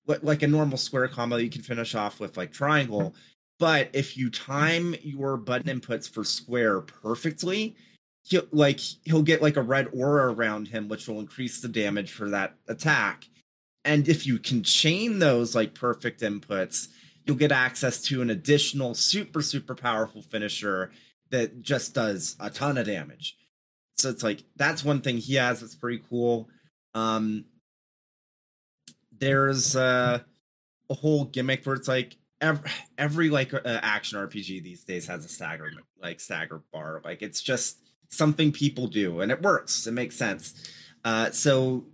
li- 0.08 0.18
like 0.22 0.44
a 0.44 0.48
normal 0.48 0.78
square 0.78 1.08
combo 1.08 1.38
you 1.38 1.50
can 1.50 1.62
finish 1.62 1.96
off 1.96 2.20
with 2.20 2.38
like 2.38 2.52
triangle. 2.52 3.14
But 3.58 3.90
if 3.94 4.18
you 4.18 4.30
time 4.30 4.96
your 5.02 5.38
button 5.38 5.80
inputs 5.80 6.10
for 6.10 6.24
square 6.24 6.82
perfectly, 6.82 7.76
he'll 8.24 8.48
like 8.52 8.80
he'll 9.06 9.22
get 9.22 9.42
like 9.42 9.58
a 9.58 9.62
red 9.62 9.88
aura 9.94 10.34
around 10.34 10.68
him, 10.68 10.90
which 10.90 11.08
will 11.08 11.20
increase 11.20 11.62
the 11.62 11.70
damage 11.70 12.12
for 12.12 12.30
that 12.30 12.56
attack. 12.68 13.30
And 13.86 14.10
if 14.10 14.26
you 14.26 14.40
can 14.40 14.64
chain 14.64 15.20
those 15.20 15.56
like 15.56 15.74
perfect 15.74 16.22
inputs, 16.22 16.90
you'll 17.26 17.38
get 17.38 17.52
access 17.52 18.02
to 18.03 18.22
an 18.22 18.30
additional 18.30 18.93
super, 18.93 19.41
super 19.41 19.76
powerful 19.76 20.22
finisher 20.22 20.91
that 21.31 21.61
just 21.61 21.93
does 21.93 22.35
a 22.39 22.49
ton 22.49 22.77
of 22.77 22.85
damage. 22.85 23.38
so 23.95 24.10
it's 24.10 24.23
like 24.23 24.43
that's 24.56 24.84
one 24.84 25.02
thing 25.02 25.18
he 25.18 25.35
has 25.35 25.61
that's 25.61 25.76
pretty 25.76 26.03
cool. 26.10 26.49
Um, 26.93 27.45
there's 29.18 29.76
uh, 29.76 30.19
a 30.89 30.93
whole 30.93 31.26
gimmick 31.26 31.65
where 31.65 31.76
it's 31.76 31.88
like 31.88 32.18
every, 32.41 32.69
every 32.97 33.30
like 33.30 33.53
uh, 33.53 33.60
action 33.65 34.19
RPG 34.19 34.64
these 34.64 34.84
days 34.84 35.07
has 35.07 35.26
a 35.26 35.30
stagger 35.30 35.72
like 36.02 36.19
stagger 36.19 36.61
bar. 36.72 37.02
Like 37.03 37.22
it's 37.22 37.41
just 37.41 37.80
something 38.10 38.52
people 38.52 38.88
do, 38.88 39.22
and 39.22 39.31
it 39.31 39.41
works. 39.41 39.88
It 39.88 39.93
makes 39.93 40.15
sense. 40.15 40.53
Uh, 41.03 41.31
so 41.31 41.85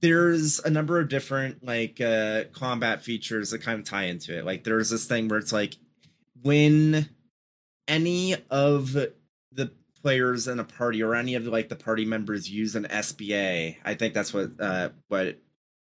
there's 0.00 0.60
a 0.60 0.70
number 0.70 0.98
of 1.00 1.08
different 1.08 1.64
like 1.64 2.00
uh 2.00 2.44
combat 2.52 3.02
features 3.02 3.50
that 3.50 3.62
kind 3.62 3.78
of 3.80 3.86
tie 3.86 4.04
into 4.04 4.36
it. 4.36 4.44
Like 4.44 4.64
there's 4.64 4.90
this 4.90 5.06
thing 5.06 5.28
where 5.28 5.38
it's 5.38 5.52
like 5.52 5.76
when 6.42 7.08
any 7.88 8.36
of 8.50 8.92
the 8.92 9.12
players 10.02 10.48
in 10.48 10.58
a 10.58 10.64
party 10.64 11.02
or 11.02 11.14
any 11.14 11.34
of 11.34 11.46
like 11.46 11.68
the 11.68 11.76
party 11.76 12.04
members 12.04 12.50
use 12.50 12.74
an 12.76 12.84
SBA, 12.84 13.76
I 13.84 13.94
think 13.94 14.14
that's 14.14 14.34
what 14.34 14.50
uh 14.60 14.90
what 15.08 15.38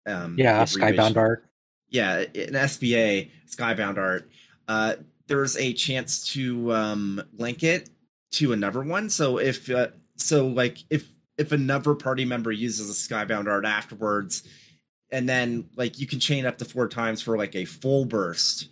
um 0.06 0.36
Yeah, 0.38 0.64
Skybound 0.64 1.18
art. 1.18 1.46
yeah, 1.90 2.20
an 2.20 2.54
SBA, 2.54 3.32
Skybound 3.50 3.98
Art, 3.98 4.30
uh, 4.68 4.96
there's 5.28 5.58
a 5.58 5.74
chance 5.74 6.26
to 6.34 6.74
um, 6.74 7.22
link 7.34 7.64
it 7.64 7.90
to 8.32 8.54
another 8.54 8.82
one. 8.82 9.10
So 9.10 9.40
if 9.40 9.70
uh, 9.70 9.88
so, 10.16 10.48
like 10.48 10.78
if 10.90 11.08
if 11.38 11.52
another 11.52 11.96
party 11.96 12.26
member 12.26 12.52
uses 12.52 12.90
a 12.90 12.94
Skybound 12.94 13.48
Art 13.48 13.66
afterwards, 13.66 14.44
and 15.12 15.28
then 15.28 15.70
like 15.76 16.00
you 16.00 16.08
can 16.08 16.20
chain 16.20 16.46
up 16.46 16.58
to 16.58 16.66
four 16.66 16.88
times 16.88 17.22
for 17.22 17.38
like 17.38 17.56
a 17.56 17.66
full 17.66 18.06
burst. 18.06 18.70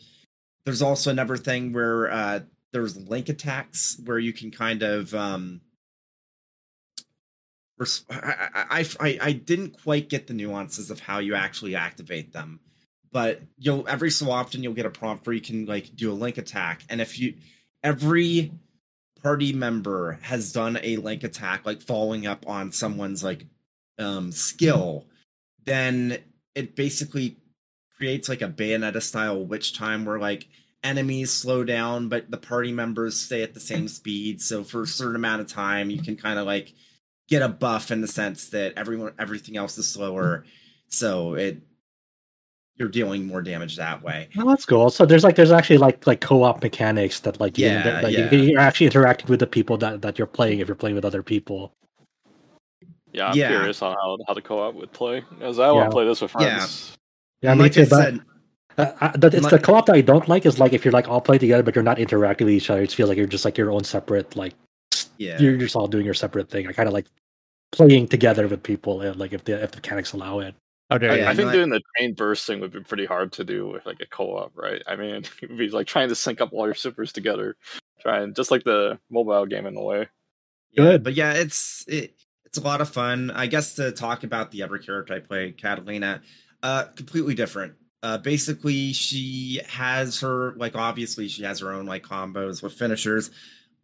There's 0.65 0.81
also 0.81 1.11
another 1.11 1.37
thing 1.37 1.73
where 1.73 2.11
uh, 2.11 2.39
there's 2.73 2.97
link 2.97 3.29
attacks 3.29 3.99
where 4.03 4.19
you 4.19 4.33
can 4.33 4.51
kind 4.51 4.81
of 4.81 5.13
um, 5.13 5.61
res- 7.77 8.05
I, 8.09 8.49
I, 8.53 8.85
I, 8.99 9.19
I 9.21 9.31
didn't 9.33 9.81
quite 9.83 10.09
get 10.09 10.27
the 10.27 10.33
nuances 10.33 10.89
of 10.89 10.99
how 10.99 11.19
you 11.19 11.35
actually 11.35 11.75
activate 11.75 12.33
them 12.33 12.59
but 13.15 13.41
you'll 13.57 13.87
every 13.87 14.11
so 14.11 14.29
often 14.29 14.61
you'll 14.61 14.73
get 14.73 14.85
a 14.85 14.89
prompt 14.89 15.25
where 15.25 15.33
you 15.33 15.41
can 15.41 15.65
like 15.65 15.95
do 15.95 16.11
a 16.11 16.13
link 16.13 16.37
attack 16.37 16.83
and 16.89 16.99
if 16.99 17.17
you 17.17 17.33
every 17.81 18.51
party 19.25 19.51
member 19.51 20.19
has 20.21 20.53
done 20.53 20.77
a 20.83 20.97
link 20.97 21.23
attack 21.23 21.65
like 21.65 21.81
following 21.81 22.27
up 22.27 22.47
on 22.47 22.71
someone's 22.71 23.23
like 23.23 23.47
um 23.97 24.31
skill 24.31 25.07
then 25.65 26.15
it 26.53 26.75
basically 26.75 27.35
creates 27.97 28.29
like 28.29 28.43
a 28.43 28.47
bayonetta 28.47 29.01
style 29.01 29.43
witch 29.43 29.75
time 29.75 30.05
where 30.05 30.19
like 30.19 30.47
enemies 30.83 31.33
slow 31.33 31.63
down 31.63 32.07
but 32.07 32.29
the 32.29 32.37
party 32.37 32.71
members 32.71 33.19
stay 33.19 33.41
at 33.41 33.55
the 33.55 33.59
same 33.59 33.87
speed. 33.87 34.39
So 34.39 34.63
for 34.63 34.83
a 34.83 34.87
certain 34.87 35.15
amount 35.15 35.41
of 35.41 35.47
time 35.47 35.89
you 35.89 35.99
can 35.99 36.15
kind 36.15 36.37
of 36.37 36.45
like 36.45 36.73
get 37.27 37.41
a 37.41 37.49
buff 37.49 37.89
in 37.89 38.01
the 38.01 38.07
sense 38.07 38.49
that 38.49 38.73
everyone 38.77 39.13
everything 39.17 39.57
else 39.57 39.75
is 39.79 39.87
slower. 39.87 40.45
So 40.89 41.33
it 41.33 41.63
you're 42.77 42.89
dealing 42.89 43.25
more 43.25 43.41
damage 43.41 43.77
that 43.77 44.01
way. 44.03 44.27
Well, 44.35 44.47
that's 44.47 44.65
cool. 44.65 44.89
So 44.89 45.05
there's 45.05 45.23
like 45.23 45.35
there's 45.35 45.51
actually 45.51 45.77
like 45.77 46.05
like 46.05 46.21
co-op 46.21 46.61
mechanics 46.61 47.21
that 47.21 47.39
like 47.39 47.57
you, 47.57 47.67
Yeah, 47.67 47.83
that, 47.83 48.03
like, 48.03 48.13
yeah. 48.17 48.29
you- 48.31 48.39
you're 48.51 48.59
actually 48.59 48.87
interacting 48.87 49.27
with 49.27 49.39
the 49.39 49.47
people 49.47 49.77
that, 49.77 50.01
that 50.01 50.17
you're 50.17 50.27
playing 50.27 50.59
if 50.59 50.67
you're 50.67 50.75
playing 50.75 50.95
with 50.95 51.05
other 51.05 51.23
people. 51.23 51.71
Yeah, 53.13 53.27
I'm 53.29 53.37
Yeah. 53.37 53.47
curious 53.49 53.81
on 53.81 53.93
how 53.93 54.17
how 54.27 54.33
the 54.33 54.41
co-op 54.41 54.75
would 54.75 54.91
play, 54.91 55.23
as 55.41 55.57
I 55.59 55.71
want 55.71 55.83
Yeah. 55.83 55.85
to 55.85 55.91
play 55.91 56.05
this 56.05 56.21
with 56.21 56.31
Yeah. 56.39 56.57
friends. 56.57 56.97
Yeah, 57.41 57.51
And 57.51 57.59
me 57.59 57.63
like 57.65 57.71
too, 57.73 57.81
I 57.81 57.85
but- 57.85 58.03
said, 58.03 58.19
Uh, 58.77 58.91
uh, 58.99 59.11
the, 59.15 59.27
it's 59.27 59.43
Like- 59.43 59.51
the 59.51 59.59
co-op 59.59 59.85
that 59.85 59.95
I 59.95 60.01
don't 60.01 60.27
like 60.27 60.45
is 60.45 60.59
like 60.59 60.73
if 60.73 60.83
you're 60.83 60.91
like 60.91 61.07
all 61.07 61.21
playing 61.21 61.39
together 61.39 61.63
but 61.63 61.75
you're 61.75 61.83
not 61.83 61.97
interacting 61.97 62.43
with 62.43 62.55
each 62.55 62.69
other. 62.69 62.81
It 62.81 62.91
feels 62.91 63.07
like 63.07 63.17
you're 63.17 63.25
just 63.25 63.45
like 63.45 63.57
your 63.57 63.71
own 63.71 63.85
separate 63.85 64.35
like 64.35 64.53
yeah, 65.17 65.39
you're 65.39 65.55
just 65.55 65.77
all 65.77 65.87
doing 65.87 66.03
your 66.03 66.13
separate 66.13 66.49
thing. 66.49 66.67
I 66.67 66.73
kind 66.73 66.87
of 66.89 66.93
like 66.93 67.05
playing 67.71 68.09
together 68.09 68.49
with 68.49 68.63
people 68.63 68.99
and 68.99 69.15
like 69.17 69.31
if 69.31 69.45
the 69.45 69.63
if 69.63 69.71
the 69.71 69.77
mechanics 69.77 70.11
allow 70.11 70.39
it. 70.39 70.55
How 70.89 70.97
dare 70.97 71.11
Oh, 71.11 71.15
yeah, 71.15 71.29
I 71.29 71.35
think 71.35 71.51
doing 71.51 71.69
the 71.69 71.81
chain 71.97 72.13
burst 72.13 72.45
thing 72.45 72.59
would 72.59 72.71
be 72.71 72.81
pretty 72.81 73.05
hard 73.05 73.31
to 73.33 73.43
do 73.43 73.67
with 73.67 73.85
like 73.85 74.01
a 74.01 74.05
co-op, 74.05 74.51
right? 74.55 74.81
I 74.85 74.95
mean, 74.95 75.23
it 75.41 75.49
would 75.49 75.57
be 75.57 75.69
like 75.69 75.87
trying 75.87 76.09
to 76.09 76.15
sync 76.15 76.41
up 76.41 76.53
all 76.53 76.65
your 76.65 76.75
supers 76.75 77.11
together, 77.11 77.55
trying 78.01 78.33
just 78.33 78.51
like 78.51 78.63
the 78.63 78.99
mobile 79.09 79.45
game 79.45 79.65
in 79.65 79.75
a 79.75 79.81
way. 79.81 80.07
yeah. 80.71 80.83
Good. 80.83 81.03
But 81.03 81.15
yeah, 81.15 81.33
it's 81.33 81.85
it, 81.87 82.15
it's 82.45 82.57
a 82.57 82.61
lot 82.61 82.81
of 82.81 82.89
fun. 82.89 83.31
I 83.31 83.47
guess 83.47 83.75
to 83.75 83.91
talk 83.91 84.23
about 84.23 84.51
the 84.51 84.63
other 84.63 84.77
character 84.77 85.13
I 85.15 85.19
play, 85.19 85.51
Catalina, 85.51 86.21
uh, 86.61 86.85
completely 86.95 87.33
different. 87.33 87.73
Uh, 88.03 88.19
basically, 88.19 88.93
she 88.93 89.61
has 89.67 90.19
her 90.19 90.53
like 90.57 90.75
obviously 90.75 91.27
she 91.27 91.43
has 91.43 91.59
her 91.61 91.73
own 91.73 91.87
like 91.87 92.03
combos 92.03 92.61
with 92.61 92.73
finishers, 92.73 93.31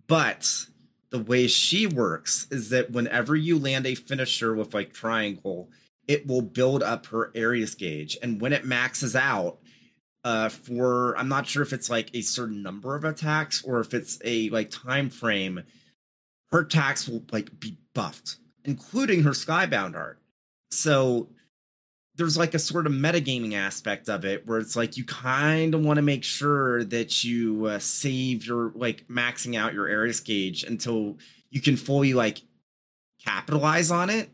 but 0.06 0.66
the 1.10 1.20
way 1.20 1.48
she 1.48 1.88
works 1.88 2.48
is 2.52 2.70
that 2.70 2.92
whenever 2.92 3.36
you 3.36 3.58
land 3.58 3.86
a 3.88 3.96
finisher 3.96 4.54
with 4.54 4.74
like 4.74 4.94
triangle, 4.94 5.70
it 6.08 6.28
will 6.28 6.42
build 6.42 6.84
up 6.84 7.08
her 7.08 7.32
Aries 7.36 7.76
gauge, 7.76 8.18
and 8.22 8.42
when 8.42 8.54
it 8.54 8.66
maxes 8.66 9.16
out, 9.16 9.60
uh, 10.24 10.50
for 10.50 11.18
I'm 11.18 11.30
not 11.30 11.48
sure 11.48 11.64
if 11.64 11.74
it's 11.74 11.90
like 11.90 12.10
a 12.14 12.22
certain 12.22 12.62
number 12.62 12.96
of 12.96 13.04
attacks 13.04 13.64
or 13.64 13.80
if 13.80 13.94
it's 13.94 14.20
a 14.24 14.50
like 14.50 14.70
time 14.70 15.10
frame, 15.10 15.64
her 16.52 16.60
attacks 16.60 17.08
will 17.08 17.24
like 17.32 17.60
be 17.60 17.78
buffed, 17.94 18.38
including 18.66 19.24
her 19.24 19.32
skybound 19.32 19.96
art. 19.96 20.20
So 20.70 21.30
there's 22.16 22.38
like 22.38 22.54
a 22.54 22.60
sort 22.60 22.86
of 22.86 22.94
metagaming 22.94 23.56
aspect 23.56 24.10
of 24.10 24.26
it 24.26 24.46
where 24.46 24.60
it's 24.60 24.76
like 24.76 24.98
you 24.98 25.06
kind 25.06 25.74
of 25.74 25.82
want 25.82 25.98
to 25.98 26.04
make 26.04 26.24
sure 26.24 26.84
that 26.84 27.24
you 27.24 27.66
uh, 27.66 27.80
save 27.80 28.46
your 28.46 28.72
like 28.76 29.08
maxing 29.08 29.58
out 29.58 29.74
your 29.74 29.88
Aries 29.88 30.20
gauge 30.20 30.64
until 30.64 31.18
you 31.50 31.62
can 31.62 31.78
fully 31.78 32.14
like 32.14 32.42
capitalize 33.24 33.92
on 33.92 34.10
it 34.10 34.30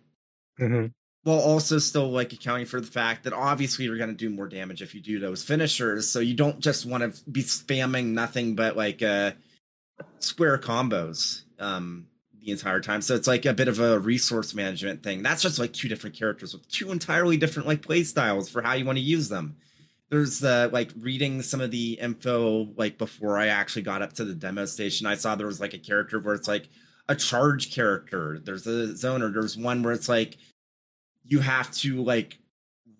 Mm-hmm. 0.60 0.88
While 1.28 1.40
also 1.40 1.78
still 1.78 2.10
like 2.10 2.32
accounting 2.32 2.66
for 2.66 2.80
the 2.80 2.88
fact 2.88 3.26
that 3.26 3.34
obviously 3.34 3.84
you're 3.84 3.98
going 3.98 4.10
to 4.10 4.16
do 4.16 4.30
more 4.30 4.48
damage 4.48 4.82
if 4.82 4.95
you 4.95 5.02
do 5.02 5.20
those 5.20 5.44
finishers. 5.44 6.10
So 6.10 6.22
you 6.22 6.34
don't 6.34 6.62
just 6.62 6.86
want 6.86 7.04
to 7.04 7.30
be 7.30 7.44
spamming 7.44 8.14
nothing 8.14 8.56
but 8.56 8.78
like 8.78 9.04
uh 9.04 9.32
square 10.20 10.58
combos 10.58 11.41
um 11.60 12.08
the 12.41 12.52
entire 12.52 12.80
time. 12.80 13.02
So 13.02 13.14
it's 13.14 13.28
like 13.28 13.45
a 13.45 13.54
bit 13.54 13.68
of 13.68 13.82
a 13.82 13.99
resource 13.99 14.54
management 14.54 15.04
thing. 15.04 15.22
That's 15.22 15.41
just 15.41 15.60
like 15.60 15.74
two 15.74 15.90
different 15.90 16.16
characters 16.16 16.54
with 16.54 16.66
two 16.70 16.94
entirely 16.94 17.36
different 17.36 17.68
like 17.68 17.82
play 17.82 18.04
styles 18.04 18.48
for 18.48 18.62
how 18.62 18.76
you 18.76 18.86
want 18.86 18.98
to 18.98 19.04
use 19.04 19.28
them. 19.28 19.58
There's 20.10 20.41
uh 20.45 20.70
like 20.72 20.91
reading 20.98 21.41
some 21.41 21.60
of 21.60 21.72
the 21.72 21.99
info 21.99 22.70
like 22.78 22.98
before 22.98 23.38
i 23.38 23.48
actually 23.48 23.82
got 23.82 24.02
up 24.02 24.14
to 24.14 24.24
the 24.24 24.34
demo 24.34 24.64
station 24.64 25.06
i 25.06 25.16
saw 25.16 25.36
there 25.36 25.45
was 25.45 25.60
like 25.60 25.74
a 25.74 25.78
character 25.78 26.22
where 26.22 26.36
it's 26.36 26.48
like 26.48 26.70
a 27.10 27.16
charge 27.16 27.74
character. 27.74 28.40
There's 28.44 28.68
a 28.68 28.88
zoner 28.94 29.34
there's 29.34 29.58
one 29.58 29.84
where 29.84 29.94
it's 29.94 30.10
like 30.10 30.38
you 31.28 31.40
have 31.40 31.72
to 31.72 32.02
like 32.02 32.40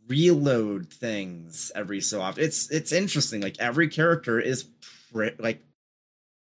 reload 0.08 0.91
things 0.91 1.72
every 1.76 2.02
so 2.02 2.22
often. 2.22 2.44
It's 2.44 2.70
it's 2.72 2.91
interesting. 2.91 3.41
Like 3.41 3.60
every 3.60 3.88
character 3.88 4.40
is 4.40 4.66
like 5.14 5.64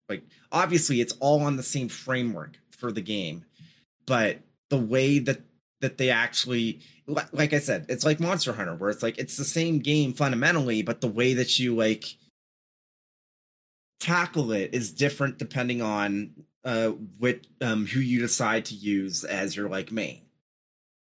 like 0.08 0.22
obviously 0.52 1.00
it's 1.00 1.14
all 1.20 1.42
on 1.42 1.56
the 1.56 1.62
same 1.62 1.88
framework 1.88 2.58
for 2.70 2.92
the 2.92 3.00
game, 3.00 3.44
but 4.06 4.38
the 4.70 4.78
way 4.78 5.18
that 5.20 5.40
that 5.80 5.98
they 5.98 6.10
actually 6.10 6.80
like 7.06 7.52
I 7.52 7.58
said, 7.58 7.86
it's 7.88 8.04
like 8.04 8.20
Monster 8.20 8.54
Hunter 8.54 8.74
where 8.74 8.90
it's 8.90 9.02
like 9.02 9.18
it's 9.18 9.36
the 9.36 9.44
same 9.44 9.78
game 9.78 10.12
fundamentally, 10.14 10.82
but 10.82 11.00
the 11.00 11.08
way 11.08 11.34
that 11.34 11.58
you 11.58 11.74
like 11.74 12.16
tackle 14.00 14.52
it 14.52 14.74
is 14.74 14.92
different 14.92 15.38
depending 15.38 15.80
on 15.80 16.30
uh 16.64 16.88
what 17.18 17.40
um 17.60 17.86
who 17.86 18.00
you 18.00 18.18
decide 18.18 18.64
to 18.66 18.74
use 18.74 19.24
as 19.24 19.56
your 19.56 19.68
like 19.68 19.92
main. 19.92 20.23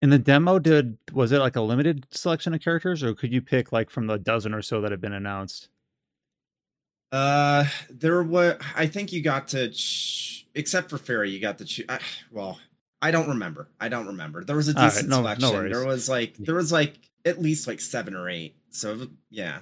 In 0.02 0.10
the 0.12 0.20
demo, 0.20 0.60
did 0.60 0.98
was 1.12 1.32
it 1.32 1.40
like 1.40 1.56
a 1.56 1.62
limited 1.62 2.06
selection 2.12 2.54
of 2.54 2.62
characters, 2.62 3.02
or 3.04 3.16
could 3.16 3.34
you 3.34 3.42
pick 3.42 3.72
like 3.72 3.90
from 3.90 4.08
the 4.08 4.18
dozen 4.20 4.54
or 4.54 4.62
so 4.62 4.82
that 4.82 4.92
have 4.92 5.02
been 5.02 5.14
announced? 5.14 5.70
Uh, 7.12 7.66
there 7.90 8.22
was. 8.22 8.58
I 8.76 8.86
think 8.88 9.12
you 9.12 9.22
got 9.24 9.48
to, 9.50 9.70
ch- 9.72 10.46
except 10.54 10.90
for 10.90 10.98
Fairy, 10.98 11.32
you 11.32 11.40
got 11.40 11.58
to 11.60 11.66
choose. 11.66 11.88
Well, 12.32 12.60
I 13.02 13.12
don't 13.12 13.30
remember. 13.30 13.70
I 13.80 13.90
don't 13.90 14.08
remember. 14.08 14.44
There 14.44 14.56
was 14.56 14.68
a 14.68 14.74
decent 14.74 15.10
no- 15.10 15.18
no 15.18 15.22
selection. 15.24 15.50
worries. 15.52 15.72
there 15.74 15.86
was 15.88 16.10
like 16.10 16.36
there 16.38 16.56
was 16.56 16.72
like 16.72 16.96
at 17.26 17.42
least 17.42 17.68
like 17.68 17.80
seven 17.82 18.14
or 18.16 18.30
eight. 18.30 18.56
So 18.70 19.08
yeah, 19.32 19.60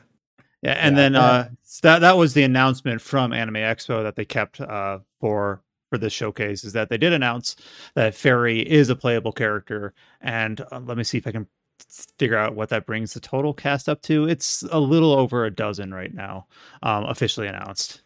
Yeah, 0.61 0.71
and 0.73 0.95
Yeah, 0.97 1.01
then 1.01 1.13
yeah. 1.13 1.21
uh 1.21 1.47
that 1.83 1.99
that 1.99 2.17
was 2.17 2.33
the 2.33 2.43
announcement 2.43 2.99
from 3.01 3.31
Anime 3.31 3.55
Expo 3.55 4.03
that 4.03 4.15
they 4.15 4.25
kept 4.25 4.59
uh 4.59 4.99
for 5.21 5.61
for 5.89 5.97
this 5.97 6.13
showcase 6.13 6.63
is 6.63 6.73
that 6.73 6.89
they 6.89 6.97
did 6.97 7.13
announce 7.13 7.55
that 7.95 8.15
Fairy 8.15 8.59
is 8.59 8.89
a 8.89 8.95
playable 8.95 9.31
character, 9.31 9.93
and 10.21 10.61
uh, 10.71 10.79
let 10.85 10.97
me 10.97 11.03
see 11.03 11.17
if 11.17 11.27
I 11.27 11.31
can 11.31 11.47
figure 12.17 12.37
out 12.37 12.55
what 12.55 12.69
that 12.69 12.85
brings 12.85 13.13
the 13.13 13.19
total 13.19 13.53
cast 13.53 13.89
up 13.89 14.01
to. 14.03 14.27
It's 14.27 14.63
a 14.71 14.79
little 14.79 15.13
over 15.13 15.45
a 15.45 15.51
dozen 15.51 15.93
right 15.93 16.13
now, 16.13 16.47
um, 16.83 17.05
officially 17.05 17.47
announced. 17.47 18.01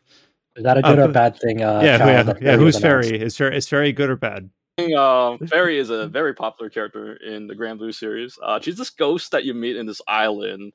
Is 0.56 0.64
that 0.64 0.78
a 0.78 0.82
Oh, 0.86 0.96
good 0.96 1.10
or 1.10 1.12
bad 1.14 1.38
thing? 1.38 1.62
Uh, 1.62 1.82
yeah, 1.84 1.98
Cal, 1.98 2.08
yeah, 2.08 2.34
yeah. 2.42 2.58
Who's 2.58 2.76
was? 2.76 2.82
Fairy? 2.82 3.22
Is 3.22 3.38
Fairy 3.38 3.56
is 3.56 3.68
Fairy 3.68 3.92
good 3.94 4.10
or 4.10 4.16
bad? 4.16 4.50
Um, 4.98 5.40
Fairy 5.48 5.78
is 5.78 5.90
a 5.90 6.08
very 6.08 6.34
popular 6.34 6.70
character 6.70 7.16
in 7.16 7.48
the 7.48 7.54
Granblue 7.54 7.94
series. 7.94 8.38
Uh, 8.42 8.60
she's 8.62 8.78
this 8.78 8.90
ghost 8.90 9.32
that 9.32 9.44
you 9.44 9.54
meet 9.54 9.76
in 9.76 9.86
this 9.86 10.02
island. 10.08 10.74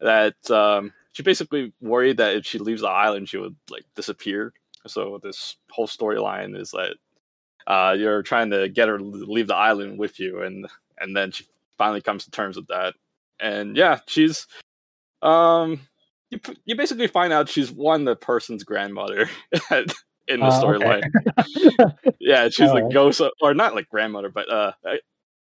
That 0.00 0.50
um, 0.50 0.92
she 1.12 1.22
basically 1.22 1.72
worried 1.80 2.16
that 2.16 2.34
if 2.36 2.46
she 2.46 2.58
leaves 2.58 2.80
the 2.80 2.88
island, 2.88 3.28
she 3.28 3.36
would 3.36 3.54
like 3.70 3.84
disappear. 3.94 4.52
So 4.86 5.18
this 5.22 5.56
whole 5.70 5.86
storyline 5.86 6.58
is 6.58 6.70
that 6.72 6.94
uh, 7.66 7.94
you're 7.96 8.22
trying 8.22 8.50
to 8.50 8.68
get 8.68 8.88
her 8.88 8.98
to 8.98 9.04
leave 9.04 9.46
the 9.46 9.54
island 9.56 9.98
with 9.98 10.18
you, 10.18 10.42
and 10.42 10.66
and 11.00 11.16
then 11.16 11.30
she 11.30 11.44
finally 11.78 12.00
comes 12.00 12.24
to 12.24 12.30
terms 12.30 12.56
with 12.56 12.66
that. 12.68 12.94
And 13.40 13.76
yeah, 13.76 14.00
she's 14.06 14.46
um, 15.22 15.80
you 16.30 16.40
you 16.64 16.74
basically 16.76 17.06
find 17.06 17.32
out 17.32 17.48
she's 17.48 17.70
one 17.70 18.04
the 18.04 18.16
person's 18.16 18.64
grandmother 18.64 19.28
in 20.28 20.40
the 20.40 20.46
Uh, 20.46 20.62
storyline. 20.62 21.02
okay. 21.16 22.12
Yeah, 22.20 22.48
she's 22.48 22.70
a 22.70 22.74
Alright. 22.74 22.92
ghost, 22.92 23.20
or 23.40 23.52
not 23.52 23.74
like 23.74 23.88
grandmother, 23.88 24.28
but 24.28 24.48
uh, 24.48 24.72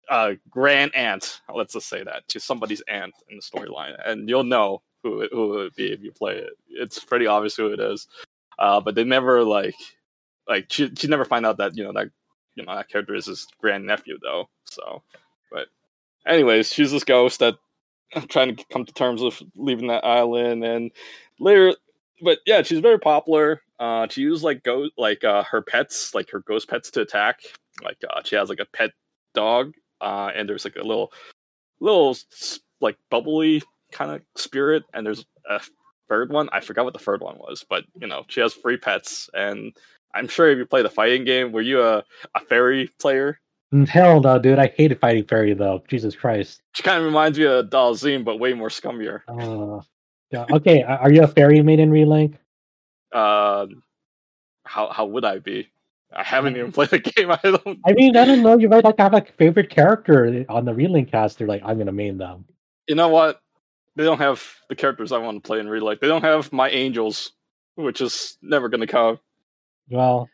uh, 0.10 0.34
grand 0.50 0.94
aunt. 0.94 1.42
Let's 1.54 1.74
just 1.74 1.90
say 1.90 2.04
that 2.04 2.24
she's 2.30 2.44
somebody's 2.44 2.82
aunt 2.88 3.16
in 3.30 3.38
the 3.38 3.42
storyline, 3.42 3.96
and 4.06 4.30
you'll 4.30 4.44
know 4.44 4.84
who 5.04 5.22
it, 5.22 5.32
who 5.32 5.54
it 5.56 5.64
would 5.64 5.76
be 5.76 5.92
if 5.92 6.02
you 6.04 6.12
play 6.12 6.38
it. 6.38 6.52
It's 6.70 7.04
pretty 7.04 7.26
obvious 7.26 7.56
who 7.56 7.74
it 7.74 7.80
is, 7.80 8.08
uh, 8.60 8.82
but 8.82 8.96
they 8.96 9.04
never 9.04 9.44
like 9.44 9.76
like 10.48 10.68
she 10.70 10.92
she 10.96 11.08
never 11.08 11.26
find 11.26 11.46
out 11.46 11.58
that 11.58 11.76
you 11.76 11.84
know 11.84 11.94
that 11.94 12.10
you 12.56 12.66
know 12.66 12.76
that 12.76 12.90
character 12.90 13.16
is 13.16 13.26
his 13.26 13.48
grand 13.60 13.86
nephew 13.86 14.18
though. 14.22 14.50
So, 14.66 15.04
but 15.52 15.68
anyways, 16.26 16.74
she's 16.74 16.92
this 16.92 17.04
ghost 17.04 17.40
that 17.40 17.56
trying 18.30 18.56
to 18.56 18.66
come 18.72 18.86
to 18.86 18.94
terms 18.94 19.22
with 19.22 19.42
leaving 19.56 19.88
that 19.88 20.06
island, 20.06 20.64
and 20.64 20.92
later 21.40 21.74
but 22.22 22.40
yeah, 22.46 22.62
she's 22.64 22.80
very 22.80 23.00
popular. 23.00 23.62
Uh, 23.80 24.08
she 24.10 24.22
uses 24.22 24.44
like 24.44 24.64
go 24.64 24.90
like 24.98 25.24
uh, 25.24 25.44
her 25.44 25.62
pets, 25.62 26.16
like 26.16 26.30
her 26.32 26.40
ghost 26.40 26.70
pets, 26.70 26.90
to 26.92 27.02
attack. 27.02 27.42
Like 27.84 27.98
uh, 28.10 28.22
she 28.24 28.36
has 28.36 28.50
like 28.50 28.60
a 28.60 28.66
pet 28.66 28.92
dog, 29.34 29.74
uh, 30.02 30.32
and 30.36 30.50
there's 30.50 30.66
like 30.66 30.78
a 30.78 30.84
little, 30.84 31.12
little 31.80 32.18
like 32.82 32.98
bubbly 33.12 33.62
kind 33.92 34.12
of 34.12 34.22
spirit, 34.36 34.84
and 34.94 35.06
there's 35.06 35.26
a 35.50 35.62
third 36.10 36.32
one. 36.32 36.50
I 36.52 36.60
forgot 36.62 36.86
what 36.86 36.94
the 36.94 37.00
third 37.00 37.22
one 37.22 37.38
was, 37.38 37.66
but 37.70 37.86
you 38.00 38.08
know 38.08 38.26
she 38.28 38.40
has 38.42 38.54
three 38.54 38.78
pets, 38.78 39.30
and 39.34 39.74
I'm 40.14 40.28
sure 40.28 40.50
if 40.50 40.58
you 40.58 40.66
play 40.66 40.82
the 40.82 40.90
fighting 40.90 41.26
game, 41.26 41.52
were 41.52 41.62
you 41.62 41.82
a 41.82 42.04
a 42.36 42.40
fairy 42.48 42.90
player? 43.00 43.40
Hell 43.88 44.22
no, 44.22 44.40
dude. 44.40 44.60
I 44.60 44.68
hated 44.68 45.00
fighting 45.00 45.26
fairy 45.26 45.54
though. 45.54 45.84
Jesus 45.90 46.16
Christ. 46.16 46.62
She 46.74 46.84
kind 46.84 47.00
of 47.00 47.06
reminds 47.06 47.38
me 47.38 47.46
of 47.46 47.66
Dhalsim, 47.66 48.24
but 48.24 48.38
way 48.40 48.54
more 48.54 48.70
scummier. 48.70 49.22
Uh, 49.28 49.82
yeah. 50.32 50.46
Okay. 50.52 50.84
Are 50.84 51.00
are 51.00 51.12
you 51.12 51.24
a 51.24 51.28
fairy 51.28 51.62
maiden 51.62 51.92
relink? 51.92 52.36
Uh, 53.12 53.68
how 54.66 54.90
how 54.90 55.06
would 55.06 55.26
I 55.26 55.40
be? 55.40 55.68
I 56.14 56.24
haven't 56.24 56.56
even 56.56 56.72
played 56.72 56.90
the 56.90 57.00
game. 57.16 57.32
I 57.32 57.40
don't. 57.44 57.80
I 57.86 57.92
mean, 57.94 58.16
I 58.16 58.24
don't 58.26 58.42
know. 58.42 58.58
You 58.58 58.70
might 58.70 58.84
like 58.86 58.98
have 59.00 59.14
a 59.14 59.26
favorite 59.38 59.70
character 59.70 60.46
on 60.50 60.64
the 60.66 60.72
relink 60.72 61.12
cast. 61.12 61.38
They're 61.38 61.48
like, 61.48 61.62
I'm 61.66 61.78
gonna 61.78 61.92
main 61.92 62.18
them. 62.18 62.46
you 62.88 62.96
know 62.96 63.10
what? 63.10 63.42
They 63.98 64.04
don't 64.04 64.20
have 64.20 64.44
the 64.70 64.76
characters 64.76 65.12
I 65.12 65.18
want 65.18 65.44
to 65.44 65.48
play 65.48 65.60
in 65.60 65.68
real 65.68 65.84
life. 65.84 66.00
They 66.00 66.08
don't 66.08 66.24
have 66.24 66.54
my 66.54 66.70
angels, 66.70 67.32
which 67.74 68.00
is 68.00 68.38
never 68.44 68.70
going 68.70 68.82
to 68.82 68.88
come. 68.88 69.20
Well, 69.90 70.30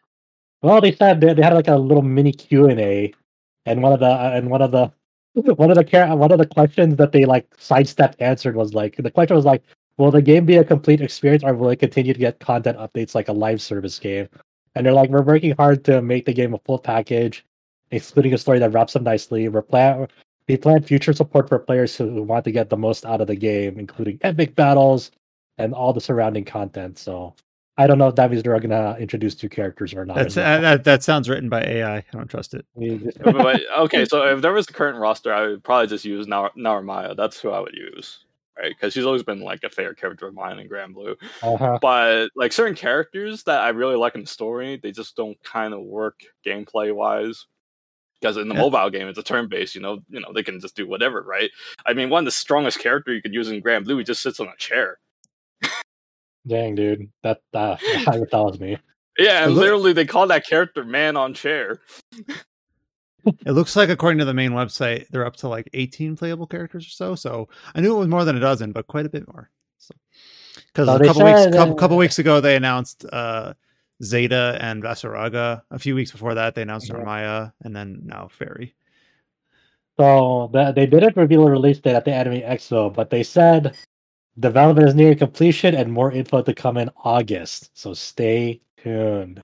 well, 0.61 0.81
they 0.81 0.93
said 0.93 1.21
they, 1.21 1.33
they 1.33 1.41
had 1.41 1.53
like 1.53 1.69
a 1.69 1.77
little 1.77 2.03
mini 2.03 2.33
Q 2.33 2.67
and 2.67 2.79
A, 2.81 3.13
and 3.65 3.81
one 3.81 3.93
of 3.93 4.01
the 4.01 4.07
uh, 4.07 4.31
and 4.33 4.49
one 4.49 4.61
of 4.61 4.71
the 4.71 4.91
one 5.33 5.71
of 5.71 5.77
the 5.77 6.15
one 6.15 6.31
of 6.33 6.37
the 6.39 6.45
questions 6.45 6.97
that 6.97 7.13
they 7.13 7.23
like 7.23 7.47
sidestepped 7.57 8.21
answered 8.21 8.57
was 8.57 8.73
like 8.73 8.97
the 8.97 9.09
question 9.09 9.35
was 9.37 9.45
like, 9.45 9.63
will 9.97 10.11
the 10.11 10.21
game 10.21 10.45
be 10.45 10.57
a 10.57 10.65
complete 10.65 10.99
experience 10.99 11.43
or 11.43 11.53
will 11.53 11.69
it 11.69 11.79
continue 11.79 12.13
to 12.13 12.19
get 12.19 12.41
content 12.41 12.77
updates 12.77 13.15
like 13.15 13.29
a 13.29 13.33
live 13.33 13.61
service 13.61 13.97
game? 13.97 14.27
And 14.75 14.85
they're 14.85 14.93
like, 14.93 15.09
we're 15.09 15.21
working 15.21 15.55
hard 15.55 15.85
to 15.85 16.01
make 16.01 16.25
the 16.25 16.33
game 16.33 16.53
a 16.53 16.59
full 16.65 16.79
package, 16.79 17.45
including 17.91 18.33
a 18.33 18.37
story 18.37 18.59
that 18.59 18.73
wraps 18.73 18.97
up 18.97 19.03
nicely. 19.03 19.47
We're 19.47 19.61
plan 19.61 20.07
we 20.47 20.57
plan 20.57 20.83
future 20.83 21.13
support 21.13 21.49
for 21.49 21.59
players 21.59 21.95
who 21.95 22.21
want 22.23 22.45
to 22.45 22.51
get 22.51 22.69
the 22.69 22.77
most 22.77 23.05
out 23.05 23.21
of 23.21 23.27
the 23.27 23.35
game, 23.35 23.79
including 23.79 24.19
epic 24.21 24.55
battles 24.55 25.11
and 25.57 25.73
all 25.73 25.93
the 25.93 26.01
surrounding 26.01 26.45
content. 26.45 26.97
So 26.97 27.35
I 27.77 27.87
don't 27.87 27.97
know 27.97 28.07
if 28.07 28.15
that 28.15 28.29
means 28.29 28.43
they're 28.43 28.59
gonna 28.59 28.95
introduce 28.99 29.35
two 29.35 29.49
characters 29.49 29.93
or 29.93 30.05
not. 30.05 30.17
That's 30.17 30.37
uh, 30.37 30.59
that, 30.59 30.83
that 30.83 31.03
sounds 31.03 31.27
written 31.27 31.49
by 31.49 31.63
AI. 31.63 31.97
I 31.97 32.03
don't 32.11 32.29
trust 32.29 32.53
it. 32.53 32.65
but, 33.23 33.61
okay, 33.79 34.05
so 34.05 34.27
if 34.27 34.41
there 34.41 34.53
was 34.53 34.67
the 34.67 34.73
current 34.73 34.99
roster, 34.99 35.33
I 35.33 35.47
would 35.47 35.63
probably 35.63 35.87
just 35.87 36.05
use 36.05 36.27
Nar- 36.27 36.51
Narumaya. 36.57 37.15
That's 37.15 37.39
who 37.39 37.49
I 37.49 37.59
would 37.59 37.73
use, 37.73 38.25
right? 38.57 38.69
Because 38.69 38.93
she's 38.93 39.05
always 39.05 39.23
been 39.23 39.39
like 39.39 39.63
a 39.63 39.69
favorite 39.69 39.97
character 39.97 40.27
of 40.27 40.35
mine 40.35 40.59
in 40.59 40.69
Granblue. 40.69 41.15
uh-huh. 41.41 41.79
But 41.81 42.29
like 42.35 42.53
certain 42.53 42.75
characters 42.75 43.43
that 43.43 43.61
I 43.61 43.69
really 43.69 43.95
like 43.95 44.13
in 44.13 44.21
the 44.21 44.27
story, 44.27 44.79
they 44.81 44.91
just 44.91 45.15
don't 45.15 45.41
kind 45.43 45.73
of 45.73 45.81
work 45.81 46.21
gameplay 46.45 46.93
wise. 46.93 47.47
Because 48.23 48.37
in 48.37 48.47
the 48.47 48.55
Yeah. 48.55 48.61
mobile 48.61 48.89
game, 48.89 49.09
it's 49.09 49.19
a 49.19 49.23
turn 49.23 49.49
based. 49.49 49.75
You 49.75 49.81
know, 49.81 49.99
you 50.07 50.21
know 50.21 50.31
they 50.33 50.43
can 50.43 50.61
just 50.61 50.77
do 50.77 50.87
whatever, 50.87 51.21
right? 51.23 51.51
I 51.85 51.91
mean, 51.93 52.09
one 52.09 52.19
of 52.19 52.25
the 52.25 52.31
strongest 52.31 52.79
character 52.79 53.13
you 53.13 53.21
could 53.21 53.33
use 53.33 53.49
in 53.49 53.61
Granblue, 53.61 53.97
he 53.97 54.03
just 54.05 54.21
sits 54.21 54.39
on 54.39 54.47
a 54.47 54.55
chair. 54.57 54.97
Dang, 56.47 56.73
dude, 56.73 57.09
that 57.23 57.41
uh, 57.53 57.75
that 58.05 58.29
was 58.31 58.61
me. 58.61 58.77
Yeah, 59.17 59.43
and 59.43 59.55
literally 59.55 59.91
they 59.91 60.05
call 60.05 60.27
that 60.27 60.47
character 60.47 60.85
man 60.85 61.17
on 61.17 61.33
chair. 61.33 61.81
It 63.45 63.51
looks 63.51 63.75
like, 63.75 63.89
according 63.89 64.19
to 64.19 64.25
the 64.25 64.33
main 64.33 64.51
website, 64.51 65.07
they're 65.09 65.25
up 65.25 65.35
to 65.37 65.49
like 65.49 65.69
18 65.73 66.15
playable 66.15 66.47
characters 66.47 66.87
or 66.87 66.91
so. 66.91 67.15
So 67.15 67.49
I 67.75 67.81
knew 67.81 67.93
it 67.95 67.99
was 67.99 68.07
more 68.07 68.23
than 68.23 68.37
a 68.37 68.39
dozen, 68.39 68.71
but 68.71 68.87
quite 68.87 69.05
a 69.05 69.09
bit 69.09 69.27
more. 69.27 69.49
So 69.77 69.93
because 70.67 70.87
So 70.87 70.95
a 70.95 71.05
couple 71.05 71.25
weeks, 71.25 71.45
couple, 71.55 71.73
uh, 71.73 71.77
couple 71.77 71.97
weeks 71.97 72.19
ago, 72.19 72.39
they 72.39 72.55
announced 72.55 73.05
uh, 73.11 73.53
Zeta 74.03 74.57
and 74.59 74.83
Vaseraga. 74.83 75.61
A 75.71 75.79
few 75.79 75.95
weeks 75.95 76.11
before 76.11 76.35
that, 76.35 76.55
they 76.55 76.61
announced 76.61 76.89
Yeah. 76.89 76.95
Narmaya, 76.95 77.53
and 77.63 77.75
then 77.75 78.01
now 78.03 78.27
Fairy. 78.27 78.75
So 79.97 80.49
the, 80.53 80.71
they 80.71 80.85
didn't 80.85 81.15
reveal 81.15 81.47
a 81.47 81.51
release 81.51 81.79
date 81.79 81.95
at 81.95 82.05
the 82.05 82.13
Anime 82.13 82.41
Expo, 82.41 82.93
but 82.93 83.09
they 83.09 83.23
said 83.23 83.75
development 84.39 84.87
is 84.87 84.95
nearing 84.95 85.17
completion 85.17 85.75
and 85.75 85.91
more 85.91 86.11
info 86.11 86.41
to 86.41 86.53
come 86.53 86.77
in 86.77 86.89
August. 87.03 87.69
So 87.73 87.93
stay 87.93 88.61
tuned. 88.81 89.39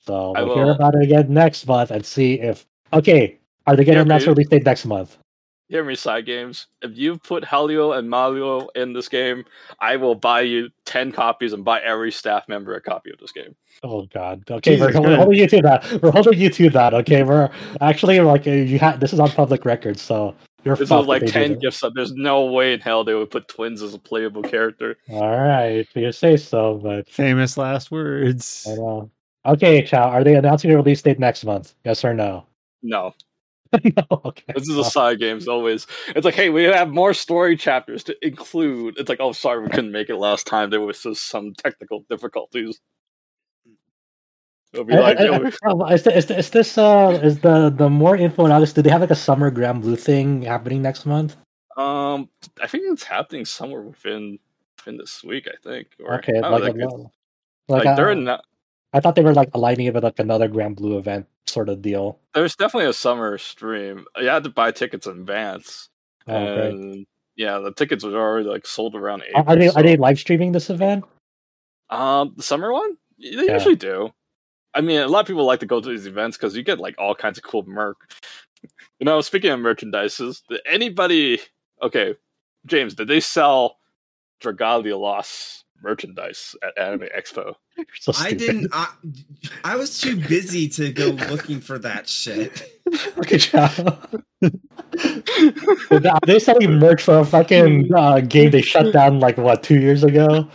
So 0.00 0.32
we'll 0.36 0.54
hear 0.54 0.70
about 0.70 0.94
it 0.94 1.02
again 1.02 1.32
next 1.32 1.66
month 1.66 1.90
and 1.90 2.04
see 2.04 2.40
if 2.40 2.66
okay. 2.92 3.38
Are 3.66 3.74
they 3.74 3.84
getting 3.84 4.04
to 4.04 4.14
Yeah, 4.14 4.22
a 4.22 4.28
release 4.28 4.48
date 4.48 4.64
next 4.64 4.86
month? 4.86 5.18
Hear 5.68 5.84
me, 5.84 5.94
Cygames. 5.94 6.66
If 6.80 6.96
you 6.96 7.18
put 7.18 7.42
Halluel 7.42 7.98
and 7.98 8.08
Malluel 8.08 8.68
in 8.76 8.92
this 8.92 9.08
game, 9.08 9.44
I 9.80 9.96
will 9.96 10.14
buy 10.14 10.42
you 10.42 10.68
ten 10.84 11.10
copies 11.10 11.52
and 11.52 11.64
buy 11.64 11.80
every 11.80 12.12
staff 12.12 12.48
member 12.48 12.74
a 12.76 12.80
copy 12.80 13.10
of 13.10 13.18
this 13.18 13.32
game. 13.32 13.56
Oh 13.82 14.06
God. 14.06 14.44
Okay, 14.48 14.78
we're, 14.80 14.92
we're 15.00 15.16
holding 15.16 15.40
you 15.40 15.48
to 15.48 15.62
that. 15.62 16.02
We're 16.02 16.12
holding 16.12 16.38
you 16.38 16.50
to 16.50 16.70
that. 16.70 16.94
Okay, 16.94 17.24
we're 17.24 17.50
actually 17.80 18.20
like 18.20 18.46
uh, 18.46 18.52
you 18.52 18.78
had 18.78 19.00
this 19.00 19.12
is 19.12 19.18
on 19.18 19.30
public 19.30 19.64
record, 19.64 19.98
so 19.98 20.36
you're 20.62 20.76
This 20.76 20.88
fucked 20.88 21.02
is 21.02 21.08
like 21.08 21.26
ten 21.26 21.58
gifts. 21.58 21.82
Up. 21.82 21.94
There's 21.96 22.12
no 22.12 22.44
way 22.44 22.72
in 22.72 22.78
hell 22.78 23.02
they 23.02 23.14
would 23.14 23.32
put 23.32 23.48
twins 23.48 23.82
as 23.82 23.92
a 23.92 23.98
playable 23.98 24.42
character. 24.42 24.96
All 25.10 25.36
right, 25.36 25.84
you 25.96 26.12
say 26.12 26.36
so, 26.36 26.78
but 26.80 27.08
Famous 27.08 27.56
last 27.56 27.90
words. 27.90 28.68
I 28.70 28.74
know. 28.74 29.10
Okay, 29.44 29.82
Chow, 29.82 30.10
are 30.10 30.22
they 30.22 30.36
announcing 30.36 30.70
a 30.70 30.76
release 30.76 31.02
date 31.02 31.18
next 31.18 31.44
month? 31.44 31.74
Yes 31.84 32.04
or 32.04 32.14
no? 32.14 32.46
No, 32.82 33.14
no. 33.72 34.02
Okay. 34.26 34.52
this 34.54 34.68
is 34.68 34.76
a 34.76 34.82
Cygames 34.82 35.46
always. 35.48 35.86
It's 36.08 36.24
like, 36.24 36.34
hey, 36.34 36.50
we 36.50 36.64
have 36.64 36.88
more 36.90 37.14
story 37.14 37.56
chapters 37.56 38.04
to 38.04 38.16
include. 38.26 38.98
It's 38.98 39.08
like, 39.08 39.20
oh, 39.20 39.32
sorry, 39.32 39.62
we 39.62 39.68
couldn't 39.68 39.92
make 39.92 40.08
it 40.08 40.16
last 40.16 40.46
time. 40.46 40.70
There 40.70 40.80
was 40.80 41.02
just 41.02 41.28
some 41.28 41.52
technical 41.54 42.04
difficulties. 42.10 42.80
It'll 44.72 44.84
be 44.84 44.94
I- 44.94 45.00
like, 45.00 45.18
I- 45.20 45.26
I- 45.36 45.52
oh, 45.66 45.86
is, 45.86 46.02
th- 46.02 46.30
is, 46.30 46.50
this 46.50 46.76
uh 46.78 47.18
is 47.22 47.40
the 47.40 47.70
the 47.70 47.88
more 47.88 48.16
info 48.16 48.44
on 48.44 48.52
August? 48.52 48.74
Do 48.74 48.82
they 48.82 48.90
have 48.90 49.00
like 49.00 49.10
a 49.10 49.14
summer 49.16 49.50
Granblue 49.50 49.98
thing 49.98 50.42
happening 50.42 50.82
next 50.82 51.06
month? 51.06 51.36
um, 51.76 52.28
I 52.62 52.66
think 52.66 52.84
it's 52.86 53.04
happening 53.04 53.44
somewhere 53.44 53.82
within 53.82 54.38
within 54.78 54.96
this 54.98 55.22
week. 55.24 55.46
I 55.48 55.56
think. 55.62 55.88
Or, 56.04 56.14
Okay, 56.18 56.40
like, 56.40 56.62
like, 56.62 56.74
it's- 56.74 56.92
like, 57.68 57.84
like, 57.84 57.96
they're 57.96 58.08
uh, 58.10 58.12
in. 58.12 58.28
I 58.92 59.00
thought 59.00 59.14
they 59.14 59.22
were 59.22 59.34
like 59.34 59.50
aligning 59.54 59.86
it 59.86 59.94
with 59.94 60.04
like 60.04 60.18
another 60.18 60.48
Granblue 60.48 60.98
event 60.98 61.26
sort 61.46 61.68
of 61.68 61.82
deal. 61.82 62.18
There's 62.34 62.56
definitely 62.56 62.88
a 62.88 62.92
summer 62.94 63.36
stream. 63.38 64.04
You 64.20 64.28
had 64.28 64.44
to 64.44 64.50
buy 64.50 64.70
tickets 64.72 65.06
in 65.06 65.18
advance, 65.18 65.88
Oh, 66.26 66.32
great. 66.56 66.70
and 66.74 67.06
yeah, 67.36 67.58
the 67.58 67.72
tickets 67.72 68.04
were 68.04 68.14
already 68.16 68.48
like 68.48 68.66
sold 68.66 68.94
around 68.94 69.22
April. 69.28 69.44
are 69.46 69.56
they 69.56 69.68
so- 69.68 69.76
are 69.80 69.82
they 69.82 69.96
live 69.96 70.18
streaming 70.18 70.52
this 70.52 70.70
event? 70.70 71.04
Um, 71.90 72.32
the 72.36 72.42
summer 72.42 72.72
one, 72.72 72.96
they 73.18 73.46
Yeah. 73.46 73.54
usually 73.54 73.76
do. 73.76 74.12
I 74.74 74.80
mean, 74.80 75.00
a 75.00 75.08
lot 75.08 75.20
of 75.20 75.26
people 75.26 75.44
like 75.44 75.60
to 75.60 75.66
go 75.66 75.80
to 75.80 75.88
these 75.88 76.06
events 76.06 76.36
because 76.36 76.56
you 76.56 76.62
get 76.62 76.78
like 76.78 76.94
all 76.98 77.14
kinds 77.14 77.38
of 77.38 77.44
cool 77.44 77.64
merch. 77.66 77.96
You 78.98 79.04
know, 79.04 79.20
speaking 79.20 79.50
of 79.50 79.60
merchandises, 79.60 80.42
did 80.48 80.60
anybody? 80.66 81.40
Okay, 81.82 82.14
James, 82.66 82.94
did 82.94 83.08
they 83.08 83.20
sell 83.20 83.76
Dragalia 84.42 84.98
Lost 84.98 85.64
merchandise 85.82 86.54
at 86.62 86.76
Anime 86.78 87.08
Expo? 87.16 87.54
So 88.00 88.12
I 88.18 88.32
didn't. 88.32 88.68
I, 88.72 88.88
I 89.64 89.76
was 89.76 90.00
too 90.00 90.16
busy 90.16 90.68
to 90.70 90.92
go 90.92 91.08
looking 91.30 91.60
for 91.60 91.78
that 91.80 92.08
shit. 92.08 92.72
Okay, 93.18 93.38
Chow. 93.38 93.68
Are 94.44 96.20
they 96.24 96.38
selling 96.38 96.78
merch 96.78 97.02
for 97.02 97.18
a 97.18 97.24
fucking 97.24 97.92
uh, 97.92 98.20
game 98.20 98.52
they 98.52 98.62
shut 98.62 98.92
down 98.92 99.18
like 99.18 99.36
what 99.38 99.64
two 99.64 99.80
years 99.80 100.04
ago? 100.04 100.48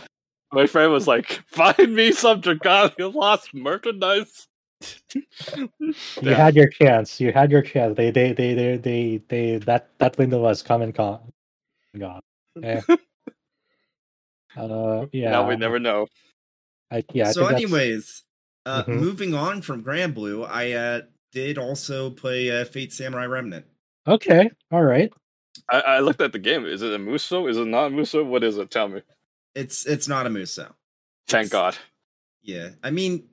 My 0.50 0.66
friend 0.66 0.90
was 0.92 1.06
like, 1.06 1.42
"Find 1.46 1.94
me 1.94 2.12
some 2.12 2.40
Dragalia 2.40 3.12
Lost 3.12 3.52
merchandise." 3.52 4.48
You 5.52 5.68
Yeah. 6.22 6.34
had 6.34 6.56
your 6.56 6.68
chance. 6.68 7.20
You 7.20 7.32
had 7.32 7.50
your 7.50 7.60
chance. 7.62 7.96
They, 7.96 8.10
they, 8.10 8.32
they, 8.32 8.54
they, 8.54 8.76
they, 8.78 9.22
they 9.28 9.56
that 9.58 9.90
that 9.98 10.16
window 10.16 10.40
was 10.40 10.62
come 10.62 10.80
and 10.80 10.94
gone. 10.94 11.20
Gone. 11.98 12.20
Yeah. 12.60 12.80
uh, 14.56 15.06
yeah. 15.12 15.30
Now 15.30 15.48
we 15.48 15.56
never 15.56 15.78
know. 15.78 16.06
I, 16.90 17.04
yeah. 17.12 17.28
I 17.28 17.32
so, 17.32 17.46
think 17.46 17.58
anyways, 17.62 18.24
Uh, 18.64 18.84
Mhm. 18.84 19.00
Moving 19.00 19.34
on 19.34 19.60
from 19.62 19.82
Granblue, 19.82 20.46
I 20.48 20.72
uh, 20.72 21.00
did 21.32 21.58
also 21.58 22.10
play 22.10 22.48
uh, 22.50 22.64
Fate 22.64 22.92
Samurai 22.92 23.24
Remnant. 23.26 23.66
Okay, 24.06 24.50
all 24.70 24.82
right. 24.84 25.12
I, 25.68 25.80
I 25.80 25.98
looked 26.00 26.20
at 26.20 26.32
the 26.32 26.38
game. 26.38 26.64
Is 26.64 26.80
it 26.82 26.92
a 26.92 26.98
Muso? 26.98 27.46
Is 27.48 27.56
it 27.56 27.66
not 27.66 27.86
a 27.86 27.90
Muso? 27.90 28.22
What 28.24 28.44
is 28.44 28.58
it? 28.58 28.70
Tell 28.70 28.88
me. 28.88 29.02
It's 29.54 29.84
it's 29.86 30.06
not 30.06 30.26
a 30.26 30.30
Muso. 30.30 30.74
Thank 31.26 31.46
It's- 31.46 31.50
God. 31.50 31.76
Yeah, 32.42 32.70
I 32.82 32.90
mean, 32.90 33.28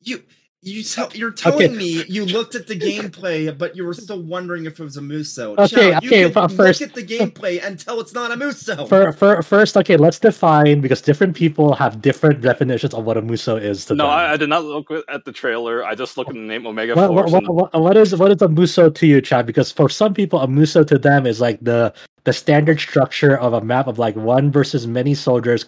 you 0.00 0.22
you 0.64 0.84
tell, 0.84 1.10
you're 1.12 1.32
telling 1.32 1.70
Okay. 1.70 1.76
me 1.76 2.04
you 2.08 2.24
looked 2.24 2.54
at 2.54 2.68
the 2.68 2.78
gameplay, 2.78 3.56
but 3.56 3.76
you 3.76 3.84
were 3.84 3.94
still 3.94 4.22
wondering 4.22 4.64
if 4.64 4.78
it 4.78 4.82
was 4.84 4.96
a 4.96 5.02
Muso. 5.02 5.56
Okay, 5.56 5.66
Chow, 5.66 5.98
you 6.00 6.08
okay, 6.08 6.30
can 6.30 6.48
first- 6.50 6.80
look 6.80 6.88
at 6.90 6.94
the 6.94 7.02
gameplay 7.04 7.60
and 7.64 7.78
tell 7.80 8.00
it's 8.00 8.14
not 8.14 8.30
a 8.30 8.36
Muso. 8.36 8.86
For, 8.86 9.12
for, 9.12 9.42
first, 9.42 9.76
okay, 9.76 9.96
let's 9.96 10.20
define 10.20 10.80
because 10.80 11.00
different 11.00 11.34
people 11.34 11.74
have 11.74 12.00
different 12.00 12.40
definitions 12.42 12.94
of 12.94 13.04
what 13.04 13.16
a 13.16 13.22
muso 13.22 13.56
is 13.56 13.84
to 13.86 13.94
No, 13.96 14.04
them. 14.04 14.12
I, 14.12 14.32
I 14.32 14.36
did 14.36 14.48
not 14.48 14.64
look 14.64 14.88
at 15.08 15.24
the 15.24 15.32
trailer. 15.32 15.84
I 15.84 15.96
just 15.96 16.16
looked 16.16 16.30
at 16.30 16.34
the 16.36 16.40
name 16.40 16.64
Omega 16.64 16.94
what, 16.94 17.12
what, 17.12 17.22
Force. 17.28 17.32
what, 17.32 17.42
and- 17.44 17.54
what, 17.56 17.80
what 17.80 17.96
is 17.96 18.14
what 18.16 18.30
is 18.30 18.40
a 18.40 18.48
muso 18.48 18.88
to 18.88 19.06
you, 19.06 19.20
Chad? 19.20 19.46
Because 19.46 19.72
for 19.72 19.88
some 19.88 20.14
people, 20.14 20.38
a 20.38 20.46
muso 20.46 20.84
to 20.84 20.96
them 20.96 21.26
is 21.26 21.40
like 21.40 21.58
the 21.60 21.92
the 22.24 22.32
standard 22.32 22.80
structure 22.80 23.36
of 23.36 23.52
a 23.52 23.60
map 23.60 23.86
of 23.86 23.98
like 23.98 24.16
one 24.16 24.50
versus 24.50 24.86
many 24.86 25.14
soldiers 25.14 25.64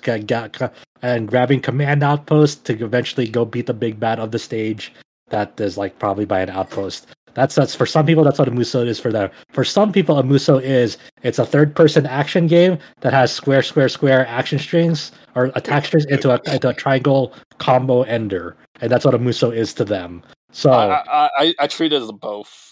and 1.03 1.29
grabbing 1.29 1.61
command 1.61 2.03
outposts 2.03 2.61
to 2.63 2.73
eventually 2.85 3.29
go 3.29 3.45
beat 3.45 3.67
the 3.67 3.75
big 3.75 3.99
bad 3.99 4.19
of 4.19 4.31
the 4.31 4.39
stage. 4.39 4.93
That 5.31 5.59
is 5.61 5.77
like 5.77 5.99
probably 5.99 6.25
by 6.25 6.41
an 6.41 6.51
outpost. 6.51 7.07
That's 7.35 7.57
that's 7.57 7.75
for 7.75 7.87
some 7.87 8.07
people. 8.07 8.23
That's 8.23 8.39
what 8.39 8.47
a 8.47 8.53
muso 8.53 8.87
is 8.87 9.01
for 9.01 9.11
them. 9.11 9.29
For 9.51 9.65
some 9.65 9.93
people, 9.93 10.19
a 10.19 10.23
muso 10.23 10.59
is 10.59 10.97
it's 11.25 11.41
a 11.41 11.47
third 11.47 11.75
person 11.75 12.07
action 12.07 12.47
game 12.47 12.79
that 13.01 13.13
has 13.13 13.33
square, 13.33 13.63
square, 13.63 13.89
square 13.89 14.25
action 14.29 14.61
strings 14.61 15.11
or 15.35 15.47
attack 15.57 15.87
strings 15.87 16.05
into 16.07 16.31
a 16.31 16.41
into 16.53 16.69
a 16.69 16.75
triangle 16.75 17.33
combo 17.59 18.03
ender, 18.03 18.57
and 18.81 18.91
that's 18.91 19.05
what 19.05 19.15
a 19.15 19.19
muso 19.19 19.51
is 19.51 19.75
to 19.75 19.85
them. 19.85 20.23
So. 20.53 20.71
I, 20.71 21.29
I, 21.37 21.55
I 21.59 21.67
treat 21.67 21.93
it 21.93 22.01
as 22.01 22.13
both. 22.13 22.64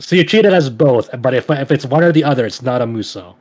So 0.00 0.16
you 0.16 0.24
treat 0.24 0.44
it 0.44 0.52
as 0.52 0.70
both, 0.70 1.10
but 1.20 1.34
if 1.34 1.50
if 1.50 1.70
it's 1.72 1.86
one 1.86 2.04
or 2.04 2.12
the 2.12 2.24
other, 2.24 2.46
it's 2.46 2.62
not 2.62 2.82
a 2.82 2.86
muso. 2.86 3.36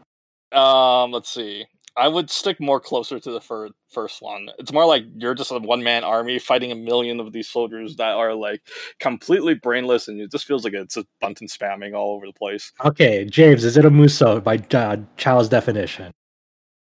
Um, 0.51 1.11
let's 1.11 1.29
see. 1.29 1.65
I 1.97 2.07
would 2.07 2.29
stick 2.29 2.59
more 2.59 2.79
closer 2.79 3.19
to 3.19 3.31
the 3.31 3.41
fir- 3.41 3.69
first 3.91 4.21
one. 4.21 4.49
It's 4.59 4.71
more 4.71 4.85
like 4.85 5.03
you're 5.15 5.33
just 5.35 5.51
a 5.51 5.59
one 5.59 5.83
man 5.83 6.03
army 6.03 6.39
fighting 6.39 6.71
a 6.71 6.75
million 6.75 7.19
of 7.19 7.33
these 7.33 7.49
soldiers 7.49 7.95
that 7.97 8.11
are 8.15 8.35
like 8.35 8.61
completely 8.99 9.55
brainless, 9.55 10.07
and 10.07 10.21
it 10.21 10.31
just 10.31 10.45
feels 10.45 10.63
like 10.63 10.73
it's 10.73 10.97
a 10.97 11.05
button 11.21 11.47
spamming 11.47 11.95
all 11.95 12.15
over 12.15 12.27
the 12.27 12.33
place. 12.33 12.71
Okay, 12.85 13.25
James, 13.25 13.63
is 13.65 13.77
it 13.77 13.85
a 13.85 13.89
muso 13.89 14.39
by 14.41 14.57
uh, 14.73 14.97
Chow's 15.17 15.49
definition? 15.49 16.11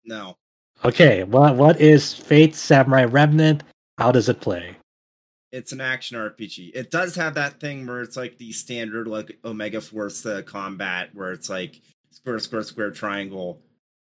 no, 0.06 0.35
Okay, 0.84 1.23
what 1.23 1.57
what 1.57 1.80
is 1.80 2.14
Fate 2.14 2.56
Samurai 2.56 3.03
Remnant? 3.06 3.64
How 3.99 4.11
does 4.11 4.30
it 4.30 4.41
play? 4.41 4.77
It's 5.52 5.72
an 5.72 5.82
action 5.82 6.18
RPG. 6.18 6.72
It 6.73 6.91
does 6.91 7.15
have 7.15 7.34
that 7.34 7.60
thing 7.60 7.86
where 7.86 8.02
it's 8.02 8.15
like 8.15 8.38
the 8.38 8.52
standard 8.53 9.07
like 9.07 9.38
Omega 9.44 9.82
Force 9.82 10.26
uh, 10.26 10.41
combat, 10.45 11.10
where 11.14 11.32
it's 11.32 11.49
like 11.49 11.82
square, 12.11 12.40
square, 12.40 12.64
square, 12.64 12.91
triangle 12.91 13.61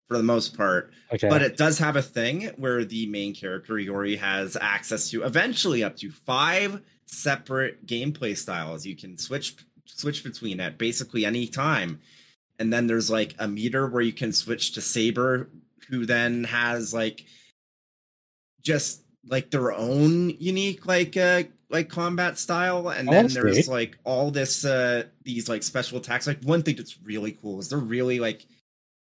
for 0.09 0.17
the 0.17 0.23
most 0.23 0.57
part. 0.57 0.93
Okay, 1.13 1.29
But 1.29 1.43
it 1.43 1.57
does 1.57 1.79
have 1.79 1.97
a 1.97 2.03
thing 2.03 2.51
where 2.57 2.85
the 2.85 3.07
main 3.07 3.35
character 3.35 3.75
Iori 3.75 4.19
has 4.19 4.57
access 4.61 5.09
to 5.11 5.23
eventually 5.23 5.83
up 5.83 5.97
to 5.99 6.11
five 6.11 6.83
separate 7.07 7.87
gameplay 7.87 8.37
styles. 8.37 8.85
You 8.85 8.97
can 8.97 9.17
switch 9.17 9.57
switch 9.87 10.25
between 10.25 10.61
at 10.61 10.79
basically 10.79 11.25
any 11.25 11.47
time. 11.47 12.01
And 12.59 12.73
then 12.73 12.87
there's 12.87 13.11
like 13.11 13.35
a 13.39 13.49
meter 13.49 13.87
where 13.87 14.03
you 14.03 14.13
can 14.13 14.33
switch 14.33 14.73
to 14.73 14.81
Saber, 14.81 15.49
who 15.89 16.07
then 16.07 16.45
has 16.45 16.93
like 16.93 17.25
just 18.63 19.03
like 19.27 19.51
their 19.51 19.73
own 19.73 20.31
unique 20.39 20.87
like 20.87 21.17
uh 21.17 21.43
like 21.69 21.89
combat 21.89 22.39
style 22.39 22.89
and 22.89 23.09
Oh, 23.09 23.13
then 23.13 23.29
there's 23.29 23.57
neat. 23.57 23.69
like 23.69 23.99
all 24.05 24.31
this 24.31 24.65
uh 24.65 25.05
these 25.25 25.49
like 25.49 25.63
special 25.63 25.99
attacks 25.99 26.27
like 26.27 26.43
one 26.43 26.63
thing 26.63 26.77
that's 26.77 27.01
really 27.03 27.33
cool 27.33 27.59
is 27.61 27.69
they're 27.69 27.79
really 27.79 28.19
like 28.19 28.47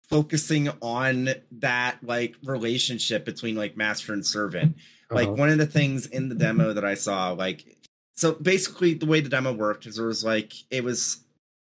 focusing 0.09 0.69
on 0.83 1.29
that 1.53 1.99
like 2.03 2.35
relationship 2.45 3.25
between 3.25 3.55
like 3.55 3.77
master 3.77 4.13
and 4.13 4.27
servant 4.27 4.77
like 5.11 5.29
Uh-huh. 5.29 5.37
one 5.37 5.49
of 5.49 5.59
the 5.59 5.67
things 5.67 6.07
in 6.07 6.29
the 6.29 6.35
demo 6.35 6.73
that 6.73 6.85
i 6.85 6.95
saw 6.95 7.31
like 7.31 7.77
so 8.15 8.33
basically 8.33 8.95
the 8.95 9.07
way 9.07 9.21
the 9.21 9.29
demo 9.29 9.53
worked 9.53 9.87
is 9.87 9.97
there 9.97 10.07
was 10.07 10.25
like 10.25 10.53
it 10.71 10.83
was 10.83 11.19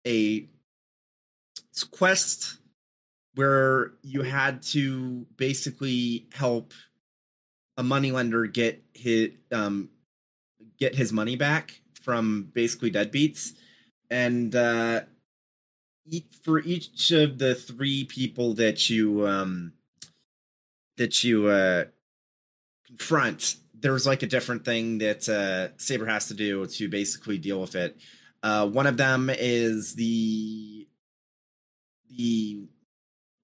a 0.07 0.47
quest 1.91 2.57
where 3.35 3.91
you 4.01 4.21
had 4.23 4.61
to 4.61 5.25
basically 5.37 6.27
help 6.33 6.73
a 7.79 7.83
moneylender 7.83 8.45
get 8.45 8.83
his 8.93 9.29
um 9.53 9.89
get 10.77 10.93
his 10.93 11.13
money 11.13 11.37
back 11.37 11.81
from 12.01 12.51
basically 12.53 12.91
deadbeats. 12.91 13.53
And 14.11 14.53
uh 14.53 15.01
for 16.43 16.59
each 16.59 17.11
of 17.11 17.37
the 17.37 17.55
three 17.55 18.03
people 18.03 18.53
that 18.55 18.89
you 18.89 19.25
um 19.25 19.71
that 20.97 21.23
you 21.23 21.47
uh 21.47 21.85
confront 22.85 23.55
there's 23.73 24.05
like 24.05 24.23
a 24.23 24.27
different 24.27 24.65
thing 24.65 24.97
that 24.97 25.29
uh 25.29 25.73
saber 25.77 26.05
has 26.05 26.27
to 26.27 26.33
do 26.33 26.67
to 26.67 26.89
basically 26.89 27.37
deal 27.37 27.61
with 27.61 27.75
it. 27.75 27.97
Uh 28.43 28.67
one 28.67 28.87
of 28.87 28.97
them 28.97 29.29
is 29.29 29.95
the 29.95 30.85
the 32.09 32.61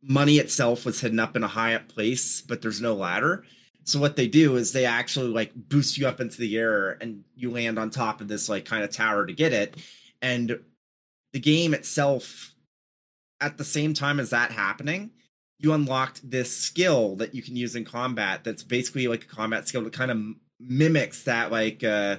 money 0.01 0.39
itself 0.39 0.85
was 0.85 0.99
hidden 0.99 1.21
up 1.21 1.37
in 1.37 1.43
a 1.43 1.47
high 1.47 1.73
up 1.73 1.87
place 1.87 2.41
but 2.41 2.61
there's 2.61 2.81
no 2.81 2.93
ladder 2.93 3.45
so 3.85 3.99
what 3.99 4.15
they 4.15 4.27
do 4.27 4.57
is 4.57 4.71
they 4.71 4.85
actually 4.85 5.29
like 5.29 5.51
boost 5.55 5.97
you 5.97 6.07
up 6.07 6.19
into 6.19 6.37
the 6.37 6.57
air 6.57 6.97
and 7.01 7.23
you 7.35 7.51
land 7.51 7.79
on 7.79 7.89
top 7.89 8.19
of 8.19 8.27
this 8.27 8.49
like 8.49 8.65
kind 8.65 8.83
of 8.83 8.91
tower 8.91 9.25
to 9.25 9.33
get 9.33 9.53
it. 9.53 9.77
And 10.21 10.59
the 11.33 11.39
game 11.39 11.73
itself 11.73 12.53
at 13.39 13.57
the 13.57 13.63
same 13.63 13.93
time 13.93 14.19
as 14.19 14.31
that 14.31 14.51
happening 14.51 15.11
you 15.59 15.71
unlocked 15.73 16.29
this 16.29 16.55
skill 16.55 17.15
that 17.15 17.33
you 17.33 17.41
can 17.41 17.55
use 17.55 17.75
in 17.75 17.85
combat 17.85 18.43
that's 18.43 18.63
basically 18.63 19.07
like 19.07 19.23
a 19.23 19.27
combat 19.27 19.67
skill 19.67 19.83
that 19.83 19.93
kind 19.93 20.11
of 20.11 20.17
mimics 20.59 21.23
that 21.23 21.51
like 21.51 21.83
uh 21.83 22.17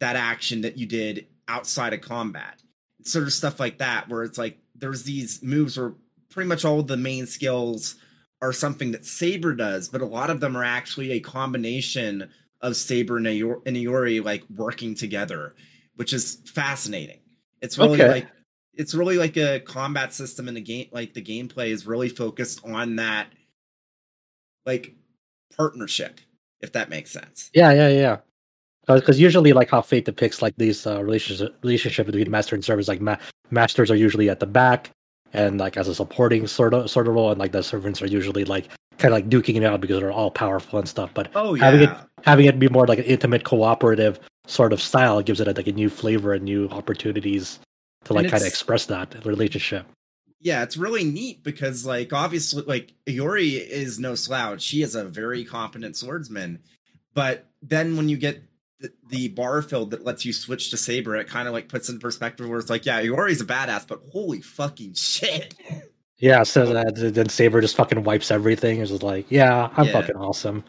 that 0.00 0.16
action 0.16 0.62
that 0.62 0.76
you 0.76 0.86
did 0.86 1.26
outside 1.46 1.92
of 1.92 2.00
combat. 2.00 2.62
Sort 3.04 3.24
of 3.24 3.32
stuff 3.32 3.60
like 3.60 3.78
that 3.78 4.08
where 4.08 4.24
it's 4.24 4.38
like 4.38 4.58
there's 4.74 5.04
these 5.04 5.42
moves 5.42 5.78
where 5.78 5.94
pretty 6.30 6.48
much 6.48 6.64
all 6.64 6.82
the 6.82 6.96
main 6.96 7.26
skills 7.26 7.96
are 8.42 8.52
something 8.52 8.92
that 8.92 9.04
saber 9.04 9.54
does 9.54 9.88
but 9.88 10.00
a 10.00 10.06
lot 10.06 10.30
of 10.30 10.40
them 10.40 10.56
are 10.56 10.64
actually 10.64 11.12
a 11.12 11.20
combination 11.20 12.30
of 12.60 12.76
saber 12.76 13.16
and 13.16 13.26
Iori, 13.26 14.24
like 14.24 14.44
working 14.54 14.94
together 14.94 15.54
which 15.96 16.12
is 16.12 16.38
fascinating 16.46 17.20
it's 17.60 17.78
really 17.78 18.02
Okay. 18.02 18.10
like 18.10 18.28
it's 18.74 18.94
really 18.94 19.18
like 19.18 19.36
a 19.36 19.60
combat 19.60 20.14
system 20.14 20.48
in 20.48 20.54
the 20.54 20.60
game 20.60 20.88
like 20.92 21.14
the 21.14 21.22
gameplay 21.22 21.68
is 21.68 21.86
really 21.86 22.08
focused 22.08 22.64
on 22.64 22.96
that 22.96 23.28
like 24.66 24.94
partnership 25.56 26.20
if 26.60 26.72
that 26.72 26.88
makes 26.88 27.10
sense 27.10 27.50
yeah, 27.54 27.72
yeah, 27.72 27.88
yeah. 27.88 28.16
Because 28.86 29.20
usually, 29.20 29.52
like 29.52 29.70
how 29.70 29.82
Fate 29.82 30.04
depicts 30.04 30.42
like 30.42 30.54
these 30.56 30.86
uh, 30.86 31.02
relationship 31.02 31.56
relationship 31.62 32.06
between 32.06 32.30
master 32.30 32.56
and 32.56 32.64
servants, 32.64 32.88
like 32.88 33.00
ma- 33.00 33.18
masters 33.50 33.90
are 33.90 33.96
usually 33.96 34.28
at 34.28 34.40
the 34.40 34.46
back 34.46 34.90
and 35.32 35.58
like 35.58 35.76
as 35.76 35.88
a 35.88 35.94
supporting 35.94 36.46
sort 36.46 36.74
of 36.74 36.90
sort 36.90 37.08
of 37.08 37.14
role, 37.14 37.30
and 37.30 37.38
like 37.38 37.52
the 37.52 37.62
servants 37.62 38.00
are 38.02 38.06
usually 38.06 38.44
like 38.44 38.68
kind 38.98 39.12
of 39.14 39.16
like 39.16 39.28
duking 39.28 39.56
it 39.56 39.64
out 39.64 39.80
because 39.80 39.98
they're 40.00 40.12
all 40.12 40.30
powerful 40.30 40.78
and 40.78 40.88
stuff. 40.88 41.10
But 41.14 41.30
oh 41.34 41.54
Having 41.54 41.82
it- 41.88 41.96
having 42.24 42.46
it 42.46 42.58
be 42.58 42.68
more 42.68 42.86
like 42.86 42.98
an 42.98 43.04
intimate 43.06 43.44
cooperative 43.44 44.20
sort 44.46 44.72
of 44.72 44.82
style 44.82 45.22
gives 45.22 45.40
it 45.40 45.56
like 45.56 45.66
a 45.66 45.72
new 45.72 45.88
flavor 45.88 46.34
and 46.34 46.44
new 46.44 46.68
opportunities 46.68 47.58
to 48.04 48.12
like 48.14 48.28
kind 48.30 48.42
of 48.42 48.46
express 48.48 48.86
that 48.86 49.24
relationship. 49.24 49.86
yeah, 50.40 50.62
it's 50.62 50.76
really 50.76 51.04
neat 51.04 51.42
because 51.44 51.86
like 51.86 52.12
obviously 52.12 52.62
like 52.62 52.92
Iori 53.06 53.52
is 53.66 53.98
no 53.98 54.14
slouch. 54.14 54.60
She 54.62 54.82
is 54.82 54.94
a 54.94 55.04
very 55.04 55.44
competent 55.44 55.96
swordsman. 55.96 56.58
But 57.14 57.46
then 57.62 57.96
when 57.96 58.08
you 58.08 58.16
get 58.16 58.42
the, 58.80 58.92
the 59.08 59.28
bar 59.28 59.62
filled 59.62 59.90
that 59.92 60.04
lets 60.04 60.24
you 60.24 60.32
switch 60.32 60.70
to 60.70 60.76
saber, 60.76 61.16
it 61.16 61.28
kind 61.28 61.46
of 61.46 61.54
like 61.54 61.68
puts 61.68 61.88
in 61.88 61.98
perspective 61.98 62.48
where 62.48 62.58
it's 62.58 62.70
like, 62.70 62.86
yeah, 62.86 63.00
Iori's 63.02 63.40
a 63.40 63.44
badass, 63.44 63.86
but 63.86 64.00
holy 64.12 64.40
fucking 64.40 64.94
shit. 64.94 65.54
Yeah, 66.18 66.42
so 66.42 66.66
that 66.74 66.96
then 67.14 67.28
Saber 67.30 67.60
just 67.62 67.76
fucking 67.76 68.02
wipes 68.04 68.30
everything. 68.30 68.80
It's 68.80 68.90
just 68.90 69.02
like, 69.02 69.30
yeah, 69.30 69.70
I'm 69.76 69.86
Yeah. 69.86 69.92
fucking 69.92 70.16
awesome. 70.16 70.64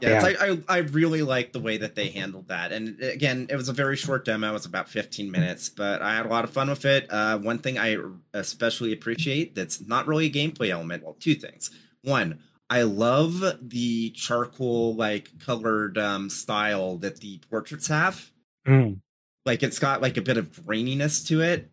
Yeah, 0.00 0.16
it's 0.16 0.22
like 0.22 0.36
I 0.38 0.58
I 0.68 0.78
really 0.80 1.22
like 1.22 1.54
the 1.54 1.60
way 1.60 1.78
that 1.78 1.94
they 1.94 2.08
handled 2.08 2.48
that. 2.48 2.70
And 2.72 3.00
again, 3.02 3.46
it 3.48 3.56
was 3.56 3.70
a 3.70 3.72
very 3.72 3.96
short 3.96 4.26
demo. 4.26 4.50
It 4.50 4.52
was 4.52 4.66
about 4.66 4.90
15 4.90 5.30
minutes, 5.30 5.70
but 5.70 6.02
I 6.02 6.14
had 6.14 6.26
a 6.26 6.28
lot 6.28 6.44
of 6.44 6.50
fun 6.50 6.68
with 6.68 6.84
it. 6.84 7.06
Uh, 7.08 7.38
one 7.38 7.58
thing 7.58 7.78
I 7.78 7.96
especially 8.34 8.92
appreciate 8.92 9.54
that's 9.54 9.80
not 9.80 10.06
really 10.06 10.26
a 10.26 10.30
gameplay 10.30 10.68
element. 10.68 11.02
Well, 11.02 11.16
two 11.18 11.34
things. 11.34 11.70
One, 12.02 12.40
I 12.68 12.82
love 12.82 13.42
the 13.62 14.10
charcoal 14.10 14.94
like 14.96 15.30
colored 15.40 15.98
um, 15.98 16.28
style 16.30 16.96
that 16.98 17.20
the 17.20 17.38
portraits 17.50 17.86
have. 17.88 18.30
Mm. 18.66 19.00
Like 19.44 19.62
it's 19.62 19.78
got 19.78 20.02
like 20.02 20.16
a 20.16 20.22
bit 20.22 20.36
of 20.36 20.50
graininess 20.50 21.24
to 21.28 21.40
it. 21.42 21.70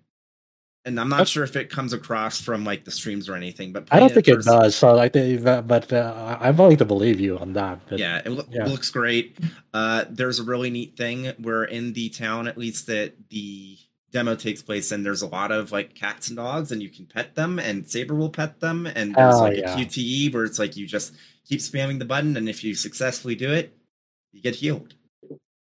and 0.86 0.99
I'm 0.99 1.07
not 1.10 1.18
That's- 1.18 1.30
sure 1.30 1.44
if 1.45 1.56
it 1.56 1.70
comes 1.72 1.94
across 1.94 2.40
from 2.41 2.64
like 2.65 2.84
the 2.86 2.91
streams 2.91 3.28
or 3.30 3.36
anything, 3.36 3.72
but 3.72 3.88
I 3.90 3.99
don't 3.99 4.11
think 4.14 4.28
it 4.28 4.44
does. 4.44 4.76
So 4.76 4.94
like, 4.94 5.14
they- 5.14 5.38
but 5.38 5.91
uh, 5.91 6.38
I'm 6.40 6.57
willing 6.57 6.78
to 6.78 6.86
believe 6.86 7.20
you 7.20 7.40
on 7.40 7.53
that. 7.53 7.80
But 7.88 7.99
yeah, 7.99 8.22
it 8.24 8.30
loo- 8.30 8.45
yeah. 8.52 8.65
looks 8.65 8.91
great. 8.91 9.38
Uh, 9.74 10.06
there's 10.10 10.40
a 10.40 10.44
really 10.44 10.70
neat 10.70 10.95
thing 10.98 11.32
where 11.40 11.64
in 11.64 11.94
the 11.94 12.10
town, 12.10 12.48
at 12.48 12.57
least 12.57 12.86
that 12.88 13.15
the 13.30 13.78
demo 14.14 14.35
takes 14.35 14.61
place 14.61 14.91
and 14.91 15.06
there's 15.06 15.22
a 15.23 15.27
lot 15.27 15.52
of 15.52 15.72
like 15.73 15.94
cats 15.95 16.30
and 16.30 16.38
dogs, 16.38 16.72
and 16.72 16.81
you 16.81 16.90
can 16.90 17.06
pet 17.06 17.35
them, 17.35 17.60
and 17.60 17.90
Saber 17.90 18.15
will 18.15 18.30
pet 18.30 18.60
them, 18.61 18.85
and 18.85 19.14
there's 19.15 19.35
Oh, 19.35 19.40
like 19.41 19.57
yeah. 19.57 19.73
a 19.73 19.77
QTE 19.77 20.34
where 20.34 20.45
it's 20.45 20.60
like 20.60 20.77
you 20.77 20.88
just 20.88 21.14
keep 21.48 21.60
spamming 21.60 21.99
the 21.99 22.06
button, 22.06 22.38
and 22.38 22.48
if 22.48 22.64
you 22.64 22.76
successfully 22.76 23.35
do 23.35 23.52
it, 23.52 23.76
you 24.31 24.41
get 24.41 24.56
healed. 24.56 24.94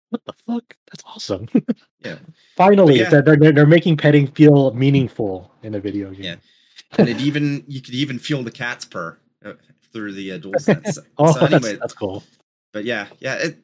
what 0.09 0.21
the 0.25 0.33
fuck? 0.45 0.75
That's 0.91 1.03
awesome. 1.05 1.47
Yeah. 2.05 2.17
Finally, 2.57 2.99
yeah. 2.99 3.09
they're, 3.09 3.21
they're 3.37 3.53
they're 3.53 3.65
making 3.65 3.95
petting 3.95 4.27
feel 4.27 4.73
meaningful 4.73 5.49
in 5.63 5.73
a 5.73 5.79
video 5.79 6.11
game. 6.11 6.21
Yeah. 6.21 6.35
and 6.97 7.07
it 7.07 7.21
even 7.21 7.63
you 7.65 7.81
could 7.81 7.93
even 7.93 8.19
feel 8.19 8.43
the 8.43 8.51
cat's 8.51 8.83
purr 8.83 9.17
uh, 9.45 9.53
through 9.93 10.11
the 10.11 10.33
uh, 10.33 10.37
DualSense. 10.39 10.97
Oh, 11.17 11.31
so 11.31 11.45
anyway, 11.45 11.59
that's, 11.61 11.79
that's 11.79 11.93
cool. 11.93 12.21
but 12.73 12.83
yeah, 12.83 13.07
yeah, 13.19 13.35
it 13.35 13.59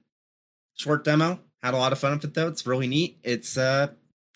short 0.78 1.04
demo. 1.04 1.38
Had 1.62 1.74
a 1.74 1.78
lot 1.78 1.92
of 1.92 2.00
fun 2.00 2.14
with 2.14 2.24
it 2.24 2.34
though. 2.34 2.48
It's 2.48 2.66
really 2.66 2.88
neat. 2.88 3.20
It's 3.24 3.58
uh 3.58 3.88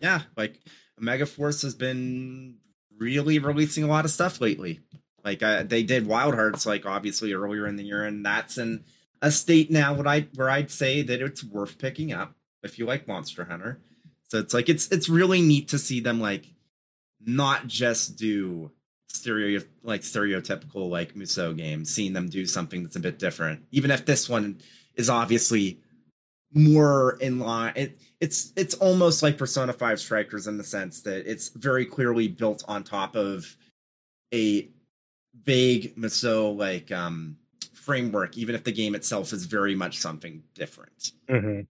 yeah, 0.04 0.24
like 0.36 0.60
Omega 1.00 1.26
Force 1.26 1.62
has 1.62 1.74
been 1.74 2.58
really 2.98 3.40
releasing 3.40 3.86
a 3.86 3.88
lot 3.88 4.06
of 4.06 4.12
stuff 4.12 4.42
lately. 4.42 4.82
Like 5.24 5.42
uh, 5.42 5.64
they 5.64 5.82
did 5.82 6.06
Wild 6.06 6.36
Hearts 6.36 6.66
like 6.66 6.86
obviously 6.86 7.32
earlier 7.34 7.66
in 7.66 7.78
the 7.78 7.86
year, 7.86 8.04
and 8.04 8.26
that's 8.26 8.58
in 8.58 8.84
a 9.22 9.32
state 9.32 9.72
now 9.72 9.94
what 9.94 10.06
I 10.06 10.28
where 10.36 10.50
I'd 10.50 10.70
say 10.70 11.02
that 11.02 11.22
it's 11.22 11.44
worth 11.44 11.80
picking 11.80 12.12
up 12.12 12.36
if 12.62 12.78
you 12.78 12.86
like 12.86 13.08
Monster 13.08 13.46
Hunter. 13.46 13.80
So 14.28 14.40
it's 14.40 14.54
like 14.54 14.68
it's 14.68 14.90
it's 14.90 15.08
really 15.08 15.42
neat 15.42 15.70
to 15.70 15.80
see 15.80 16.02
them 16.02 16.20
like 16.20 16.48
not 17.26 17.68
just 17.68 18.18
do 18.18 18.72
stereo 19.08 19.62
like 19.84 20.02
stereotypical 20.02 20.90
like 20.90 21.16
Muso 21.16 21.54
games, 21.54 21.96
seeing 21.96 22.12
them 22.12 22.28
do 22.28 22.46
something 22.46 22.84
that's 22.84 22.98
a 22.98 23.00
bit 23.00 23.20
different. 23.20 23.64
Even 23.72 23.90
if 23.90 24.06
this 24.06 24.28
one 24.28 24.60
is 24.96 25.10
obviously 25.10 25.80
more 26.54 27.18
in 27.22 27.40
line 27.40 27.74
it, 27.78 27.98
it's 28.24 28.54
it's 28.56 28.74
almost 28.76 29.22
like 29.22 29.38
Persona 29.38 29.74
5 29.74 30.00
Strikers 30.00 30.48
in 30.48 30.58
the 30.58 30.64
sense 30.64 31.02
that 31.02 31.30
it's 31.30 31.50
very 31.50 31.86
clearly 31.86 32.30
built 32.30 32.64
on 32.70 32.82
top 32.82 33.18
of 33.18 33.46
a 34.34 34.70
vague 35.44 35.94
Muso 35.98 36.52
like 36.52 36.90
um 36.94 37.36
framework, 37.74 38.38
even 38.38 38.56
if 38.56 38.64
the 38.64 38.72
game 38.72 38.96
itself 38.96 39.34
is 39.34 39.46
very 39.46 39.76
much 39.76 39.98
something 39.98 40.42
different. 40.54 41.12
Mhm. 41.30 41.68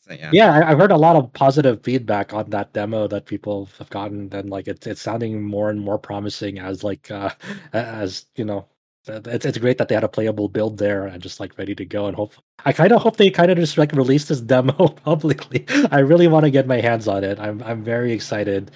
So 0.00 0.14
yeah. 0.14 0.30
Yeah, 0.32 0.62
I've 0.66 0.78
heard 0.78 0.90
a 0.90 0.96
lot 0.96 1.16
of 1.16 1.30
positive 1.34 1.82
feedback 1.82 2.32
on 2.32 2.48
that 2.48 2.72
demo 2.72 3.06
that 3.08 3.26
people 3.26 3.68
have 3.76 3.90
gotten, 3.90 4.30
and 4.32 4.48
like 4.48 4.68
it's 4.68 4.86
it's 4.86 5.02
sounding 5.02 5.42
more 5.42 5.68
and 5.68 5.78
more 5.78 5.98
promising 5.98 6.58
as 6.58 6.82
like 6.82 7.10
uh 7.10 7.30
as 7.74 8.24
you 8.36 8.46
know. 8.46 8.66
It's 9.10 9.44
it's 9.44 9.58
great 9.58 9.78
that 9.78 9.88
they 9.88 9.94
had 9.94 10.04
a 10.04 10.08
playable 10.08 10.48
build 10.48 10.78
there 10.78 11.06
and 11.06 11.22
just 11.22 11.40
like 11.40 11.56
ready 11.58 11.74
to 11.74 11.84
go 11.84 12.06
and 12.06 12.16
hope. 12.16 12.34
I 12.64 12.72
kind 12.72 12.92
of 12.92 13.02
hope 13.02 13.16
they 13.16 13.30
kind 13.30 13.50
of 13.50 13.58
just 13.58 13.78
like 13.78 13.92
release 13.92 14.28
this 14.28 14.40
demo 14.40 14.88
publicly. 15.04 15.66
I 15.90 16.00
really 16.00 16.28
want 16.28 16.44
to 16.44 16.50
get 16.50 16.66
my 16.66 16.80
hands 16.80 17.08
on 17.08 17.24
it. 17.24 17.38
I'm 17.38 17.62
I'm 17.62 17.82
very 17.82 18.12
excited. 18.12 18.70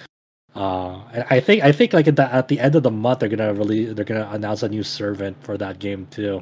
Uh, 0.55 1.01
I 1.29 1.41
think 1.41 1.63
I 1.63 1.71
think 1.71 1.91
like 1.91 2.07
at 2.07 2.15
the 2.15 2.33
at 2.33 2.47
the 2.47 2.59
end 2.59 2.75
of 2.75 2.83
the 2.83 2.91
month 2.91 3.19
they're 3.19 3.29
gonna 3.29 3.53
really 3.53 3.85
they're 3.93 4.05
gonna 4.05 4.29
announce 4.31 4.63
a 4.63 4.69
new 4.69 4.83
servant 4.83 5.35
for 5.43 5.57
that 5.57 5.79
game 5.79 6.07
too, 6.11 6.41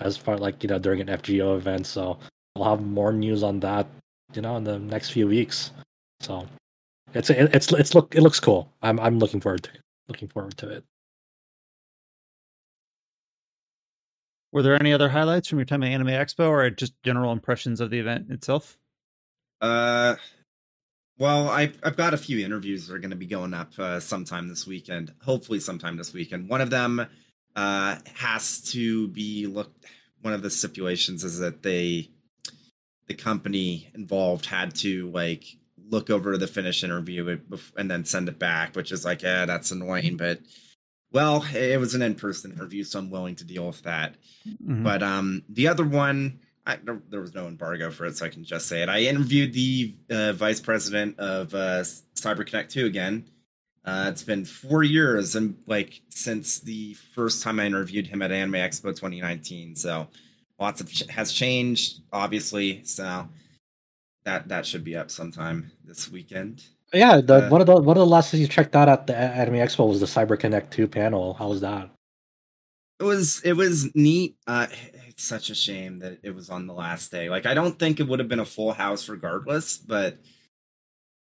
as 0.00 0.16
far 0.16 0.36
like 0.36 0.62
you 0.62 0.68
know 0.68 0.78
during 0.78 1.00
an 1.00 1.06
FGO 1.06 1.56
event. 1.56 1.86
So 1.86 2.18
I'll 2.56 2.76
have 2.76 2.84
more 2.84 3.12
news 3.12 3.42
on 3.42 3.60
that 3.60 3.86
you 4.36 4.42
know 4.42 4.56
in 4.56 4.64
the 4.64 4.78
next 4.78 5.10
few 5.10 5.26
weeks 5.26 5.70
so 6.20 6.46
it's 7.14 7.30
it, 7.30 7.54
it's 7.54 7.72
it's 7.72 7.94
look 7.94 8.14
it 8.14 8.22
looks 8.22 8.40
cool 8.40 8.70
i'm 8.82 8.98
i'm 9.00 9.18
looking 9.18 9.40
forward 9.40 9.62
to 9.62 9.70
it 9.70 9.80
looking 10.08 10.28
forward 10.28 10.56
to 10.56 10.68
it 10.68 10.84
Were 14.52 14.62
there 14.62 14.78
any 14.78 14.92
other 14.92 15.08
highlights 15.08 15.48
from 15.48 15.58
your 15.58 15.64
time 15.64 15.82
at 15.82 15.88
Anime 15.88 16.08
Expo, 16.08 16.48
or 16.48 16.68
just 16.70 16.92
general 17.02 17.32
impressions 17.32 17.80
of 17.80 17.90
the 17.90 17.98
event 17.98 18.30
itself? 18.30 18.76
Uh, 19.60 20.16
well, 21.18 21.48
I've 21.48 21.78
I've 21.82 21.96
got 21.96 22.14
a 22.14 22.18
few 22.18 22.44
interviews 22.44 22.86
that 22.86 22.94
are 22.94 22.98
going 22.98 23.10
to 23.10 23.16
be 23.16 23.26
going 23.26 23.54
up 23.54 23.72
uh, 23.78 23.98
sometime 24.00 24.48
this 24.48 24.66
weekend. 24.66 25.14
Hopefully, 25.22 25.58
sometime 25.58 25.96
this 25.96 26.12
weekend. 26.12 26.50
One 26.50 26.60
of 26.60 26.68
them 26.68 27.06
uh, 27.56 27.96
has 28.16 28.60
to 28.72 29.08
be 29.08 29.46
looked. 29.46 29.86
One 30.20 30.34
of 30.34 30.42
the 30.42 30.50
stipulations 30.50 31.24
is 31.24 31.38
that 31.38 31.62
they, 31.62 32.10
the 33.08 33.14
company 33.14 33.90
involved, 33.94 34.46
had 34.46 34.74
to 34.76 35.10
like 35.10 35.44
look 35.88 36.10
over 36.10 36.36
the 36.36 36.46
finished 36.46 36.84
interview 36.84 37.28
and 37.28 37.60
and 37.76 37.90
then 37.90 38.04
send 38.04 38.28
it 38.28 38.38
back, 38.38 38.76
which 38.76 38.92
is 38.92 39.04
like, 39.04 39.22
yeah, 39.22 39.46
that's 39.46 39.70
annoying. 39.70 40.18
But 40.18 40.40
well, 41.12 41.44
it 41.54 41.78
was 41.78 41.94
an 41.94 42.02
in-person 42.02 42.52
interview, 42.52 42.84
so 42.84 42.98
I'm 42.98 43.10
willing 43.10 43.36
to 43.36 43.44
deal 43.44 43.66
with 43.66 43.82
that. 43.82 44.14
Mhm. 44.46 44.82
But 44.82 45.02
um, 45.02 45.42
the 45.48 45.68
other 45.68 45.84
one, 45.84 46.40
I, 46.66 46.76
there, 46.76 47.00
there 47.10 47.20
was 47.20 47.34
no 47.34 47.46
embargo 47.48 47.90
for 47.90 48.06
it, 48.06 48.16
so 48.16 48.24
I 48.26 48.28
can 48.28 48.44
just 48.44 48.66
say 48.68 48.82
it. 48.82 48.88
I 48.88 49.00
interviewed 49.00 49.52
the 49.52 49.94
uh, 50.10 50.32
vice 50.32 50.60
president 50.60 51.18
of 51.18 51.54
uh, 51.54 51.82
CyberConnect 52.14 52.70
2 52.70 52.86
again. 52.86 53.24
Uh, 53.84 54.06
it's 54.08 54.22
been 54.22 54.44
four 54.44 54.84
years 54.84 55.34
and 55.34 55.56
like 55.66 56.02
since 56.08 56.60
the 56.60 56.94
first 57.16 57.42
time 57.42 57.58
I 57.58 57.66
interviewed 57.66 58.06
him 58.06 58.22
at 58.22 58.30
Anime 58.30 58.54
Expo 58.54 58.90
2019. 58.94 59.74
So 59.74 60.06
lots 60.60 60.80
of 60.80 60.88
ch- 60.88 61.08
has 61.08 61.32
changed, 61.32 62.00
obviously. 62.12 62.84
So 62.84 63.28
that 64.24 64.46
that 64.48 64.66
should 64.66 64.84
be 64.84 64.94
up 64.94 65.10
sometime 65.10 65.72
this 65.84 66.08
weekend. 66.08 66.62
Yeah 66.92 67.20
the 67.20 67.46
Uh, 67.46 67.48
one 67.48 67.60
of 67.60 67.66
the 67.66 67.74
one 67.74 67.96
of 67.96 68.00
the 68.00 68.06
last 68.06 68.30
things 68.30 68.40
you 68.40 68.48
checked 68.48 68.76
out 68.76 68.88
at 68.88 69.06
the 69.06 69.16
anime 69.16 69.54
expo 69.54 69.88
was 69.88 70.00
the 70.00 70.06
CyberConnect 70.06 70.70
2 70.70 70.88
panel 70.88 71.34
how 71.34 71.48
was 71.48 71.60
that 71.60 71.90
It 73.00 73.04
was 73.04 73.40
it 73.44 73.54
was 73.54 73.94
neat. 73.94 74.36
Uh, 74.46 74.66
it's 75.08 75.24
such 75.24 75.50
a 75.50 75.54
shame 75.54 75.98
that 76.00 76.18
it 76.22 76.34
was 76.34 76.50
on 76.50 76.66
the 76.66 76.72
last 76.72 77.10
day. 77.10 77.28
Like 77.28 77.46
I 77.46 77.54
don't 77.54 77.78
think 77.78 78.00
it 78.00 78.08
would 78.08 78.18
have 78.18 78.28
been 78.28 78.40
a 78.40 78.44
full 78.44 78.72
house 78.72 79.08
regardless, 79.08 79.76
but 79.76 80.18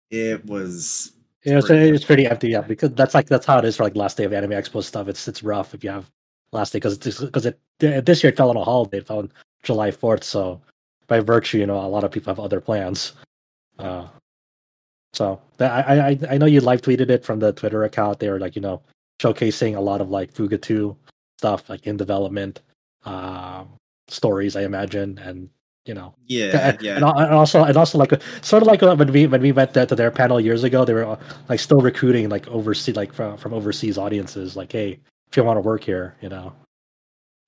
it 0.09 0.45
was. 0.45 1.11
Yeah, 1.43 1.58
it's, 1.58 1.67
pretty 1.67 1.90
it's 1.90 2.06
pretty 2.06 2.25
empty, 2.25 2.50
yeah, 2.50 2.61
because 2.61 2.92
that's 2.92 3.14
like 3.14 3.27
that's 3.27 3.45
how 3.45 3.58
it 3.58 3.66
is 3.66 3.75
for 3.75 3.83
like 3.83 3.95
last 3.98 4.16
day 4.16 4.24
of 4.24 4.32
Anime 4.32 4.51
Expo 4.51 4.82
stuff. 4.82 5.09
It's 5.09 5.27
it's 5.27 5.43
rough 5.43 5.74
if 5.74 5.83
you 5.83 5.90
have 5.90 6.09
last 6.53 6.72
day 6.72 6.77
because 6.77 6.98
because 6.98 7.45
it 7.45 7.59
this 7.80 8.24
year 8.24 8.32
it 8.32 8.38
fell 8.38 8.50
on 8.50 8.56
a 8.56 8.64
holiday, 8.64 9.00
it 9.00 9.08
fell 9.08 9.19
on 9.19 9.32
July 9.64 9.92
fourth. 9.92 10.24
So 10.24 10.61
by 11.08 11.19
virtue, 11.19 11.58
you 11.58 11.66
know, 11.66 11.80
a 11.80 11.88
lot 11.88 12.06
of 12.06 12.11
people 12.11 12.32
have 12.32 12.40
other 12.40 12.61
plans. 12.61 13.14
Uh, 13.77 14.08
so 15.14 15.40
that- 15.58 15.88
I 15.88 16.09
I 16.09 16.19
I 16.32 16.38
know 16.38 16.45
you 16.45 16.61
live 16.61 16.82
tweeted 16.82 17.09
it 17.09 17.24
from 17.25 17.40
the 17.40 17.53
Twitter 17.53 17.83
account. 17.83 18.19
They 18.19 18.30
were 18.30 18.40
like 18.40 18.56
you 18.56 18.61
know 18.61 18.82
showcasing 19.22 19.75
a 19.77 19.82
lot 19.82 20.01
of 20.01 20.09
like 20.09 20.32
Fuga 20.33 20.58
two 20.58 20.95
stuff 21.40 21.69
like 21.69 21.85
in 21.88 21.98
development, 21.98 22.61
um, 23.06 23.69
stories 24.08 24.56
I 24.56 24.61
imagine, 24.64 25.17
and 25.19 25.50
you 25.85 25.93
know 25.93 26.16
Yeah, 26.27 26.69
and, 26.69 26.82
yeah. 26.82 26.95
and 26.95 27.03
also 27.06 27.64
and 27.64 27.75
also 27.77 27.98
like 27.98 28.14
sort 28.42 28.64
of 28.64 28.67
like 28.67 28.82
when 28.82 29.11
we 29.11 29.27
when 29.27 29.42
we 29.42 29.51
went 29.51 29.74
to, 29.74 29.85
to 29.85 29.95
their 29.95 30.11
panel 30.11 30.40
years 30.40 30.64
ago, 30.64 30.85
they 30.85 30.93
were 30.93 31.06
uh, 31.06 31.19
like 31.50 31.59
still 31.59 31.82
recruiting 31.82 32.30
like 32.30 32.48
overseas 32.48 32.95
like 32.95 33.14
from 33.14 33.38
from 33.38 33.53
overseas 33.53 33.98
audiences. 33.98 34.56
Like, 34.56 34.72
hey, 34.72 35.00
if 35.30 35.38
you 35.38 35.43
want 35.43 35.58
to 35.58 35.61
work 35.61 35.83
here, 35.83 36.16
you 36.22 36.30
know, 36.30 36.53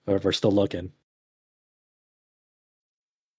we're 0.07 0.31
still 0.31 0.51
looking. 0.51 0.91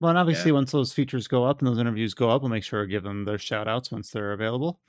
Well, 0.01 0.11
and 0.11 0.19
obviously, 0.19 0.51
Yeah. 0.51 0.57
once 0.57 0.73
those 0.73 0.93
features 0.93 1.27
go 1.27 1.45
up 1.45 1.61
and 1.61 1.69
those 1.69 1.79
interviews 1.79 2.15
go 2.15 2.31
up, 2.31 2.43
we'll 2.43 2.51
make 2.51 2.65
sure 2.65 2.83
to 2.83 2.89
give 2.91 3.03
them 3.03 3.25
their 3.25 3.39
shout 3.39 3.67
outs 3.69 3.91
once 3.91 4.11
they're 4.11 4.33
available. 4.33 4.81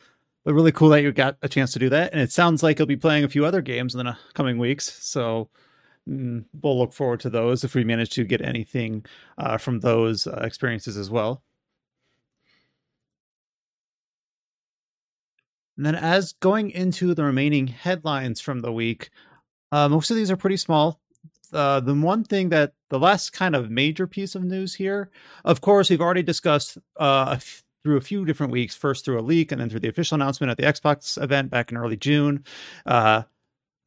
But 0.43 0.53
really 0.53 0.71
cool 0.71 0.89
that 0.89 1.01
you 1.01 1.11
got 1.11 1.37
a 1.41 1.49
chance 1.49 1.71
to 1.73 1.79
do 1.79 1.89
that. 1.89 2.11
And 2.13 2.21
it 2.21 2.31
sounds 2.31 2.63
like 2.63 2.79
you'll 2.79 2.87
be 2.87 2.97
playing 2.97 3.23
a 3.23 3.29
few 3.29 3.45
other 3.45 3.61
games 3.61 3.95
in 3.95 4.05
the 4.05 4.17
coming 4.33 4.57
weeks. 4.57 4.85
So 5.05 5.49
mm, 6.09 6.45
we'll 6.61 6.77
look 6.79 6.93
forward 6.93 7.19
to 7.21 7.29
those 7.29 7.63
if 7.63 7.75
we 7.75 7.83
manage 7.83 8.11
to 8.11 8.23
get 8.25 8.41
anything 8.41 9.05
uh, 9.37 9.57
from 9.57 9.79
those 9.81 10.27
uh, 10.27 10.41
experiences 10.43 10.97
as 10.97 11.09
well. 11.09 11.43
And 15.77 15.85
then, 15.85 15.95
as 15.95 16.33
going 16.33 16.71
into 16.71 17.13
the 17.13 17.23
remaining 17.23 17.67
headlines 17.67 18.41
from 18.41 18.61
the 18.61 18.73
week, 18.73 19.09
uh, 19.71 19.87
most 19.87 20.09
of 20.09 20.17
these 20.17 20.31
are 20.31 20.37
pretty 20.37 20.57
small. 20.57 20.99
Uh, 21.53 21.79
the 21.79 21.93
one 21.93 22.23
thing 22.23 22.49
that 22.49 22.73
the 22.89 22.99
last 22.99 23.33
kind 23.33 23.55
of 23.55 23.69
major 23.69 24.07
piece 24.07 24.35
of 24.35 24.43
news 24.43 24.75
here, 24.75 25.09
of 25.45 25.61
course, 25.61 25.89
we've 25.89 26.01
already 26.01 26.23
discussed 26.23 26.77
uh, 26.97 27.37
through 27.83 27.97
a 27.97 28.01
few 28.01 28.25
different 28.25 28.51
weeks, 28.51 28.75
first 28.75 29.05
through 29.05 29.19
a 29.19 29.21
leak 29.21 29.51
and 29.51 29.61
then 29.61 29.69
through 29.69 29.79
the 29.79 29.89
official 29.89 30.15
announcement 30.15 30.51
at 30.51 30.57
the 30.57 30.63
Xbox 30.63 31.21
event 31.21 31.49
back 31.49 31.71
in 31.71 31.77
early 31.77 31.97
June. 31.97 32.43
Uh, 32.85 33.23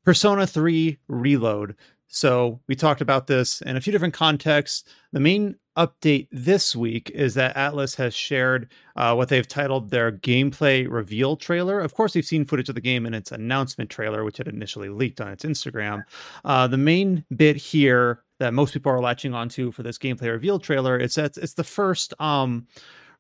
Persona 0.05 0.47
3 0.47 0.99
Reload. 1.09 1.77
So 2.09 2.61
we 2.67 2.75
talked 2.75 3.01
about 3.01 3.27
this 3.29 3.61
in 3.63 3.77
a 3.77 3.81
few 3.81 3.93
different 3.93 4.15
contexts. 4.15 4.85
The 5.13 5.21
main 5.21 5.57
update 5.77 6.29
this 6.31 6.75
week 6.75 7.11
is 7.11 7.35
that 7.35 7.57
Atlus 7.57 7.97
has 7.97 8.15
shared 8.15 8.71
uh, 8.97 9.15
what 9.15 9.29
they've 9.29 9.47
titled 9.47 9.91
their 9.91 10.13
gameplay 10.13 10.87
reveal 10.89 11.37
trailer. 11.37 11.81
Of 11.81 11.95
course, 11.95 12.15
we've 12.15 12.25
seen 12.25 12.45
footage 12.45 12.69
of 12.69 12.75
the 12.75 12.81
game 12.81 13.07
in 13.07 13.15
its 13.15 13.33
announcement 13.33 13.91
trailer, 13.91 14.25
which 14.25 14.39
had 14.39 14.49
initially 14.49 14.89
leaked 14.89 15.21
on 15.21 15.29
its 15.29 15.45
Instagram. 15.45 16.05
Uh, 16.45 16.67
the 16.67 16.77
main 16.77 17.25
bit 17.35 17.57
here 17.57 18.23
that 18.39 18.55
most 18.55 18.73
people 18.73 18.91
are 18.91 19.01
latching 19.01 19.35
onto 19.35 19.71
for 19.71 19.83
this 19.83 19.99
gameplay 19.99 20.31
reveal 20.31 20.59
trailer 20.59 20.99
is 20.99 21.15
that 21.15 21.37
it's 21.37 21.55
the 21.55 21.65
first 21.65 22.15
um, 22.21 22.67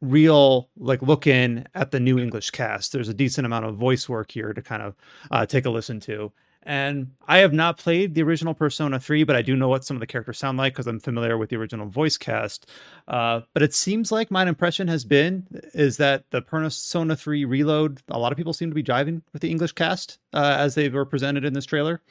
real 0.01 0.71
like 0.77 1.03
look 1.03 1.27
in 1.27 1.67
at 1.75 1.91
the 1.91 2.01
new 2.01 2.19
English 2.19 2.51
cast. 2.51 2.93
There's 2.93 3.09
a 3.09 3.15
decent 3.15 3.47
amount 3.47 3.67
of 3.67 3.77
voice 3.77 4.09
work 4.09 4.33
here 4.33 4.53
to 4.53 4.63
kind 4.63 4.83
of 4.83 4.97
uh, 5.31 5.47
take 5.47 5.67
a 5.67 5.71
listen 5.71 6.01
to. 6.01 6.33
And 6.65 7.11
I 7.27 7.39
have 7.39 7.55
not 7.55 7.79
played 7.79 8.15
the 8.15 8.23
original 8.23 8.53
Persona 8.53 9.01
3, 9.01 9.25
but 9.25 9.35
I 9.35 9.41
do 9.41 9.57
know 9.57 9.69
what 9.69 9.85
some 9.85 9.97
of 9.97 10.01
the 10.01 10.07
characters 10.07 10.39
sound 10.39 10.59
like 10.59 10.75
because 10.75 10.87
I'm 10.87 11.01
familiar 11.01 11.39
with 11.39 11.49
the 11.49 11.57
original 11.57 11.87
voice 11.87 12.19
cast. 12.19 12.69
Uh, 13.09 13.41
but 13.55 13.63
it 13.63 13.75
seems 13.75 14.13
like 14.13 14.31
my 14.31 14.47
impression 14.47 14.87
has 14.89 15.05
been 15.05 15.47
is 15.73 15.97
that 15.97 16.25
the 16.31 16.43
Persona 16.43 17.17
3 17.17 17.47
Reload, 17.47 18.03
a 18.09 18.19
lot 18.19 18.31
of 18.31 18.37
people 18.37 18.53
seem 18.53 18.71
to 18.71 18.75
be 18.75 18.83
driving 18.83 19.23
with 19.33 19.41
the 19.41 19.51
English 19.51 19.73
cast 19.73 20.19
uh, 20.35 20.57
as 20.59 20.75
they 20.75 20.91
were 20.91 21.07
presented 21.07 21.45
in 21.47 21.55
this 21.55 21.65
trailer. 21.65 22.03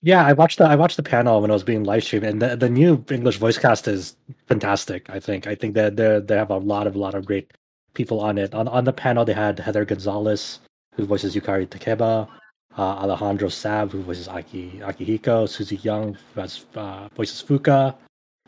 Yeah, 0.00 0.24
I 0.24 0.34
watched 0.34 0.58
the 0.58 0.64
I 0.64 0.76
watched 0.76 0.98
the 0.98 1.02
panel 1.02 1.40
when 1.40 1.50
it 1.50 1.54
was 1.54 1.62
being 1.62 1.84
live 1.84 2.04
streamed, 2.04 2.26
and 2.26 2.42
the, 2.42 2.56
the 2.56 2.68
new 2.68 3.02
English 3.10 3.38
voice 3.38 3.56
cast 3.56 3.88
is 3.88 4.16
fantastic. 4.48 5.08
I 5.08 5.18
think 5.18 5.46
I 5.46 5.54
think 5.54 5.72
that 5.74 5.96
they 5.96 6.20
they 6.20 6.36
have 6.36 6.50
a 6.50 6.58
lot 6.58 6.86
of 6.86 6.94
a 6.94 6.98
lot 6.98 7.14
of 7.14 7.24
great 7.24 7.52
people 7.94 8.20
on 8.20 8.36
it. 8.36 8.54
On 8.54 8.68
on 8.68 8.84
the 8.84 8.92
panel, 8.92 9.24
they 9.24 9.32
had 9.32 9.58
Heather 9.58 9.86
Gonzalez, 9.86 10.60
who 10.92 11.06
voices 11.06 11.34
Yukari 11.34 11.66
Takeba, 11.66 12.28
uh, 12.76 12.82
Alejandro 12.82 13.48
Saab, 13.48 13.90
who 13.90 14.02
voices 14.02 14.28
Aki 14.28 14.80
Akihiko, 14.82 15.46
Suzie 15.46 15.78
Yeung, 15.80 16.16
has, 16.34 16.66
uh, 16.74 17.08
voices 17.14 17.42
Fuka, 17.42 17.94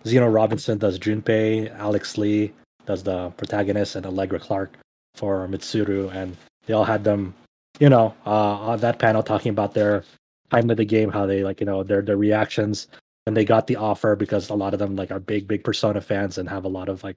Zeno 0.06 0.28
Robinson 0.28 0.78
does 0.78 0.98
Junpei, 0.98 1.74
Alex 1.78 2.18
Lee 2.18 2.52
does 2.86 3.02
the 3.02 3.30
protagonist, 3.30 3.96
and 3.96 4.06
Allegra 4.06 4.38
Clark 4.38 4.76
for 5.14 5.46
Mitsuru, 5.48 6.12
and 6.14 6.36
they 6.66 6.74
all 6.74 6.84
had 6.84 7.04
them, 7.04 7.34
you 7.80 7.88
know, 7.88 8.14
uh, 8.26 8.70
on 8.70 8.80
that 8.80 8.98
panel 8.98 9.22
talking 9.22 9.50
about 9.50 9.74
their 9.74 10.04
time 10.50 10.70
of 10.70 10.76
the 10.76 10.84
game, 10.84 11.10
how 11.10 11.26
they 11.26 11.42
like, 11.42 11.60
you 11.60 11.66
know, 11.66 11.82
their 11.82 12.02
their 12.02 12.16
reactions 12.16 12.88
when 13.24 13.34
they 13.34 13.44
got 13.44 13.66
the 13.66 13.76
offer 13.76 14.14
because 14.14 14.50
a 14.50 14.54
lot 14.54 14.72
of 14.72 14.78
them 14.78 14.94
like 14.94 15.10
are 15.10 15.18
big, 15.18 15.48
big 15.48 15.64
Persona 15.64 16.00
fans 16.00 16.38
and 16.38 16.48
have 16.48 16.64
a 16.64 16.68
lot 16.68 16.88
of 16.88 17.02
like, 17.02 17.16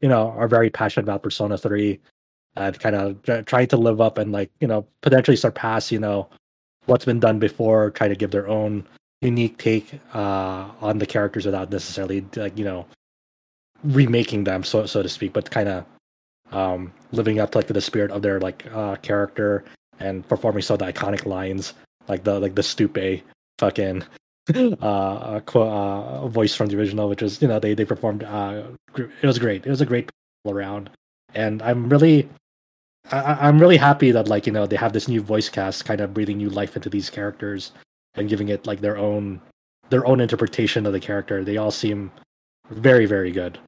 you 0.00 0.08
know, 0.08 0.30
are 0.30 0.46
very 0.46 0.70
passionate 0.70 1.04
about 1.04 1.22
Persona 1.22 1.58
Three, 1.58 1.98
and 2.56 2.78
kind 2.78 2.96
of 2.96 3.46
trying 3.46 3.66
to 3.68 3.76
live 3.76 4.00
up 4.00 4.18
and 4.18 4.32
like, 4.32 4.50
you 4.60 4.68
know, 4.68 4.86
potentially 5.02 5.36
surpass, 5.36 5.90
you 5.90 5.98
know, 5.98 6.28
what's 6.88 7.04
been 7.04 7.20
done 7.20 7.38
before, 7.38 7.90
try 7.90 8.08
to 8.08 8.16
give 8.16 8.30
their 8.30 8.48
own 8.48 8.86
unique 9.20 9.58
take 9.58 10.00
uh, 10.14 10.68
on 10.80 10.98
the 10.98 11.06
characters 11.06 11.44
without 11.46 11.70
necessarily 11.70 12.24
like 12.36 12.56
you 12.58 12.64
know 12.64 12.86
remaking 13.84 14.44
them, 14.44 14.64
so 14.64 14.86
so 14.86 15.02
to 15.02 15.08
speak, 15.08 15.32
but 15.32 15.50
kind 15.50 15.68
of 15.68 15.84
um, 16.52 16.92
living 17.12 17.38
up 17.40 17.50
to 17.52 17.58
like 17.58 17.66
the 17.66 17.80
spirit 17.80 18.10
of 18.10 18.22
their 18.22 18.40
like 18.40 18.66
uh, 18.72 18.96
character 18.96 19.64
and 20.00 20.26
performing 20.28 20.62
so 20.62 20.76
the 20.76 20.90
iconic 20.90 21.26
lines 21.26 21.74
like 22.08 22.24
the 22.24 22.40
like 22.40 22.54
the 22.54 22.62
stupe 22.62 23.22
fucking 23.58 24.02
uh, 24.54 25.40
uh, 25.54 26.28
voice 26.28 26.54
from 26.54 26.68
the 26.68 26.78
original, 26.78 27.08
which 27.08 27.22
was 27.22 27.40
you 27.42 27.48
know 27.48 27.58
they 27.58 27.74
they 27.74 27.84
performed. 27.84 28.24
Uh, 28.24 28.62
it 28.96 29.26
was 29.26 29.38
great. 29.38 29.66
It 29.66 29.70
was 29.70 29.80
a 29.80 29.86
great 29.86 30.10
all 30.44 30.52
around, 30.52 30.90
and 31.34 31.62
I'm 31.62 31.88
really. 31.88 32.28
I, 33.10 33.48
I'm 33.48 33.58
really 33.58 33.76
happy 33.76 34.10
that 34.12 34.28
like 34.28 34.46
you 34.46 34.52
know 34.52 34.66
they 34.66 34.76
have 34.76 34.92
this 34.92 35.08
new 35.08 35.20
voice 35.20 35.48
cast, 35.48 35.84
kind 35.84 36.00
of 36.00 36.14
breathing 36.14 36.38
new 36.38 36.50
life 36.50 36.76
into 36.76 36.88
these 36.88 37.10
characters 37.10 37.72
and 38.14 38.28
giving 38.28 38.48
it 38.48 38.66
like 38.66 38.80
their 38.80 38.96
own 38.96 39.40
their 39.90 40.06
own 40.06 40.20
interpretation 40.20 40.86
of 40.86 40.92
the 40.92 41.00
character. 41.00 41.44
They 41.44 41.56
all 41.56 41.70
seem 41.70 42.10
very 42.70 43.06
very 43.06 43.30
good. 43.30 43.58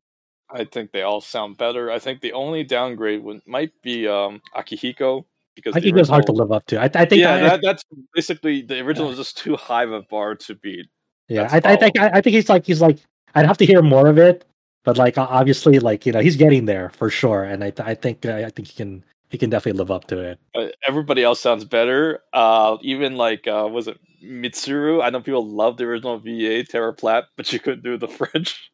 I 0.52 0.64
think 0.64 0.92
they 0.92 1.02
all 1.02 1.20
sound 1.20 1.56
better. 1.56 1.90
I 1.90 1.98
think 1.98 2.20
the 2.20 2.32
only 2.32 2.64
downgrade 2.64 3.22
would, 3.22 3.40
might 3.46 3.70
be 3.82 4.08
um, 4.08 4.42
Akihiko 4.56 5.24
because 5.54 5.76
I 5.76 5.80
think 5.80 5.96
original, 5.96 6.14
hard 6.14 6.26
to 6.26 6.32
live 6.32 6.52
up 6.52 6.66
to. 6.66 6.80
I, 6.80 6.84
I 6.84 7.04
think 7.04 7.20
yeah, 7.20 7.34
I, 7.34 7.40
that, 7.40 7.60
that's 7.62 7.84
basically 8.14 8.62
the 8.62 8.80
original 8.80 9.06
yeah. 9.08 9.12
is 9.12 9.18
just 9.18 9.38
too 9.38 9.56
high 9.56 9.84
of 9.84 9.92
a 9.92 10.02
bar 10.02 10.34
to 10.34 10.54
beat. 10.54 10.86
Yeah, 11.28 11.48
I, 11.50 11.60
I, 11.64 11.76
think 11.76 11.98
I, 11.98 12.20
think 12.20 12.34
he's 12.34 12.48
like 12.48 12.66
he's 12.66 12.80
like 12.80 12.98
I'd 13.34 13.46
have 13.46 13.58
to 13.58 13.66
hear 13.66 13.82
more 13.82 14.08
of 14.08 14.18
it, 14.18 14.44
but 14.84 14.98
like 14.98 15.16
obviously 15.16 15.78
like 15.78 16.04
you 16.04 16.12
know 16.12 16.20
he's 16.20 16.36
getting 16.36 16.64
there 16.64 16.90
for 16.90 17.08
sure, 17.10 17.44
and 17.44 17.62
I 17.62 17.72
I 17.78 17.94
think 17.94 18.26
I 18.26 18.50
think 18.50 18.68
he 18.68 18.74
can 18.74 19.04
he 19.30 19.38
can 19.38 19.48
definitely 19.48 19.78
live 19.78 19.90
up 19.90 20.06
to 20.08 20.18
it. 20.18 20.40
Uh, 20.54 20.66
everybody 20.86 21.22
else 21.22 21.40
sounds 21.40 21.64
better. 21.64 22.20
Uh, 22.32 22.76
even 22.82 23.16
like 23.16 23.46
uh, 23.46 23.68
was 23.70 23.88
it 23.88 23.98
Mitsuru? 24.22 25.02
I 25.02 25.10
know 25.10 25.20
people 25.20 25.48
love 25.48 25.76
the 25.76 25.84
original 25.84 26.18
VA 26.18 26.64
Tara 26.64 26.92
Platt, 26.92 27.24
but 27.36 27.52
you 27.52 27.60
couldn't 27.60 27.84
do 27.84 27.96
the 27.96 28.08
French. 28.08 28.70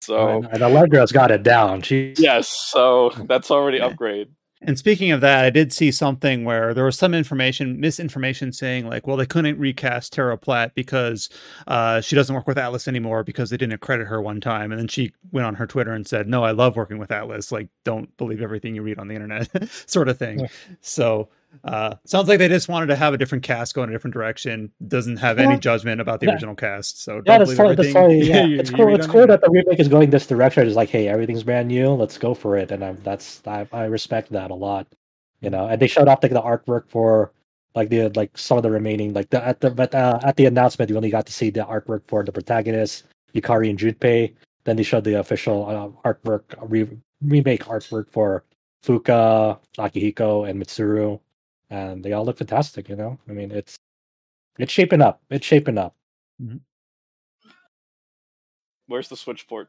So 0.00 0.38
and, 0.38 0.46
and 0.46 0.62
Allegra's 0.62 1.12
got 1.12 1.30
it 1.30 1.42
down. 1.42 1.82
She 1.82 2.14
yes, 2.16 2.48
so 2.48 3.10
that's 3.28 3.50
already 3.50 3.80
upgrade. 3.80 4.28
And 4.66 4.78
speaking 4.78 5.12
of 5.12 5.20
that, 5.20 5.44
I 5.44 5.50
did 5.50 5.72
see 5.72 5.92
something 5.92 6.44
where 6.44 6.72
there 6.72 6.84
was 6.84 6.98
some 6.98 7.14
information, 7.14 7.78
misinformation 7.78 8.50
saying 8.52 8.88
like, 8.88 9.06
well, 9.06 9.16
they 9.16 9.26
couldn't 9.26 9.58
recast 9.58 10.12
Tara 10.12 10.38
Platt 10.38 10.74
because 10.74 11.28
uh, 11.66 12.00
she 12.00 12.16
doesn't 12.16 12.34
work 12.34 12.46
with 12.46 12.56
Atlus 12.56 12.88
anymore 12.88 13.22
because 13.22 13.50
they 13.50 13.58
didn't 13.58 13.78
credit 13.78 14.06
her 14.06 14.22
one 14.22 14.40
time. 14.40 14.72
And 14.72 14.80
then 14.80 14.88
she 14.88 15.12
went 15.32 15.46
on 15.46 15.54
her 15.54 15.66
Twitter 15.66 15.92
and 15.92 16.06
said, 16.06 16.26
no, 16.28 16.44
I 16.44 16.52
love 16.52 16.76
working 16.76 16.98
with 16.98 17.10
Atlus. 17.10 17.52
Like, 17.52 17.68
don't 17.84 18.14
believe 18.16 18.40
everything 18.40 18.74
you 18.74 18.82
read 18.82 18.98
on 18.98 19.08
the 19.08 19.14
internet, 19.14 19.70
sort 19.86 20.08
of 20.08 20.18
thing. 20.18 20.40
Yeah. 20.40 20.46
So 20.80 21.28
uh, 21.64 21.94
sounds 22.04 22.28
like 22.28 22.38
they 22.38 22.48
just 22.48 22.68
wanted 22.68 22.86
to 22.86 22.96
have 22.96 23.14
a 23.14 23.18
different 23.18 23.44
cast 23.44 23.74
go 23.74 23.82
in 23.82 23.88
a 23.88 23.92
different 23.92 24.14
direction. 24.14 24.70
Doesn't 24.88 25.16
have 25.18 25.38
any 25.38 25.58
judgment 25.58 26.00
about 26.00 26.20
the 26.20 26.26
yeah. 26.26 26.32
original 26.32 26.54
cast. 26.54 27.02
So 27.02 27.22
yeah, 27.24 27.38
that's 27.38 27.54
totally, 27.54 27.74
that's 27.76 27.92
totally, 27.92 28.22
yeah. 28.28 28.44
you, 28.44 28.58
it's 28.58 28.70
cool. 28.70 28.94
It's 28.94 29.06
cool 29.06 29.26
that 29.26 29.40
the 29.40 29.50
remake 29.50 29.80
is 29.80 29.88
going 29.88 30.10
this 30.10 30.26
direction. 30.26 30.66
It's 30.66 30.76
like, 30.76 30.90
hey, 30.90 31.08
everything's 31.08 31.42
brand 31.42 31.68
new. 31.68 31.90
Let's 31.90 32.18
go 32.18 32.34
for 32.34 32.56
it. 32.56 32.70
And 32.70 32.84
I'm, 32.84 32.98
that's 33.02 33.42
I, 33.46 33.66
I 33.72 33.84
respect 33.84 34.32
that 34.32 34.50
a 34.50 34.54
lot. 34.54 34.86
You 35.40 35.50
know, 35.50 35.66
and 35.66 35.80
they 35.80 35.86
showed 35.86 36.08
off 36.08 36.22
like 36.22 36.32
the 36.32 36.42
artwork 36.42 36.88
for 36.88 37.32
like 37.74 37.88
the 37.90 38.08
like 38.10 38.36
some 38.38 38.56
of 38.56 38.62
the 38.62 38.70
remaining 38.70 39.12
like 39.12 39.30
the 39.30 39.44
at 39.44 39.60
the 39.60 39.70
but 39.70 39.94
uh, 39.94 40.18
at 40.22 40.36
the 40.36 40.46
announcement 40.46 40.88
you 40.88 40.96
only 40.96 41.10
got 41.10 41.26
to 41.26 41.32
see 41.32 41.50
the 41.50 41.60
artwork 41.60 42.02
for 42.06 42.22
the 42.22 42.32
protagonists 42.32 43.04
Yukari 43.34 43.68
and 43.68 43.78
Junpei. 43.78 44.34
Then 44.64 44.76
they 44.76 44.82
showed 44.82 45.04
the 45.04 45.18
official 45.18 45.66
uh, 46.04 46.08
artwork 46.08 46.42
re- 46.62 46.98
remake 47.20 47.64
artwork 47.64 48.08
for 48.08 48.44
Fuka, 48.84 49.58
Akihiko, 49.78 50.48
and 50.48 50.62
Mitsuru 50.62 51.20
and 51.70 52.04
they 52.04 52.12
all 52.12 52.24
look 52.24 52.38
fantastic. 52.38 52.88
You 52.88 52.96
know, 52.96 53.18
I 53.28 53.32
mean, 53.32 53.50
it's 53.50 53.78
it's 54.58 54.72
shaping 54.72 55.02
up. 55.02 55.22
It's 55.30 55.46
shaping 55.46 55.78
up. 55.78 55.94
Mm-hmm. 56.42 56.56
Where's 58.86 59.08
the 59.08 59.16
Switch 59.16 59.46
port? 59.48 59.68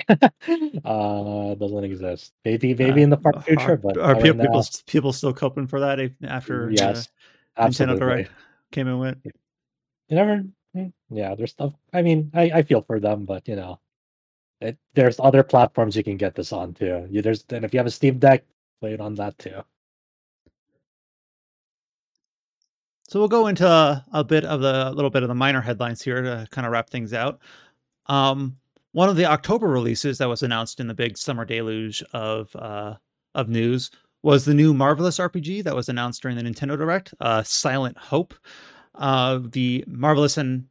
uh, 0.08 1.54
doesn't 1.54 1.84
exist. 1.84 2.32
Maybe, 2.44 2.74
maybe 2.74 3.00
uh, 3.00 3.04
in 3.04 3.10
the 3.10 3.16
far 3.16 3.40
future. 3.42 3.72
Are, 3.72 3.76
but 3.76 3.96
are 3.96 4.16
people 4.16 4.40
people, 4.40 4.64
people 4.86 5.12
still 5.12 5.32
coping 5.32 5.66
for 5.66 5.80
that 5.80 5.98
after 6.24 6.70
yes, 6.70 7.08
uh, 7.56 7.66
Nintendo 7.66 7.98
Direct 7.98 8.30
came 8.72 8.88
in 8.88 8.98
with? 8.98 9.18
You 9.24 10.16
never. 10.16 10.44
Mm, 10.76 10.92
yeah, 11.10 11.34
there's 11.36 11.52
stuff. 11.52 11.72
I 11.92 12.02
mean, 12.02 12.30
I, 12.34 12.50
I 12.54 12.62
feel 12.62 12.82
for 12.82 12.98
them, 12.98 13.24
but 13.24 13.46
you 13.46 13.54
know, 13.54 13.78
it, 14.60 14.76
there's 14.94 15.20
other 15.20 15.42
platforms 15.42 15.96
you 15.96 16.02
can 16.02 16.16
get 16.16 16.34
this 16.34 16.52
on 16.52 16.74
too. 16.74 17.06
You, 17.08 17.22
there's 17.22 17.44
and 17.50 17.64
if 17.64 17.72
you 17.72 17.78
have 17.78 17.86
a 17.86 17.90
Steam 17.90 18.18
Deck, 18.18 18.44
play 18.80 18.94
it 18.94 19.00
on 19.00 19.14
that 19.14 19.38
too. 19.38 19.62
So 23.14 23.20
we'll 23.20 23.28
go 23.28 23.46
into 23.46 23.64
a 24.12 24.24
bit 24.24 24.44
of 24.44 24.60
the 24.60 24.88
a 24.88 24.90
little 24.90 25.08
bit 25.08 25.22
of 25.22 25.28
the 25.28 25.36
minor 25.36 25.60
headlines 25.60 26.02
here 26.02 26.20
to 26.20 26.48
kind 26.50 26.66
of 26.66 26.72
wrap 26.72 26.90
things 26.90 27.12
out. 27.12 27.38
Um, 28.06 28.56
one 28.90 29.08
of 29.08 29.14
the 29.14 29.24
October 29.24 29.68
releases 29.68 30.18
that 30.18 30.28
was 30.28 30.42
announced 30.42 30.80
in 30.80 30.88
the 30.88 30.94
big 30.94 31.16
summer 31.16 31.44
deluge 31.44 32.02
of 32.12 32.50
uh, 32.56 32.96
of 33.36 33.48
news 33.48 33.92
was 34.24 34.44
the 34.44 34.52
new 34.52 34.74
Marvelous 34.74 35.18
RPG 35.18 35.62
that 35.62 35.76
was 35.76 35.88
announced 35.88 36.22
during 36.22 36.36
the 36.36 36.42
Nintendo 36.42 36.76
Direct, 36.76 37.14
uh, 37.20 37.44
Silent 37.44 37.96
Hope. 37.96 38.34
Uh, 38.96 39.38
the 39.44 39.84
Marvelous 39.86 40.36
and 40.36 40.64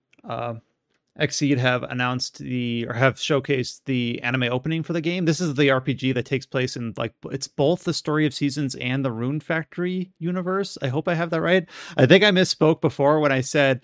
uh, 1.19 1.24
Xseed 1.24 1.58
have 1.58 1.83
announced 1.83 2.40
the 2.40 2.85
or 2.88 2.93
have 2.93 3.16
showcased 3.16 3.82
the 3.85 4.22
anime 4.22 4.43
opening 4.43 4.83
for 4.83 4.93
the 4.93 5.01
game. 5.01 5.25
This 5.25 5.40
is 5.40 5.53
the 5.56 5.67
RPG 5.67 6.14
that 6.14 6.25
takes 6.25 6.45
place 6.45 6.75
in 6.75 6.93
like 6.98 7.14
it's 7.32 7.48
both 7.48 7.83
the 7.83 7.93
Story 7.93 8.25
of 8.25 8.33
Seasons 8.33 8.75
and 8.75 9.03
the 9.03 9.11
Rune 9.11 9.40
Factory 9.40 10.11
universe. 10.19 10.77
I 10.82 10.88
hope 10.88 11.08
I 11.08 11.14
have 11.14 11.30
that 11.32 11.42
right. 11.42 11.67
I 11.98 12.06
think 12.06 12.24
I 12.24 12.32
misspoke 12.32 12.82
before 12.82 13.19
when 13.19 13.32
I 13.32 13.42
said 13.42 13.82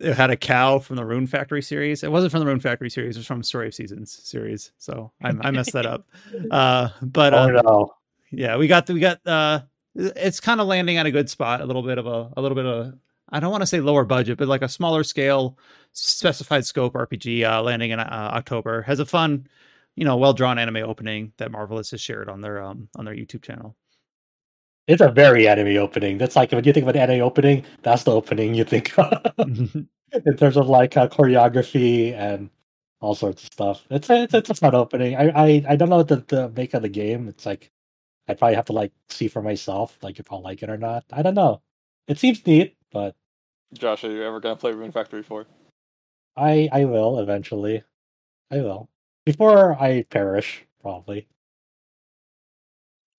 it 0.00 0.14
had 0.14 0.30
a 0.30 0.36
cow 0.36 0.78
from 0.78 0.96
the 0.96 1.04
Rune 1.04 1.26
Factory 1.26 1.62
series. 1.62 2.02
It 2.02 2.10
wasn't 2.10 2.32
from 2.32 2.40
the 2.40 2.46
Rune 2.46 2.60
Factory 2.60 2.90
series; 2.90 3.16
it 3.16 3.20
was 3.20 3.26
from 3.26 3.42
Story 3.42 3.68
of 3.68 3.74
Seasons 3.74 4.12
series. 4.22 4.72
So 4.78 5.12
I, 5.22 5.32
I 5.40 5.50
messed 5.50 5.72
that 5.72 5.86
up. 5.86 6.06
Uh, 6.50 6.88
but 7.02 7.34
oh, 7.34 7.46
no. 7.48 7.94
yeah, 8.30 8.56
we 8.56 8.66
got 8.66 8.86
the, 8.86 8.94
we 8.94 9.00
got 9.00 9.24
uh, 9.26 9.60
it's 9.94 10.40
kind 10.40 10.60
of 10.60 10.66
landing 10.66 10.96
at 10.96 11.06
a 11.06 11.10
good 11.10 11.30
spot. 11.30 11.60
A 11.60 11.64
little 11.66 11.82
bit 11.82 11.98
of 11.98 12.06
a 12.06 12.30
a 12.36 12.42
little 12.42 12.54
bit 12.54 12.66
of 12.66 12.94
I 13.34 13.40
don't 13.40 13.50
want 13.50 13.62
to 13.62 13.66
say 13.66 13.80
lower 13.80 14.04
budget, 14.04 14.38
but 14.38 14.46
like 14.46 14.62
a 14.62 14.68
smaller 14.68 15.02
scale, 15.02 15.58
specified 15.92 16.64
scope 16.64 16.94
RPG 16.94 17.44
uh, 17.44 17.62
landing 17.62 17.90
in 17.90 17.98
uh, 17.98 18.30
October 18.32 18.82
has 18.82 19.00
a 19.00 19.06
fun, 19.06 19.48
you 19.96 20.04
know, 20.04 20.16
well 20.16 20.32
drawn 20.32 20.56
anime 20.58 20.76
opening 20.78 21.32
that 21.38 21.50
Marvelous 21.50 21.90
has 21.90 22.00
shared 22.00 22.28
on 22.28 22.40
their 22.40 22.62
um 22.62 22.88
on 22.96 23.04
their 23.04 23.14
YouTube 23.14 23.42
channel. 23.42 23.76
It's 24.86 25.00
a 25.02 25.10
very 25.10 25.48
anime 25.48 25.76
opening. 25.78 26.18
That's 26.18 26.36
like 26.36 26.52
when 26.52 26.62
you 26.64 26.72
think 26.72 26.84
of 26.84 26.94
an 26.94 27.00
anime 27.00 27.22
opening, 27.22 27.64
that's 27.82 28.04
the 28.04 28.12
opening 28.12 28.54
you 28.54 28.64
think 28.64 28.96
of 28.98 29.20
in 29.38 30.36
terms 30.36 30.56
of 30.56 30.68
like 30.68 30.96
uh, 30.96 31.08
choreography 31.08 32.12
and 32.14 32.50
all 33.00 33.14
sorts 33.16 33.42
of 33.44 33.52
stuff. 33.52 33.86
It's 33.90 34.10
a, 34.10 34.22
it's, 34.24 34.34
it's 34.34 34.50
a 34.50 34.54
fun 34.54 34.74
opening. 34.76 35.16
I, 35.16 35.30
I 35.30 35.64
I 35.70 35.76
don't 35.76 35.88
know 35.88 35.96
what 35.96 36.08
the, 36.08 36.16
the 36.28 36.50
make 36.50 36.74
of 36.74 36.82
the 36.82 36.88
game. 36.88 37.28
It's 37.28 37.46
like 37.46 37.72
I 38.28 38.34
probably 38.34 38.56
have 38.56 38.66
to 38.66 38.72
like 38.74 38.92
see 39.08 39.28
for 39.28 39.42
myself, 39.42 39.98
like 40.02 40.20
if 40.20 40.32
I'll 40.32 40.42
like 40.42 40.62
it 40.62 40.70
or 40.70 40.78
not. 40.78 41.04
I 41.12 41.22
don't 41.22 41.34
know. 41.34 41.62
It 42.08 42.18
seems 42.18 42.46
neat, 42.46 42.76
but 42.92 43.16
Josh, 43.74 44.04
are 44.04 44.10
you 44.10 44.22
ever 44.22 44.40
gonna 44.40 44.56
play 44.56 44.72
Rune 44.72 44.92
Factory 44.92 45.22
4? 45.22 45.46
I 46.36 46.68
I 46.72 46.84
will 46.84 47.18
eventually. 47.20 47.82
I 48.50 48.56
will. 48.58 48.88
Before 49.26 49.74
I 49.80 50.02
perish, 50.10 50.64
probably. 50.82 51.26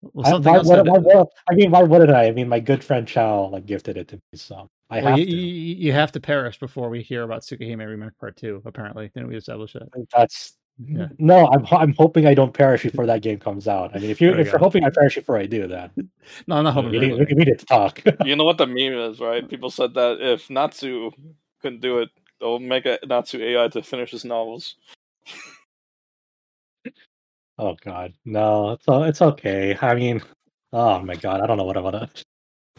Well, 0.01 0.25
I, 0.25 0.29
something 0.31 0.51
why, 0.51 0.57
else. 0.59 0.67
what, 0.67 0.75
that- 0.83 0.91
why, 0.91 0.99
what- 0.99 1.29
I 1.49 1.55
mean, 1.55 1.71
why 1.71 1.83
wouldn't 1.83 2.11
I? 2.11 2.27
I 2.27 2.31
mean, 2.31 2.47
my 2.49 2.59
good 2.59 2.83
friend 2.83 3.07
Chow 3.07 3.47
like 3.47 3.65
gifted 3.65 3.97
it 3.97 4.07
to 4.09 4.15
me, 4.15 4.21
so 4.35 4.67
I 4.89 5.01
well, 5.01 5.09
have 5.11 5.19
you, 5.19 5.25
to. 5.25 5.31
you, 5.31 5.75
you 5.75 5.93
have 5.93 6.11
to 6.13 6.19
perish 6.19 6.59
before 6.59 6.89
we 6.89 7.01
hear 7.01 7.23
about 7.23 7.41
Tsukihime 7.41 7.85
Remake 7.87 8.17
Part 8.19 8.37
Two. 8.37 8.61
Apparently, 8.65 9.09
didn't 9.13 9.29
we 9.29 9.35
establish 9.37 9.73
that? 9.73 9.89
That's 10.15 10.57
Yeah. 10.77 11.07
no. 11.19 11.47
I'm 11.47 11.65
I'm 11.71 11.93
hoping 11.93 12.27
I 12.27 12.33
don't 12.33 12.53
perish 12.53 12.83
before 12.83 13.05
that 13.05 13.21
game 13.21 13.39
comes 13.39 13.67
out. 13.67 13.91
I 13.95 13.99
mean, 13.99 14.09
if 14.09 14.19
you 14.19 14.29
There 14.29 14.35
we 14.37 14.41
if 14.41 14.51
you're 14.51 14.59
hoping 14.59 14.83
I 14.83 14.89
perish 14.89 15.15
before 15.15 15.37
I 15.37 15.45
do 15.45 15.67
that, 15.67 15.91
No, 16.47 16.57
I'm 16.57 16.63
not 16.65 16.73
hoping. 16.73 16.91
we 16.91 16.99
for 16.99 17.05
need, 17.05 17.19
that. 17.19 17.37
we 17.37 17.45
need 17.45 17.59
to 17.59 17.65
talk. 17.65 18.01
You 18.25 18.35
know 18.35 18.43
what 18.43 18.57
the 18.57 18.67
meme 18.67 18.97
is, 19.11 19.19
right? 19.19 19.47
People 19.47 19.69
said 19.69 19.93
that 19.93 20.17
if 20.19 20.47
Nasu 20.49 21.11
couldn't 21.61 21.81
do 21.81 21.99
it, 21.99 22.09
they'll 22.39 22.59
make 22.59 22.85
a 22.85 22.97
Nasu 23.05 23.39
AI 23.39 23.67
to 23.69 23.83
finish 23.83 24.11
his 24.11 24.25
novels. 24.25 24.75
oh 27.57 27.75
God, 27.83 28.13
no, 28.25 28.71
it's 28.71 28.85
it's 28.87 29.21
okay. 29.21 29.77
I 29.81 29.95
mean, 29.95 30.21
oh 30.73 30.99
my 31.01 31.15
God, 31.15 31.41
I 31.41 31.47
don't 31.47 31.57
know 31.57 31.63
what 31.63 31.77
I 31.77 31.81
want 31.81 31.95
to. 31.95 32.23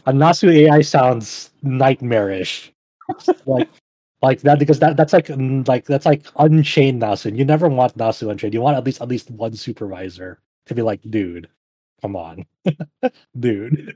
A 0.05 0.13
Nasu 0.13 0.49
AI 0.53 0.81
sounds 0.81 1.51
nightmarish, 1.63 2.71
like 3.45 3.69
like 4.21 4.41
that 4.41 4.59
because 4.59 4.79
that 4.79 4.97
that's 4.97 5.13
like 5.13 5.27
mm, 5.27 5.67
like 5.67 5.85
that's 5.85 6.05
like 6.05 6.25
unchained 6.37 7.01
Nasu. 7.01 7.35
You 7.37 7.45
never 7.45 7.67
want 7.69 7.97
Nasu 7.97 8.29
unchained. 8.31 8.53
You 8.53 8.61
want 8.61 8.77
at 8.77 8.83
least 8.83 9.01
at 9.01 9.07
least 9.07 9.29
one 9.31 9.53
supervisor 9.55 10.41
to 10.67 10.75
be 10.75 10.81
like, 10.81 11.01
dude, 11.09 11.49
come 12.01 12.15
on, 12.15 12.45
dude. 13.39 13.95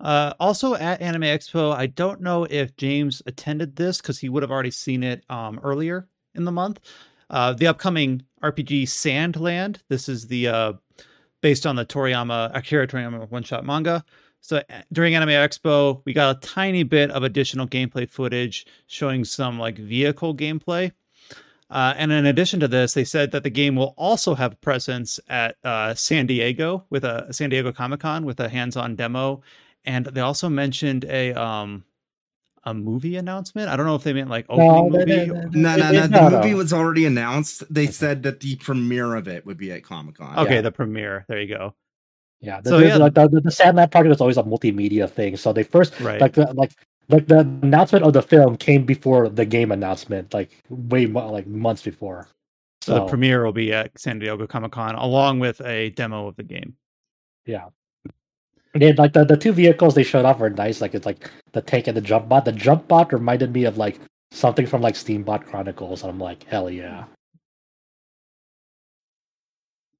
Uh, 0.00 0.34
also 0.38 0.74
at 0.74 1.00
Anime 1.00 1.22
Expo, 1.22 1.74
I 1.74 1.86
don't 1.86 2.20
know 2.20 2.44
if 2.44 2.76
James 2.76 3.22
attended 3.26 3.76
this 3.76 3.98
because 4.00 4.18
he 4.18 4.28
would 4.28 4.42
have 4.42 4.50
already 4.52 4.70
seen 4.70 5.02
it 5.02 5.24
um, 5.30 5.58
earlier 5.62 6.08
in 6.34 6.44
the 6.44 6.52
month. 6.52 6.80
Uh, 7.30 7.54
the 7.54 7.66
upcoming 7.66 8.22
RPG 8.42 8.88
Sand 8.88 9.36
Land. 9.36 9.82
This 9.88 10.08
is 10.08 10.26
the 10.26 10.48
uh, 10.48 10.72
based 11.40 11.66
on 11.66 11.76
the 11.76 11.84
Toriyama 11.86 12.50
Akira 12.54 12.86
Toriyama 12.86 13.30
one 13.30 13.42
shot 13.42 13.64
manga. 13.64 14.04
So 14.46 14.58
uh, 14.58 14.82
during 14.92 15.14
Anime 15.16 15.30
Expo, 15.30 16.02
we 16.04 16.12
got 16.12 16.36
a 16.36 16.40
tiny 16.40 16.84
bit 16.84 17.10
of 17.10 17.24
additional 17.24 17.66
gameplay 17.66 18.08
footage 18.08 18.64
showing 18.86 19.24
some 19.24 19.58
like 19.58 19.76
vehicle 19.76 20.36
gameplay. 20.36 20.92
Uh, 21.68 21.94
and 21.96 22.12
in 22.12 22.26
addition 22.26 22.60
to 22.60 22.68
this, 22.68 22.94
they 22.94 23.02
said 23.02 23.32
that 23.32 23.42
the 23.42 23.50
game 23.50 23.74
will 23.74 23.92
also 23.96 24.36
have 24.36 24.60
presence 24.60 25.18
at 25.28 25.56
uh, 25.64 25.94
San 25.94 26.26
Diego 26.26 26.84
with 26.90 27.04
a 27.04 27.26
San 27.32 27.50
Diego 27.50 27.72
Comic 27.72 28.00
Con 28.00 28.24
with 28.24 28.38
a 28.38 28.48
hands-on 28.48 28.94
demo 28.94 29.42
and 29.84 30.06
they 30.06 30.20
also 30.20 30.48
mentioned 30.48 31.04
a 31.06 31.32
um 31.34 31.84
a 32.64 32.74
movie 32.74 33.16
announcement. 33.16 33.68
I 33.68 33.76
don't 33.76 33.86
know 33.86 33.94
if 33.94 34.02
they 34.02 34.12
meant 34.12 34.28
like 34.30 34.46
opening 34.48 34.68
No, 34.72 34.90
movie. 34.90 35.04
they- 35.04 35.30
or- 35.30 35.48
No, 35.52 35.76
no, 35.76 35.90
no. 35.92 36.06
The 36.30 36.30
movie 36.38 36.54
was 36.54 36.72
already 36.72 37.04
announced. 37.06 37.62
They 37.72 37.86
said 37.86 38.24
that 38.24 38.40
the 38.40 38.56
premiere 38.56 39.14
of 39.14 39.28
it 39.28 39.46
would 39.46 39.56
be 39.56 39.70
at 39.72 39.84
Comic 39.84 40.16
Con. 40.16 40.36
okay, 40.40 40.56
yeah. 40.56 40.60
the 40.62 40.72
premiere. 40.72 41.24
There 41.28 41.40
you 41.40 41.46
go. 41.56 41.74
Yeah, 42.40 42.60
the, 42.60 42.70
So, 42.70 42.78
yeah. 42.78 42.96
like 42.96 43.14
the, 43.14 43.28
the, 43.28 43.40
the 43.40 43.50
Sand 43.50 43.76
Land 43.76 43.90
project 43.90 44.10
was 44.10 44.20
always 44.20 44.36
a 44.36 44.42
multimedia 44.42 45.08
thing. 45.10 45.36
So 45.36 45.52
they 45.52 45.62
first 45.62 45.98
Right. 46.00 46.20
like 46.20 46.34
the 46.34 46.52
like 46.54 46.72
like 47.08 47.26
the 47.28 47.40
announcement 47.40 48.04
of 48.04 48.12
the 48.12 48.22
film 48.22 48.56
came 48.56 48.84
before 48.84 49.28
the 49.28 49.44
game 49.44 49.70
announcement, 49.72 50.34
like 50.34 50.50
way 50.68 51.06
like 51.06 51.46
months 51.46 51.82
before. 51.82 52.28
so 52.82 52.94
the 52.94 53.06
premiere 53.06 53.44
will 53.44 53.52
be 53.52 53.72
at 53.72 53.98
San 53.98 54.18
Diego 54.18 54.46
Comic 54.46 54.72
Con 54.72 54.94
along 54.96 55.38
with 55.38 55.60
a 55.62 55.90
demo 55.90 56.26
of 56.28 56.36
the 56.36 56.42
game. 56.42 56.76
Yeah. 57.46 57.66
And 58.74 58.98
like 58.98 59.14
the, 59.14 59.24
the 59.24 59.36
two 59.36 59.52
vehicles 59.52 59.94
they 59.94 60.02
showed 60.02 60.24
off 60.26 60.38
were 60.38 60.50
nice. 60.50 60.80
Like 60.80 60.94
it's 60.94 61.06
like 61.06 61.30
the 61.52 61.62
tank 61.62 61.86
and 61.86 61.96
the 61.96 62.00
jump 62.02 62.28
bot. 62.28 62.44
The 62.44 62.52
jump 62.52 62.86
bot 62.88 63.12
reminded 63.12 63.52
me 63.52 63.64
of 63.64 63.78
like 63.78 63.98
something 64.32 64.66
from 64.66 64.82
like 64.82 64.94
Steambot 64.94 65.46
Chronicles. 65.46 66.02
And 66.02 66.10
I'm 66.10 66.18
like, 66.18 66.44
hell 66.44 66.68
yeah. 66.68 67.04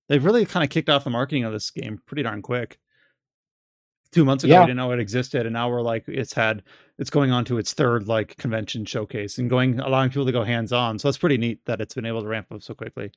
They've 0.09 0.25
really 0.25 0.44
kind 0.47 0.62
of 0.65 0.70
kicked 0.70 0.89
off 0.89 1.05
the 1.05 1.10
marketing 1.10 1.44
of 1.44 1.52
this 1.52 1.70
game 1.70 2.01
pretty 2.07 2.23
darn 2.23 2.43
quick. 2.43 2.78
Two 4.12 4.25
months 4.25 4.44
ago, 4.44 4.52
Yeah. 4.55 4.60
we 4.60 4.67
didn't 4.67 4.76
know 4.78 4.93
it 4.93 5.01
existed, 5.01 5.47
and 5.47 5.52
now 5.52 5.68
we're 5.68 5.83
like, 5.83 6.05
it's 6.09 6.33
had, 6.33 6.62
it's 6.99 7.10
going 7.10 7.33
on 7.33 7.44
to 7.47 7.59
its 7.59 7.73
third 7.73 8.07
like 8.07 8.36
convention 8.36 8.85
showcase 8.85 9.36
and 9.39 9.51
going, 9.51 9.78
allowing 9.81 10.10
people 10.10 10.25
to 10.26 10.33
go 10.33 10.44
hands 10.44 10.73
on. 10.73 10.99
So 10.99 11.09
it's 11.09 11.18
pretty 11.18 11.36
neat 11.36 11.65
that 11.67 11.81
it's 11.81 11.94
been 11.94 12.07
able 12.07 12.23
to 12.23 12.28
ramp 12.28 12.47
up 12.52 12.62
so 12.62 12.73
quickly. 12.73 13.10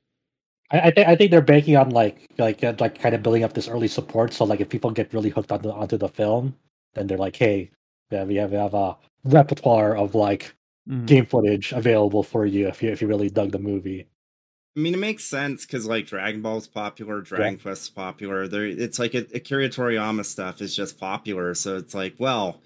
I, 0.72 0.80
I 0.80 0.90
think 0.90 1.08
I 1.08 1.16
think 1.16 1.30
they're 1.30 1.40
banking 1.40 1.76
on 1.76 1.90
like 1.90 2.26
like 2.38 2.62
uh, 2.64 2.74
like 2.80 2.98
kind 3.00 3.14
of 3.14 3.22
building 3.22 3.44
up 3.44 3.52
this 3.54 3.68
early 3.68 3.88
support. 3.88 4.32
So 4.32 4.44
like 4.44 4.60
if 4.60 4.68
people 4.68 4.90
get 4.90 5.12
really 5.14 5.30
hooked 5.30 5.52
onto 5.52 5.70
onto 5.70 5.96
the 5.96 6.08
film, 6.08 6.54
then 6.94 7.06
they're 7.06 7.18
like, 7.18 7.36
hey, 7.36 7.70
yeah, 8.10 8.24
we 8.24 8.34
have 8.36 8.50
we 8.50 8.56
have 8.56 8.74
a 8.74 8.96
repertoire 9.24 9.96
of 9.96 10.14
like 10.14 10.54
Mhm. 10.88 11.06
game 11.06 11.26
footage 11.26 11.72
available 11.72 12.22
for 12.22 12.46
you 12.46 12.66
if 12.68 12.82
you 12.82 12.90
if 12.90 13.00
you 13.00 13.06
really 13.08 13.30
dug 13.30 13.52
the 13.52 13.58
movie. 13.58 14.06
I 14.76 14.80
mean, 14.80 14.94
it 14.94 14.98
makes 14.98 15.24
sense 15.24 15.66
because 15.66 15.86
like 15.86 16.06
Dragon 16.06 16.42
Ball's 16.42 16.68
popular, 16.68 17.20
Dragon 17.20 17.58
Quest's 17.58 17.88
popular. 17.88 18.46
There, 18.46 18.64
it's 18.64 18.98
like 18.98 19.14
a, 19.14 19.26
Akira 19.34 19.68
Toriyama 19.68 20.24
stuff 20.24 20.60
is 20.60 20.76
just 20.76 20.98
popular. 20.98 21.54
So 21.54 21.76
it's 21.76 21.94
like, 21.94 22.14
well, 22.18 22.60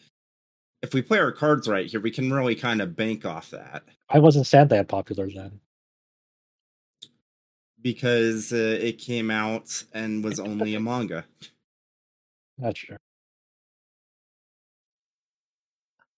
if 0.82 0.92
we 0.92 1.00
play 1.00 1.18
our 1.18 1.32
cards 1.32 1.66
right 1.66 1.86
here, 1.86 2.00
we 2.00 2.10
can 2.10 2.30
really 2.30 2.54
kind 2.54 2.82
of 2.82 2.94
bank 2.94 3.24
off 3.24 3.50
that 3.50 3.84
I 4.10 4.18
wasn't 4.18 4.46
that 4.68 4.88
popular 4.88 5.28
then. 5.34 5.60
because 7.80 8.52
uh, 8.52 8.78
it 8.80 8.98
came 8.98 9.30
out 9.30 9.84
and 9.94 10.22
was 10.22 10.38
only 10.38 10.74
a 10.74 10.80
manga. 10.80 11.24
That's 12.58 12.78
true. 12.78 12.96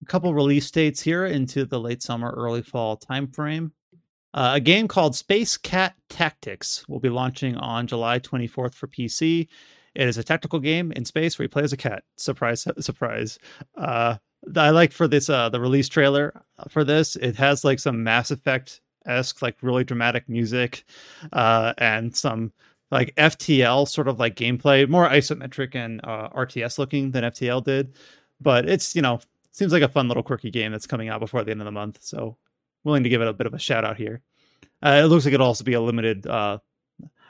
a 0.02 0.04
couple 0.06 0.32
release 0.34 0.70
dates 0.70 1.02
here 1.02 1.26
into 1.26 1.64
the 1.64 1.80
late 1.80 2.02
summer, 2.02 2.32
early 2.36 2.62
fall 2.62 2.96
timeframe. 2.96 3.72
Uh, 4.36 4.52
a 4.54 4.60
game 4.60 4.86
called 4.86 5.16
Space 5.16 5.56
Cat 5.56 5.94
Tactics 6.10 6.86
will 6.88 7.00
be 7.00 7.08
launching 7.08 7.56
on 7.56 7.86
July 7.86 8.18
24th 8.20 8.74
for 8.74 8.86
PC. 8.86 9.48
It 9.94 10.06
is 10.06 10.18
a 10.18 10.22
tactical 10.22 10.60
game 10.60 10.92
in 10.92 11.06
space 11.06 11.38
where 11.38 11.44
you 11.44 11.48
play 11.48 11.62
as 11.62 11.72
a 11.72 11.76
cat. 11.76 12.04
Surprise, 12.18 12.68
surprise. 12.80 13.38
Uh, 13.78 14.16
I 14.54 14.70
like 14.70 14.92
for 14.92 15.08
this 15.08 15.30
uh, 15.30 15.48
the 15.48 15.58
release 15.58 15.88
trailer 15.88 16.44
for 16.68 16.84
this. 16.84 17.16
It 17.16 17.34
has 17.36 17.64
like 17.64 17.78
some 17.78 18.04
Mass 18.04 18.30
Effect 18.30 18.82
esque, 19.06 19.40
like 19.40 19.56
really 19.62 19.84
dramatic 19.84 20.28
music, 20.28 20.84
uh, 21.32 21.72
and 21.78 22.14
some 22.14 22.52
like 22.90 23.14
FTL 23.16 23.88
sort 23.88 24.06
of 24.06 24.20
like 24.20 24.36
gameplay, 24.36 24.86
more 24.86 25.08
isometric 25.08 25.74
and 25.74 26.00
uh, 26.04 26.28
RTS 26.28 26.78
looking 26.78 27.10
than 27.10 27.24
FTL 27.24 27.64
did. 27.64 27.94
But 28.38 28.68
it's 28.68 28.94
you 28.94 29.00
know 29.00 29.18
seems 29.52 29.72
like 29.72 29.82
a 29.82 29.88
fun 29.88 30.08
little 30.08 30.22
quirky 30.22 30.50
game 30.50 30.72
that's 30.72 30.86
coming 30.86 31.08
out 31.08 31.20
before 31.20 31.42
the 31.42 31.52
end 31.52 31.62
of 31.62 31.64
the 31.64 31.72
month. 31.72 32.00
So 32.02 32.36
willing 32.86 33.02
to 33.02 33.08
give 33.10 33.20
it 33.20 33.28
a 33.28 33.32
bit 33.34 33.46
of 33.46 33.52
a 33.52 33.58
shout 33.58 33.84
out 33.84 33.98
here. 33.98 34.22
Uh, 34.82 35.00
it 35.02 35.08
looks 35.08 35.24
like 35.26 35.34
it'll 35.34 35.46
also 35.46 35.64
be 35.64 35.74
a 35.74 35.80
limited. 35.80 36.26
Uh, 36.26 36.58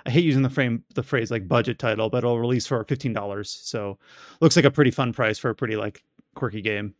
I 0.04 0.10
hate 0.10 0.24
using 0.24 0.42
the 0.42 0.50
frame 0.50 0.84
the 0.94 1.02
phrase 1.02 1.32
like 1.32 1.48
budget 1.48 1.78
title, 1.80 2.08
but 2.10 2.18
it'll 2.18 2.38
release 2.38 2.66
for 2.66 2.84
fifteen 2.84 3.12
dollars. 3.12 3.50
So 3.50 3.98
looks 4.40 4.54
like 4.54 4.64
a 4.64 4.70
pretty 4.70 4.92
fun 4.92 5.12
price 5.12 5.38
for 5.38 5.50
a 5.50 5.54
pretty 5.54 5.74
like 5.76 6.04
quirky 6.36 6.60
game. 6.62 6.94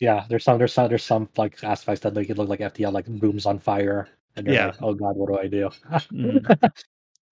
Yeah, 0.00 0.24
there's 0.28 0.44
some 0.44 0.58
there's 0.58 0.72
some 0.72 0.88
there's 0.88 1.04
some 1.04 1.28
like 1.36 1.62
aspects 1.62 2.02
that 2.02 2.14
make 2.14 2.30
it 2.30 2.38
look 2.38 2.48
like 2.48 2.60
FTL, 2.60 2.92
like 2.92 3.06
booms 3.06 3.44
on 3.46 3.58
fire, 3.58 4.08
and 4.36 4.46
you're 4.46 4.54
Yeah. 4.54 4.66
like, 4.66 4.82
oh 4.82 4.94
god, 4.94 5.16
what 5.16 5.28
do 5.28 5.38
I 5.38 5.46
do? 5.46 5.70
Mhm. 6.12 6.72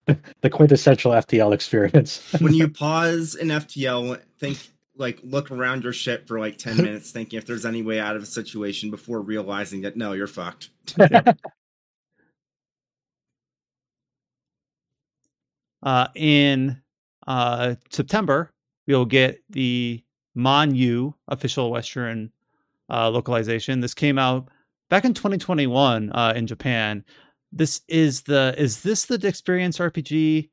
the 0.41 0.49
quintessential 0.49 1.11
FTL 1.11 1.53
experience. 1.53 2.21
when 2.39 2.53
you 2.53 2.67
pause 2.69 3.35
in 3.35 3.47
FTL, 3.49 4.19
think 4.39 4.69
like 4.95 5.19
look 5.23 5.51
around 5.51 5.83
your 5.83 5.93
ship 5.93 6.27
for 6.27 6.39
like 6.39 6.57
10 6.57 6.77
minutes 6.77 7.11
thinking 7.13 7.37
if 7.37 7.45
there's 7.45 7.65
any 7.65 7.81
way 7.81 7.99
out 7.99 8.15
of 8.15 8.23
a 8.23 8.27
situation 8.27 8.91
before 8.91 9.21
realizing 9.21 9.81
that 9.81 9.95
no, 9.95 10.13
you're 10.13 10.27
fucked. 10.27 10.69
Uh, 15.83 16.07
in 16.15 16.79
uh, 17.27 17.75
September, 17.89 18.51
we'll 18.87 19.05
get 19.05 19.41
the 19.49 20.03
Mon-Yu 20.35 21.13
official 21.27 21.71
Western 21.71 22.31
uh, 22.89 23.09
localization. 23.09 23.79
This 23.79 23.93
came 23.93 24.17
out 24.17 24.49
back 24.89 25.05
in 25.05 25.13
2021 25.13 26.11
uh, 26.11 26.33
in 26.35 26.47
Japan. 26.47 27.03
This 27.51 27.81
is 27.87 28.21
the 28.21 28.53
is 28.57 28.81
this 28.81 29.05
the 29.05 29.27
Experience 29.27 29.77
RPG? 29.77 30.49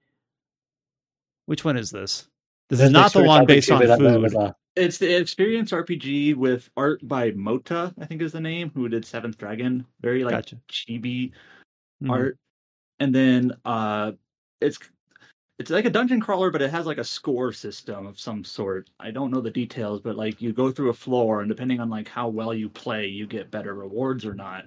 Which 1.47 1.65
one 1.65 1.77
is 1.77 1.91
this? 1.91 2.29
This 2.69 2.81
is 2.81 2.91
not 2.91 3.13
the 3.13 3.23
one 3.23 3.47
based 3.47 3.71
on 3.71 3.81
food. 3.99 4.35
It's 4.77 4.99
the 4.99 5.17
Experience 5.17 5.73
RPG 5.73 6.37
with 6.37 6.71
art 6.77 7.07
by 7.09 7.33
Mota, 7.33 7.93
I 7.99 8.05
think 8.05 8.23
is 8.23 8.33
the 8.33 8.41
name, 8.41 8.71
who 8.75 8.89
did 8.89 9.05
Seventh 9.05 9.37
Dragon. 9.37 9.85
Very 10.01 10.23
like 10.23 10.35
Gotcha. 10.35 10.57
chibi 10.69 11.33
Mhm. 12.03 12.11
art. 12.11 12.39
And 13.01 13.15
then 13.15 13.53
uh 13.65 14.13
it's 14.61 14.79
it's 15.59 15.71
like 15.71 15.87
a 15.87 15.91
dungeon 15.91 16.21
crawler, 16.21 16.51
but 16.53 16.63
it 16.63 16.71
has 16.71 16.87
like 16.87 16.99
a 16.99 17.05
score 17.05 17.53
system 17.53 18.07
of 18.07 18.21
some 18.21 18.45
sort. 18.45 18.91
I 19.01 19.11
don't 19.11 19.33
know 19.33 19.41
the 19.41 19.51
details, 19.51 20.01
but 20.01 20.17
like 20.17 20.41
you 20.41 20.53
go 20.53 20.71
through 20.71 20.91
a 20.91 20.95
floor 20.95 21.41
and 21.41 21.49
depending 21.49 21.81
on 21.81 21.91
like 21.91 22.07
how 22.07 22.29
well 22.29 22.55
you 22.55 22.69
play, 22.69 23.07
you 23.07 23.27
get 23.27 23.51
better 23.51 23.75
rewards 23.75 24.25
or 24.25 24.35
not. 24.35 24.67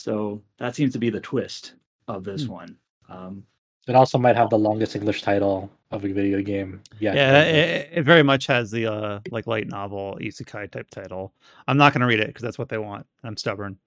So 0.00 0.42
that 0.58 0.74
seems 0.74 0.92
to 0.94 0.98
be 0.98 1.10
the 1.10 1.20
twist 1.20 1.74
of 2.08 2.24
this 2.24 2.44
Hmm. 2.46 2.52
one. 2.52 2.78
Um 3.08 3.44
it 3.86 3.94
also 3.94 4.18
might 4.18 4.36
have 4.36 4.50
the 4.50 4.58
longest 4.58 4.96
English 4.96 5.22
title 5.22 5.70
of 5.90 6.04
a 6.04 6.12
video 6.12 6.42
game. 6.42 6.82
Yeah, 6.98 7.14
Yeah, 7.14 7.42
it, 7.42 7.90
it 7.92 8.02
very 8.02 8.22
much 8.22 8.46
has 8.46 8.70
the 8.70 8.86
uh, 8.86 9.20
like 9.30 9.46
light 9.46 9.68
novel 9.68 10.18
isekai 10.20 10.70
type 10.70 10.90
title. 10.90 11.32
I'm 11.66 11.76
not 11.78 11.92
going 11.92 12.00
to 12.02 12.06
read 12.06 12.20
it 12.20 12.26
because 12.28 12.42
that's 12.42 12.58
what 12.58 12.68
they 12.68 12.78
want. 12.78 13.06
I'm 13.24 13.36
stubborn. 13.36 13.78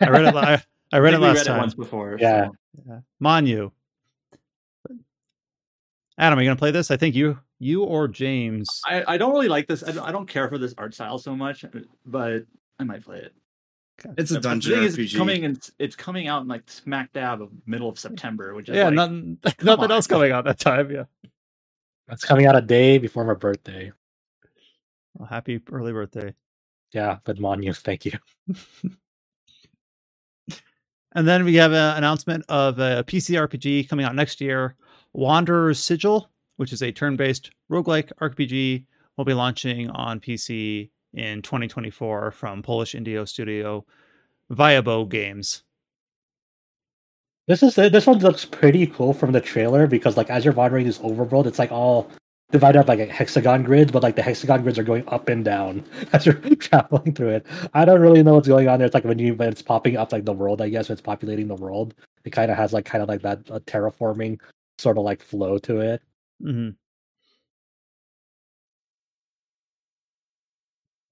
I 0.00 0.08
read 0.08 0.24
it. 0.24 0.34
I, 0.34 0.62
I 0.92 0.98
read 0.98 1.14
it 1.14 1.20
last 1.20 1.38
read 1.38 1.46
time. 1.46 1.56
it 1.58 1.60
once 1.60 1.74
before. 1.74 2.16
Yeah. 2.20 2.46
so- 2.46 2.52
Yeah. 2.88 3.00
Mon-Yu. 3.20 3.72
Adam, 6.18 6.38
are 6.38 6.42
you 6.42 6.48
gonna 6.48 6.56
play 6.58 6.70
this? 6.70 6.90
I 6.90 6.96
think 6.96 7.14
you, 7.14 7.38
you 7.58 7.84
or 7.84 8.08
James. 8.08 8.68
I, 8.86 9.04
I 9.06 9.18
don't 9.18 9.32
really 9.32 9.48
like 9.48 9.66
this. 9.66 9.84
I 9.84 9.92
don't, 9.92 10.08
I 10.08 10.12
don't 10.12 10.26
care 10.28 10.48
for 10.48 10.56
this 10.56 10.74
art 10.78 10.94
style 10.94 11.18
so 11.18 11.36
much, 11.36 11.64
but 12.06 12.44
I 12.78 12.84
might 12.84 13.04
play 13.04 13.18
it. 13.18 13.34
It's 14.18 14.30
a 14.30 14.34
The- 14.34 14.40
the 14.40 14.48
dungeon 14.48 14.74
thing 14.74 14.82
is, 14.84 14.96
RPG. 14.96 15.04
It's 15.04 15.16
coming 15.16 15.42
in. 15.44 15.58
It's 15.78 15.96
coming 15.96 16.28
out 16.28 16.42
in 16.42 16.48
like 16.48 16.68
smack 16.70 17.12
dab 17.12 17.40
of 17.42 17.50
middle 17.66 17.88
of 17.88 17.98
September, 17.98 18.54
which 18.54 18.68
is 18.68 18.76
yeah, 18.76 18.84
like, 18.86 18.94
nothing, 18.94 19.38
nothing 19.62 19.84
on. 19.84 19.92
else 19.92 20.06
coming 20.06 20.32
out 20.32 20.44
that 20.44 20.58
time. 20.58 20.90
Yeah. 20.90 21.04
It's 22.08 22.24
coming 22.24 22.46
out 22.46 22.56
a 22.56 22.60
day 22.60 22.98
before 22.98 23.24
my 23.24 23.34
birthday. 23.34 23.90
Well, 25.14 25.26
happy 25.28 25.60
early 25.72 25.92
birthday. 25.92 26.34
Yeah, 26.92 27.18
but 27.24 27.38
Mon-Yu, 27.40 27.72
thank 27.72 28.04
you. 28.04 28.12
And 31.12 31.26
then 31.26 31.44
we 31.46 31.54
have 31.54 31.72
an 31.72 31.96
announcement 31.96 32.44
of 32.50 32.78
a 32.78 33.02
PC 33.06 33.38
RPG 33.48 33.88
coming 33.88 34.04
out 34.04 34.14
next 34.14 34.38
year, 34.38 34.76
Wanderer's 35.14 35.78
Sigil, 35.82 36.28
which 36.56 36.74
is 36.74 36.82
a 36.82 36.92
turn-based 36.92 37.50
roguelike 37.72 38.12
RPG, 38.20 38.84
will 39.16 39.24
be 39.24 39.32
launching 39.32 39.88
on 39.90 40.20
PC 40.20 40.90
in 41.16 41.42
2024 41.42 42.30
from 42.30 42.62
Polish 42.62 42.94
indie 42.94 43.26
studio 43.26 43.84
Viabo 44.52 45.08
Games. 45.08 45.62
This 47.48 47.62
is 47.62 47.76
this 47.76 48.06
one 48.06 48.18
looks 48.18 48.44
pretty 48.44 48.86
cool 48.88 49.12
from 49.12 49.32
the 49.32 49.40
trailer 49.40 49.86
because 49.86 50.16
like 50.16 50.30
as 50.30 50.44
you're 50.44 50.54
wandering 50.54 50.86
this 50.86 50.98
overworld, 50.98 51.46
it's 51.46 51.58
like 51.58 51.72
all 51.72 52.10
divided 52.50 52.78
up 52.78 52.88
like 52.88 52.98
a 52.98 53.06
hexagon 53.06 53.62
grids, 53.62 53.92
but 53.92 54.02
like 54.02 54.16
the 54.16 54.22
hexagon 54.22 54.62
grids 54.62 54.78
are 54.78 54.84
going 54.84 55.04
up 55.08 55.28
and 55.28 55.44
down 55.44 55.84
as 56.12 56.26
you're 56.26 56.34
traveling 56.58 57.14
through 57.14 57.30
it. 57.30 57.46
I 57.72 57.84
don't 57.84 58.00
really 58.00 58.22
know 58.22 58.34
what's 58.34 58.48
going 58.48 58.68
on 58.68 58.78
there. 58.78 58.86
It's 58.86 58.94
like 58.94 59.04
when 59.04 59.18
you 59.18 59.34
when 59.34 59.48
it's 59.48 59.62
popping 59.62 59.96
up 59.96 60.12
like 60.12 60.24
the 60.24 60.32
world, 60.32 60.60
I 60.60 60.68
guess 60.68 60.88
when 60.88 60.94
it's 60.94 61.02
populating 61.02 61.48
the 61.48 61.54
world, 61.54 61.94
it 62.24 62.30
kind 62.30 62.50
of 62.50 62.56
has 62.56 62.72
like 62.72 62.84
kind 62.84 63.02
of 63.02 63.08
like 63.08 63.22
that 63.22 63.48
uh, 63.50 63.60
terraforming 63.60 64.40
sort 64.78 64.98
of 64.98 65.04
like 65.04 65.22
flow 65.22 65.58
to 65.58 65.80
it. 65.80 66.02
hmm 66.42 66.70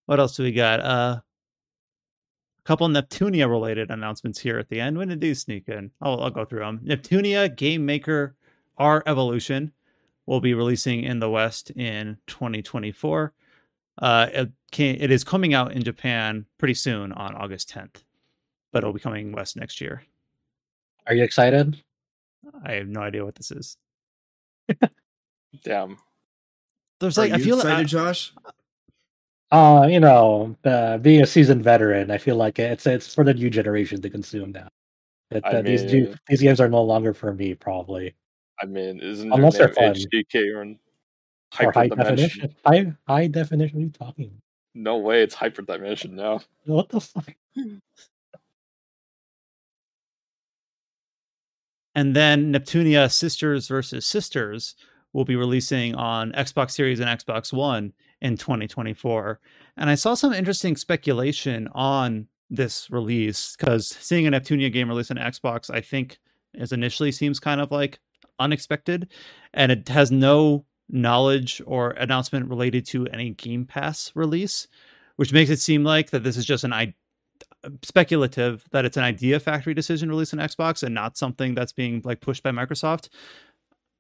What 0.07 0.21
else 0.21 0.37
do 0.37 0.43
we 0.43 0.53
got? 0.53 0.81
Uh, 0.81 1.21
a 1.21 1.23
couple 2.65 2.89
Neptunia 2.89 3.49
related 3.49 3.91
announcements 3.91 4.39
here 4.39 4.59
at 4.59 4.69
the 4.69 4.81
end. 4.81 4.99
When 4.99 5.09
did 5.09 5.21
these 5.21 5.41
sneak 5.41 5.69
in? 5.69 5.91
I'll, 6.01 6.21
I'll 6.21 6.31
go 6.31 6.45
through 6.45 6.61
them. 6.61 6.81
Neptunia 6.85 7.55
Game 7.55 7.85
Maker 7.85 8.37
R 8.79 9.03
Evolution 9.07 9.73
will 10.27 10.41
be 10.41 10.55
releasing 10.55 11.03
in 11.03 11.21
the 11.21 11.31
West 11.31 11.71
in 11.71 12.17
2024. 12.27 13.33
Uh, 13.99 14.27
it, 14.33 14.53
can, 14.73 14.97
it 14.97 15.11
is 15.11 15.23
coming 15.23 15.55
out 15.55 15.73
in 15.73 15.83
Japan 15.83 16.47
pretty 16.59 16.75
soon 16.75 17.13
on 17.13 17.35
August 17.35 17.71
10th, 17.71 18.03
but 18.73 18.79
it'll 18.79 18.93
be 18.93 19.01
coming 19.01 19.33
West 19.33 19.57
next 19.57 19.81
year. 19.81 20.03
Are 21.07 21.15
you 21.15 21.23
excited? 21.23 21.83
I 22.65 22.73
have 22.73 22.89
no 22.89 23.01
idea 23.01 23.25
what 23.25 23.35
this 23.35 23.51
is. 23.51 23.77
Damn. 25.63 25.99
There's 27.01 27.19
Are 27.19 27.23
like 27.23 27.33
I 27.33 27.37
you 27.37 27.45
feel 27.45 27.57
excited, 27.57 27.77
like 27.79 27.87
Josh? 27.87 28.33
Uh, 29.51 29.87
you 29.89 30.01
know, 30.01 30.57
uh, 30.65 30.99
being 30.99 31.23
a 31.23 31.27
seasoned 31.27 31.63
veteran, 31.63 32.11
I 32.11 32.19
feel 32.19 32.37
like 32.37 32.59
it's 32.59 32.87
it's 32.87 33.13
for 33.15 33.25
the 33.25 33.35
new 33.35 33.51
generation 33.51 34.01
to 34.03 34.11
consume 34.11 34.53
now. 34.53 34.69
It, 35.31 35.45
I 35.45 35.49
uh, 35.57 35.63
these 35.63 35.85
new, 35.85 36.05
mean- 36.07 36.19
these 36.29 36.41
games 36.43 36.61
are 36.61 36.69
no 36.69 36.83
longer 36.83 37.15
for 37.15 37.33
me, 37.33 37.55
probably. 37.55 38.15
I 38.63 38.67
mean, 38.67 39.01
isn't 39.01 39.33
Unless 39.33 39.59
your 39.59 39.69
they're 39.69 39.75
fun. 39.75 39.95
HDK 39.95 40.55
or 40.55 40.63
Or 41.67 41.73
high 41.73 41.89
hyperdimension? 41.89 41.97
definition. 41.97 42.55
High 42.67 42.93
high 43.07 43.27
definition. 43.27 43.77
What 43.77 43.83
are 43.83 43.85
you 43.87 43.91
talking? 43.91 44.25
about? 44.27 44.41
No 44.77 44.97
way, 44.99 45.23
it's 45.23 45.35
hyperdimension 45.37 46.11
now. 46.13 46.41
What 46.67 46.89
the 46.89 47.01
fuck? 47.01 47.33
And 51.95 52.15
then 52.17 52.53
Neptunia 52.53 53.13
Sisters 53.13 53.69
versus 53.69 54.05
Sisters 54.07 54.75
will 55.13 55.25
be 55.25 55.37
releasing 55.37 55.95
on 55.95 56.33
Xbox 56.33 56.73
Series 56.73 56.99
and 57.01 57.09
Xbox 57.09 57.53
One 57.53 57.93
in 58.25 58.39
2024. 58.39 59.39
And 59.77 59.91
I 59.91 59.95
saw 59.95 60.15
some 60.15 60.33
interesting 60.33 60.77
speculation 60.77 61.69
on 61.73 62.27
this 62.49 62.91
release 62.91 63.55
because 63.55 63.89
seeing 63.89 64.27
a 64.27 64.31
Neptunia 64.31 64.73
game 64.73 64.89
release 64.89 65.11
on 65.11 65.19
Xbox, 65.19 65.73
I 65.73 65.83
think, 65.83 66.19
is 66.55 66.73
initially 66.73 67.13
seems 67.13 67.39
kind 67.39 67.61
of 67.61 67.71
like 67.71 68.01
unexpected. 68.39 69.13
And 69.53 69.71
it 69.71 69.87
has 69.89 70.11
no 70.11 70.65
knowledge 70.89 71.61
or 71.67 71.91
announcement 71.91 72.49
related 72.49 72.87
to 72.87 73.07
any 73.09 73.31
Game 73.31 73.67
Pass 73.67 74.11
release, 74.15 74.69
which 75.17 75.33
makes 75.33 75.51
it 75.51 75.59
seem 75.59 75.85
like 75.85 76.11
that 76.11 76.25
this 76.25 76.39
is 76.39 76.47
just 76.47 76.65
an 76.65 76.73
idea 76.73 76.95
speculative 77.83 78.63
that 78.73 78.85
it's 78.85 78.99
an 78.99 79.03
idea 79.03 79.41
factory 79.41 79.73
decision 79.73 80.11
release 80.11 80.35
on 80.35 80.39
Xbox 80.39 80.83
and 80.83 80.95
not 80.95 81.17
something 81.17 81.55
that's 81.55 81.73
being 81.73 82.03
like 82.05 82.21
pushed 82.21 82.43
by 82.43 82.51
Microsoft. 82.51 83.09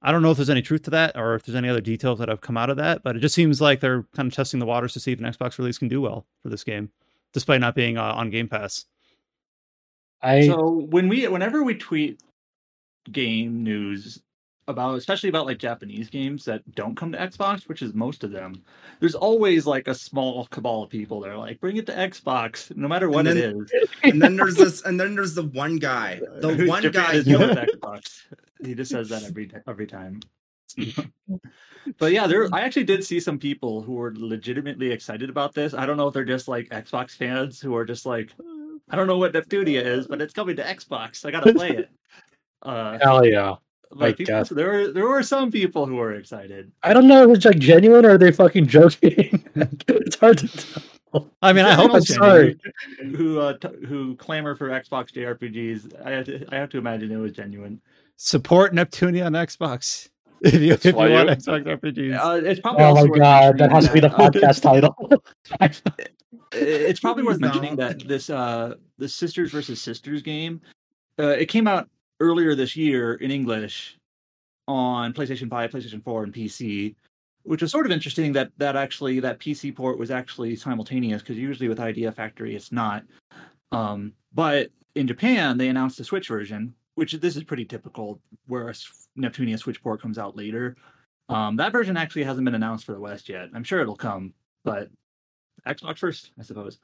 I 0.05 0.13
don't 0.13 0.21
know 0.23 0.31
if 0.31 0.37
there's 0.37 0.51
any 0.51 0.61
truth 0.63 0.83
to 0.83 0.91
that 0.91 1.17
or 1.17 1.35
if 1.35 1.45
there's 1.45 1.57
any 1.57 1.69
other 1.69 1.81
details 1.81 2.19
that 2.19 2.29
have 2.29 2.41
come 2.43 2.57
out 2.59 2.69
of 2.71 2.77
that, 2.77 3.03
but 3.03 3.17
it 3.17 3.21
just 3.21 3.35
seems 3.35 3.61
like 3.61 3.81
they're 3.81 4.03
kind 4.15 4.29
of 4.29 4.35
testing 4.35 4.61
the 4.61 4.67
waters 4.67 4.93
to 4.93 5.01
see 5.01 5.13
if 5.13 5.19
an 5.19 5.25
Xbox 5.25 5.59
release 5.59 5.79
can 5.79 5.89
do 5.89 6.01
well 6.03 6.27
for 6.43 6.51
this 6.51 6.63
game, 6.63 6.91
despite 7.33 7.61
not 7.61 7.75
being 7.75 7.97
uh, 7.97 8.03
on 8.13 8.29
Game 8.31 8.47
Pass. 8.47 8.85
I 10.23 10.47
So 10.47 10.69
when 10.91 11.09
we 11.09 11.27
whenever 11.29 11.63
we 11.65 11.75
tweet 11.75 12.21
game 13.13 13.63
news 13.63 14.21
about 14.67 14.95
especially 14.97 15.29
about 15.29 15.45
like 15.45 15.59
Japanese 15.59 16.09
games 16.09 16.45
that 16.47 16.63
don't 16.75 16.97
come 16.97 17.13
to 17.13 17.19
Xbox, 17.19 17.69
which 17.69 17.83
is 17.83 17.93
most 17.95 18.25
of 18.25 18.31
them, 18.31 18.63
there's 19.01 19.15
always 19.15 19.67
like 19.67 19.89
a 19.89 19.95
small 19.95 20.47
cabal 20.47 20.83
of 20.85 20.89
people 20.91 21.21
that 21.21 21.31
are 21.31 21.37
like, 21.37 21.61
bring 21.61 21.77
it 21.77 21.85
to 21.87 21.93
Xbox, 21.93 22.75
no 22.75 22.89
matter 22.89 23.11
what 23.11 23.27
And 23.27 23.39
it 23.39 23.43
then- 23.43 23.67
is. 23.83 23.89
And 24.05 24.23
then 24.23 24.37
there's 24.37 24.55
this, 24.57 24.83
and 24.83 24.99
then 24.99 25.15
there's 25.15 25.35
the 25.35 25.45
one 25.45 25.77
guy, 25.77 26.21
the 26.41 26.65
one 26.69 26.83
Japan 26.83 27.05
guy. 27.05 27.13
is 27.15 27.27
who- 27.27 27.39
no 27.39 27.55
Xbox. 27.55 28.23
He 28.65 28.75
just 28.75 28.91
says 28.91 29.09
that 29.11 29.25
every 29.25 29.51
every 29.67 29.87
time. 29.87 30.21
but 31.99 32.13
yeah, 32.13 32.27
there. 32.27 32.49
I 32.53 32.63
actually 32.63 32.85
did 32.85 33.05
see 33.05 33.21
some 33.21 33.39
people 33.39 33.83
who 33.83 33.95
were 33.95 34.13
legitimately 34.17 34.91
excited 34.91 35.31
about 35.31 35.55
this. 35.55 35.75
I 35.75 35.87
don't 35.87 35.97
know 35.97 36.09
if 36.09 36.15
they're 36.15 36.25
just 36.25 36.49
like 36.49 36.69
Xbox 36.71 37.13
fans 37.13 37.61
who 37.61 37.75
are 37.77 37.85
just 37.85 38.07
like, 38.07 38.31
I 38.91 38.97
don't 38.97 39.07
know 39.07 39.19
what 39.19 39.33
Neptunia 39.33 39.85
is, 39.85 40.07
but 40.07 40.21
it's 40.21 40.35
coming 40.35 40.57
to 40.57 40.63
Xbox. 40.63 41.25
I 41.25 41.31
gotta 41.31 41.53
play 41.53 41.71
it. 41.71 41.91
Uh, 42.63 42.99
hell 43.03 43.27
yeah. 43.27 43.57
Like 43.91 44.15
I 44.15 44.17
people, 44.17 44.35
guess. 44.37 44.49
there 44.49 44.71
were 44.71 44.91
there 44.91 45.07
were 45.07 45.23
some 45.23 45.51
people 45.51 45.85
who 45.85 45.97
were 45.97 46.15
excited. 46.15 46.73
I 46.83 46.95
don't 46.95 47.07
know 47.07 47.31
if 47.31 47.37
it's 47.37 47.45
like 47.45 47.59
genuine 47.59 48.07
or 48.07 48.13
are 48.13 48.19
they 48.19 48.33
fucking 48.33 48.69
joking. 48.69 49.45
it's 49.55 50.17
hard 50.17 50.39
to 50.39 50.49
tell. 50.49 51.31
I 51.43 51.53
mean, 51.53 51.67
I 51.67 51.75
hope 51.75 51.93
I'm 51.93 52.01
sorry. 52.01 52.59
Who 53.17 53.39
uh, 53.39 53.59
t- 53.59 53.87
who 53.87 54.17
clamor 54.17 54.57
for 54.57 54.71
Xbox 54.71 55.13
JRPGs? 55.13 56.07
I 56.07 56.11
have 56.13 56.25
to, 56.25 56.47
I 56.51 56.57
have 56.57 56.71
to 56.71 56.79
imagine 56.79 57.13
it 57.13 57.19
was 57.19 57.33
genuine. 57.33 57.83
Support 58.17 58.75
Neptunia 58.75 59.27
on 59.27 59.33
Xbox 59.33 60.09
if 60.43 60.55
you, 60.55 60.73
if 60.75 60.85
you 60.85 60.95
want 60.95 61.11
Xbox 61.11 61.65
RPGs. 61.65 62.19
Uh, 62.19 62.41
it's 62.45 62.61
probably 62.61 62.85
Oh 62.85 63.07
my 63.07 63.19
god, 63.19 63.59
that 63.59 63.71
has 63.73 63.87
to 63.87 63.93
be 63.93 64.01
the 64.01 64.09
podcast 64.09 64.63
title. 64.63 64.95
it's 66.53 67.01
probably 67.01 67.25
worth 67.25 67.41
No. 67.41 67.49
mentioning 67.49 67.77
that 67.77 68.07
this 68.07 68.31
uh 68.31 68.75
the 68.99 69.09
sisters 69.09 69.51
versus 69.51 69.81
sisters 69.81 70.23
game 70.23 70.61
uh, 71.19 71.29
it 71.29 71.47
came 71.47 71.67
out 71.67 71.89
earlier 72.21 72.55
this 72.55 72.77
year 72.77 73.15
in 73.15 73.31
english 73.31 73.99
on 74.69 75.13
playstation 75.13 75.49
5 75.51 75.71
playstation 75.71 76.03
4 76.03 76.25
and 76.25 76.33
pc 76.35 76.95
which 77.43 77.61
was 77.63 77.71
sort 77.71 77.87
of 77.87 77.93
interesting 77.93 78.33
that 78.33 78.51
that 78.57 78.77
actually 78.77 79.21
that 79.21 79.39
pc 79.39 79.75
port 79.75 79.99
was 79.99 80.11
actually 80.11 80.57
simultaneous 80.57 81.23
because 81.23 81.37
usually 81.37 81.69
with 81.69 81.81
idea 81.81 82.11
factory 82.13 82.55
it's 82.55 82.73
not 82.73 83.05
um 83.73 84.13
but 84.33 84.71
in 84.95 85.07
japan 85.07 85.59
they 85.59 85.69
announced 85.69 85.99
the 85.99 86.05
switch 86.05 86.29
version 86.29 86.75
which 86.95 87.13
this 87.13 87.37
is 87.37 87.45
pretty 87.45 87.65
typical 87.65 88.21
where 88.47 88.69
a 88.69 88.75
neptunia 89.19 89.59
switch 89.59 89.83
port 89.83 90.01
comes 90.01 90.19
out 90.19 90.37
later 90.37 90.77
um 91.29 91.57
that 91.57 91.73
version 91.73 91.97
actually 91.97 92.25
hasn't 92.25 92.45
been 92.45 92.55
announced 92.55 92.85
for 92.85 92.93
the 92.93 93.01
west 93.01 93.29
yet 93.29 93.49
i'm 93.55 93.65
sure 93.65 93.81
it'll 93.81 93.97
come 93.97 94.33
but 94.65 94.89
Xbox 95.67 95.99
first, 95.99 96.31
I 96.39 96.43
suppose. 96.43 96.79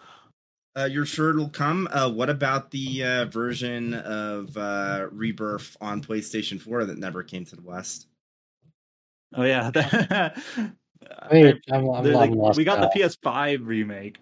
Uh, 0.76 0.88
you're 0.90 1.06
sure 1.06 1.30
it'll 1.30 1.48
come. 1.48 1.88
Uh, 1.90 2.08
what 2.08 2.30
about 2.30 2.70
the 2.70 3.04
uh, 3.04 3.24
version 3.26 3.94
of 3.94 4.56
uh, 4.56 5.08
Rebirth 5.10 5.76
on 5.80 6.02
PlayStation 6.02 6.60
4 6.60 6.84
that 6.86 6.98
never 6.98 7.22
came 7.22 7.44
to 7.46 7.56
the 7.56 7.62
West? 7.62 8.06
Oh 9.34 9.42
yeah, 9.42 9.70
Wait, 11.30 11.56
I'm, 11.70 11.88
I'm, 11.88 12.06
I'm 12.06 12.12
like- 12.12 12.30
lost 12.30 12.56
we 12.56 12.64
got 12.64 12.80
now. 12.80 12.88
the 12.92 13.00
PS5 13.00 13.66
remake. 13.66 14.18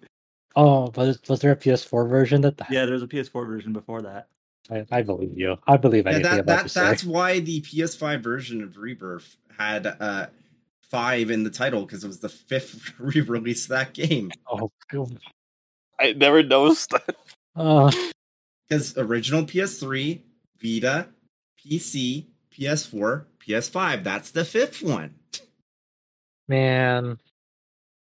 Oh, 0.55 0.91
was, 0.95 1.19
was 1.29 1.39
there 1.39 1.51
a 1.51 1.55
PS4 1.55 2.09
version 2.09 2.41
that? 2.41 2.59
Yeah, 2.69 2.85
there's 2.85 3.03
a 3.03 3.07
PS4 3.07 3.47
version 3.47 3.71
before 3.71 4.01
that. 4.01 4.27
I, 4.71 4.85
I 4.91 5.01
believe 5.01 5.37
you. 5.37 5.57
I 5.67 5.77
believe 5.77 6.05
Yeah, 6.05 6.11
anything 6.11 6.31
that, 6.31 6.39
about 6.41 6.55
that 6.57 6.63
you 6.63 6.69
say. 6.69 6.81
that's 6.81 7.03
why 7.03 7.39
the 7.39 7.61
PS5 7.61 8.21
version 8.21 8.61
of 8.63 8.77
Rebirth 8.77 9.37
had 9.57 9.87
uh, 9.87 10.27
five 10.89 11.31
in 11.31 11.43
the 11.43 11.49
title 11.49 11.81
because 11.85 12.03
it 12.03 12.07
was 12.07 12.19
the 12.19 12.29
fifth 12.29 12.93
re-release 12.99 13.63
of 13.65 13.69
that 13.69 13.93
game. 13.93 14.31
Oh, 14.51 14.71
God. 14.91 15.17
I 15.99 16.13
never 16.13 16.43
noticed 16.43 16.91
that. 16.91 17.15
Uh, 17.55 17.91
Because 18.67 18.97
original 18.97 19.43
PS3, 19.43 20.21
Vita, 20.61 21.07
PC, 21.65 22.27
PS4, 22.57 23.25
PS5. 23.45 24.03
That's 24.03 24.31
the 24.31 24.45
fifth 24.45 24.81
one. 24.83 25.15
man, 26.47 27.17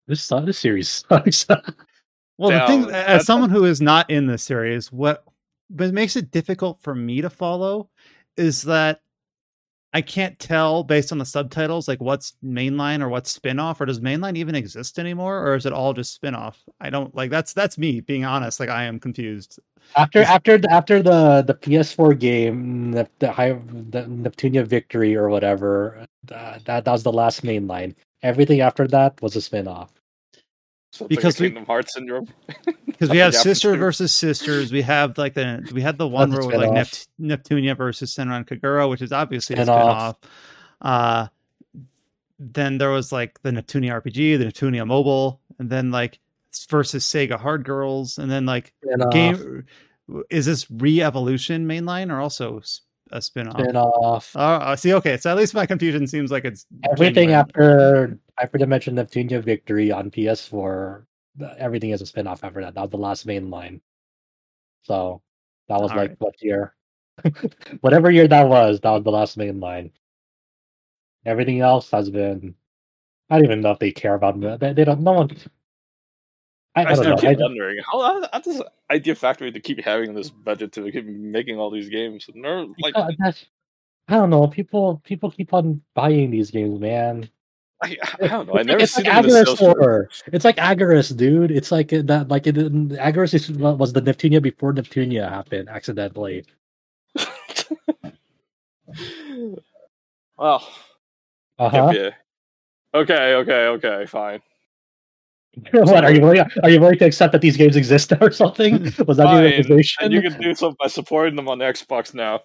this 0.08 0.22
su- 0.22 0.42
this 0.46 0.58
series 0.60 0.90
sucks. 1.10 1.46
Well, 2.38 2.52
the 2.52 2.68
thing, 2.68 2.92
as 2.94 3.26
someone 3.26 3.50
who 3.50 3.66
is 3.66 3.82
not 3.82 4.10
in 4.10 4.28
this 4.28 4.44
series, 4.44 4.92
what 4.92 5.24
what 5.70 5.94
makes 5.94 6.16
it 6.16 6.32
difficult 6.32 6.82
for 6.82 6.96
me 6.96 7.22
to 7.22 7.30
follow 7.30 7.90
is 8.36 8.62
that 8.64 9.02
I 9.94 10.02
can't 10.02 10.38
tell 10.38 10.84
based 10.84 11.12
on 11.12 11.18
the 11.18 11.26
subtitles 11.26 11.88
like 11.88 12.02
what's 12.02 12.34
mainline 12.44 13.02
or 13.02 13.10
what's 13.10 13.32
spin-off 13.32 13.80
or 13.82 13.86
does 13.86 14.00
mainline 14.00 14.38
even 14.38 14.54
exist 14.54 15.00
anymore 15.00 15.42
or 15.42 15.56
is 15.56 15.66
it 15.66 15.74
all 15.74 15.94
just 15.94 16.14
spin-off? 16.14 16.62
I 16.82 16.90
don't 16.90 17.16
like 17.16 17.32
that's 17.32 17.54
that's 17.54 17.78
me 17.78 18.02
being 18.02 18.26
honest. 18.26 18.60
Like 18.60 18.70
I 18.70 18.84
am 18.84 19.00
confused. 19.00 19.60
After 19.96 20.22
after 20.22 20.58
the, 20.58 20.72
after 20.72 21.02
the 21.02 21.42
the 21.42 21.54
PS4 21.54 22.20
game, 22.20 22.92
the 22.92 23.10
the, 23.20 23.32
high, 23.32 23.54
the 23.54 24.04
Neptunia 24.04 24.68
Victory 24.68 25.16
or 25.16 25.30
whatever, 25.30 26.06
uh, 26.32 26.60
that 26.66 26.86
that 26.86 26.92
was 26.92 27.04
the 27.04 27.14
last 27.14 27.44
mainline. 27.44 27.96
Everything 28.24 28.62
after 28.62 28.88
that 28.88 29.22
was 29.22 29.36
a 29.36 29.42
spin-off. 29.42 29.92
So 30.98 31.08
Because 31.08 31.36
like 31.36 31.42
we- 31.42 31.48
Kingdom 31.50 31.66
Hearts 31.66 31.94
syndrome. 31.94 32.28
Because 32.86 33.10
we 33.12 33.18
have 33.20 33.36
sister 33.36 33.74
to- 33.74 33.78
versus 33.78 34.12
sisters. 34.14 34.72
We 34.72 34.82
have 34.82 35.18
like 35.20 35.36
the 35.36 35.70
we 35.72 35.82
had 35.82 35.98
the 36.00 36.08
one 36.08 36.32
That's 36.32 36.46
a 36.46 36.48
where 36.48 36.58
like 36.58 36.72
Nep- 36.72 36.88
spin-off. 36.88 37.40
Neptunia 37.44 37.78
versus 37.78 38.14
Senran 38.16 38.44
Kagura, 38.48 38.90
which 38.90 39.02
is 39.04 39.12
obviously 39.12 39.56
a 39.56 39.58
Spin-off. 39.64 40.18
spin-off. 40.18 40.18
Uh 40.82 41.28
then 42.40 42.78
there 42.78 42.90
was 42.92 43.12
like 43.12 43.40
the 43.44 43.52
Neptunia 43.52 44.02
RPG, 44.02 44.38
the 44.40 44.46
Neptunia 44.46 44.86
Mobile, 44.86 45.40
and 45.60 45.70
then 45.70 45.92
like 45.92 46.20
versus 46.70 47.04
Sega 47.04 47.40
Hard 47.40 47.64
Girls, 47.66 48.18
and 48.18 48.30
then 48.32 48.46
like 48.46 48.74
Spin-off, 48.84 49.14
game 49.14 49.66
is 50.30 50.46
this 50.46 50.70
re-evolution 50.72 51.68
mainline 51.68 52.12
or 52.12 52.20
also 52.20 52.62
a 53.12 53.22
spin-off? 53.22 53.72
spin-off. 53.72 54.32
Oh, 54.36 54.60
I 54.62 54.76
see. 54.76 54.94
Okay, 54.96 55.18
so 55.18 55.32
at 55.32 55.38
least 55.38 55.54
my 55.54 55.66
confusion 55.66 56.08
seems 56.08 56.32
like 56.32 56.46
it's 56.46 56.66
Everything 56.92 57.30
genuine. 57.30 57.40
after 57.40 58.20
after 58.40 58.58
Dimension 58.58 58.96
Neptunia 58.96 59.42
Victory 59.44 59.92
on 59.92 60.12
PS4. 60.12 61.06
everything 61.58 61.92
is 61.92 62.02
a 62.02 62.06
spin-off 62.06 62.44
after 62.44 62.62
that. 62.62 62.74
That 62.76 62.82
was 62.82 62.92
the 62.92 62.98
last 62.98 63.26
main 63.26 63.50
line. 63.50 63.82
So 64.84 65.22
that 65.70 65.80
was 65.80 65.92
All 65.92 65.98
like 65.98 66.12
right. 66.12 66.18
what 66.20 66.42
year? 66.42 66.76
Whatever 67.82 68.12
year 68.12 68.28
that 68.28 68.48
was, 68.48 68.80
that 68.82 68.92
was 68.92 69.04
the 69.04 69.12
last 69.12 69.38
main 69.38 69.60
line. 69.60 69.92
Everything 71.26 71.62
else 71.62 71.90
has 71.92 72.10
been. 72.10 72.56
I 73.30 73.36
don't 73.36 73.46
even 73.46 73.62
know 73.62 73.72
if 73.72 73.80
they 73.80 73.92
care 73.92 74.16
about 74.16 74.38
me. 74.38 74.56
They, 74.58 74.74
they 74.74 74.86
don't. 74.86 75.02
No 75.02 75.14
one. 75.14 75.30
I, 76.78 76.84
I 76.84 76.92
I 76.92 76.96
know. 76.96 77.16
keep 77.16 77.30
I, 77.30 77.36
wondering 77.40 77.80
how, 77.92 78.28
how, 78.32 78.40
does 78.40 78.62
Idea 78.92 79.16
Factory 79.16 79.52
to 79.52 79.60
keep 79.60 79.84
having 79.84 80.14
this 80.14 80.30
budget 80.30 80.74
to 80.74 80.92
keep 80.92 81.08
making 81.08 81.58
all 81.58 81.72
these 81.72 81.90
games? 81.90 82.30
No, 82.36 82.74
like 82.80 82.94
because 82.94 83.16
that's- 83.18 83.46
I 84.08 84.14
don't 84.14 84.30
know. 84.30 84.48
People 84.48 85.02
people 85.04 85.32
keep 85.32 85.54
on 85.54 85.82
buying 85.94 86.32
these 86.32 86.52
games, 86.52 86.80
man. 86.80 87.30
I, 87.84 87.98
I 88.22 88.28
don't 88.28 88.48
know. 88.48 88.58
I 88.58 88.64
never 88.64 88.80
it's 88.84 88.94
see 88.94 89.04
like 89.04 89.26
Agarest 89.26 89.58
horror. 89.58 90.10
It's 90.28 90.46
like 90.46 90.56
Agarest, 90.58 91.18
dude. 91.18 91.52
It's 91.52 91.72
like 91.72 91.90
that. 91.90 92.30
Like 92.30 92.48
it, 92.48 92.56
Agarest 92.56 93.34
is, 93.34 93.50
was 93.52 93.92
the 93.94 94.02
Neptunia 94.02 94.42
before 94.42 94.72
Neptunia 94.72 95.28
happened 95.30 95.68
accidentally. 95.68 96.46
well, 100.38 100.66
Uh 101.60 101.70
huh. 101.70 101.94
Okay, 102.94 103.36
okay, 103.36 103.66
okay, 103.66 104.06
fine. 104.06 104.42
What 105.72 106.04
are 106.04 106.12
you 106.12 106.22
willing? 106.22 106.46
Are 106.64 106.70
you 106.70 106.80
willing 106.80 107.00
to 107.00 107.06
accept 107.06 107.32
that 107.32 107.42
these 107.42 107.58
games 107.58 107.76
exist 107.76 108.14
or 108.22 108.32
something? 108.32 108.84
Was 109.08 109.18
that 109.18 109.26
Fine. 109.26 109.44
your 109.44 109.54
accusation? 109.54 110.04
And 110.06 110.14
you 110.14 110.22
can 110.22 110.40
do 110.40 110.54
so 110.54 110.76
by 110.80 110.88
supporting 110.88 111.36
them 111.36 111.48
on 111.48 111.60
Xbox 111.60 112.14
now. 112.14 112.42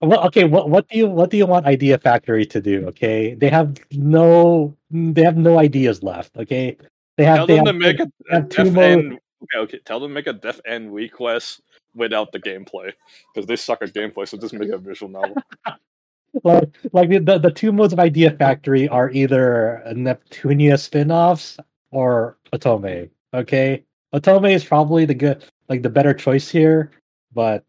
Well, 0.00 0.24
okay. 0.26 0.44
What 0.44 0.70
what 0.70 0.88
do 0.88 0.98
you 0.98 1.08
what 1.08 1.30
do 1.30 1.36
you 1.36 1.46
want 1.46 1.66
Idea 1.66 1.98
Factory 1.98 2.46
to 2.46 2.60
do? 2.60 2.86
Okay, 2.88 3.34
they 3.34 3.48
have 3.48 3.76
no 3.92 4.76
they 4.90 5.22
have 5.22 5.36
no 5.36 5.58
ideas 5.58 6.02
left. 6.02 6.36
Okay, 6.36 6.76
they 7.16 7.24
have 7.24 7.38
Tell 7.38 7.46
they 7.48 7.56
them 7.56 7.64
to 7.66 7.72
make 7.72 7.98
a, 8.00 8.10
a 8.30 8.34
have 8.34 8.48
two 8.48 8.70
more- 8.70 8.84
End. 8.84 9.18
Okay, 9.42 9.58
okay. 9.58 9.78
Tell 9.84 10.00
them 10.00 10.10
to 10.10 10.14
make 10.14 10.26
a 10.26 10.32
Death 10.32 10.60
end 10.66 10.92
re;Quest 10.94 11.62
without 11.94 12.32
the 12.32 12.40
gameplay 12.40 12.92
because 13.34 13.46
they 13.46 13.56
suck 13.56 13.82
at 13.82 13.92
gameplay. 13.92 14.26
So 14.28 14.36
just 14.38 14.54
make 14.54 14.70
a 14.70 14.78
visual 14.78 15.10
novel. 15.10 15.36
like 16.44 16.68
like 16.92 17.08
the, 17.10 17.18
the 17.18 17.38
the 17.38 17.50
two 17.50 17.72
modes 17.72 17.92
of 17.92 17.98
Idea 17.98 18.30
Factory 18.30 18.88
are 18.88 19.10
either 19.10 19.82
Neptunia 19.88 20.78
spin-offs 20.78 21.58
or 21.90 22.37
Otome. 22.52 23.10
Okay, 23.34 23.84
Otome 24.14 24.52
is 24.52 24.64
probably 24.64 25.04
the 25.04 25.14
good 25.14 25.44
like 25.68 25.82
the 25.82 25.90
better 25.90 26.14
choice 26.14 26.48
here, 26.48 26.90
but 27.32 27.64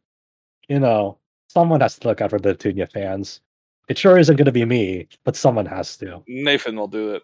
you 0.67 0.79
know 0.79 1.17
someone 1.47 1.81
has 1.81 1.97
to 1.99 2.07
look 2.07 2.21
out 2.21 2.29
for 2.29 2.39
the 2.39 2.55
Neptunia 2.55 2.91
fans. 2.91 3.41
It 3.89 3.97
sure 3.97 4.17
isn't 4.17 4.35
going 4.35 4.45
to 4.45 4.51
be 4.51 4.65
me, 4.65 5.07
but 5.23 5.35
someone 5.35 5.65
has 5.65 5.97
to. 5.97 6.23
Nathan 6.27 6.75
will 6.75 6.87
do 6.87 7.15
it. 7.15 7.23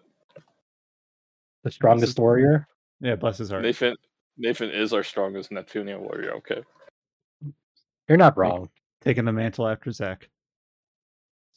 The 1.62 1.70
strongest 1.70 2.18
warrior. 2.18 2.66
Yeah, 3.00 3.14
bless 3.14 3.38
his 3.38 3.50
heart. 3.50 3.62
Nathan, 3.62 3.94
Nathan 4.36 4.70
is 4.70 4.92
our 4.92 5.04
strongest 5.04 5.52
Neptunian 5.52 6.00
warrior. 6.00 6.32
Okay. 6.34 6.62
You're 8.08 8.18
not 8.18 8.36
wrong. 8.36 8.68
Taking 9.00 9.24
the 9.24 9.32
mantle 9.32 9.68
after 9.68 9.92
Zach. 9.92 10.28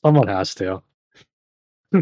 Someone 0.03 0.27
has 0.27 0.53
to. 0.55 0.83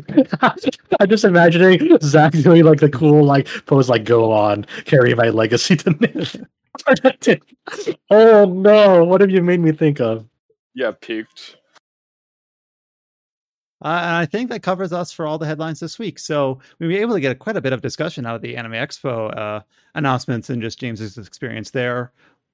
I'm 0.99 1.09
just 1.09 1.23
imagining 1.23 1.97
Zach 2.01 2.33
doing 2.33 2.63
like 2.63 2.79
the 2.79 2.89
cool 2.89 3.23
like 3.23 3.47
pose, 3.65 3.89
like 3.89 4.03
"Go 4.03 4.31
on, 4.31 4.65
carry 4.85 5.13
my 5.15 5.29
legacy 5.29 5.77
to 5.77 5.91
Nick." 5.91 7.41
oh 8.09 8.45
no! 8.45 9.03
What 9.03 9.21
have 9.21 9.29
you 9.29 9.41
made 9.41 9.61
me 9.61 9.71
think 9.71 10.01
of? 10.01 10.25
Yeah, 10.73 10.91
peaked. 10.99 11.57
Uh, 13.83 14.01
and 14.01 14.15
I 14.15 14.25
think 14.25 14.49
that 14.49 14.63
covers 14.63 14.91
us 14.91 15.11
for 15.11 15.27
all 15.27 15.37
the 15.37 15.45
headlines 15.45 15.79
this 15.79 15.99
week. 15.99 16.17
So 16.17 16.59
we 16.79 16.87
were 16.87 16.93
able 16.93 17.13
to 17.13 17.19
get 17.19 17.39
quite 17.39 17.57
a 17.57 17.61
bit 17.61 17.73
of 17.73 17.81
discussion 17.81 18.25
out 18.25 18.35
of 18.35 18.41
the 18.41 18.57
Anime 18.57 18.73
Expo 18.73 19.35
uh, 19.37 19.61
announcements 19.93 20.49
and 20.49 20.61
just 20.61 20.79
James's 20.79 21.17
experience 21.17 21.69
there. 21.71 22.11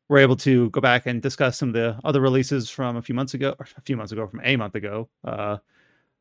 We're 0.09 0.19
able 0.19 0.35
to 0.37 0.69
go 0.71 0.81
back 0.81 1.05
and 1.05 1.21
discuss 1.21 1.57
some 1.57 1.69
of 1.69 1.73
the 1.73 1.97
other 2.03 2.19
releases 2.19 2.69
from 2.69 2.97
a 2.97 3.01
few 3.01 3.15
months 3.15 3.33
ago, 3.33 3.55
or 3.57 3.67
a 3.77 3.81
few 3.81 3.95
months 3.95 4.11
ago, 4.11 4.27
from 4.27 4.41
a 4.43 4.55
month 4.57 4.75
ago, 4.75 5.07
uh, 5.23 5.57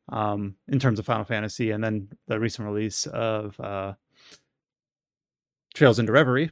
um, 0.09 0.55
in 0.67 0.79
terms 0.79 0.99
of 0.99 1.05
Final 1.05 1.25
Fantasy, 1.25 1.71
and 1.71 1.83
then 1.83 2.09
the 2.27 2.39
recent 2.39 2.67
release 2.67 3.05
of 3.07 3.59
uh, 3.59 3.93
Trails 5.73 5.99
into 5.99 6.11
Reverie. 6.11 6.51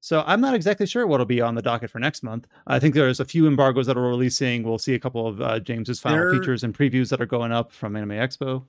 So 0.00 0.22
I'm 0.26 0.40
not 0.40 0.54
exactly 0.54 0.86
sure 0.86 1.06
what'll 1.06 1.26
be 1.26 1.40
on 1.40 1.54
the 1.56 1.62
docket 1.62 1.90
for 1.90 1.98
next 1.98 2.22
month. 2.22 2.46
I 2.66 2.78
think 2.78 2.94
there's 2.94 3.18
a 3.18 3.24
few 3.24 3.46
embargoes 3.46 3.86
that 3.86 3.96
are 3.96 4.02
releasing. 4.02 4.62
We'll 4.62 4.78
see 4.78 4.94
a 4.94 5.00
couple 5.00 5.26
of 5.26 5.40
uh, 5.40 5.58
James's 5.60 5.98
final 6.00 6.18
There- 6.18 6.32
features 6.32 6.62
and 6.62 6.76
previews 6.76 7.08
that 7.10 7.20
are 7.20 7.26
going 7.26 7.50
up 7.52 7.72
from 7.72 7.96
Anime 7.96 8.10
Expo. 8.10 8.64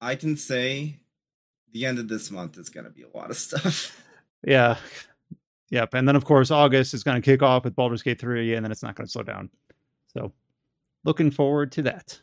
I 0.00 0.14
can 0.14 0.36
say 0.36 1.00
the 1.72 1.86
end 1.86 1.98
of 1.98 2.08
this 2.08 2.30
month 2.30 2.56
is 2.56 2.68
going 2.68 2.84
to 2.84 2.90
be 2.90 3.02
a 3.02 3.16
lot 3.16 3.30
of 3.30 3.36
stuff. 3.36 3.96
Yeah. 4.46 4.78
Yep. 5.68 5.92
And 5.92 6.08
then 6.08 6.16
of 6.16 6.24
course 6.24 6.50
August 6.50 6.94
is 6.94 7.04
going 7.04 7.20
to 7.20 7.24
kick 7.24 7.42
off 7.42 7.64
with 7.64 7.76
Baldur's 7.76 8.02
Gate 8.02 8.18
3 8.18 8.54
and 8.54 8.64
then 8.64 8.72
it's 8.72 8.82
not 8.82 8.94
going 8.94 9.04
to 9.06 9.10
slow 9.10 9.22
down. 9.22 9.50
So 10.14 10.32
looking 11.04 11.30
forward 11.30 11.72
to 11.72 11.82
that. 11.82 12.18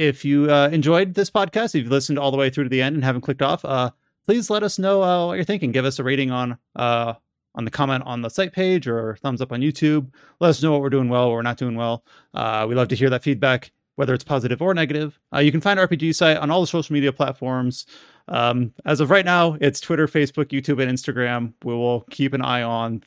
If 0.00 0.24
you 0.24 0.50
uh, 0.50 0.70
enjoyed 0.72 1.12
this 1.12 1.30
podcast, 1.30 1.74
if 1.74 1.82
you've 1.82 1.90
listened 1.90 2.18
all 2.18 2.30
the 2.30 2.38
way 2.38 2.48
through 2.48 2.64
to 2.64 2.70
the 2.70 2.80
end 2.80 2.94
and 2.94 3.04
haven't 3.04 3.20
clicked 3.20 3.42
off, 3.42 3.62
uh, 3.66 3.90
please 4.24 4.48
let 4.48 4.62
us 4.62 4.78
know 4.78 5.02
uh, 5.02 5.26
what 5.26 5.34
you're 5.34 5.44
thinking. 5.44 5.72
Give 5.72 5.84
us 5.84 5.98
a 5.98 6.02
rating 6.02 6.30
on 6.30 6.56
uh, 6.74 7.12
on 7.54 7.66
the 7.66 7.70
comment 7.70 8.04
on 8.06 8.22
the 8.22 8.30
site 8.30 8.54
page 8.54 8.88
or 8.88 9.16
thumbs 9.16 9.42
up 9.42 9.52
on 9.52 9.60
YouTube. 9.60 10.10
Let 10.40 10.48
us 10.48 10.62
know 10.62 10.72
what 10.72 10.80
we're 10.80 10.88
doing 10.88 11.10
well, 11.10 11.26
what 11.26 11.34
we're 11.34 11.42
not 11.42 11.58
doing 11.58 11.74
well. 11.74 12.02
Uh, 12.32 12.64
we 12.66 12.74
love 12.74 12.88
to 12.88 12.96
hear 12.96 13.10
that 13.10 13.22
feedback, 13.22 13.72
whether 13.96 14.14
it's 14.14 14.24
positive 14.24 14.62
or 14.62 14.72
negative. 14.72 15.20
Uh, 15.34 15.40
you 15.40 15.52
can 15.52 15.60
find 15.60 15.78
RPG 15.78 16.14
site 16.14 16.38
on 16.38 16.50
all 16.50 16.62
the 16.62 16.66
social 16.66 16.94
media 16.94 17.12
platforms. 17.12 17.84
Um, 18.28 18.72
as 18.86 19.00
of 19.00 19.10
right 19.10 19.26
now, 19.26 19.58
it's 19.60 19.80
Twitter, 19.80 20.06
Facebook, 20.06 20.46
YouTube, 20.46 20.80
and 20.82 20.90
Instagram. 20.90 21.52
We 21.62 21.74
will 21.74 22.06
keep 22.08 22.32
an 22.32 22.40
eye 22.40 22.62
on 22.62 23.02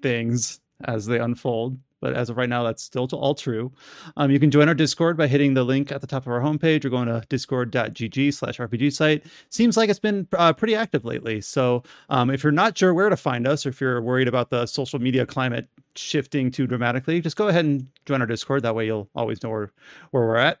things 0.00 0.58
as 0.86 1.04
they 1.04 1.18
unfold. 1.18 1.76
But 2.00 2.14
as 2.14 2.30
of 2.30 2.36
right 2.36 2.48
now, 2.48 2.62
that's 2.62 2.82
still 2.82 3.08
all 3.12 3.34
true. 3.34 3.70
Um, 4.16 4.30
you 4.30 4.40
can 4.40 4.50
join 4.50 4.68
our 4.68 4.74
Discord 4.74 5.16
by 5.16 5.26
hitting 5.26 5.54
the 5.54 5.64
link 5.64 5.92
at 5.92 6.00
the 6.00 6.06
top 6.06 6.22
of 6.22 6.32
our 6.32 6.40
homepage 6.40 6.84
or 6.84 6.90
going 6.90 7.08
to 7.08 7.22
discord.gg 7.28 8.32
slash 8.34 8.58
RPG 8.58 8.92
site. 8.92 9.24
Seems 9.50 9.76
like 9.76 9.90
it's 9.90 9.98
been 9.98 10.26
uh, 10.36 10.52
pretty 10.52 10.74
active 10.74 11.04
lately. 11.04 11.40
So 11.40 11.82
um, 12.08 12.30
if 12.30 12.42
you're 12.42 12.52
not 12.52 12.76
sure 12.76 12.94
where 12.94 13.08
to 13.08 13.16
find 13.16 13.46
us, 13.46 13.66
or 13.66 13.68
if 13.68 13.80
you're 13.80 14.00
worried 14.00 14.28
about 14.28 14.50
the 14.50 14.66
social 14.66 14.98
media 14.98 15.26
climate 15.26 15.68
shifting 15.94 16.50
too 16.50 16.66
dramatically, 16.66 17.20
just 17.20 17.36
go 17.36 17.48
ahead 17.48 17.64
and 17.64 17.86
join 18.06 18.20
our 18.20 18.26
Discord. 18.26 18.62
That 18.62 18.74
way 18.74 18.86
you'll 18.86 19.08
always 19.14 19.42
know 19.42 19.50
where, 19.50 19.72
where 20.10 20.26
we're 20.26 20.36
at. 20.36 20.60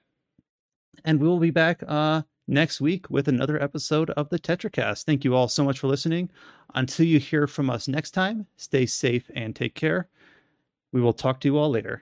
And 1.04 1.20
we 1.20 1.28
will 1.28 1.38
be 1.38 1.50
back 1.50 1.82
uh, 1.88 2.22
next 2.46 2.80
week 2.80 3.08
with 3.08 3.28
another 3.28 3.62
episode 3.62 4.10
of 4.10 4.28
the 4.28 4.38
TetraCast. 4.38 5.04
Thank 5.04 5.24
you 5.24 5.34
all 5.34 5.48
so 5.48 5.64
much 5.64 5.78
for 5.78 5.86
listening. 5.86 6.30
Until 6.74 7.06
you 7.06 7.18
hear 7.18 7.46
from 7.46 7.70
us 7.70 7.88
next 7.88 8.10
time, 8.10 8.46
stay 8.56 8.86
safe 8.86 9.30
and 9.34 9.56
take 9.56 9.74
care. 9.74 10.08
We 10.92 11.00
will 11.00 11.12
talk 11.12 11.40
to 11.40 11.48
you 11.48 11.56
all 11.58 11.70
later. 11.70 11.98